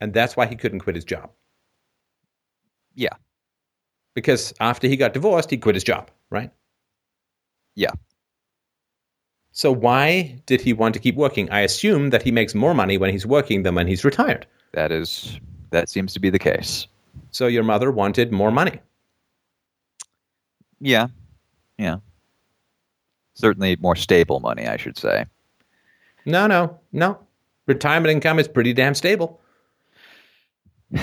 and 0.01 0.11
that's 0.11 0.35
why 0.35 0.47
he 0.47 0.55
couldn't 0.55 0.79
quit 0.79 0.95
his 0.95 1.05
job. 1.05 1.29
Yeah. 2.95 3.13
Because 4.15 4.53
after 4.59 4.87
he 4.87 4.97
got 4.97 5.13
divorced, 5.13 5.51
he 5.51 5.57
quit 5.57 5.75
his 5.75 5.83
job, 5.83 6.09
right? 6.31 6.49
Yeah. 7.75 7.91
So 9.51 9.71
why 9.71 10.41
did 10.47 10.61
he 10.61 10.73
want 10.73 10.95
to 10.95 10.99
keep 10.99 11.15
working? 11.15 11.47
I 11.51 11.59
assume 11.59 12.09
that 12.09 12.23
he 12.23 12.31
makes 12.31 12.55
more 12.55 12.73
money 12.73 12.97
when 12.97 13.11
he's 13.11 13.25
working 13.25 13.61
than 13.63 13.75
when 13.75 13.85
he's 13.87 14.03
retired. 14.03 14.47
That 14.73 14.91
is 14.91 15.39
that 15.73 15.89
seems 15.89 16.13
to 16.13 16.19
be 16.19 16.29
the 16.29 16.39
case. 16.39 16.87
So 17.31 17.47
your 17.47 17.63
mother 17.63 17.91
wanted 17.91 18.31
more 18.31 18.51
money. 18.51 18.79
Yeah, 20.79 21.07
yeah. 21.77 21.97
Certainly 23.35 23.77
more 23.77 23.95
stable 23.95 24.39
money, 24.39 24.67
I 24.67 24.77
should 24.77 24.97
say. 24.97 25.25
No, 26.25 26.47
no, 26.47 26.79
no. 26.91 27.19
Retirement 27.67 28.11
income 28.11 28.39
is 28.39 28.47
pretty 28.47 28.73
damn 28.73 28.95
stable. 28.95 29.41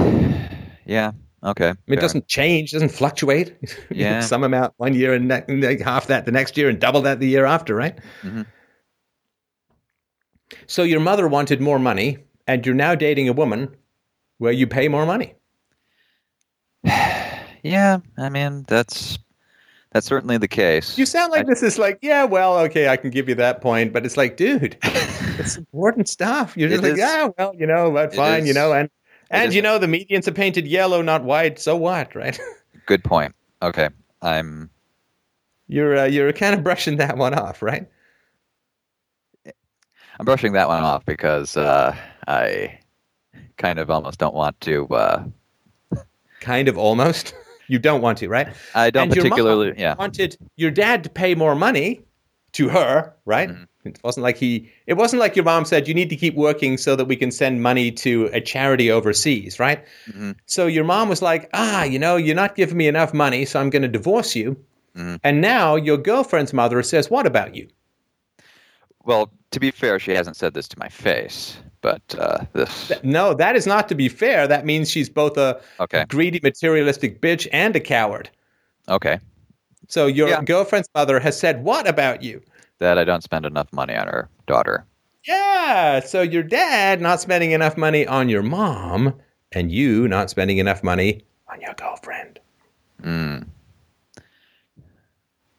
Yeah. 0.86 1.12
Okay. 1.44 1.68
I 1.68 1.74
mean, 1.86 1.98
it 1.98 2.00
doesn't 2.00 2.26
change, 2.26 2.72
doesn't 2.72 2.88
fluctuate. 2.88 3.54
Yeah. 3.92 4.20
Some 4.20 4.42
amount 4.42 4.74
one 4.78 4.92
year 4.94 5.14
and 5.14 5.28
ne- 5.28 5.80
half 5.80 6.08
that 6.08 6.24
the 6.24 6.32
next 6.32 6.56
year 6.56 6.68
and 6.68 6.80
double 6.80 7.02
that 7.02 7.20
the 7.20 7.28
year 7.28 7.44
after, 7.46 7.76
right? 7.76 7.96
Mhm. 8.22 8.44
So 10.66 10.82
your 10.82 10.98
mother 10.98 11.28
wanted 11.28 11.60
more 11.60 11.78
money, 11.78 12.18
and 12.48 12.66
you're 12.66 12.74
now 12.74 12.96
dating 12.96 13.28
a 13.28 13.32
woman 13.32 13.76
where 14.40 14.52
you 14.52 14.66
pay 14.66 14.88
more 14.88 15.06
money. 15.06 15.34
Yeah. 17.62 17.98
I 18.16 18.30
mean, 18.30 18.64
that's 18.68 19.18
that's 19.92 20.06
certainly 20.06 20.38
the 20.38 20.48
case. 20.48 20.96
You 20.96 21.04
sound 21.04 21.30
like 21.30 21.42
I- 21.42 21.48
this 21.50 21.62
is 21.62 21.78
like, 21.78 21.98
yeah, 22.00 22.24
well, 22.24 22.56
okay, 22.60 22.88
I 22.88 22.96
can 22.96 23.10
give 23.10 23.28
you 23.28 23.34
that 23.34 23.60
point, 23.60 23.92
but 23.92 24.06
it's 24.06 24.16
like, 24.16 24.38
dude, 24.38 24.78
it's 24.82 25.58
important 25.58 26.08
stuff. 26.08 26.56
You're 26.56 26.70
just 26.70 26.82
like, 26.82 26.92
is- 26.92 26.98
yeah, 26.98 27.28
well, 27.36 27.54
you 27.54 27.66
know, 27.66 27.90
but 27.90 28.14
fine, 28.14 28.46
you 28.46 28.54
know, 28.54 28.72
and 28.72 28.88
and 29.30 29.52
you 29.52 29.60
know, 29.60 29.76
the 29.76 29.86
medians 29.86 30.26
are 30.26 30.32
painted 30.32 30.66
yellow, 30.66 31.02
not 31.02 31.22
white. 31.22 31.58
So 31.58 31.76
what, 31.76 32.14
right? 32.14 32.40
Good 32.86 33.04
point. 33.04 33.34
Okay. 33.60 33.90
I'm 34.22 34.70
you're 35.68 35.98
uh, 35.98 36.04
you're 36.06 36.32
kind 36.32 36.54
of 36.54 36.64
brushing 36.64 36.96
that 36.96 37.18
one 37.18 37.34
off, 37.34 37.60
right? 37.60 37.86
I'm 39.44 40.24
brushing 40.24 40.54
that 40.54 40.68
one 40.68 40.82
off 40.82 41.04
because 41.04 41.58
uh, 41.58 41.94
I 42.26 42.79
kind 43.60 43.78
of 43.78 43.90
almost 43.90 44.18
don't 44.18 44.34
want 44.34 44.60
to. 44.62 44.86
Uh, 44.88 45.24
Kind 46.40 46.68
of 46.68 46.78
almost. 46.78 47.34
you 47.68 47.78
don't 47.78 48.00
want 48.00 48.16
to, 48.18 48.28
right? 48.28 48.48
I 48.74 48.88
don't 48.90 49.04
And 49.08 49.14
your 49.14 49.24
mom 49.24 49.30
particularly. 49.30 49.74
Yeah. 49.76 49.94
wanted 49.96 50.36
your 50.56 50.70
dad 50.70 51.04
to 51.04 51.10
pay 51.10 51.34
more 51.34 51.54
money 51.54 52.00
to 52.52 52.68
her, 52.70 53.12
right? 53.26 53.50
Mhm. 53.50 53.66
It 53.84 53.98
wasn't 54.02 54.24
like 54.24 54.36
he. 54.38 54.70
It 54.86 54.94
wasn't 54.94 55.20
like 55.20 55.36
your 55.36 55.44
mom 55.44 55.64
said 55.66 55.86
you 55.88 55.94
need 55.94 56.08
to 56.10 56.16
keep 56.16 56.34
working 56.34 56.76
so 56.78 56.96
that 56.96 57.04
we 57.06 57.16
can 57.16 57.30
send 57.30 57.62
money 57.62 57.90
to 57.92 58.28
a 58.32 58.40
charity 58.40 58.90
overseas, 58.90 59.58
right? 59.60 59.84
Mhm. 60.10 60.34
So 60.46 60.66
your 60.66 60.84
mom 60.84 61.08
was 61.10 61.20
like, 61.22 61.48
ah, 61.54 61.84
you 61.84 61.98
know, 61.98 62.16
you're 62.16 62.34
not 62.34 62.56
giving 62.56 62.76
me 62.78 62.88
enough 62.88 63.12
money, 63.14 63.44
so 63.44 63.60
I'm 63.60 63.70
going 63.70 63.82
to 63.82 63.88
divorce 63.88 64.34
you. 64.34 64.56
Mhm. 64.96 65.20
And 65.22 65.40
now 65.40 65.76
your 65.76 65.96
girlfriend's 65.98 66.52
mother 66.52 66.82
says, 66.82 67.10
what 67.10 67.26
about 67.26 67.54
you? 67.54 67.68
Well, 69.04 69.30
to 69.52 69.60
be 69.60 69.70
fair, 69.70 69.98
she 69.98 70.12
hasn't 70.12 70.36
said 70.36 70.52
this 70.54 70.68
to 70.68 70.78
my 70.78 70.88
face, 70.88 71.56
but 71.80 72.02
uh, 72.18 72.44
this. 72.52 72.92
No, 73.02 73.34
that 73.34 73.56
is 73.56 73.66
not 73.66 73.88
to 73.88 73.94
be 73.94 74.08
fair. 74.08 74.46
That 74.46 74.64
means 74.66 74.90
she's 74.90 75.08
both 75.08 75.36
a 75.38 75.60
Okay. 75.80 76.04
greedy, 76.08 76.40
materialistic 76.42 77.20
bitch 77.20 77.48
and 77.52 77.74
a 77.76 77.80
coward. 77.80 78.28
Okay. 78.88 79.18
So 79.88 80.06
your 80.06 80.28
Yeah. 80.28 80.42
girlfriend's 80.42 80.88
mother 80.94 81.18
has 81.20 81.38
said, 81.38 81.64
what 81.64 81.88
about 81.88 82.22
you? 82.22 82.42
That 82.78 82.98
I 82.98 83.04
don't 83.04 83.22
spend 83.22 83.44
enough 83.46 83.72
money 83.72 83.94
on 83.94 84.06
her 84.06 84.28
daughter. 84.46 84.84
Yeah. 85.24 86.00
So 86.00 86.22
your 86.22 86.42
dad 86.42 87.00
not 87.00 87.20
spending 87.20 87.50
enough 87.52 87.76
money 87.76 88.06
on 88.06 88.28
your 88.28 88.42
mom, 88.42 89.14
and 89.52 89.70
you 89.72 90.06
not 90.08 90.30
spending 90.30 90.58
enough 90.58 90.82
money 90.82 91.22
on 91.48 91.60
your 91.60 91.74
girlfriend. 91.74 92.38
Mm. 93.02 93.46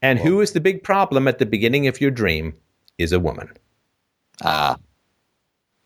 And 0.02 0.18
who 0.20 0.42
is 0.42 0.54
the 0.54 0.60
big 0.62 0.84
problem 0.84 1.28
at 1.28 1.38
the 1.40 1.46
beginning 1.46 1.88
of 1.88 2.02
your 2.02 2.12
dream? 2.12 2.56
Is 2.98 3.12
a 3.12 3.20
woman, 3.20 3.50
Ah. 4.44 4.78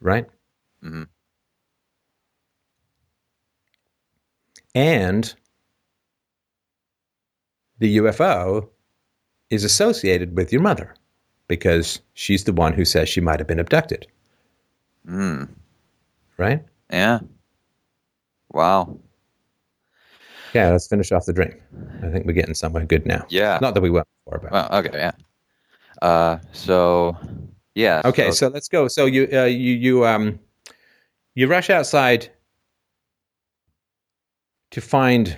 Right? 0.05 0.25
Mhm. 0.83 1.07
And 4.73 5.33
the 7.79 7.97
UFO 7.97 8.69
is 9.49 9.63
associated 9.63 10.35
with 10.35 10.51
your 10.51 10.61
mother 10.61 10.93
because 11.47 12.01
she's 12.13 12.43
the 12.43 12.53
one 12.53 12.73
who 12.73 12.85
says 12.85 13.09
she 13.09 13.21
might 13.21 13.39
have 13.39 13.47
been 13.47 13.59
abducted, 13.59 14.07
Mm. 15.07 15.49
right? 16.37 16.63
Yeah. 16.91 17.19
Wow. 18.51 18.97
Yeah, 20.53 20.69
let's 20.71 20.87
finish 20.87 21.11
off 21.11 21.25
the 21.25 21.33
dream. 21.33 21.53
I 22.01 22.09
think 22.11 22.25
we're 22.25 22.33
getting 22.33 22.53
somewhere 22.55 22.85
good 22.85 23.05
now. 23.05 23.25
Yeah. 23.29 23.59
Not 23.61 23.73
that 23.73 23.81
we 23.81 23.89
weren't 23.89 24.07
before, 24.25 24.39
but 24.39 24.51
Well, 24.51 24.69
okay. 24.79 24.97
Yeah. 24.97 25.11
Uh. 26.01 26.39
So. 26.53 27.17
Yeah. 27.75 28.01
okay. 28.05 28.31
So 28.31 28.47
let's 28.47 28.69
go. 28.69 28.87
So 28.87 29.05
you 29.05 29.27
uh, 29.31 29.43
you 29.43 29.73
you 29.73 30.05
um 30.05 30.39
you 31.35 31.47
rush 31.47 31.69
outside 31.69 32.29
to 34.71 34.81
find 34.81 35.37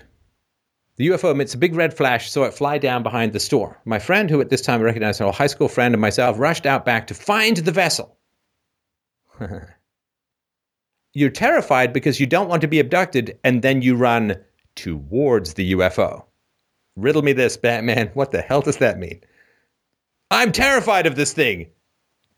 the 0.97 1.09
UFO 1.09 1.31
emits 1.31 1.53
a 1.53 1.57
big 1.57 1.75
red 1.75 1.95
flash, 1.95 2.31
saw 2.31 2.43
it 2.45 2.53
fly 2.53 2.77
down 2.79 3.03
behind 3.03 3.33
the 3.33 3.39
store. 3.39 3.79
My 3.85 3.99
friend, 3.99 4.29
who 4.29 4.41
at 4.41 4.49
this 4.49 4.61
time 4.61 4.81
I 4.81 4.85
recognized 4.85 5.21
a 5.21 5.31
high 5.31 5.47
school 5.47 5.67
friend, 5.67 5.93
and 5.93 6.01
myself 6.01 6.39
rushed 6.39 6.65
out 6.65 6.85
back 6.85 7.07
to 7.07 7.13
find 7.13 7.57
the 7.57 7.71
vessel. 7.71 8.17
You're 11.13 11.29
terrified 11.29 11.93
because 11.93 12.19
you 12.19 12.25
don't 12.25 12.49
want 12.49 12.61
to 12.61 12.67
be 12.67 12.79
abducted, 12.79 13.37
and 13.43 13.61
then 13.61 13.81
you 13.81 13.95
run 13.95 14.37
towards 14.75 15.53
the 15.53 15.73
UFO. 15.73 16.23
Riddle 16.95 17.21
me 17.21 17.33
this, 17.33 17.57
Batman. 17.57 18.09
What 18.15 18.31
the 18.31 18.41
hell 18.41 18.61
does 18.61 18.77
that 18.77 18.97
mean? 18.97 19.21
I'm 20.31 20.51
terrified 20.51 21.05
of 21.05 21.15
this 21.15 21.31
thing. 21.33 21.67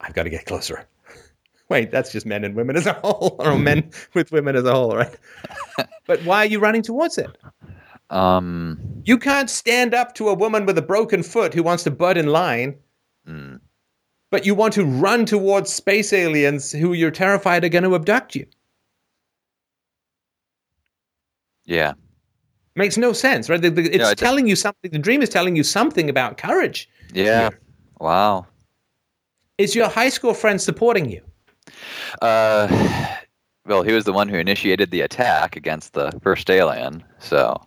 I've 0.01 0.13
got 0.13 0.23
to 0.23 0.29
get 0.29 0.45
closer. 0.45 0.87
Wait, 1.69 1.91
that's 1.91 2.11
just 2.11 2.25
men 2.25 2.43
and 2.43 2.55
women 2.55 2.75
as 2.75 2.87
a 2.87 2.93
whole, 2.93 3.35
or 3.39 3.57
men 3.57 3.91
with 4.13 4.31
women 4.31 4.55
as 4.55 4.65
a 4.65 4.73
whole, 4.73 4.95
right? 4.95 5.15
but 6.07 6.23
why 6.23 6.43
are 6.43 6.47
you 6.47 6.59
running 6.59 6.81
towards 6.81 7.17
it? 7.17 7.37
Um. 8.09 8.79
You 9.05 9.17
can't 9.17 9.49
stand 9.49 9.93
up 9.93 10.15
to 10.15 10.29
a 10.29 10.33
woman 10.33 10.65
with 10.65 10.77
a 10.77 10.81
broken 10.81 11.23
foot 11.23 11.53
who 11.53 11.63
wants 11.63 11.83
to 11.83 11.91
butt 11.91 12.17
in 12.17 12.27
line, 12.27 12.75
mm, 13.27 13.59
but 14.31 14.45
you 14.45 14.55
want 14.55 14.73
to 14.73 14.85
run 14.85 15.25
towards 15.25 15.71
space 15.71 16.11
aliens 16.13 16.71
who 16.71 16.93
you're 16.93 17.11
terrified 17.11 17.63
are 17.63 17.69
going 17.69 17.83
to 17.83 17.95
abduct 17.95 18.35
you. 18.35 18.45
Yeah. 21.65 21.93
Makes 22.75 22.97
no 22.97 23.13
sense, 23.13 23.49
right? 23.49 23.63
It's 23.63 23.97
Yeah, 23.97 24.07
I 24.07 24.13
d- 24.15 24.23
telling 24.23 24.47
you 24.47 24.55
something. 24.55 24.91
The 24.91 24.99
dream 24.99 25.21
is 25.21 25.29
telling 25.29 25.55
you 25.55 25.63
something 25.63 26.09
about 26.09 26.37
courage. 26.37 26.89
Yeah. 27.13 27.49
Wow. 27.99 28.47
Is 29.59 29.75
your 29.75 29.89
high 29.89 30.09
school 30.09 30.33
friend 30.33 30.59
supporting 30.59 31.09
you? 31.11 31.21
Uh. 32.21 32.67
Well, 33.65 33.83
he 33.83 33.91
was 33.93 34.05
the 34.05 34.13
one 34.13 34.27
who 34.29 34.37
initiated 34.37 34.89
the 34.89 35.01
attack 35.01 35.55
against 35.55 35.93
the 35.93 36.11
first 36.23 36.49
alien. 36.49 37.03
So. 37.19 37.61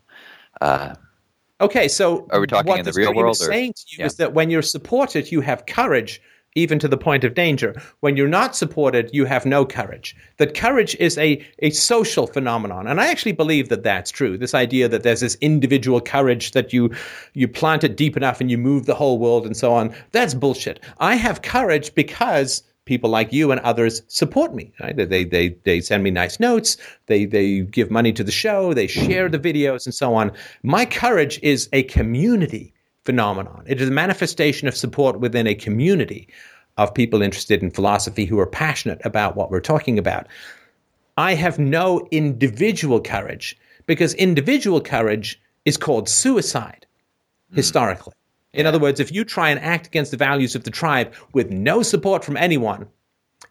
Uh. 0.61 0.95
Okay, 1.61 1.87
so 1.87 2.27
Are 2.31 2.41
we 2.41 2.49
talking 2.49 2.71
what 2.71 2.81
in 2.81 2.85
the 2.85 2.93
real 2.93 3.15
world 3.15 3.37
is 3.37 3.43
or- 3.43 3.53
saying 3.53 3.75
to 3.75 3.83
you 3.91 3.97
yeah. 4.01 4.07
is 4.07 4.17
that 4.17 4.33
when 4.33 4.51
you're 4.51 4.63
supported, 4.63 5.31
you 5.31 5.41
have 5.43 5.67
courage, 5.67 6.21
even 6.55 6.79
to 6.79 6.89
the 6.89 6.97
point 6.97 7.25
of 7.25 7.35
danger. 7.35 7.81
When 8.01 8.17
you're 8.17 8.29
not 8.29 8.55
supported, 8.55 9.11
you 9.13 9.25
have 9.25 9.47
no 9.47 9.65
courage. 9.65 10.15
That 10.39 10.55
courage 10.55 10.95
is 10.97 11.17
a, 11.19 11.45
a 11.61 11.71
social 11.71 12.27
phenomenon, 12.27 12.87
and 12.87 13.01
I 13.01 13.09
actually 13.09 13.33
believe 13.33 13.69
that 13.69 13.83
that's 13.83 14.11
true. 14.11 14.37
This 14.37 14.55
idea 14.55 14.89
that 14.89 15.03
there's 15.03 15.21
this 15.21 15.37
individual 15.41 16.01
courage 16.01 16.53
that 16.53 16.73
you 16.73 16.91
you 17.35 17.49
plant 17.49 17.85
it 17.85 17.97
deep 17.97 18.17
enough 18.17 18.41
and 18.41 18.51
you 18.51 18.59
move 18.59 18.87
the 18.87 18.95
whole 18.95 19.19
world 19.19 19.47
and 19.47 19.57
so 19.57 19.73
on. 19.73 19.95
That's 20.13 20.35
bullshit. 20.35 20.81
I 20.99 21.15
have 21.15 21.43
courage 21.43 21.95
because 21.95 22.63
people 22.85 23.11
like 23.11 23.33
you 23.33 23.53
and 23.53 23.61
others 23.61 24.03
support 24.09 24.55
me. 24.55 24.73
Right? 24.81 24.97
They, 24.97 25.25
they, 25.25 25.51
they, 25.65 25.81
send 25.81 26.03
me 26.03 26.11
nice 26.11 26.41
notes. 26.41 26.77
They, 27.07 27.25
they 27.27 27.61
give 27.61 27.91
money 27.91 28.13
to 28.13 28.25
the 28.25 28.33
show. 28.33 28.75
They 28.75 28.87
share 28.87 29.29
the 29.29 29.39
videos 29.39 29.87
and 29.87 29.95
so 29.95 30.15
on. 30.15 30.33
My 30.63 30.85
courage 30.85 31.39
is 31.43 31.69
a 31.73 31.85
community 31.85 32.75
phenomenon. 33.05 33.65
It 33.67 33.81
is 33.81 33.89
a 33.89 33.93
manifestation 33.93 34.69
of 34.69 34.77
support 34.77 35.21
within 35.21 35.47
a 35.47 35.55
community 35.55 36.29
of 36.79 36.95
people 36.95 37.23
interested 37.23 37.63
in 37.63 37.71
philosophy 37.71 38.25
who 38.25 38.39
are 38.39 38.47
passionate 38.47 39.01
about 39.05 39.37
what 39.37 39.51
we're 39.51 39.61
talking 39.61 39.99
about. 39.99 40.27
I 41.17 41.35
have 41.35 41.59
no 41.59 42.07
individual 42.11 43.01
courage 43.01 43.57
because 43.87 44.15
individual 44.15 44.81
courage 44.81 45.41
is 45.65 45.77
called 45.77 46.09
suicide 46.09 46.87
historically. 47.55 48.15
In 48.55 48.67
other 48.67 48.79
words, 48.79 48.99
if 48.99 49.13
you 49.13 49.25
try 49.25 49.51
and 49.51 49.61
act 49.61 49.87
against 49.87 50.11
the 50.11 50.17
values 50.17 50.55
of 50.55 50.65
the 50.65 50.71
tribe 50.71 51.13
with 51.35 51.51
no 51.51 51.83
support 51.83 52.25
from 52.25 52.37
anyone, 52.37 52.87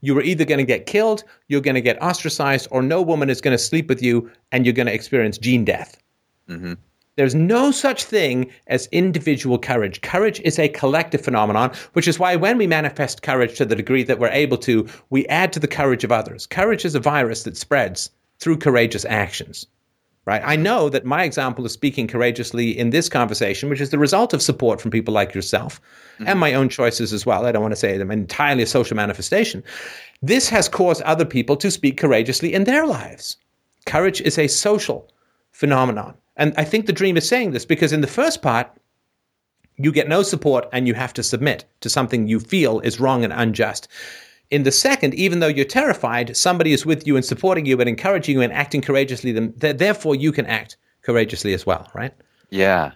you 0.01 0.17
are 0.17 0.23
either 0.23 0.45
going 0.45 0.57
to 0.57 0.63
get 0.63 0.87
killed, 0.87 1.23
you're 1.47 1.61
going 1.61 1.75
to 1.75 1.81
get 1.81 2.01
ostracized, 2.01 2.67
or 2.71 2.81
no 2.81 3.01
woman 3.01 3.29
is 3.29 3.41
going 3.41 3.55
to 3.55 3.63
sleep 3.63 3.87
with 3.87 4.01
you 4.01 4.31
and 4.51 4.65
you're 4.65 4.73
going 4.73 4.87
to 4.87 4.93
experience 4.93 5.37
gene 5.37 5.65
death. 5.65 5.97
Mhm. 6.49 6.77
There's 7.21 7.35
no 7.35 7.69
such 7.69 8.03
thing 8.03 8.49
as 8.65 8.87
individual 8.87 9.59
courage. 9.59 10.01
Courage 10.01 10.39
is 10.39 10.57
a 10.57 10.69
collective 10.69 11.21
phenomenon, 11.21 11.71
which 11.93 12.07
is 12.07 12.17
why 12.17 12.35
when 12.35 12.57
we 12.57 12.65
manifest 12.65 13.21
courage 13.21 13.59
to 13.59 13.65
the 13.65 13.75
degree 13.75 14.01
that 14.01 14.17
we're 14.17 14.29
able 14.29 14.57
to, 14.57 14.87
we 15.11 15.27
add 15.27 15.53
to 15.53 15.59
the 15.59 15.67
courage 15.67 16.03
of 16.03 16.11
others. 16.11 16.47
Courage 16.47 16.83
is 16.83 16.95
a 16.95 16.99
virus 16.99 17.43
that 17.43 17.57
spreads 17.57 18.09
through 18.39 18.57
courageous 18.57 19.05
actions. 19.05 19.67
Right? 20.25 20.41
I 20.43 20.55
know 20.55 20.89
that 20.89 21.05
my 21.05 21.23
example 21.23 21.63
of 21.63 21.71
speaking 21.71 22.07
courageously 22.07 22.75
in 22.75 22.89
this 22.89 23.07
conversation, 23.07 23.69
which 23.69 23.81
is 23.81 23.91
the 23.91 23.99
result 23.99 24.33
of 24.33 24.41
support 24.41 24.81
from 24.81 24.89
people 24.89 25.13
like 25.13 25.35
yourself 25.35 25.79
mm-hmm. 26.15 26.27
and 26.27 26.39
my 26.39 26.55
own 26.55 26.69
choices 26.69 27.13
as 27.13 27.23
well. 27.23 27.45
I 27.45 27.51
don't 27.51 27.61
want 27.61 27.73
to 27.73 27.79
say 27.79 28.01
I'm 28.01 28.09
entirely 28.09 28.63
a 28.63 28.65
social 28.65 28.95
manifestation. 28.95 29.63
This 30.23 30.49
has 30.49 30.67
caused 30.67 31.03
other 31.03 31.25
people 31.25 31.55
to 31.57 31.69
speak 31.69 31.97
courageously 31.97 32.51
in 32.51 32.63
their 32.63 32.87
lives. 32.87 33.37
Courage 33.85 34.21
is 34.21 34.39
a 34.39 34.47
social 34.47 35.07
phenomenon. 35.51 36.15
And 36.35 36.53
I 36.57 36.63
think 36.63 36.85
the 36.85 36.93
dream 36.93 37.17
is 37.17 37.27
saying 37.27 37.51
this 37.51 37.65
because 37.65 37.93
in 37.93 38.01
the 38.01 38.07
first 38.07 38.41
part, 38.41 38.71
you 39.77 39.91
get 39.91 40.07
no 40.07 40.23
support 40.23 40.67
and 40.71 40.87
you 40.87 40.93
have 40.93 41.13
to 41.13 41.23
submit 41.23 41.65
to 41.81 41.89
something 41.89 42.27
you 42.27 42.39
feel 42.39 42.79
is 42.81 42.99
wrong 42.99 43.23
and 43.23 43.33
unjust. 43.33 43.87
In 44.49 44.63
the 44.63 44.71
second, 44.71 45.13
even 45.13 45.39
though 45.39 45.47
you're 45.47 45.65
terrified, 45.65 46.35
somebody 46.35 46.73
is 46.73 46.85
with 46.85 47.07
you 47.07 47.15
and 47.15 47.23
supporting 47.23 47.65
you 47.65 47.79
and 47.79 47.89
encouraging 47.89 48.35
you 48.35 48.41
and 48.41 48.51
acting 48.51 48.81
courageously. 48.81 49.31
Then, 49.31 49.53
therefore, 49.57 50.15
you 50.15 50.31
can 50.31 50.45
act 50.45 50.77
courageously 51.03 51.53
as 51.53 51.65
well, 51.65 51.89
right? 51.93 52.13
Yeah. 52.49 52.91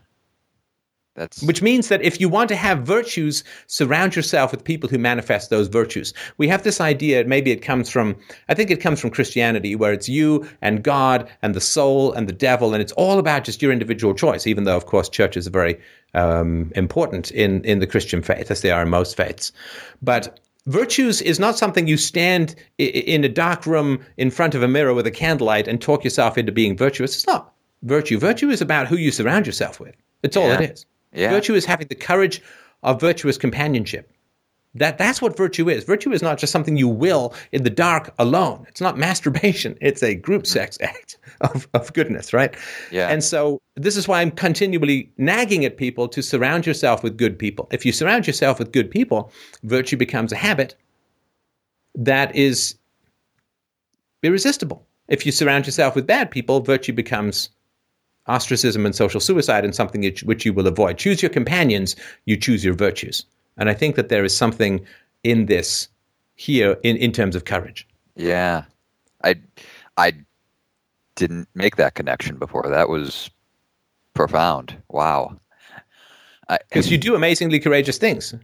That's. 1.15 1.41
Which 1.43 1.61
means 1.61 1.87
that 1.87 2.01
if 2.01 2.19
you 2.19 2.27
want 2.27 2.49
to 2.49 2.57
have 2.57 2.79
virtues, 2.79 3.43
surround 3.67 4.15
yourself 4.15 4.51
with 4.51 4.63
people 4.63 4.89
who 4.89 4.97
manifest 4.97 5.49
those 5.49 5.69
virtues. 5.69 6.13
We 6.37 6.47
have 6.49 6.63
this 6.63 6.81
idea, 6.81 7.23
maybe 7.23 7.51
it 7.51 7.61
comes 7.61 7.89
from, 7.89 8.17
I 8.49 8.53
think 8.53 8.69
it 8.69 8.81
comes 8.81 8.99
from 8.99 9.11
Christianity, 9.11 9.75
where 9.75 9.93
it's 9.93 10.09
you 10.09 10.45
and 10.61 10.83
God 10.83 11.29
and 11.41 11.55
the 11.55 11.61
soul 11.61 12.11
and 12.11 12.27
the 12.27 12.33
devil, 12.33 12.73
and 12.73 12.81
it's 12.81 12.91
all 12.93 13.17
about 13.17 13.45
just 13.45 13.61
your 13.61 13.71
individual 13.71 14.13
choice, 14.13 14.45
even 14.45 14.65
though, 14.65 14.75
of 14.75 14.87
course, 14.87 15.07
churches 15.07 15.47
are 15.47 15.51
very 15.51 15.79
um, 16.13 16.71
important 16.75 17.31
in, 17.31 17.63
in 17.63 17.79
the 17.79 17.87
Christian 17.87 18.21
faith, 18.21 18.51
as 18.51 18.61
they 18.61 18.71
are 18.71 18.81
in 18.81 18.89
most 18.89 19.15
faiths. 19.15 19.53
But 20.01 20.41
virtues 20.65 21.21
is 21.21 21.39
not 21.39 21.57
something 21.57 21.87
you 21.87 21.95
stand 21.97 22.55
in 22.77 23.23
a 23.23 23.29
dark 23.29 23.65
room 23.65 24.03
in 24.17 24.31
front 24.31 24.53
of 24.53 24.63
a 24.63 24.67
mirror 24.67 24.93
with 24.93 25.07
a 25.07 25.11
candlelight 25.11 25.67
and 25.67 25.79
talk 25.81 26.03
yourself 26.03 26.37
into 26.37 26.51
being 26.51 26.75
virtuous. 26.75 27.15
It's 27.15 27.27
not 27.27 27.53
virtue. 27.83 28.19
Virtue 28.19 28.49
is 28.49 28.59
about 28.61 28.87
who 28.87 28.97
you 28.97 29.11
surround 29.11 29.45
yourself 29.45 29.79
with. 29.79 29.95
It's 30.23 30.35
all 30.35 30.47
Yeah. 30.47 30.61
it 30.61 30.71
is. 30.71 30.85
Yeah. 31.15 31.31
Virtue 31.31 31.55
is 31.55 31.65
having 31.65 31.87
the 31.87 31.95
courage 31.95 32.41
of 32.83 32.99
virtuous 32.99 33.37
companionship. 33.37 34.11
That 34.75 34.97
that's 34.97 35.21
what 35.21 35.37
virtue 35.37 35.69
is. 35.69 35.85
Virtue 35.85 36.11
is 36.11 36.21
not 36.21 36.37
just 36.37 36.51
something 36.51 36.75
you 36.75 36.89
will 36.89 37.33
in 37.53 37.63
the 37.63 37.69
dark 37.69 38.13
alone. 38.19 38.65
It's 38.67 38.81
not 38.81 38.97
masturbation. 39.07 39.77
It's 39.81 40.03
a 40.03 40.15
group 40.15 40.43
mm. 40.43 40.47
sex 40.47 40.77
act 40.81 41.17
of, 41.41 41.67
of 41.73 41.93
goodness, 41.93 42.33
right? 42.33 42.55
Yeah. 42.91 43.07
And 43.07 43.23
so 43.23 43.61
this 43.75 43.95
is 43.95 44.07
why 44.07 44.21
I'm 44.21 44.31
continually 44.31 45.11
nagging 45.17 45.63
at 45.63 45.77
people 45.77 46.07
to 46.09 46.21
surround 46.21 46.65
yourself 46.65 47.03
with 47.03 47.17
good 47.17 47.39
people. 47.39 47.67
If 47.71 47.85
you 47.85 47.93
surround 47.93 48.27
yourself 48.27 48.59
with 48.59 48.73
good 48.73 48.91
people, 48.91 49.31
virtue 49.63 49.97
becomes 49.97 50.33
a 50.33 50.35
habit 50.35 50.75
that 51.95 52.35
is 52.35 52.75
irresistible. 54.23 54.85
If 55.07 55.25
you 55.25 55.31
surround 55.31 55.65
yourself 55.65 55.95
with 55.95 56.05
bad 56.05 56.31
people, 56.31 56.59
virtue 56.59 56.93
becomes 56.93 57.49
ostracism 58.27 58.85
and 58.85 58.95
social 58.95 59.19
suicide 59.19 59.63
and 59.63 59.75
something 59.75 60.01
which, 60.23 60.45
you 60.45 60.53
will 60.53 60.67
avoid. 60.67 60.97
Choose 60.97 61.21
your 61.21 61.29
companions, 61.29 61.95
you 62.25 62.37
choose 62.37 62.63
your 62.65 62.73
virtues. 62.73 63.25
And 63.57 63.69
I 63.69 63.73
think 63.73 63.95
that 63.95 64.09
there 64.09 64.25
is 64.25 64.35
something 64.35 64.85
in 65.23 65.45
this 65.45 65.87
here 66.35 66.77
in, 66.83 66.97
in 66.97 67.11
terms 67.11 67.35
of 67.35 67.45
courage. 67.45 67.87
Yeah. 68.15 68.63
I. 69.23 69.35
I 69.97 70.13
didn't 71.15 71.47
make 71.55 71.77
that 71.77 71.93
connection 71.95 72.37
before. 72.37 72.67
That 72.69 72.89
was 72.89 73.29
profound. 74.13 74.75
Wow. 74.89 75.37
Because 76.49 76.91
you 76.91 76.97
do 76.97 77.15
amazingly 77.15 77.59
courageous 77.59 77.97
things 77.97 78.35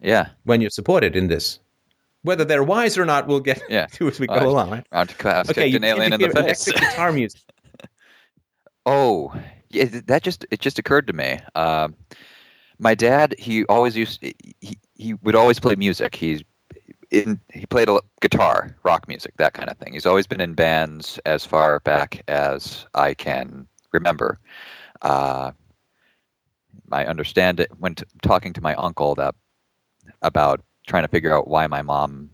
yeah. 0.00 0.28
when 0.44 0.60
you're 0.60 0.70
supported 0.70 1.16
in 1.16 1.28
this 1.28 1.58
Whether 2.22 2.44
they're 2.44 2.64
wise 2.64 2.98
or 2.98 3.04
not, 3.06 3.28
we'll 3.28 3.40
get 3.40 3.62
Yeah. 3.68 3.86
to 3.92 4.08
as 4.08 4.18
we 4.20 4.26
go 4.26 4.34
right. 4.34 4.42
along. 4.42 4.70
Right? 4.70 4.86
Round 4.92 5.08
to 5.08 5.14
class, 5.14 5.48
Okay, 5.48 5.66
you 5.66 5.76
an 5.76 5.84
alien 5.84 6.12
in 6.12 6.20
the 6.20 6.30
face. 6.30 6.64
guitar 6.70 7.12
music. 7.12 7.40
Oh, 8.86 9.34
yeah, 9.70 9.86
that 10.06 10.22
just 10.22 10.46
it 10.50 10.60
just 10.60 10.78
occurred 10.78 11.06
to 11.08 11.12
me. 11.12 11.40
Um, 11.54 11.96
my 12.78 12.94
dad, 12.94 13.34
he 13.38 13.64
always 13.66 13.96
used 13.96 14.22
he, 14.22 14.78
he 14.94 15.14
would 15.14 15.36
always 15.36 15.60
play 15.60 15.76
music. 15.76 16.14
He's 16.14 16.42
in 17.10 17.40
he 17.52 17.66
played 17.66 17.88
a 17.90 18.00
guitar, 18.22 18.76
rock 18.84 19.08
music, 19.08 19.34
that 19.38 19.54
kind 19.54 19.70
of 19.70 19.78
thing. 19.78 19.94
He's 19.94 20.06
always 20.06 20.26
been 20.26 20.40
in 20.42 20.54
bands 20.54 21.20
as 21.26 21.46
far 21.46 21.80
back 21.80 22.22
as 22.28 22.86
I 22.94 23.14
can 23.14 23.68
remember. 23.92 24.40
Uh, 25.02 25.52
I 26.92 27.04
understand 27.06 27.60
it 27.60 27.70
when 27.78 27.94
t- 27.96 28.04
talking 28.22 28.52
to 28.54 28.60
my 28.62 28.74
uncle 28.76 29.14
that 29.16 29.34
about 30.22 30.62
trying 30.88 31.04
to 31.04 31.08
figure 31.08 31.34
out 31.36 31.48
why 31.48 31.66
my 31.66 31.82
mom 31.82 32.30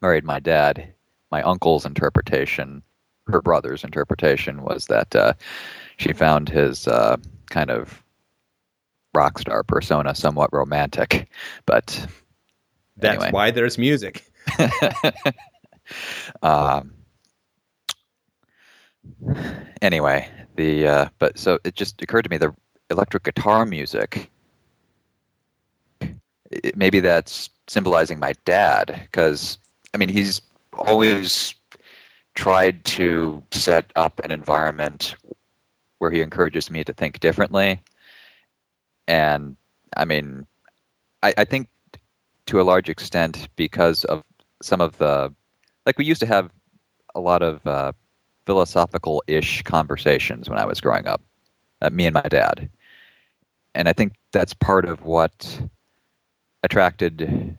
married 0.00 0.24
my 0.24 0.40
dad. 0.40 0.94
My 1.32 1.42
uncle's 1.42 1.84
interpretation, 1.84 2.82
her 3.26 3.40
brother's 3.40 3.84
interpretation, 3.84 4.62
was 4.62 4.86
that 4.86 5.14
uh, 5.14 5.34
she 5.96 6.12
found 6.12 6.48
his 6.48 6.86
uh, 6.88 7.16
kind 7.50 7.70
of 7.70 8.02
rock 9.14 9.38
star 9.38 9.62
persona 9.62 10.14
somewhat 10.14 10.52
romantic. 10.52 11.28
But 11.66 12.06
That's 12.96 13.16
Anyway. 13.16 13.30
why 13.32 13.50
there's 13.50 13.78
music. 13.78 14.24
um, 16.42 16.92
anyway, 19.82 20.28
the 20.56 20.86
uh, 20.86 21.08
but 21.18 21.38
so 21.38 21.58
it 21.64 21.74
just 21.74 22.02
occurred 22.02 22.22
to 22.22 22.30
me 22.30 22.36
the 22.36 22.54
electric 22.90 23.24
guitar 23.24 23.64
music. 23.64 24.30
It, 26.50 26.76
maybe 26.76 27.00
that's 27.00 27.50
symbolizing 27.66 28.18
my 28.18 28.34
dad 28.44 29.00
because 29.10 29.58
I 29.94 29.98
mean 29.98 30.08
he's 30.08 30.40
always 30.74 31.54
tried 32.34 32.84
to 32.84 33.42
set 33.50 33.90
up 33.96 34.20
an 34.24 34.30
environment 34.30 35.14
where 35.98 36.10
he 36.10 36.20
encourages 36.20 36.70
me 36.70 36.84
to 36.84 36.92
think 36.92 37.20
differently, 37.20 37.80
and 39.06 39.56
I 39.96 40.04
mean, 40.04 40.46
I, 41.22 41.34
I 41.38 41.44
think 41.44 41.68
to 42.46 42.60
a 42.60 42.62
large 42.62 42.88
extent 42.88 43.48
because 43.56 44.04
of 44.04 44.22
some 44.60 44.80
of 44.80 44.98
the 44.98 45.32
like 45.86 45.98
we 45.98 46.04
used 46.04 46.20
to 46.20 46.26
have 46.26 46.50
a 47.14 47.20
lot 47.20 47.42
of 47.42 47.66
uh, 47.66 47.92
philosophical-ish 48.46 49.62
conversations 49.62 50.48
when 50.48 50.58
I 50.58 50.64
was 50.64 50.80
growing 50.80 51.06
up, 51.06 51.22
uh, 51.82 51.90
me 51.90 52.06
and 52.06 52.14
my 52.14 52.22
dad, 52.22 52.68
and 53.74 53.88
I 53.88 53.92
think 53.92 54.14
that's 54.32 54.54
part 54.54 54.84
of 54.84 55.04
what 55.04 55.60
attracted 56.62 57.56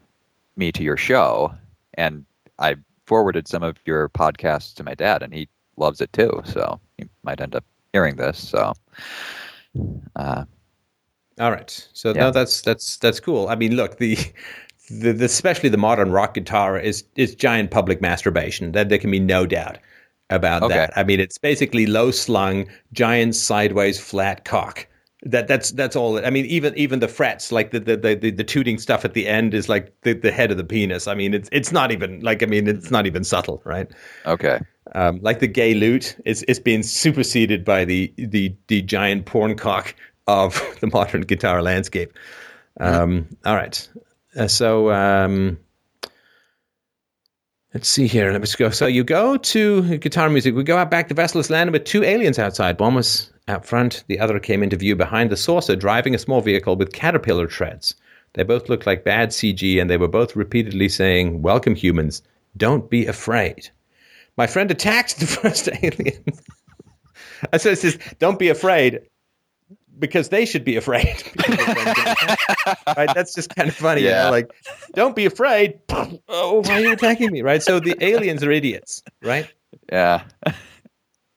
me 0.58 0.72
to 0.72 0.84
your 0.84 0.98
show. 0.98 1.54
And 1.94 2.26
I 2.60 2.76
forwarded 3.08 3.48
some 3.48 3.64
of 3.64 3.78
your 3.86 4.10
podcasts 4.10 4.74
to 4.76 4.84
my 4.84 4.96
dad, 4.96 5.24
and 5.24 5.34
he 5.34 5.50
loves 5.78 6.02
it 6.02 6.12
too. 6.14 6.42
So 6.46 6.80
he 6.98 7.06
might 7.24 7.42
end 7.42 7.56
up 7.56 7.66
hearing 7.94 8.16
this. 8.18 8.40
So, 8.40 8.74
uh, 10.16 10.46
All 11.40 11.52
right. 11.52 11.70
So 11.94 12.14
Yeah. 12.14 12.26
no, 12.26 12.32
that's 12.32 12.62
that's 12.62 12.98
that's 12.98 13.20
cool. 13.20 13.48
I 13.50 13.56
mean, 13.56 13.76
look, 13.76 13.98
the, 13.98 14.18
the, 14.90 15.12
the 15.14 15.26
especially 15.26 15.70
the 15.70 15.78
modern 15.78 16.12
rock 16.12 16.34
guitar 16.34 16.78
is 16.80 17.04
is 17.16 17.36
giant 17.36 17.72
public 17.72 18.02
masturbation. 18.02 18.72
That 18.72 18.90
there 18.90 18.98
can 19.00 19.12
be 19.12 19.20
no 19.20 19.46
doubt 19.46 19.78
about 20.30 20.68
Okay. 20.68 20.68
that. 20.68 20.92
I 20.98 21.04
mean, 21.04 21.20
it's 21.20 21.38
basically 21.38 21.86
low 21.86 22.12
slung, 22.12 22.68
giant 22.94 23.36
sideways 23.36 24.00
flat 24.00 24.46
cock. 24.46 24.88
That 25.26 25.48
that's 25.48 25.72
that's 25.72 25.96
all. 25.96 26.18
It 26.18 26.26
I 26.26 26.30
mean, 26.30 26.46
even 26.46 26.78
even 26.78 27.00
the 27.00 27.08
frets, 27.08 27.52
like 27.52 27.72
the 27.72 27.80
the, 27.80 27.98
the, 27.98 28.30
the, 28.30 28.44
tooting 28.44 28.78
stuff 28.78 29.04
at 29.04 29.16
the 29.16 29.28
end, 29.28 29.56
is 29.56 29.68
like 29.68 29.92
the, 30.02 30.14
the 30.14 30.32
head 30.32 30.52
of 30.52 30.58
the 30.58 30.64
penis. 30.64 31.08
I 31.08 31.16
mean, 31.16 31.34
it's 31.34 31.50
it's 31.52 31.72
not 31.72 31.92
even 31.92 32.20
like 32.22 32.44
I 32.44 32.46
mean, 32.46 32.68
it's 32.68 32.92
not 32.92 33.08
even 33.08 33.24
subtle, 33.24 33.62
right? 33.66 33.90
okay. 34.28 34.60
um, 34.94 35.20
like 35.24 35.40
the 35.40 35.48
gay 35.48 35.74
lute 35.74 36.16
is 36.26 36.44
is 36.44 36.60
being 36.60 36.84
superseded 36.84 37.66
by 37.66 37.86
the 37.86 38.14
the 38.18 38.56
the 38.68 38.84
giant 38.84 39.26
porn 39.26 39.56
cock 39.58 39.96
of 40.28 40.62
the 40.80 40.88
modern 40.88 41.22
guitar 41.22 41.64
landscape. 41.64 42.14
Um, 42.80 43.28
all 43.46 43.56
right, 43.56 43.90
uh, 44.38 44.48
so 44.48 44.92
um, 44.92 45.58
let's 47.74 47.90
see 47.90 48.06
here. 48.06 48.32
Let 48.32 48.42
me 48.42 48.46
just 48.46 48.60
go. 48.60 48.70
So 48.70 48.86
you 48.86 49.04
go 49.04 49.38
to 49.38 49.98
guitar 49.98 50.30
music. 50.30 50.54
We 50.54 50.64
go 50.64 50.78
out 50.78 50.92
back. 50.92 51.08
The 51.08 51.16
vessel 51.16 51.40
is 51.40 51.50
landed 51.50 51.72
with 51.72 51.86
two 51.86 52.04
aliens 52.04 52.38
outside. 52.38 52.80
One 52.80 52.94
was 52.94 53.32
out 53.48 53.66
front. 53.66 54.04
The 54.08 54.20
other 54.20 54.40
came 54.40 54.64
into 54.64 54.76
view 54.76 54.96
behind 54.96 55.30
the 55.30 55.38
saucer, 55.38 55.76
driving 55.76 56.16
a 56.16 56.20
small 56.20 56.42
vehicle 56.42 56.76
with 56.76 56.94
caterpillar 56.94 57.48
treads. 57.48 57.96
They 58.34 58.44
both 58.44 58.68
looked 58.70 58.86
like 58.86 59.04
bad 59.06 59.30
CG, 59.30 59.80
and 59.80 59.90
they 59.90 59.98
were 59.98 60.08
both 60.08 60.36
repeatedly 60.36 60.90
saying, 60.90 61.42
"Welcome, 61.42 61.76
humans. 61.76 62.22
Don't 62.58 62.90
be 62.90 63.06
afraid." 63.06 63.70
My 64.38 64.48
friend 64.48 64.70
attacked 64.72 65.20
the 65.20 65.28
first 65.28 65.70
alien. 65.82 66.24
so 67.58 67.70
it 67.72 67.78
says, 67.80 67.98
don't 68.20 68.40
be 68.40 68.50
afraid 68.50 69.00
because 70.00 70.28
they 70.30 70.46
should 70.46 70.66
be 70.66 70.76
afraid. 70.76 71.24
Because 71.36 71.58
your 71.58 71.66
friend's 71.76 71.94
gonna 71.96 72.36
attack. 72.72 72.98
right? 72.98 73.10
That's 73.16 73.34
just 73.34 73.56
kind 73.56 73.70
of 73.70 73.76
funny. 73.76 74.02
you 74.02 74.10
know, 74.10 74.30
Like, 74.32 74.52
don't 74.94 75.16
be 75.16 75.26
afraid. 75.26 75.80
oh, 76.28 76.62
why 76.66 76.74
are 76.74 76.80
you 76.82 76.92
attacking 76.92 77.32
me? 77.32 77.42
Right? 77.42 77.64
So 77.64 77.80
the 77.80 77.96
aliens 78.04 78.44
are 78.44 78.52
idiots, 78.52 79.04
right? 79.22 79.48
Yeah. 79.92 80.24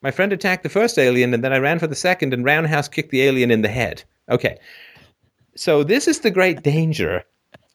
My 0.01 0.11
friend 0.11 0.31
attacked 0.31 0.63
the 0.63 0.69
first 0.69 0.97
alien, 0.97 1.33
and 1.33 1.43
then 1.43 1.51
I 1.53 1.57
ran 1.57 1.79
for 1.79 1.87
the 1.87 1.95
second, 1.95 2.33
and 2.33 2.45
Roundhouse 2.45 2.87
kicked 2.87 3.11
the 3.11 3.21
alien 3.23 3.51
in 3.51 3.61
the 3.61 3.69
head. 3.69 4.03
Okay. 4.29 4.57
So 5.55 5.83
this 5.83 6.07
is 6.07 6.19
the 6.19 6.31
great 6.31 6.63
danger 6.63 7.23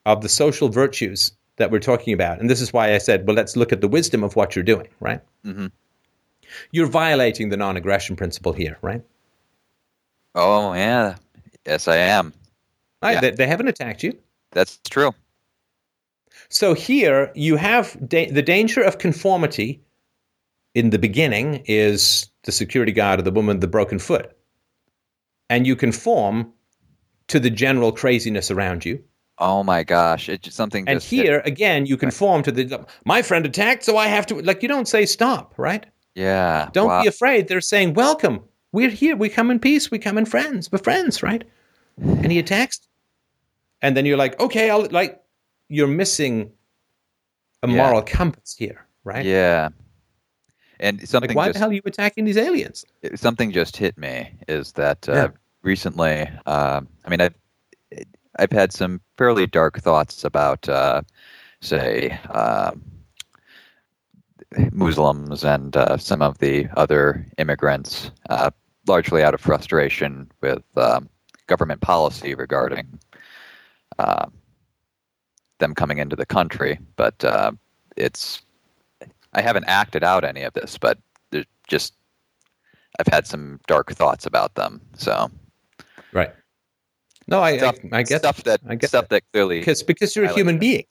of 0.06 0.22
the 0.22 0.28
social 0.28 0.68
virtues 0.68 1.32
that 1.56 1.70
we're 1.70 1.80
talking 1.80 2.14
about. 2.14 2.40
And 2.40 2.48
this 2.48 2.60
is 2.60 2.72
why 2.72 2.94
I 2.94 2.98
said, 2.98 3.26
well, 3.26 3.36
let's 3.36 3.56
look 3.56 3.72
at 3.72 3.80
the 3.80 3.88
wisdom 3.88 4.24
of 4.24 4.36
what 4.36 4.56
you're 4.56 4.62
doing, 4.62 4.88
right? 5.00 5.20
Mm-hmm. 5.44 5.66
You're 6.70 6.86
violating 6.86 7.48
the 7.48 7.56
non 7.56 7.76
aggression 7.76 8.16
principle 8.16 8.52
here, 8.52 8.78
right? 8.82 9.02
Oh 10.34 10.72
yeah. 10.74 11.16
Yes, 11.66 11.88
I 11.88 11.96
am. 11.96 12.32
Right, 13.02 13.14
Yeah. 13.14 13.20
They, 13.20 13.30
they 13.32 13.46
haven't 13.46 13.68
attacked 13.68 14.02
you. 14.02 14.18
That's 14.52 14.78
true. 14.88 15.12
So 16.48 16.74
here 16.74 17.32
you 17.34 17.56
have 17.56 17.96
da- 18.08 18.30
the 18.30 18.42
danger 18.42 18.82
of 18.82 18.98
conformity 18.98 19.80
in 20.74 20.90
the 20.90 20.98
beginning 20.98 21.62
is 21.66 22.30
the 22.44 22.52
security 22.52 22.92
guard 22.92 23.20
or 23.20 23.22
the 23.22 23.30
woman 23.30 23.56
with 23.56 23.60
the 23.60 23.68
broken 23.68 23.98
foot. 23.98 24.36
And 25.48 25.66
you 25.66 25.76
conform 25.76 26.52
to 27.28 27.38
the 27.40 27.50
general 27.50 27.92
craziness 27.92 28.50
around 28.50 28.84
you. 28.84 29.02
Oh 29.38 29.62
my 29.64 29.82
gosh! 29.82 30.28
It's 30.28 30.44
just 30.44 30.56
something. 30.56 30.88
And 30.88 31.00
just 31.00 31.10
hit- 31.10 31.24
here 31.24 31.42
again, 31.44 31.86
you 31.86 31.96
conform 31.96 32.42
to 32.44 32.52
the 32.52 32.86
my 33.04 33.20
friend 33.22 33.44
attacked, 33.44 33.84
so 33.84 33.96
I 33.96 34.06
have 34.06 34.26
to 34.26 34.36
like 34.40 34.62
you 34.62 34.68
don't 34.68 34.86
say 34.86 35.06
stop, 35.06 35.54
right? 35.56 35.86
yeah. 36.14 36.68
Don't 36.72 36.86
wow. 36.86 37.02
be 37.02 37.08
afraid. 37.08 37.48
They're 37.48 37.60
saying 37.60 37.94
welcome. 37.94 38.40
We're 38.70 38.90
here. 38.90 39.16
We 39.16 39.28
come 39.28 39.50
in 39.50 39.58
peace. 39.58 39.90
We 39.90 39.98
come 39.98 40.18
in 40.18 40.24
friends. 40.24 40.70
We're 40.70 40.78
friends, 40.78 41.22
right? 41.22 41.42
And 42.00 42.30
he 42.30 42.38
attacks, 42.38 42.80
and 43.82 43.96
then 43.96 44.06
you're 44.06 44.16
like, 44.16 44.38
okay, 44.40 44.70
I'll 44.70 44.86
like 44.86 45.20
you're 45.68 45.88
missing 45.88 46.52
a 47.62 47.68
Yeah. 47.68 47.76
moral 47.76 48.02
compass 48.02 48.54
here, 48.56 48.86
right? 49.02 49.24
Yeah. 49.26 49.70
And 50.84 51.08
something 51.08 51.30
Like, 51.30 51.36
why 51.36 51.46
just 51.46 51.54
the 51.54 51.58
hell 51.60 51.70
are 51.70 51.72
you 51.72 51.80
attacking 51.86 52.26
these 52.26 52.36
aliens? 52.36 52.84
something 53.14 53.52
just 53.52 53.74
hit 53.76 53.96
me 53.96 54.30
is 54.48 54.72
that 54.72 55.08
uh, 55.08 55.12
Yeah. 55.14 55.28
recently. 55.62 56.28
Uh, 56.44 56.82
I 57.04 57.08
mean, 57.10 57.22
I've 57.22 57.34
I've 58.38 58.52
had 58.52 58.70
some 58.72 59.00
fairly 59.16 59.46
dark 59.46 59.80
thoughts 59.80 60.24
about, 60.24 60.68
uh, 60.68 61.02
say, 61.60 62.10
um 62.30 62.82
Muslims 64.72 65.42
and 65.44 65.76
uh, 65.76 65.96
some 65.96 66.20
of 66.22 66.38
the 66.38 66.68
other 66.76 67.26
immigrants, 67.38 68.10
uh, 68.28 68.50
largely 68.86 69.22
out 69.22 69.34
of 69.34 69.40
frustration 69.40 70.30
with 70.42 70.62
um, 70.76 71.08
government 71.46 71.80
policy 71.80 72.34
regarding 72.34 72.98
uh, 73.98 74.26
them 75.58 75.74
coming 75.74 75.98
into 75.98 76.14
the 76.14 76.26
country. 76.26 76.78
But 76.96 77.24
uh, 77.24 77.52
it's 77.96 78.42
I 79.34 79.42
haven't 79.42 79.64
acted 79.66 80.04
out 80.04 80.24
any 80.24 80.42
of 80.42 80.52
this, 80.54 80.78
but 80.78 80.98
there's 81.30 81.46
just 81.68 81.94
I've 82.98 83.12
had 83.12 83.26
some 83.26 83.60
dark 83.66 83.92
thoughts 83.92 84.26
about 84.26 84.54
them. 84.54 84.80
So 84.96 85.30
Right. 86.12 86.32
No, 87.26 87.40
I 87.42 87.56
stuff, 87.58 87.76
I, 87.92 87.98
I 87.98 88.02
get 88.02 88.20
stuff 88.20 88.44
that 88.44 88.60
I 88.68 88.74
get 88.74 88.88
stuff 88.90 89.08
that, 89.08 89.22
clearly 89.32 89.58
because 89.60 89.82
because 89.82 90.14
you're 90.14 90.26
a 90.26 90.32
human 90.32 90.56
it. 90.56 90.60
being. 90.60 90.84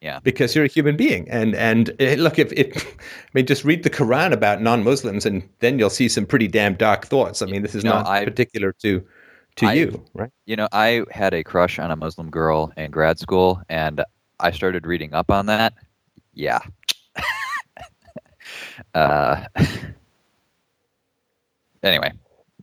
Yeah. 0.00 0.20
Because 0.22 0.54
you're 0.54 0.64
a 0.66 0.68
human 0.68 0.96
being, 0.96 1.28
and 1.28 1.56
and 1.56 1.90
uh, 2.00 2.14
look, 2.14 2.38
if 2.38 2.52
it, 2.52 2.76
I 2.76 3.28
mean, 3.34 3.46
just 3.46 3.64
read 3.64 3.82
the 3.82 3.90
Quran 3.90 4.32
about 4.32 4.62
non-Muslims, 4.62 5.26
and 5.26 5.42
then 5.58 5.78
you'll 5.80 5.90
see 5.90 6.08
some 6.08 6.24
pretty 6.24 6.46
damn 6.46 6.74
dark 6.74 7.06
thoughts. 7.06 7.42
I 7.42 7.46
mean, 7.46 7.62
this 7.62 7.74
is 7.74 7.82
No, 7.82 7.94
not 7.94 8.06
I- 8.06 8.24
particular 8.24 8.72
to 8.74 9.04
to 9.56 9.66
I- 9.66 9.72
you, 9.72 10.04
right? 10.14 10.30
You 10.46 10.54
know, 10.54 10.68
I 10.70 11.02
had 11.10 11.34
a 11.34 11.42
crush 11.42 11.80
on 11.80 11.90
a 11.90 11.96
Muslim 11.96 12.30
girl 12.30 12.72
in 12.76 12.92
grad 12.92 13.18
school, 13.18 13.60
and 13.68 14.04
I 14.38 14.52
started 14.52 14.86
reading 14.86 15.14
up 15.14 15.32
on 15.32 15.46
that. 15.46 15.72
Yeah. 16.32 16.60
Uh, 18.94 19.44
anyway, 21.82 22.12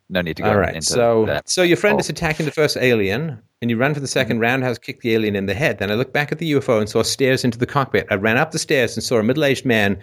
no 0.09 0.21
need 0.21 0.37
to 0.37 0.43
go 0.43 0.49
All 0.49 0.57
right. 0.57 0.75
into 0.75 0.87
So, 0.87 1.25
that. 1.25 1.49
so 1.49 1.63
your 1.63 1.77
friend 1.77 1.97
Oh. 1.97 1.99
is 1.99 2.09
attacking 2.09 2.45
the 2.45 2.51
first 2.51 2.77
alien, 2.77 3.39
and 3.61 3.71
you 3.71 3.77
run 3.77 3.93
for 3.93 3.99
the 3.99 4.07
2nd 4.07 4.39
roundhouse, 4.39 4.77
kick 4.77 5.01
the 5.01 5.13
alien 5.15 5.35
in 5.35 5.45
the 5.45 5.53
head. 5.53 5.79
Then 5.79 5.91
I 5.91 5.95
looked 5.95 6.13
back 6.13 6.31
at 6.31 6.39
the 6.39 6.51
UFO 6.53 6.79
and 6.79 6.89
saw 6.89 7.03
stairs 7.03 7.43
into 7.43 7.57
the 7.57 7.65
cockpit. 7.65 8.07
I 8.11 8.15
ran 8.15 8.37
up 8.37 8.51
the 8.51 8.59
stairs 8.59 8.95
and 8.95 9.03
saw 9.03 9.17
a 9.17 9.23
middle-aged 9.23 9.65
man 9.65 9.97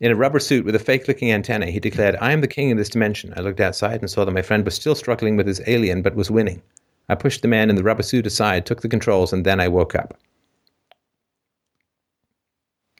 in 0.00 0.10
a 0.10 0.16
rubber 0.16 0.40
suit 0.40 0.64
with 0.64 0.74
a 0.74 0.78
fake-looking 0.80 1.30
antenna. 1.32 1.66
He 1.66 1.80
declared, 1.80 2.16
"I 2.20 2.32
am 2.32 2.40
the 2.40 2.48
king 2.48 2.70
in 2.70 2.76
this 2.76 2.88
dimension." 2.88 3.32
I 3.36 3.40
looked 3.40 3.60
outside 3.60 4.00
and 4.00 4.10
saw 4.10 4.24
that 4.24 4.32
my 4.32 4.42
friend 4.42 4.64
was 4.64 4.74
still 4.74 4.94
struggling 4.94 5.36
with 5.36 5.46
his 5.46 5.60
alien, 5.66 6.02
but 6.02 6.14
was 6.14 6.30
winning. 6.30 6.62
I 7.08 7.14
pushed 7.14 7.42
the 7.42 7.48
man 7.48 7.70
in 7.70 7.76
the 7.76 7.84
rubber 7.84 8.02
suit 8.02 8.26
aside, 8.26 8.66
took 8.66 8.82
the 8.82 8.88
controls, 8.88 9.32
and 9.32 9.46
then 9.46 9.60
I 9.60 9.68
woke 9.68 9.94
up. 9.94 10.18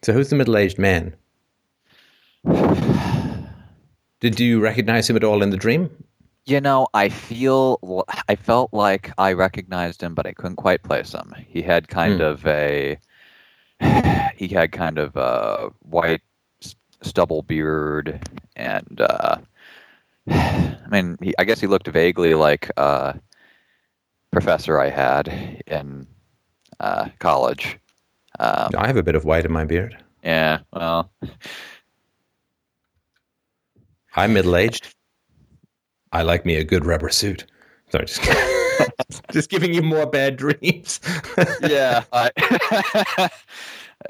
So, 0.02 0.12
who's 0.12 0.30
the 0.30 0.36
middle-aged 0.36 0.78
man? 0.78 1.14
Did 4.20 4.41
you 4.41 4.60
recognize 4.60 5.08
him 5.08 5.16
at 5.16 5.25
all 5.25 5.42
in 5.42 5.50
the 5.50 5.57
dream? 5.57 5.91
You 6.44 6.60
know, 6.60 6.86
I 6.94 7.08
feel 7.08 8.05
I 8.28 8.36
felt 8.36 8.73
like 8.73 9.12
I 9.18 9.33
recognized 9.33 10.00
him, 10.02 10.15
but 10.15 10.26
I 10.26 10.33
couldn't 10.33 10.57
quite 10.57 10.83
place 10.83 11.12
him. 11.12 11.34
He 11.49 11.60
had 11.62 11.89
kind 11.89 12.20
Hmm. 12.20 12.20
of 12.20 12.47
a 12.47 12.99
he 14.36 14.49
had 14.49 14.73
kind 14.73 14.99
of 14.99 15.16
a 15.16 15.70
white 15.81 16.23
stubble 17.02 17.42
beard, 17.42 18.20
and 18.55 19.00
uh, 19.00 19.39
I 20.28 20.78
mean, 20.91 21.16
he, 21.20 21.34
I 21.39 21.44
guess 21.44 21.60
he 21.60 21.66
looked 21.66 21.89
vaguely 21.89 22.34
like 22.34 22.70
a 22.76 23.18
professor 24.31 24.78
I 24.78 24.91
had 24.91 25.62
in 25.66 26.07
uh, 26.81 27.08
college. 27.18 27.78
Um, 28.39 28.70
I 28.76 28.86
have 28.86 28.97
a 28.97 29.02
bit 29.02 29.15
of 29.15 29.25
white 29.25 29.44
in 29.44 29.52
my 29.52 29.65
beard. 29.65 29.97
yeah, 30.23 30.60
well, 30.73 31.10
I'm 34.16 34.32
middle 34.32 34.56
aged. 34.56 34.94
I 36.12 36.22
like 36.22 36.46
me 36.46 36.56
a 36.56 36.64
good 36.64 36.86
rubber 36.86 37.10
suit. 37.10 37.44
Sorry, 37.90 38.06
just, 38.06 38.22
just 39.32 39.50
giving 39.50 39.74
you 39.74 39.82
more 39.82 40.06
bad 40.06 40.36
dreams. 40.36 41.00
yeah, 41.62 42.04
I, 42.12 42.30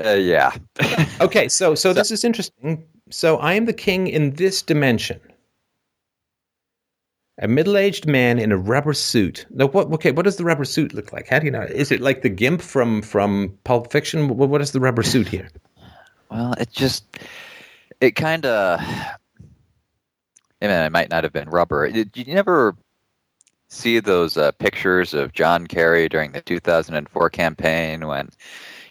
uh, 0.04 0.10
yeah. 0.10 0.52
okay, 1.20 1.48
so 1.48 1.74
so 1.74 1.92
this 1.92 2.10
is 2.10 2.24
interesting. 2.24 2.84
So 3.10 3.38
I 3.38 3.54
am 3.54 3.66
the 3.66 3.72
king 3.72 4.06
in 4.06 4.34
this 4.34 4.62
dimension. 4.62 5.20
A 7.38 7.48
middle-aged 7.48 8.06
man 8.06 8.38
in 8.38 8.50
a 8.50 8.56
rubber 8.56 8.94
suit. 8.94 9.44
Now, 9.50 9.66
what? 9.66 9.92
Okay, 9.92 10.10
what 10.10 10.24
does 10.24 10.36
the 10.36 10.44
rubber 10.44 10.64
suit 10.64 10.94
look 10.94 11.12
like? 11.12 11.28
How 11.28 11.38
do 11.38 11.44
you 11.44 11.50
know? 11.50 11.62
Is 11.62 11.92
it 11.92 12.00
like 12.00 12.22
the 12.22 12.30
gimp 12.30 12.62
from 12.62 13.02
from 13.02 13.58
Pulp 13.64 13.92
Fiction? 13.92 14.28
What, 14.28 14.48
what 14.48 14.62
is 14.62 14.72
the 14.72 14.80
rubber 14.80 15.02
suit 15.02 15.28
here? 15.28 15.48
Well, 16.30 16.54
it 16.54 16.70
just 16.70 17.04
it 18.00 18.12
kind 18.12 18.46
of. 18.46 18.80
I 20.62 20.66
mean, 20.66 20.76
it 20.76 20.92
might 20.92 21.10
not 21.10 21.24
have 21.24 21.32
been 21.32 21.50
rubber. 21.50 21.88
Did 21.90 22.10
you 22.16 22.34
never 22.34 22.74
see 23.68 23.98
those 24.00 24.36
uh, 24.36 24.52
pictures 24.52 25.12
of 25.12 25.32
John 25.32 25.66
Kerry 25.66 26.08
during 26.08 26.32
the 26.32 26.40
2004 26.40 27.30
campaign 27.30 28.06
when 28.06 28.30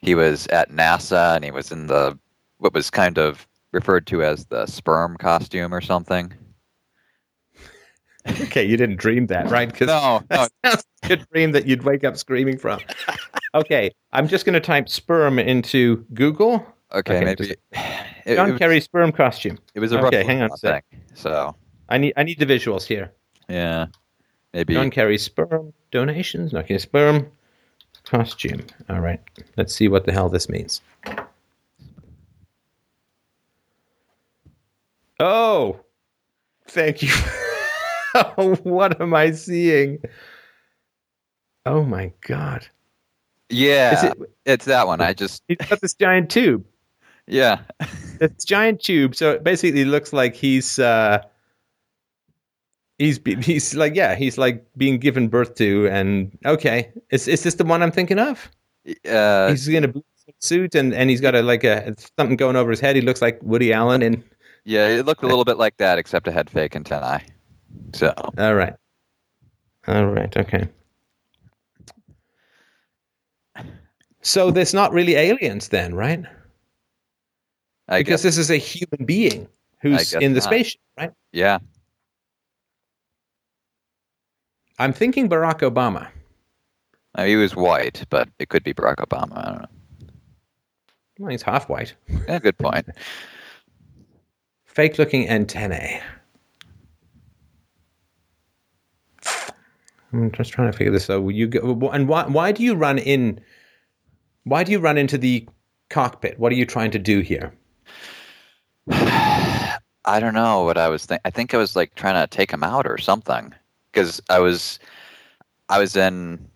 he 0.01 0.15
was 0.15 0.47
at 0.47 0.71
NASA 0.71 1.35
and 1.35 1.43
he 1.45 1.51
was 1.51 1.71
in 1.71 1.87
the 1.87 2.17
what 2.57 2.73
was 2.73 2.89
kind 2.89 3.17
of 3.17 3.47
referred 3.71 4.05
to 4.07 4.23
as 4.23 4.45
the 4.45 4.65
sperm 4.65 5.17
costume 5.17 5.73
or 5.73 5.81
something? 5.81 6.33
Okay, 8.41 8.63
you 8.63 8.75
didn't 8.75 8.95
dream 8.95 9.27
that, 9.27 9.51
right? 9.51 9.71
Because 9.71 9.85
No, 9.85 10.23
no. 10.31 10.47
that 10.63 10.83
sounds 11.03 11.11
a 11.11 11.15
dream 11.31 11.51
that 11.51 11.67
you'd 11.67 11.83
wake 11.83 12.03
up 12.03 12.17
screaming 12.17 12.57
from. 12.57 12.79
Okay, 13.53 13.91
I'm 14.11 14.27
just 14.27 14.45
going 14.45 14.53
to 14.55 14.59
type 14.59 14.89
sperm 14.89 15.39
into 15.39 16.05
Google. 16.13 16.55
Okay, 16.93 17.17
Okay, 17.17 17.23
maybe 17.23 17.55
it, 18.25 18.35
John 18.35 18.49
it 18.49 18.51
was, 18.53 18.59
Kerry 18.59 18.81
sperm 18.81 19.11
costume. 19.11 19.59
it 19.73 19.79
was 19.79 19.91
a 19.91 20.03
Okay, 20.05 20.23
hang 20.23 20.41
on 20.41 20.51
a 20.51 20.57
sec. 20.57 20.85
So 21.13 21.55
I 21.89 21.97
need 21.97 22.13
I 22.17 22.23
need 22.23 22.39
the 22.39 22.45
visuals 22.45 22.83
here. 22.83 23.11
yeah, 23.47 23.87
maybe 24.53 24.73
John 24.73 24.89
Kerry 24.89 25.17
sperm 25.17 25.73
donations. 25.91 26.53
Okay, 26.53 26.77
sperm 26.77 27.31
costume. 28.03 28.65
All 28.89 28.99
right, 28.99 29.21
let's 29.57 29.73
see 29.73 29.87
what 29.87 30.05
the 30.05 30.11
hell 30.11 30.29
this 30.29 30.49
means. 30.49 30.81
Oh, 35.19 35.79
thank 36.67 37.01
you. 37.01 37.09
what 38.63 38.99
am 38.99 39.13
I 39.13 39.31
seeing? 39.31 39.99
Oh 41.65 41.83
my 41.83 42.11
god! 42.27 42.67
yeah, 43.49 44.07
it? 44.07 44.17
it's 44.45 44.65
that 44.65 44.87
one. 44.87 45.01
I 45.01 45.13
just 45.13 45.43
He's 45.47 45.57
got 45.57 45.81
this 45.81 45.93
giant 45.93 46.29
tube. 46.31 46.65
Yeah. 47.27 47.59
it's 48.21 48.45
giant 48.45 48.81
tube. 48.81 49.15
So 49.15 49.31
it 49.31 49.43
basically 49.43 49.85
looks 49.85 50.13
like 50.13 50.35
he's 50.35 50.79
uh, 50.79 51.23
he's 52.97 53.19
be- 53.19 53.41
he's 53.41 53.75
like 53.75 53.95
yeah, 53.95 54.15
he's 54.15 54.37
like 54.37 54.65
being 54.77 54.99
given 54.99 55.27
birth 55.27 55.55
to. 55.55 55.87
And 55.89 56.37
okay, 56.45 56.91
is 57.11 57.27
is 57.27 57.43
this 57.43 57.55
the 57.55 57.65
one 57.65 57.81
I'm 57.83 57.91
thinking 57.91 58.19
of? 58.19 58.49
Uh, 59.09 59.49
he's 59.49 59.67
in 59.67 59.83
a 59.83 59.87
blue 59.87 60.03
suit 60.39 60.75
and 60.75 60.93
and 60.93 61.09
he's 61.09 61.21
got 61.21 61.35
a 61.35 61.41
like 61.41 61.63
a 61.63 61.95
something 62.17 62.37
going 62.37 62.55
over 62.55 62.69
his 62.69 62.79
head. 62.79 62.95
He 62.95 63.01
looks 63.01 63.21
like 63.21 63.39
Woody 63.41 63.73
Allen. 63.73 64.01
And 64.01 64.23
Yeah, 64.63 64.87
it 64.87 65.05
looked 65.05 65.23
a 65.23 65.27
little 65.27 65.45
bit 65.45 65.57
like 65.57 65.77
that, 65.77 65.97
except 65.97 66.27
it 66.27 66.33
had 66.33 66.49
fake 66.49 66.75
and 66.75 66.89
antennae. 66.91 67.25
So 67.93 68.13
all 68.37 68.55
right, 68.55 68.73
all 69.87 70.05
right, 70.07 70.35
okay. 70.37 70.67
So 74.21 74.49
there's 74.51 74.73
not 74.73 74.91
really 74.91 75.15
aliens 75.15 75.69
then, 75.69 75.93
right? 75.93 76.25
I 77.87 77.99
because 77.99 78.21
guess, 78.21 78.23
this 78.23 78.37
is 78.37 78.49
a 78.51 78.57
human 78.57 79.05
being 79.05 79.47
who's 79.81 80.13
in 80.13 80.33
the 80.33 80.39
not. 80.39 80.43
spaceship, 80.43 80.81
right? 80.97 81.11
yeah, 81.31 81.59
I'm 84.79 84.93
thinking 84.93 85.29
Barack 85.29 85.59
Obama. 85.59 86.07
Uh, 87.15 87.25
he 87.25 87.35
was 87.35 87.55
white, 87.55 88.03
but 88.09 88.27
it 88.39 88.49
could 88.49 88.63
be 88.63 88.73
Barack 88.73 88.97
Obama. 88.97 89.37
I 89.37 89.45
don't 89.45 89.61
know. 89.61 89.67
Well, 91.19 91.31
he's 91.31 91.43
half 91.43 91.69
white. 91.69 91.95
Yeah, 92.27 92.39
good 92.39 92.57
point. 92.57 92.87
Fake 94.65 94.97
looking 94.97 95.29
antennae. 95.29 96.01
I'm 100.11 100.31
just 100.31 100.51
trying 100.51 100.71
to 100.71 100.77
figure 100.77 100.91
this 100.91 101.09
out. 101.09 101.25
You 101.27 101.47
go, 101.47 101.89
and 101.89 102.07
why? 102.07 102.25
Why 102.25 102.51
do 102.51 102.63
you 102.63 102.73
run 102.75 102.97
in? 102.97 103.39
Why 104.43 104.63
do 104.63 104.71
you 104.71 104.79
run 104.79 104.97
into 104.97 105.17
the 105.17 105.47
cockpit? 105.89 106.39
What 106.39 106.51
are 106.51 106.55
you 106.55 106.65
trying 106.65 106.91
to 106.91 106.99
do 106.99 107.19
here? 107.19 107.53
I 108.91 110.19
don't 110.19 110.33
know 110.33 110.63
what 110.63 110.77
I 110.77 110.87
was 110.89 111.05
think. 111.05 111.21
I 111.25 111.29
think 111.29 111.53
I 111.53 111.57
was 111.57 111.75
like 111.75 111.95
trying 111.95 112.15
to 112.21 112.27
take 112.35 112.51
him 112.51 112.63
out 112.63 112.85
or 112.85 112.97
something 112.97 113.53
because 113.91 114.21
I 114.29 114.39
was, 114.39 114.79
I 115.69 115.79
was 115.79 115.95
in, 115.95 116.47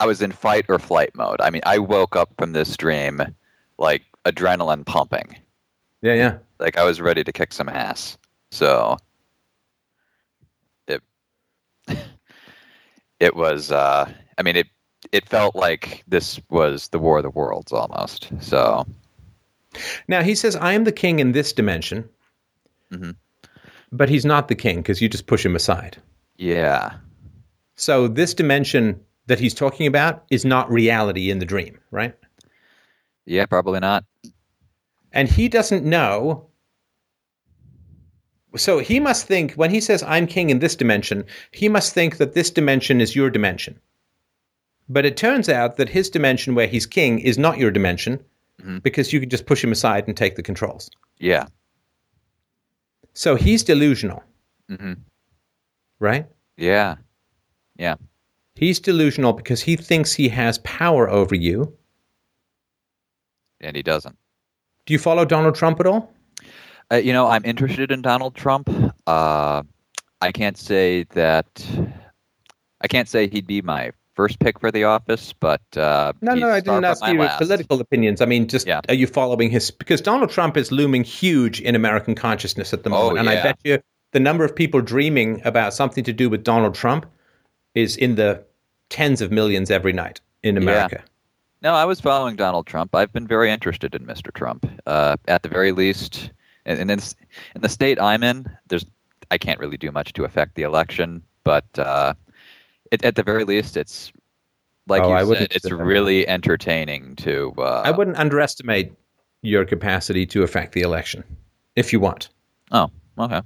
I 0.00 0.06
was 0.06 0.20
in 0.20 0.32
fight 0.32 0.66
or 0.68 0.78
flight 0.78 1.10
mode. 1.14 1.40
I 1.40 1.50
mean, 1.50 1.62
I 1.64 1.78
woke 1.78 2.16
up 2.16 2.30
from 2.38 2.52
this 2.52 2.76
dream 2.76 3.22
like 3.78 4.02
adrenaline 4.26 4.84
pumping, 4.84 5.36
Yeah, 6.02 6.14
yeah. 6.14 6.38
like 6.58 6.76
I 6.76 6.84
was 6.84 7.00
ready 7.00 7.24
to 7.24 7.32
kick 7.32 7.52
some 7.54 7.68
ass. 7.70 8.18
So 8.50 8.98
it, 10.86 11.02
it 13.20 13.34
was. 13.36 13.70
uh 13.72 14.12
I 14.38 14.42
mean, 14.42 14.56
it 14.56 14.66
it 15.12 15.28
felt 15.28 15.54
like 15.56 16.02
this 16.06 16.38
was 16.50 16.88
the 16.88 16.98
War 16.98 17.18
of 17.18 17.22
the 17.24 17.30
Worlds 17.30 17.72
almost. 17.72 18.28
So 18.40 18.86
Now 20.08 20.22
he 20.22 20.34
says, 20.34 20.56
"I 20.56 20.72
am 20.72 20.84
the 20.84 20.92
king 20.92 21.18
in 21.20 21.32
this 21.32 21.52
dimension," 21.52 22.08
mm-hmm. 22.92 23.12
but 23.92 24.08
he's 24.08 24.24
not 24.24 24.48
the 24.48 24.54
king 24.54 24.78
because 24.78 25.00
you 25.00 25.08
just 25.08 25.26
push 25.26 25.44
him 25.44 25.54
aside. 25.56 25.96
yeah, 26.36 26.94
So 27.76 28.08
this 28.08 28.34
dimension 28.34 29.00
that 29.26 29.38
he's 29.38 29.54
talking 29.54 29.86
about 29.86 30.24
is 30.30 30.44
not 30.44 30.70
reality 30.70 31.30
in 31.30 31.38
the 31.38 31.46
dream, 31.46 31.78
right? 31.90 32.14
yeah, 33.26 33.46
probably 33.46 33.78
not. 33.80 34.04
and 35.12 35.28
he 35.28 35.48
doesn't 35.48 35.84
know. 35.84 36.46
So 38.56 38.78
he 38.80 38.98
must 38.98 39.26
think 39.26 39.52
when 39.54 39.70
he 39.70 39.80
says 39.80 40.02
I'm 40.02 40.26
king 40.26 40.50
in 40.50 40.58
this 40.58 40.74
dimension, 40.74 41.24
he 41.52 41.68
must 41.68 41.94
think 41.94 42.16
that 42.16 42.34
this 42.34 42.50
dimension 42.50 43.00
is 43.00 43.14
your 43.14 43.30
dimension. 43.30 43.78
But 44.88 45.06
it 45.06 45.16
turns 45.16 45.48
out 45.48 45.76
that 45.76 45.90
his 45.90 46.10
dimension 46.10 46.56
where 46.56 46.66
he's 46.66 46.86
king 46.86 47.20
is 47.20 47.38
not 47.38 47.58
your 47.58 47.70
dimension 47.70 48.24
Mhm. 48.60 48.82
because 48.82 49.12
you 49.12 49.20
can 49.20 49.28
just 49.30 49.46
push 49.46 49.62
him 49.64 49.72
aside 49.72 50.04
and 50.08 50.16
take 50.16 50.36
the 50.36 50.42
controls. 50.42 50.90
Yeah. 51.18 51.46
So 53.14 53.34
he's 53.36 53.62
delusional, 53.64 54.22
hmm 54.68 54.94
right? 55.98 56.26
Yeah. 56.56 56.96
Yeah. 57.76 57.96
He's 58.54 58.80
delusional 58.80 59.32
because 59.34 59.60
he 59.62 59.76
thinks 59.76 60.12
he 60.12 60.28
has 60.28 60.58
power 60.58 61.08
over 61.10 61.34
you. 61.34 61.76
And 63.60 63.76
he 63.76 63.82
doesn't. 63.82 64.16
Do 64.86 64.92
you 64.94 64.98
follow 64.98 65.24
Donald 65.24 65.54
Trump 65.54 65.80
at 65.80 65.86
all? 65.86 66.12
Uh, 66.90 66.96
you 66.96 67.12
know, 67.12 67.26
I'm 67.26 67.44
interested 67.44 67.90
in 67.90 68.00
Donald 68.02 68.34
Trump. 68.34 68.68
Uh, 69.06 69.62
I 70.22 70.32
can't 70.32 70.56
say 70.56 71.04
that. 71.10 71.46
I 72.80 72.88
can't 72.88 73.08
say 73.08 73.28
he'd 73.28 73.46
be 73.46 73.60
my 73.62 73.92
first 74.20 74.38
pick 74.38 74.60
for 74.60 74.70
the 74.70 74.84
office, 74.84 75.32
but 75.32 75.62
uh, 75.78 76.12
No, 76.20 76.34
no, 76.34 76.50
I 76.50 76.60
didn't 76.60 76.84
ask 76.84 77.06
you 77.06 77.18
last. 77.18 77.38
political 77.38 77.80
opinions. 77.80 78.20
I 78.20 78.26
mean, 78.26 78.48
just 78.48 78.66
Yeah. 78.66 78.80
are 78.90 78.94
you 78.94 79.06
following 79.06 79.48
his? 79.50 79.70
Because 79.70 80.02
Donald 80.02 80.28
Trump 80.28 80.58
is 80.58 80.70
looming 80.70 81.04
huge 81.04 81.62
in 81.62 81.74
American 81.74 82.14
consciousness 82.14 82.74
at 82.74 82.82
the 82.82 82.90
Oh, 82.90 82.92
moment, 82.92 83.20
and 83.20 83.30
I 83.30 83.42
bet 83.42 83.58
you 83.64 83.78
the 84.12 84.20
number 84.20 84.44
of 84.44 84.54
people 84.54 84.82
dreaming 84.82 85.40
about 85.46 85.72
something 85.72 86.04
to 86.04 86.12
do 86.12 86.28
with 86.28 86.44
Donald 86.44 86.74
Trump 86.74 87.06
is 87.74 87.96
in 87.96 88.16
the 88.16 88.44
tens 88.90 89.22
of 89.22 89.30
millions 89.32 89.70
every 89.70 89.94
night 89.94 90.20
in 90.42 90.58
America. 90.58 91.02
No, 91.62 91.72
I 91.74 91.86
was 91.86 91.98
following 92.00 92.36
Donald 92.36 92.66
Trump. 92.66 92.94
I've 92.94 93.12
been 93.14 93.26
very 93.26 93.50
interested 93.50 93.94
in 93.94 94.04
Mr. 94.04 94.30
Trump. 94.34 94.66
Uh, 94.86 95.16
at 95.28 95.42
the 95.42 95.48
very 95.48 95.72
least, 95.72 96.30
and, 96.66 96.78
and 96.78 96.90
in, 96.90 96.98
in 97.54 97.60
the 97.62 97.68
state 97.70 97.98
I'm 97.98 98.22
in, 98.22 98.44
there's 98.68 98.84
I 99.30 99.38
can't 99.38 99.60
really 99.60 99.76
do 99.78 99.90
much 99.92 100.12
to 100.14 100.24
affect 100.24 100.56
the 100.56 100.62
election, 100.62 101.22
but 101.44 101.64
uh, 101.78 102.12
it, 102.90 103.04
at 103.04 103.14
the 103.16 103.22
very 103.22 103.44
least, 103.44 103.76
it's 103.76 104.12
like 104.86 105.02
Oh, 105.02 105.08
you 105.18 105.26
wouldn't 105.26 105.50
said, 105.52 105.56
it's 105.56 105.64
say 105.64 105.70
that. 105.70 105.76
really 105.84 106.26
entertaining 106.26 107.16
to. 107.16 107.52
Uh, 107.58 107.82
I 107.84 107.90
wouldn't 107.90 108.16
underestimate 108.18 108.92
your 109.42 109.64
capacity 109.64 110.26
to 110.26 110.42
affect 110.42 110.72
the 110.72 110.82
election 110.82 111.24
if 111.76 111.92
you 111.92 112.00
want. 112.00 112.28
Oh, 112.72 112.90
okay. 113.18 113.40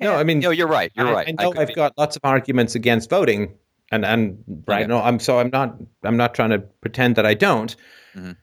No, 0.00 0.14
I 0.14 0.24
mean, 0.24 0.40
no, 0.40 0.50
you're 0.50 0.66
right. 0.68 0.90
You're 0.94 1.08
I, 1.08 1.12
right. 1.12 1.28
I 1.28 1.42
know 1.42 1.52
I've 1.56 1.68
be- 1.68 1.74
got 1.74 1.96
lots 1.98 2.16
of 2.16 2.24
arguments 2.24 2.74
against 2.74 3.08
voting, 3.10 3.54
and 3.90 4.04
and 4.04 4.42
right. 4.66 4.80
Okay. 4.82 4.88
No, 4.88 5.00
I'm 5.02 5.20
so 5.20 5.38
I'm 5.38 5.50
not 5.52 5.76
I'm 6.02 6.16
not 6.16 6.34
trying 6.34 6.50
to 6.50 6.58
pretend 6.58 7.16
that 7.16 7.26
I 7.26 7.34
don't. 7.34 7.74
Mhm. 8.16 8.36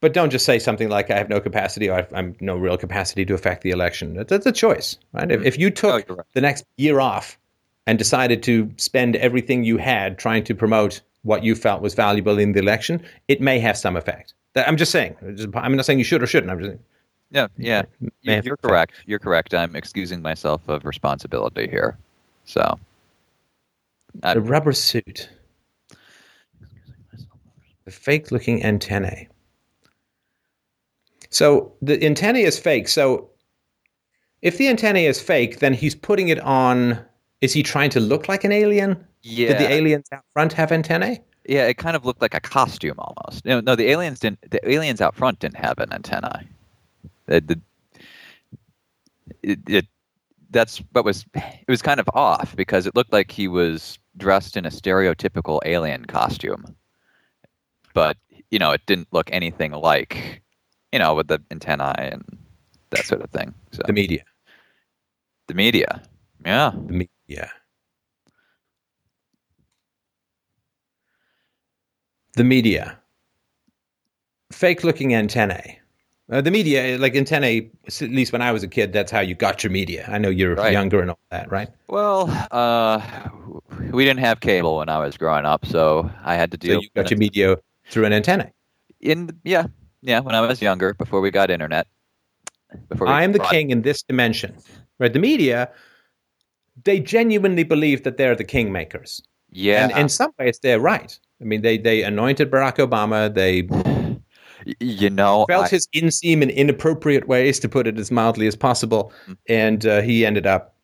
But 0.00 0.12
don't 0.12 0.30
just 0.30 0.44
say 0.44 0.58
something 0.58 0.88
like 0.90 1.10
I 1.10 1.16
have 1.16 1.28
no 1.30 1.40
capacity 1.40 1.88
or 1.88 1.94
I've, 1.94 2.12
I'm 2.12 2.36
no 2.40 2.56
real 2.56 2.76
capacity 2.76 3.24
to 3.24 3.34
affect 3.34 3.62
the 3.62 3.70
election. 3.70 4.14
That- 4.14 4.28
That's 4.28 4.44
a 4.46 4.52
choice, 4.52 4.98
right? 5.12 5.30
If, 5.30 5.42
if 5.44 5.58
you 5.58 5.68
Oh, 5.68 5.70
took 5.70 6.08
you're 6.08 6.16
right. 6.18 6.26
the 6.34 6.40
next 6.42 6.64
year 6.76 7.00
off 7.00 7.38
and 7.86 7.98
decided 7.98 8.42
to 8.44 8.70
spend 8.76 9.16
everything 9.16 9.64
you 9.64 9.76
had 9.76 10.18
trying 10.18 10.44
to 10.44 10.54
promote 10.54 11.00
what 11.22 11.42
you 11.42 11.54
felt 11.54 11.82
was 11.82 11.94
valuable 11.94 12.38
in 12.38 12.52
the 12.52 12.60
election, 12.60 13.02
it 13.28 13.40
may 13.40 13.58
have 13.58 13.76
some 13.76 13.96
effect. 13.96 14.34
I'm 14.56 14.76
just 14.76 14.92
saying. 14.92 15.16
I'm 15.54 15.74
not 15.76 15.84
saying 15.84 15.98
you 15.98 16.04
should 16.04 16.22
or 16.22 16.26
shouldn't. 16.26 16.50
I'm 16.50 16.58
just 16.58 16.70
saying. 16.70 16.80
Yeah, 17.30 17.46
yeah. 17.58 17.82
You- 18.00 18.32
have 18.32 18.46
You're 18.46 18.56
correct. 18.58 18.94
You're 19.06 19.18
correct. 19.18 19.54
I'm 19.54 19.74
excusing 19.74 20.22
myself 20.22 20.68
of 20.68 20.84
responsibility 20.84 21.68
here. 21.68 21.96
So, 22.44 22.78
A 24.22 24.38
rubber 24.40 24.72
suit. 24.72 25.28
The 27.84 27.90
fake 27.90 28.30
looking 28.30 28.62
antennae. 28.64 29.28
So 31.30 31.72
the 31.82 32.02
antennae 32.04 32.42
is 32.44 32.58
fake. 32.58 32.86
So 32.88 33.28
if 34.40 34.56
the 34.56 34.68
antennae 34.68 35.06
is 35.06 35.20
fake, 35.20 35.58
then 35.58 35.74
he's 35.74 35.94
putting 35.94 36.28
it 36.28 36.38
on. 36.40 37.04
Is 37.44 37.52
he 37.52 37.62
trying 37.62 37.90
to 37.90 38.00
look 38.00 38.26
like 38.28 38.42
an 38.44 38.52
alien? 38.52 39.06
yeah, 39.22 39.48
Did 39.48 39.58
the 39.58 39.70
aliens 39.72 40.08
out 40.12 40.24
front 40.32 40.52
have 40.54 40.72
antennae? 40.72 41.20
yeah, 41.46 41.66
it 41.66 41.74
kind 41.76 41.94
of 41.94 42.06
looked 42.06 42.22
like 42.22 42.32
a 42.34 42.40
costume 42.40 42.98
almost. 42.98 43.44
No, 43.44 43.60
no, 43.60 43.76
the 43.76 43.88
aliens 43.90 44.18
didn't. 44.18 44.50
The 44.50 44.66
aliens 44.68 45.00
out 45.02 45.14
front 45.14 45.40
didn't 45.40 45.56
have 45.58 45.78
an 45.78 45.90
the, 47.26 47.60
it, 49.42 49.58
it 49.68 49.86
that's 50.50 50.78
what 50.92 51.04
was 51.04 51.26
it 51.34 51.68
was 51.68 51.82
kind 51.82 52.00
of 52.00 52.08
off 52.14 52.56
because 52.56 52.86
it 52.86 52.94
looked 52.94 53.12
like 53.12 53.30
he 53.30 53.48
was 53.48 53.98
dressed 54.16 54.56
in 54.56 54.64
a 54.64 54.70
stereotypical 54.70 55.60
alien 55.66 56.04
costume, 56.06 56.64
but 57.92 58.16
you 58.50 58.58
know 58.58 58.70
it 58.70 58.80
didn't 58.86 59.08
look 59.12 59.28
anything 59.32 59.72
like 59.72 60.42
you 60.92 60.98
know 60.98 61.14
with 61.14 61.28
the 61.28 61.40
antennae 61.50 61.92
and 61.98 62.24
that 62.90 63.04
sort 63.04 63.20
of 63.22 63.30
thing. 63.30 63.52
So 63.72 63.82
The 63.86 63.92
media. 63.92 64.24
the 65.48 65.54
media, 65.54 66.02
yeah, 66.46 66.70
The 66.86 66.92
media. 66.92 67.08
The 72.36 72.44
media. 72.44 72.98
Fake 74.52 74.84
looking 74.84 75.14
antennae. 75.14 75.78
Uh, 76.30 76.40
the 76.40 76.50
media, 76.50 76.96
like 76.98 77.14
antennae, 77.14 77.70
at 77.86 78.00
least 78.00 78.32
when 78.32 78.40
I 78.42 78.50
was 78.50 78.62
a 78.62 78.68
kid, 78.68 78.92
that's 78.92 79.12
how 79.12 79.20
you 79.20 79.34
got 79.34 79.62
your 79.62 79.70
media. 79.70 80.06
I 80.08 80.18
know 80.18 80.30
you're 80.30 80.54
Right. 80.54 80.72
younger 80.72 81.00
and 81.00 81.10
all 81.10 81.18
that, 81.30 81.50
right? 81.50 81.68
Well, 81.88 82.28
uh, 82.50 83.00
we 83.92 84.04
didn't 84.04 84.20
have 84.20 84.40
cable 84.40 84.78
when 84.78 84.88
I 84.88 84.98
was 84.98 85.16
growing 85.16 85.44
up, 85.44 85.66
so 85.66 86.10
I 86.24 86.34
had 86.34 86.50
to 86.52 86.56
So 86.56 86.68
deal. 86.68 86.80
you 86.82 86.88
got 86.96 87.10
your 87.10 87.18
media 87.18 87.56
through 87.90 88.06
an 88.06 88.12
antenna. 88.12 88.50
in 89.00 89.38
yeah, 89.44 89.66
yeah. 90.00 90.20
When 90.20 90.34
I 90.34 90.40
was 90.40 90.62
younger, 90.62 90.94
before 90.94 91.20
we 91.20 91.30
got 91.30 91.50
internet, 91.50 91.86
before 92.88 93.06
we 93.06 93.12
I 93.12 93.22
am 93.22 93.32
the 93.32 93.38
king 93.40 93.68
in 93.70 93.82
this 93.82 94.02
dimension. 94.02 94.56
Right? 94.98 95.12
The 95.12 95.18
media, 95.18 95.70
they 96.82 96.98
genuinely 97.00 97.62
believe 97.64 98.02
that 98.04 98.16
they're 98.16 98.34
the 98.36 98.44
kingmakers. 98.44 99.22
Yeah, 99.50 99.84
And 99.84 99.92
in 99.96 100.08
some 100.08 100.32
ways, 100.38 100.58
they're 100.60 100.80
right. 100.80 101.16
I 101.40 101.44
mean, 101.44 101.62
they, 101.62 101.78
they 101.78 102.02
anointed 102.02 102.50
Barack 102.50 102.76
Obama. 102.76 103.32
They 103.32 103.68
you 104.80 105.10
know, 105.10 105.44
felt 105.46 105.66
I- 105.66 105.68
his 105.68 105.86
inseam 105.94 106.42
in 106.42 106.50
inappropriate 106.50 107.28
ways, 107.28 107.60
to 107.60 107.68
put 107.68 107.86
it 107.86 107.98
as 107.98 108.10
mildly 108.10 108.46
as 108.46 108.56
possible, 108.56 109.12
Mm. 109.28 109.36
and 109.48 109.86
uh, 109.86 110.00
he 110.02 110.26
ended 110.26 110.46
up 110.46 110.74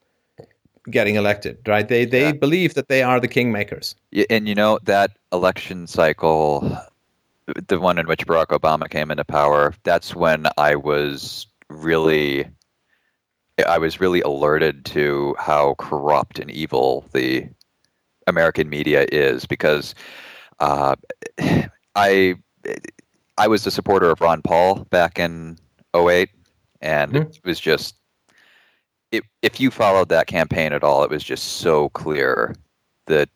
getting 0.90 1.16
elected. 1.16 1.58
Right? 1.66 1.88
They 1.88 2.04
they 2.04 2.26
Yeah. 2.26 2.32
believe 2.32 2.74
that 2.74 2.88
they 2.88 3.02
are 3.02 3.18
the 3.20 3.28
kingmakers. 3.28 3.94
and 4.30 4.48
you 4.48 4.54
know 4.54 4.78
that 4.84 5.10
election 5.32 5.86
cycle, 5.86 6.60
the 7.66 7.80
one 7.80 7.98
in 7.98 8.06
which 8.06 8.26
Barack 8.26 8.46
Obama 8.58 8.88
came 8.88 9.10
into 9.10 9.24
power. 9.24 9.74
That's 9.82 10.14
when 10.14 10.46
I 10.58 10.76
was 10.76 11.46
really, 11.68 12.46
I 13.64 13.78
was 13.78 14.00
really 14.00 14.20
alerted 14.22 14.84
to 14.86 15.34
how 15.38 15.74
corrupt 15.78 16.38
and 16.38 16.50
evil 16.50 17.04
the 17.12 17.48
American 18.26 18.68
media 18.68 19.06
is 19.10 19.46
because 19.46 19.94
uh, 20.60 20.96
I 21.94 22.36
I 23.38 23.48
was 23.48 23.66
a 23.66 23.70
supporter 23.70 24.10
of 24.10 24.20
Ron 24.20 24.42
Paul 24.42 24.84
back 24.90 25.18
in 25.18 25.58
08 25.94 26.28
and 26.80 27.16
it 27.16 27.40
was 27.44 27.58
just 27.58 27.96
it, 29.10 29.24
if 29.42 29.58
you 29.58 29.70
followed 29.70 30.08
that 30.10 30.26
campaign 30.26 30.72
at 30.72 30.84
all 30.84 31.02
it 31.02 31.10
was 31.10 31.24
just 31.24 31.58
so 31.58 31.88
clear 31.90 32.54
that 33.06 33.28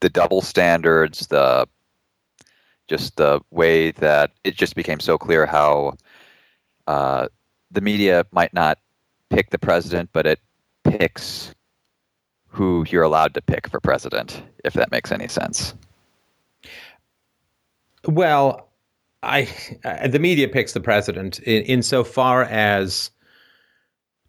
the 0.00 0.08
double 0.08 0.40
standards 0.40 1.26
the 1.28 1.68
just 2.88 3.16
the 3.16 3.40
way 3.50 3.90
that 3.92 4.32
it 4.44 4.54
just 4.54 4.74
became 4.74 5.00
so 5.00 5.16
clear 5.16 5.46
how 5.46 5.94
uh, 6.86 7.28
the 7.70 7.80
media 7.80 8.26
might 8.32 8.52
not 8.52 8.78
pick 9.32 9.50
the 9.50 9.58
president 9.58 10.10
but 10.12 10.26
it 10.26 10.38
picks 10.84 11.54
who 12.48 12.84
you're 12.90 13.02
allowed 13.02 13.32
to 13.34 13.40
pick 13.40 13.66
for 13.68 13.80
president, 13.80 14.42
if 14.64 14.74
that 14.74 14.90
makes 14.90 15.10
any 15.10 15.26
sense. 15.26 15.74
Well, 18.06 18.68
I 19.22 19.48
uh, 19.84 20.08
the 20.08 20.18
media 20.18 20.48
picks 20.48 20.72
the 20.72 20.80
president 20.80 21.38
in, 21.40 21.62
insofar 21.62 22.42
as, 22.44 23.10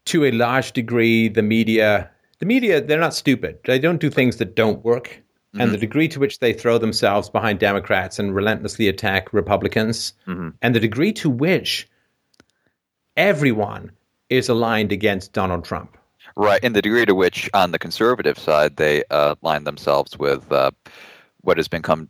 to 0.06 0.24
a 0.26 0.32
large 0.32 0.72
degree, 0.72 1.28
the 1.28 1.42
media 1.42 2.10
the 2.40 2.46
media 2.46 2.80
they're 2.82 3.00
not 3.00 3.14
stupid. 3.14 3.58
They 3.66 3.80
don't 3.80 4.00
do 4.00 4.10
things 4.10 4.38
that 4.38 4.56
don't 4.56 4.84
work. 4.86 5.20
And 5.60 5.72
the 5.72 5.78
degree 5.78 6.08
to 6.08 6.20
which 6.20 6.40
they 6.40 6.52
throw 6.52 6.80
themselves 6.80 7.30
behind 7.30 7.60
Democrats 7.60 8.18
and 8.18 8.34
relentlessly 8.34 8.88
attack 8.88 9.32
Republicans, 9.34 10.14
Mhm. 10.28 10.54
and 10.64 10.74
the 10.74 10.80
degree 10.80 11.14
to 11.14 11.30
which 11.30 11.88
everyone 13.18 13.92
is 14.34 14.50
aligned 14.50 14.92
against 14.92 15.34
Donald 15.34 15.64
Trump. 15.64 15.98
Right, 16.36 16.60
and 16.64 16.76
the 16.76 16.82
degree 16.82 17.06
to 17.06 17.14
which, 17.14 17.50
on 17.54 17.72
the 17.72 17.80
conservative 17.80 18.40
side, 18.40 18.78
they 18.78 19.04
uh, 19.12 19.36
line 19.44 19.66
themselves 19.66 20.18
with 20.18 20.52
uh, 20.52 20.72
what 21.42 21.58
has 21.58 21.68
been 21.68 21.82
come 21.84 22.10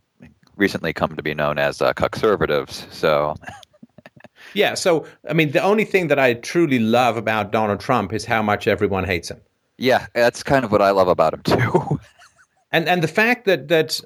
recently 0.56 0.94
come 0.94 1.16
to 1.16 1.24
be 1.24 1.34
known 1.34 1.58
as 1.58 1.82
uh, 1.82 1.92
conservatives. 1.94 2.88
So, 2.92 3.36
Yeah, 4.54 4.76
so 4.76 5.06
I 5.30 5.34
mean, 5.34 5.52
the 5.52 5.62
only 5.64 5.84
thing 5.86 6.08
that 6.10 6.20
I 6.20 6.36
truly 6.36 6.78
love 6.80 7.18
about 7.18 7.52
Donald 7.52 7.80
Trump 7.80 8.14
is 8.14 8.24
how 8.26 8.42
much 8.42 8.68
everyone 8.68 9.04
hates 9.04 9.30
him. 9.32 9.42
yeah, 9.78 10.06
that's 10.14 10.44
kind 10.44 10.64
of 10.64 10.72
what 10.72 10.82
I 10.82 10.92
love 10.92 11.08
about 11.08 11.34
him 11.34 11.42
too. 11.44 12.00
and 12.72 12.88
and 12.88 13.02
the 13.04 13.08
fact 13.08 13.46
that 13.46 13.68
that 13.70 14.00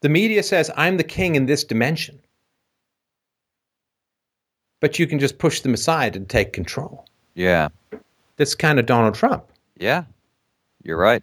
the 0.00 0.08
media 0.08 0.42
says 0.42 0.70
I'm 0.76 0.96
the 0.96 1.04
king 1.04 1.34
in 1.34 1.46
this 1.46 1.64
dimension, 1.64 2.18
but 4.80 4.98
you 4.98 5.06
can 5.06 5.18
just 5.18 5.38
push 5.38 5.60
them 5.60 5.74
aside 5.74 6.16
and 6.16 6.28
take 6.28 6.52
control. 6.52 7.04
yeah, 7.34 7.68
That's 8.36 8.54
kind 8.54 8.78
of 8.78 8.86
Donald 8.86 9.14
Trump. 9.14 9.44
yeah, 9.76 10.04
you're 10.82 10.96
right. 10.98 11.22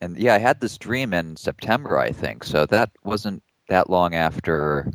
And 0.00 0.16
yeah, 0.16 0.34
I 0.34 0.38
had 0.38 0.60
this 0.60 0.78
dream 0.78 1.12
in 1.12 1.36
September, 1.36 1.98
I 1.98 2.10
think. 2.10 2.44
So 2.44 2.64
that 2.66 2.90
wasn't 3.04 3.42
that 3.68 3.90
long 3.90 4.14
after 4.14 4.90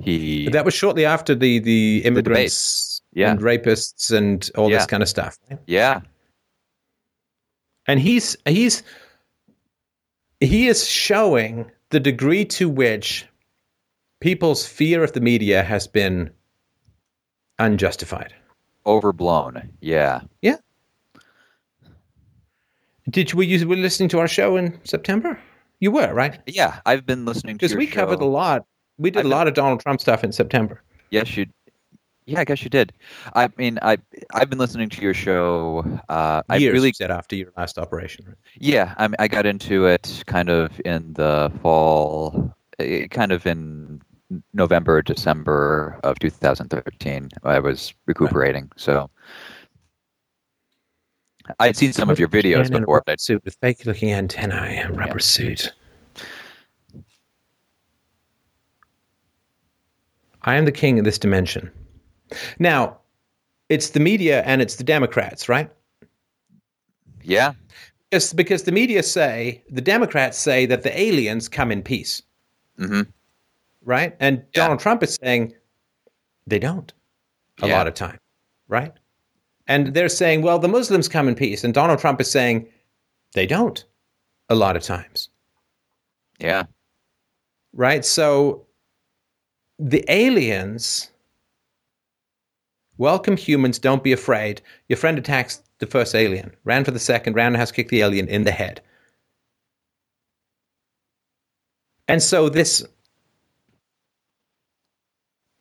he. 0.00 0.44
But 0.44 0.52
that 0.52 0.64
was 0.64 0.74
shortly 0.74 1.04
after 1.04 1.34
the 1.34 1.58
the 1.58 2.02
immigrants 2.04 3.02
Yeah. 3.12 3.32
and 3.32 3.40
rapists 3.40 4.16
and 4.16 4.48
all 4.56 4.70
Yeah. 4.70 4.76
this 4.78 4.86
kind 4.86 5.02
of 5.02 5.08
stuff. 5.08 5.36
yeah, 5.66 6.00
And 7.86 7.98
he's 7.98 8.36
he's 8.46 8.82
he 10.40 10.68
is 10.68 10.86
showing 10.86 11.68
the 11.90 12.00
degree 12.00 12.44
to 12.44 12.68
which 12.68 13.26
people's 14.20 14.66
fear 14.66 15.02
of 15.04 15.12
the 15.12 15.20
media 15.20 15.62
has 15.62 15.86
been 15.86 16.30
unjustified. 17.58 18.34
overblown. 18.86 19.70
Yeah. 19.80 20.22
Yeah. 20.42 20.56
Did 23.10 23.32
you, 23.32 23.36
were 23.38 23.42
you 23.42 23.66
were 23.68 23.76
listening 23.76 24.08
to 24.10 24.18
our 24.18 24.28
show 24.28 24.56
in 24.56 24.78
September? 24.84 25.38
You 25.80 25.90
were 25.92 26.12
right 26.12 26.38
Yeah, 26.46 26.80
I've 26.84 27.06
been 27.06 27.24
listening 27.24 27.56
to 27.58 27.64
because 27.66 27.76
we 27.76 27.86
covered 27.86 28.20
a 28.20 28.24
lot 28.26 28.66
We 28.98 29.10
did 29.10 29.20
I've 29.20 29.24
a 29.26 29.28
been- 29.28 29.30
lot 29.38 29.48
of 29.48 29.54
Donald 29.54 29.80
Trump 29.80 30.00
stuff 30.00 30.24
in 30.24 30.32
September. 30.32 30.82
Yes, 31.10 31.36
you. 31.36 31.46
Yeah, 32.28 32.40
I 32.40 32.44
guess 32.44 32.62
you 32.62 32.68
did. 32.68 32.92
I 33.34 33.48
mean, 33.56 33.78
I 33.80 33.96
I've 34.34 34.50
been 34.50 34.58
listening 34.58 34.90
to 34.90 35.00
your 35.00 35.14
show. 35.14 35.82
Uh, 36.10 36.42
I 36.50 36.56
Years 36.56 36.74
really 36.74 36.88
you 36.88 36.94
said 36.94 37.10
after 37.10 37.34
your 37.34 37.50
last 37.56 37.78
operation. 37.78 38.26
right? 38.28 38.36
Yeah, 38.58 38.94
I, 38.98 39.08
I 39.18 39.28
got 39.28 39.46
into 39.46 39.86
it 39.86 40.24
kind 40.26 40.50
of 40.50 40.78
in 40.84 41.14
the 41.14 41.50
fall, 41.62 42.54
eh, 42.80 43.06
kind 43.06 43.32
of 43.32 43.46
in 43.46 44.02
November, 44.52 45.00
December 45.00 45.98
of 46.04 46.18
2013. 46.18 47.30
I 47.44 47.60
was 47.60 47.94
recuperating, 48.04 48.70
so 48.76 49.08
I'd 51.58 51.78
seen 51.78 51.94
some 51.94 52.10
of 52.10 52.18
your 52.18 52.28
videos 52.28 52.64
Man 52.64 52.66
in 52.66 52.74
a 52.74 52.80
before. 52.80 53.02
But 53.06 53.22
suit 53.22 53.42
with 53.42 53.56
fake 53.62 53.86
looking 53.86 54.12
antennae 54.12 54.76
and 54.76 54.94
rubber 54.98 55.18
suit. 55.18 55.72
I 60.42 60.56
am 60.56 60.66
the 60.66 60.72
king 60.72 60.98
of 60.98 61.06
this 61.06 61.18
dimension. 61.18 61.70
Now, 62.58 62.98
it's 63.68 63.90
the 63.90 64.00
media 64.00 64.42
and 64.44 64.62
it's 64.62 64.76
the 64.76 64.84
Democrats, 64.84 65.48
right? 65.48 65.70
yeah, 67.22 67.52
It's 68.10 68.32
because 68.32 68.62
the 68.62 68.72
media 68.72 69.02
say, 69.02 69.62
the 69.70 69.82
Democrats 69.82 70.38
say 70.38 70.64
that 70.66 70.82
the 70.82 70.98
aliens 70.98 71.48
come 71.48 71.70
in 71.70 71.82
peace, 71.82 72.22
hmm 72.76 73.02
right? 73.82 74.16
And 74.20 74.38
Yeah. 74.38 74.62
Donald 74.62 74.80
Trump 74.80 75.02
is 75.02 75.18
saying 75.22 75.54
they 76.46 76.58
don't 76.58 76.92
a 77.62 77.66
Yeah. 77.68 77.76
lot 77.78 77.86
of 77.86 77.94
time, 77.94 78.18
right? 78.68 78.92
And 79.66 79.88
they're 79.94 80.08
saying, 80.08 80.42
well, 80.42 80.58
the 80.58 80.68
Muslims 80.68 81.08
come 81.08 81.28
in 81.28 81.34
peace. 81.34 81.64
And 81.64 81.74
Donald 81.74 81.98
Trump 81.98 82.20
is 82.20 82.30
saying 82.30 82.66
they 83.34 83.46
don't 83.46 83.84
a 84.48 84.54
lot 84.54 84.76
of 84.76 84.82
times. 84.82 85.28
yeah, 86.40 86.64
right? 87.74 88.04
So 88.04 88.66
the 89.78 90.04
aliens 90.08 91.10
welcome 92.98 93.36
humans, 93.36 93.78
don't 93.78 94.02
be 94.04 94.12
afraid. 94.12 94.60
Your 94.88 94.96
friend 94.96 95.18
attacks 95.18 95.62
the 95.78 95.86
first 95.86 96.14
alien, 96.14 96.54
ran 96.64 96.84
for 96.84 96.90
the 96.90 96.98
second, 96.98 97.34
roundhouse 97.34 97.72
kicked 97.72 97.90
the 97.90 98.02
alien 98.02 98.28
in 98.28 98.44
the 98.44 98.50
head. 98.50 98.80
And 102.08 102.22
so 102.22 102.48
this 102.48 102.84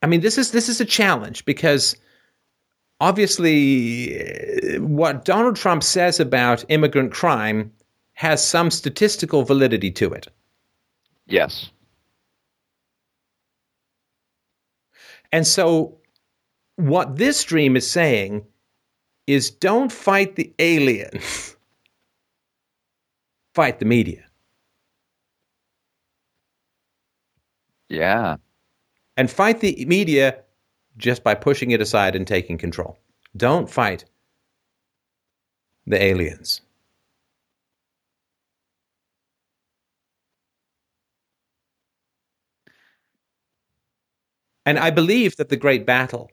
I 0.02 0.08
mean 0.08 0.22
this 0.22 0.38
is 0.38 0.52
this 0.52 0.70
is 0.70 0.82
a 0.82 0.86
challenge 0.86 1.46
because 1.46 1.96
obviously 3.00 4.16
eh, 4.16 4.78
what 4.78 5.26
Donald 5.26 5.56
Trump 5.56 5.84
says 5.84 6.20
about 6.20 6.66
immigrant 6.70 7.12
crime 7.12 7.72
has 8.14 8.46
some 8.46 8.72
statistical 8.72 9.44
validity 9.44 9.92
to 9.92 10.12
it. 10.14 10.28
yes, 11.28 11.72
And 15.32 15.46
so, 15.46 15.97
what 16.78 17.18
this 17.18 17.44
dream 17.44 17.76
is 17.76 17.90
saying 17.90 18.46
is 19.28 19.52
don't 19.52 19.92
fight 19.92 20.36
the 20.36 20.54
aliens, 20.60 21.58
fight 23.56 23.80
the 23.80 23.86
media. 23.86 24.24
yeah, 27.90 28.38
And 29.18 29.30
fight 29.32 29.62
the 29.62 29.86
media 29.86 30.44
just 30.98 31.24
by 31.24 31.36
pushing 31.36 31.72
it 31.72 31.82
aside 31.82 32.16
and 32.16 32.28
taking 32.28 32.58
control. 32.58 32.98
Don't 33.38 33.70
fight 33.70 34.06
the 35.88 36.02
aliens. 36.02 36.62
And 44.66 44.78
I 44.78 44.92
believe 44.92 45.38
that 45.38 45.50
the 45.50 45.56
great 45.58 45.86
battle 45.86 46.30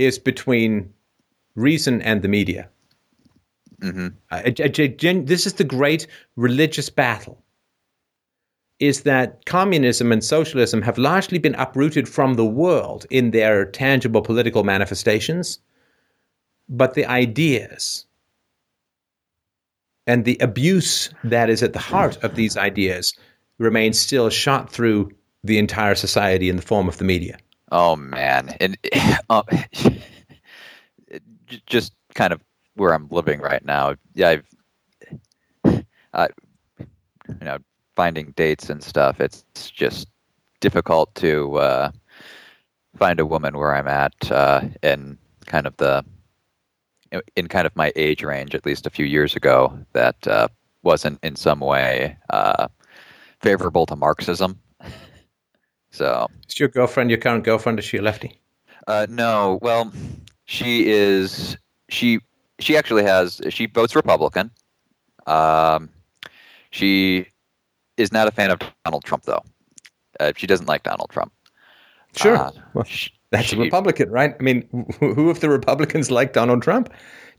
is 0.00 0.18
between 0.18 0.92
reason 1.54 2.00
and 2.02 2.22
the 2.22 2.28
media. 2.28 2.68
hmm 3.82 4.08
I- 4.30 4.54
I- 4.58 4.84
I- 4.84 5.24
this 5.32 5.46
is 5.46 5.54
the 5.54 5.64
great 5.78 6.06
religious 6.36 6.90
battle 6.90 7.42
is 8.78 9.02
that 9.02 9.44
communism 9.46 10.12
and 10.12 10.22
socialism 10.24 10.82
have 10.82 10.98
largely 10.98 11.38
been 11.38 11.54
uprooted 11.54 12.06
from 12.08 12.34
the 12.34 12.44
world 12.62 13.06
in 13.10 13.30
their 13.30 13.64
tangible 13.66 14.22
political 14.22 14.64
manifestations 14.64 15.58
but 16.68 16.94
the 16.94 17.06
ideas 17.06 18.06
and 20.06 20.24
the 20.24 20.38
abuse 20.40 21.10
that 21.24 21.48
is 21.50 21.62
at 21.62 21.72
the 21.72 21.78
heart 21.92 22.22
of 22.24 22.34
these 22.34 22.56
ideas 22.56 23.14
remains 23.58 23.98
still 23.98 24.30
shot 24.30 24.70
through 24.72 25.10
the 25.44 25.58
entire 25.58 25.94
society 25.94 26.48
in 26.48 26.56
the 26.56 26.68
form 26.70 26.88
of 26.88 26.96
the 26.98 27.04
media 27.04 27.36
Oh 27.70 27.96
man, 27.96 28.56
and 28.60 28.76
uh, 29.30 29.42
just 31.66 31.92
kind 32.14 32.32
of 32.32 32.40
where 32.74 32.92
I'm 32.92 33.08
living 33.10 33.40
right 33.40 33.64
now. 33.64 33.94
Yeah, 34.14 34.36
I've, 35.64 35.78
you 37.28 37.44
know, 37.44 37.58
finding 37.96 38.32
dates 38.32 38.70
and 38.70 38.82
stuff. 38.82 39.20
It's 39.20 39.44
just 39.54 40.08
difficult 40.60 41.14
to 41.16 41.56
uh, 41.56 41.90
find 42.96 43.20
a 43.20 43.26
woman 43.26 43.56
where 43.56 43.74
I'm 43.74 43.88
at 43.88 44.30
uh, 44.30 44.62
in 44.82 45.18
kind 45.46 45.66
of 45.66 45.76
the 45.76 46.04
in 47.34 47.48
kind 47.48 47.66
of 47.66 47.74
my 47.74 47.92
age 47.96 48.22
range, 48.22 48.54
at 48.54 48.64
least 48.64 48.86
a 48.86 48.90
few 48.90 49.04
years 49.04 49.34
ago, 49.34 49.76
that 49.92 50.26
uh, 50.28 50.46
wasn't 50.82 51.18
in 51.22 51.34
some 51.34 51.60
way 51.60 52.16
uh, 52.30 52.68
favorable 53.40 53.86
to 53.86 53.96
Marxism. 53.96 54.58
So. 55.90 56.28
is 56.48 56.58
your 56.60 56.68
girlfriend 56.68 57.10
your 57.10 57.18
current 57.18 57.44
girlfriend 57.44 57.78
is 57.78 57.84
she 57.84 57.96
a 57.98 58.02
lefty 58.02 58.40
Uh, 58.86 59.06
no, 59.08 59.58
well, 59.62 59.92
she 60.46 60.88
is 60.88 61.56
she 61.88 62.20
she 62.58 62.76
actually 62.76 63.04
has 63.04 63.40
she 63.50 63.66
votes 63.66 63.94
Republican. 63.96 64.50
Um, 65.26 65.88
she 66.70 67.26
is 67.96 68.12
not 68.12 68.26
a 68.28 68.30
fan 68.30 68.50
of 68.50 68.58
Donald 68.84 69.04
Trump 69.04 69.24
though. 69.24 69.42
Uh, 70.18 70.32
she 70.36 70.46
doesn't 70.46 70.66
like 70.66 70.82
Donald 70.82 71.10
Trump. 71.10 71.32
sure 72.16 72.36
Uh, 72.36 72.50
well, 72.74 72.84
That's 73.30 73.46
she- 73.48 73.56
a 73.56 73.60
Republican, 73.60 74.10
right? 74.10 74.34
I 74.38 74.42
mean, 74.42 74.66
who 74.98 75.14
who 75.14 75.30
of 75.30 75.40
the 75.40 75.48
Republicans 75.50 76.10
like 76.10 76.32
Donald 76.32 76.62
Trump? 76.62 76.90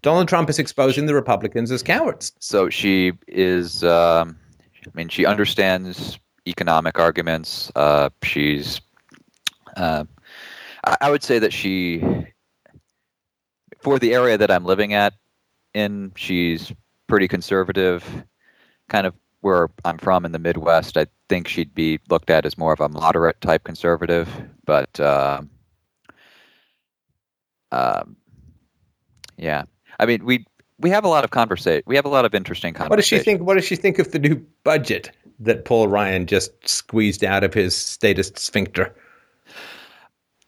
Donald 0.01 0.27
Trump 0.27 0.49
is 0.49 0.57
exposing 0.57 1.05
the 1.05 1.13
Republicans 1.13 1.71
as 1.71 1.83
cowards. 1.83 2.31
So 2.39 2.69
she 2.69 3.13
is. 3.27 3.83
Um, 3.83 4.37
I 4.85 4.89
mean, 4.95 5.09
she 5.09 5.25
understands 5.25 6.17
economic 6.47 6.99
arguments. 6.99 7.71
Uh, 7.75 8.09
she's. 8.23 8.81
Uh, 9.75 10.05
I, 10.83 10.97
I 11.01 11.11
would 11.11 11.23
say 11.23 11.39
that 11.39 11.53
she, 11.53 12.03
for 13.81 13.99
the 13.99 14.13
area 14.13 14.37
that 14.37 14.51
I'm 14.51 14.65
living 14.65 14.93
at, 14.93 15.13
in 15.73 16.11
she's 16.15 16.71
pretty 17.07 17.27
conservative. 17.27 18.25
Kind 18.89 19.07
of 19.07 19.13
where 19.39 19.69
I'm 19.85 19.97
from 19.97 20.25
in 20.25 20.33
the 20.33 20.39
Midwest, 20.39 20.97
I 20.97 21.07
think 21.29 21.47
she'd 21.47 21.73
be 21.73 21.99
looked 22.09 22.29
at 22.29 22.45
as 22.45 22.57
more 22.57 22.73
of 22.73 22.81
a 22.81 22.89
moderate 22.89 23.39
type 23.41 23.63
conservative. 23.63 24.29
But 24.65 24.99
um 24.99 25.49
um, 27.71 28.17
yeah, 29.37 29.63
I 29.99 30.05
mean, 30.05 30.25
we 30.25 30.45
we 30.79 30.89
have 30.89 31.03
a 31.03 31.07
lot 31.07 31.23
of 31.23 31.31
conversation. 31.31 31.83
We 31.85 31.95
have 31.95 32.05
a 32.05 32.09
lot 32.09 32.25
of 32.25 32.35
interesting 32.35 32.73
conversations. 32.73 32.89
What 32.89 32.97
does 32.97 33.05
she 33.05 33.19
think? 33.19 33.41
What 33.41 33.53
does 33.55 33.65
she 33.65 33.75
think 33.75 33.99
of 33.99 34.11
the 34.11 34.19
new 34.19 34.45
budget 34.63 35.11
that 35.41 35.65
Paul 35.65 35.87
Ryan 35.87 36.25
just 36.25 36.51
squeezed 36.67 37.23
out 37.23 37.43
of 37.43 37.53
his 37.53 37.75
statist 37.75 38.37
sphincter? 38.37 38.93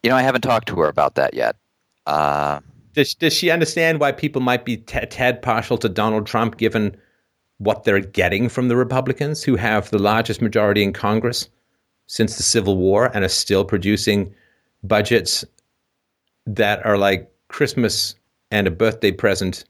You 0.03 0.09
know, 0.09 0.15
I 0.15 0.22
haven't 0.22 0.41
talked 0.41 0.67
to 0.69 0.80
her 0.80 0.88
about 0.88 1.15
that 1.15 1.33
yet. 1.33 1.55
Uh, 2.05 2.59
Does 2.93 3.15
does 3.15 3.33
she 3.33 3.49
understand 3.49 3.99
why 3.99 4.11
people 4.11 4.41
might 4.41 4.65
be 4.65 4.77
t- 4.77 5.05
tad 5.05 5.41
partial 5.41 5.77
to 5.80 5.89
Donald 5.89 6.27
Trump, 6.27 6.57
given 6.57 6.95
what 7.57 7.83
they're 7.83 8.01
getting 8.01 8.49
from 8.49 8.67
the 8.67 8.75
Republicans, 8.75 9.43
who 9.43 9.55
have 9.55 9.89
the 9.89 9.99
largest 9.99 10.41
majority 10.41 10.83
in 10.83 10.93
Congress 10.93 11.49
since 12.07 12.35
the 12.35 12.43
Civil 12.43 12.77
War 12.77 13.09
and 13.13 13.23
are 13.23 13.30
still 13.30 13.63
producing 13.63 14.33
budgets 14.83 15.45
that 16.45 16.85
are 16.85 16.97
like 16.97 17.31
Christmas 17.47 18.15
and 18.51 18.67
a 18.67 18.72
birthday 18.72 19.11
present 19.11 19.63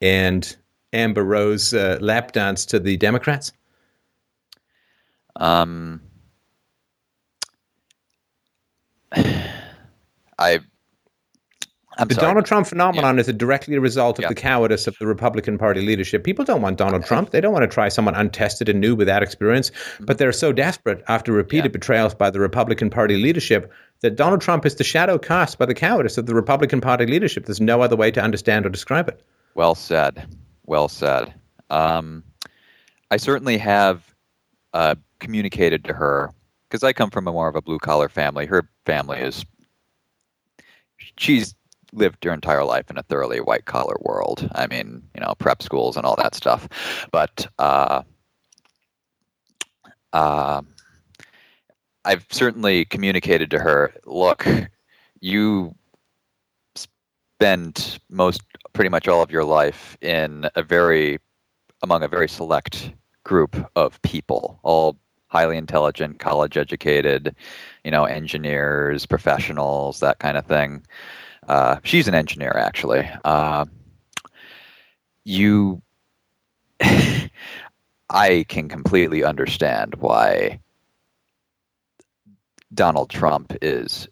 and 0.00 0.56
Amber 0.92 1.22
Rose 1.24 1.72
uh, 1.72 1.98
lap 2.00 2.32
dance 2.32 2.66
to 2.66 2.80
the 2.80 2.96
Democrats? 2.96 3.52
Um, 5.36 6.00
I. 10.38 10.60
I'm 11.98 12.08
The 12.08 12.14
sorry. 12.14 12.26
Donald 12.26 12.44
Trump 12.44 12.66
phenomenon 12.66 13.18
is 13.18 13.26
a 13.26 13.32
directly 13.32 13.74
a 13.74 13.80
result 13.80 14.18
of 14.18 14.24
Yeah. 14.24 14.28
the 14.28 14.34
cowardice 14.34 14.86
of 14.86 14.94
the 15.00 15.06
Republican 15.06 15.56
Party 15.56 15.80
leadership. 15.80 16.24
People 16.24 16.44
don't 16.44 16.60
want 16.60 16.76
Donald 16.76 17.06
Trump. 17.06 17.30
They 17.30 17.40
don't 17.40 17.54
want 17.54 17.62
to 17.62 17.68
try 17.74 17.88
someone 17.88 18.14
untested 18.14 18.68
and 18.68 18.82
new 18.82 18.94
without 18.94 19.22
experience. 19.22 19.70
But 20.00 20.18
they're 20.18 20.30
so 20.32 20.52
desperate 20.52 21.02
after 21.08 21.32
repeated 21.32 21.70
Yeah. 21.70 21.78
betrayals 21.78 22.14
by 22.14 22.28
the 22.28 22.38
Republican 22.38 22.90
Party 22.90 23.16
leadership 23.16 23.72
that 24.02 24.14
Donald 24.14 24.42
Trump 24.42 24.66
is 24.66 24.74
the 24.74 24.84
shadow 24.84 25.16
cast 25.16 25.58
by 25.58 25.64
the 25.64 25.72
cowardice 25.72 26.18
of 26.18 26.26
the 26.26 26.34
Republican 26.34 26.82
Party 26.82 27.06
leadership. 27.06 27.46
There's 27.46 27.62
no 27.62 27.80
other 27.80 27.96
way 27.96 28.10
to 28.10 28.20
understand 28.20 28.66
or 28.66 28.68
describe 28.68 29.08
it. 29.08 29.22
Well 29.54 29.74
said. 29.74 30.26
Well 30.66 30.88
said. 30.88 31.32
Um, 31.70 32.24
I 33.10 33.16
certainly 33.16 33.56
have 33.56 34.04
uh, 34.74 34.96
communicated 35.18 35.84
to 35.84 35.92
her 35.92 36.32
because 36.68 36.82
I 36.82 36.92
come 36.92 37.10
from 37.10 37.28
a 37.28 37.32
more 37.32 37.48
of 37.48 37.56
a 37.56 37.62
blue 37.62 37.78
collar 37.78 38.08
family. 38.08 38.46
Her 38.46 38.68
family 38.84 39.18
is 39.18 39.44
she's 41.16 41.54
lived 41.92 42.24
her 42.24 42.32
entire 42.32 42.64
life 42.64 42.90
in 42.90 42.98
a 42.98 43.02
thoroughly 43.02 43.40
white 43.40 43.64
collar 43.64 43.96
world. 44.00 44.48
I 44.54 44.66
mean, 44.66 45.02
you 45.14 45.20
know, 45.20 45.34
prep 45.38 45.62
schools 45.62 45.96
and 45.96 46.04
all 46.04 46.16
that 46.16 46.34
stuff. 46.34 46.68
But 47.10 47.46
uh, 47.58 48.02
uh, 50.12 50.62
I've 52.04 52.26
certainly 52.30 52.84
communicated 52.84 53.50
to 53.52 53.58
her, 53.58 53.94
look, 54.04 54.46
you 55.20 55.74
spend 56.74 57.98
most 58.10 58.42
pretty 58.72 58.90
much 58.90 59.08
all 59.08 59.22
of 59.22 59.30
your 59.30 59.44
life 59.44 59.96
in 60.00 60.48
a 60.54 60.62
very 60.62 61.18
among 61.82 62.02
a 62.02 62.08
very 62.08 62.28
select 62.28 62.92
group 63.24 63.70
of 63.76 64.00
people, 64.02 64.58
all 64.62 64.96
highly 65.28 65.56
intelligent, 65.56 66.18
college 66.18 66.56
educated, 66.56 67.34
you 67.84 67.90
know, 67.90 68.04
engineers, 68.04 69.06
professionals, 69.06 70.00
that 70.00 70.18
kind 70.18 70.36
of 70.36 70.46
thing. 70.46 70.84
Uh, 71.48 71.76
she's 71.84 72.08
an 72.08 72.14
engineer, 72.14 72.56
actually. 72.56 73.08
Uh, 73.24 73.64
you, 75.24 75.82
I 76.80 78.44
can 78.48 78.68
completely 78.68 79.24
understand 79.24 79.96
why 79.96 80.60
Donald 82.74 83.10
Trump 83.10 83.56
is 83.62 84.08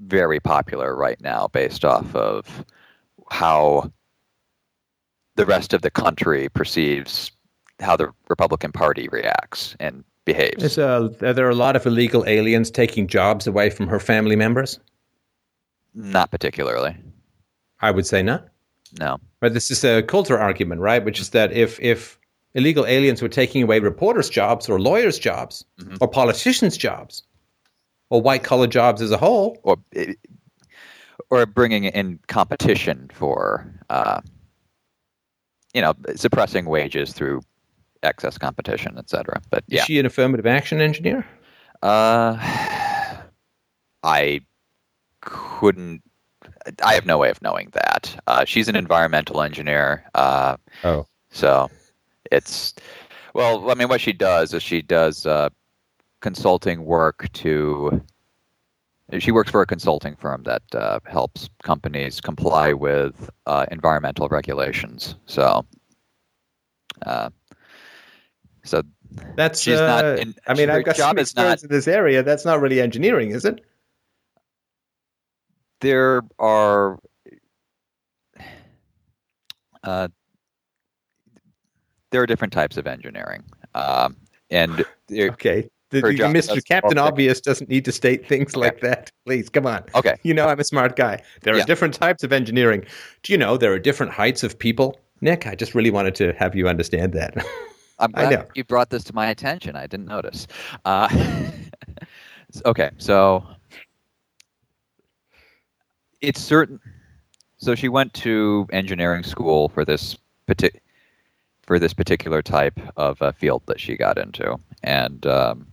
very 0.00 0.40
popular 0.40 0.94
right 0.96 1.20
now 1.20 1.48
based 1.48 1.84
off 1.84 2.14
of 2.14 2.64
how 3.30 3.92
the 5.36 5.46
rest 5.46 5.72
of 5.72 5.82
the 5.82 5.90
country 5.90 6.48
perceives 6.48 7.32
how 7.80 7.96
the 7.96 8.10
Republican 8.28 8.72
Party 8.72 9.08
reacts 9.10 9.76
and 9.80 10.04
behaves. 10.24 10.78
A, 10.78 11.10
are 11.22 11.32
there 11.32 11.48
a 11.48 11.54
lot 11.54 11.76
of 11.76 11.86
illegal 11.86 12.24
aliens 12.26 12.70
taking 12.70 13.06
jobs 13.06 13.46
away 13.46 13.70
from 13.70 13.88
her 13.88 14.00
family 14.00 14.36
members? 14.36 14.78
Not 15.94 16.30
particularly. 16.30 16.96
I 17.80 17.90
would 17.90 18.06
say 18.06 18.22
not. 18.22 18.48
No. 18.98 19.18
But 19.40 19.54
this 19.54 19.70
is 19.70 19.84
a 19.84 20.02
Coulter 20.02 20.38
argument, 20.38 20.80
right? 20.80 21.04
Which 21.04 21.20
is 21.20 21.30
that 21.30 21.52
if 21.52 21.80
if 21.80 22.18
illegal 22.54 22.86
aliens 22.86 23.22
were 23.22 23.28
taking 23.28 23.62
away 23.62 23.78
reporters' 23.78 24.28
jobs 24.28 24.68
or 24.68 24.80
lawyers' 24.80 25.18
jobs 25.18 25.64
mm-hmm. 25.78 25.96
or 26.00 26.08
politicians' 26.08 26.76
jobs 26.76 27.22
or 28.10 28.20
white 28.20 28.42
collar 28.42 28.66
jobs 28.66 29.00
as 29.00 29.10
a 29.10 29.16
whole, 29.16 29.58
or 29.62 29.76
or 31.30 31.46
bringing 31.46 31.84
in 31.84 32.18
competition 32.26 33.08
for, 33.12 33.72
uh, 33.88 34.20
you 35.74 35.80
know, 35.80 35.94
suppressing 36.16 36.66
wages 36.66 37.12
through 37.12 37.40
excess 38.02 38.38
competition, 38.38 38.94
et 38.98 39.10
cetera. 39.10 39.40
But 39.50 39.64
yeah, 39.66 39.80
is 39.80 39.86
she 39.86 39.98
an 39.98 40.06
affirmative 40.06 40.46
action 40.46 40.80
engineer? 40.80 41.26
Uh, 41.82 42.36
I 44.02 44.40
couldn't. 45.20 46.02
I 46.84 46.94
have 46.94 47.06
no 47.06 47.18
way 47.18 47.30
of 47.30 47.40
knowing 47.42 47.70
that. 47.72 48.14
Uh, 48.26 48.44
she's 48.44 48.68
an 48.68 48.76
environmental 48.84 49.42
engineer. 49.42 50.04
Uh, 50.14 50.56
oh, 50.84 51.06
so 51.30 51.70
it's 52.30 52.74
well. 53.34 53.70
I 53.70 53.74
mean, 53.74 53.88
what 53.88 54.00
she 54.00 54.12
does 54.12 54.54
is 54.54 54.62
she 54.62 54.82
does 54.82 55.26
uh, 55.26 55.50
consulting 56.20 56.84
work 56.84 57.30
to. 57.34 58.02
She 59.18 59.32
works 59.32 59.50
for 59.50 59.60
a 59.60 59.66
consulting 59.66 60.14
firm 60.14 60.44
that 60.44 60.62
uh, 60.72 61.00
helps 61.04 61.50
companies 61.64 62.20
comply 62.20 62.72
with 62.72 63.28
uh, 63.46 63.66
environmental 63.72 64.28
regulations. 64.28 65.16
So, 65.26 65.66
uh, 67.04 67.30
so 68.70 68.82
that's 69.34 69.60
she's 69.60 69.80
not. 69.80 70.04
Uh, 70.04 70.16
in, 70.20 70.34
I 70.46 70.54
mean, 70.54 70.70
I've 70.70 70.84
got 70.84 70.96
some 70.96 71.18
experience 71.18 71.62
not, 71.62 71.70
in 71.70 71.74
this 71.74 71.88
area. 71.88 72.22
That's 72.22 72.44
not 72.44 72.60
really 72.60 72.80
engineering, 72.80 73.32
is 73.32 73.44
it? 73.44 73.64
There 75.80 76.22
are. 76.38 76.98
Uh, 79.82 80.08
there 82.10 82.22
are 82.22 82.26
different 82.26 82.52
types 82.52 82.76
of 82.76 82.86
engineering, 82.86 83.42
um, 83.74 84.16
and 84.50 84.84
okay, 85.12 85.68
the, 85.90 86.02
the, 86.02 86.12
Mr. 86.12 86.64
Captain 86.64 86.98
Obvious 86.98 87.40
doesn't 87.40 87.68
need 87.68 87.84
to 87.86 87.92
state 87.92 88.28
things 88.28 88.54
okay. 88.54 88.60
like 88.60 88.80
that. 88.80 89.10
Please, 89.26 89.48
come 89.48 89.66
on. 89.66 89.82
Okay, 89.96 90.16
you 90.22 90.32
know 90.32 90.46
I'm 90.46 90.60
a 90.60 90.64
smart 90.64 90.94
guy. 90.94 91.20
There 91.42 91.54
are 91.54 91.58
yeah. 91.58 91.64
different 91.64 91.94
types 91.94 92.22
of 92.22 92.32
engineering. 92.32 92.84
Do 93.24 93.32
you 93.32 93.38
know 93.38 93.56
there 93.56 93.72
are 93.72 93.78
different 93.80 94.12
heights 94.12 94.44
of 94.44 94.58
people? 94.58 95.00
Nick, 95.22 95.46
I 95.46 95.54
just 95.54 95.74
really 95.74 95.90
wanted 95.90 96.14
to 96.16 96.32
have 96.34 96.54
you 96.54 96.68
understand 96.68 97.12
that. 97.14 97.44
I'm 98.00 98.12
glad 98.12 98.48
you 98.54 98.64
brought 98.64 98.90
this 98.90 99.04
to 99.04 99.14
my 99.14 99.28
attention. 99.28 99.76
I 99.76 99.86
didn't 99.86 100.06
notice. 100.06 100.46
Uh, 100.84 101.08
okay, 102.64 102.90
so 102.98 103.46
it's 106.20 106.40
certain. 106.40 106.80
So 107.58 107.74
she 107.74 107.88
went 107.88 108.14
to 108.14 108.66
engineering 108.72 109.22
school 109.22 109.68
for 109.68 109.84
this 109.84 110.16
particular 110.46 110.80
for 111.62 111.78
this 111.78 111.94
particular 111.94 112.42
type 112.42 112.80
of 112.96 113.22
uh, 113.22 113.30
field 113.30 113.62
that 113.66 113.78
she 113.78 113.96
got 113.96 114.18
into, 114.18 114.58
and 114.82 115.24
um, 115.26 115.66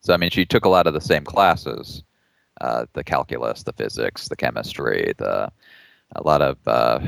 so 0.00 0.14
I 0.14 0.16
mean 0.16 0.30
she 0.30 0.44
took 0.44 0.64
a 0.64 0.68
lot 0.68 0.86
of 0.86 0.94
the 0.94 1.00
same 1.00 1.24
classes, 1.24 2.02
uh, 2.60 2.86
the 2.94 3.04
calculus, 3.04 3.62
the 3.62 3.72
physics, 3.74 4.28
the 4.28 4.36
chemistry, 4.36 5.12
the 5.18 5.52
a 6.14 6.22
lot 6.22 6.40
of 6.40 6.56
uh, 6.66 7.00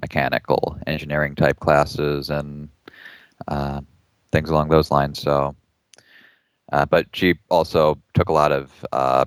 mechanical 0.00 0.78
engineering 0.86 1.34
type 1.34 1.60
classes 1.60 2.30
and 2.30 2.68
uh, 3.48 3.80
things 4.32 4.50
along 4.50 4.68
those 4.68 4.90
lines. 4.90 5.20
So, 5.20 5.54
uh, 6.72 6.86
but 6.86 7.06
she 7.12 7.34
also 7.50 7.98
took 8.14 8.28
a 8.28 8.32
lot 8.32 8.52
of 8.52 8.84
uh, 8.92 9.24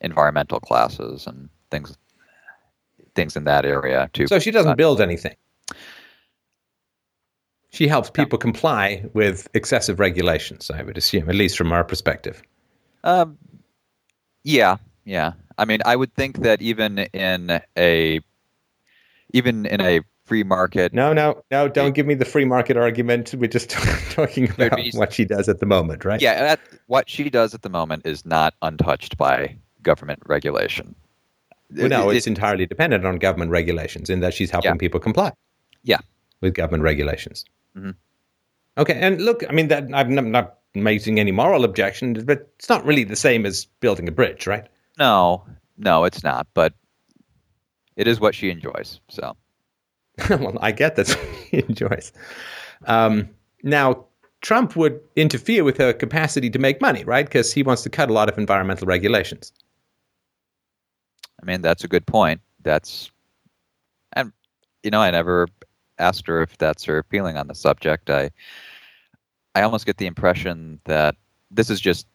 environmental 0.00 0.60
classes 0.60 1.26
and 1.26 1.48
things 1.70 1.96
things 3.14 3.36
in 3.36 3.44
that 3.44 3.64
area 3.64 4.10
too. 4.12 4.26
So 4.26 4.38
she 4.38 4.50
doesn't 4.50 4.76
build 4.76 5.00
anything. 5.00 5.34
She 7.70 7.88
helps 7.88 8.10
people 8.10 8.38
no. 8.38 8.40
comply 8.40 9.04
with 9.12 9.48
excessive 9.54 9.98
regulations. 10.00 10.70
I 10.70 10.82
would 10.82 10.96
assume, 10.96 11.28
at 11.28 11.34
least 11.34 11.58
from 11.58 11.72
our 11.72 11.84
perspective. 11.84 12.42
Um, 13.04 13.36
yeah, 14.44 14.76
yeah. 15.04 15.32
I 15.58 15.64
mean, 15.64 15.80
I 15.84 15.96
would 15.96 16.14
think 16.14 16.38
that 16.42 16.62
even 16.62 16.98
in 16.98 17.60
a 17.76 18.20
even 19.32 19.66
in 19.66 19.80
a 19.80 20.00
free 20.24 20.42
market. 20.42 20.92
No, 20.92 21.12
no, 21.12 21.42
no! 21.50 21.68
Don't 21.68 21.94
give 21.94 22.06
me 22.06 22.14
the 22.14 22.24
free 22.24 22.44
market 22.44 22.76
argument. 22.76 23.34
We're 23.34 23.48
just 23.48 23.70
talking 24.10 24.50
about 24.50 24.76
be, 24.76 24.90
what 24.94 25.12
she 25.12 25.24
does 25.24 25.48
at 25.48 25.60
the 25.60 25.66
moment, 25.66 26.04
right? 26.04 26.20
Yeah, 26.20 26.40
that, 26.40 26.60
what 26.86 27.08
she 27.08 27.30
does 27.30 27.54
at 27.54 27.62
the 27.62 27.68
moment 27.68 28.06
is 28.06 28.24
not 28.26 28.54
untouched 28.62 29.16
by 29.16 29.56
government 29.82 30.20
regulation. 30.26 30.94
Well, 31.74 31.88
no, 31.88 32.10
it, 32.10 32.16
it's 32.16 32.26
it, 32.26 32.30
entirely 32.30 32.66
dependent 32.66 33.04
on 33.04 33.16
government 33.16 33.50
regulations 33.50 34.10
in 34.10 34.20
that 34.20 34.34
she's 34.34 34.50
helping 34.50 34.72
yeah. 34.72 34.76
people 34.76 35.00
comply. 35.00 35.32
Yeah, 35.82 36.00
with 36.40 36.54
government 36.54 36.82
regulations. 36.82 37.44
Mm-hmm. 37.76 37.90
Okay, 38.78 38.94
and 39.00 39.20
look, 39.22 39.42
I 39.48 39.52
mean 39.52 39.68
that 39.68 39.88
I'm 39.94 40.30
not 40.30 40.58
making 40.74 41.18
any 41.18 41.32
moral 41.32 41.64
objection, 41.64 42.12
but 42.24 42.50
it's 42.58 42.68
not 42.68 42.84
really 42.84 43.04
the 43.04 43.16
same 43.16 43.46
as 43.46 43.64
building 43.80 44.06
a 44.08 44.12
bridge, 44.12 44.46
right? 44.46 44.66
No, 44.98 45.44
no, 45.78 46.04
it's 46.04 46.22
not. 46.22 46.46
But 46.54 46.74
it 47.96 48.06
is 48.06 48.20
what 48.20 48.34
she 48.34 48.50
enjoys. 48.50 49.00
So, 49.08 49.36
well, 50.30 50.58
I 50.60 50.72
get 50.72 50.96
that 50.96 51.08
she 51.50 51.64
enjoys. 51.68 52.12
Um, 52.86 53.28
now, 53.62 54.04
Trump 54.42 54.76
would 54.76 55.00
interfere 55.16 55.64
with 55.64 55.78
her 55.78 55.92
capacity 55.92 56.50
to 56.50 56.58
make 56.58 56.80
money, 56.80 57.04
right? 57.04 57.26
Because 57.26 57.52
he 57.52 57.62
wants 57.62 57.82
to 57.82 57.90
cut 57.90 58.10
a 58.10 58.12
lot 58.12 58.28
of 58.28 58.38
environmental 58.38 58.86
regulations. 58.86 59.52
I 61.42 61.46
mean, 61.46 61.62
that's 61.62 61.84
a 61.84 61.88
good 61.88 62.06
point. 62.06 62.40
That's, 62.62 63.10
and 64.12 64.32
you 64.82 64.90
know, 64.90 65.00
I 65.00 65.10
never 65.10 65.48
asked 65.98 66.26
her 66.26 66.42
if 66.42 66.56
that's 66.58 66.84
her 66.84 67.04
feeling 67.10 67.36
on 67.36 67.48
the 67.48 67.54
subject. 67.54 68.10
I, 68.10 68.30
I 69.54 69.62
almost 69.62 69.86
get 69.86 69.96
the 69.96 70.06
impression 70.06 70.80
that 70.84 71.16
this 71.50 71.70
is 71.70 71.80
just 71.80 72.06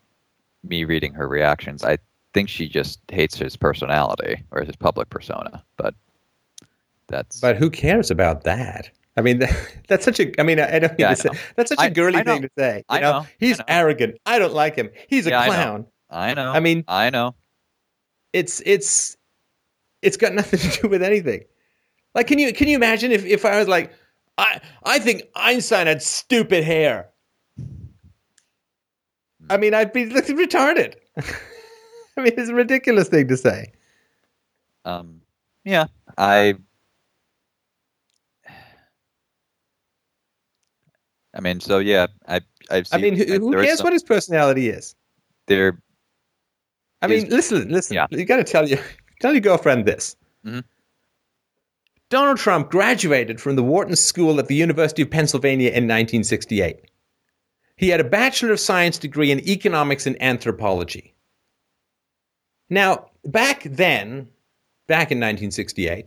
me 0.64 0.84
reading 0.84 1.14
her 1.14 1.28
reactions. 1.28 1.84
I 1.84 1.98
think 2.34 2.50
she 2.50 2.68
just 2.68 3.00
hates 3.10 3.38
his 3.38 3.56
personality 3.56 4.44
or 4.52 4.64
his 4.64 4.76
public 4.76 5.10
persona. 5.10 5.64
But 5.78 5.94
that's. 7.08 7.40
But 7.40 7.58
who 7.58 7.70
cares 7.70 8.12
about 8.12 8.44
that? 8.44 8.90
I 9.18 9.22
mean, 9.22 9.44
that's 9.88 10.06
such 10.06 10.20
a. 10.20 10.40
I 10.40 10.44
mean, 10.44 10.60
I 10.60 10.80
don't 10.80 10.92
mean 10.92 10.96
yeah, 11.00 11.14
say, 11.14 11.30
that's 11.56 11.70
such 11.70 11.84
a 11.84 11.90
girly 11.90 12.18
I, 12.18 12.22
I 12.22 12.24
thing 12.24 12.42
to 12.44 12.50
say. 12.58 12.78
You 12.78 12.84
I 12.90 13.00
know, 13.00 13.12
know 13.12 13.28
he's 13.40 13.60
know. 13.60 13.66
arrogant. 13.68 14.18
I 14.26 14.40
don't 14.40 14.54
like 14.54 14.76
him. 14.76 14.90
He's 15.08 15.28
a 15.28 15.32
yeah, 15.32 15.46
clown. 15.46 15.86
I 16.10 16.34
know. 16.34 16.52
I 16.52 16.60
mean, 16.60 16.84
I 16.88 17.10
know. 17.10 17.36
It's 18.34 18.62
it's 18.66 19.18
it's 20.02 20.18
got 20.18 20.34
nothing 20.34 20.60
to 20.60 20.82
do 20.82 20.88
with 20.88 21.04
anything. 21.04 21.44
Like, 22.16 22.28
can 22.28 22.40
you 22.40 22.54
can 22.54 22.68
you 22.68 22.76
imagine 22.76 23.12
if 23.12 23.26
if 23.26 23.46
I 23.46 23.58
was 23.60 23.68
like, 23.68 23.94
I 24.38 24.62
I 24.84 25.00
think 25.00 25.24
Einstein 25.36 25.88
had 25.88 26.02
stupid 26.02 26.64
hair. 26.64 27.10
Hmm. 27.58 27.66
I 29.50 29.58
mean, 29.58 29.74
I'd 29.74 29.94
be 29.94 30.06
retarded. 30.10 30.96
I 32.18 32.22
mean, 32.22 32.34
it's 32.38 32.50
a 32.50 32.54
ridiculous 32.56 33.08
thing 33.10 33.28
to 33.30 33.38
say. 33.38 33.72
Um, 34.86 35.22
yeah, 35.64 35.86
I. 36.18 36.56
I 41.34 41.40
mean, 41.40 41.60
so 41.60 41.78
yeah, 41.80 42.08
I 42.28 42.42
I've 42.70 42.88
I 42.92 42.98
mean, 42.98 43.16
who, 43.16 43.24
who 43.26 43.54
cares 43.54 43.78
some- 43.78 43.86
what 43.86 43.94
his 43.94 44.04
personality 44.04 44.70
is? 44.70 44.96
there? 45.48 45.82
I 47.02 47.08
is- 47.08 47.24
mean, 47.24 47.32
listen, 47.32 47.70
listen. 47.70 47.96
Yeah. 47.96 48.08
You 48.10 48.26
got 48.26 48.38
to 48.38 48.44
tell 48.44 48.68
you, 48.68 48.78
tell 49.22 49.32
your 49.34 49.42
girlfriend 49.42 49.86
this. 49.86 50.16
Mhm. 50.46 50.64
Donald 52.10 52.38
Trump 52.38 52.70
graduated 52.70 53.40
from 53.40 53.56
the 53.56 53.64
Wharton 53.64 53.96
School 53.96 54.38
at 54.40 54.48
the 54.48 54.56
University 54.56 55.02
of 55.02 55.10
Pennsylvania 55.10 55.70
in 55.70 55.86
1968. 55.88 56.82
He 57.78 57.88
had 57.90 58.02
a 58.02 58.04
Bachelor 58.04 58.52
of 58.52 58.60
Science 58.60 58.98
degree 58.98 59.32
in 59.32 59.40
economics 59.48 60.06
and 60.06 60.22
anthropology. 60.22 61.16
Now, 62.72 63.12
back 63.26 63.64
then, 63.64 64.30
back 64.88 65.12
in 65.12 65.20
1968, 65.20 66.06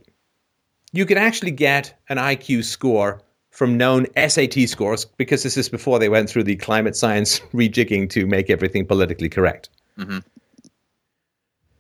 you 0.93 1.05
could 1.05 1.19
actually 1.19 1.51
get 1.51 1.95
an 2.09 2.17
IQ 2.17 2.65
score 2.65 3.21
from 3.51 3.77
known 3.77 4.07
SAT 4.17 4.69
scores 4.69 5.05
because 5.05 5.43
this 5.43 5.57
is 5.59 5.69
before 5.69 5.99
they 5.99 6.09
went 6.09 6.31
through 6.31 6.45
the 6.45 6.57
climate 6.57 6.97
science 6.97 7.39
rejigging 7.53 8.09
to 8.11 8.27
make 8.27 8.49
everything 8.51 8.87
politically 8.87 9.29
correct. 9.29 9.69
Mhm. 9.99 10.25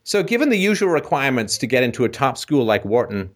So, 0.05 0.23
given 0.23 0.51
the 0.51 0.59
usual 0.59 0.91
requirements 0.91 1.57
to 1.59 1.67
get 1.67 1.83
into 1.83 2.05
a 2.05 2.09
top 2.11 2.37
school 2.37 2.65
like 2.65 2.85
Wharton, 2.85 3.31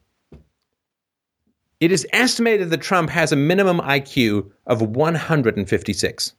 it 1.80 1.90
is 1.90 2.06
estimated 2.12 2.68
that 2.70 2.82
Trump 2.82 3.08
has 3.08 3.32
a 3.32 3.36
minimum 3.36 3.80
IQ 3.80 4.50
of 4.66 4.82
156. 4.82 6.34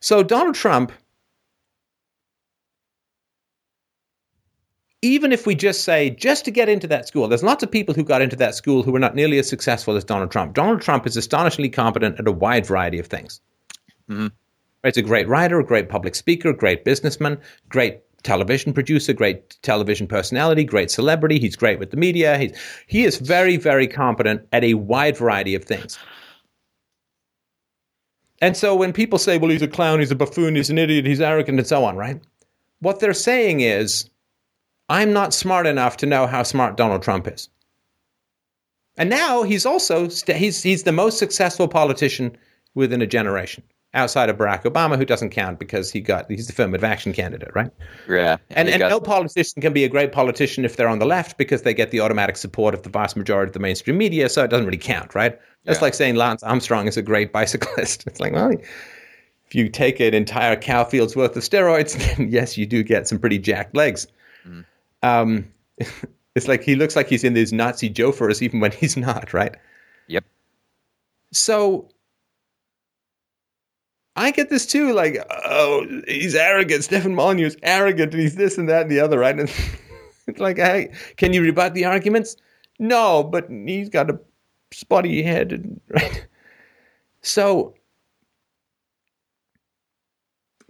So 0.00 0.22
Donald 0.22 0.54
Trump 0.54 0.92
even 5.00 5.30
if 5.32 5.46
we 5.46 5.54
just 5.54 5.84
say 5.84 6.10
just 6.10 6.44
to 6.44 6.50
get 6.50 6.68
into 6.68 6.88
that 6.88 7.06
school, 7.06 7.28
there's 7.28 7.44
lots 7.44 7.62
of 7.62 7.70
people 7.70 7.94
who 7.94 8.02
got 8.02 8.20
into 8.20 8.34
that 8.34 8.54
school 8.56 8.82
who 8.82 8.90
were 8.90 8.98
not 8.98 9.14
nearly 9.14 9.38
as 9.38 9.48
successful 9.48 9.96
as 9.96 10.02
Donald 10.02 10.30
Trump. 10.32 10.54
Donald 10.54 10.80
Trump 10.80 11.06
is 11.06 11.16
astonishingly 11.16 11.68
competent 11.68 12.18
at 12.18 12.26
a 12.26 12.32
wide 12.32 12.66
variety 12.66 12.98
of 12.98 13.06
things. 13.06 13.40
Mhm. 14.10 14.32
He's 14.82 14.96
a 14.96 15.02
great 15.02 15.28
writer, 15.28 15.60
a 15.60 15.64
great 15.64 15.88
public 15.88 16.16
speaker, 16.16 16.52
great 16.52 16.84
businessman, 16.84 17.38
great 17.68 18.00
television 18.22 18.72
producer, 18.72 19.12
great 19.12 19.60
television 19.62 20.06
personality, 20.06 20.64
great 20.64 20.90
celebrity. 20.90 21.38
He's 21.38 21.56
great 21.56 21.78
with 21.78 21.90
the 21.90 21.96
media. 21.96 22.38
He's, 22.38 22.58
he 22.86 23.04
is 23.04 23.18
very, 23.18 23.56
very 23.56 23.86
competent 23.86 24.46
at 24.52 24.64
a 24.64 24.74
wide 24.74 25.16
variety 25.16 25.54
of 25.54 25.64
things. 25.64 25.98
And 28.40 28.56
so 28.56 28.74
when 28.74 28.92
people 28.92 29.18
say, 29.18 29.38
well, 29.38 29.50
he's 29.50 29.62
a 29.62 29.68
clown, 29.68 30.00
he's 30.00 30.10
a 30.10 30.16
buffoon, 30.16 30.54
he's 30.54 30.70
an 30.70 30.78
idiot, 30.78 31.06
he's 31.06 31.20
arrogant, 31.20 31.58
and 31.58 31.66
so 31.66 31.84
on, 31.84 31.96
right? 31.96 32.20
What 32.80 33.00
they're 33.00 33.14
saying 33.14 33.60
is, 33.60 34.08
I'm 34.88 35.12
not 35.12 35.34
smart 35.34 35.66
enough 35.66 35.96
to 35.98 36.06
know 36.06 36.26
how 36.26 36.44
smart 36.44 36.76
Donald 36.76 37.02
Trump 37.02 37.26
is. 37.26 37.48
And 38.96 39.10
now 39.10 39.42
he's 39.42 39.66
also 39.66 40.08
st- 40.08 40.38
he's 40.38 40.62
he's 40.62 40.82
the 40.82 40.92
most 40.92 41.18
successful 41.18 41.68
politician 41.68 42.36
within 42.74 43.00
a 43.00 43.06
generation 43.06 43.62
outside 43.94 44.28
of 44.28 44.36
Barack 44.36 44.64
Obama, 44.64 44.96
who 44.98 45.04
doesn't 45.04 45.30
count 45.30 45.58
because 45.58 45.90
he 45.90 46.00
got 46.00 46.30
he's 46.30 46.46
the 46.46 46.52
affirmative 46.52 46.84
action 46.84 47.12
candidate, 47.12 47.50
right? 47.54 47.70
Yeah, 48.08 48.36
And 48.50 48.68
and 48.68 48.78
got- 48.80 48.90
no 48.90 49.00
politician 49.00 49.62
can 49.62 49.72
be 49.72 49.84
a 49.84 49.88
great 49.88 50.12
politician 50.12 50.64
if 50.64 50.76
they're 50.76 50.88
on 50.88 50.98
the 50.98 51.06
left 51.06 51.38
because 51.38 51.62
they 51.62 51.72
get 51.74 51.90
the 51.90 52.00
automatic 52.00 52.36
support 52.36 52.74
of 52.74 52.82
the 52.82 52.90
vast 52.90 53.16
majority 53.16 53.48
of 53.50 53.54
the 53.54 53.60
mainstream 53.60 53.96
media, 53.96 54.28
so 54.28 54.44
it 54.44 54.48
doesn't 54.48 54.66
really 54.66 54.76
count, 54.78 55.14
right? 55.14 55.38
That's 55.64 55.78
Yeah. 55.78 55.84
like 55.84 55.94
saying 55.94 56.16
Lance 56.16 56.42
Armstrong 56.42 56.86
is 56.86 56.96
a 56.96 57.02
great 57.02 57.32
bicyclist. 57.32 58.04
It's 58.06 58.20
like, 58.20 58.32
well, 58.32 58.50
if 58.50 59.54
you 59.54 59.70
take 59.70 59.98
an 60.00 60.12
entire 60.12 60.56
cow 60.56 60.84
field's 60.84 61.16
worth 61.16 61.34
of 61.34 61.42
steroids, 61.42 61.96
then 62.16 62.28
yes, 62.30 62.58
you 62.58 62.66
do 62.66 62.82
get 62.82 63.08
some 63.08 63.18
pretty 63.18 63.38
jacked 63.38 63.74
legs. 63.74 64.06
Mm. 64.46 64.64
Um, 65.02 65.48
it's 66.34 66.46
like 66.46 66.62
he 66.62 66.76
looks 66.76 66.94
like 66.94 67.08
he's 67.08 67.24
in 67.24 67.32
these 67.32 67.52
Nazi 67.54 67.88
jodhpurs 67.88 68.42
even 68.42 68.60
when 68.60 68.72
he's 68.72 68.96
not, 68.98 69.32
right? 69.32 69.54
Yep. 70.08 70.24
So 71.32 71.88
I 74.18 74.32
get 74.32 74.50
this 74.50 74.66
too, 74.66 74.92
like, 74.92 75.16
oh, 75.46 75.86
he's 76.08 76.34
arrogant. 76.34 76.82
Stefan 76.82 77.14
Molyneux 77.14 77.46
is 77.46 77.56
arrogant, 77.62 78.12
and 78.12 78.20
he's 78.20 78.34
this 78.34 78.58
and 78.58 78.68
that 78.68 78.82
and 78.82 78.90
the 78.90 78.98
other, 78.98 79.16
right? 79.20 79.38
And 79.38 79.48
it's 80.26 80.40
like, 80.40 80.56
hey, 80.56 80.92
can 81.16 81.32
you 81.32 81.40
rebut 81.40 81.72
the 81.72 81.84
arguments? 81.84 82.36
No, 82.80 83.22
but 83.22 83.48
he's 83.48 83.88
got 83.88 84.10
a 84.10 84.18
spotty 84.72 85.22
head, 85.22 85.80
right? 85.88 86.26
So, 87.22 87.74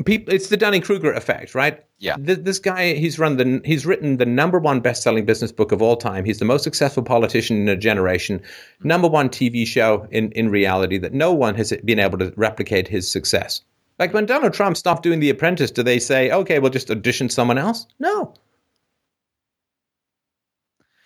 people, 0.08 0.34
it's 0.34 0.48
the 0.48 0.56
Dunning 0.56 0.80
Kruger 0.80 1.12
effect, 1.12 1.54
right? 1.54 1.84
Yeah. 1.98 2.16
Th- 2.16 2.38
this 2.38 2.58
guy, 2.58 2.94
he's 2.94 3.18
run 3.18 3.36
the, 3.36 3.60
he's 3.64 3.84
written 3.84 4.16
the 4.16 4.26
number 4.26 4.58
one 4.58 4.80
best-selling 4.80 5.26
business 5.26 5.52
book 5.52 5.70
of 5.70 5.82
all 5.82 5.96
time. 5.96 6.24
He's 6.24 6.38
the 6.38 6.44
most 6.44 6.64
successful 6.64 7.02
politician 7.02 7.58
in 7.58 7.68
a 7.68 7.76
generation. 7.76 8.40
Number 8.82 9.06
one 9.06 9.28
TV 9.28 9.66
show 9.66 10.08
in 10.10 10.32
in 10.32 10.48
reality 10.48 10.98
that 10.98 11.12
no 11.12 11.32
one 11.32 11.54
has 11.56 11.72
been 11.84 11.98
able 11.98 12.18
to 12.18 12.32
replicate 12.36 12.88
his 12.88 13.10
success. 13.10 13.60
Like 13.98 14.14
when 14.14 14.26
Donald 14.26 14.54
Trump 14.54 14.76
stopped 14.76 15.02
doing 15.02 15.20
The 15.20 15.30
Apprentice, 15.30 15.70
do 15.70 15.82
they 15.82 15.98
say, 15.98 16.30
okay, 16.30 16.58
we'll 16.58 16.70
just 16.70 16.90
audition 16.90 17.28
someone 17.28 17.58
else? 17.58 17.86
No. 17.98 18.32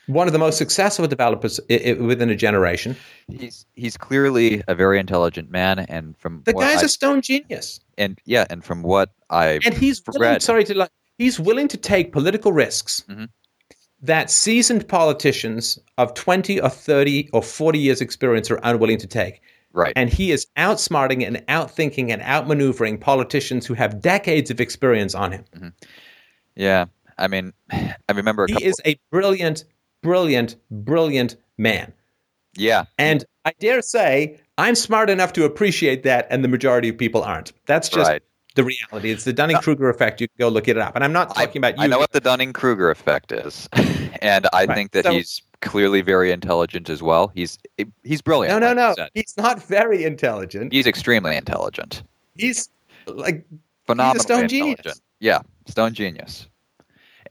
One 0.07 0.27
of 0.27 0.33
the 0.33 0.39
most 0.39 0.59
successful 0.59 1.07
developers 1.07 1.61
i- 1.71 1.81
i- 1.91 1.93
within 1.93 2.29
a 2.29 2.35
generation. 2.37 2.97
he's 3.29 3.67
he's 3.75 3.97
clearly 3.97 4.63
a 4.69 4.75
very 4.75 4.99
intelligent 4.99 5.51
man, 5.51 5.81
and 5.81 6.17
from 6.19 6.43
The 6.45 6.53
guy's 6.55 6.83
I- 6.83 6.87
a 6.87 6.89
stone 6.89 7.21
genius. 7.23 7.81
and 7.99 8.19
yeah, 8.25 8.47
and 8.51 8.65
from 8.65 8.83
what 8.83 9.11
I 9.31 9.61
and 9.65 9.75
he's 9.75 10.03
willing, 10.07 10.23
read. 10.33 10.43
sorry 10.43 10.65
to 10.65 10.75
like, 10.77 10.91
he's 11.19 11.39
willing 11.39 11.69
to 11.69 11.77
take 11.77 12.13
political 12.13 12.53
risks 12.53 13.05
Mhm. 13.09 13.29
that 14.03 14.29
seasoned 14.31 14.89
politicians 14.89 15.79
of 15.99 16.15
20 16.15 16.61
or 16.61 16.69
30 16.69 17.29
or 17.33 17.43
40 17.43 17.79
years 17.79 18.01
experience 18.01 18.51
are 18.51 18.59
unwilling 18.65 18.99
to 18.99 19.07
take 19.07 19.41
right, 19.73 19.93
and 19.95 20.11
he 20.11 20.33
is 20.33 20.47
outsmarting 20.57 21.25
and 21.25 21.37
outthinking 21.47 22.11
and 22.11 22.21
outmaneuvering 22.23 23.01
politicians 23.01 23.67
who 23.67 23.75
have 23.75 24.01
decades 24.01 24.51
of 24.51 24.61
experience 24.61 25.15
on 25.15 25.31
him 25.33 25.45
yeah. 26.57 26.87
I 27.19 27.29
mean, 27.29 27.53
I 27.71 28.13
remember 28.15 28.45
a 28.45 28.53
he 28.53 28.65
is 28.65 28.75
a 28.85 28.99
brilliant 29.13 29.65
brilliant 30.03 30.57
brilliant 30.71 31.37
man 31.59 31.93
yeah, 32.57 32.85
and 32.99 33.25
i 33.47 33.53
dare 33.61 33.81
say 33.81 34.39
i'm 34.59 34.75
smart 34.75 35.09
enough 35.09 35.33
to 35.33 35.45
appreciate 35.45 36.03
that 36.03 36.27
and 36.31 36.45
the 36.45 36.49
majority 36.49 36.89
of 36.89 36.99
people 36.99 37.23
aren't 37.23 37.53
that's 37.67 37.89
just 37.89 38.11
right. 38.11 38.23
the 38.57 38.65
reality 38.65 39.11
it's 39.11 39.25
the 39.25 39.33
dunning-kruger 39.33 39.89
effect 39.89 40.21
you 40.21 40.29
can 40.29 40.37
go 40.39 40.49
look 40.49 40.69
it 40.69 40.77
up 40.77 40.95
and 40.95 41.03
i'm 41.05 41.13
not 41.13 41.35
talking 41.35 41.59
about 41.59 41.77
you 41.79 41.85
I 41.85 41.87
know 41.87 41.99
what 41.99 42.13
the 42.13 42.21
Dunning 42.21 42.53
Kruger 42.53 42.91
effect 42.91 43.33
is, 43.33 43.69
and 44.21 44.47
I 44.53 44.67
Right. 44.67 44.75
think 44.75 44.91
that 44.93 45.05
So- 45.05 45.13
he's 45.13 45.41
clearly 45.63 46.03
very 46.03 46.33
intelligent 46.33 46.91
as 46.91 47.03
well. 47.05 47.31
He's 47.35 47.57
he's 48.03 48.21
brilliant. 48.21 48.61
No, 48.61 48.73
no, 48.75 48.89
like 48.89 48.99
no. 48.99 49.07
He's 49.15 49.33
not 49.37 49.63
very 49.63 50.03
intelligent. 50.05 50.73
He's 50.73 50.87
extremely 50.89 51.37
intelligent, 51.37 52.03
He's 52.37 52.69
like 53.07 53.47
phenomenally 53.87 54.19
stone 54.25 54.49
genius. 54.49 55.01
Yeah, 55.21 55.39
stone 55.67 55.95
genius. 55.95 56.49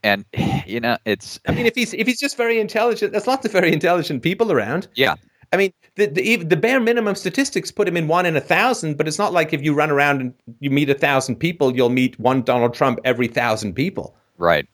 And 0.03 0.25
you 0.65 0.79
know, 0.79 0.97
it's 1.05 1.39
I 1.47 1.51
mean, 1.53 1.65
if 1.65 1.75
he's 1.75 1.93
if 1.93 2.07
he's 2.07 2.19
just 2.19 2.37
very 2.37 2.59
intelligent, 2.59 3.11
there's 3.11 3.27
lots 3.27 3.45
of 3.45 3.51
very 3.51 3.71
intelligent 3.73 4.23
people 4.23 4.51
around. 4.51 4.87
yeah, 4.95 5.15
I 5.53 5.57
mean, 5.57 5.73
the 5.95 6.07
the, 6.07 6.37
the 6.37 6.57
bare 6.57 6.79
minimum 6.79 7.15
statistics 7.15 7.71
put 7.71 7.87
him 7.87 7.97
in 7.97 8.07
one 8.07 8.25
in 8.25 8.35
a 8.35 8.41
thousand, 8.41 8.97
but 8.97 9.07
it's 9.07 9.19
not 9.19 9.33
like 9.33 9.53
if 9.53 9.61
you 9.61 9.73
run 9.73 9.91
around 9.91 10.21
and 10.21 10.33
you 10.59 10.69
meet 10.69 10.89
a 10.89 10.95
thousand 10.95 11.35
people, 11.37 11.75
you'll 11.75 11.89
meet 11.89 12.19
one 12.19 12.41
Donald 12.41 12.73
Trump 12.73 12.99
every 13.03 13.27
thousand 13.27 13.73
people. 13.73 14.15
right. 14.37 14.67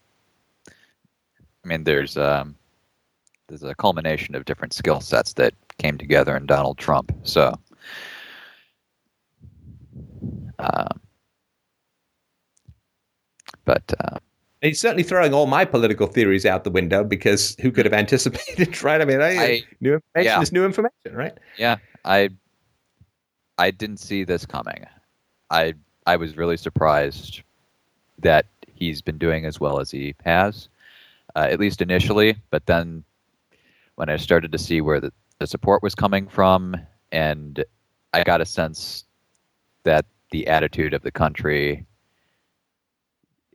I 1.66 1.68
mean, 1.68 1.84
there's 1.84 2.16
um, 2.16 2.56
there's 3.48 3.64
a 3.64 3.76
culmination 3.76 4.36
of 4.36 4.46
different 4.46 4.74
skill 4.74 5.02
sets 5.02 5.34
that 5.34 5.54
came 5.80 5.98
together 5.98 6.38
in 6.38 6.46
Donald 6.46 6.78
Trump. 6.78 7.12
So, 7.24 7.54
um, 10.60 11.02
but 13.66 13.84
uh, 14.00 14.20
he's 14.61 14.80
certainly 14.80 15.03
throwing 15.03 15.34
all 15.34 15.45
my 15.45 15.66
political 15.66 16.08
theories 16.08 16.45
out 16.45 16.64
the 16.64 16.72
window 16.72 17.03
because 17.03 17.56
who 17.61 17.72
could 17.72 17.86
have 17.86 17.94
anticipated, 17.94 18.82
right? 18.84 19.02
I 19.02 19.06
mean, 19.06 19.22
I, 19.22 19.38
I- 19.38 19.64
new 19.82 19.95
information 19.95 20.26
yeah. 20.26 20.42
is 20.42 20.52
new 20.52 20.66
information, 20.66 21.14
right? 21.14 21.38
Yeah, 21.58 21.77
I 22.06 22.30
I 23.58 23.72
didn't 23.72 23.98
see 23.98 24.24
this 24.24 24.45
coming. 24.45 24.86
I 25.50 25.74
I 26.06 26.16
was 26.16 26.38
really 26.38 26.58
surprised 26.58 27.42
that 28.19 28.45
he's 28.74 29.02
been 29.02 29.18
doing 29.18 29.45
as 29.45 29.60
well 29.60 29.80
as 29.80 29.92
he 29.92 30.16
has, 30.24 30.69
uh, 31.36 31.48
at 31.50 31.60
least 31.60 31.82
initially. 31.82 32.38
But 32.50 32.66
then 32.66 33.03
when 33.95 34.10
I 34.10 34.18
started 34.18 34.52
to 34.52 34.58
see 34.58 34.82
where 34.82 35.00
the, 35.00 35.11
the 35.40 35.48
support 35.48 35.84
was 35.84 35.95
coming 35.95 36.27
from, 36.27 36.76
and 37.11 37.64
I 38.14 38.24
got 38.24 38.42
a 38.42 38.45
sense 38.45 39.03
that 39.84 40.06
the 40.32 40.48
attitude 40.48 40.94
of 40.94 41.02
the 41.02 41.11
country, 41.11 41.86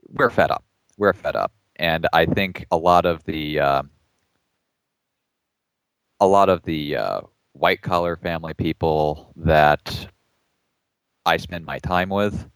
we're 0.09 0.29
fed 0.29 0.51
up. 0.51 0.63
We're 1.03 1.11
fed 1.11 1.35
up. 1.35 1.51
And 1.75 2.07
I 2.13 2.25
think 2.25 2.65
a 2.71 2.77
lot 2.77 3.05
of 3.05 3.25
the 3.25 3.59
uh, 3.59 3.83
a 6.21 6.25
lot 6.25 6.47
of 6.47 6.63
the 6.63 6.95
uh, 6.95 7.21
white 7.51 7.81
collar 7.81 8.15
family 8.15 8.53
people 8.53 9.33
that 9.35 10.07
I 11.25 11.35
spend 11.35 11.65
my 11.65 11.79
time 11.79 12.07
with 12.07 12.47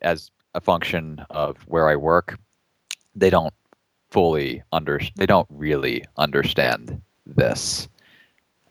as 0.00 0.30
a 0.54 0.60
function 0.62 1.22
of 1.28 1.58
where 1.66 1.90
I 1.90 1.96
work, 1.96 2.38
they 3.14 3.28
don't 3.28 3.52
fully 4.10 4.62
under 4.72 4.98
they 5.14 5.26
don't 5.26 5.48
really 5.50 6.02
understand 6.16 7.02
this. 7.26 7.88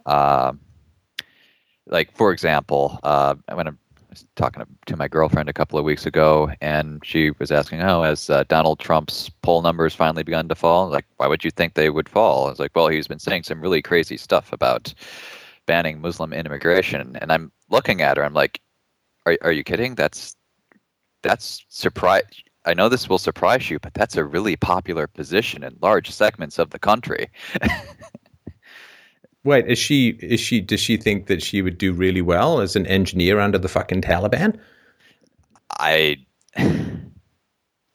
Uh, 0.07 0.53
like 1.85 2.11
for 2.11 2.31
example, 2.31 2.99
uh, 3.03 3.35
when 3.53 3.67
I 3.67 3.71
was 4.13 4.25
talking 4.35 4.63
to 4.85 4.95
my 4.95 5.07
girlfriend 5.07 5.49
a 5.49 5.53
couple 5.53 5.77
of 5.77 5.85
weeks 5.85 6.05
ago, 6.05 6.51
and 6.61 7.01
she 7.03 7.31
was 7.39 7.51
asking, 7.51 7.81
"Oh, 7.81 8.03
has 8.03 8.29
uh, 8.29 8.43
Donald 8.47 8.79
Trump's 8.79 9.29
poll 9.41 9.61
numbers 9.61 9.95
finally 9.95 10.23
begun 10.23 10.47
to 10.49 10.55
fall?" 10.55 10.89
Like, 10.89 11.05
why 11.17 11.27
would 11.27 11.43
you 11.43 11.51
think 11.51 11.73
they 11.73 11.89
would 11.89 12.07
fall? 12.07 12.47
I 12.47 12.49
was 12.51 12.59
like, 12.59 12.75
"Well, 12.75 12.87
he's 12.87 13.07
been 13.07 13.19
saying 13.19 13.43
some 13.43 13.61
really 13.61 13.81
crazy 13.81 14.17
stuff 14.17 14.53
about 14.53 14.93
banning 15.65 15.99
Muslim 16.01 16.31
immigration," 16.33 17.17
and 17.21 17.31
I'm 17.31 17.51
looking 17.69 18.01
at 18.01 18.17
her, 18.17 18.23
I'm 18.23 18.33
like, 18.33 18.61
"Are 19.25 19.37
are 19.41 19.51
you 19.51 19.63
kidding? 19.63 19.95
That's 19.95 20.35
that's 21.23 21.65
surprise." 21.69 22.23
I 22.65 22.73
know 22.73 22.87
this 22.89 23.09
will 23.09 23.17
surprise 23.17 23.69
you, 23.69 23.79
but 23.79 23.93
that's 23.93 24.15
a 24.15 24.23
really 24.23 24.55
popular 24.55 25.07
position 25.07 25.63
in 25.63 25.75
large 25.81 26.09
segments 26.11 26.59
of 26.59 26.69
the 26.69 26.79
country. 26.79 27.29
Wait, 29.43 29.67
is 29.67 29.77
she 29.77 30.09
is 30.21 30.39
she 30.39 30.61
does 30.61 30.79
she 30.79 30.95
think 30.97 31.27
that 31.27 31.43
she 31.43 31.61
would 31.61 31.77
do 31.77 31.91
really 31.93 32.21
well 32.21 32.61
as 32.61 32.75
an 32.75 32.85
engineer 32.87 33.39
under 33.39 33.57
the 33.57 33.67
fucking 33.67 34.01
Taliban? 34.01 34.57
I 35.79 36.17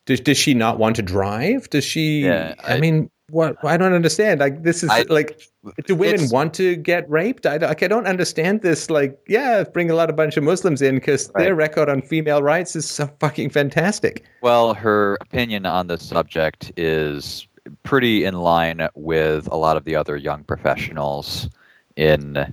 Does 0.06 0.20
does 0.20 0.36
she 0.38 0.54
not 0.54 0.78
want 0.78 0.96
to 0.96 1.02
drive? 1.02 1.70
Does 1.70 1.84
she 1.84 2.20
Yeah, 2.24 2.54
I, 2.64 2.74
I- 2.74 2.80
mean 2.80 3.10
what 3.30 3.62
I 3.62 3.76
don't 3.76 3.92
understand. 3.92 4.40
Like 4.40 4.62
this 4.62 4.82
is 4.82 4.90
I- 4.90 5.04
like 5.08 5.40
do 5.86 5.94
women 5.94 6.28
want 6.30 6.54
to 6.54 6.76
get 6.76 7.08
raped? 7.10 7.44
I, 7.46 7.58
don't- 7.58 7.68
like, 7.68 7.82
I 7.82 7.88
don't 7.88 8.06
understand 8.06 8.62
this. 8.62 8.88
Like, 8.88 9.18
yeah, 9.28 9.64
bring 9.64 9.90
a 9.90 9.94
lot 9.94 10.08
of 10.08 10.16
bunch 10.16 10.36
of 10.38 10.44
Muslims 10.44 10.80
in 10.80 10.94
because 10.94 11.28
their 11.36 11.54
record 11.54 11.90
on 11.90 12.00
female 12.00 12.42
rights 12.42 12.74
is 12.74 12.88
so 12.88 13.06
fucking 13.20 13.50
fantastic. 13.50 14.24
Well, 14.42 14.72
her 14.74 15.18
opinion 15.20 15.66
on 15.66 15.88
the 15.88 15.98
subject 15.98 16.72
is 16.78 17.46
pretty 17.82 18.24
in 18.24 18.34
line 18.34 18.88
with 18.94 19.46
a 19.48 19.56
lot 19.56 19.76
of 19.76 19.84
the 19.84 19.96
other 19.96 20.16
young 20.16 20.44
professionals 20.44 21.48
in 21.96 22.52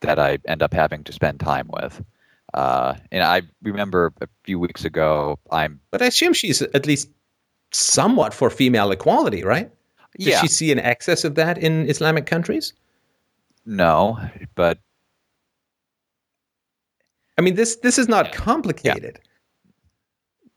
that 0.00 0.18
I 0.18 0.38
end 0.46 0.62
up 0.62 0.74
having 0.74 1.04
to 1.04 1.12
spend 1.12 1.40
time 1.40 1.68
with. 1.72 2.02
Uh, 2.54 2.94
and 3.10 3.22
I 3.24 3.42
remember 3.62 4.12
a 4.20 4.28
few 4.44 4.58
weeks 4.58 4.84
ago, 4.84 5.38
I'm 5.50 5.80
But 5.92 6.02
I 6.02 6.06
assume 6.06 6.32
she's 6.32 6.60
at 6.62 6.86
least 6.86 7.08
somewhat 7.72 8.34
for 8.34 8.50
female 8.50 8.90
equality, 8.92 9.44
right? 9.44 9.70
Does 10.22 10.34
yeah 10.34 10.36
she 10.36 10.48
see 10.48 10.72
an 10.72 10.78
excess 10.80 11.24
of 11.24 11.34
that 11.36 11.58
in 11.58 11.88
Islamic 11.88 12.26
countries? 12.26 12.74
no, 13.64 14.18
but 14.54 14.78
I 17.38 17.42
mean, 17.42 17.54
this 17.56 17.76
this 17.76 17.98
is 17.98 18.08
not 18.08 18.32
complicated, 18.32 19.20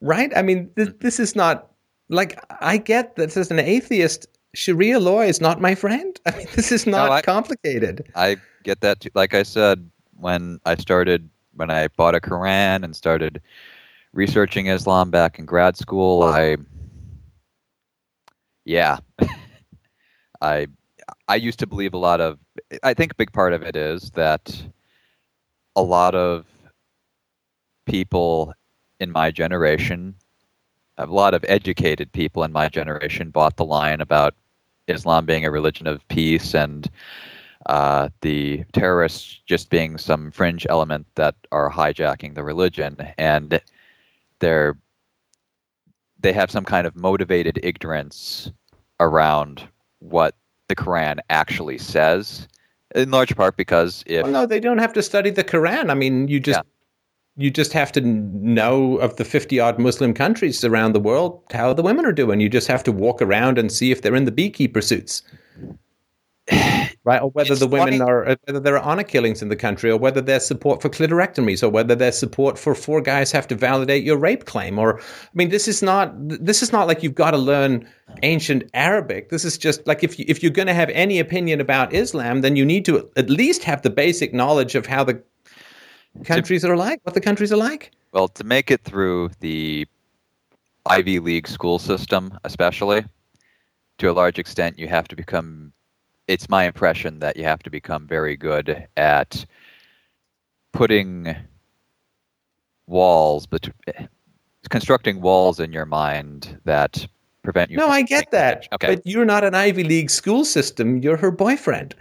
right? 0.02 0.32
I 0.36 0.42
mean, 0.42 0.72
this 0.76 0.90
Mm-hmm. 0.90 1.00
this 1.00 1.20
is 1.20 1.36
not 1.36 1.72
like 2.10 2.40
I 2.62 2.78
get 2.78 3.16
that 3.16 3.36
as 3.36 3.52
an 3.52 3.60
atheist, 3.60 4.28
Sharia 4.54 5.00
law 5.00 5.22
is 5.22 5.42
not 5.42 5.62
my 5.62 5.76
friend. 5.76 6.20
I 6.26 6.38
mean, 6.38 6.48
this 6.56 6.72
is 6.72 6.86
not 6.86 7.12
I- 7.12 7.22
complicated. 7.22 8.10
I 8.16 8.38
get 8.64 8.82
that. 8.82 9.02
Too. 9.02 9.10
Like 9.14 9.34
I 9.34 9.44
said, 9.44 9.90
when 10.18 10.60
I 10.66 10.76
started, 10.76 11.30
when 11.54 11.70
I 11.70 11.88
bought 11.90 12.16
a 12.16 12.20
Quran 12.20 12.84
and 12.84 12.96
started 12.96 13.42
researching 14.14 14.68
Islam 14.68 15.12
back 15.12 15.40
in 15.40 15.46
grad 15.46 15.78
school, 15.78 16.24
I, 16.24 16.58
yeah, 18.64 18.98
I, 20.42 20.68
I 21.28 21.36
used 21.36 21.60
to 21.60 21.68
believe 21.68 21.94
a 21.94 21.98
lot 21.98 22.22
of. 22.22 22.40
I 22.84 22.94
think 22.94 23.12
a 23.12 23.16
big 23.16 23.32
part 23.34 23.54
of 23.54 23.62
it 23.62 23.76
is 23.76 24.12
that 24.12 24.64
a 25.76 25.82
lot 25.82 26.16
of 26.16 26.46
people 27.86 28.54
in 29.00 29.12
my 29.12 29.30
generation, 29.30 30.16
a 30.98 31.06
lot 31.06 31.34
of 31.34 31.46
educated 31.48 32.12
people 32.12 32.44
in 32.44 32.52
my 32.52 32.70
generation, 32.70 33.30
bought 33.30 33.58
the 33.58 33.66
line 33.66 34.02
about 34.02 34.34
Islam 34.88 35.26
being 35.26 35.46
a 35.46 35.52
religion 35.52 35.88
of 35.88 36.08
peace 36.08 36.54
and 36.54 36.90
uh, 37.66 38.10
the 38.22 38.64
terrorists 38.74 39.42
just 39.46 39.70
being 39.70 39.98
some 39.98 40.32
fringe 40.32 40.68
element 40.70 41.08
that 41.16 41.36
are 41.52 41.72
hijacking 41.72 42.36
the 42.36 42.44
religion, 42.44 42.98
and 43.18 43.60
they're 44.40 44.78
they 46.20 46.32
have 46.34 46.50
some 46.50 46.64
kind 46.64 46.88
of 46.88 46.96
motivated 46.96 47.60
ignorance 47.62 48.52
around 49.00 49.68
what 50.00 50.36
the 50.68 50.76
Quran 50.76 51.20
actually 51.30 51.78
says, 51.78 52.48
in 52.96 53.12
large 53.12 53.36
part 53.36 53.58
because 53.58 54.04
if 54.08 54.24
Well, 54.24 54.32
no, 54.32 54.46
they 54.46 54.60
don't 54.60 54.78
have 54.78 54.94
to 54.94 55.04
study 55.04 55.30
the 55.30 55.44
Quran. 55.44 55.90
I 55.90 55.94
mean, 55.94 56.28
you 56.28 56.40
just 56.40 56.62
you 57.38 57.50
just 57.52 57.74
have 57.74 57.92
to 57.94 58.02
know 58.02 58.98
of 58.98 59.18
the 59.18 59.26
fifty 59.26 59.60
odd 59.60 59.80
Muslim 59.80 60.14
countries 60.14 60.64
around 60.64 60.94
the 60.94 61.00
world 61.00 61.42
how 61.52 61.74
the 61.74 61.82
women 61.84 62.06
are 62.06 62.14
doing. 62.14 62.40
You 62.40 62.50
just 62.50 62.68
have 62.68 62.84
to 62.84 62.92
walk 62.92 63.22
around 63.22 63.58
and 63.58 63.72
see 63.72 63.92
if 63.92 64.02
they're 64.02 64.16
in 64.16 64.26
the 64.26 64.32
beekeeper 64.32 64.82
suits. 64.82 65.22
Right, 67.04 67.22
or 67.22 67.30
whether 67.30 67.52
It's 67.52 67.60
the 67.60 67.68
women 67.68 68.00
funny- 68.00 68.02
are, 68.02 68.30
uh, 68.30 68.36
whether 68.46 68.60
there 68.60 68.76
are 68.80 68.84
honor 68.84 69.04
killings 69.04 69.44
in 69.44 69.50
the 69.50 69.56
country, 69.56 69.92
or 69.92 70.00
whether 70.00 70.22
there's 70.22 70.44
support 70.44 70.82
for 70.82 70.90
clitorectomies, 70.90 71.62
or 71.62 71.70
whether 71.70 71.94
there's 71.94 72.18
support 72.18 72.58
for 72.58 72.74
four 72.74 73.00
guys 73.00 73.32
have 73.32 73.48
to 73.50 73.56
validate 73.56 74.04
your 74.04 74.18
rape 74.18 74.46
claim. 74.46 74.80
Or, 74.80 75.00
I 75.00 75.04
mean, 75.36 75.50
this 75.50 75.68
is 75.68 75.84
not 75.84 76.16
this 76.18 76.64
is 76.64 76.72
not 76.72 76.88
like 76.88 77.04
you've 77.04 77.14
got 77.14 77.32
to 77.32 77.38
learn 77.38 77.88
ancient 78.24 78.64
Arabic. 78.74 79.30
This 79.30 79.46
is 79.46 79.56
just 79.56 79.86
like 79.86 80.04
if 80.04 80.18
you, 80.18 80.26
if 80.28 80.42
you're 80.42 80.52
going 80.52 80.68
to 80.68 80.74
have 80.74 80.90
any 80.90 81.20
opinion 81.20 81.62
about 81.62 81.94
Islam, 81.94 82.42
then 82.42 82.56
you 82.56 82.66
need 82.66 82.86
to 82.86 83.08
at 83.16 83.30
least 83.30 83.64
have 83.66 83.84
the 83.84 83.92
basic 83.92 84.34
knowledge 84.34 84.74
of 84.74 84.88
how 84.88 85.04
the 85.04 85.22
countries 86.24 86.64
are 86.64 86.78
like, 86.78 87.00
what 87.04 87.14
the 87.14 87.22
countries 87.22 87.52
are 87.52 87.58
like. 87.58 87.92
Well, 88.12 88.28
to 88.30 88.44
make 88.44 88.72
it 88.72 88.82
through 88.82 89.32
the 89.40 89.88
Ivy 90.86 91.20
League 91.20 91.48
school 91.48 91.80
system, 91.80 92.38
especially, 92.44 93.04
to 93.98 94.10
a 94.10 94.14
large 94.14 94.40
extent, 94.40 94.80
you 94.80 94.88
have 94.88 95.08
to 95.10 95.16
become. 95.16 95.74
It's 96.28 96.50
my 96.50 96.64
impression 96.66 97.20
that 97.20 97.38
you 97.38 97.44
have 97.44 97.62
to 97.64 97.70
become 97.70 98.08
very 98.08 98.36
good 98.36 98.88
at 98.98 99.46
putting 100.72 101.36
walls, 102.88 103.46
but 103.46 103.70
constructing 104.70 105.22
walls 105.22 105.60
in 105.60 105.72
your 105.72 105.86
mind 105.86 106.60
that 106.66 107.06
prevent 107.44 107.70
you. 107.70 107.78
No, 107.78 107.88
I 107.90 108.02
get 108.02 108.32
that. 108.32 108.68
Okay, 108.74 108.96
but 108.96 109.06
you're 109.06 109.26
not 109.26 109.44
an 109.44 109.54
Ivy 109.54 109.84
League 109.84 110.10
school 110.10 110.46
system. 110.46 110.98
You're 111.00 111.18
her 111.18 111.32
boyfriend. 111.32 111.94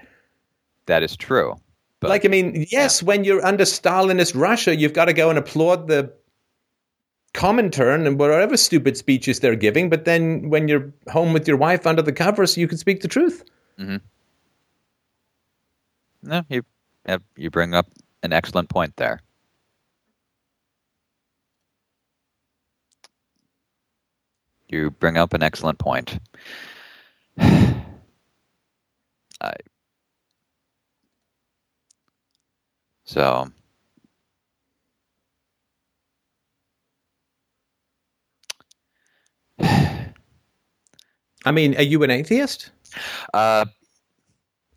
that 0.86 1.02
is 1.02 1.16
true. 1.16 1.56
But 2.04 2.10
like, 2.10 2.24
I 2.26 2.28
mean, 2.28 2.66
yes, 2.70 3.02
when 3.02 3.24
you're 3.24 3.44
under 3.44 3.64
Stalinist 3.64 4.38
Russia, 4.38 4.76
you've 4.76 4.92
got 4.92 5.06
to 5.06 5.14
go 5.14 5.30
and 5.30 5.38
applaud 5.38 5.88
the 5.88 6.12
Comintern 7.32 8.06
and 8.06 8.18
whatever 8.18 8.58
stupid 8.58 8.96
speeches 8.96 9.40
they're 9.40 9.56
giving. 9.56 9.88
But 9.88 10.04
then 10.04 10.50
when 10.50 10.68
you're 10.68 10.92
home 11.08 11.32
with 11.32 11.48
your 11.48 11.56
wife 11.56 11.86
under 11.86 12.02
the 12.02 12.12
covers, 12.12 12.58
you 12.58 12.68
can 12.68 12.78
speak 12.78 13.00
the 13.00 13.08
truth. 13.08 13.44
Mm-hmm. 13.78 13.96
no, 16.22 16.42
you 16.48 16.62
you 17.36 17.50
bring 17.50 17.74
up 17.74 17.86
an 18.22 18.32
excellent 18.32 18.68
point 18.68 18.96
there. 18.96 19.20
You 24.68 24.90
bring 24.90 25.16
up 25.16 25.32
an 25.32 25.42
excellent 25.42 25.78
point. 25.78 26.18
I 27.38 27.82
so 33.04 33.50
I 41.46 41.50
mean, 41.50 41.76
are 41.76 41.82
you 41.82 42.02
an 42.02 42.10
atheist? 42.10 42.70
uh 43.32 43.64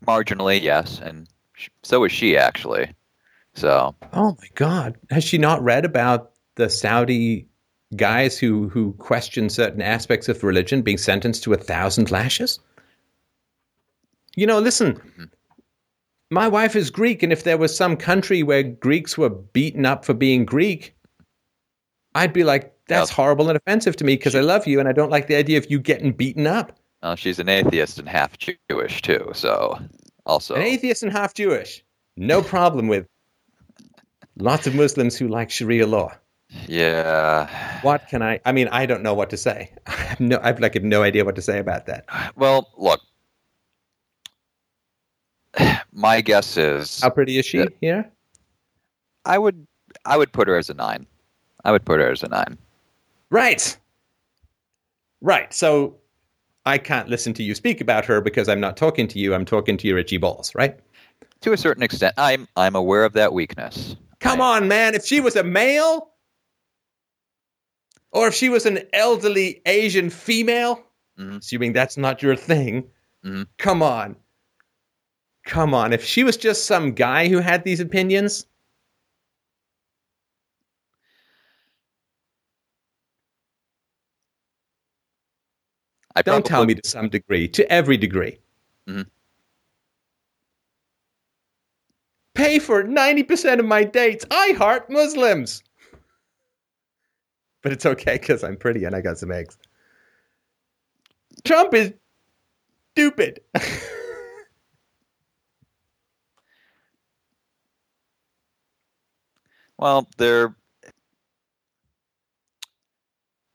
marginally 0.06 0.60
yes 0.60 1.00
and 1.02 1.28
sh- 1.54 1.68
so 1.82 2.04
is 2.04 2.12
she 2.12 2.36
actually. 2.36 2.94
So 3.54 3.94
Oh 4.12 4.36
my 4.40 4.48
God. 4.54 4.96
Has 5.10 5.24
she 5.24 5.38
not 5.38 5.62
read 5.62 5.84
about 5.84 6.32
the 6.56 6.68
Saudi 6.68 7.46
guys 7.96 8.38
who, 8.38 8.68
who 8.68 8.92
question 8.94 9.48
certain 9.48 9.82
aspects 9.82 10.28
of 10.28 10.42
religion 10.44 10.82
being 10.82 10.98
sentenced 10.98 11.42
to 11.44 11.52
a 11.52 11.56
thousand 11.56 12.10
lashes? 12.10 12.60
You 14.36 14.46
know, 14.46 14.58
listen, 14.60 15.00
my 16.30 16.46
wife 16.48 16.76
is 16.76 16.90
Greek, 16.90 17.22
and 17.22 17.32
if 17.32 17.44
there 17.44 17.56
was 17.58 17.76
some 17.76 17.96
country 17.96 18.42
where 18.42 18.62
Greeks 18.62 19.16
were 19.16 19.30
beaten 19.30 19.86
up 19.86 20.04
for 20.04 20.14
being 20.14 20.44
Greek, 20.44 20.94
I'd 22.14 22.32
be 22.32 22.44
like, 22.44 22.74
that's 22.88 23.10
Yep. 23.10 23.16
horrible 23.16 23.48
and 23.48 23.56
offensive 23.56 23.96
to 23.96 24.04
me 24.04 24.14
because 24.16 24.34
I 24.34 24.40
love 24.40 24.66
you 24.66 24.80
and 24.80 24.88
I 24.88 24.92
don't 24.92 25.10
like 25.10 25.26
the 25.26 25.36
idea 25.36 25.58
of 25.58 25.70
you 25.70 25.78
getting 25.78 26.12
beaten 26.12 26.46
up. 26.46 26.72
Well, 27.02 27.16
she's 27.16 27.38
an 27.38 27.48
atheist 27.48 27.98
and 27.98 28.08
half 28.08 28.36
Jewish 28.70 29.02
too, 29.02 29.30
so 29.34 29.78
also 30.26 30.54
An 30.54 30.62
atheist 30.62 31.02
and 31.02 31.12
half 31.12 31.34
Jewish. 31.34 31.84
No 32.16 32.42
problem 32.54 32.88
with 32.88 33.06
lots 34.36 34.66
of 34.66 34.74
Muslims 34.74 35.16
who 35.16 35.28
like 35.28 35.50
Sharia 35.50 35.86
law. 35.86 36.12
yeah. 36.66 37.80
What 37.82 38.08
can 38.08 38.22
I? 38.22 38.40
I 38.44 38.52
mean, 38.52 38.68
I 38.68 38.86
don't 38.86 39.02
know 39.02 39.14
what 39.14 39.30
to 39.30 39.36
say. 39.36 39.72
I 39.86 39.90
have 39.92 40.20
no, 40.20 40.40
I've 40.42 40.58
like 40.60 40.74
have 40.74 40.82
no 40.84 41.02
idea 41.02 41.24
what 41.24 41.36
to 41.36 41.42
say 41.42 41.58
about 41.58 41.86
that. 41.86 42.06
Well, 42.36 42.72
look. 42.78 43.00
My 45.92 46.20
guess 46.20 46.56
is 46.56 47.00
How 47.00 47.10
pretty 47.10 47.38
is 47.38 47.46
she 47.46 47.58
Yeah. 47.58 47.66
here? 47.80 48.10
I 49.24 49.38
would 49.38 49.66
I 50.04 50.16
would 50.16 50.32
put 50.32 50.48
her 50.48 50.56
as 50.56 50.70
a 50.70 50.74
nine. 50.74 51.06
I 51.64 51.72
would 51.72 51.84
put 51.84 52.00
her 52.00 52.10
as 52.10 52.22
a 52.22 52.28
nine. 52.28 52.56
Right. 53.30 53.76
Right. 55.20 55.52
So 55.52 55.96
I 56.64 56.78
can't 56.78 57.08
listen 57.08 57.34
to 57.34 57.42
you 57.42 57.54
speak 57.54 57.80
about 57.80 58.04
her 58.06 58.20
because 58.20 58.48
I'm 58.48 58.60
not 58.60 58.76
talking 58.76 59.08
to 59.08 59.18
you. 59.18 59.34
I'm 59.34 59.44
talking 59.44 59.76
to 59.78 59.88
your 59.88 59.98
itchy 59.98 60.16
balls, 60.18 60.54
right? 60.54 60.78
To 61.42 61.52
a 61.52 61.56
certain 61.56 61.82
extent, 61.82 62.14
I'm 62.18 62.46
I'm 62.56 62.74
aware 62.76 63.04
of 63.04 63.12
that 63.14 63.32
weakness. 63.32 63.96
Come 64.20 64.40
I- 64.40 64.56
on, 64.56 64.68
man. 64.68 64.94
If 64.94 65.04
she 65.04 65.20
was 65.20 65.36
a 65.36 65.44
male, 65.44 66.10
or 68.12 68.28
if 68.28 68.34
she 68.34 68.48
was 68.48 68.66
an 68.66 68.80
elderly 68.92 69.60
Asian 69.66 70.10
female, 70.10 70.82
Mhm. 71.18 71.38
assuming 71.38 71.72
that's 71.72 71.96
not 71.96 72.22
your 72.22 72.36
thing, 72.36 72.88
Mhm. 73.24 73.46
come 73.58 73.82
on. 73.82 74.16
Come 75.48 75.72
on. 75.72 75.94
If 75.94 76.04
she 76.04 76.24
was 76.24 76.36
just 76.36 76.66
some 76.66 76.92
guy 76.92 77.26
who 77.28 77.38
had 77.38 77.64
these 77.64 77.80
opinions, 77.80 78.46
I 86.14 86.20
don't 86.20 86.44
tell 86.44 86.66
me 86.66 86.74
to 86.74 86.86
some 86.86 87.08
degree, 87.08 87.48
to 87.48 87.72
every 87.72 87.96
degree. 87.96 88.38
Mhm. 88.86 89.06
Pay 92.34 92.58
for 92.58 92.82
90% 92.82 93.58
of 93.58 93.64
my 93.66 93.84
dates. 93.84 94.26
I 94.30 94.48
heart 94.58 94.90
Muslims. 94.90 95.62
But 97.62 97.72
it's 97.72 97.86
okay 97.86 98.18
because 98.18 98.44
I'm 98.44 98.56
pretty 98.56 98.84
and 98.84 98.94
I 98.94 99.00
got 99.00 99.16
some 99.18 99.32
eggs. 99.32 99.56
Trump 101.44 101.72
is 101.72 101.94
stupid. 102.92 103.40
Well, 109.78 110.06
they're. 110.16 110.54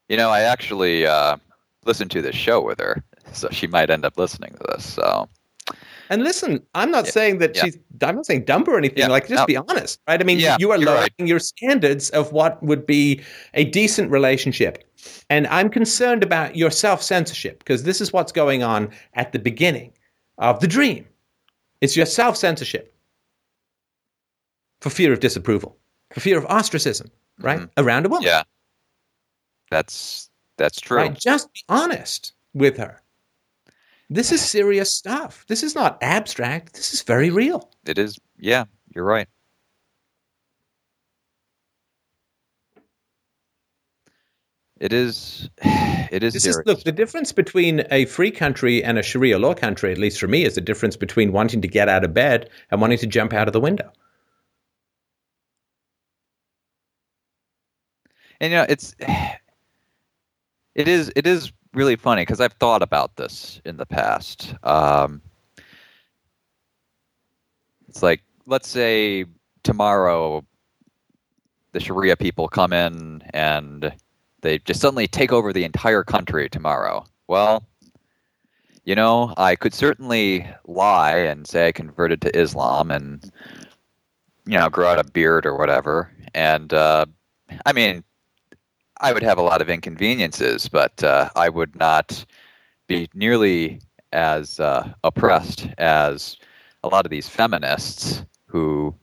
You 0.10 0.18
know, 0.18 0.30
I 0.30 0.42
actually 0.42 1.06
uh, 1.08 1.38
listened 1.85 2.11
to 2.11 2.22
this 2.22 2.35
show 2.35 2.61
with 2.61 2.80
her, 2.80 3.03
so 3.34 3.50
she 3.52 3.68
might 3.68 3.90
end 3.90 4.06
up 4.06 4.18
listening 4.18 4.52
to 4.53 4.64
this. 4.72 4.93
So, 4.93 5.27
and 6.10 6.24
listen, 6.24 6.61
I'm 6.76 6.92
not 6.92 7.06
Yeah, 7.06 7.11
saying 7.11 7.38
that 7.40 7.56
yeah. 7.56 7.64
she's, 7.64 7.77
I'm 8.02 8.16
not 8.16 8.26
saying 8.26 8.43
dumb 8.45 8.64
or 8.68 8.77
anything. 8.77 9.00
Yeah, 9.00 9.08
Like, 9.08 9.27
just 9.27 9.42
no. 9.42 9.45
be 9.45 9.58
honest, 9.58 10.00
right? 10.08 10.19
I 10.19 10.24
mean, 10.24 10.40
you 10.60 10.72
are 10.72 10.77
lowering 10.77 11.10
right. 11.19 11.27
your 11.27 11.40
standards 11.40 12.10
of 12.11 12.32
what 12.32 12.61
would 12.61 12.85
be 12.85 13.22
a 13.53 13.66
decent 13.66 14.11
relationship. 14.11 14.84
And 15.30 15.48
I'm 15.48 15.69
concerned 15.69 16.22
about 16.24 16.56
your 16.56 16.69
self 16.69 17.02
censorship 17.02 17.60
because 17.60 17.84
this 17.84 18.00
is 18.02 18.14
what's 18.14 18.32
going 18.32 18.61
on 18.64 18.90
at 19.16 19.32
the 19.32 19.40
beginning 19.40 19.93
of 20.38 20.60
the 20.60 20.68
dream. 20.68 21.08
It's 21.82 21.95
your 21.98 22.06
self 22.06 22.38
censorship 22.38 22.93
for 24.82 24.90
fear 24.90 25.14
of 25.14 25.19
disapproval, 25.22 25.77
for 26.14 26.19
fear 26.19 26.38
of 26.38 26.45
ostracism, 26.45 27.09
right? 27.40 27.67
Around 27.77 28.06
a 28.06 28.09
woman. 28.09 28.24
Mm-hmm. 28.24 28.38
yeah, 28.38 28.43
that's 29.72 30.30
that's 30.58 30.80
true. 30.80 30.98
Right? 30.98 31.14
Just 31.14 31.51
be 31.53 31.61
honest 31.69 32.33
with 32.53 32.77
her. 32.77 33.01
This 34.09 34.32
is 34.32 34.42
serious 34.42 34.93
stuff. 34.93 35.45
This 35.48 35.64
is 35.64 35.74
not 35.75 35.98
abstract. 36.01 36.74
This 36.74 36.93
is 36.93 37.01
very 37.01 37.32
real. 37.32 37.69
It 37.85 37.98
is. 37.98 38.19
Yeah, 38.38 38.66
you're 38.93 39.06
right. 39.06 39.27
It 44.80 44.93
is. 44.93 45.50
It 46.11 46.22
is. 46.22 46.33
This 46.33 46.45
is 46.45 46.61
look 46.67 46.83
the 46.83 46.92
difference 46.92 47.32
between 47.32 47.88
a 47.90 48.06
free 48.06 48.30
country 48.30 48.83
and 48.83 49.00
a 49.00 49.01
Sharia 49.01 49.40
law 49.40 49.56
country, 49.56 49.92
at 49.92 49.98
least 49.98 50.19
for 50.19 50.27
me, 50.27 50.43
is 50.43 50.53
the 50.53 50.61
difference 50.61 50.95
between 50.95 51.32
wanting 51.32 51.59
to 51.61 51.67
get 51.67 51.90
out 51.90 52.03
of 52.03 52.14
bed 52.14 52.51
and 52.69 52.80
wanting 52.80 53.00
to 53.00 53.08
jump 53.08 53.33
out 53.33 53.48
of 53.48 53.53
the 53.53 53.59
window. 53.59 53.92
And 58.43 58.51
you 58.51 58.57
know, 58.57 58.65
it's 58.67 58.93
it 60.75 60.88
is 60.89 61.13
it 61.15 61.25
is 61.25 61.53
really 61.73 61.95
funny 61.95 62.23
because 62.23 62.41
I've 62.41 62.53
thought 62.53 62.81
about 62.81 63.15
this 63.15 63.61
in 63.63 63.77
the 63.77 63.85
past. 63.85 64.53
Um, 64.63 65.22
it's 67.88 68.03
like 68.03 68.22
let's 68.45 68.67
say 68.67 69.23
tomorrow 69.63 70.43
the 71.72 71.80
Sharia 71.80 72.17
people 72.17 72.49
come 72.49 72.73
in 72.73 73.23
and 73.33 73.93
they 74.41 74.59
just 74.59 74.81
suddenly 74.81 75.07
take 75.07 75.31
over 75.31 75.53
the 75.53 75.63
entire 75.63 76.03
country 76.03 76.49
tomorrow. 76.49 77.05
Well, 77.30 77.63
you 78.83 78.93
know, 78.93 79.33
I 79.38 79.55
could 79.55 79.73
certainly 79.73 80.45
lie 80.65 81.15
and 81.15 81.47
say 81.47 81.67
I 81.69 81.72
converted 81.72 82.19
to 82.23 82.38
Islam 82.38 82.91
and 82.91 83.23
you 84.45 84.57
know 84.57 84.69
grow 84.69 84.89
out 84.89 84.99
a 84.99 85.05
beard 85.05 85.45
or 85.45 85.57
whatever. 85.57 86.11
And 86.33 86.73
uh, 86.73 87.05
I 87.65 87.72
mean, 87.72 88.03
I 89.03 89.11
would 89.11 89.22
have 89.22 89.38
a 89.38 89.41
lot 89.41 89.61
of 89.61 89.69
inconveniences, 89.69 90.69
but 90.69 91.03
uh, 91.03 91.30
I 91.35 91.49
would 91.49 91.75
not 91.75 92.25
be 92.88 93.09
nearly 93.14 93.82
as 94.14 94.61
uh, 94.61 94.93
oppressed 95.03 95.67
as 95.77 96.38
a 96.85 96.88
lot 96.88 97.06
of 97.06 97.09
these 97.09 97.27
feminists 97.27 98.23
who 98.45 98.95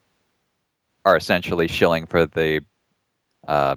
are 1.05 1.17
essentially 1.17 1.69
shilling 1.69 2.07
for 2.07 2.25
the 2.25 2.62
uh, 3.47 3.77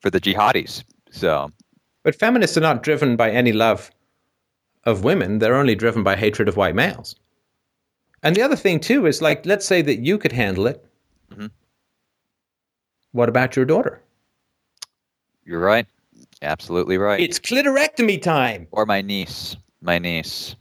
for 0.00 0.10
the 0.10 0.20
jihadis. 0.20 0.82
So 1.12 1.52
But 2.02 2.16
feminists 2.16 2.56
are 2.56 2.60
not 2.60 2.82
driven 2.82 3.14
by 3.14 3.30
any 3.30 3.52
love 3.52 3.92
of 4.82 5.04
women. 5.04 5.38
They're 5.38 5.54
only 5.54 5.76
driven 5.76 6.02
by 6.02 6.16
hatred 6.16 6.48
of 6.48 6.56
white 6.56 6.74
males. 6.74 7.14
And 8.24 8.34
the 8.34 8.42
other 8.42 8.56
thing 8.56 8.80
too 8.80 9.06
is 9.06 9.22
like, 9.22 9.46
let's 9.46 9.66
say 9.66 9.80
that 9.82 10.00
you 10.00 10.18
could 10.18 10.32
handle 10.32 10.66
it. 10.66 10.84
Mhm. 11.30 11.50
What 13.12 13.28
about 13.28 13.54
your 13.54 13.64
daughter? 13.64 14.02
You're 15.46 15.60
right, 15.60 15.86
absolutely 16.42 16.98
right. 16.98 17.20
It's 17.20 17.38
clitorectomy 17.38 18.20
time. 18.20 18.66
or 18.72 18.84
my 18.84 19.00
niece, 19.00 19.56
my 19.80 19.98
niece. 19.98 20.56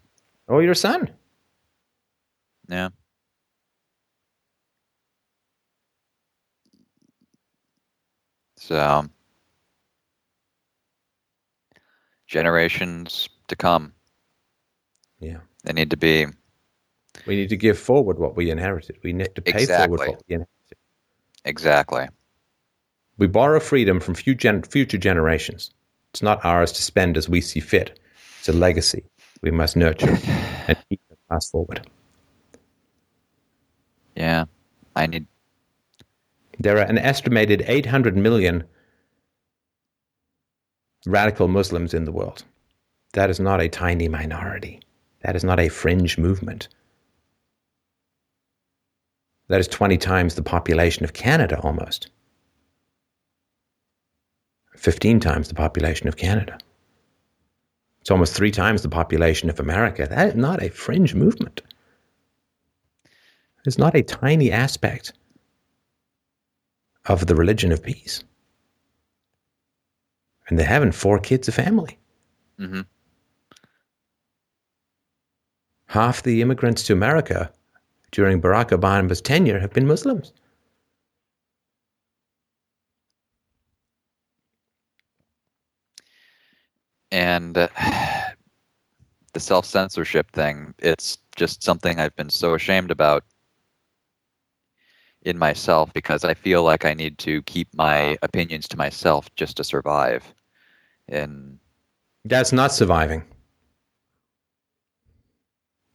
Or 0.47 0.61
your 0.63 0.75
son. 0.75 1.09
Yeah. 2.69 2.89
So, 8.57 9.05
generations 12.27 13.29
to 13.47 13.55
come, 13.55 13.93
Yeah. 15.19 15.39
they 15.63 15.73
need 15.73 15.89
to 15.91 15.97
be 15.97 16.27
We 17.25 17.35
need 17.35 17.49
to 17.49 17.57
give 17.57 17.79
forward 17.79 18.19
what 18.19 18.35
we 18.35 18.51
inherited. 18.51 18.99
We 19.03 19.13
need 19.13 19.33
to 19.35 19.41
pay 19.41 19.61
Exactly. 19.63 19.97
forward 19.97 20.11
what 20.11 20.23
we 20.27 20.35
inherited. 20.35 20.77
exactly. 21.45 22.07
We 23.17 23.27
borrow 23.27 23.59
freedom 23.59 23.99
from 23.99 24.15
future 24.15 24.97
generations. 24.97 25.71
It's 26.11 26.21
not 26.21 26.43
ours 26.43 26.71
to 26.73 26.81
spend 26.81 27.17
as 27.17 27.29
we 27.29 27.41
see 27.41 27.59
fit. 27.59 27.99
It's 28.39 28.49
a 28.49 28.53
legacy 28.53 29.03
we 29.41 29.51
must 29.51 29.75
nurture 29.75 30.17
and 30.67 30.77
keep 30.89 31.01
it 31.09 31.19
pass 31.29 31.49
forward. 31.49 31.87
Yeah. 34.15 34.45
I 34.95 35.07
need. 35.07 35.27
There 36.59 36.77
are 36.77 36.85
an 36.85 36.97
estimated 36.97 37.63
800 37.67 38.15
million 38.15 38.63
radical 41.05 41.47
Muslims 41.47 41.93
in 41.93 42.05
the 42.05 42.11
world. 42.11 42.43
That 43.13 43.29
is 43.29 43.39
not 43.39 43.61
a 43.61 43.69
tiny 43.69 44.07
minority. 44.07 44.79
That 45.21 45.35
is 45.35 45.43
not 45.43 45.59
a 45.59 45.69
fringe 45.69 46.17
movement. 46.17 46.67
That 49.47 49.59
is 49.59 49.67
20 49.67 49.97
times 49.97 50.35
the 50.35 50.41
population 50.41 51.03
of 51.03 51.13
Canada 51.13 51.59
almost. 51.59 52.09
15 54.85 55.19
times 55.19 55.47
the 55.47 55.55
population 55.55 56.07
of 56.07 56.15
Canada. 56.15 56.59
It's 58.01 58.11
almost 58.11 58.35
three 58.35 58.51
times 58.51 58.83
the 58.83 58.87
population 58.87 59.49
of 59.49 59.59
America. 59.59 60.05
That 60.07 60.27
is 60.27 60.35
not 60.35 60.61
a 60.61 60.69
fringe 60.69 61.15
movement. 61.15 61.63
It's 63.65 63.79
not 63.79 63.95
a 63.95 64.03
tiny 64.03 64.51
aspect 64.51 65.13
of 67.07 67.25
the 67.25 67.33
religion 67.33 67.71
of 67.71 67.81
peace. 67.81 68.23
And 70.47 70.59
they're 70.59 70.67
having 70.67 70.91
four 70.91 71.17
kids 71.17 71.47
a 71.47 71.51
family. 71.51 71.97
hmm 72.59 72.81
Half 75.87 76.21
the 76.21 76.43
immigrants 76.43 76.83
to 76.83 76.93
America 76.93 77.51
during 78.11 78.39
Barack 78.39 78.69
Obama's 78.69 79.19
tenure 79.19 79.59
have 79.59 79.73
been 79.73 79.87
Muslims. 79.87 80.31
And 87.15 87.57
uh, 87.57 87.69
the 89.33 89.39
self 89.39 89.65
censorship 89.65 90.31
thing, 90.31 90.75
it's 90.79 91.17
just 91.35 91.63
something 91.63 91.99
I've 91.99 92.15
been 92.15 92.29
so 92.29 92.53
ashamed 92.53 92.91
about 92.91 93.23
in 95.21 95.37
myself 95.37 95.91
because 95.93 96.23
I 96.23 96.33
feel 96.33 96.63
like 96.63 96.85
I 96.85 96.93
need 96.93 97.17
to 97.19 97.41
keep 97.43 97.73
my 97.73 98.17
opinions 98.21 98.67
to 98.67 98.77
myself 98.77 99.33
just 99.35 99.57
to 99.57 99.63
survive. 99.63 100.33
And 101.07 101.57
That's 102.25 102.51
not 102.51 102.73
surviving. 102.73 103.23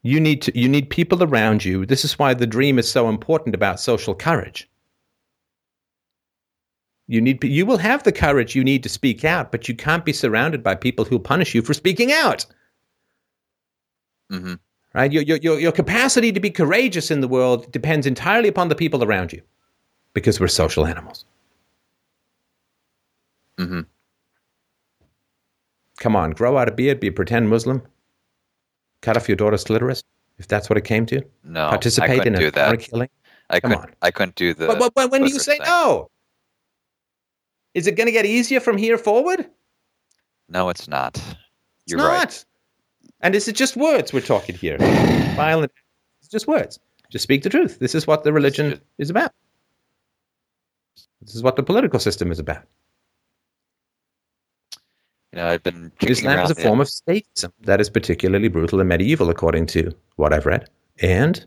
You 0.03 0.19
need 0.19 0.41
to 0.41 0.59
you 0.59 0.67
need 0.67 0.89
people 0.89 1.23
around 1.23 1.63
you. 1.63 1.85
This 1.85 2.03
is 2.03 2.17
why 2.17 2.33
the 2.33 2.47
dream 2.47 2.79
is 2.79 2.91
so 2.91 3.07
important 3.07 3.53
about 3.53 3.79
social 3.79 4.15
courage. 4.15 4.67
You 7.11 7.19
need 7.19 7.43
you 7.43 7.65
will 7.65 7.77
have 7.77 8.03
the 8.03 8.13
courage 8.13 8.55
you 8.55 8.63
need 8.63 8.83
to 8.83 8.89
speak 8.89 9.25
out, 9.25 9.51
but 9.51 9.67
you 9.67 9.75
can't 9.75 10.05
be 10.05 10.13
surrounded 10.13 10.63
by 10.63 10.75
people 10.75 11.03
who 11.03 11.19
punish 11.19 11.53
you 11.53 11.61
for 11.61 11.73
speaking 11.73 12.13
out. 12.13 12.45
mhm. 14.31 14.57
Right? 14.93 15.11
Your, 15.11 15.23
your, 15.23 15.59
your, 15.59 15.71
capacity 15.73 16.31
to 16.31 16.39
be 16.39 16.49
courageous 16.49 17.11
in 17.11 17.19
the 17.19 17.27
world 17.27 17.69
depends 17.71 18.07
entirely 18.07 18.47
upon 18.47 18.69
the 18.69 18.75
people 18.75 19.03
around 19.03 19.33
you 19.33 19.41
because 20.13 20.39
we're 20.39 20.47
social 20.47 20.85
animals. 20.85 21.25
Mhm. 23.57 23.85
Come 25.99 26.15
on, 26.15 26.31
grow 26.31 26.57
out 26.57 26.69
a 26.69 26.71
beard, 26.71 27.01
be 27.01 27.07
a 27.07 27.11
pretend 27.11 27.49
Muslim, 27.49 27.81
cut 29.01 29.17
off 29.17 29.27
your 29.27 29.35
daughter's 29.35 29.65
clitoris, 29.65 30.01
if 30.39 30.47
that's 30.47 30.69
what 30.69 30.77
it 30.77 30.85
came 30.85 31.05
to. 31.07 31.21
no, 31.43 31.67
I 31.67 31.69
Participate 31.71 32.19
couldn't 32.19 32.35
in 32.35 32.39
do 32.39 32.51
that. 32.51 32.79
killing. 32.79 33.09
I 33.49 33.59
Come 33.59 33.71
couldn't. 33.71 33.85
on. 33.89 33.95
I 34.01 34.11
couldn't 34.11 34.35
do 34.35 34.53
the. 34.53 34.67
But, 34.67 34.79
but, 34.79 34.93
but 34.93 35.11
when 35.11 35.23
you 35.27 35.39
say 35.39 35.57
thing. 35.57 35.67
no, 35.67 36.09
is 37.73 37.87
it 37.87 37.95
going 37.95 38.07
to 38.07 38.11
get 38.11 38.25
easier 38.25 38.59
from 38.59 38.77
here 38.77 38.97
forward? 38.97 39.49
No, 40.49 40.69
it's 40.69 40.87
not. 40.87 41.17
You're 41.85 41.99
it's 41.99 42.03
not. 42.03 42.09
right. 42.09 42.45
And 43.21 43.35
is 43.35 43.47
it 43.47 43.55
just 43.55 43.75
words 43.77 44.11
we're 44.13 44.21
talking 44.21 44.55
here? 44.55 44.77
Violent. 45.35 45.71
It's 46.19 46.29
just 46.29 46.47
words. 46.47 46.79
Just 47.09 47.23
speak 47.23 47.43
the 47.43 47.49
truth. 47.49 47.79
This 47.79 47.95
is 47.95 48.07
what 48.07 48.23
the 48.23 48.33
religion 48.33 48.79
is 48.97 49.09
about. 49.09 49.31
This 51.21 51.35
is 51.35 51.43
what 51.43 51.55
the 51.55 51.63
political 51.63 51.99
system 51.99 52.31
is 52.31 52.39
about. 52.39 52.63
You 55.31 55.39
know, 55.39 55.47
I've 55.47 55.63
been 55.63 55.91
Islam 56.01 56.39
is 56.39 56.51
a 56.51 56.53
the- 56.53 56.61
form 56.61 56.81
of 56.81 56.87
statism 56.87 57.51
that 57.61 57.79
is 57.79 57.89
particularly 57.89 58.49
brutal 58.49 58.79
and 58.79 58.89
medieval, 58.89 59.29
according 59.29 59.67
to 59.67 59.93
what 60.15 60.33
I've 60.33 60.45
read. 60.45 60.69
And 61.01 61.45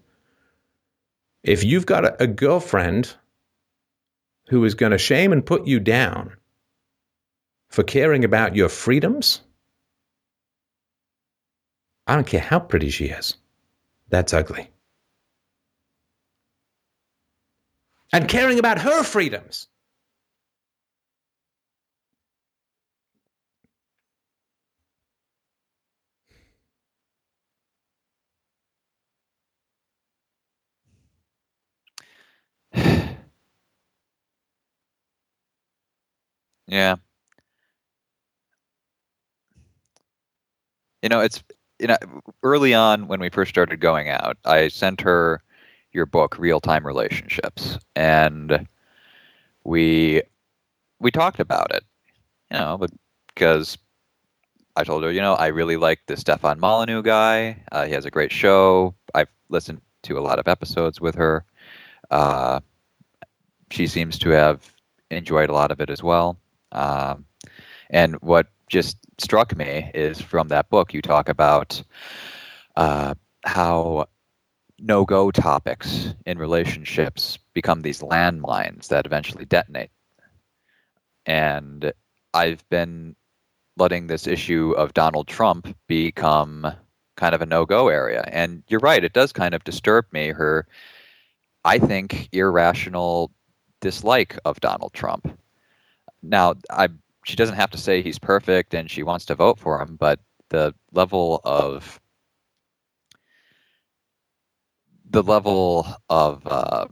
if 1.43 1.63
you've 1.63 1.87
got 1.87 2.05
a, 2.05 2.23
a 2.23 2.27
girlfriend 2.27 3.15
who 4.49 4.65
is 4.65 4.75
going 4.75 4.93
to 4.93 4.99
shame 4.99 5.33
and 5.33 5.45
put 5.45 5.67
you 5.67 5.81
down 5.81 6.37
for 7.69 7.83
caring 7.83 8.25
about 8.25 8.55
your 8.55 8.69
freedoms, 8.69 9.41
I 12.07 12.15
don't 12.15 12.27
care 12.27 12.41
how 12.41 12.61
pretty 12.61 12.91
she 12.91 13.07
is. 13.07 13.37
That's 14.09 14.35
ugly. 14.35 14.71
And 18.13 18.29
caring 18.29 18.59
about 18.59 18.79
her 18.79 19.03
freedoms. 19.03 19.69
Yeah. 36.67 36.97
You 41.03 41.09
know, 41.09 41.21
it's 41.21 41.43
you 41.79 41.89
know, 41.89 41.97
early 42.43 42.73
on 42.73 43.09
when 43.09 43.21
we 43.21 43.29
first 43.29 43.51
started 43.51 43.81
going 43.81 44.09
out, 44.09 44.39
I 44.45 44.69
sent 44.69 45.01
her 45.03 45.43
your 45.93 46.07
book, 46.07 46.39
Real 46.39 46.61
Time 46.61 46.87
Relationships, 46.87 47.79
and 47.95 48.67
we 49.65 50.23
we 51.01 51.11
talked 51.11 51.41
about 51.41 51.75
it. 51.75 51.85
You 52.53 52.59
know, 52.59 52.87
because 53.35 53.79
I 54.77 54.85
told 54.85 55.05
her, 55.05 55.13
you 55.13 55.21
know, 55.21 55.35
I 55.35 55.49
really 55.49 55.77
like 55.77 56.01
the 56.07 56.17
Stefan 56.17 56.61
Molyneux 56.61 57.03
guy. 57.03 57.63
Uh, 57.73 57.87
he 57.87 57.93
has 57.93 58.05
a 58.07 58.11
great 58.11 58.33
show. 58.33 58.95
I've 59.15 59.29
listened 59.49 59.81
to 60.05 60.19
a 60.19 60.23
lot 60.23 60.39
of 60.39 60.49
episodes 60.49 61.01
with 61.01 61.15
her. 61.17 61.45
Uh, 62.11 62.61
she 63.71 63.87
seems 63.87 64.19
to 64.21 64.31
have 64.31 64.73
enjoyed 65.11 65.51
a 65.51 65.53
lot 65.53 65.71
of 65.71 65.81
it 65.81 65.91
as 65.91 66.03
well. 66.03 66.39
Um, 66.75 67.27
and 67.91 68.17
what 68.17 68.49
just 68.69 68.99
struck 69.19 69.57
me 69.57 69.91
is 69.95 70.21
from 70.21 70.49
that 70.49 70.69
book, 70.71 70.93
you 70.93 71.01
talk 71.01 71.29
about 71.29 71.83
uh, 72.77 73.15
how 73.45 74.07
no 74.79 75.05
go 75.05 75.31
topics 75.31 76.15
in 76.27 76.39
relationships 76.39 77.39
become 77.55 77.83
these 77.83 78.01
landmines 78.01 78.89
that 78.89 79.07
eventually 79.07 79.45
detonate. 79.45 79.91
And 81.27 81.93
I've 82.35 82.69
been 82.69 83.15
letting 83.77 84.07
this 84.07 84.27
issue 84.27 84.73
of 84.77 84.95
Donald 84.95 85.29
Trump 85.29 85.75
become 85.87 86.73
kind 87.17 87.35
of 87.35 87.43
a 87.43 87.47
no 87.47 87.65
go 87.65 87.89
area. 87.89 88.25
And 88.29 88.63
you're 88.69 88.81
right, 88.81 89.05
it 89.05 89.13
does 89.13 89.33
kind 89.33 89.55
of 89.55 89.65
disturb 89.65 90.07
me, 90.13 90.29
her, 90.29 90.67
I 91.65 91.79
think, 91.79 92.29
irrational 92.33 93.31
dislike 93.81 94.39
of 94.45 94.61
Donald 94.61 94.93
Trump. 94.93 95.39
Now, 96.29 96.55
I 96.71 96.89
she 97.25 97.37
doesn't 97.37 97.57
have 97.57 97.71
to 97.71 97.79
say 97.79 98.03
he's 98.03 98.19
perfect 98.19 98.75
and 98.75 98.91
she 98.91 99.03
wants 99.03 99.25
to 99.27 99.35
vote 99.35 99.59
for 99.59 99.81
him, 99.81 99.97
but 99.97 100.21
the 100.51 100.75
level 100.93 101.41
of 101.45 102.01
the 105.09 105.23
level 105.23 105.87
of 106.11 106.47
uh, 106.47 106.87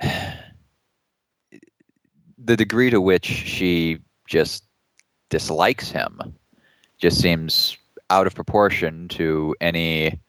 the 2.38 2.56
degree 2.56 2.90
to 2.90 3.00
which 3.00 3.26
she 3.26 3.98
just 4.28 4.64
dislikes 5.30 5.90
him 5.90 6.20
just 6.98 7.20
seems 7.20 7.76
out 8.10 8.26
of 8.26 8.34
proportion 8.34 9.08
to 9.08 9.54
any 9.60 10.20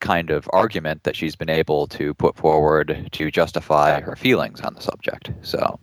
kind 0.00 0.30
of 0.30 0.48
argument 0.52 1.02
that 1.04 1.16
she's 1.16 1.34
been 1.34 1.50
able 1.50 1.86
to 1.86 2.14
put 2.14 2.36
forward 2.36 3.08
to 3.12 3.30
justify 3.30 4.00
her 4.00 4.14
feelings 4.14 4.60
on 4.60 4.74
the 4.74 4.80
subject. 4.80 5.32
So, 5.42 5.80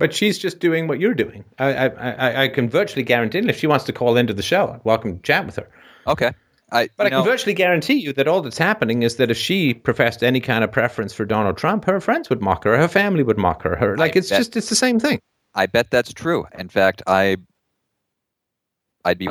But 0.00 0.14
she's 0.14 0.38
just 0.38 0.58
doing 0.60 0.88
what 0.88 0.98
you're 1.00 1.14
doing. 1.14 1.44
I, 1.60 1.74
I, 1.74 1.86
I, 1.88 2.42
I 2.44 2.48
can 2.48 2.68
virtually 2.70 3.04
guarantee 3.04 3.38
and 3.38 3.50
if 3.50 3.58
she 3.60 3.68
wants 3.68 3.84
to 3.86 3.92
call 3.92 4.16
into 4.16 4.34
the 4.34 4.42
show, 4.42 4.70
I'd 4.74 4.84
welcome 4.84 5.18
to 5.18 5.22
chat 5.22 5.46
with 5.46 5.56
her. 5.56 5.70
okay. 6.08 6.32
I, 6.72 6.88
But 6.96 7.06
I 7.06 7.10
you 7.10 7.10
can 7.10 7.24
know, 7.24 7.24
virtually 7.24 7.54
guarantee 7.54 7.94
you 7.94 8.12
that 8.14 8.28
all 8.28 8.42
that's 8.42 8.58
happening 8.58 9.02
is 9.02 9.16
that 9.16 9.30
if 9.30 9.36
she 9.36 9.74
professed 9.74 10.22
any 10.24 10.40
kind 10.40 10.64
of 10.64 10.72
preference 10.72 11.12
for 11.12 11.24
Donald 11.24 11.58
Trump, 11.58 11.84
her 11.86 12.00
friends 12.00 12.30
would 12.30 12.40
mock 12.42 12.64
her, 12.64 12.76
her 12.78 12.88
family 12.88 13.22
would 13.24 13.38
mock 13.38 13.62
her. 13.62 13.76
Her 13.76 13.96
like 13.96 14.16
I 14.16 14.20
it's 14.20 14.30
bet- 14.30 14.38
just 14.38 14.56
it's 14.56 14.68
the 14.68 14.76
same 14.76 15.00
thing. 15.00 15.20
I 15.54 15.66
bet 15.66 15.90
that's 15.90 16.12
true. 16.12 16.46
In 16.58 16.68
fact, 16.68 17.02
I, 17.08 17.38
I'd 19.04 19.18
be, 19.18 19.28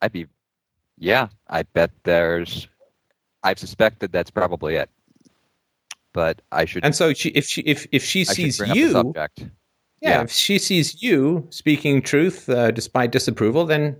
I'd 0.00 0.12
be, 0.12 0.26
yeah, 0.98 1.28
I 1.48 1.62
bet 1.62 1.92
there's, 2.02 2.68
I've 3.44 3.60
suspected 3.60 4.12
that's 4.12 4.30
probably 4.30 4.74
it. 4.76 4.90
But 6.12 6.42
I 6.52 6.64
should, 6.66 6.84
And 6.84 6.94
so 6.94 7.14
she, 7.14 7.30
if 7.30 7.46
she 7.46 7.62
if 7.62 7.86
if 7.90 8.04
she 8.04 8.20
I 8.22 8.24
sees 8.24 8.58
bring 8.58 8.70
up 8.70 8.74
the 8.74 8.80
you, 8.80 9.12
yeah, 9.16 9.48
yeah. 10.00 10.22
if 10.22 10.30
she 10.30 10.58
sees 10.58 11.02
you 11.02 11.46
speaking 11.50 12.02
truth 12.02 12.48
uh, 12.48 12.70
despite 12.70 13.12
disapproval, 13.12 13.64
then 13.64 13.96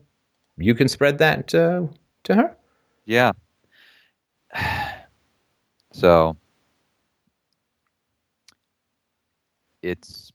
you 0.58 0.74
can 0.74 0.88
spread 0.88 1.18
that 1.18 1.54
uh, 1.54 1.86
to 2.24 2.34
her. 2.34 2.56
Yeah. 3.06 3.32
So 5.94 6.38
it's 9.82 10.32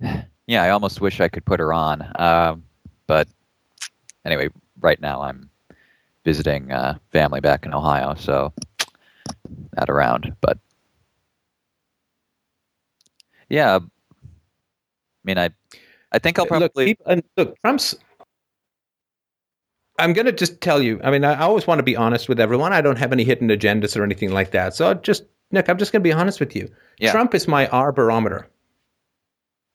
yeah, 0.46 0.62
I 0.62 0.70
almost 0.70 1.00
wish 1.00 1.20
I 1.20 1.28
could 1.28 1.44
put 1.44 1.60
her 1.60 1.72
on. 1.72 2.10
Um, 2.18 2.64
but 3.06 3.28
anyway, 4.24 4.48
right 4.80 5.00
now 5.00 5.22
I'm 5.22 5.50
visiting 6.24 6.70
uh, 6.72 6.98
family 7.10 7.40
back 7.40 7.64
in 7.64 7.72
Ohio, 7.72 8.14
so 8.14 8.52
not 9.76 9.90
around. 9.90 10.34
But 10.40 10.58
yeah, 13.48 13.76
I 13.76 13.80
mean, 15.24 15.38
I 15.38 15.50
I 16.12 16.18
think 16.18 16.38
I'll 16.38 16.44
Look, 16.44 16.48
probably 16.50 16.86
people, 16.86 17.06
and 17.06 17.22
look, 17.36 17.56
Trump's. 17.62 17.96
I'm 19.98 20.14
going 20.14 20.26
to 20.26 20.32
just 20.32 20.60
tell 20.62 20.80
you. 20.80 20.98
I 21.04 21.10
mean, 21.10 21.24
I 21.24 21.38
always 21.40 21.66
want 21.66 21.78
to 21.78 21.82
be 21.82 21.94
honest 21.94 22.28
with 22.28 22.40
everyone. 22.40 22.72
I 22.72 22.80
don't 22.80 22.96
have 22.98 23.12
any 23.12 23.22
hidden 23.22 23.48
agendas 23.48 23.98
or 23.98 24.02
anything 24.02 24.32
like 24.32 24.50
that. 24.52 24.74
So 24.74 24.90
I 24.90 24.94
just 24.94 25.24
Nick, 25.50 25.68
I'm 25.68 25.78
just 25.78 25.92
going 25.92 26.02
to 26.02 26.08
be 26.08 26.12
honest 26.12 26.40
with 26.40 26.54
you. 26.54 26.70
Yeah. 26.98 27.10
Trump 27.12 27.34
is 27.34 27.48
my 27.48 27.66
R 27.68 27.92
barometer. 27.92 28.48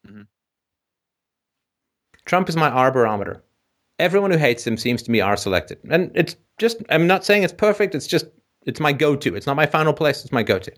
Mhm. 0.08 0.28
Trump 2.26 2.50
is 2.50 2.56
my 2.56 2.70
R 2.70 2.92
barometer. 2.92 3.44
Everyone 4.00 4.32
who 4.32 4.38
hates 4.38 4.66
him 4.66 4.78
seems 4.78 5.04
to 5.04 5.12
be 5.12 5.22
R 5.22 5.38
selected, 5.38 5.80
and 5.90 6.12
it's 6.16 6.36
just. 6.58 6.78
I'm 6.90 7.08
not 7.08 7.24
saying 7.24 7.44
it's 7.44 7.54
perfect. 7.54 7.96
It's 7.96 8.08
just. 8.08 8.26
It's 8.66 8.80
my 8.80 8.92
go-to. 8.94 9.36
It's 9.36 9.46
not 9.48 9.56
my 9.56 9.66
final 9.66 9.94
place. 9.94 10.24
It's 10.24 10.32
my 10.34 10.44
go-to. 10.44 10.72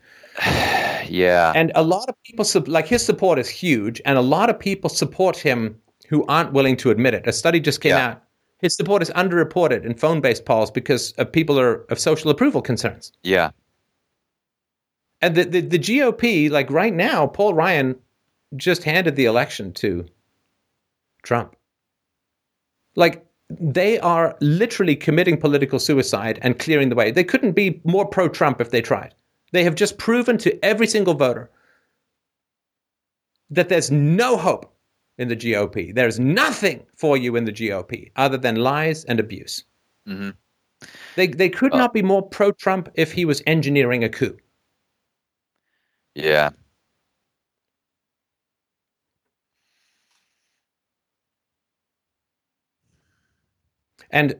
Yeah. 1.09 1.53
And 1.55 1.71
a 1.73 1.83
lot 1.83 2.09
of 2.09 2.15
people, 2.23 2.45
like 2.67 2.85
his 2.85 3.05
support 3.05 3.39
is 3.39 3.47
huge, 3.47 4.01
and 4.03 4.17
a 4.17 4.21
lot 4.21 4.49
of 4.49 4.59
people 4.59 4.89
support 4.89 5.37
him 5.37 5.79
who 6.09 6.25
aren't 6.27 6.51
willing 6.51 6.75
to 6.77 6.89
admit 6.89 7.13
it. 7.13 7.25
A 7.25 7.31
study 7.31 7.61
just 7.61 7.79
came 7.79 7.91
Yeah. 7.91 8.07
out. 8.07 8.23
His 8.59 8.75
support 8.75 9.01
is 9.01 9.09
underreported 9.11 9.85
in 9.85 9.93
phone 9.93 10.19
based 10.19 10.43
polls 10.43 10.69
because 10.69 11.13
of 11.13 11.31
people 11.31 11.57
are 11.57 11.85
of 11.89 11.97
social 11.99 12.29
approval 12.29 12.61
concerns. 12.61 13.13
yeah. 13.23 13.51
And 15.21 15.33
the, 15.35 15.45
the, 15.45 15.61
the 15.61 15.79
GOP, 15.79 16.51
like 16.51 16.69
right 16.69 16.93
now, 16.93 17.25
Paul 17.25 17.53
Ryan 17.53 17.95
just 18.57 18.83
handed 18.83 19.15
the 19.15 19.25
election 19.25 19.71
to 19.73 20.05
Trump. 21.23 21.55
Like 22.95 23.25
they 23.49 23.97
are 23.99 24.35
literally 24.41 24.95
committing 24.95 25.37
political 25.37 25.79
suicide 25.79 26.39
and 26.41 26.59
clearing 26.59 26.89
the 26.89 26.95
way. 26.95 27.11
They 27.11 27.23
couldn't 27.23 27.53
be 27.53 27.81
more 27.83 28.05
pro 28.05 28.27
Trump 28.27 28.59
if 28.59 28.71
they 28.71 28.81
tried. 28.81 29.13
They 29.53 29.63
have 29.63 29.75
just 29.75 29.97
proven 29.97 30.37
to 30.39 30.65
every 30.65 30.87
single 30.87 31.13
voter 31.13 31.49
that 33.49 33.69
there's 33.69 33.89
no 33.89 34.35
hope 34.35 34.73
in 35.17 35.29
the 35.29 35.35
GOP. 35.35 35.95
There's 35.95 36.19
nothing 36.19 36.85
for 36.95 37.15
you 37.15 37.35
in 37.37 37.45
the 37.45 37.53
GOP 37.53 38.11
other 38.17 38.37
than 38.37 38.57
lies 38.57 39.05
and 39.05 39.19
abuse. 39.19 39.63
hmm 40.05 40.31
They, 41.15 41.27
they 41.27 41.49
could 41.49 41.73
Uh, 41.73 41.77
not 41.77 41.93
be 41.93 42.01
more 42.03 42.21
pro 42.21 42.51
Trump 42.51 42.89
if 42.95 43.13
he 43.13 43.23
was 43.23 43.41
engineering 43.47 44.03
a 44.03 44.09
coup. 44.09 44.37
Yeah. 46.13 46.49
And 54.09 54.35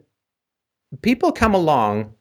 people 1.01 1.31
come 1.31 1.53
along. 1.53 2.13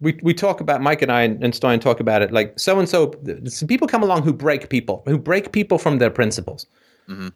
We, 0.00 0.18
we 0.22 0.34
talk 0.34 0.60
about 0.60 0.80
Mike 0.82 1.02
and 1.02 1.12
I 1.12 1.22
and, 1.22 1.54
Stein 1.54 1.78
talk 1.78 2.00
about 2.00 2.22
it 2.22 2.32
like 2.32 2.58
so 2.58 2.78
and 2.78 2.88
so. 2.88 3.08
People 3.68 3.86
come 3.86 4.02
along 4.02 4.22
who 4.22 4.32
break 4.32 4.68
people, 4.68 5.02
who 5.06 5.16
break 5.18 5.52
people 5.52 5.78
from 5.78 5.98
their 5.98 6.10
principles, 6.10 6.66
Mhm. 7.08 7.32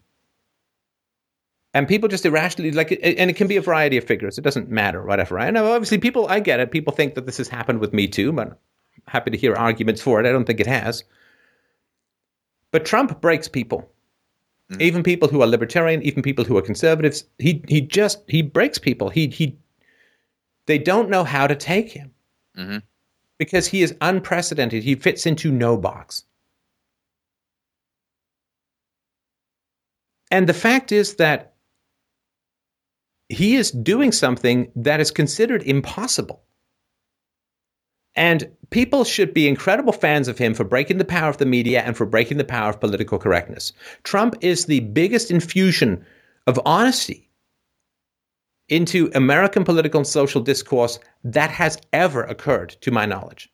and 1.75 1.87
people 1.87 2.09
just 2.09 2.27
irrationally 2.27 2.73
like. 2.73 2.91
And 2.91 3.31
it 3.31 3.37
can 3.37 3.47
be 3.47 3.57
a 3.57 3.61
variety 3.61 3.97
of 3.97 4.05
figures. 4.05 4.37
It 4.37 4.43
doesn't 4.43 4.69
matter, 4.69 5.05
whatever. 5.05 5.39
I 5.39 5.51
know. 5.51 5.73
Obviously, 5.73 5.99
people. 5.99 6.27
I 6.29 6.41
get 6.41 6.59
it. 6.59 6.73
People 6.73 6.93
think 6.93 7.15
that 7.15 7.27
this 7.27 7.37
has 7.39 7.49
happened 7.49 7.79
with 7.79 7.93
me 7.93 8.09
too, 8.09 8.33
but 8.33 8.49
I'm 8.49 8.57
happy 9.07 9.31
to 9.31 9.37
hear 9.37 9.55
arguments 9.55 10.03
for 10.03 10.19
it. 10.21 10.27
I 10.27 10.33
don't 10.33 10.45
think 10.45 10.59
it 10.61 10.67
has. 10.67 11.05
But 12.73 12.85
Trump 12.85 13.21
breaks 13.21 13.47
people. 13.47 13.89
Mhm. 14.71 14.83
Even 14.83 15.03
people 15.03 15.29
who 15.29 15.43
are 15.43 15.47
libertarian, 15.47 16.03
even 16.03 16.23
people 16.23 16.45
who 16.45 16.57
are 16.57 16.63
conservatives, 16.63 17.25
he 17.39 17.63
he 17.69 17.81
just 17.81 18.23
he 18.29 18.43
breaks 18.43 18.79
people. 18.79 19.09
He 19.11 19.29
he 19.29 19.57
they 20.67 20.79
don't 20.79 21.09
know 21.09 21.25
how 21.25 21.47
to 21.47 21.55
take 21.55 21.91
him 21.91 22.13
hmm 22.55 22.79
because 23.39 23.67
he 23.67 23.83
is 23.83 23.95
unprecedented. 24.01 24.83
He 24.83 24.95
fits 24.95 25.27
into 25.27 25.53
no 25.53 25.77
box. 25.77 26.25
And 30.31 30.49
the 30.49 30.55
fact 30.55 30.91
is 30.91 31.17
that 31.17 31.53
he 33.29 33.57
is 33.57 33.71
doing 33.71 34.11
something 34.11 34.73
that 34.75 35.01
is 35.01 35.11
considered 35.11 35.63
impossible. 35.65 36.43
And 38.17 38.51
people 38.71 39.05
should 39.05 39.35
be 39.35 39.47
incredible 39.47 39.93
fans 39.93 40.27
of 40.27 40.39
him 40.39 40.55
for 40.55 40.65
breaking 40.65 40.99
the 40.99 41.05
power 41.05 41.29
of 41.29 41.39
the 41.39 41.47
media 41.47 41.83
and 41.83 41.97
for 41.97 42.07
breaking 42.07 42.39
the 42.39 42.45
power 42.45 42.71
of 42.71 42.81
political 42.81 43.19
correctness. 43.19 43.73
Trump 44.03 44.35
is 44.41 44.67
the 44.67 44.81
biggest 44.81 45.31
infusion 45.31 46.05
of 46.47 46.59
honesty 46.65 47.29
into 48.69 49.11
American 49.15 49.65
political 49.65 49.99
and 49.99 50.07
social 50.07 50.41
discourse 50.41 50.99
that 51.23 51.51
has 51.51 51.79
ever 51.93 52.25
occurred, 52.25 52.71
to 52.81 52.91
my 52.91 53.07
knowledge. 53.07 53.49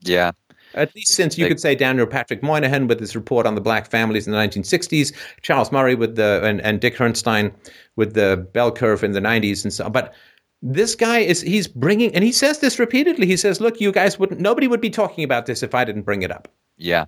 Yeah. 0.00 0.32
At 0.74 0.94
least 0.94 1.14
since 1.14 1.38
you 1.38 1.44
Like- 1.44 1.52
could 1.52 1.60
say 1.60 1.74
Daniel 1.74 2.06
Patrick 2.06 2.42
Moynihan 2.42 2.86
with 2.86 3.00
his 3.00 3.16
report 3.16 3.46
on 3.46 3.54
the 3.54 3.60
black 3.60 3.90
families 3.90 4.26
in 4.26 4.32
the 4.32 4.38
1960s, 4.38 5.12
Charles 5.42 5.72
Murray 5.72 5.94
with 5.94 6.16
the 6.16 6.40
and, 6.44 6.60
and 6.60 6.78
Dick 6.78 6.96
Herrnstein 6.96 7.52
with 7.96 8.14
the 8.14 8.46
bell 8.52 8.70
curve 8.70 9.02
in 9.02 9.12
the 9.12 9.20
90s 9.20 9.64
and 9.64 9.72
so 9.72 9.86
on. 9.86 9.92
But 9.92 10.14
this 10.62 10.94
guy 10.94 11.18
is 11.18 11.40
he's 11.40 11.68
bringing 11.68 12.14
and 12.14 12.24
he 12.24 12.32
says 12.32 12.58
this 12.58 12.78
repeatedly. 12.78 13.26
He 13.26 13.36
says, 13.36 13.60
"Look, 13.60 13.80
you 13.80 13.92
guys 13.92 14.18
wouldn't 14.18 14.40
nobody 14.40 14.66
would 14.66 14.80
be 14.80 14.90
talking 14.90 15.24
about 15.24 15.46
this 15.46 15.62
if 15.62 15.74
I 15.74 15.84
didn't 15.84 16.02
bring 16.02 16.22
it 16.22 16.30
up." 16.30 16.48
Yeah. 16.76 17.06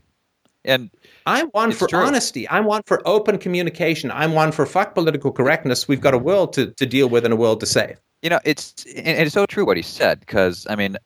And 0.64 0.90
I'm 1.26 1.48
one 1.48 1.72
for 1.72 1.88
true. 1.88 2.00
honesty. 2.00 2.48
I'm 2.50 2.64
one 2.66 2.82
for 2.84 3.00
open 3.08 3.38
communication. 3.38 4.10
I'm 4.10 4.32
one 4.34 4.52
for 4.52 4.66
fuck 4.66 4.94
political 4.94 5.32
correctness. 5.32 5.88
We've 5.88 6.02
got 6.02 6.12
a 6.12 6.18
world 6.18 6.52
to, 6.52 6.66
to 6.72 6.84
deal 6.84 7.08
with 7.08 7.24
and 7.24 7.32
a 7.32 7.36
world 7.36 7.60
to 7.60 7.66
save. 7.66 7.98
you 8.22 8.28
know, 8.28 8.40
it's 8.44 8.84
and 8.96 9.18
it's 9.18 9.32
so 9.32 9.46
true 9.46 9.64
what 9.64 9.76
he 9.76 9.82
said 9.82 10.20
because 10.20 10.66
I 10.68 10.76
mean, 10.76 10.96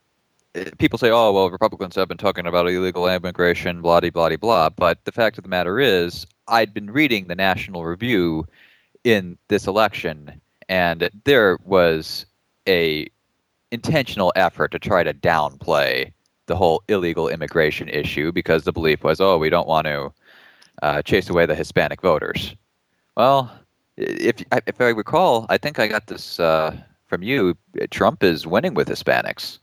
eh, 0.55 0.70
people 0.78 0.98
say, 0.98 1.10
"Oh, 1.10 1.32
well, 1.32 1.50
Republicans 1.50 1.94
have 1.94 2.08
been 2.08 2.18
talking 2.18 2.47
about 2.47 2.68
illegal 2.68 3.08
immigration, 3.08 3.81
blah 3.81 4.00
blah 4.00 4.10
blah 4.10 4.36
blah." 4.36 4.68
But 4.70 5.05
the 5.05 5.12
fact 5.12 5.39
of 5.39 5.44
the 5.44 5.50
matter 5.50 5.78
is, 5.78 6.26
I'd 6.48 6.74
been 6.74 6.90
reading 6.90 7.28
the 7.28 7.36
National 7.36 7.84
Review 7.84 8.47
in 9.05 9.39
this 9.48 9.66
election, 9.66 10.40
and 10.68 11.08
there 11.24 11.58
was 11.64 12.26
a 12.68 13.09
intentional 13.70 14.33
effort 14.36 14.70
to 14.73 14.78
try 14.78 15.02
to 15.02 15.12
downplay 15.12 16.12
the 16.47 16.57
whole 16.57 16.83
illegal 16.89 17.28
immigration 17.28 17.89
issue 17.89 18.31
because 18.33 18.65
the 18.65 18.73
belief 18.73 19.02
was, 19.02 19.20
"Oh, 19.20 19.39
we 19.39 19.51
don't 19.51 19.68
want 19.68 19.86
to 19.86 20.12
uh, 20.83 21.02
chase 21.02 21.28
away 21.28 21.47
the 21.47 21.55
Hispanic 21.55 22.01
voters." 22.01 22.55
Well, 23.17 23.51
if 23.97 24.43
if 24.67 24.81
I 24.81 24.89
recall, 24.89 25.47
I 25.49 25.59
think 25.59 25.78
I 25.78 25.86
got 25.86 26.07
this 26.07 26.41
uh, 26.41 26.76
from 27.07 27.23
you. 27.23 27.57
Trump 27.91 28.23
is 28.23 28.47
winning 28.47 28.75
with 28.75 28.89
Hispanics. 28.89 29.59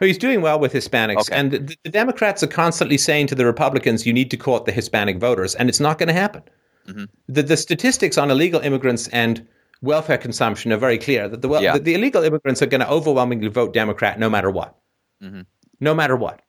He's 0.00 0.18
doing 0.18 0.40
well 0.40 0.58
with 0.58 0.72
Hispanics. 0.72 1.20
Okay. 1.20 1.34
And 1.34 1.50
the, 1.52 1.76
the 1.84 1.90
Democrats 1.90 2.42
are 2.42 2.48
constantly 2.48 2.98
saying 2.98 3.26
to 3.28 3.34
the 3.34 3.44
Republicans, 3.44 4.06
you 4.06 4.12
need 4.12 4.30
to 4.30 4.36
court 4.36 4.64
the 4.64 4.72
Hispanic 4.72 5.18
voters. 5.18 5.54
And 5.54 5.68
it's 5.68 5.80
not 5.80 5.98
going 5.98 6.08
to 6.08 6.14
happen. 6.14 6.42
Mhm. 6.88 7.08
The, 7.28 7.42
the 7.42 7.56
statistics 7.56 8.16
on 8.16 8.30
illegal 8.30 8.60
immigrants 8.60 9.08
and 9.08 9.46
welfare 9.86 10.18
consumption 10.18 10.72
are 10.72 10.76
very 10.76 10.98
clear 10.98 11.28
that 11.28 11.40
the, 11.40 11.48
wel- 11.48 11.62
Yeah. 11.62 11.72
the, 11.74 11.80
the 11.80 11.94
illegal 11.94 12.22
immigrants 12.22 12.60
are 12.62 12.66
going 12.66 12.80
to 12.82 12.90
overwhelmingly 12.90 13.48
vote 13.48 13.72
Democrat 13.72 14.18
no 14.18 14.28
matter 14.28 14.50
what. 14.50 14.76
Mhm. 15.22 15.46
No 15.80 15.94
matter 15.94 16.16
what. 16.16 16.42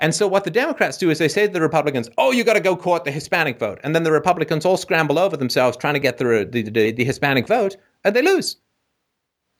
And 0.00 0.14
so 0.14 0.28
what 0.28 0.44
the 0.44 0.50
Democrats 0.50 0.96
do 0.96 1.10
is 1.10 1.18
they 1.18 1.28
say 1.28 1.46
to 1.48 1.52
the 1.52 1.60
Republicans, 1.60 2.08
"Oh, 2.16 2.30
you 2.30 2.44
got 2.44 2.54
to 2.54 2.60
go 2.60 2.76
court 2.76 3.04
the 3.04 3.10
Hispanic 3.10 3.58
vote," 3.58 3.80
and 3.82 3.94
then 3.94 4.04
the 4.04 4.12
Republicans 4.12 4.64
all 4.64 4.76
scramble 4.76 5.18
over 5.18 5.36
themselves 5.36 5.76
trying 5.76 5.94
to 5.94 6.00
get 6.00 6.18
the 6.18 6.48
the, 6.50 6.62
the, 6.62 6.92
the 6.92 7.04
Hispanic 7.04 7.48
vote, 7.48 7.76
and 8.04 8.14
they 8.14 8.22
lose. 8.22 8.56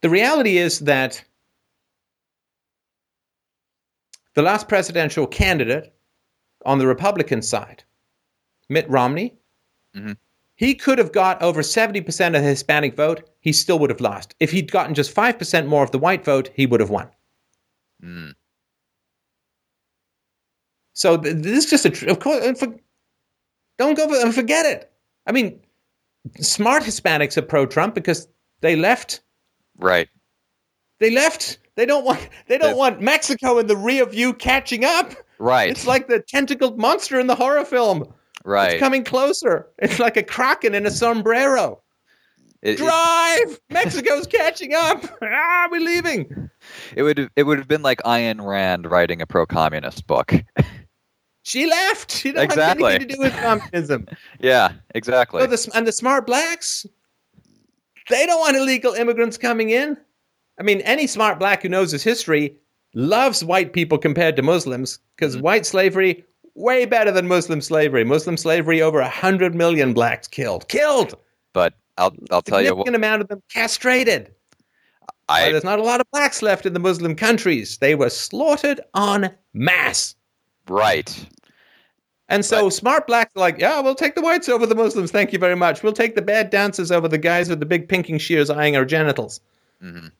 The 0.02 0.08
reality 0.10 0.56
is 0.58 0.78
that 0.80 1.24
the 4.34 4.42
last 4.42 4.68
presidential 4.68 5.26
candidate 5.26 5.92
on 6.64 6.78
the 6.78 6.86
Republican 6.86 7.42
side, 7.42 7.82
Mitt 8.68 8.88
Romney, 8.88 9.34
Mhm. 9.96 10.16
He 10.58 10.74
could 10.74 10.98
have 10.98 11.12
got 11.12 11.40
over 11.40 11.62
70% 11.62 12.26
of 12.26 12.32
the 12.32 12.40
Hispanic 12.40 12.96
vote. 12.96 13.30
He 13.38 13.52
still 13.52 13.78
would 13.78 13.90
have 13.90 14.00
lost. 14.00 14.34
If 14.40 14.50
he'd 14.50 14.72
gotten 14.72 14.92
just 14.92 15.14
5% 15.14 15.66
more 15.68 15.84
of 15.84 15.92
the 15.92 16.00
white 16.00 16.24
vote, 16.24 16.50
he 16.52 16.66
would 16.66 16.80
have 16.80 16.90
won. 16.90 17.08
Mm. 18.04 18.32
So 20.94 21.16
th- 21.16 21.36
this 21.36 21.64
is 21.64 21.70
just 21.70 21.86
a, 21.86 21.90
tr- 21.90 22.08
of 22.08 22.18
course, 22.18 22.44
and 22.44 22.58
for, 22.58 22.74
don't 23.78 23.94
go 23.94 24.08
for, 24.08 24.16
and 24.20 24.34
forget 24.34 24.66
it. 24.66 24.90
I 25.28 25.32
mean, 25.32 25.60
smart 26.40 26.82
Hispanics 26.82 27.36
are 27.36 27.42
pro-Trump 27.42 27.94
because 27.94 28.26
they 28.60 28.74
left. 28.74 29.20
Right. 29.78 30.08
They 30.98 31.12
left. 31.12 31.58
They 31.76 31.86
don't 31.86 32.04
want. 32.04 32.28
They 32.48 32.58
don't 32.58 32.72
They- 32.72 32.76
want 32.76 33.00
Mexico 33.00 33.58
in 33.58 33.68
the 33.68 33.76
rear 33.76 34.04
view 34.06 34.32
catching 34.32 34.84
up. 34.84 35.14
Right. 35.38 35.70
It's 35.70 35.86
like 35.86 36.08
the 36.08 36.18
tentacled 36.18 36.80
monster 36.80 37.20
in 37.20 37.28
the 37.28 37.36
horror 37.36 37.64
film. 37.64 38.12
Right. 38.48 38.72
It's 38.72 38.80
coming 38.80 39.04
closer. 39.04 39.66
It's 39.78 39.98
like 39.98 40.16
a 40.16 40.22
kraken 40.22 40.74
in 40.74 40.86
a 40.86 40.90
sombrero. 40.90 41.80
It- 42.62 42.70
it- 42.72 42.76
Drive! 42.78 43.60
Mexico's 43.70 44.26
catching 44.26 44.74
up. 44.74 45.04
Ah, 45.22 45.68
we're 45.70 45.80
leaving. 45.80 46.50
it 46.96 47.02
would 47.04 47.30
it 47.36 47.44
would 47.44 47.58
have 47.58 47.68
been 47.68 47.82
like 47.82 48.00
Ayn 48.02 48.44
Rand 48.44 48.90
writing 48.90 49.22
a 49.22 49.26
pro-communist 49.26 50.06
book. 50.08 50.34
She 51.44 51.66
left. 51.66 52.10
She 52.12 52.32
don't 52.32 52.42
Exactly. 52.44 52.92
have 52.92 53.00
anything 53.00 53.08
to 53.08 53.14
do 53.14 53.20
with 53.22 53.32
communism. 53.40 54.06
yeah. 54.40 54.72
Exactly. 54.94 55.40
So 55.40 55.46
the, 55.46 55.70
and 55.76 55.86
the 55.86 55.92
smart 55.92 56.26
blacks, 56.26 56.84
they 58.10 58.26
don't 58.26 58.40
want 58.40 58.56
illegal 58.56 58.92
immigrants 58.94 59.38
coming 59.38 59.70
in. 59.70 59.96
I 60.58 60.62
mean, 60.62 60.80
any 60.82 61.06
smart 61.06 61.38
black 61.38 61.62
who 61.62 61.68
knows 61.68 61.92
his 61.92 62.02
history 62.02 62.56
loves 62.94 63.44
white 63.44 63.72
people 63.72 63.96
compared 63.98 64.34
to 64.36 64.42
Muslims 64.42 64.98
because 65.16 65.36
white 65.38 65.64
slavery 65.64 66.24
way 66.58 66.84
better 66.86 67.10
than 67.10 67.26
Muslim 67.28 67.60
slavery. 67.60 68.04
Muslim 68.04 68.36
slavery 68.36 68.82
over 68.82 69.00
a 69.00 69.08
hundred 69.08 69.54
million 69.54 69.92
blacks 69.94 70.26
killed, 70.28 70.68
killed. 70.68 71.14
but 71.52 71.74
I'll 71.96 72.14
I'll 72.30 72.42
tell 72.42 72.60
you 72.60 72.68
Significant 72.68 72.94
what. 72.94 72.94
amount 72.96 73.22
of 73.22 73.28
them 73.28 73.42
castrated. 73.52 74.32
I 75.28 75.50
there's 75.50 75.64
not 75.64 75.78
a 75.78 75.82
lot 75.82 76.00
of 76.00 76.10
blacks 76.10 76.42
left 76.42 76.64
in 76.66 76.72
the 76.72 76.80
Muslim 76.80 77.14
countries. 77.14 77.78
They 77.78 77.94
were 77.94 78.10
slaughtered 78.10 78.80
en 78.96 79.34
masse. 79.54 80.14
right. 80.68 81.26
And 82.30 82.44
so 82.44 82.68
smart 82.68 83.06
blacks 83.06 83.32
are 83.36 83.40
like, 83.40 83.58
yeah, 83.58 83.80
we'll 83.80 83.94
take 83.94 84.14
the 84.14 84.20
whites 84.20 84.50
over 84.50 84.66
the 84.66 84.74
Muslims. 84.74 85.10
Thank 85.10 85.32
you 85.32 85.38
very 85.38 85.56
much. 85.56 85.82
We'll 85.82 85.94
take 85.94 86.14
the 86.14 86.20
bad 86.20 86.50
dancers 86.50 86.92
over 86.92 87.08
the 87.08 87.16
guys 87.16 87.48
with 87.48 87.58
the 87.58 87.64
big 87.64 87.88
pinking 87.88 88.18
shears 88.18 88.50
eyeing 88.50 88.76
our 88.76 88.84
genitals. 88.84 89.40
Mhm. 89.82 90.12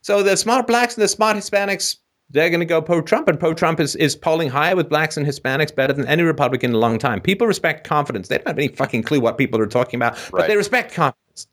So 0.00 0.22
the 0.22 0.34
smart 0.36 0.66
blacks 0.66 0.94
and 0.94 1.02
the 1.02 1.08
smart 1.08 1.36
Hispanics 1.36 1.96
they're 2.32 2.50
going 2.50 2.60
to 2.60 2.66
go 2.66 2.82
pro 2.82 3.00
Trump, 3.02 3.28
and 3.28 3.38
pro 3.38 3.54
Trump 3.54 3.78
is, 3.78 3.94
is 3.96 4.16
polling 4.16 4.48
higher 4.48 4.74
with 4.74 4.88
blacks 4.88 5.16
and 5.16 5.26
Hispanics 5.26 5.74
better 5.74 5.92
than 5.92 6.06
any 6.06 6.22
Republican 6.22 6.70
in 6.70 6.74
a 6.74 6.78
long 6.78 6.98
time. 6.98 7.20
People 7.20 7.46
respect 7.46 7.86
confidence. 7.86 8.28
They 8.28 8.38
don't 8.38 8.48
have 8.48 8.58
any 8.58 8.68
fucking 8.68 9.02
clue 9.04 9.20
what 9.20 9.38
people 9.38 9.60
are 9.60 9.66
talking 9.66 9.98
about, 9.98 10.14
but 10.30 10.40
Right. 10.40 10.48
they 10.48 10.56
respect 10.56 10.92
confidence. 10.94 11.46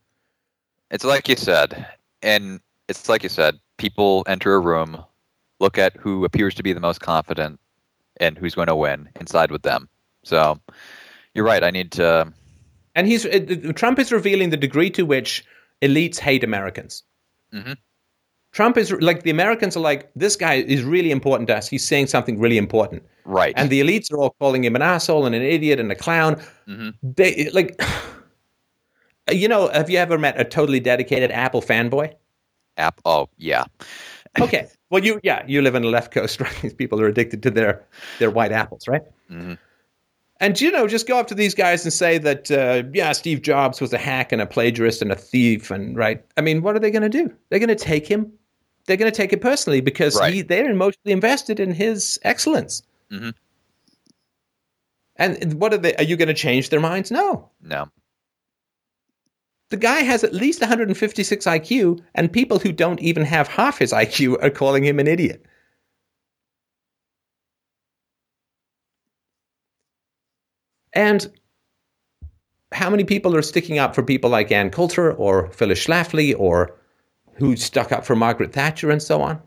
It's 0.91 1.03
like 1.03 1.27
you 1.29 1.35
said, 1.35 1.85
and 2.23 2.59
it's 2.87 3.07
like 3.09 3.23
you 3.23 3.29
said. 3.29 3.59
People 3.77 4.23
enter 4.27 4.55
a 4.55 4.59
room, 4.59 5.01
look 5.59 5.77
at 5.77 5.95
who 5.95 6.25
appears 6.25 6.53
to 6.55 6.63
be 6.63 6.73
the 6.73 6.79
most 6.81 6.99
confident, 6.99 7.59
and 8.17 8.37
who's 8.37 8.55
going 8.55 8.67
to 8.67 8.75
win, 8.75 9.07
and 9.15 9.29
side 9.29 9.51
with 9.51 9.61
them. 9.61 9.87
So, 10.23 10.59
you're 11.33 11.45
right. 11.45 11.63
I 11.63 11.71
need 11.71 11.91
to. 11.93 12.33
And 12.95 13.07
he's 13.07 13.25
Trump 13.75 13.99
is 13.99 14.11
revealing 14.11 14.49
the 14.49 14.57
degree 14.57 14.89
to 14.91 15.03
which 15.05 15.45
elites 15.81 16.19
hate 16.19 16.43
Americans. 16.43 17.03
Mhm. 17.53 17.77
Trump 18.59 18.77
is 18.77 18.91
like 18.91 19.23
the 19.23 19.29
Americans 19.31 19.77
are 19.77 19.79
like 19.91 20.09
this 20.17 20.35
guy 20.35 20.55
is 20.55 20.83
really 20.83 21.11
important 21.11 21.47
to 21.47 21.55
us. 21.55 21.69
He's 21.69 21.87
saying 21.87 22.07
something 22.07 22.37
really 22.37 22.57
important, 22.57 23.03
Right. 23.23 23.53
and 23.55 23.69
the 23.69 23.79
elites 23.79 24.11
are 24.11 24.17
all 24.17 24.35
calling 24.37 24.65
him 24.65 24.75
an 24.75 24.81
asshole 24.81 25.25
and 25.25 25.33
an 25.33 25.41
idiot 25.41 25.79
and 25.79 25.89
a 25.93 25.95
clown. 25.95 26.35
Mhm. 26.67 26.93
They 27.01 27.49
like, 27.53 27.79
you 29.31 29.47
know, 29.47 29.69
have 29.69 29.89
you 29.89 29.97
ever 29.97 30.17
met 30.17 30.37
a 30.37 30.43
totally 30.43 30.81
dedicated 30.81 31.31
Apple 31.31 31.61
fanboy? 31.61 32.13
app. 32.77 32.99
Oh, 33.05 33.29
yeah. 33.37 33.63
Okay, 34.39 34.67
well, 34.89 35.03
you 35.03 35.19
yeah, 35.23 35.43
you 35.47 35.61
live 35.61 35.75
on 35.75 35.81
the 35.81 35.87
left 35.89 36.11
coast, 36.13 36.39
right? 36.45 36.55
These 36.61 36.73
people 36.75 36.99
are 37.01 37.07
addicted 37.07 37.41
to 37.43 37.49
their 37.49 37.81
their 38.19 38.29
white 38.29 38.51
apples, 38.51 38.87
right? 38.89 39.03
Mhm. 39.31 39.57
And 40.41 40.61
you 40.61 40.69
know, 40.71 40.85
just 40.87 41.07
go 41.07 41.17
up 41.19 41.27
to 41.27 41.35
these 41.35 41.55
guys 41.55 41.83
and 41.85 41.91
say 41.93 42.17
that 42.19 42.51
uh, 42.51 42.83
yeah, 42.93 43.11
Steve 43.13 43.41
Jobs 43.41 43.81
was 43.81 43.91
a 43.93 43.97
hack 43.97 44.31
and 44.33 44.41
a 44.41 44.45
plagiarist 44.45 45.01
and 45.01 45.11
a 45.11 45.15
thief, 45.15 45.71
and 45.71 45.97
right? 45.97 46.23
I 46.37 46.41
mean, 46.41 46.61
what 46.61 46.75
are 46.75 46.79
they 46.79 46.91
going 46.91 47.09
to 47.11 47.17
do? 47.21 47.33
They're 47.49 47.59
going 47.65 47.75
to 47.77 47.83
take 47.93 48.05
him. 48.07 48.31
They're 48.89 48.97
going 48.97 49.11
to 49.11 49.15
take 49.15 49.31
it 49.33 49.39
personally 49.39 49.81
because 49.81 50.15
Right. 50.15 50.33
he, 50.33 50.41
they're 50.41 50.67
emotionally 50.67 51.11
invested 51.11 51.59
in 51.59 51.71
his 51.75 52.17
excellence. 52.23 52.81
Mhm. 53.11 53.35
And 55.15 55.53
what 55.61 55.75
are 55.75 55.77
they? 55.77 55.95
Are 55.97 56.03
you 56.03 56.17
going 56.17 56.27
to 56.29 56.33
change 56.33 56.69
their 56.69 56.79
minds? 56.79 57.11
No. 57.11 57.51
No. 57.61 57.91
The 59.69 59.77
guy 59.77 59.99
has 59.99 60.23
at 60.23 60.33
least 60.33 60.61
156 60.61 61.45
IQ, 61.45 62.01
and 62.15 62.33
people 62.33 62.57
who 62.57 62.71
don't 62.71 62.99
even 62.99 63.25
have 63.25 63.47
half 63.47 63.77
his 63.77 63.93
IQ 63.93 64.41
are 64.43 64.49
calling 64.49 64.83
him 64.83 64.97
an 64.97 65.05
idiot. 65.05 65.45
And 70.93 71.27
how 72.71 72.89
many 72.89 73.03
people 73.03 73.35
are 73.35 73.41
sticking 73.41 73.77
up 73.77 73.93
for 73.93 74.03
people 74.03 74.29
like 74.29 74.51
Ann 74.51 74.71
Coulter 74.71 75.11
or 75.13 75.51
Phyllis 75.51 75.85
Schlafly 75.85 76.33
or 76.37 76.75
who 77.39 77.55
stuck 77.55 77.91
up 77.91 78.05
for 78.05 78.15
Margaret 78.15 78.53
Thatcher 78.53 78.91
and 78.91 79.01
so 79.01 79.21
on? 79.21 79.41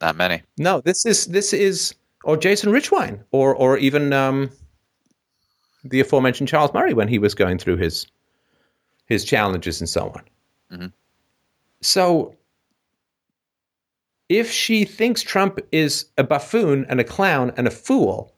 Not 0.00 0.16
many. 0.16 0.42
No, 0.58 0.80
this 0.80 1.04
is 1.06 1.26
this 1.26 1.52
is 1.52 1.94
or 2.24 2.36
Jason 2.36 2.70
Richwine 2.72 3.22
or 3.32 3.54
or 3.54 3.78
even 3.78 4.12
um, 4.12 4.50
the 5.84 6.00
aforementioned 6.00 6.48
Charles 6.48 6.72
Murray 6.72 6.94
when 6.94 7.08
he 7.08 7.18
was 7.18 7.34
going 7.34 7.58
through 7.58 7.78
his 7.78 8.06
his 9.06 9.24
challenges 9.24 9.80
and 9.80 9.88
so 9.88 10.08
on. 10.10 10.22
Mhm. 10.78 10.92
So 11.80 12.34
if 14.28 14.50
she 14.50 14.84
thinks 14.84 15.22
Trump 15.22 15.58
is 15.72 16.04
a 16.18 16.22
buffoon 16.24 16.84
and 16.88 17.00
a 17.00 17.04
clown 17.04 17.50
and 17.56 17.66
a 17.66 17.70
fool, 17.70 18.32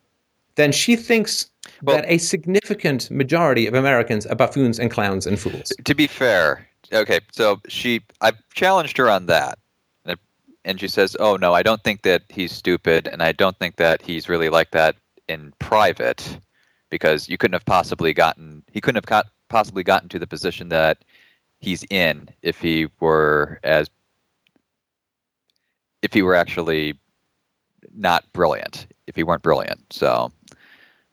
then 0.54 0.70
she 0.72 0.94
thinks 0.96 1.50
Well- 1.82 1.96
that 1.96 2.04
a 2.08 2.18
significant 2.18 3.10
majority 3.10 3.66
of 3.66 3.74
Americans 3.74 4.24
are 4.26 4.36
buffoons 4.36 4.78
and 4.78 4.90
clowns 4.90 5.26
and 5.26 5.38
fools. 5.38 5.72
To 5.84 5.94
be 5.94 6.06
fair, 6.06 6.66
okay, 6.92 7.20
so 7.32 7.60
she, 7.68 8.00
I've 8.20 8.36
challenged 8.54 8.96
her 8.98 9.08
on 9.10 9.26
that, 9.26 9.58
and- 10.64 10.78
she 10.78 10.88
says, 10.88 11.16
"Oh 11.18 11.36
no, 11.36 11.54
I 11.54 11.62
don't 11.62 11.82
think 11.82 12.02
that 12.02 12.22
he's 12.28 12.52
stupid, 12.52 13.08
and 13.08 13.22
I 13.22 13.32
don't 13.32 13.58
think 13.58 13.76
that 13.76 14.02
he's 14.02 14.28
really 14.28 14.48
like 14.50 14.70
that 14.72 14.94
in 15.28 15.52
private, 15.58 16.38
because 16.90 17.28
you 17.28 17.38
couldn't 17.38 17.54
have 17.54 17.64
possibly 17.64 18.12
gotten, 18.12 18.62
he 18.70 18.80
couldn't 18.80 18.96
have 18.96 19.06
got, 19.06 19.26
possibly 19.48 19.82
gotten 19.82 20.08
to 20.10 20.18
the 20.18 20.26
position 20.26 20.68
that 20.68 20.98
he's 21.60 21.84
in 21.90 22.28
if 22.42 22.60
he 22.60 22.88
were 23.00 23.58
as, 23.64 23.88
if 26.02 26.12
he 26.12 26.22
were 26.22 26.34
actually 26.34 26.98
not 27.94 28.30
brilliant, 28.32 28.86
if 29.06 29.16
he 29.16 29.22
weren't 29.22 29.42
brilliant. 29.42 29.80
So, 29.92 30.30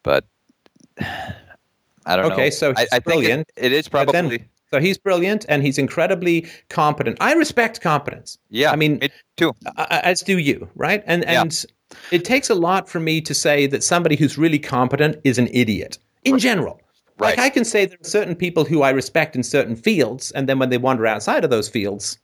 but 0.04 0.26
I 1.00 2.16
don't 2.16 2.28
know. 2.30 2.34
Okay, 2.36 2.50
so 2.50 2.72
I, 2.72 2.82
I 2.82 2.86
think 2.86 2.94
it- 2.98 3.04
brilliant, 3.04 3.52
it 3.56 3.72
is 3.72 3.88
probably. 3.88 4.46
So 4.72 4.80
he's 4.80 4.98
brilliant 4.98 5.46
and 5.48 5.64
he's 5.64 5.78
incredibly 5.78 6.46
competent. 6.70 7.18
I 7.22 7.34
respect 7.34 7.82
competence. 7.82 8.38
Yeah, 8.50 8.72
I 8.72 8.76
mean, 8.76 8.98
me 9.00 9.10
too. 9.38 9.54
As 9.78 10.22
do 10.22 10.38
you, 10.38 10.70
right? 10.76 11.04
And 11.06 11.24
Yeah. 11.24 11.42
and 11.42 11.66
it 12.12 12.26
takes 12.26 12.50
a 12.50 12.56
lot 12.56 12.90
for 12.90 13.00
me 13.00 13.22
to 13.22 13.34
say 13.34 13.66
that 13.68 13.84
somebody 13.84 14.16
who's 14.18 14.38
really 14.38 14.60
competent 14.60 15.18
is 15.24 15.38
an 15.38 15.48
idiot 15.52 15.98
in 16.26 16.38
general. 16.38 16.82
Right. 17.18 17.38
Like 17.38 17.40
I 17.40 17.50
can 17.50 17.66
say 17.66 17.86
there 17.86 17.98
are 18.00 18.08
certain 18.08 18.36
people 18.36 18.66
who 18.66 18.82
I 18.84 18.90
respect 18.92 19.36
in 19.36 19.44
certain 19.44 19.76
fields, 19.76 20.32
and 20.32 20.48
then 20.48 20.60
when 20.60 20.70
they 20.70 20.78
wander 20.78 21.08
outside 21.08 21.44
of 21.44 21.50
those 21.50 21.70
fields, 21.70 22.20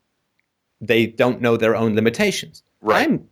they 0.82 1.08
don't 1.08 1.42
know 1.42 1.58
their 1.58 1.76
own 1.76 1.96
limitations. 1.96 2.62
Right. 2.82 3.08
I'm 3.10 3.28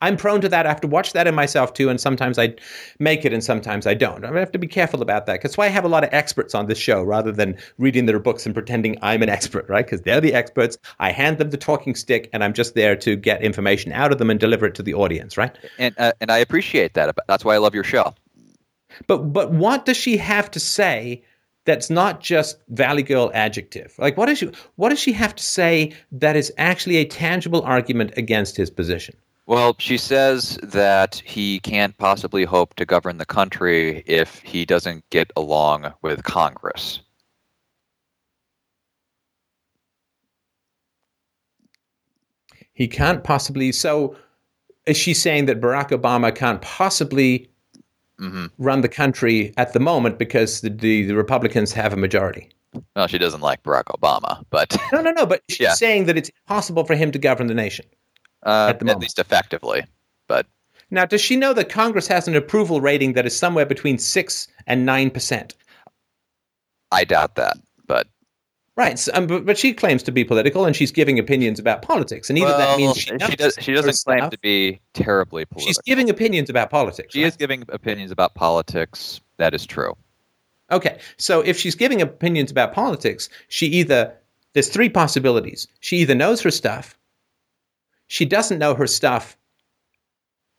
I'm 0.00 0.16
prone 0.16 0.40
to 0.42 0.48
that. 0.48 0.66
I 0.66 0.68
have 0.68 0.80
to 0.82 0.88
watch 0.88 1.12
that 1.14 1.26
in 1.26 1.34
myself 1.34 1.72
too, 1.72 1.88
and 1.88 2.00
sometimes 2.00 2.38
I 2.38 2.54
make 2.98 3.24
it, 3.24 3.32
and 3.32 3.42
sometimes 3.42 3.86
I 3.86 3.94
don't. 3.94 4.24
I 4.24 4.38
have 4.38 4.52
to 4.52 4.58
be 4.58 4.66
careful 4.66 5.00
about 5.00 5.26
that. 5.26 5.40
That's 5.42 5.56
why 5.56 5.66
I 5.66 5.68
have 5.70 5.84
a 5.84 5.88
lot 5.88 6.04
of 6.04 6.10
experts 6.12 6.54
on 6.54 6.66
this 6.66 6.78
show, 6.78 7.02
rather 7.02 7.32
than 7.32 7.56
reading 7.78 8.06
their 8.06 8.18
books 8.18 8.44
and 8.44 8.54
pretending 8.54 8.98
I'm 9.02 9.22
an 9.22 9.28
expert, 9.28 9.66
right? 9.68 9.84
Because 9.84 10.02
they're 10.02 10.20
the 10.20 10.34
experts. 10.34 10.76
I 10.98 11.10
hand 11.10 11.38
them 11.38 11.50
the 11.50 11.56
talking 11.56 11.94
stick, 11.94 12.28
and 12.32 12.44
I'm 12.44 12.52
just 12.52 12.74
there 12.74 12.96
to 12.96 13.16
get 13.16 13.42
information 13.42 13.92
out 13.92 14.12
of 14.12 14.18
them 14.18 14.30
and 14.30 14.38
deliver 14.38 14.66
it 14.66 14.74
to 14.74 14.82
the 14.82 14.94
audience, 14.94 15.36
right? 15.38 15.56
and 15.78 15.94
uh, 15.98 16.12
and 16.20 16.30
I 16.30 16.38
appreciate 16.38 16.94
that. 16.94 17.16
That's 17.26 17.44
why 17.44 17.54
I 17.54 17.58
love 17.58 17.74
your 17.74 17.84
show. 17.84 18.14
But 19.06 19.32
but 19.32 19.52
what 19.52 19.86
does 19.86 19.96
she 19.96 20.16
have 20.18 20.50
to 20.52 20.60
say 20.60 21.22
that's 21.64 21.88
not 21.88 22.20
just 22.20 22.58
Valley 22.68 23.02
Girl 23.02 23.30
adjective? 23.34 23.94
Like 23.98 24.16
what 24.16 24.26
does 24.26 24.38
she 24.38 24.50
what 24.76 24.90
does 24.90 24.98
she 24.98 25.12
have 25.12 25.34
to 25.34 25.42
say 25.42 25.92
that 26.12 26.36
is 26.36 26.52
actually 26.58 26.96
a 26.98 27.04
tangible 27.04 27.62
argument 27.62 28.12
against 28.16 28.56
his 28.56 28.70
position? 28.70 29.16
Well, 29.46 29.76
she 29.78 29.98
says 29.98 30.58
that 30.62 31.16
he 31.24 31.60
can't 31.60 31.96
possibly 31.98 32.44
hope 32.44 32.74
to 32.76 32.86
govern 32.86 33.18
the 33.18 33.26
country 33.26 34.02
if 34.06 34.38
he 34.40 34.64
doesn't 34.64 35.08
get 35.10 35.30
along 35.36 35.92
with 36.02 36.24
Congress. 36.24 37.00
He 42.72 42.88
can't 42.88 43.22
possibly 43.22 43.72
so 43.72 44.16
is 44.86 44.96
she 44.96 45.14
saying 45.14 45.46
that 45.46 45.60
Barack 45.60 45.90
Obama 45.90 46.34
can't 46.34 46.60
possibly 46.60 47.48
hmm 48.18 48.46
run 48.58 48.80
the 48.82 48.88
country 48.88 49.52
at 49.56 49.72
the 49.72 49.80
moment 49.80 50.18
because 50.18 50.60
the, 50.60 50.70
the, 50.70 51.04
the 51.06 51.14
Republicans 51.14 51.72
have 51.72 51.92
a 51.92 51.96
majority? 51.96 52.48
Well, 52.96 53.06
she 53.08 53.18
doesn't 53.18 53.40
like 53.40 53.62
Barack 53.62 53.84
Obama, 53.84 54.44
but 54.50 54.76
No, 54.92 55.00
no, 55.00 55.10
no. 55.10 55.26
But 55.26 55.42
she's 55.48 55.60
Yeah. 55.60 55.74
saying 55.74 56.06
that 56.06 56.16
it's 56.16 56.30
impossible 56.30 56.84
for 56.84 56.94
him 56.94 57.12
to 57.12 57.18
govern 57.18 57.46
the 57.46 57.54
nation. 57.54 57.86
Uh, 58.44 58.68
At 58.70 58.80
the 58.80 58.90
at 58.90 58.98
least 58.98 59.18
effectively. 59.18 59.84
But 60.28 60.46
Now, 60.90 61.04
does 61.04 61.20
she 61.20 61.36
know 61.36 61.52
that 61.54 61.68
Congress 61.68 62.06
has 62.08 62.28
an 62.28 62.36
approval 62.36 62.80
rating 62.80 63.14
that 63.14 63.26
is 63.26 63.36
somewhere 63.36 63.66
between 63.66 63.98
six 63.98 64.48
and 64.66 64.86
nine 64.86 65.10
percent? 65.10 65.54
I 66.92 67.04
doubt 67.04 67.34
that. 67.36 67.56
But 67.86 68.06
Right, 68.76 68.98
so, 68.98 69.12
um, 69.14 69.28
but, 69.28 69.46
but 69.46 69.56
she 69.56 69.72
claims 69.72 70.02
to 70.02 70.10
be 70.10 70.24
political, 70.24 70.64
and 70.64 70.74
she's 70.74 70.90
giving 70.90 71.16
opinions 71.20 71.60
about 71.60 71.82
politics, 71.82 72.28
and 72.28 72.36
either 72.36 72.48
that 72.48 72.76
means 72.76 72.96
she, 72.96 73.16
she, 73.20 73.36
does, 73.36 73.56
she 73.60 73.72
doesn't 73.72 74.02
claim 74.04 74.18
stuff, 74.18 74.30
to 74.30 74.38
be 74.40 74.80
terribly 74.94 75.44
political. 75.44 75.68
She's 75.68 75.78
giving 75.78 76.10
opinions 76.10 76.50
about 76.50 76.70
politics. 76.70 77.14
She 77.14 77.22
right? 77.22 77.28
is 77.28 77.36
giving 77.36 77.64
opinions 77.68 78.10
about 78.10 78.34
politics. 78.34 79.20
That 79.36 79.54
is 79.54 79.64
true. 79.64 79.96
Okay, 80.72 80.98
so 81.18 81.40
if 81.40 81.56
she's 81.56 81.76
giving 81.76 82.02
opinions 82.02 82.50
about 82.50 82.72
politics, 82.72 83.28
she 83.46 83.66
either 83.66 84.12
there's 84.54 84.68
three 84.68 84.88
possibilities. 84.88 85.68
She 85.78 85.98
either 85.98 86.16
knows 86.16 86.40
her 86.40 86.50
stuff, 86.50 86.98
she 88.06 88.24
doesn't 88.24 88.58
know 88.58 88.74
her 88.74 88.86
stuff, 88.86 89.36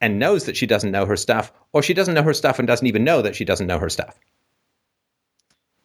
and 0.02 0.20
knows 0.20 0.46
that 0.46 0.58
she 0.58 0.66
doesn't 0.66 0.92
know 0.92 1.06
her 1.06 1.16
stuff, 1.16 1.52
or 1.74 1.82
she 1.82 1.94
doesn't 1.94 2.14
know 2.14 2.24
her 2.24 2.34
stuff 2.34 2.60
and 2.60 2.68
doesn't 2.68 2.88
even 2.88 3.04
know 3.04 3.22
that 3.22 3.36
she 3.36 3.46
doesn't 3.46 3.68
know 3.68 3.80
her 3.80 3.90
stuff. 3.90 4.20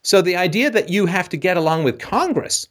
So 0.03 0.23
the 0.23 0.37
idea 0.37 0.71
that 0.71 0.89
you 0.89 1.07
have 1.07 1.29
to 1.29 1.37
get 1.37 1.57
along 1.57 1.85
with 1.85 1.99
Congress 1.99 2.67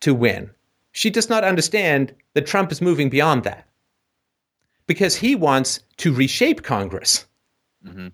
to 0.00 0.14
win, 0.14 0.50
she 0.92 1.10
does 1.10 1.28
not 1.28 1.44
understand 1.44 2.14
that 2.34 2.46
Trump 2.46 2.72
is 2.72 2.80
moving 2.80 3.10
beyond 3.10 3.44
that 3.44 3.66
because 4.86 5.16
he 5.16 5.34
wants 5.34 5.80
to 5.98 6.12
reshape 6.12 6.62
Congress 6.62 7.26
hmm 7.84 8.08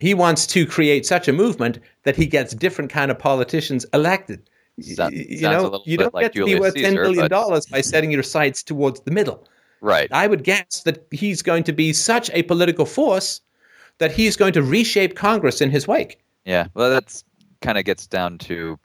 he 0.00 0.14
wants 0.14 0.46
to 0.46 0.66
create 0.66 1.04
such 1.04 1.28
a 1.28 1.32
movement 1.32 1.78
that 2.04 2.16
he 2.16 2.26
gets 2.26 2.54
different 2.54 2.90
kind 2.90 3.10
of 3.10 3.18
politicians 3.18 3.84
elected. 3.92 4.48
You 4.82 4.94
sounds 4.94 5.14
a 5.14 5.40
know, 5.42 5.62
little 5.62 5.82
you 5.86 5.96
don't 5.96 6.14
like 6.14 6.24
get 6.24 6.32
to 6.34 6.44
be 6.44 6.58
worth 6.58 6.74
ten 6.74 6.94
billion 6.94 7.24
but- 7.24 7.30
dollars 7.30 7.66
by 7.66 7.80
setting 7.80 8.10
your 8.10 8.22
sights 8.22 8.62
towards 8.62 9.00
the 9.00 9.10
middle. 9.10 9.46
Right. 9.80 10.12
I 10.12 10.26
would 10.26 10.44
guess 10.44 10.82
that 10.84 11.06
he's 11.10 11.40
going 11.42 11.64
to 11.64 11.72
be 11.72 11.92
such 11.94 12.30
a 12.34 12.42
political 12.42 12.84
force 12.84 13.40
that 13.98 14.12
he's 14.12 14.36
going 14.36 14.52
to 14.52 14.62
reshape 14.62 15.16
Congress 15.16 15.60
in 15.62 15.70
his 15.70 15.88
wake. 15.88 16.20
Yeah. 16.44 16.66
Well, 16.74 16.90
that's 16.90 17.24
kind 17.62 17.78
of 17.78 17.84
gets 17.84 18.06
down 18.06 18.36
to 18.38 18.78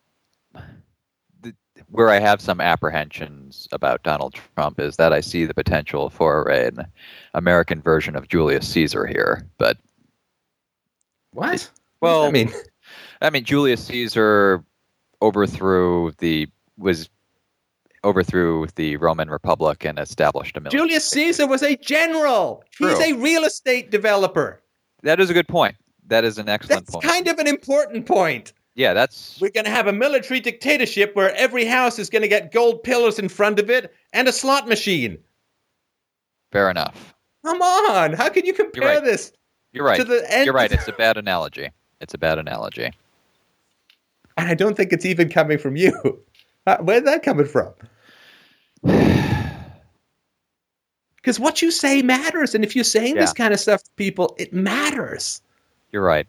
the, 1.42 1.54
where 1.90 2.10
I 2.10 2.20
have 2.20 2.40
some 2.40 2.62
apprehensions 2.62 3.68
about 3.74 4.04
Donald 4.04 4.36
Trump 4.56 4.80
is 4.80 4.96
that 4.96 5.12
I 5.12 5.20
see 5.20 5.46
the 5.46 5.54
potential 5.54 6.10
for 6.10 6.50
an 6.50 6.86
American 7.34 7.82
version 7.82 8.16
of 8.16 8.30
Julius 8.30 8.68
Caesar 8.70 9.06
here. 9.06 9.46
But 9.58 9.78
What? 11.32 11.70
well, 12.02 12.24
I 12.24 12.32
mean, 12.32 12.52
I 13.22 13.30
mean, 13.30 13.44
Julius 13.44 13.84
Caesar 13.86 14.64
overthrew 15.22 16.12
the 16.20 16.48
was 16.78 17.10
overthrew 18.04 18.68
the 18.76 18.98
Roman 18.98 19.30
Republic 19.30 19.84
and 19.86 19.98
established 19.98 20.56
a 20.58 20.60
military. 20.60 20.80
Julius 20.84 21.10
Caesar 21.10 21.48
was 21.48 21.64
a 21.64 21.76
general. 21.78 22.64
He's 22.78 23.00
a 23.00 23.14
real 23.14 23.44
estate 23.44 23.90
developer. 23.92 24.62
That 25.02 25.20
is 25.20 25.30
a 25.30 25.34
good 25.34 25.48
point. 25.48 25.76
That 26.08 26.24
is 26.24 26.38
an 26.38 26.48
excellent 26.48 26.86
That's 26.86 26.92
point. 26.96 27.06
kind 27.06 27.28
of 27.28 27.40
an 27.40 27.48
important 27.48 28.06
point. 28.06 28.54
yeah, 28.76 28.94
that's 28.94 29.40
We're 29.42 29.50
going 29.50 29.66
to 29.66 29.72
have 29.72 29.88
a 29.88 29.94
military 29.94 30.40
dictatorship 30.40 31.16
where 31.16 31.34
every 31.36 31.66
house 31.66 31.98
is 31.98 32.10
going 32.10 32.22
to 32.22 32.28
get 32.28 32.52
gold 32.52 32.84
pillars 32.84 33.18
in 33.18 33.28
front 33.30 33.58
of 33.60 33.70
it 33.72 33.92
and 34.14 34.28
a 34.28 34.32
slot 34.32 34.68
machine. 34.68 35.18
fair 36.52 36.70
enough. 36.70 37.16
Come 37.44 37.62
on. 37.62 38.14
How 38.14 38.30
can 38.30 38.46
you 38.46 38.54
compare 38.54 38.96
right. 38.96 39.04
this 39.04 39.32
You're 39.72 39.86
right. 39.86 39.98
to 39.98 40.04
the 40.04 40.26
end? 40.32 40.46
You're 40.46 40.54
right. 40.54 40.72
It's 40.72 40.88
a 40.88 40.94
bad 40.94 41.18
analogy. 41.18 41.70
It's 42.02 42.14
a 42.14 42.18
bad 42.18 42.38
analogy. 42.40 42.92
And 44.38 44.50
I 44.50 44.54
don't 44.54 44.76
think 44.76 44.92
it's 44.94 45.06
even 45.06 45.30
coming 45.30 45.58
from 45.58 45.76
you. 45.76 45.94
Uh, 46.68 46.78
Where's 46.80 47.04
that 47.04 47.22
coming 47.22 47.46
from? 47.46 47.72
Because 51.18 51.40
what 51.40 51.62
you 51.62 51.70
say 51.72 52.02
matters. 52.04 52.54
And 52.56 52.64
if 52.64 52.76
you're 52.76 52.84
saying 52.84 53.16
this 53.16 53.34
kind 53.34 53.54
of 53.54 53.60
stuff 53.60 53.84
to 53.84 53.90
people, 53.98 54.36
it 54.40 54.52
matters. 54.54 55.42
You're 55.92 56.04
right. 56.04 56.28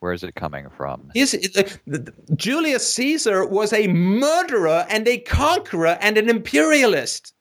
Where 0.00 0.12
is 0.12 0.22
it 0.24 0.34
coming 0.34 0.68
from? 0.76 1.10
He's, 1.14 1.34
it- 1.34 1.78
the- 1.86 2.12
Julius 2.34 2.92
Caesar 2.94 3.46
was 3.46 3.72
a 3.72 3.88
murderer 3.88 4.86
and 4.90 5.06
a 5.06 5.18
conqueror 5.18 5.96
and 6.00 6.18
an 6.18 6.28
imperialist. 6.28 7.34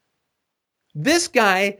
This 0.93 1.27
guy 1.27 1.79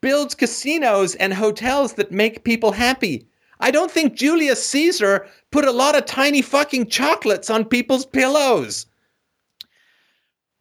builds 0.00 0.34
casinos 0.34 1.14
and 1.16 1.32
hotels 1.32 1.94
that 1.94 2.12
make 2.12 2.44
people 2.44 2.72
happy. 2.72 3.26
I 3.60 3.70
don't 3.70 3.90
think 3.90 4.14
Julius 4.14 4.66
Caesar 4.66 5.26
put 5.50 5.64
a 5.64 5.72
lot 5.72 5.96
of 5.96 6.06
tiny 6.06 6.42
fucking 6.42 6.86
chocolates 6.88 7.50
on 7.50 7.64
people's 7.64 8.06
pillows. 8.06 8.86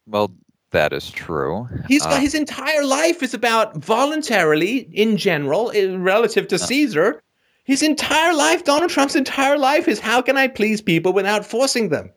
Well, 0.06 0.32
that 0.72 0.94
is 0.94 1.10
true. 1.10 1.68
He's 1.88 2.04
got 2.04 2.14
Uh, 2.14 2.20
his 2.20 2.36
entire 2.36 2.84
life 2.84 3.24
is 3.24 3.34
about 3.34 3.78
voluntarily, 3.78 4.90
in 4.94 5.18
general, 5.18 5.72
relative 5.98 6.48
to 6.50 6.60
Caesar. 6.60 7.24
His 7.64 7.84
entire 7.84 8.34
life, 8.34 8.64
Donald 8.64 8.90
Trump's 8.90 9.16
entire 9.16 9.58
life, 9.58 9.88
is 9.88 10.00
how 10.00 10.22
can 10.22 10.38
I 10.38 10.48
please 10.48 10.82
people 10.82 11.14
without 11.14 11.46
forcing 11.46 11.90
them? 11.90 12.12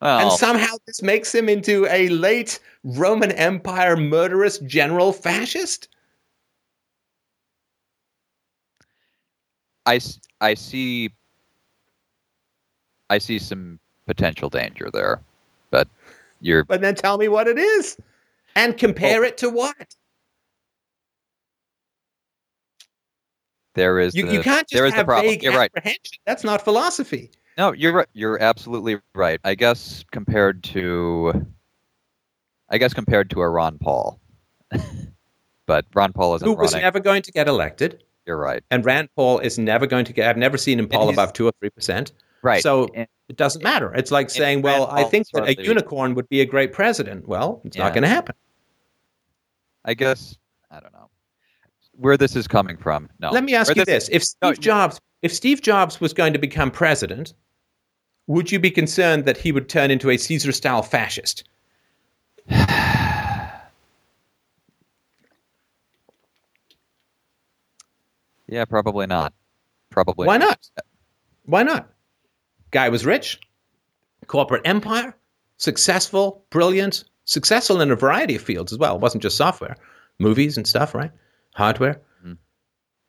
Well, 0.00 0.20
and 0.20 0.32
somehow 0.32 0.74
this 0.86 1.02
makes 1.02 1.34
him 1.34 1.48
into 1.48 1.86
a 1.86 2.08
late 2.08 2.58
Roman 2.84 3.32
Empire 3.32 3.96
murderous 3.96 4.58
general 4.58 5.12
fascist. 5.12 5.88
I, 9.86 10.00
I 10.40 10.54
see 10.54 11.10
I 13.10 13.18
see 13.18 13.38
some 13.38 13.78
potential 14.06 14.50
danger 14.50 14.90
there, 14.92 15.20
but 15.70 15.88
you're 16.40 16.64
But 16.64 16.80
then 16.80 16.94
tell 16.94 17.18
me 17.18 17.28
what 17.28 17.48
it 17.48 17.58
is, 17.58 17.96
and 18.54 18.76
compare 18.76 19.24
it 19.24 19.38
to 19.38 19.48
what 19.48 19.96
there 23.74 23.98
is 23.98 24.14
you, 24.14 24.26
the, 24.26 24.32
you 24.34 24.42
can't 24.42 24.66
there 24.70 24.84
just 24.84 24.88
is 24.88 24.92
the 24.92 24.96
have 24.98 25.06
problem. 25.06 25.32
vague 25.32 25.42
You're 25.42 25.54
right. 25.54 25.70
apprehension. 25.74 26.18
That's 26.26 26.44
not 26.44 26.62
philosophy. 26.62 27.30
No, 27.58 27.72
you're 27.72 27.92
right. 27.92 28.06
You're 28.12 28.40
absolutely 28.40 28.98
right. 29.16 29.40
I 29.44 29.56
guess 29.56 30.04
compared 30.12 30.62
to, 30.64 31.44
I 32.70 32.78
guess 32.78 32.94
compared 32.94 33.30
to 33.30 33.40
a 33.40 33.48
Ron 33.48 33.78
Paul, 33.78 34.20
but 35.66 35.84
Ron 35.92 36.12
Paul 36.12 36.36
isn't 36.36 36.46
Who 36.46 36.54
was 36.54 36.72
running. 36.72 36.84
never 36.84 37.00
going 37.00 37.22
to 37.22 37.32
get 37.32 37.48
elected, 37.48 38.04
You're 38.26 38.36
right. 38.36 38.62
and 38.70 38.84
Rand 38.84 39.08
Paul 39.16 39.40
is 39.40 39.58
never 39.58 39.86
going 39.88 40.04
to 40.04 40.12
get. 40.12 40.28
I've 40.28 40.36
never 40.36 40.56
seen 40.56 40.78
him 40.78 40.88
poll 40.88 41.08
above 41.10 41.32
two 41.32 41.46
or 41.46 41.52
three 41.58 41.70
percent. 41.70 42.12
Right. 42.42 42.62
So 42.62 42.86
And- 42.94 43.08
it 43.28 43.36
doesn't 43.36 43.62
matter. 43.62 43.92
It's 43.94 44.10
like 44.12 44.30
saying, 44.30 44.62
Rand 44.62 44.80
"Well, 44.80 44.88
I 44.90 45.04
think 45.04 45.26
that 45.34 45.46
a 45.48 45.62
unicorn 45.62 46.14
would 46.14 46.28
be 46.30 46.40
a 46.40 46.46
great 46.46 46.72
president." 46.72 47.26
Well, 47.28 47.60
it's 47.64 47.76
Yeah. 47.76 47.82
not 47.84 47.92
going 47.92 48.02
to 48.02 48.08
happen. 48.08 48.34
I 49.84 49.94
guess 49.94 50.38
I 50.70 50.78
don't 50.80 50.92
know 50.92 51.10
where 51.92 52.16
this 52.16 52.36
is 52.36 52.46
coming 52.48 52.76
from. 52.78 53.10
No. 53.18 53.30
Let 53.30 53.42
me 53.44 53.54
ask 53.54 53.68
Where 53.68 53.78
you 53.78 53.84
this: 53.84 54.08
If 54.10 54.22
No, 54.40 54.52
Steve 54.52 54.60
Jobs, 54.62 55.00
if 55.22 55.34
Steve 55.34 55.60
Jobs 55.60 56.00
was 56.00 56.14
going 56.14 56.32
to 56.32 56.38
become 56.38 56.70
president, 56.70 57.34
would 58.28 58.52
you 58.52 58.60
be 58.60 58.70
concerned 58.70 59.24
that 59.24 59.38
he 59.38 59.50
would 59.50 59.68
turn 59.68 59.90
into 59.90 60.10
a 60.10 60.16
Caesar-style 60.16 60.82
fascist? 60.82 61.44
Yeah, 68.50 68.64
probably 68.64 69.06
not. 69.06 69.34
Probably. 69.90 70.26
Why 70.26 70.38
not? 70.38 70.70
Why 71.44 71.62
not? 71.62 71.90
Guy 72.70 72.88
was 72.88 73.04
rich, 73.04 73.38
corporate 74.26 74.62
empire, 74.64 75.14
successful, 75.58 76.44
brilliant, 76.48 77.04
successful 77.26 77.82
in 77.82 77.90
a 77.90 77.94
variety 77.96 78.36
of 78.36 78.40
fields 78.42 78.72
as 78.72 78.78
well. 78.78 78.96
It 78.96 79.02
wasn't 79.02 79.22
just 79.22 79.36
software, 79.36 79.76
movies 80.18 80.56
and 80.56 80.66
stuff, 80.66 80.94
right? 80.94 81.10
Hardware. 81.56 82.00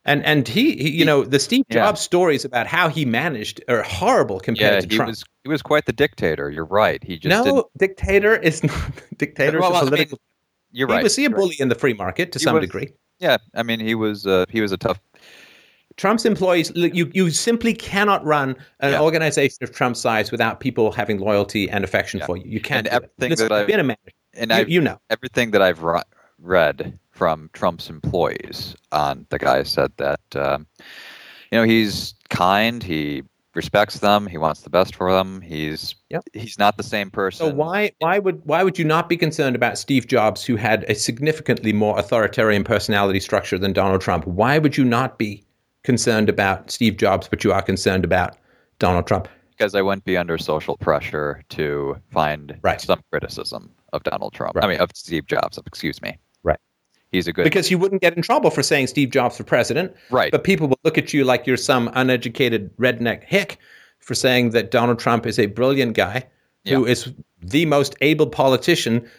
And 0.09 0.25
and 0.25 0.47
he, 0.47 0.75
he 0.75 0.89
you 0.89 1.05
know, 1.05 1.23
the 1.23 1.39
Steve. 1.39 1.63
Yeah. 1.69 1.75
Jobs 1.85 2.01
stories 2.01 2.43
about 2.43 2.65
how 2.67 2.89
he 2.89 3.05
managed 3.05 3.63
are 3.69 3.83
horrible 3.83 4.39
compared 4.39 4.73
Yeah, 4.73 4.79
to 4.81 4.87
he 4.89 4.95
Trump. 4.95 5.09
was 5.09 5.23
he 5.43 5.49
was 5.49 5.61
quite 5.61 5.85
the 5.85 5.93
dictator. 5.93 6.49
You're 6.49 6.65
right. 6.65 7.03
He 7.03 7.17
just 7.19 7.29
no, 7.29 7.43
didn't. 7.43 7.65
dictator 7.77 8.35
is 8.35 8.63
not 8.63 8.91
dictator. 9.17 9.59
Well, 9.59 9.75
is 9.83 9.89
a 9.89 9.93
I 9.93 9.97
mean. 9.97 10.07
You're 10.71 10.87
he 10.87 10.93
right. 10.93 11.03
was 11.03 11.15
he 11.15 11.23
a 11.25 11.29
You're 11.29 11.37
right. 11.37 11.41
bully 11.43 11.55
in 11.59 11.69
the 11.69 11.75
free 11.75 11.93
market 11.93 12.31
to 12.33 12.39
He 12.39 12.43
some 12.43 12.55
was- 12.55 12.63
degree. 12.65 12.89
Yeah, 13.19 13.37
I 13.53 13.63
mean 13.63 13.79
he 13.79 13.95
was 13.95 14.25
uh, 14.25 14.45
he 14.49 14.61
was 14.61 14.71
a 14.71 14.77
tough. 14.77 14.99
Trump's 15.97 16.23
employees, 16.25 16.71
you, 16.75 17.11
you 17.13 17.29
simply 17.29 17.73
cannot 17.73 18.23
run 18.23 18.55
an 18.79 18.93
Yeah. 18.93 19.01
organization 19.01 19.57
of 19.61 19.71
Trump's 19.73 19.99
size 19.99 20.31
without 20.31 20.61
people 20.61 20.91
having 20.91 21.19
loyalty 21.19 21.69
and 21.69 21.83
affection 21.83 22.19
Yeah. 22.21 22.25
for 22.25 22.37
you. 22.37 22.43
You 22.49 22.61
can't. 22.61 22.87
And 22.87 23.03
everything 23.19 23.35
that 23.35 23.51
I've 23.51 23.67
been 23.67 23.79
a 23.81 23.83
manager. 23.83 24.11
And 24.35 24.51
You, 24.51 24.75
you 24.75 24.81
know. 24.81 24.99
everything 25.09 25.51
that 25.51 25.61
I've 25.61 25.83
read 26.39 26.97
from 27.19 27.49
Trump's 27.51 27.89
employees 27.89 28.77
on 28.93 29.25
the 29.29 29.37
guy 29.37 29.63
said 29.63 29.91
that 29.97 30.21
um, 30.35 30.65
you 31.51 31.57
know 31.57 31.63
he's 31.65 32.15
kind, 32.29 32.81
he 32.81 33.23
respects 33.55 33.99
them, 33.99 34.25
he 34.25 34.37
wants 34.37 34.61
the 34.61 34.69
best 34.69 34.95
for 34.95 35.11
them. 35.11 35.41
He's 35.41 35.95
Yep. 36.11 36.23
he's 36.33 36.57
not 36.57 36.77
the 36.77 36.83
same 36.83 37.11
person. 37.11 37.45
So 37.49 37.53
why 37.53 37.91
why 37.99 38.19
would 38.19 38.41
why 38.45 38.63
would 38.63 38.79
you 38.79 38.85
not 38.85 39.09
be 39.09 39.17
concerned 39.17 39.57
about 39.57 39.77
Steve 39.77 40.07
Jobs, 40.07 40.45
who 40.45 40.55
had 40.55 40.85
a 40.87 40.95
significantly 40.95 41.73
more 41.73 41.99
authoritarian 41.99 42.63
personality 42.63 43.19
structure 43.19 43.57
than 43.59 43.73
Donald 43.73 43.99
Trump? 43.99 44.25
Why 44.25 44.57
would 44.57 44.77
you 44.77 44.85
not 44.85 45.19
be 45.19 45.43
concerned 45.83 46.29
about 46.29 46.71
Steve 46.71 46.95
Jobs, 46.95 47.27
but 47.27 47.43
you 47.43 47.51
are 47.51 47.61
concerned 47.61 48.05
about 48.05 48.37
Donald 48.79 49.07
Trump? 49.07 49.27
Because 49.51 49.75
I 49.75 49.81
wouldn't 49.81 50.05
be 50.05 50.15
under 50.15 50.37
social 50.37 50.77
pressure 50.77 51.43
to 51.49 51.97
find 52.11 52.57
Right. 52.61 52.79
some 52.79 53.01
criticism 53.11 53.69
of 53.91 54.03
Donald 54.03 54.31
Trump. 54.31 54.55
Right. 54.55 54.63
I 54.63 54.67
mean 54.69 54.79
of 54.79 54.91
Steve 54.93 55.25
Jobs. 55.27 55.57
Excuse 55.67 56.01
me. 56.01 56.17
He's 57.11 57.27
a 57.27 57.33
good 57.33 57.43
Because 57.43 57.71
you 57.71 57.77
wouldn't 57.77 58.01
get 58.01 58.15
in 58.15 58.21
trouble 58.21 58.51
for 58.51 58.61
saying 58.63 58.87
Steve 58.87 59.09
Jobs 59.09 59.37
for 59.37 59.43
president. 59.43 59.95
right. 60.11 60.31
But 60.31 60.43
people 60.43 60.67
will 60.67 60.79
look 60.83 60.97
at 60.97 61.13
you 61.13 61.23
like 61.23 61.47
you're 61.47 61.57
some 61.57 61.89
uneducated 61.93 62.75
redneck 62.77 63.23
hick 63.23 63.57
for 63.99 64.13
saying 64.15 64.51
that 64.51 64.71
Donald 64.71 64.99
Trump 64.99 65.25
is 65.25 65.39
a 65.39 65.47
brilliant 65.47 65.93
guy 65.95 66.25
who 66.65 66.85
Yeah. 66.85 66.91
is 66.91 67.11
the 67.41 67.65
most 67.65 67.95
able 68.01 68.27
politician 68.27 69.09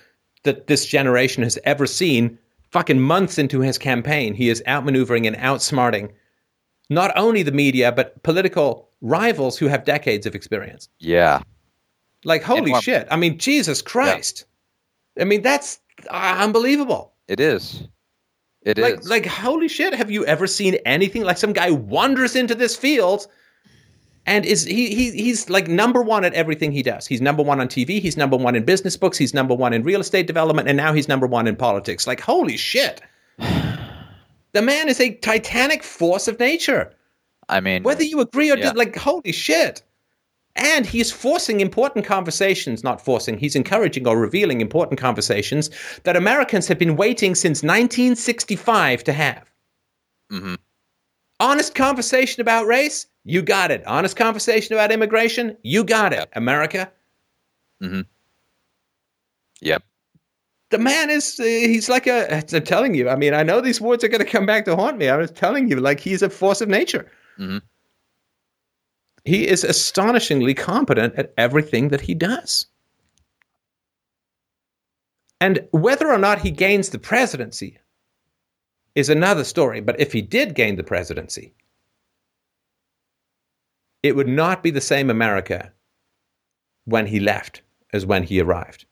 that 0.45 0.67
this 0.69 0.87
generation 0.87 1.43
has 1.43 1.59
ever 1.65 1.87
seen. 1.87 2.39
Fucking 2.71 3.01
months 3.01 3.37
into 3.39 3.61
his 3.61 3.77
campaign, 3.79 4.33
he 4.35 4.49
is 4.49 4.63
outmaneuvering 4.67 5.27
and 5.27 5.35
outsmarting 5.37 6.11
not 6.89 7.11
only 7.17 7.43
the 7.43 7.51
media, 7.53 7.91
but 7.91 8.23
political 8.23 8.89
rivals 9.01 9.59
who 9.59 9.67
have 9.67 9.85
decades 9.85 10.27
of 10.27 10.35
experience. 10.35 10.89
yeah. 10.99 11.43
Like, 12.23 12.43
holy 12.43 12.75
shit. 12.83 13.09
I 13.11 13.17
mean, 13.17 13.39
Jesus 13.39 13.81
Christ. 13.81 14.45
I 15.19 15.25
mean, 15.25 15.41
that's 15.41 15.81
uh, 16.11 16.37
unbelievable. 16.39 17.13
It 17.31 17.39
is. 17.39 17.85
It 18.63 18.77
is. 18.79 18.83
like 18.83 19.25
like 19.25 19.27
holy 19.27 19.69
shit 19.69 19.95
have 19.95 20.11
you 20.11 20.27
ever 20.27 20.47
seen 20.47 20.75
anything 20.85 21.23
like 21.23 21.39
some 21.39 21.53
guy 21.55 21.71
wanders 21.71 22.37
into 22.37 22.55
this 22.55 22.77
field 22.77 23.27
and 24.27 24.45
is 24.45 24.65
he, 24.65 24.95
he 24.95 25.13
he's 25.13 25.49
like 25.49 25.67
number 25.69 26.03
one 26.03 26.27
at 26.27 26.35
everything 26.35 26.71
he 26.71 26.83
does 26.83 27.07
he's 27.07 27.23
number 27.23 27.43
one 27.43 27.59
on 27.59 27.69
tv 27.69 28.03
he's 28.03 28.19
number 28.19 28.37
one 28.37 28.55
in 28.55 28.63
business 28.65 28.99
books 28.99 29.17
he's 29.17 29.33
number 29.33 29.55
one 29.55 29.73
in 29.73 29.83
real 29.83 30.01
estate 30.01 30.27
development 30.27 30.69
and 30.69 30.77
now 30.77 30.93
he's 30.93 31.09
number 31.09 31.27
one 31.27 31.47
in 31.47 31.57
politics 31.57 32.07
like 32.07 32.21
holy 32.21 32.59
shit 32.59 33.01
the 33.39 34.61
man 34.61 34.89
is 34.91 35.01
a 35.01 35.15
titanic 35.15 35.83
force 35.83 36.29
of 36.29 36.39
nature 36.39 36.93
I 37.49 37.61
mean 37.61 37.83
whether 37.83 38.03
you 38.05 38.21
agree 38.21 38.51
or 38.51 38.59
Yeah. 38.59 38.73
like 38.73 38.95
holy 38.95 39.33
shit 39.33 39.83
and 40.57 40.85
he's 40.87 41.13
forcing 41.13 41.61
important 41.61 42.05
conversations, 42.05 42.83
not 42.83 43.01
forcing, 43.05 43.39
he's 43.39 43.57
encouraging 43.57 44.07
or 44.07 44.19
revealing 44.19 44.61
important 44.61 44.99
conversations 44.99 45.71
that 46.05 46.17
Americans 46.17 46.67
have 46.69 46.79
been 46.79 46.97
waiting 46.97 47.35
since 47.35 47.63
1965 47.63 49.05
to 49.05 49.13
have. 49.13 49.51
Mhm. 50.31 50.59
Honest 51.41 51.75
conversation 51.75 52.41
about 52.41 52.67
race, 52.67 53.07
you 53.25 53.43
got 53.43 53.71
it. 53.71 53.87
Honest 53.87 54.17
conversation 54.17 54.75
about 54.75 54.93
immigration, 54.93 55.57
you 55.63 55.85
got 55.85 56.13
it. 56.13 56.29
America. 56.35 56.91
Mm-hmm. 57.83 58.03
Yep. 59.63 59.83
The 60.71 60.79
man 60.79 61.11
is, 61.11 61.39
uh, 61.41 61.45
he's 61.45 61.89
like 61.89 62.07
a, 62.07 62.37
I'm 62.37 62.65
telling 62.65 62.95
you, 62.95 63.09
I 63.09 63.17
mean, 63.17 63.35
I 63.35 63.43
know 63.43 63.61
these 63.61 63.81
words 63.81 64.05
are 64.05 64.09
going 64.09 64.25
to 64.25 64.31
come 64.31 64.47
back 64.47 64.65
to 64.67 64.77
haunt 64.77 64.99
me. 64.99 65.09
I 65.09 65.17
was 65.17 65.31
telling 65.31 65.69
you, 65.69 65.77
like, 65.77 65.99
he's 65.99 66.23
a 66.23 66.31
force 66.31 66.61
of 66.61 66.69
nature. 66.69 67.11
Mm-hmm. 67.39 67.59
He 69.25 69.47
is 69.47 69.65
astonishingly 69.65 70.55
competent 70.55 71.15
at 71.17 71.33
everything 71.37 71.89
that 71.89 72.03
he 72.03 72.15
does. 72.15 72.67
And 75.41 75.67
whether 75.71 76.11
or 76.11 76.19
not 76.19 76.41
he 76.41 76.51
gains 76.51 76.91
the 76.91 76.99
presidency 76.99 77.79
is 78.95 79.09
another 79.09 79.45
story. 79.45 79.81
But 79.81 80.01
if 80.01 80.13
he 80.13 80.23
did 80.23 80.55
gain 80.55 80.77
the 80.77 80.83
presidency, 80.83 81.55
it 84.03 84.17
would 84.17 84.29
not 84.29 84.63
be 84.63 84.71
the 84.71 84.81
same 84.81 85.11
America 85.11 85.73
when 86.85 87.07
he 87.07 87.21
left 87.21 87.63
as 87.93 88.07
when 88.07 88.23
he 88.23 88.41
arrived. 88.41 88.87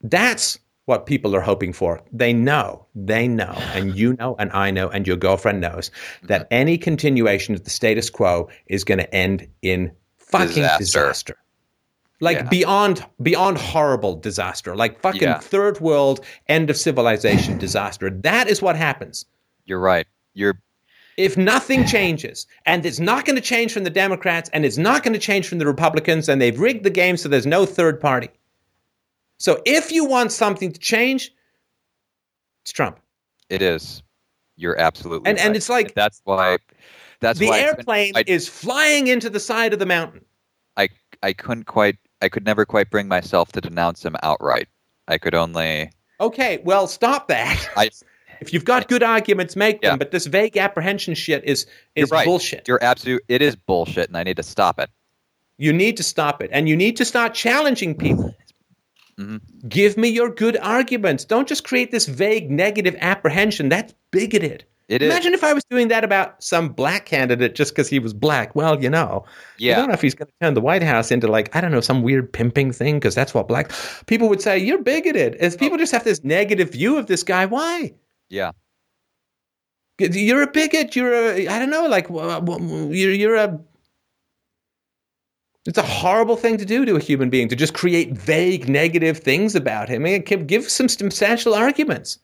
That's 0.00 0.58
what 0.88 1.04
people 1.04 1.36
are 1.36 1.40
hoping 1.42 1.72
for. 1.72 2.00
They 2.12 2.32
know, 2.32 2.86
they 2.94 3.28
know, 3.28 3.52
and 3.74 3.94
you 4.00 4.14
know, 4.14 4.34
and 4.38 4.50
I 4.52 4.70
know, 4.70 4.88
and 4.88 5.06
your 5.06 5.16
girlfriend 5.16 5.60
knows 5.60 5.90
that 6.22 6.42
mm-hmm. 6.42 6.54
any 6.54 6.78
continuation 6.78 7.54
of 7.54 7.64
the 7.64 7.70
status 7.70 8.08
quo 8.08 8.48
is 8.68 8.84
going 8.84 8.98
to 8.98 9.14
end 9.14 9.46
in 9.60 9.92
fucking 10.16 10.48
Disaster. 10.48 10.78
disaster. 10.78 11.36
Like 12.20 12.38
Yeah. 12.38 12.48
beyond 12.48 13.04
beyond 13.22 13.58
horrible 13.58 14.16
disaster, 14.16 14.74
like 14.74 15.00
fucking 15.00 15.22
Yeah. 15.22 15.38
third 15.38 15.78
world 15.80 16.24
end 16.48 16.70
of 16.70 16.76
civilization 16.76 17.58
disaster. 17.66 18.10
That 18.10 18.48
is 18.48 18.60
what 18.62 18.74
happens 18.74 19.26
You're 19.66 19.78
right. 19.78 20.06
You're 20.34 20.58
if 21.18 21.36
nothing 21.36 21.84
changes, 21.84 22.46
and 22.64 22.86
it's 22.86 23.00
not 23.00 23.24
going 23.24 23.34
to 23.34 23.42
change 23.42 23.72
from 23.72 23.82
the 23.82 23.90
Democrats, 23.90 24.48
and 24.52 24.64
it's 24.64 24.78
not 24.78 25.02
going 25.02 25.12
to 25.12 25.18
change 25.18 25.48
from 25.48 25.58
the 25.58 25.66
Republicans, 25.66 26.28
and 26.28 26.40
they've 26.40 26.58
rigged 26.58 26.84
the 26.84 26.90
game 26.90 27.16
so 27.16 27.28
there's 27.28 27.44
no 27.44 27.66
third 27.66 28.00
party. 28.00 28.30
So 29.38 29.62
if 29.64 29.92
you 29.92 30.04
want 30.04 30.32
something 30.32 30.72
to 30.72 30.78
change, 30.80 31.30
it's 32.64 32.72
Trump. 32.72 32.98
it 33.48 33.62
is. 33.62 34.02
You're 34.56 34.78
absolutely 34.78 35.30
And- 35.30 35.38
and 35.38 35.56
it's 35.56 35.68
like- 35.68 35.94
that's 35.94 36.20
why 36.24 36.58
that's 37.20 37.38
the 37.38 37.46
why 37.46 37.58
it's 37.58 37.64
been- 37.70 37.78
airplane 37.78 38.12
I- 38.16 38.24
is 38.26 38.48
flying 38.48 39.06
into 39.06 39.30
the 39.30 39.40
side 39.40 39.72
of 39.72 39.78
the 39.78 39.86
mountain. 39.86 40.24
I 40.76 40.88
I 41.22 41.32
couldn't 41.32 41.64
quite 41.64 41.96
I 42.20 42.28
could 42.28 42.44
never 42.44 42.66
quite 42.66 42.90
bring 42.90 43.06
myself 43.08 43.52
to 43.52 43.60
denounce 43.60 44.04
him 44.04 44.16
outright. 44.22 44.68
I 45.06 45.18
could 45.18 45.34
only 45.34 45.90
Okay, 46.20 46.58
well, 46.64 46.86
stop 46.88 47.28
that. 47.28 47.70
I- 47.76 47.90
if 48.40 48.52
you've 48.52 48.64
got 48.64 48.88
good 48.88 49.02
arguments, 49.04 49.54
make 49.56 49.80
them. 49.82 49.98
But 49.98 50.10
this 50.10 50.26
vague 50.26 50.56
apprehension 50.56 51.14
shit 51.14 51.44
is 51.44 51.66
is 51.94 52.10
You're 52.10 52.18
right. 52.18 52.26
bullshit. 52.26 52.66
you're 52.68 52.82
absolute 52.82 53.22
it 53.28 53.40
is 53.40 53.54
bullshit 53.56 54.08
and 54.08 54.16
I 54.16 54.24
need 54.24 54.36
to 54.36 54.42
stop 54.42 54.78
it. 54.80 54.90
You 55.56 55.72
need 55.72 55.96
to 55.96 56.02
stop 56.02 56.42
it, 56.42 56.50
and 56.52 56.68
you 56.68 56.76
need 56.76 56.96
to 56.98 57.04
start 57.04 57.34
challenging 57.34 57.94
people. 57.96 58.34
Mhm. 59.18 59.40
Give 59.68 59.96
me 59.96 60.08
your 60.08 60.30
good 60.30 60.56
arguments. 60.58 61.24
Don't 61.24 61.48
just 61.48 61.64
create 61.64 61.90
this 61.90 62.06
vague 62.06 62.50
negative 62.50 62.96
apprehension. 63.00 63.68
That's 63.68 63.92
bigoted. 64.10 64.64
It 64.88 65.02
is 65.02 65.10
Imagine 65.10 65.34
if 65.34 65.44
I 65.44 65.52
was 65.52 65.64
doing 65.68 65.88
that 65.88 66.02
about 66.02 66.42
some 66.42 66.70
black 66.70 67.04
candidate 67.04 67.54
just 67.54 67.72
because 67.72 67.88
he 67.90 67.98
was 67.98 68.14
black. 68.14 68.54
Well, 68.56 68.82
you 68.82 68.88
know, 68.88 69.24
yeah. 69.58 69.74
I 69.74 69.76
don't 69.80 69.88
know 69.88 69.94
if 69.94 70.00
he's 70.00 70.14
going 70.14 70.28
to 70.28 70.34
turn 70.40 70.54
the 70.54 70.62
White 70.62 70.82
House 70.82 71.10
into 71.10 71.26
like 71.26 71.54
I 71.54 71.60
don't 71.60 71.72
know 71.72 71.82
some 71.82 72.02
weird 72.02 72.32
pimping 72.32 72.72
thing 72.72 72.94
because 72.94 73.14
that's 73.14 73.34
what 73.34 73.48
black 73.48 73.70
people 74.06 74.30
would 74.30 74.40
say. 74.40 74.56
You're 74.56 74.82
bigoted. 74.82 75.34
As 75.36 75.56
people 75.56 75.76
just 75.76 75.92
have 75.92 76.04
this 76.04 76.24
negative 76.24 76.70
view 76.70 76.96
of 76.96 77.06
this 77.06 77.22
guy. 77.22 77.44
Why? 77.44 77.92
Yeah. 78.30 78.52
You're 79.98 80.42
a 80.42 80.50
bigot. 80.50 80.94
You're 80.96 81.12
a 81.12 81.48
I 81.48 81.58
don't 81.58 81.70
know. 81.70 81.86
Like 81.86 82.08
you're 82.08 83.12
you're 83.12 83.36
a. 83.36 83.60
It's 85.68 85.76
a 85.76 85.82
horrible 85.82 86.36
thing 86.36 86.56
to 86.56 86.64
do 86.64 86.86
to 86.86 86.96
a 86.96 87.00
human 87.00 87.28
being 87.28 87.46
to 87.50 87.54
just 87.54 87.74
create 87.74 88.12
vague 88.12 88.70
negative 88.70 89.18
things 89.18 89.54
about 89.54 89.90
him. 89.90 90.02
Give- 90.22 90.46
give 90.46 90.66
some 90.70 90.88
substantial 90.88 91.54
arguments. 91.54 92.18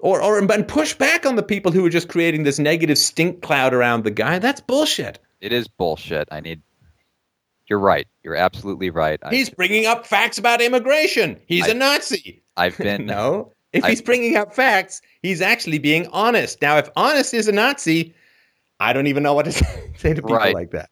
Or, 0.00 0.20
or 0.20 0.36
and 0.36 0.66
push 0.66 0.94
back 0.94 1.24
on 1.24 1.36
the 1.36 1.44
people 1.44 1.70
who 1.70 1.86
are 1.86 1.90
just 1.90 2.08
creating 2.08 2.42
this 2.42 2.58
negative 2.58 2.98
stink 2.98 3.40
cloud 3.40 3.72
around 3.72 4.02
the 4.02 4.10
guy. 4.10 4.40
That's 4.40 4.60
bullshit. 4.60 5.20
It 5.40 5.52
is 5.52 5.68
bullshit. 5.68 6.26
I 6.32 6.40
need 6.40 6.60
You're 7.68 7.78
right. 7.78 8.08
You're 8.24 8.34
absolutely 8.34 8.90
right. 8.90 9.20
I, 9.22 9.30
He's 9.30 9.48
bringing 9.48 9.86
up 9.86 10.08
facts 10.08 10.38
about 10.38 10.60
immigration. 10.60 11.38
He's 11.46 11.68
I- 11.68 11.70
a 11.70 11.74
Nazi. 11.74 12.42
I've 12.56 12.76
been 12.76 13.06
no. 13.06 13.52
If 13.72 13.84
I- 13.84 13.90
he's 13.90 14.02
bringing 14.02 14.34
up 14.34 14.56
facts, 14.56 15.02
he's 15.22 15.40
actually 15.40 15.78
being 15.78 16.08
honest. 16.08 16.60
Now, 16.60 16.78
if 16.78 16.88
honest 16.96 17.32
is 17.32 17.46
a 17.46 17.52
Nazi, 17.52 18.12
I 18.80 18.92
don't 18.92 19.06
even 19.06 19.22
know 19.22 19.34
what 19.34 19.44
to 19.44 19.52
say 19.96 20.14
to 20.14 20.22
people 20.22 20.34
Right. 20.36 20.54
like 20.54 20.70
that. 20.72 20.88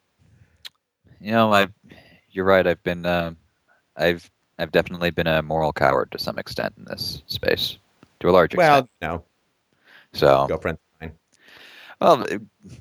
you 1.20 1.32
know, 1.32 1.52
I 1.52 1.68
you're 2.30 2.44
right. 2.44 2.66
I've 2.66 2.82
been 2.82 3.04
uh, 3.06 3.32
I've 3.96 4.30
I've 4.58 4.70
definitely 4.72 5.10
been 5.10 5.26
a 5.26 5.42
moral 5.42 5.72
coward 5.72 6.12
to 6.12 6.18
some 6.18 6.38
extent 6.38 6.74
in 6.76 6.84
this 6.84 7.22
space. 7.26 7.78
To 8.20 8.28
a 8.28 8.32
large 8.32 8.54
extent. 8.54 8.88
Well, 9.00 9.10
no, 9.18 9.24
so 10.12 10.46
girlfriend. 10.48 10.78
Fine. 11.00 11.12
well 12.00 12.24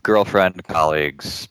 girlfriend, 0.04 0.64
colleagues. 0.68 1.48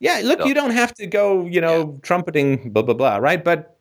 Yeah, 0.00 0.20
look, 0.24 0.40
So- 0.40 0.46
you 0.46 0.54
don't 0.54 0.72
have 0.72 0.92
to 0.94 1.06
go, 1.06 1.46
you 1.46 1.60
know, 1.60 1.98
trumpeting 2.02 2.70
blah 2.72 2.82
blah 2.82 2.94
blah, 2.94 3.16
right? 3.18 3.42
But 3.42 3.76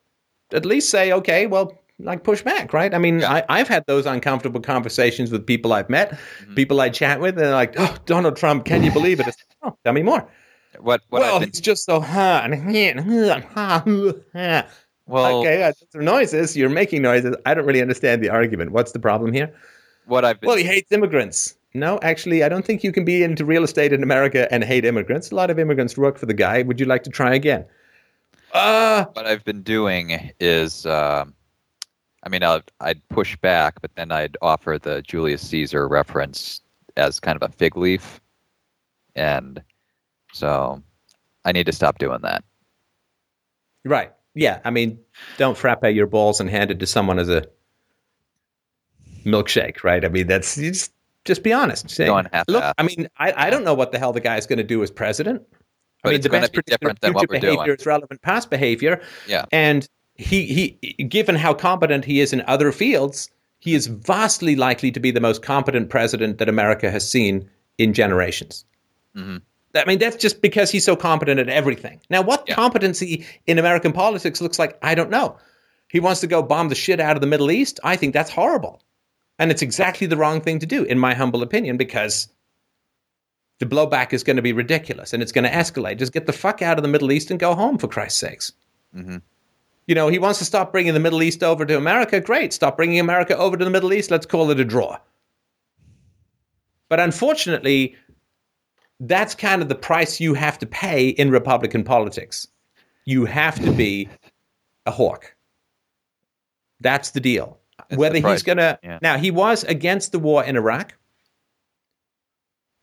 at 0.54 0.66
least 0.66 0.90
say, 0.90 1.12
okay, 1.12 1.48
well, 1.48 1.74
like 2.00 2.24
push 2.24 2.42
back, 2.42 2.74
right? 2.74 2.94
I 2.94 2.98
mean, 2.98 3.24
I, 3.24 3.44
I've 3.50 3.68
had 3.68 3.86
those 3.86 4.06
uncomfortable 4.06 4.62
conversations 4.62 5.32
with 5.32 5.46
people 5.46 5.74
I've 5.74 5.90
met, 5.90 6.18
Mhm. 6.46 6.56
people 6.56 6.82
I 6.82 6.90
chat 6.90 7.20
with, 7.20 7.36
and 7.38 7.46
they're 7.46 7.54
like, 7.54 7.76
"Oh, 7.78 7.96
Donald 8.06 8.36
Trump, 8.36 8.66
can 8.66 8.84
you 8.84 8.92
believe 8.92 9.20
it?" 9.20 9.28
It's, 9.28 9.38
oh, 9.62 9.78
tell 9.84 9.94
me 9.94 10.02
more. 10.04 10.28
What 10.80 11.02
what 11.10 11.22
well, 11.22 11.40
been 11.40 11.50
it's 11.50 11.60
just 11.62 11.86
so 11.86 12.02
huh. 12.02 12.42
well 15.06 15.40
okay, 15.42 15.58
that's 15.58 15.84
some 15.92 16.04
noises. 16.04 16.58
You're 16.58 16.70
making 16.70 17.02
noises. 17.04 17.36
I 17.46 17.54
don't 17.54 17.66
really 17.66 17.82
understand 17.82 18.24
the 18.24 18.30
argument. 18.30 18.72
What's 18.72 18.92
the 18.92 19.00
problem 19.00 19.34
here? 19.34 19.54
what 20.06 20.26
I've 20.26 20.40
been 20.42 20.48
Well, 20.48 20.58
he 20.58 20.64
hates 20.64 20.92
immigrants. 20.92 21.56
No, 21.76 22.00
actually, 22.02 22.44
I 22.44 22.50
don't 22.50 22.66
think 22.66 22.84
you 22.84 22.92
can 22.92 23.06
be 23.06 23.24
into 23.24 23.46
real 23.46 23.64
estate 23.64 23.94
in 23.94 24.04
America 24.04 24.48
and 24.52 24.64
hate 24.64 24.86
immigrants. 24.86 25.32
A 25.32 25.36
lot 25.36 25.50
of 25.50 25.58
immigrants 25.58 25.98
work 25.98 26.18
for 26.18 26.26
the 26.26 26.34
guy. 26.34 26.62
Would 26.64 26.80
you 26.80 26.86
like 26.86 27.04
to 27.04 27.10
try 27.10 27.34
again? 27.34 27.66
Uh, 28.54 29.06
what 29.14 29.26
I've 29.26 29.44
been 29.44 29.64
doing 29.64 30.32
is, 30.40 30.86
um 30.86 31.34
I 32.24 32.30
mean, 32.30 32.44
I'd, 32.44 32.64
I'd 32.80 33.08
push 33.10 33.36
back, 33.38 33.82
but 33.82 33.94
then 33.96 34.12
I'd 34.12 34.38
offer 34.42 34.80
the 34.82 35.02
Julius 35.02 35.42
Caesar 35.50 35.88
reference 35.88 36.62
as 36.96 37.20
kind 37.20 37.36
of 37.36 37.50
a 37.50 37.52
fig 37.54 37.76
leaf, 37.76 38.22
and 39.16 39.62
so 40.32 40.82
I 41.46 41.52
need 41.52 41.66
to 41.66 41.74
stop 41.74 42.00
doing 42.00 42.20
that. 42.24 42.44
right. 43.84 44.12
Yeah, 44.36 44.62
I 44.66 44.72
mean, 44.72 44.98
don't 45.38 45.56
frappe 45.56 45.84
your 45.94 46.08
balls 46.08 46.40
and 46.40 46.50
hand 46.50 46.72
it 46.72 46.80
to 46.80 46.88
someone 46.88 47.20
as 47.20 47.30
a 47.30 47.46
milkshake, 49.24 49.84
right? 49.84 50.04
I 50.04 50.10
mean, 50.10 50.26
that's 50.26 50.56
just 50.56 50.92
just 51.24 51.44
be 51.44 51.54
honest. 51.54 51.90
Say, 51.90 52.10
look. 52.10 52.74
I 52.78 52.84
mean, 52.84 53.10
I, 53.18 53.48
I 53.48 53.50
don't 53.52 53.64
know 53.64 53.76
what 53.76 53.92
the 53.92 54.00
hell 54.00 54.12
the 54.12 54.20
guy's 54.20 54.48
going 54.48 54.58
to 54.58 54.64
do 54.64 54.82
as 54.82 54.90
president. 54.90 55.44
I 56.04 56.10
mean, 56.10 56.16
it's 56.16 56.24
the 56.24 56.30
best 56.30 56.52
be 56.52 56.62
different 56.66 57.00
than 57.02 57.14
what 57.14 57.30
we're 57.30 57.40
doing. 57.40 57.54
behavior 57.54 57.76
is 57.76 57.86
relevant 57.86 58.22
past 58.22 58.50
behavior. 58.50 59.02
Yeah. 59.28 59.46
And 59.52 59.88
he, 60.16 60.78
he, 60.82 61.04
given 61.04 61.36
how 61.36 61.54
competent 61.54 62.06
he 62.06 62.20
is 62.20 62.34
in 62.34 62.42
other 62.48 62.72
fields, 62.72 63.30
he 63.60 63.74
is 63.74 63.88
vastly 63.88 64.56
likely 64.56 64.92
to 64.92 65.00
be 65.00 65.12
the 65.12 65.22
most 65.22 65.42
competent 65.42 65.90
president 65.90 66.38
that 66.38 66.50
America 66.50 66.92
has 66.92 67.10
seen 67.10 67.50
in 67.78 67.94
generations. 67.94 68.66
Mhm. 69.16 69.42
I 69.76 69.86
mean, 69.86 69.98
that's 69.98 70.18
just 70.18 70.42
because 70.42 70.70
he's 70.70 70.84
so 70.84 70.96
competent 70.96 71.40
at 71.40 71.50
everything. 71.50 72.00
Now, 72.10 72.22
what 72.22 72.44
Yeah. 72.48 72.54
competency 72.56 73.26
in 73.48 73.58
American 73.58 73.92
politics 73.92 74.40
looks 74.42 74.60
like, 74.60 74.78
I 74.84 74.94
don't 74.94 75.10
know. 75.10 75.38
He 75.88 76.00
wants 76.00 76.22
to 76.22 76.28
go 76.28 76.44
bomb 76.44 76.70
the 76.70 76.76
shit 76.76 77.00
out 77.00 77.16
of 77.18 77.22
the 77.22 77.28
Middle 77.28 77.50
East. 77.52 77.80
I 77.84 77.96
think 77.96 78.14
that's 78.14 78.30
horrible. 78.30 78.82
And 79.40 79.50
it's 79.50 79.64
exactly 79.64 80.06
the 80.06 80.18
wrong 80.18 80.42
thing 80.42 80.60
to 80.60 80.66
do, 80.68 80.84
in 80.84 81.00
my 81.00 81.16
humble 81.16 81.42
opinion, 81.42 81.78
because 81.78 82.28
the 83.60 83.66
blowback 83.66 84.14
is 84.14 84.24
going 84.24 84.36
to 84.36 84.42
be 84.44 84.54
ridiculous 84.54 85.14
and 85.14 85.24
it's 85.24 85.32
going 85.32 85.46
to 85.46 85.50
escalate. 85.52 85.98
Just 85.98 86.14
get 86.14 86.28
the 86.28 86.34
fuck 86.34 86.62
out 86.62 86.78
of 86.78 86.84
the 86.84 86.88
Middle 86.90 87.12
East 87.12 87.32
and 87.32 87.40
go 87.40 87.56
home, 87.56 87.78
for 87.80 87.88
Christ's 87.88 88.20
sakes. 88.20 88.52
hmm 88.94 89.18
You 89.88 89.96
know, 89.96 90.08
he 90.08 90.20
wants 90.20 90.40
to 90.40 90.46
stop 90.46 90.72
bringing 90.72 90.94
the 90.94 91.00
Middle 91.00 91.22
East 91.24 91.44
over 91.44 91.66
to 91.66 91.78
America. 91.78 92.22
Great. 92.22 92.54
Stop 92.54 92.78
bringing 92.78 93.00
America 93.00 93.38
over 93.38 93.58
to 93.58 93.66
the 93.66 93.72
Middle 93.72 93.94
East. 93.94 94.12
Let's 94.12 94.26
call 94.26 94.50
it 94.52 94.60
a 94.60 94.66
draw. 94.66 94.98
But 96.90 97.00
unfortunately, 97.00 97.96
that's 99.00 99.36
kind 99.36 99.62
of 99.62 99.70
the 99.70 99.76
price 99.76 100.20
you 100.20 100.34
have 100.36 100.58
to 100.60 100.66
pay 100.66 101.10
in 101.10 101.32
Republican 101.32 101.84
politics. 101.84 102.48
You 103.06 103.26
have 103.26 103.62
to 103.64 103.72
be 103.72 104.08
a 104.86 104.92
hawk. 104.92 105.36
That's 106.80 107.12
the 107.12 107.20
deal. 107.20 107.60
Whether 107.90 108.22
the 108.22 108.30
he's 108.30 108.44
going 108.44 108.60
to. 108.60 108.80
Yeah. 108.84 109.00
Now, 109.02 109.18
he 109.18 109.32
was 109.32 109.64
against 109.64 110.12
the 110.12 110.20
war 110.20 110.44
in 110.44 110.56
Iraq. 110.56 110.96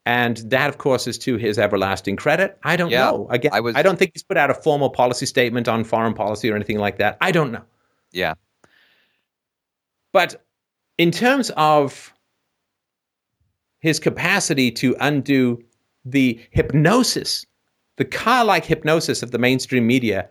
And 0.06 0.38
that, 0.50 0.68
of 0.68 0.78
course, 0.78 1.06
is 1.06 1.18
to 1.18 1.36
his 1.36 1.58
everlasting 1.58 2.16
credit. 2.16 2.58
I 2.62 2.76
don't 2.76 2.90
Yeah, 2.90 3.10
know. 3.10 3.26
Again, 3.30 3.50
I 3.54 3.60
was- 3.60 3.76
I 3.76 3.82
don't 3.82 3.98
think 3.98 4.12
he's 4.14 4.22
put 4.22 4.36
out 4.36 4.50
a 4.50 4.54
formal 4.54 4.88
policy 4.90 5.26
statement 5.26 5.68
on 5.68 5.84
foreign 5.84 6.14
policy 6.14 6.50
or 6.50 6.56
anything 6.56 6.78
like 6.78 6.96
that. 6.98 7.18
I 7.20 7.32
don't 7.32 7.52
know. 7.52 7.62
Yeah. 8.12 8.34
But 10.12 10.42
in 10.98 11.10
terms 11.10 11.50
of 11.56 12.12
his 13.80 14.00
capacity 14.00 14.70
to 14.72 14.96
undo 15.00 15.62
the 16.04 16.40
hypnosis, 16.50 17.44
the 17.96 18.04
car 18.04 18.44
like 18.44 18.64
hypnosis 18.64 19.22
of 19.22 19.30
the 19.30 19.38
mainstream 19.38 19.86
media, 19.86 20.28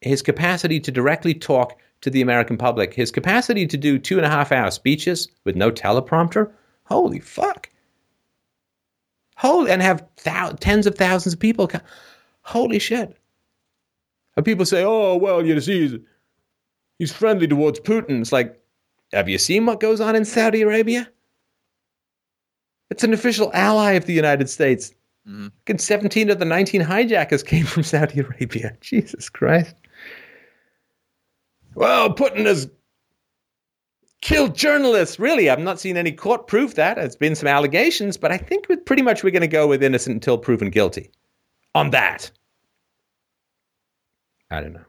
his 0.00 0.20
capacity 0.20 0.80
to 0.80 0.90
directly 0.90 1.32
talk 1.34 1.78
to 2.00 2.10
the 2.10 2.20
American 2.22 2.56
public, 2.56 2.92
his 2.94 3.10
capacity 3.10 3.66
to 3.66 3.76
do 3.76 3.98
two 3.98 4.16
and 4.16 4.26
a 4.26 4.30
half 4.30 4.52
hour 4.52 4.70
speeches 4.70 5.28
with 5.44 5.56
no 5.56 5.70
teleprompter. 5.70 6.50
Holy 6.84 7.18
fuck. 7.20 7.68
Holy, 9.38 9.70
and 9.70 9.80
have 9.80 10.04
thou- 10.24 10.50
tens 10.60 10.86
of 10.86 10.96
thousands 10.96 11.32
of 11.34 11.40
people. 11.40 11.66
Come. 11.68 11.80
Holy 12.42 12.78
shit. 12.78 13.16
And 14.36 14.44
people 14.44 14.66
say, 14.66 14.82
oh, 14.84 15.16
well, 15.16 15.44
you 15.46 15.60
see, 15.60 15.88
he's, 15.88 16.00
he's 16.98 17.12
friendly 17.12 17.46
towards 17.46 17.80
Putin. 17.80 18.20
It's 18.20 18.32
like, 18.32 18.60
have 19.12 19.28
you 19.28 19.38
seen 19.38 19.64
what 19.66 19.80
goes 19.80 20.00
on 20.00 20.16
in 20.16 20.24
Saudi 20.24 20.62
Arabia? 20.62 21.08
It's 22.90 23.04
an 23.04 23.12
official 23.12 23.50
ally 23.54 23.92
of 23.92 24.06
the 24.06 24.12
United 24.12 24.48
States. 24.50 24.92
Mhm. 25.28 25.52
And 25.66 25.80
17 25.80 26.30
of 26.30 26.38
the 26.38 26.44
19 26.44 26.80
hijackers 26.80 27.42
came 27.42 27.66
from 27.66 27.82
Saudi 27.84 28.20
Arabia. 28.20 28.76
Jesus 28.80 29.28
Christ. 29.28 29.74
Well, 31.74 32.12
Putin 32.14 32.46
has 32.46 32.68
killed 34.20 34.54
journalists. 34.54 35.18
Really, 35.18 35.48
I've 35.50 35.58
not 35.58 35.80
seen 35.80 35.96
any 35.96 36.12
court 36.12 36.46
proof 36.46 36.74
that. 36.74 36.96
There's 36.96 37.16
been 37.16 37.34
some 37.34 37.48
allegations, 37.48 38.16
but 38.16 38.32
I 38.32 38.38
think 38.38 38.68
with 38.68 38.84
pretty 38.84 39.02
much 39.02 39.22
we're 39.22 39.30
going 39.30 39.40
to 39.42 39.46
go 39.48 39.66
with 39.66 39.82
innocent 39.82 40.14
until 40.14 40.38
proven 40.38 40.70
guilty 40.70 41.10
on 41.74 41.90
that. 41.90 42.30
I 44.50 44.60
don't 44.60 44.72
know. 44.72 44.84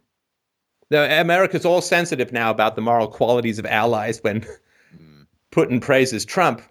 The, 0.90 1.22
America's 1.22 1.66
all 1.66 1.82
sensitive 1.82 2.32
now 2.32 2.50
about 2.50 2.76
the 2.76 2.82
moral 2.82 3.08
qualities 3.08 3.60
of 3.60 3.66
allies 3.66 4.20
when 4.24 4.46
Putin 5.52 5.82
praises 5.82 6.26
Trump. 6.26 6.62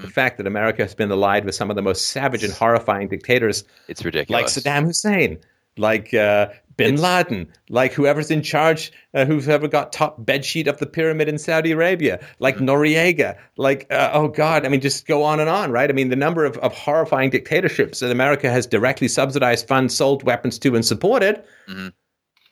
The 0.00 0.08
fact 0.08 0.36
that 0.38 0.48
America 0.48 0.82
has 0.82 0.96
been 0.96 1.12
allied 1.12 1.44
with 1.44 1.54
some 1.54 1.70
of 1.70 1.76
the 1.76 1.82
most 1.82 2.08
savage 2.08 2.42
and 2.42 2.52
horrifying 2.52 3.06
dictators 3.06 3.62
It's 3.86 4.04
ridiculous. 4.04 4.56
like. 4.56 4.64
Saddam 4.64 4.84
Hussein, 4.84 5.38
like 5.76 6.12
uh, 6.12 6.48
Bin 6.76 6.96
Laden, 6.96 7.48
like 7.70 7.92
whoever's 7.92 8.30
in 8.30 8.42
charge, 8.42 8.92
uh, 9.14 9.24
whoever 9.24 9.66
got 9.66 9.92
top 9.92 10.20
bedsheet 10.24 10.66
of 10.66 10.78
the 10.78 10.86
pyramid 10.86 11.28
in 11.28 11.38
Saudi 11.38 11.72
Arabia, 11.72 12.22
like 12.38 12.58
Noriega, 12.58 13.36
like 13.56 13.86
uh, 13.90 14.10
oh 14.12 14.28
god, 14.28 14.66
I 14.66 14.68
mean, 14.68 14.80
just 14.80 15.06
go 15.06 15.22
on 15.22 15.40
and 15.40 15.48
on, 15.48 15.70
right? 15.70 15.88
I 15.88 15.92
mean, 15.94 16.10
the 16.10 16.16
number 16.16 16.44
of, 16.44 16.58
of 16.58 16.74
horrifying 16.74 17.30
dictatorships 17.30 18.00
that 18.00 18.10
America 18.10 18.50
has 18.50 18.66
directly 18.66 19.08
subsidized, 19.08 19.66
funds, 19.66 19.96
sold 19.96 20.22
weapons 20.24 20.58
to, 20.60 20.74
and 20.74 20.84
supported. 20.84 21.42
Mhm. 21.66 21.92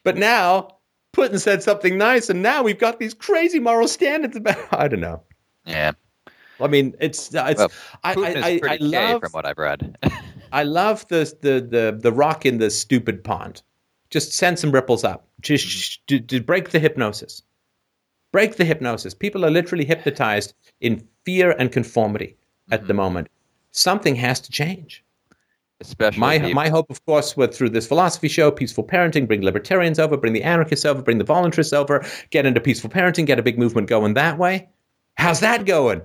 But 0.04 0.16
now 0.16 0.68
Putin 1.14 1.38
said 1.38 1.62
something 1.62 1.98
nice, 1.98 2.30
and 2.30 2.42
now 2.42 2.62
we've 2.62 2.78
got 2.78 2.98
these 2.98 3.14
crazy 3.14 3.60
moral 3.60 3.88
standards 3.88 4.36
about. 4.36 4.58
I 4.72 4.88
don't 4.88 5.00
know. 5.00 5.22
Yeah. 5.66 5.92
I 6.60 6.68
mean, 6.68 6.94
it's 7.00 7.34
uh, 7.34 7.46
it's. 7.48 7.58
Well, 7.58 7.70
I, 8.04 8.14
I, 8.14 8.28
is 8.30 8.44
I, 8.44 8.48
I 8.48 8.58
pretty 8.58 8.90
gay 8.90 9.12
love 9.12 9.20
from 9.20 9.32
what 9.32 9.44
I've 9.44 9.58
read. 9.58 9.98
I 10.52 10.62
love 10.62 11.06
the, 11.08 11.30
the 11.40 11.60
the 11.60 11.98
the 12.00 12.12
rock 12.12 12.46
in 12.46 12.58
the 12.58 12.70
stupid 12.70 13.24
pond. 13.24 13.62
Just 14.14 14.32
send 14.32 14.60
some 14.60 14.70
ripples 14.70 15.02
up. 15.02 15.26
Just 15.40 15.66
sh- 15.66 15.98
to, 16.06 16.20
to 16.20 16.40
break 16.40 16.70
the 16.70 16.78
hypnosis. 16.78 17.42
Break 18.30 18.54
the 18.54 18.64
hypnosis. 18.64 19.12
People 19.12 19.44
are 19.44 19.50
literally 19.50 19.84
hypnotized 19.84 20.54
in 20.80 21.04
fear 21.24 21.50
and 21.58 21.72
conformity 21.72 22.36
at 22.70 22.82
the 22.82 22.92
mm-hmm. 22.92 22.98
moment. 22.98 23.28
Something 23.72 24.14
has 24.14 24.38
to 24.42 24.52
change. 24.52 25.04
Especially 25.80 26.20
My 26.20 26.52
my 26.52 26.68
hope, 26.68 26.88
of 26.90 27.04
course, 27.06 27.36
was 27.36 27.58
through 27.58 27.70
this 27.70 27.88
philosophy 27.88 28.28
show, 28.28 28.52
peaceful 28.52 28.84
parenting, 28.84 29.26
bring 29.26 29.42
libertarians 29.42 29.98
over, 29.98 30.16
bring 30.16 30.32
the 30.32 30.44
anarchists 30.44 30.84
over, 30.84 31.02
bring 31.02 31.18
the 31.18 31.24
voluntarists 31.24 31.72
over, 31.72 32.06
get 32.30 32.46
into 32.46 32.60
peaceful 32.60 32.88
parenting, 32.88 33.26
get 33.26 33.40
a 33.40 33.42
big 33.42 33.58
movement 33.58 33.88
going 33.88 34.14
that 34.14 34.38
way. 34.38 34.68
How's 35.16 35.40
that 35.40 35.66
going? 35.66 36.02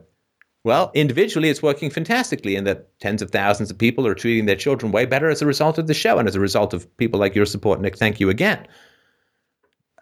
Well, 0.66 0.92
individually, 0.94 1.50
it's 1.50 1.64
working 1.64 1.90
fantastically, 1.90 2.56
and 2.56 2.68
that 2.68 3.00
tens 3.00 3.22
of 3.22 3.32
thousands 3.32 3.72
of 3.72 3.78
people 3.78 4.06
are 4.06 4.14
treating 4.14 4.46
their 4.46 4.58
children 4.58 4.92
way 4.92 5.06
better 5.06 5.30
as 5.30 5.42
a 5.42 5.46
result 5.46 5.78
of 5.78 5.88
the 5.88 5.94
show 5.94 6.18
and 6.18 6.28
as 6.28 6.36
a 6.36 6.40
result 6.40 6.74
of 6.74 6.86
people 6.98 7.20
like 7.20 7.34
your 7.34 7.46
support, 7.46 7.80
Nick. 7.80 7.98
Thank 7.98 8.20
you 8.20 8.30
again. 8.30 8.68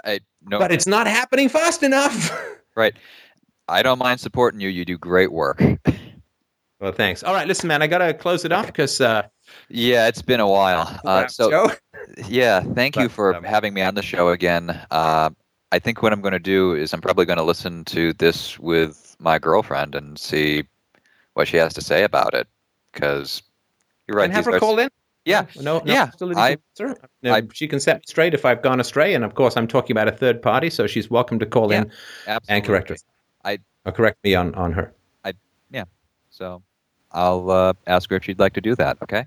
I, 0.03 0.19
no, 0.44 0.58
But 0.58 0.72
it's 0.72 0.88
not 0.88 1.06
happening 1.06 1.50
fast 1.50 1.84
enough. 1.84 2.32
right. 2.76 2.95
I 3.68 3.84
don't 3.84 4.00
mind 4.00 4.19
supporting 4.19 4.60
you. 4.60 4.69
You 4.69 4.84
do 4.84 4.98
great 4.98 5.32
work. 5.32 5.61
well, 6.80 6.92
thanks. 6.92 7.24
All 7.24 7.34
right, 7.34 7.48
listen, 7.48 7.68
man, 7.68 7.84
I 7.84 7.88
got 7.88 8.00
to 8.00 8.14
close 8.14 8.44
it 8.44 8.52
off 8.52 8.66
because 8.66 9.00
uh, 9.00 9.27
Yeah, 9.69 10.08
it's 10.08 10.24
been 10.24 10.40
a 10.40 10.48
while. 10.48 11.00
Uh, 11.06 11.27
so 11.27 11.69
yeah, 12.27 12.61
thank 12.61 12.95
you 12.95 13.10
for 13.10 13.36
um, 13.36 13.44
having 13.44 13.74
me 13.76 13.82
on 13.82 13.94
the 13.94 14.02
show 14.02 14.30
again. 14.30 14.69
Uh, 14.90 15.30
I 15.72 15.80
think 15.80 16.02
what 16.02 16.14
I'm 16.14 16.22
going 16.22 16.32
to 16.32 16.40
do 16.40 16.74
is 16.74 16.94
I'm 16.94 17.02
probably 17.02 17.26
going 17.26 17.38
to 17.38 17.44
listen 17.44 17.86
to 17.86 18.14
this 18.14 18.58
with 18.58 19.07
my 19.20 19.40
girlfriend 19.40 19.96
and 19.96 20.18
see 20.18 20.64
what 21.34 21.48
she 21.48 21.58
has 21.58 21.74
to 21.74 21.82
say 21.82 22.04
about 22.04 22.34
it. 22.34 22.48
Because 22.94 23.44
you're 24.08 24.18
right. 24.18 24.26
and 24.26 24.34
have 24.34 24.46
her 24.46 24.60
call 24.60 24.80
in. 24.80 24.90
Yeah, 25.26 25.46
No, 25.58 25.80
no 25.80 25.84
yeah, 25.86 26.10
I- 26.38 26.58
I- 27.26 27.42
she 27.52 27.68
can 27.68 27.82
set 27.82 27.98
me 27.98 28.04
straight 28.08 28.34
if 28.34 28.46
I've 28.46 28.62
gone 28.62 28.80
astray, 28.80 29.14
and 29.14 29.26
of 29.26 29.36
course, 29.36 29.58
I'm 29.58 29.68
talking 29.68 29.94
about 29.94 30.08
a 30.08 30.12
third 30.14 30.42
party, 30.42 30.70
so 30.70 30.88
she's 30.88 31.10
welcome 31.10 31.38
to 31.40 31.46
call 31.46 31.70
Yeah, 31.72 31.80
in 31.82 31.92
absolutely. 32.28 32.56
and 32.56 32.66
correct 32.66 32.90
her. 32.90 32.96
I- 33.44 33.60
or 33.86 33.92
correct 33.92 34.24
me 34.24 34.36
on 34.36 34.56
on 34.56 34.72
her. 34.72 34.94
I 35.26 35.34
yeah. 35.70 35.84
So 36.30 36.64
I'll 37.12 37.50
uh, 37.52 37.74
ask 37.88 38.10
her 38.10 38.16
if 38.16 38.24
she'd 38.24 38.40
like 38.40 38.54
to 38.54 38.62
do 38.62 38.74
that. 38.76 38.98
Okay. 39.04 39.26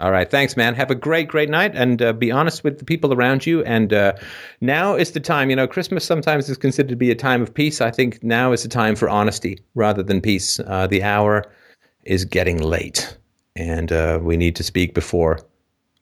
All 0.00 0.10
right, 0.10 0.28
thanks, 0.28 0.56
man. 0.56 0.74
Have 0.74 0.90
a 0.90 0.94
great, 0.96 1.28
great 1.28 1.48
night, 1.48 1.72
and 1.74 2.02
uh, 2.02 2.12
be 2.12 2.32
honest 2.32 2.64
with 2.64 2.78
the 2.78 2.84
people 2.84 3.14
around 3.14 3.46
you. 3.46 3.62
And 3.64 3.92
uh, 3.92 4.14
now 4.60 4.96
is 4.96 5.12
the 5.12 5.20
time. 5.20 5.50
You 5.50 5.56
know, 5.56 5.68
Christmas 5.68 6.04
sometimes 6.04 6.48
is 6.48 6.58
considered 6.58 6.88
to 6.90 6.96
be 6.96 7.12
a 7.12 7.14
time 7.14 7.42
of 7.42 7.54
peace. 7.54 7.80
I 7.80 7.92
think 7.92 8.22
now 8.22 8.50
is 8.52 8.64
the 8.64 8.68
time 8.68 8.96
for 8.96 9.08
honesty 9.08 9.60
rather 9.74 10.02
than 10.02 10.20
peace. 10.20 10.58
Uh, 10.58 10.88
the 10.88 11.04
hour 11.04 11.44
is 12.02 12.24
getting 12.24 12.58
late, 12.58 13.16
and 13.54 13.92
uh, 13.92 14.18
we 14.20 14.36
need 14.36 14.56
to 14.56 14.64
speak 14.64 14.94
before 14.94 15.38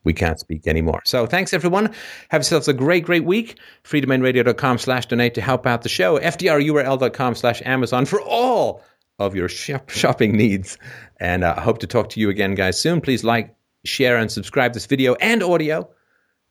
we 0.04 0.12
can't 0.12 0.40
speak 0.40 0.66
anymore. 0.66 1.02
So 1.04 1.26
thanks, 1.26 1.52
everyone. 1.52 1.86
Have 2.30 2.40
yourselves 2.40 2.68
a 2.68 2.72
great, 2.72 3.04
great 3.04 3.24
week. 3.24 3.58
freedomainradio.com 3.84 4.78
slash 4.78 5.06
donate 5.06 5.34
to 5.34 5.40
help 5.40 5.66
out 5.66 5.82
the 5.82 5.88
show. 5.88 6.18
fdrurl.com 6.18 7.34
slash 7.34 7.62
Amazon 7.64 8.06
for 8.06 8.20
all 8.20 8.82
of 9.18 9.34
your 9.36 9.48
shop- 9.48 9.90
shopping 9.90 10.36
needs. 10.36 10.78
And 11.20 11.44
I 11.44 11.50
uh, 11.50 11.60
hope 11.60 11.78
to 11.78 11.86
talk 11.86 12.08
to 12.10 12.20
you 12.20 12.30
again, 12.30 12.54
guys, 12.54 12.80
soon. 12.80 13.00
Please 13.00 13.22
like, 13.22 13.54
share, 13.84 14.16
and 14.16 14.30
subscribe 14.30 14.74
this 14.74 14.86
video 14.86 15.14
and 15.14 15.42
audio. 15.42 15.88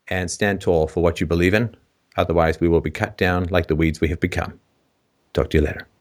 And 0.07 0.29
stand 0.29 0.61
tall 0.61 0.87
for 0.87 1.01
what 1.01 1.21
you 1.21 1.27
believe 1.27 1.53
in. 1.53 1.75
Otherwise, 2.17 2.59
we 2.59 2.67
will 2.67 2.81
be 2.81 2.91
cut 2.91 3.17
down 3.17 3.45
like 3.49 3.67
the 3.67 3.75
weeds 3.75 4.01
we 4.01 4.09
have 4.09 4.19
become. 4.19 4.59
Talk 5.33 5.49
to 5.51 5.57
you 5.57 5.63
later. 5.63 5.87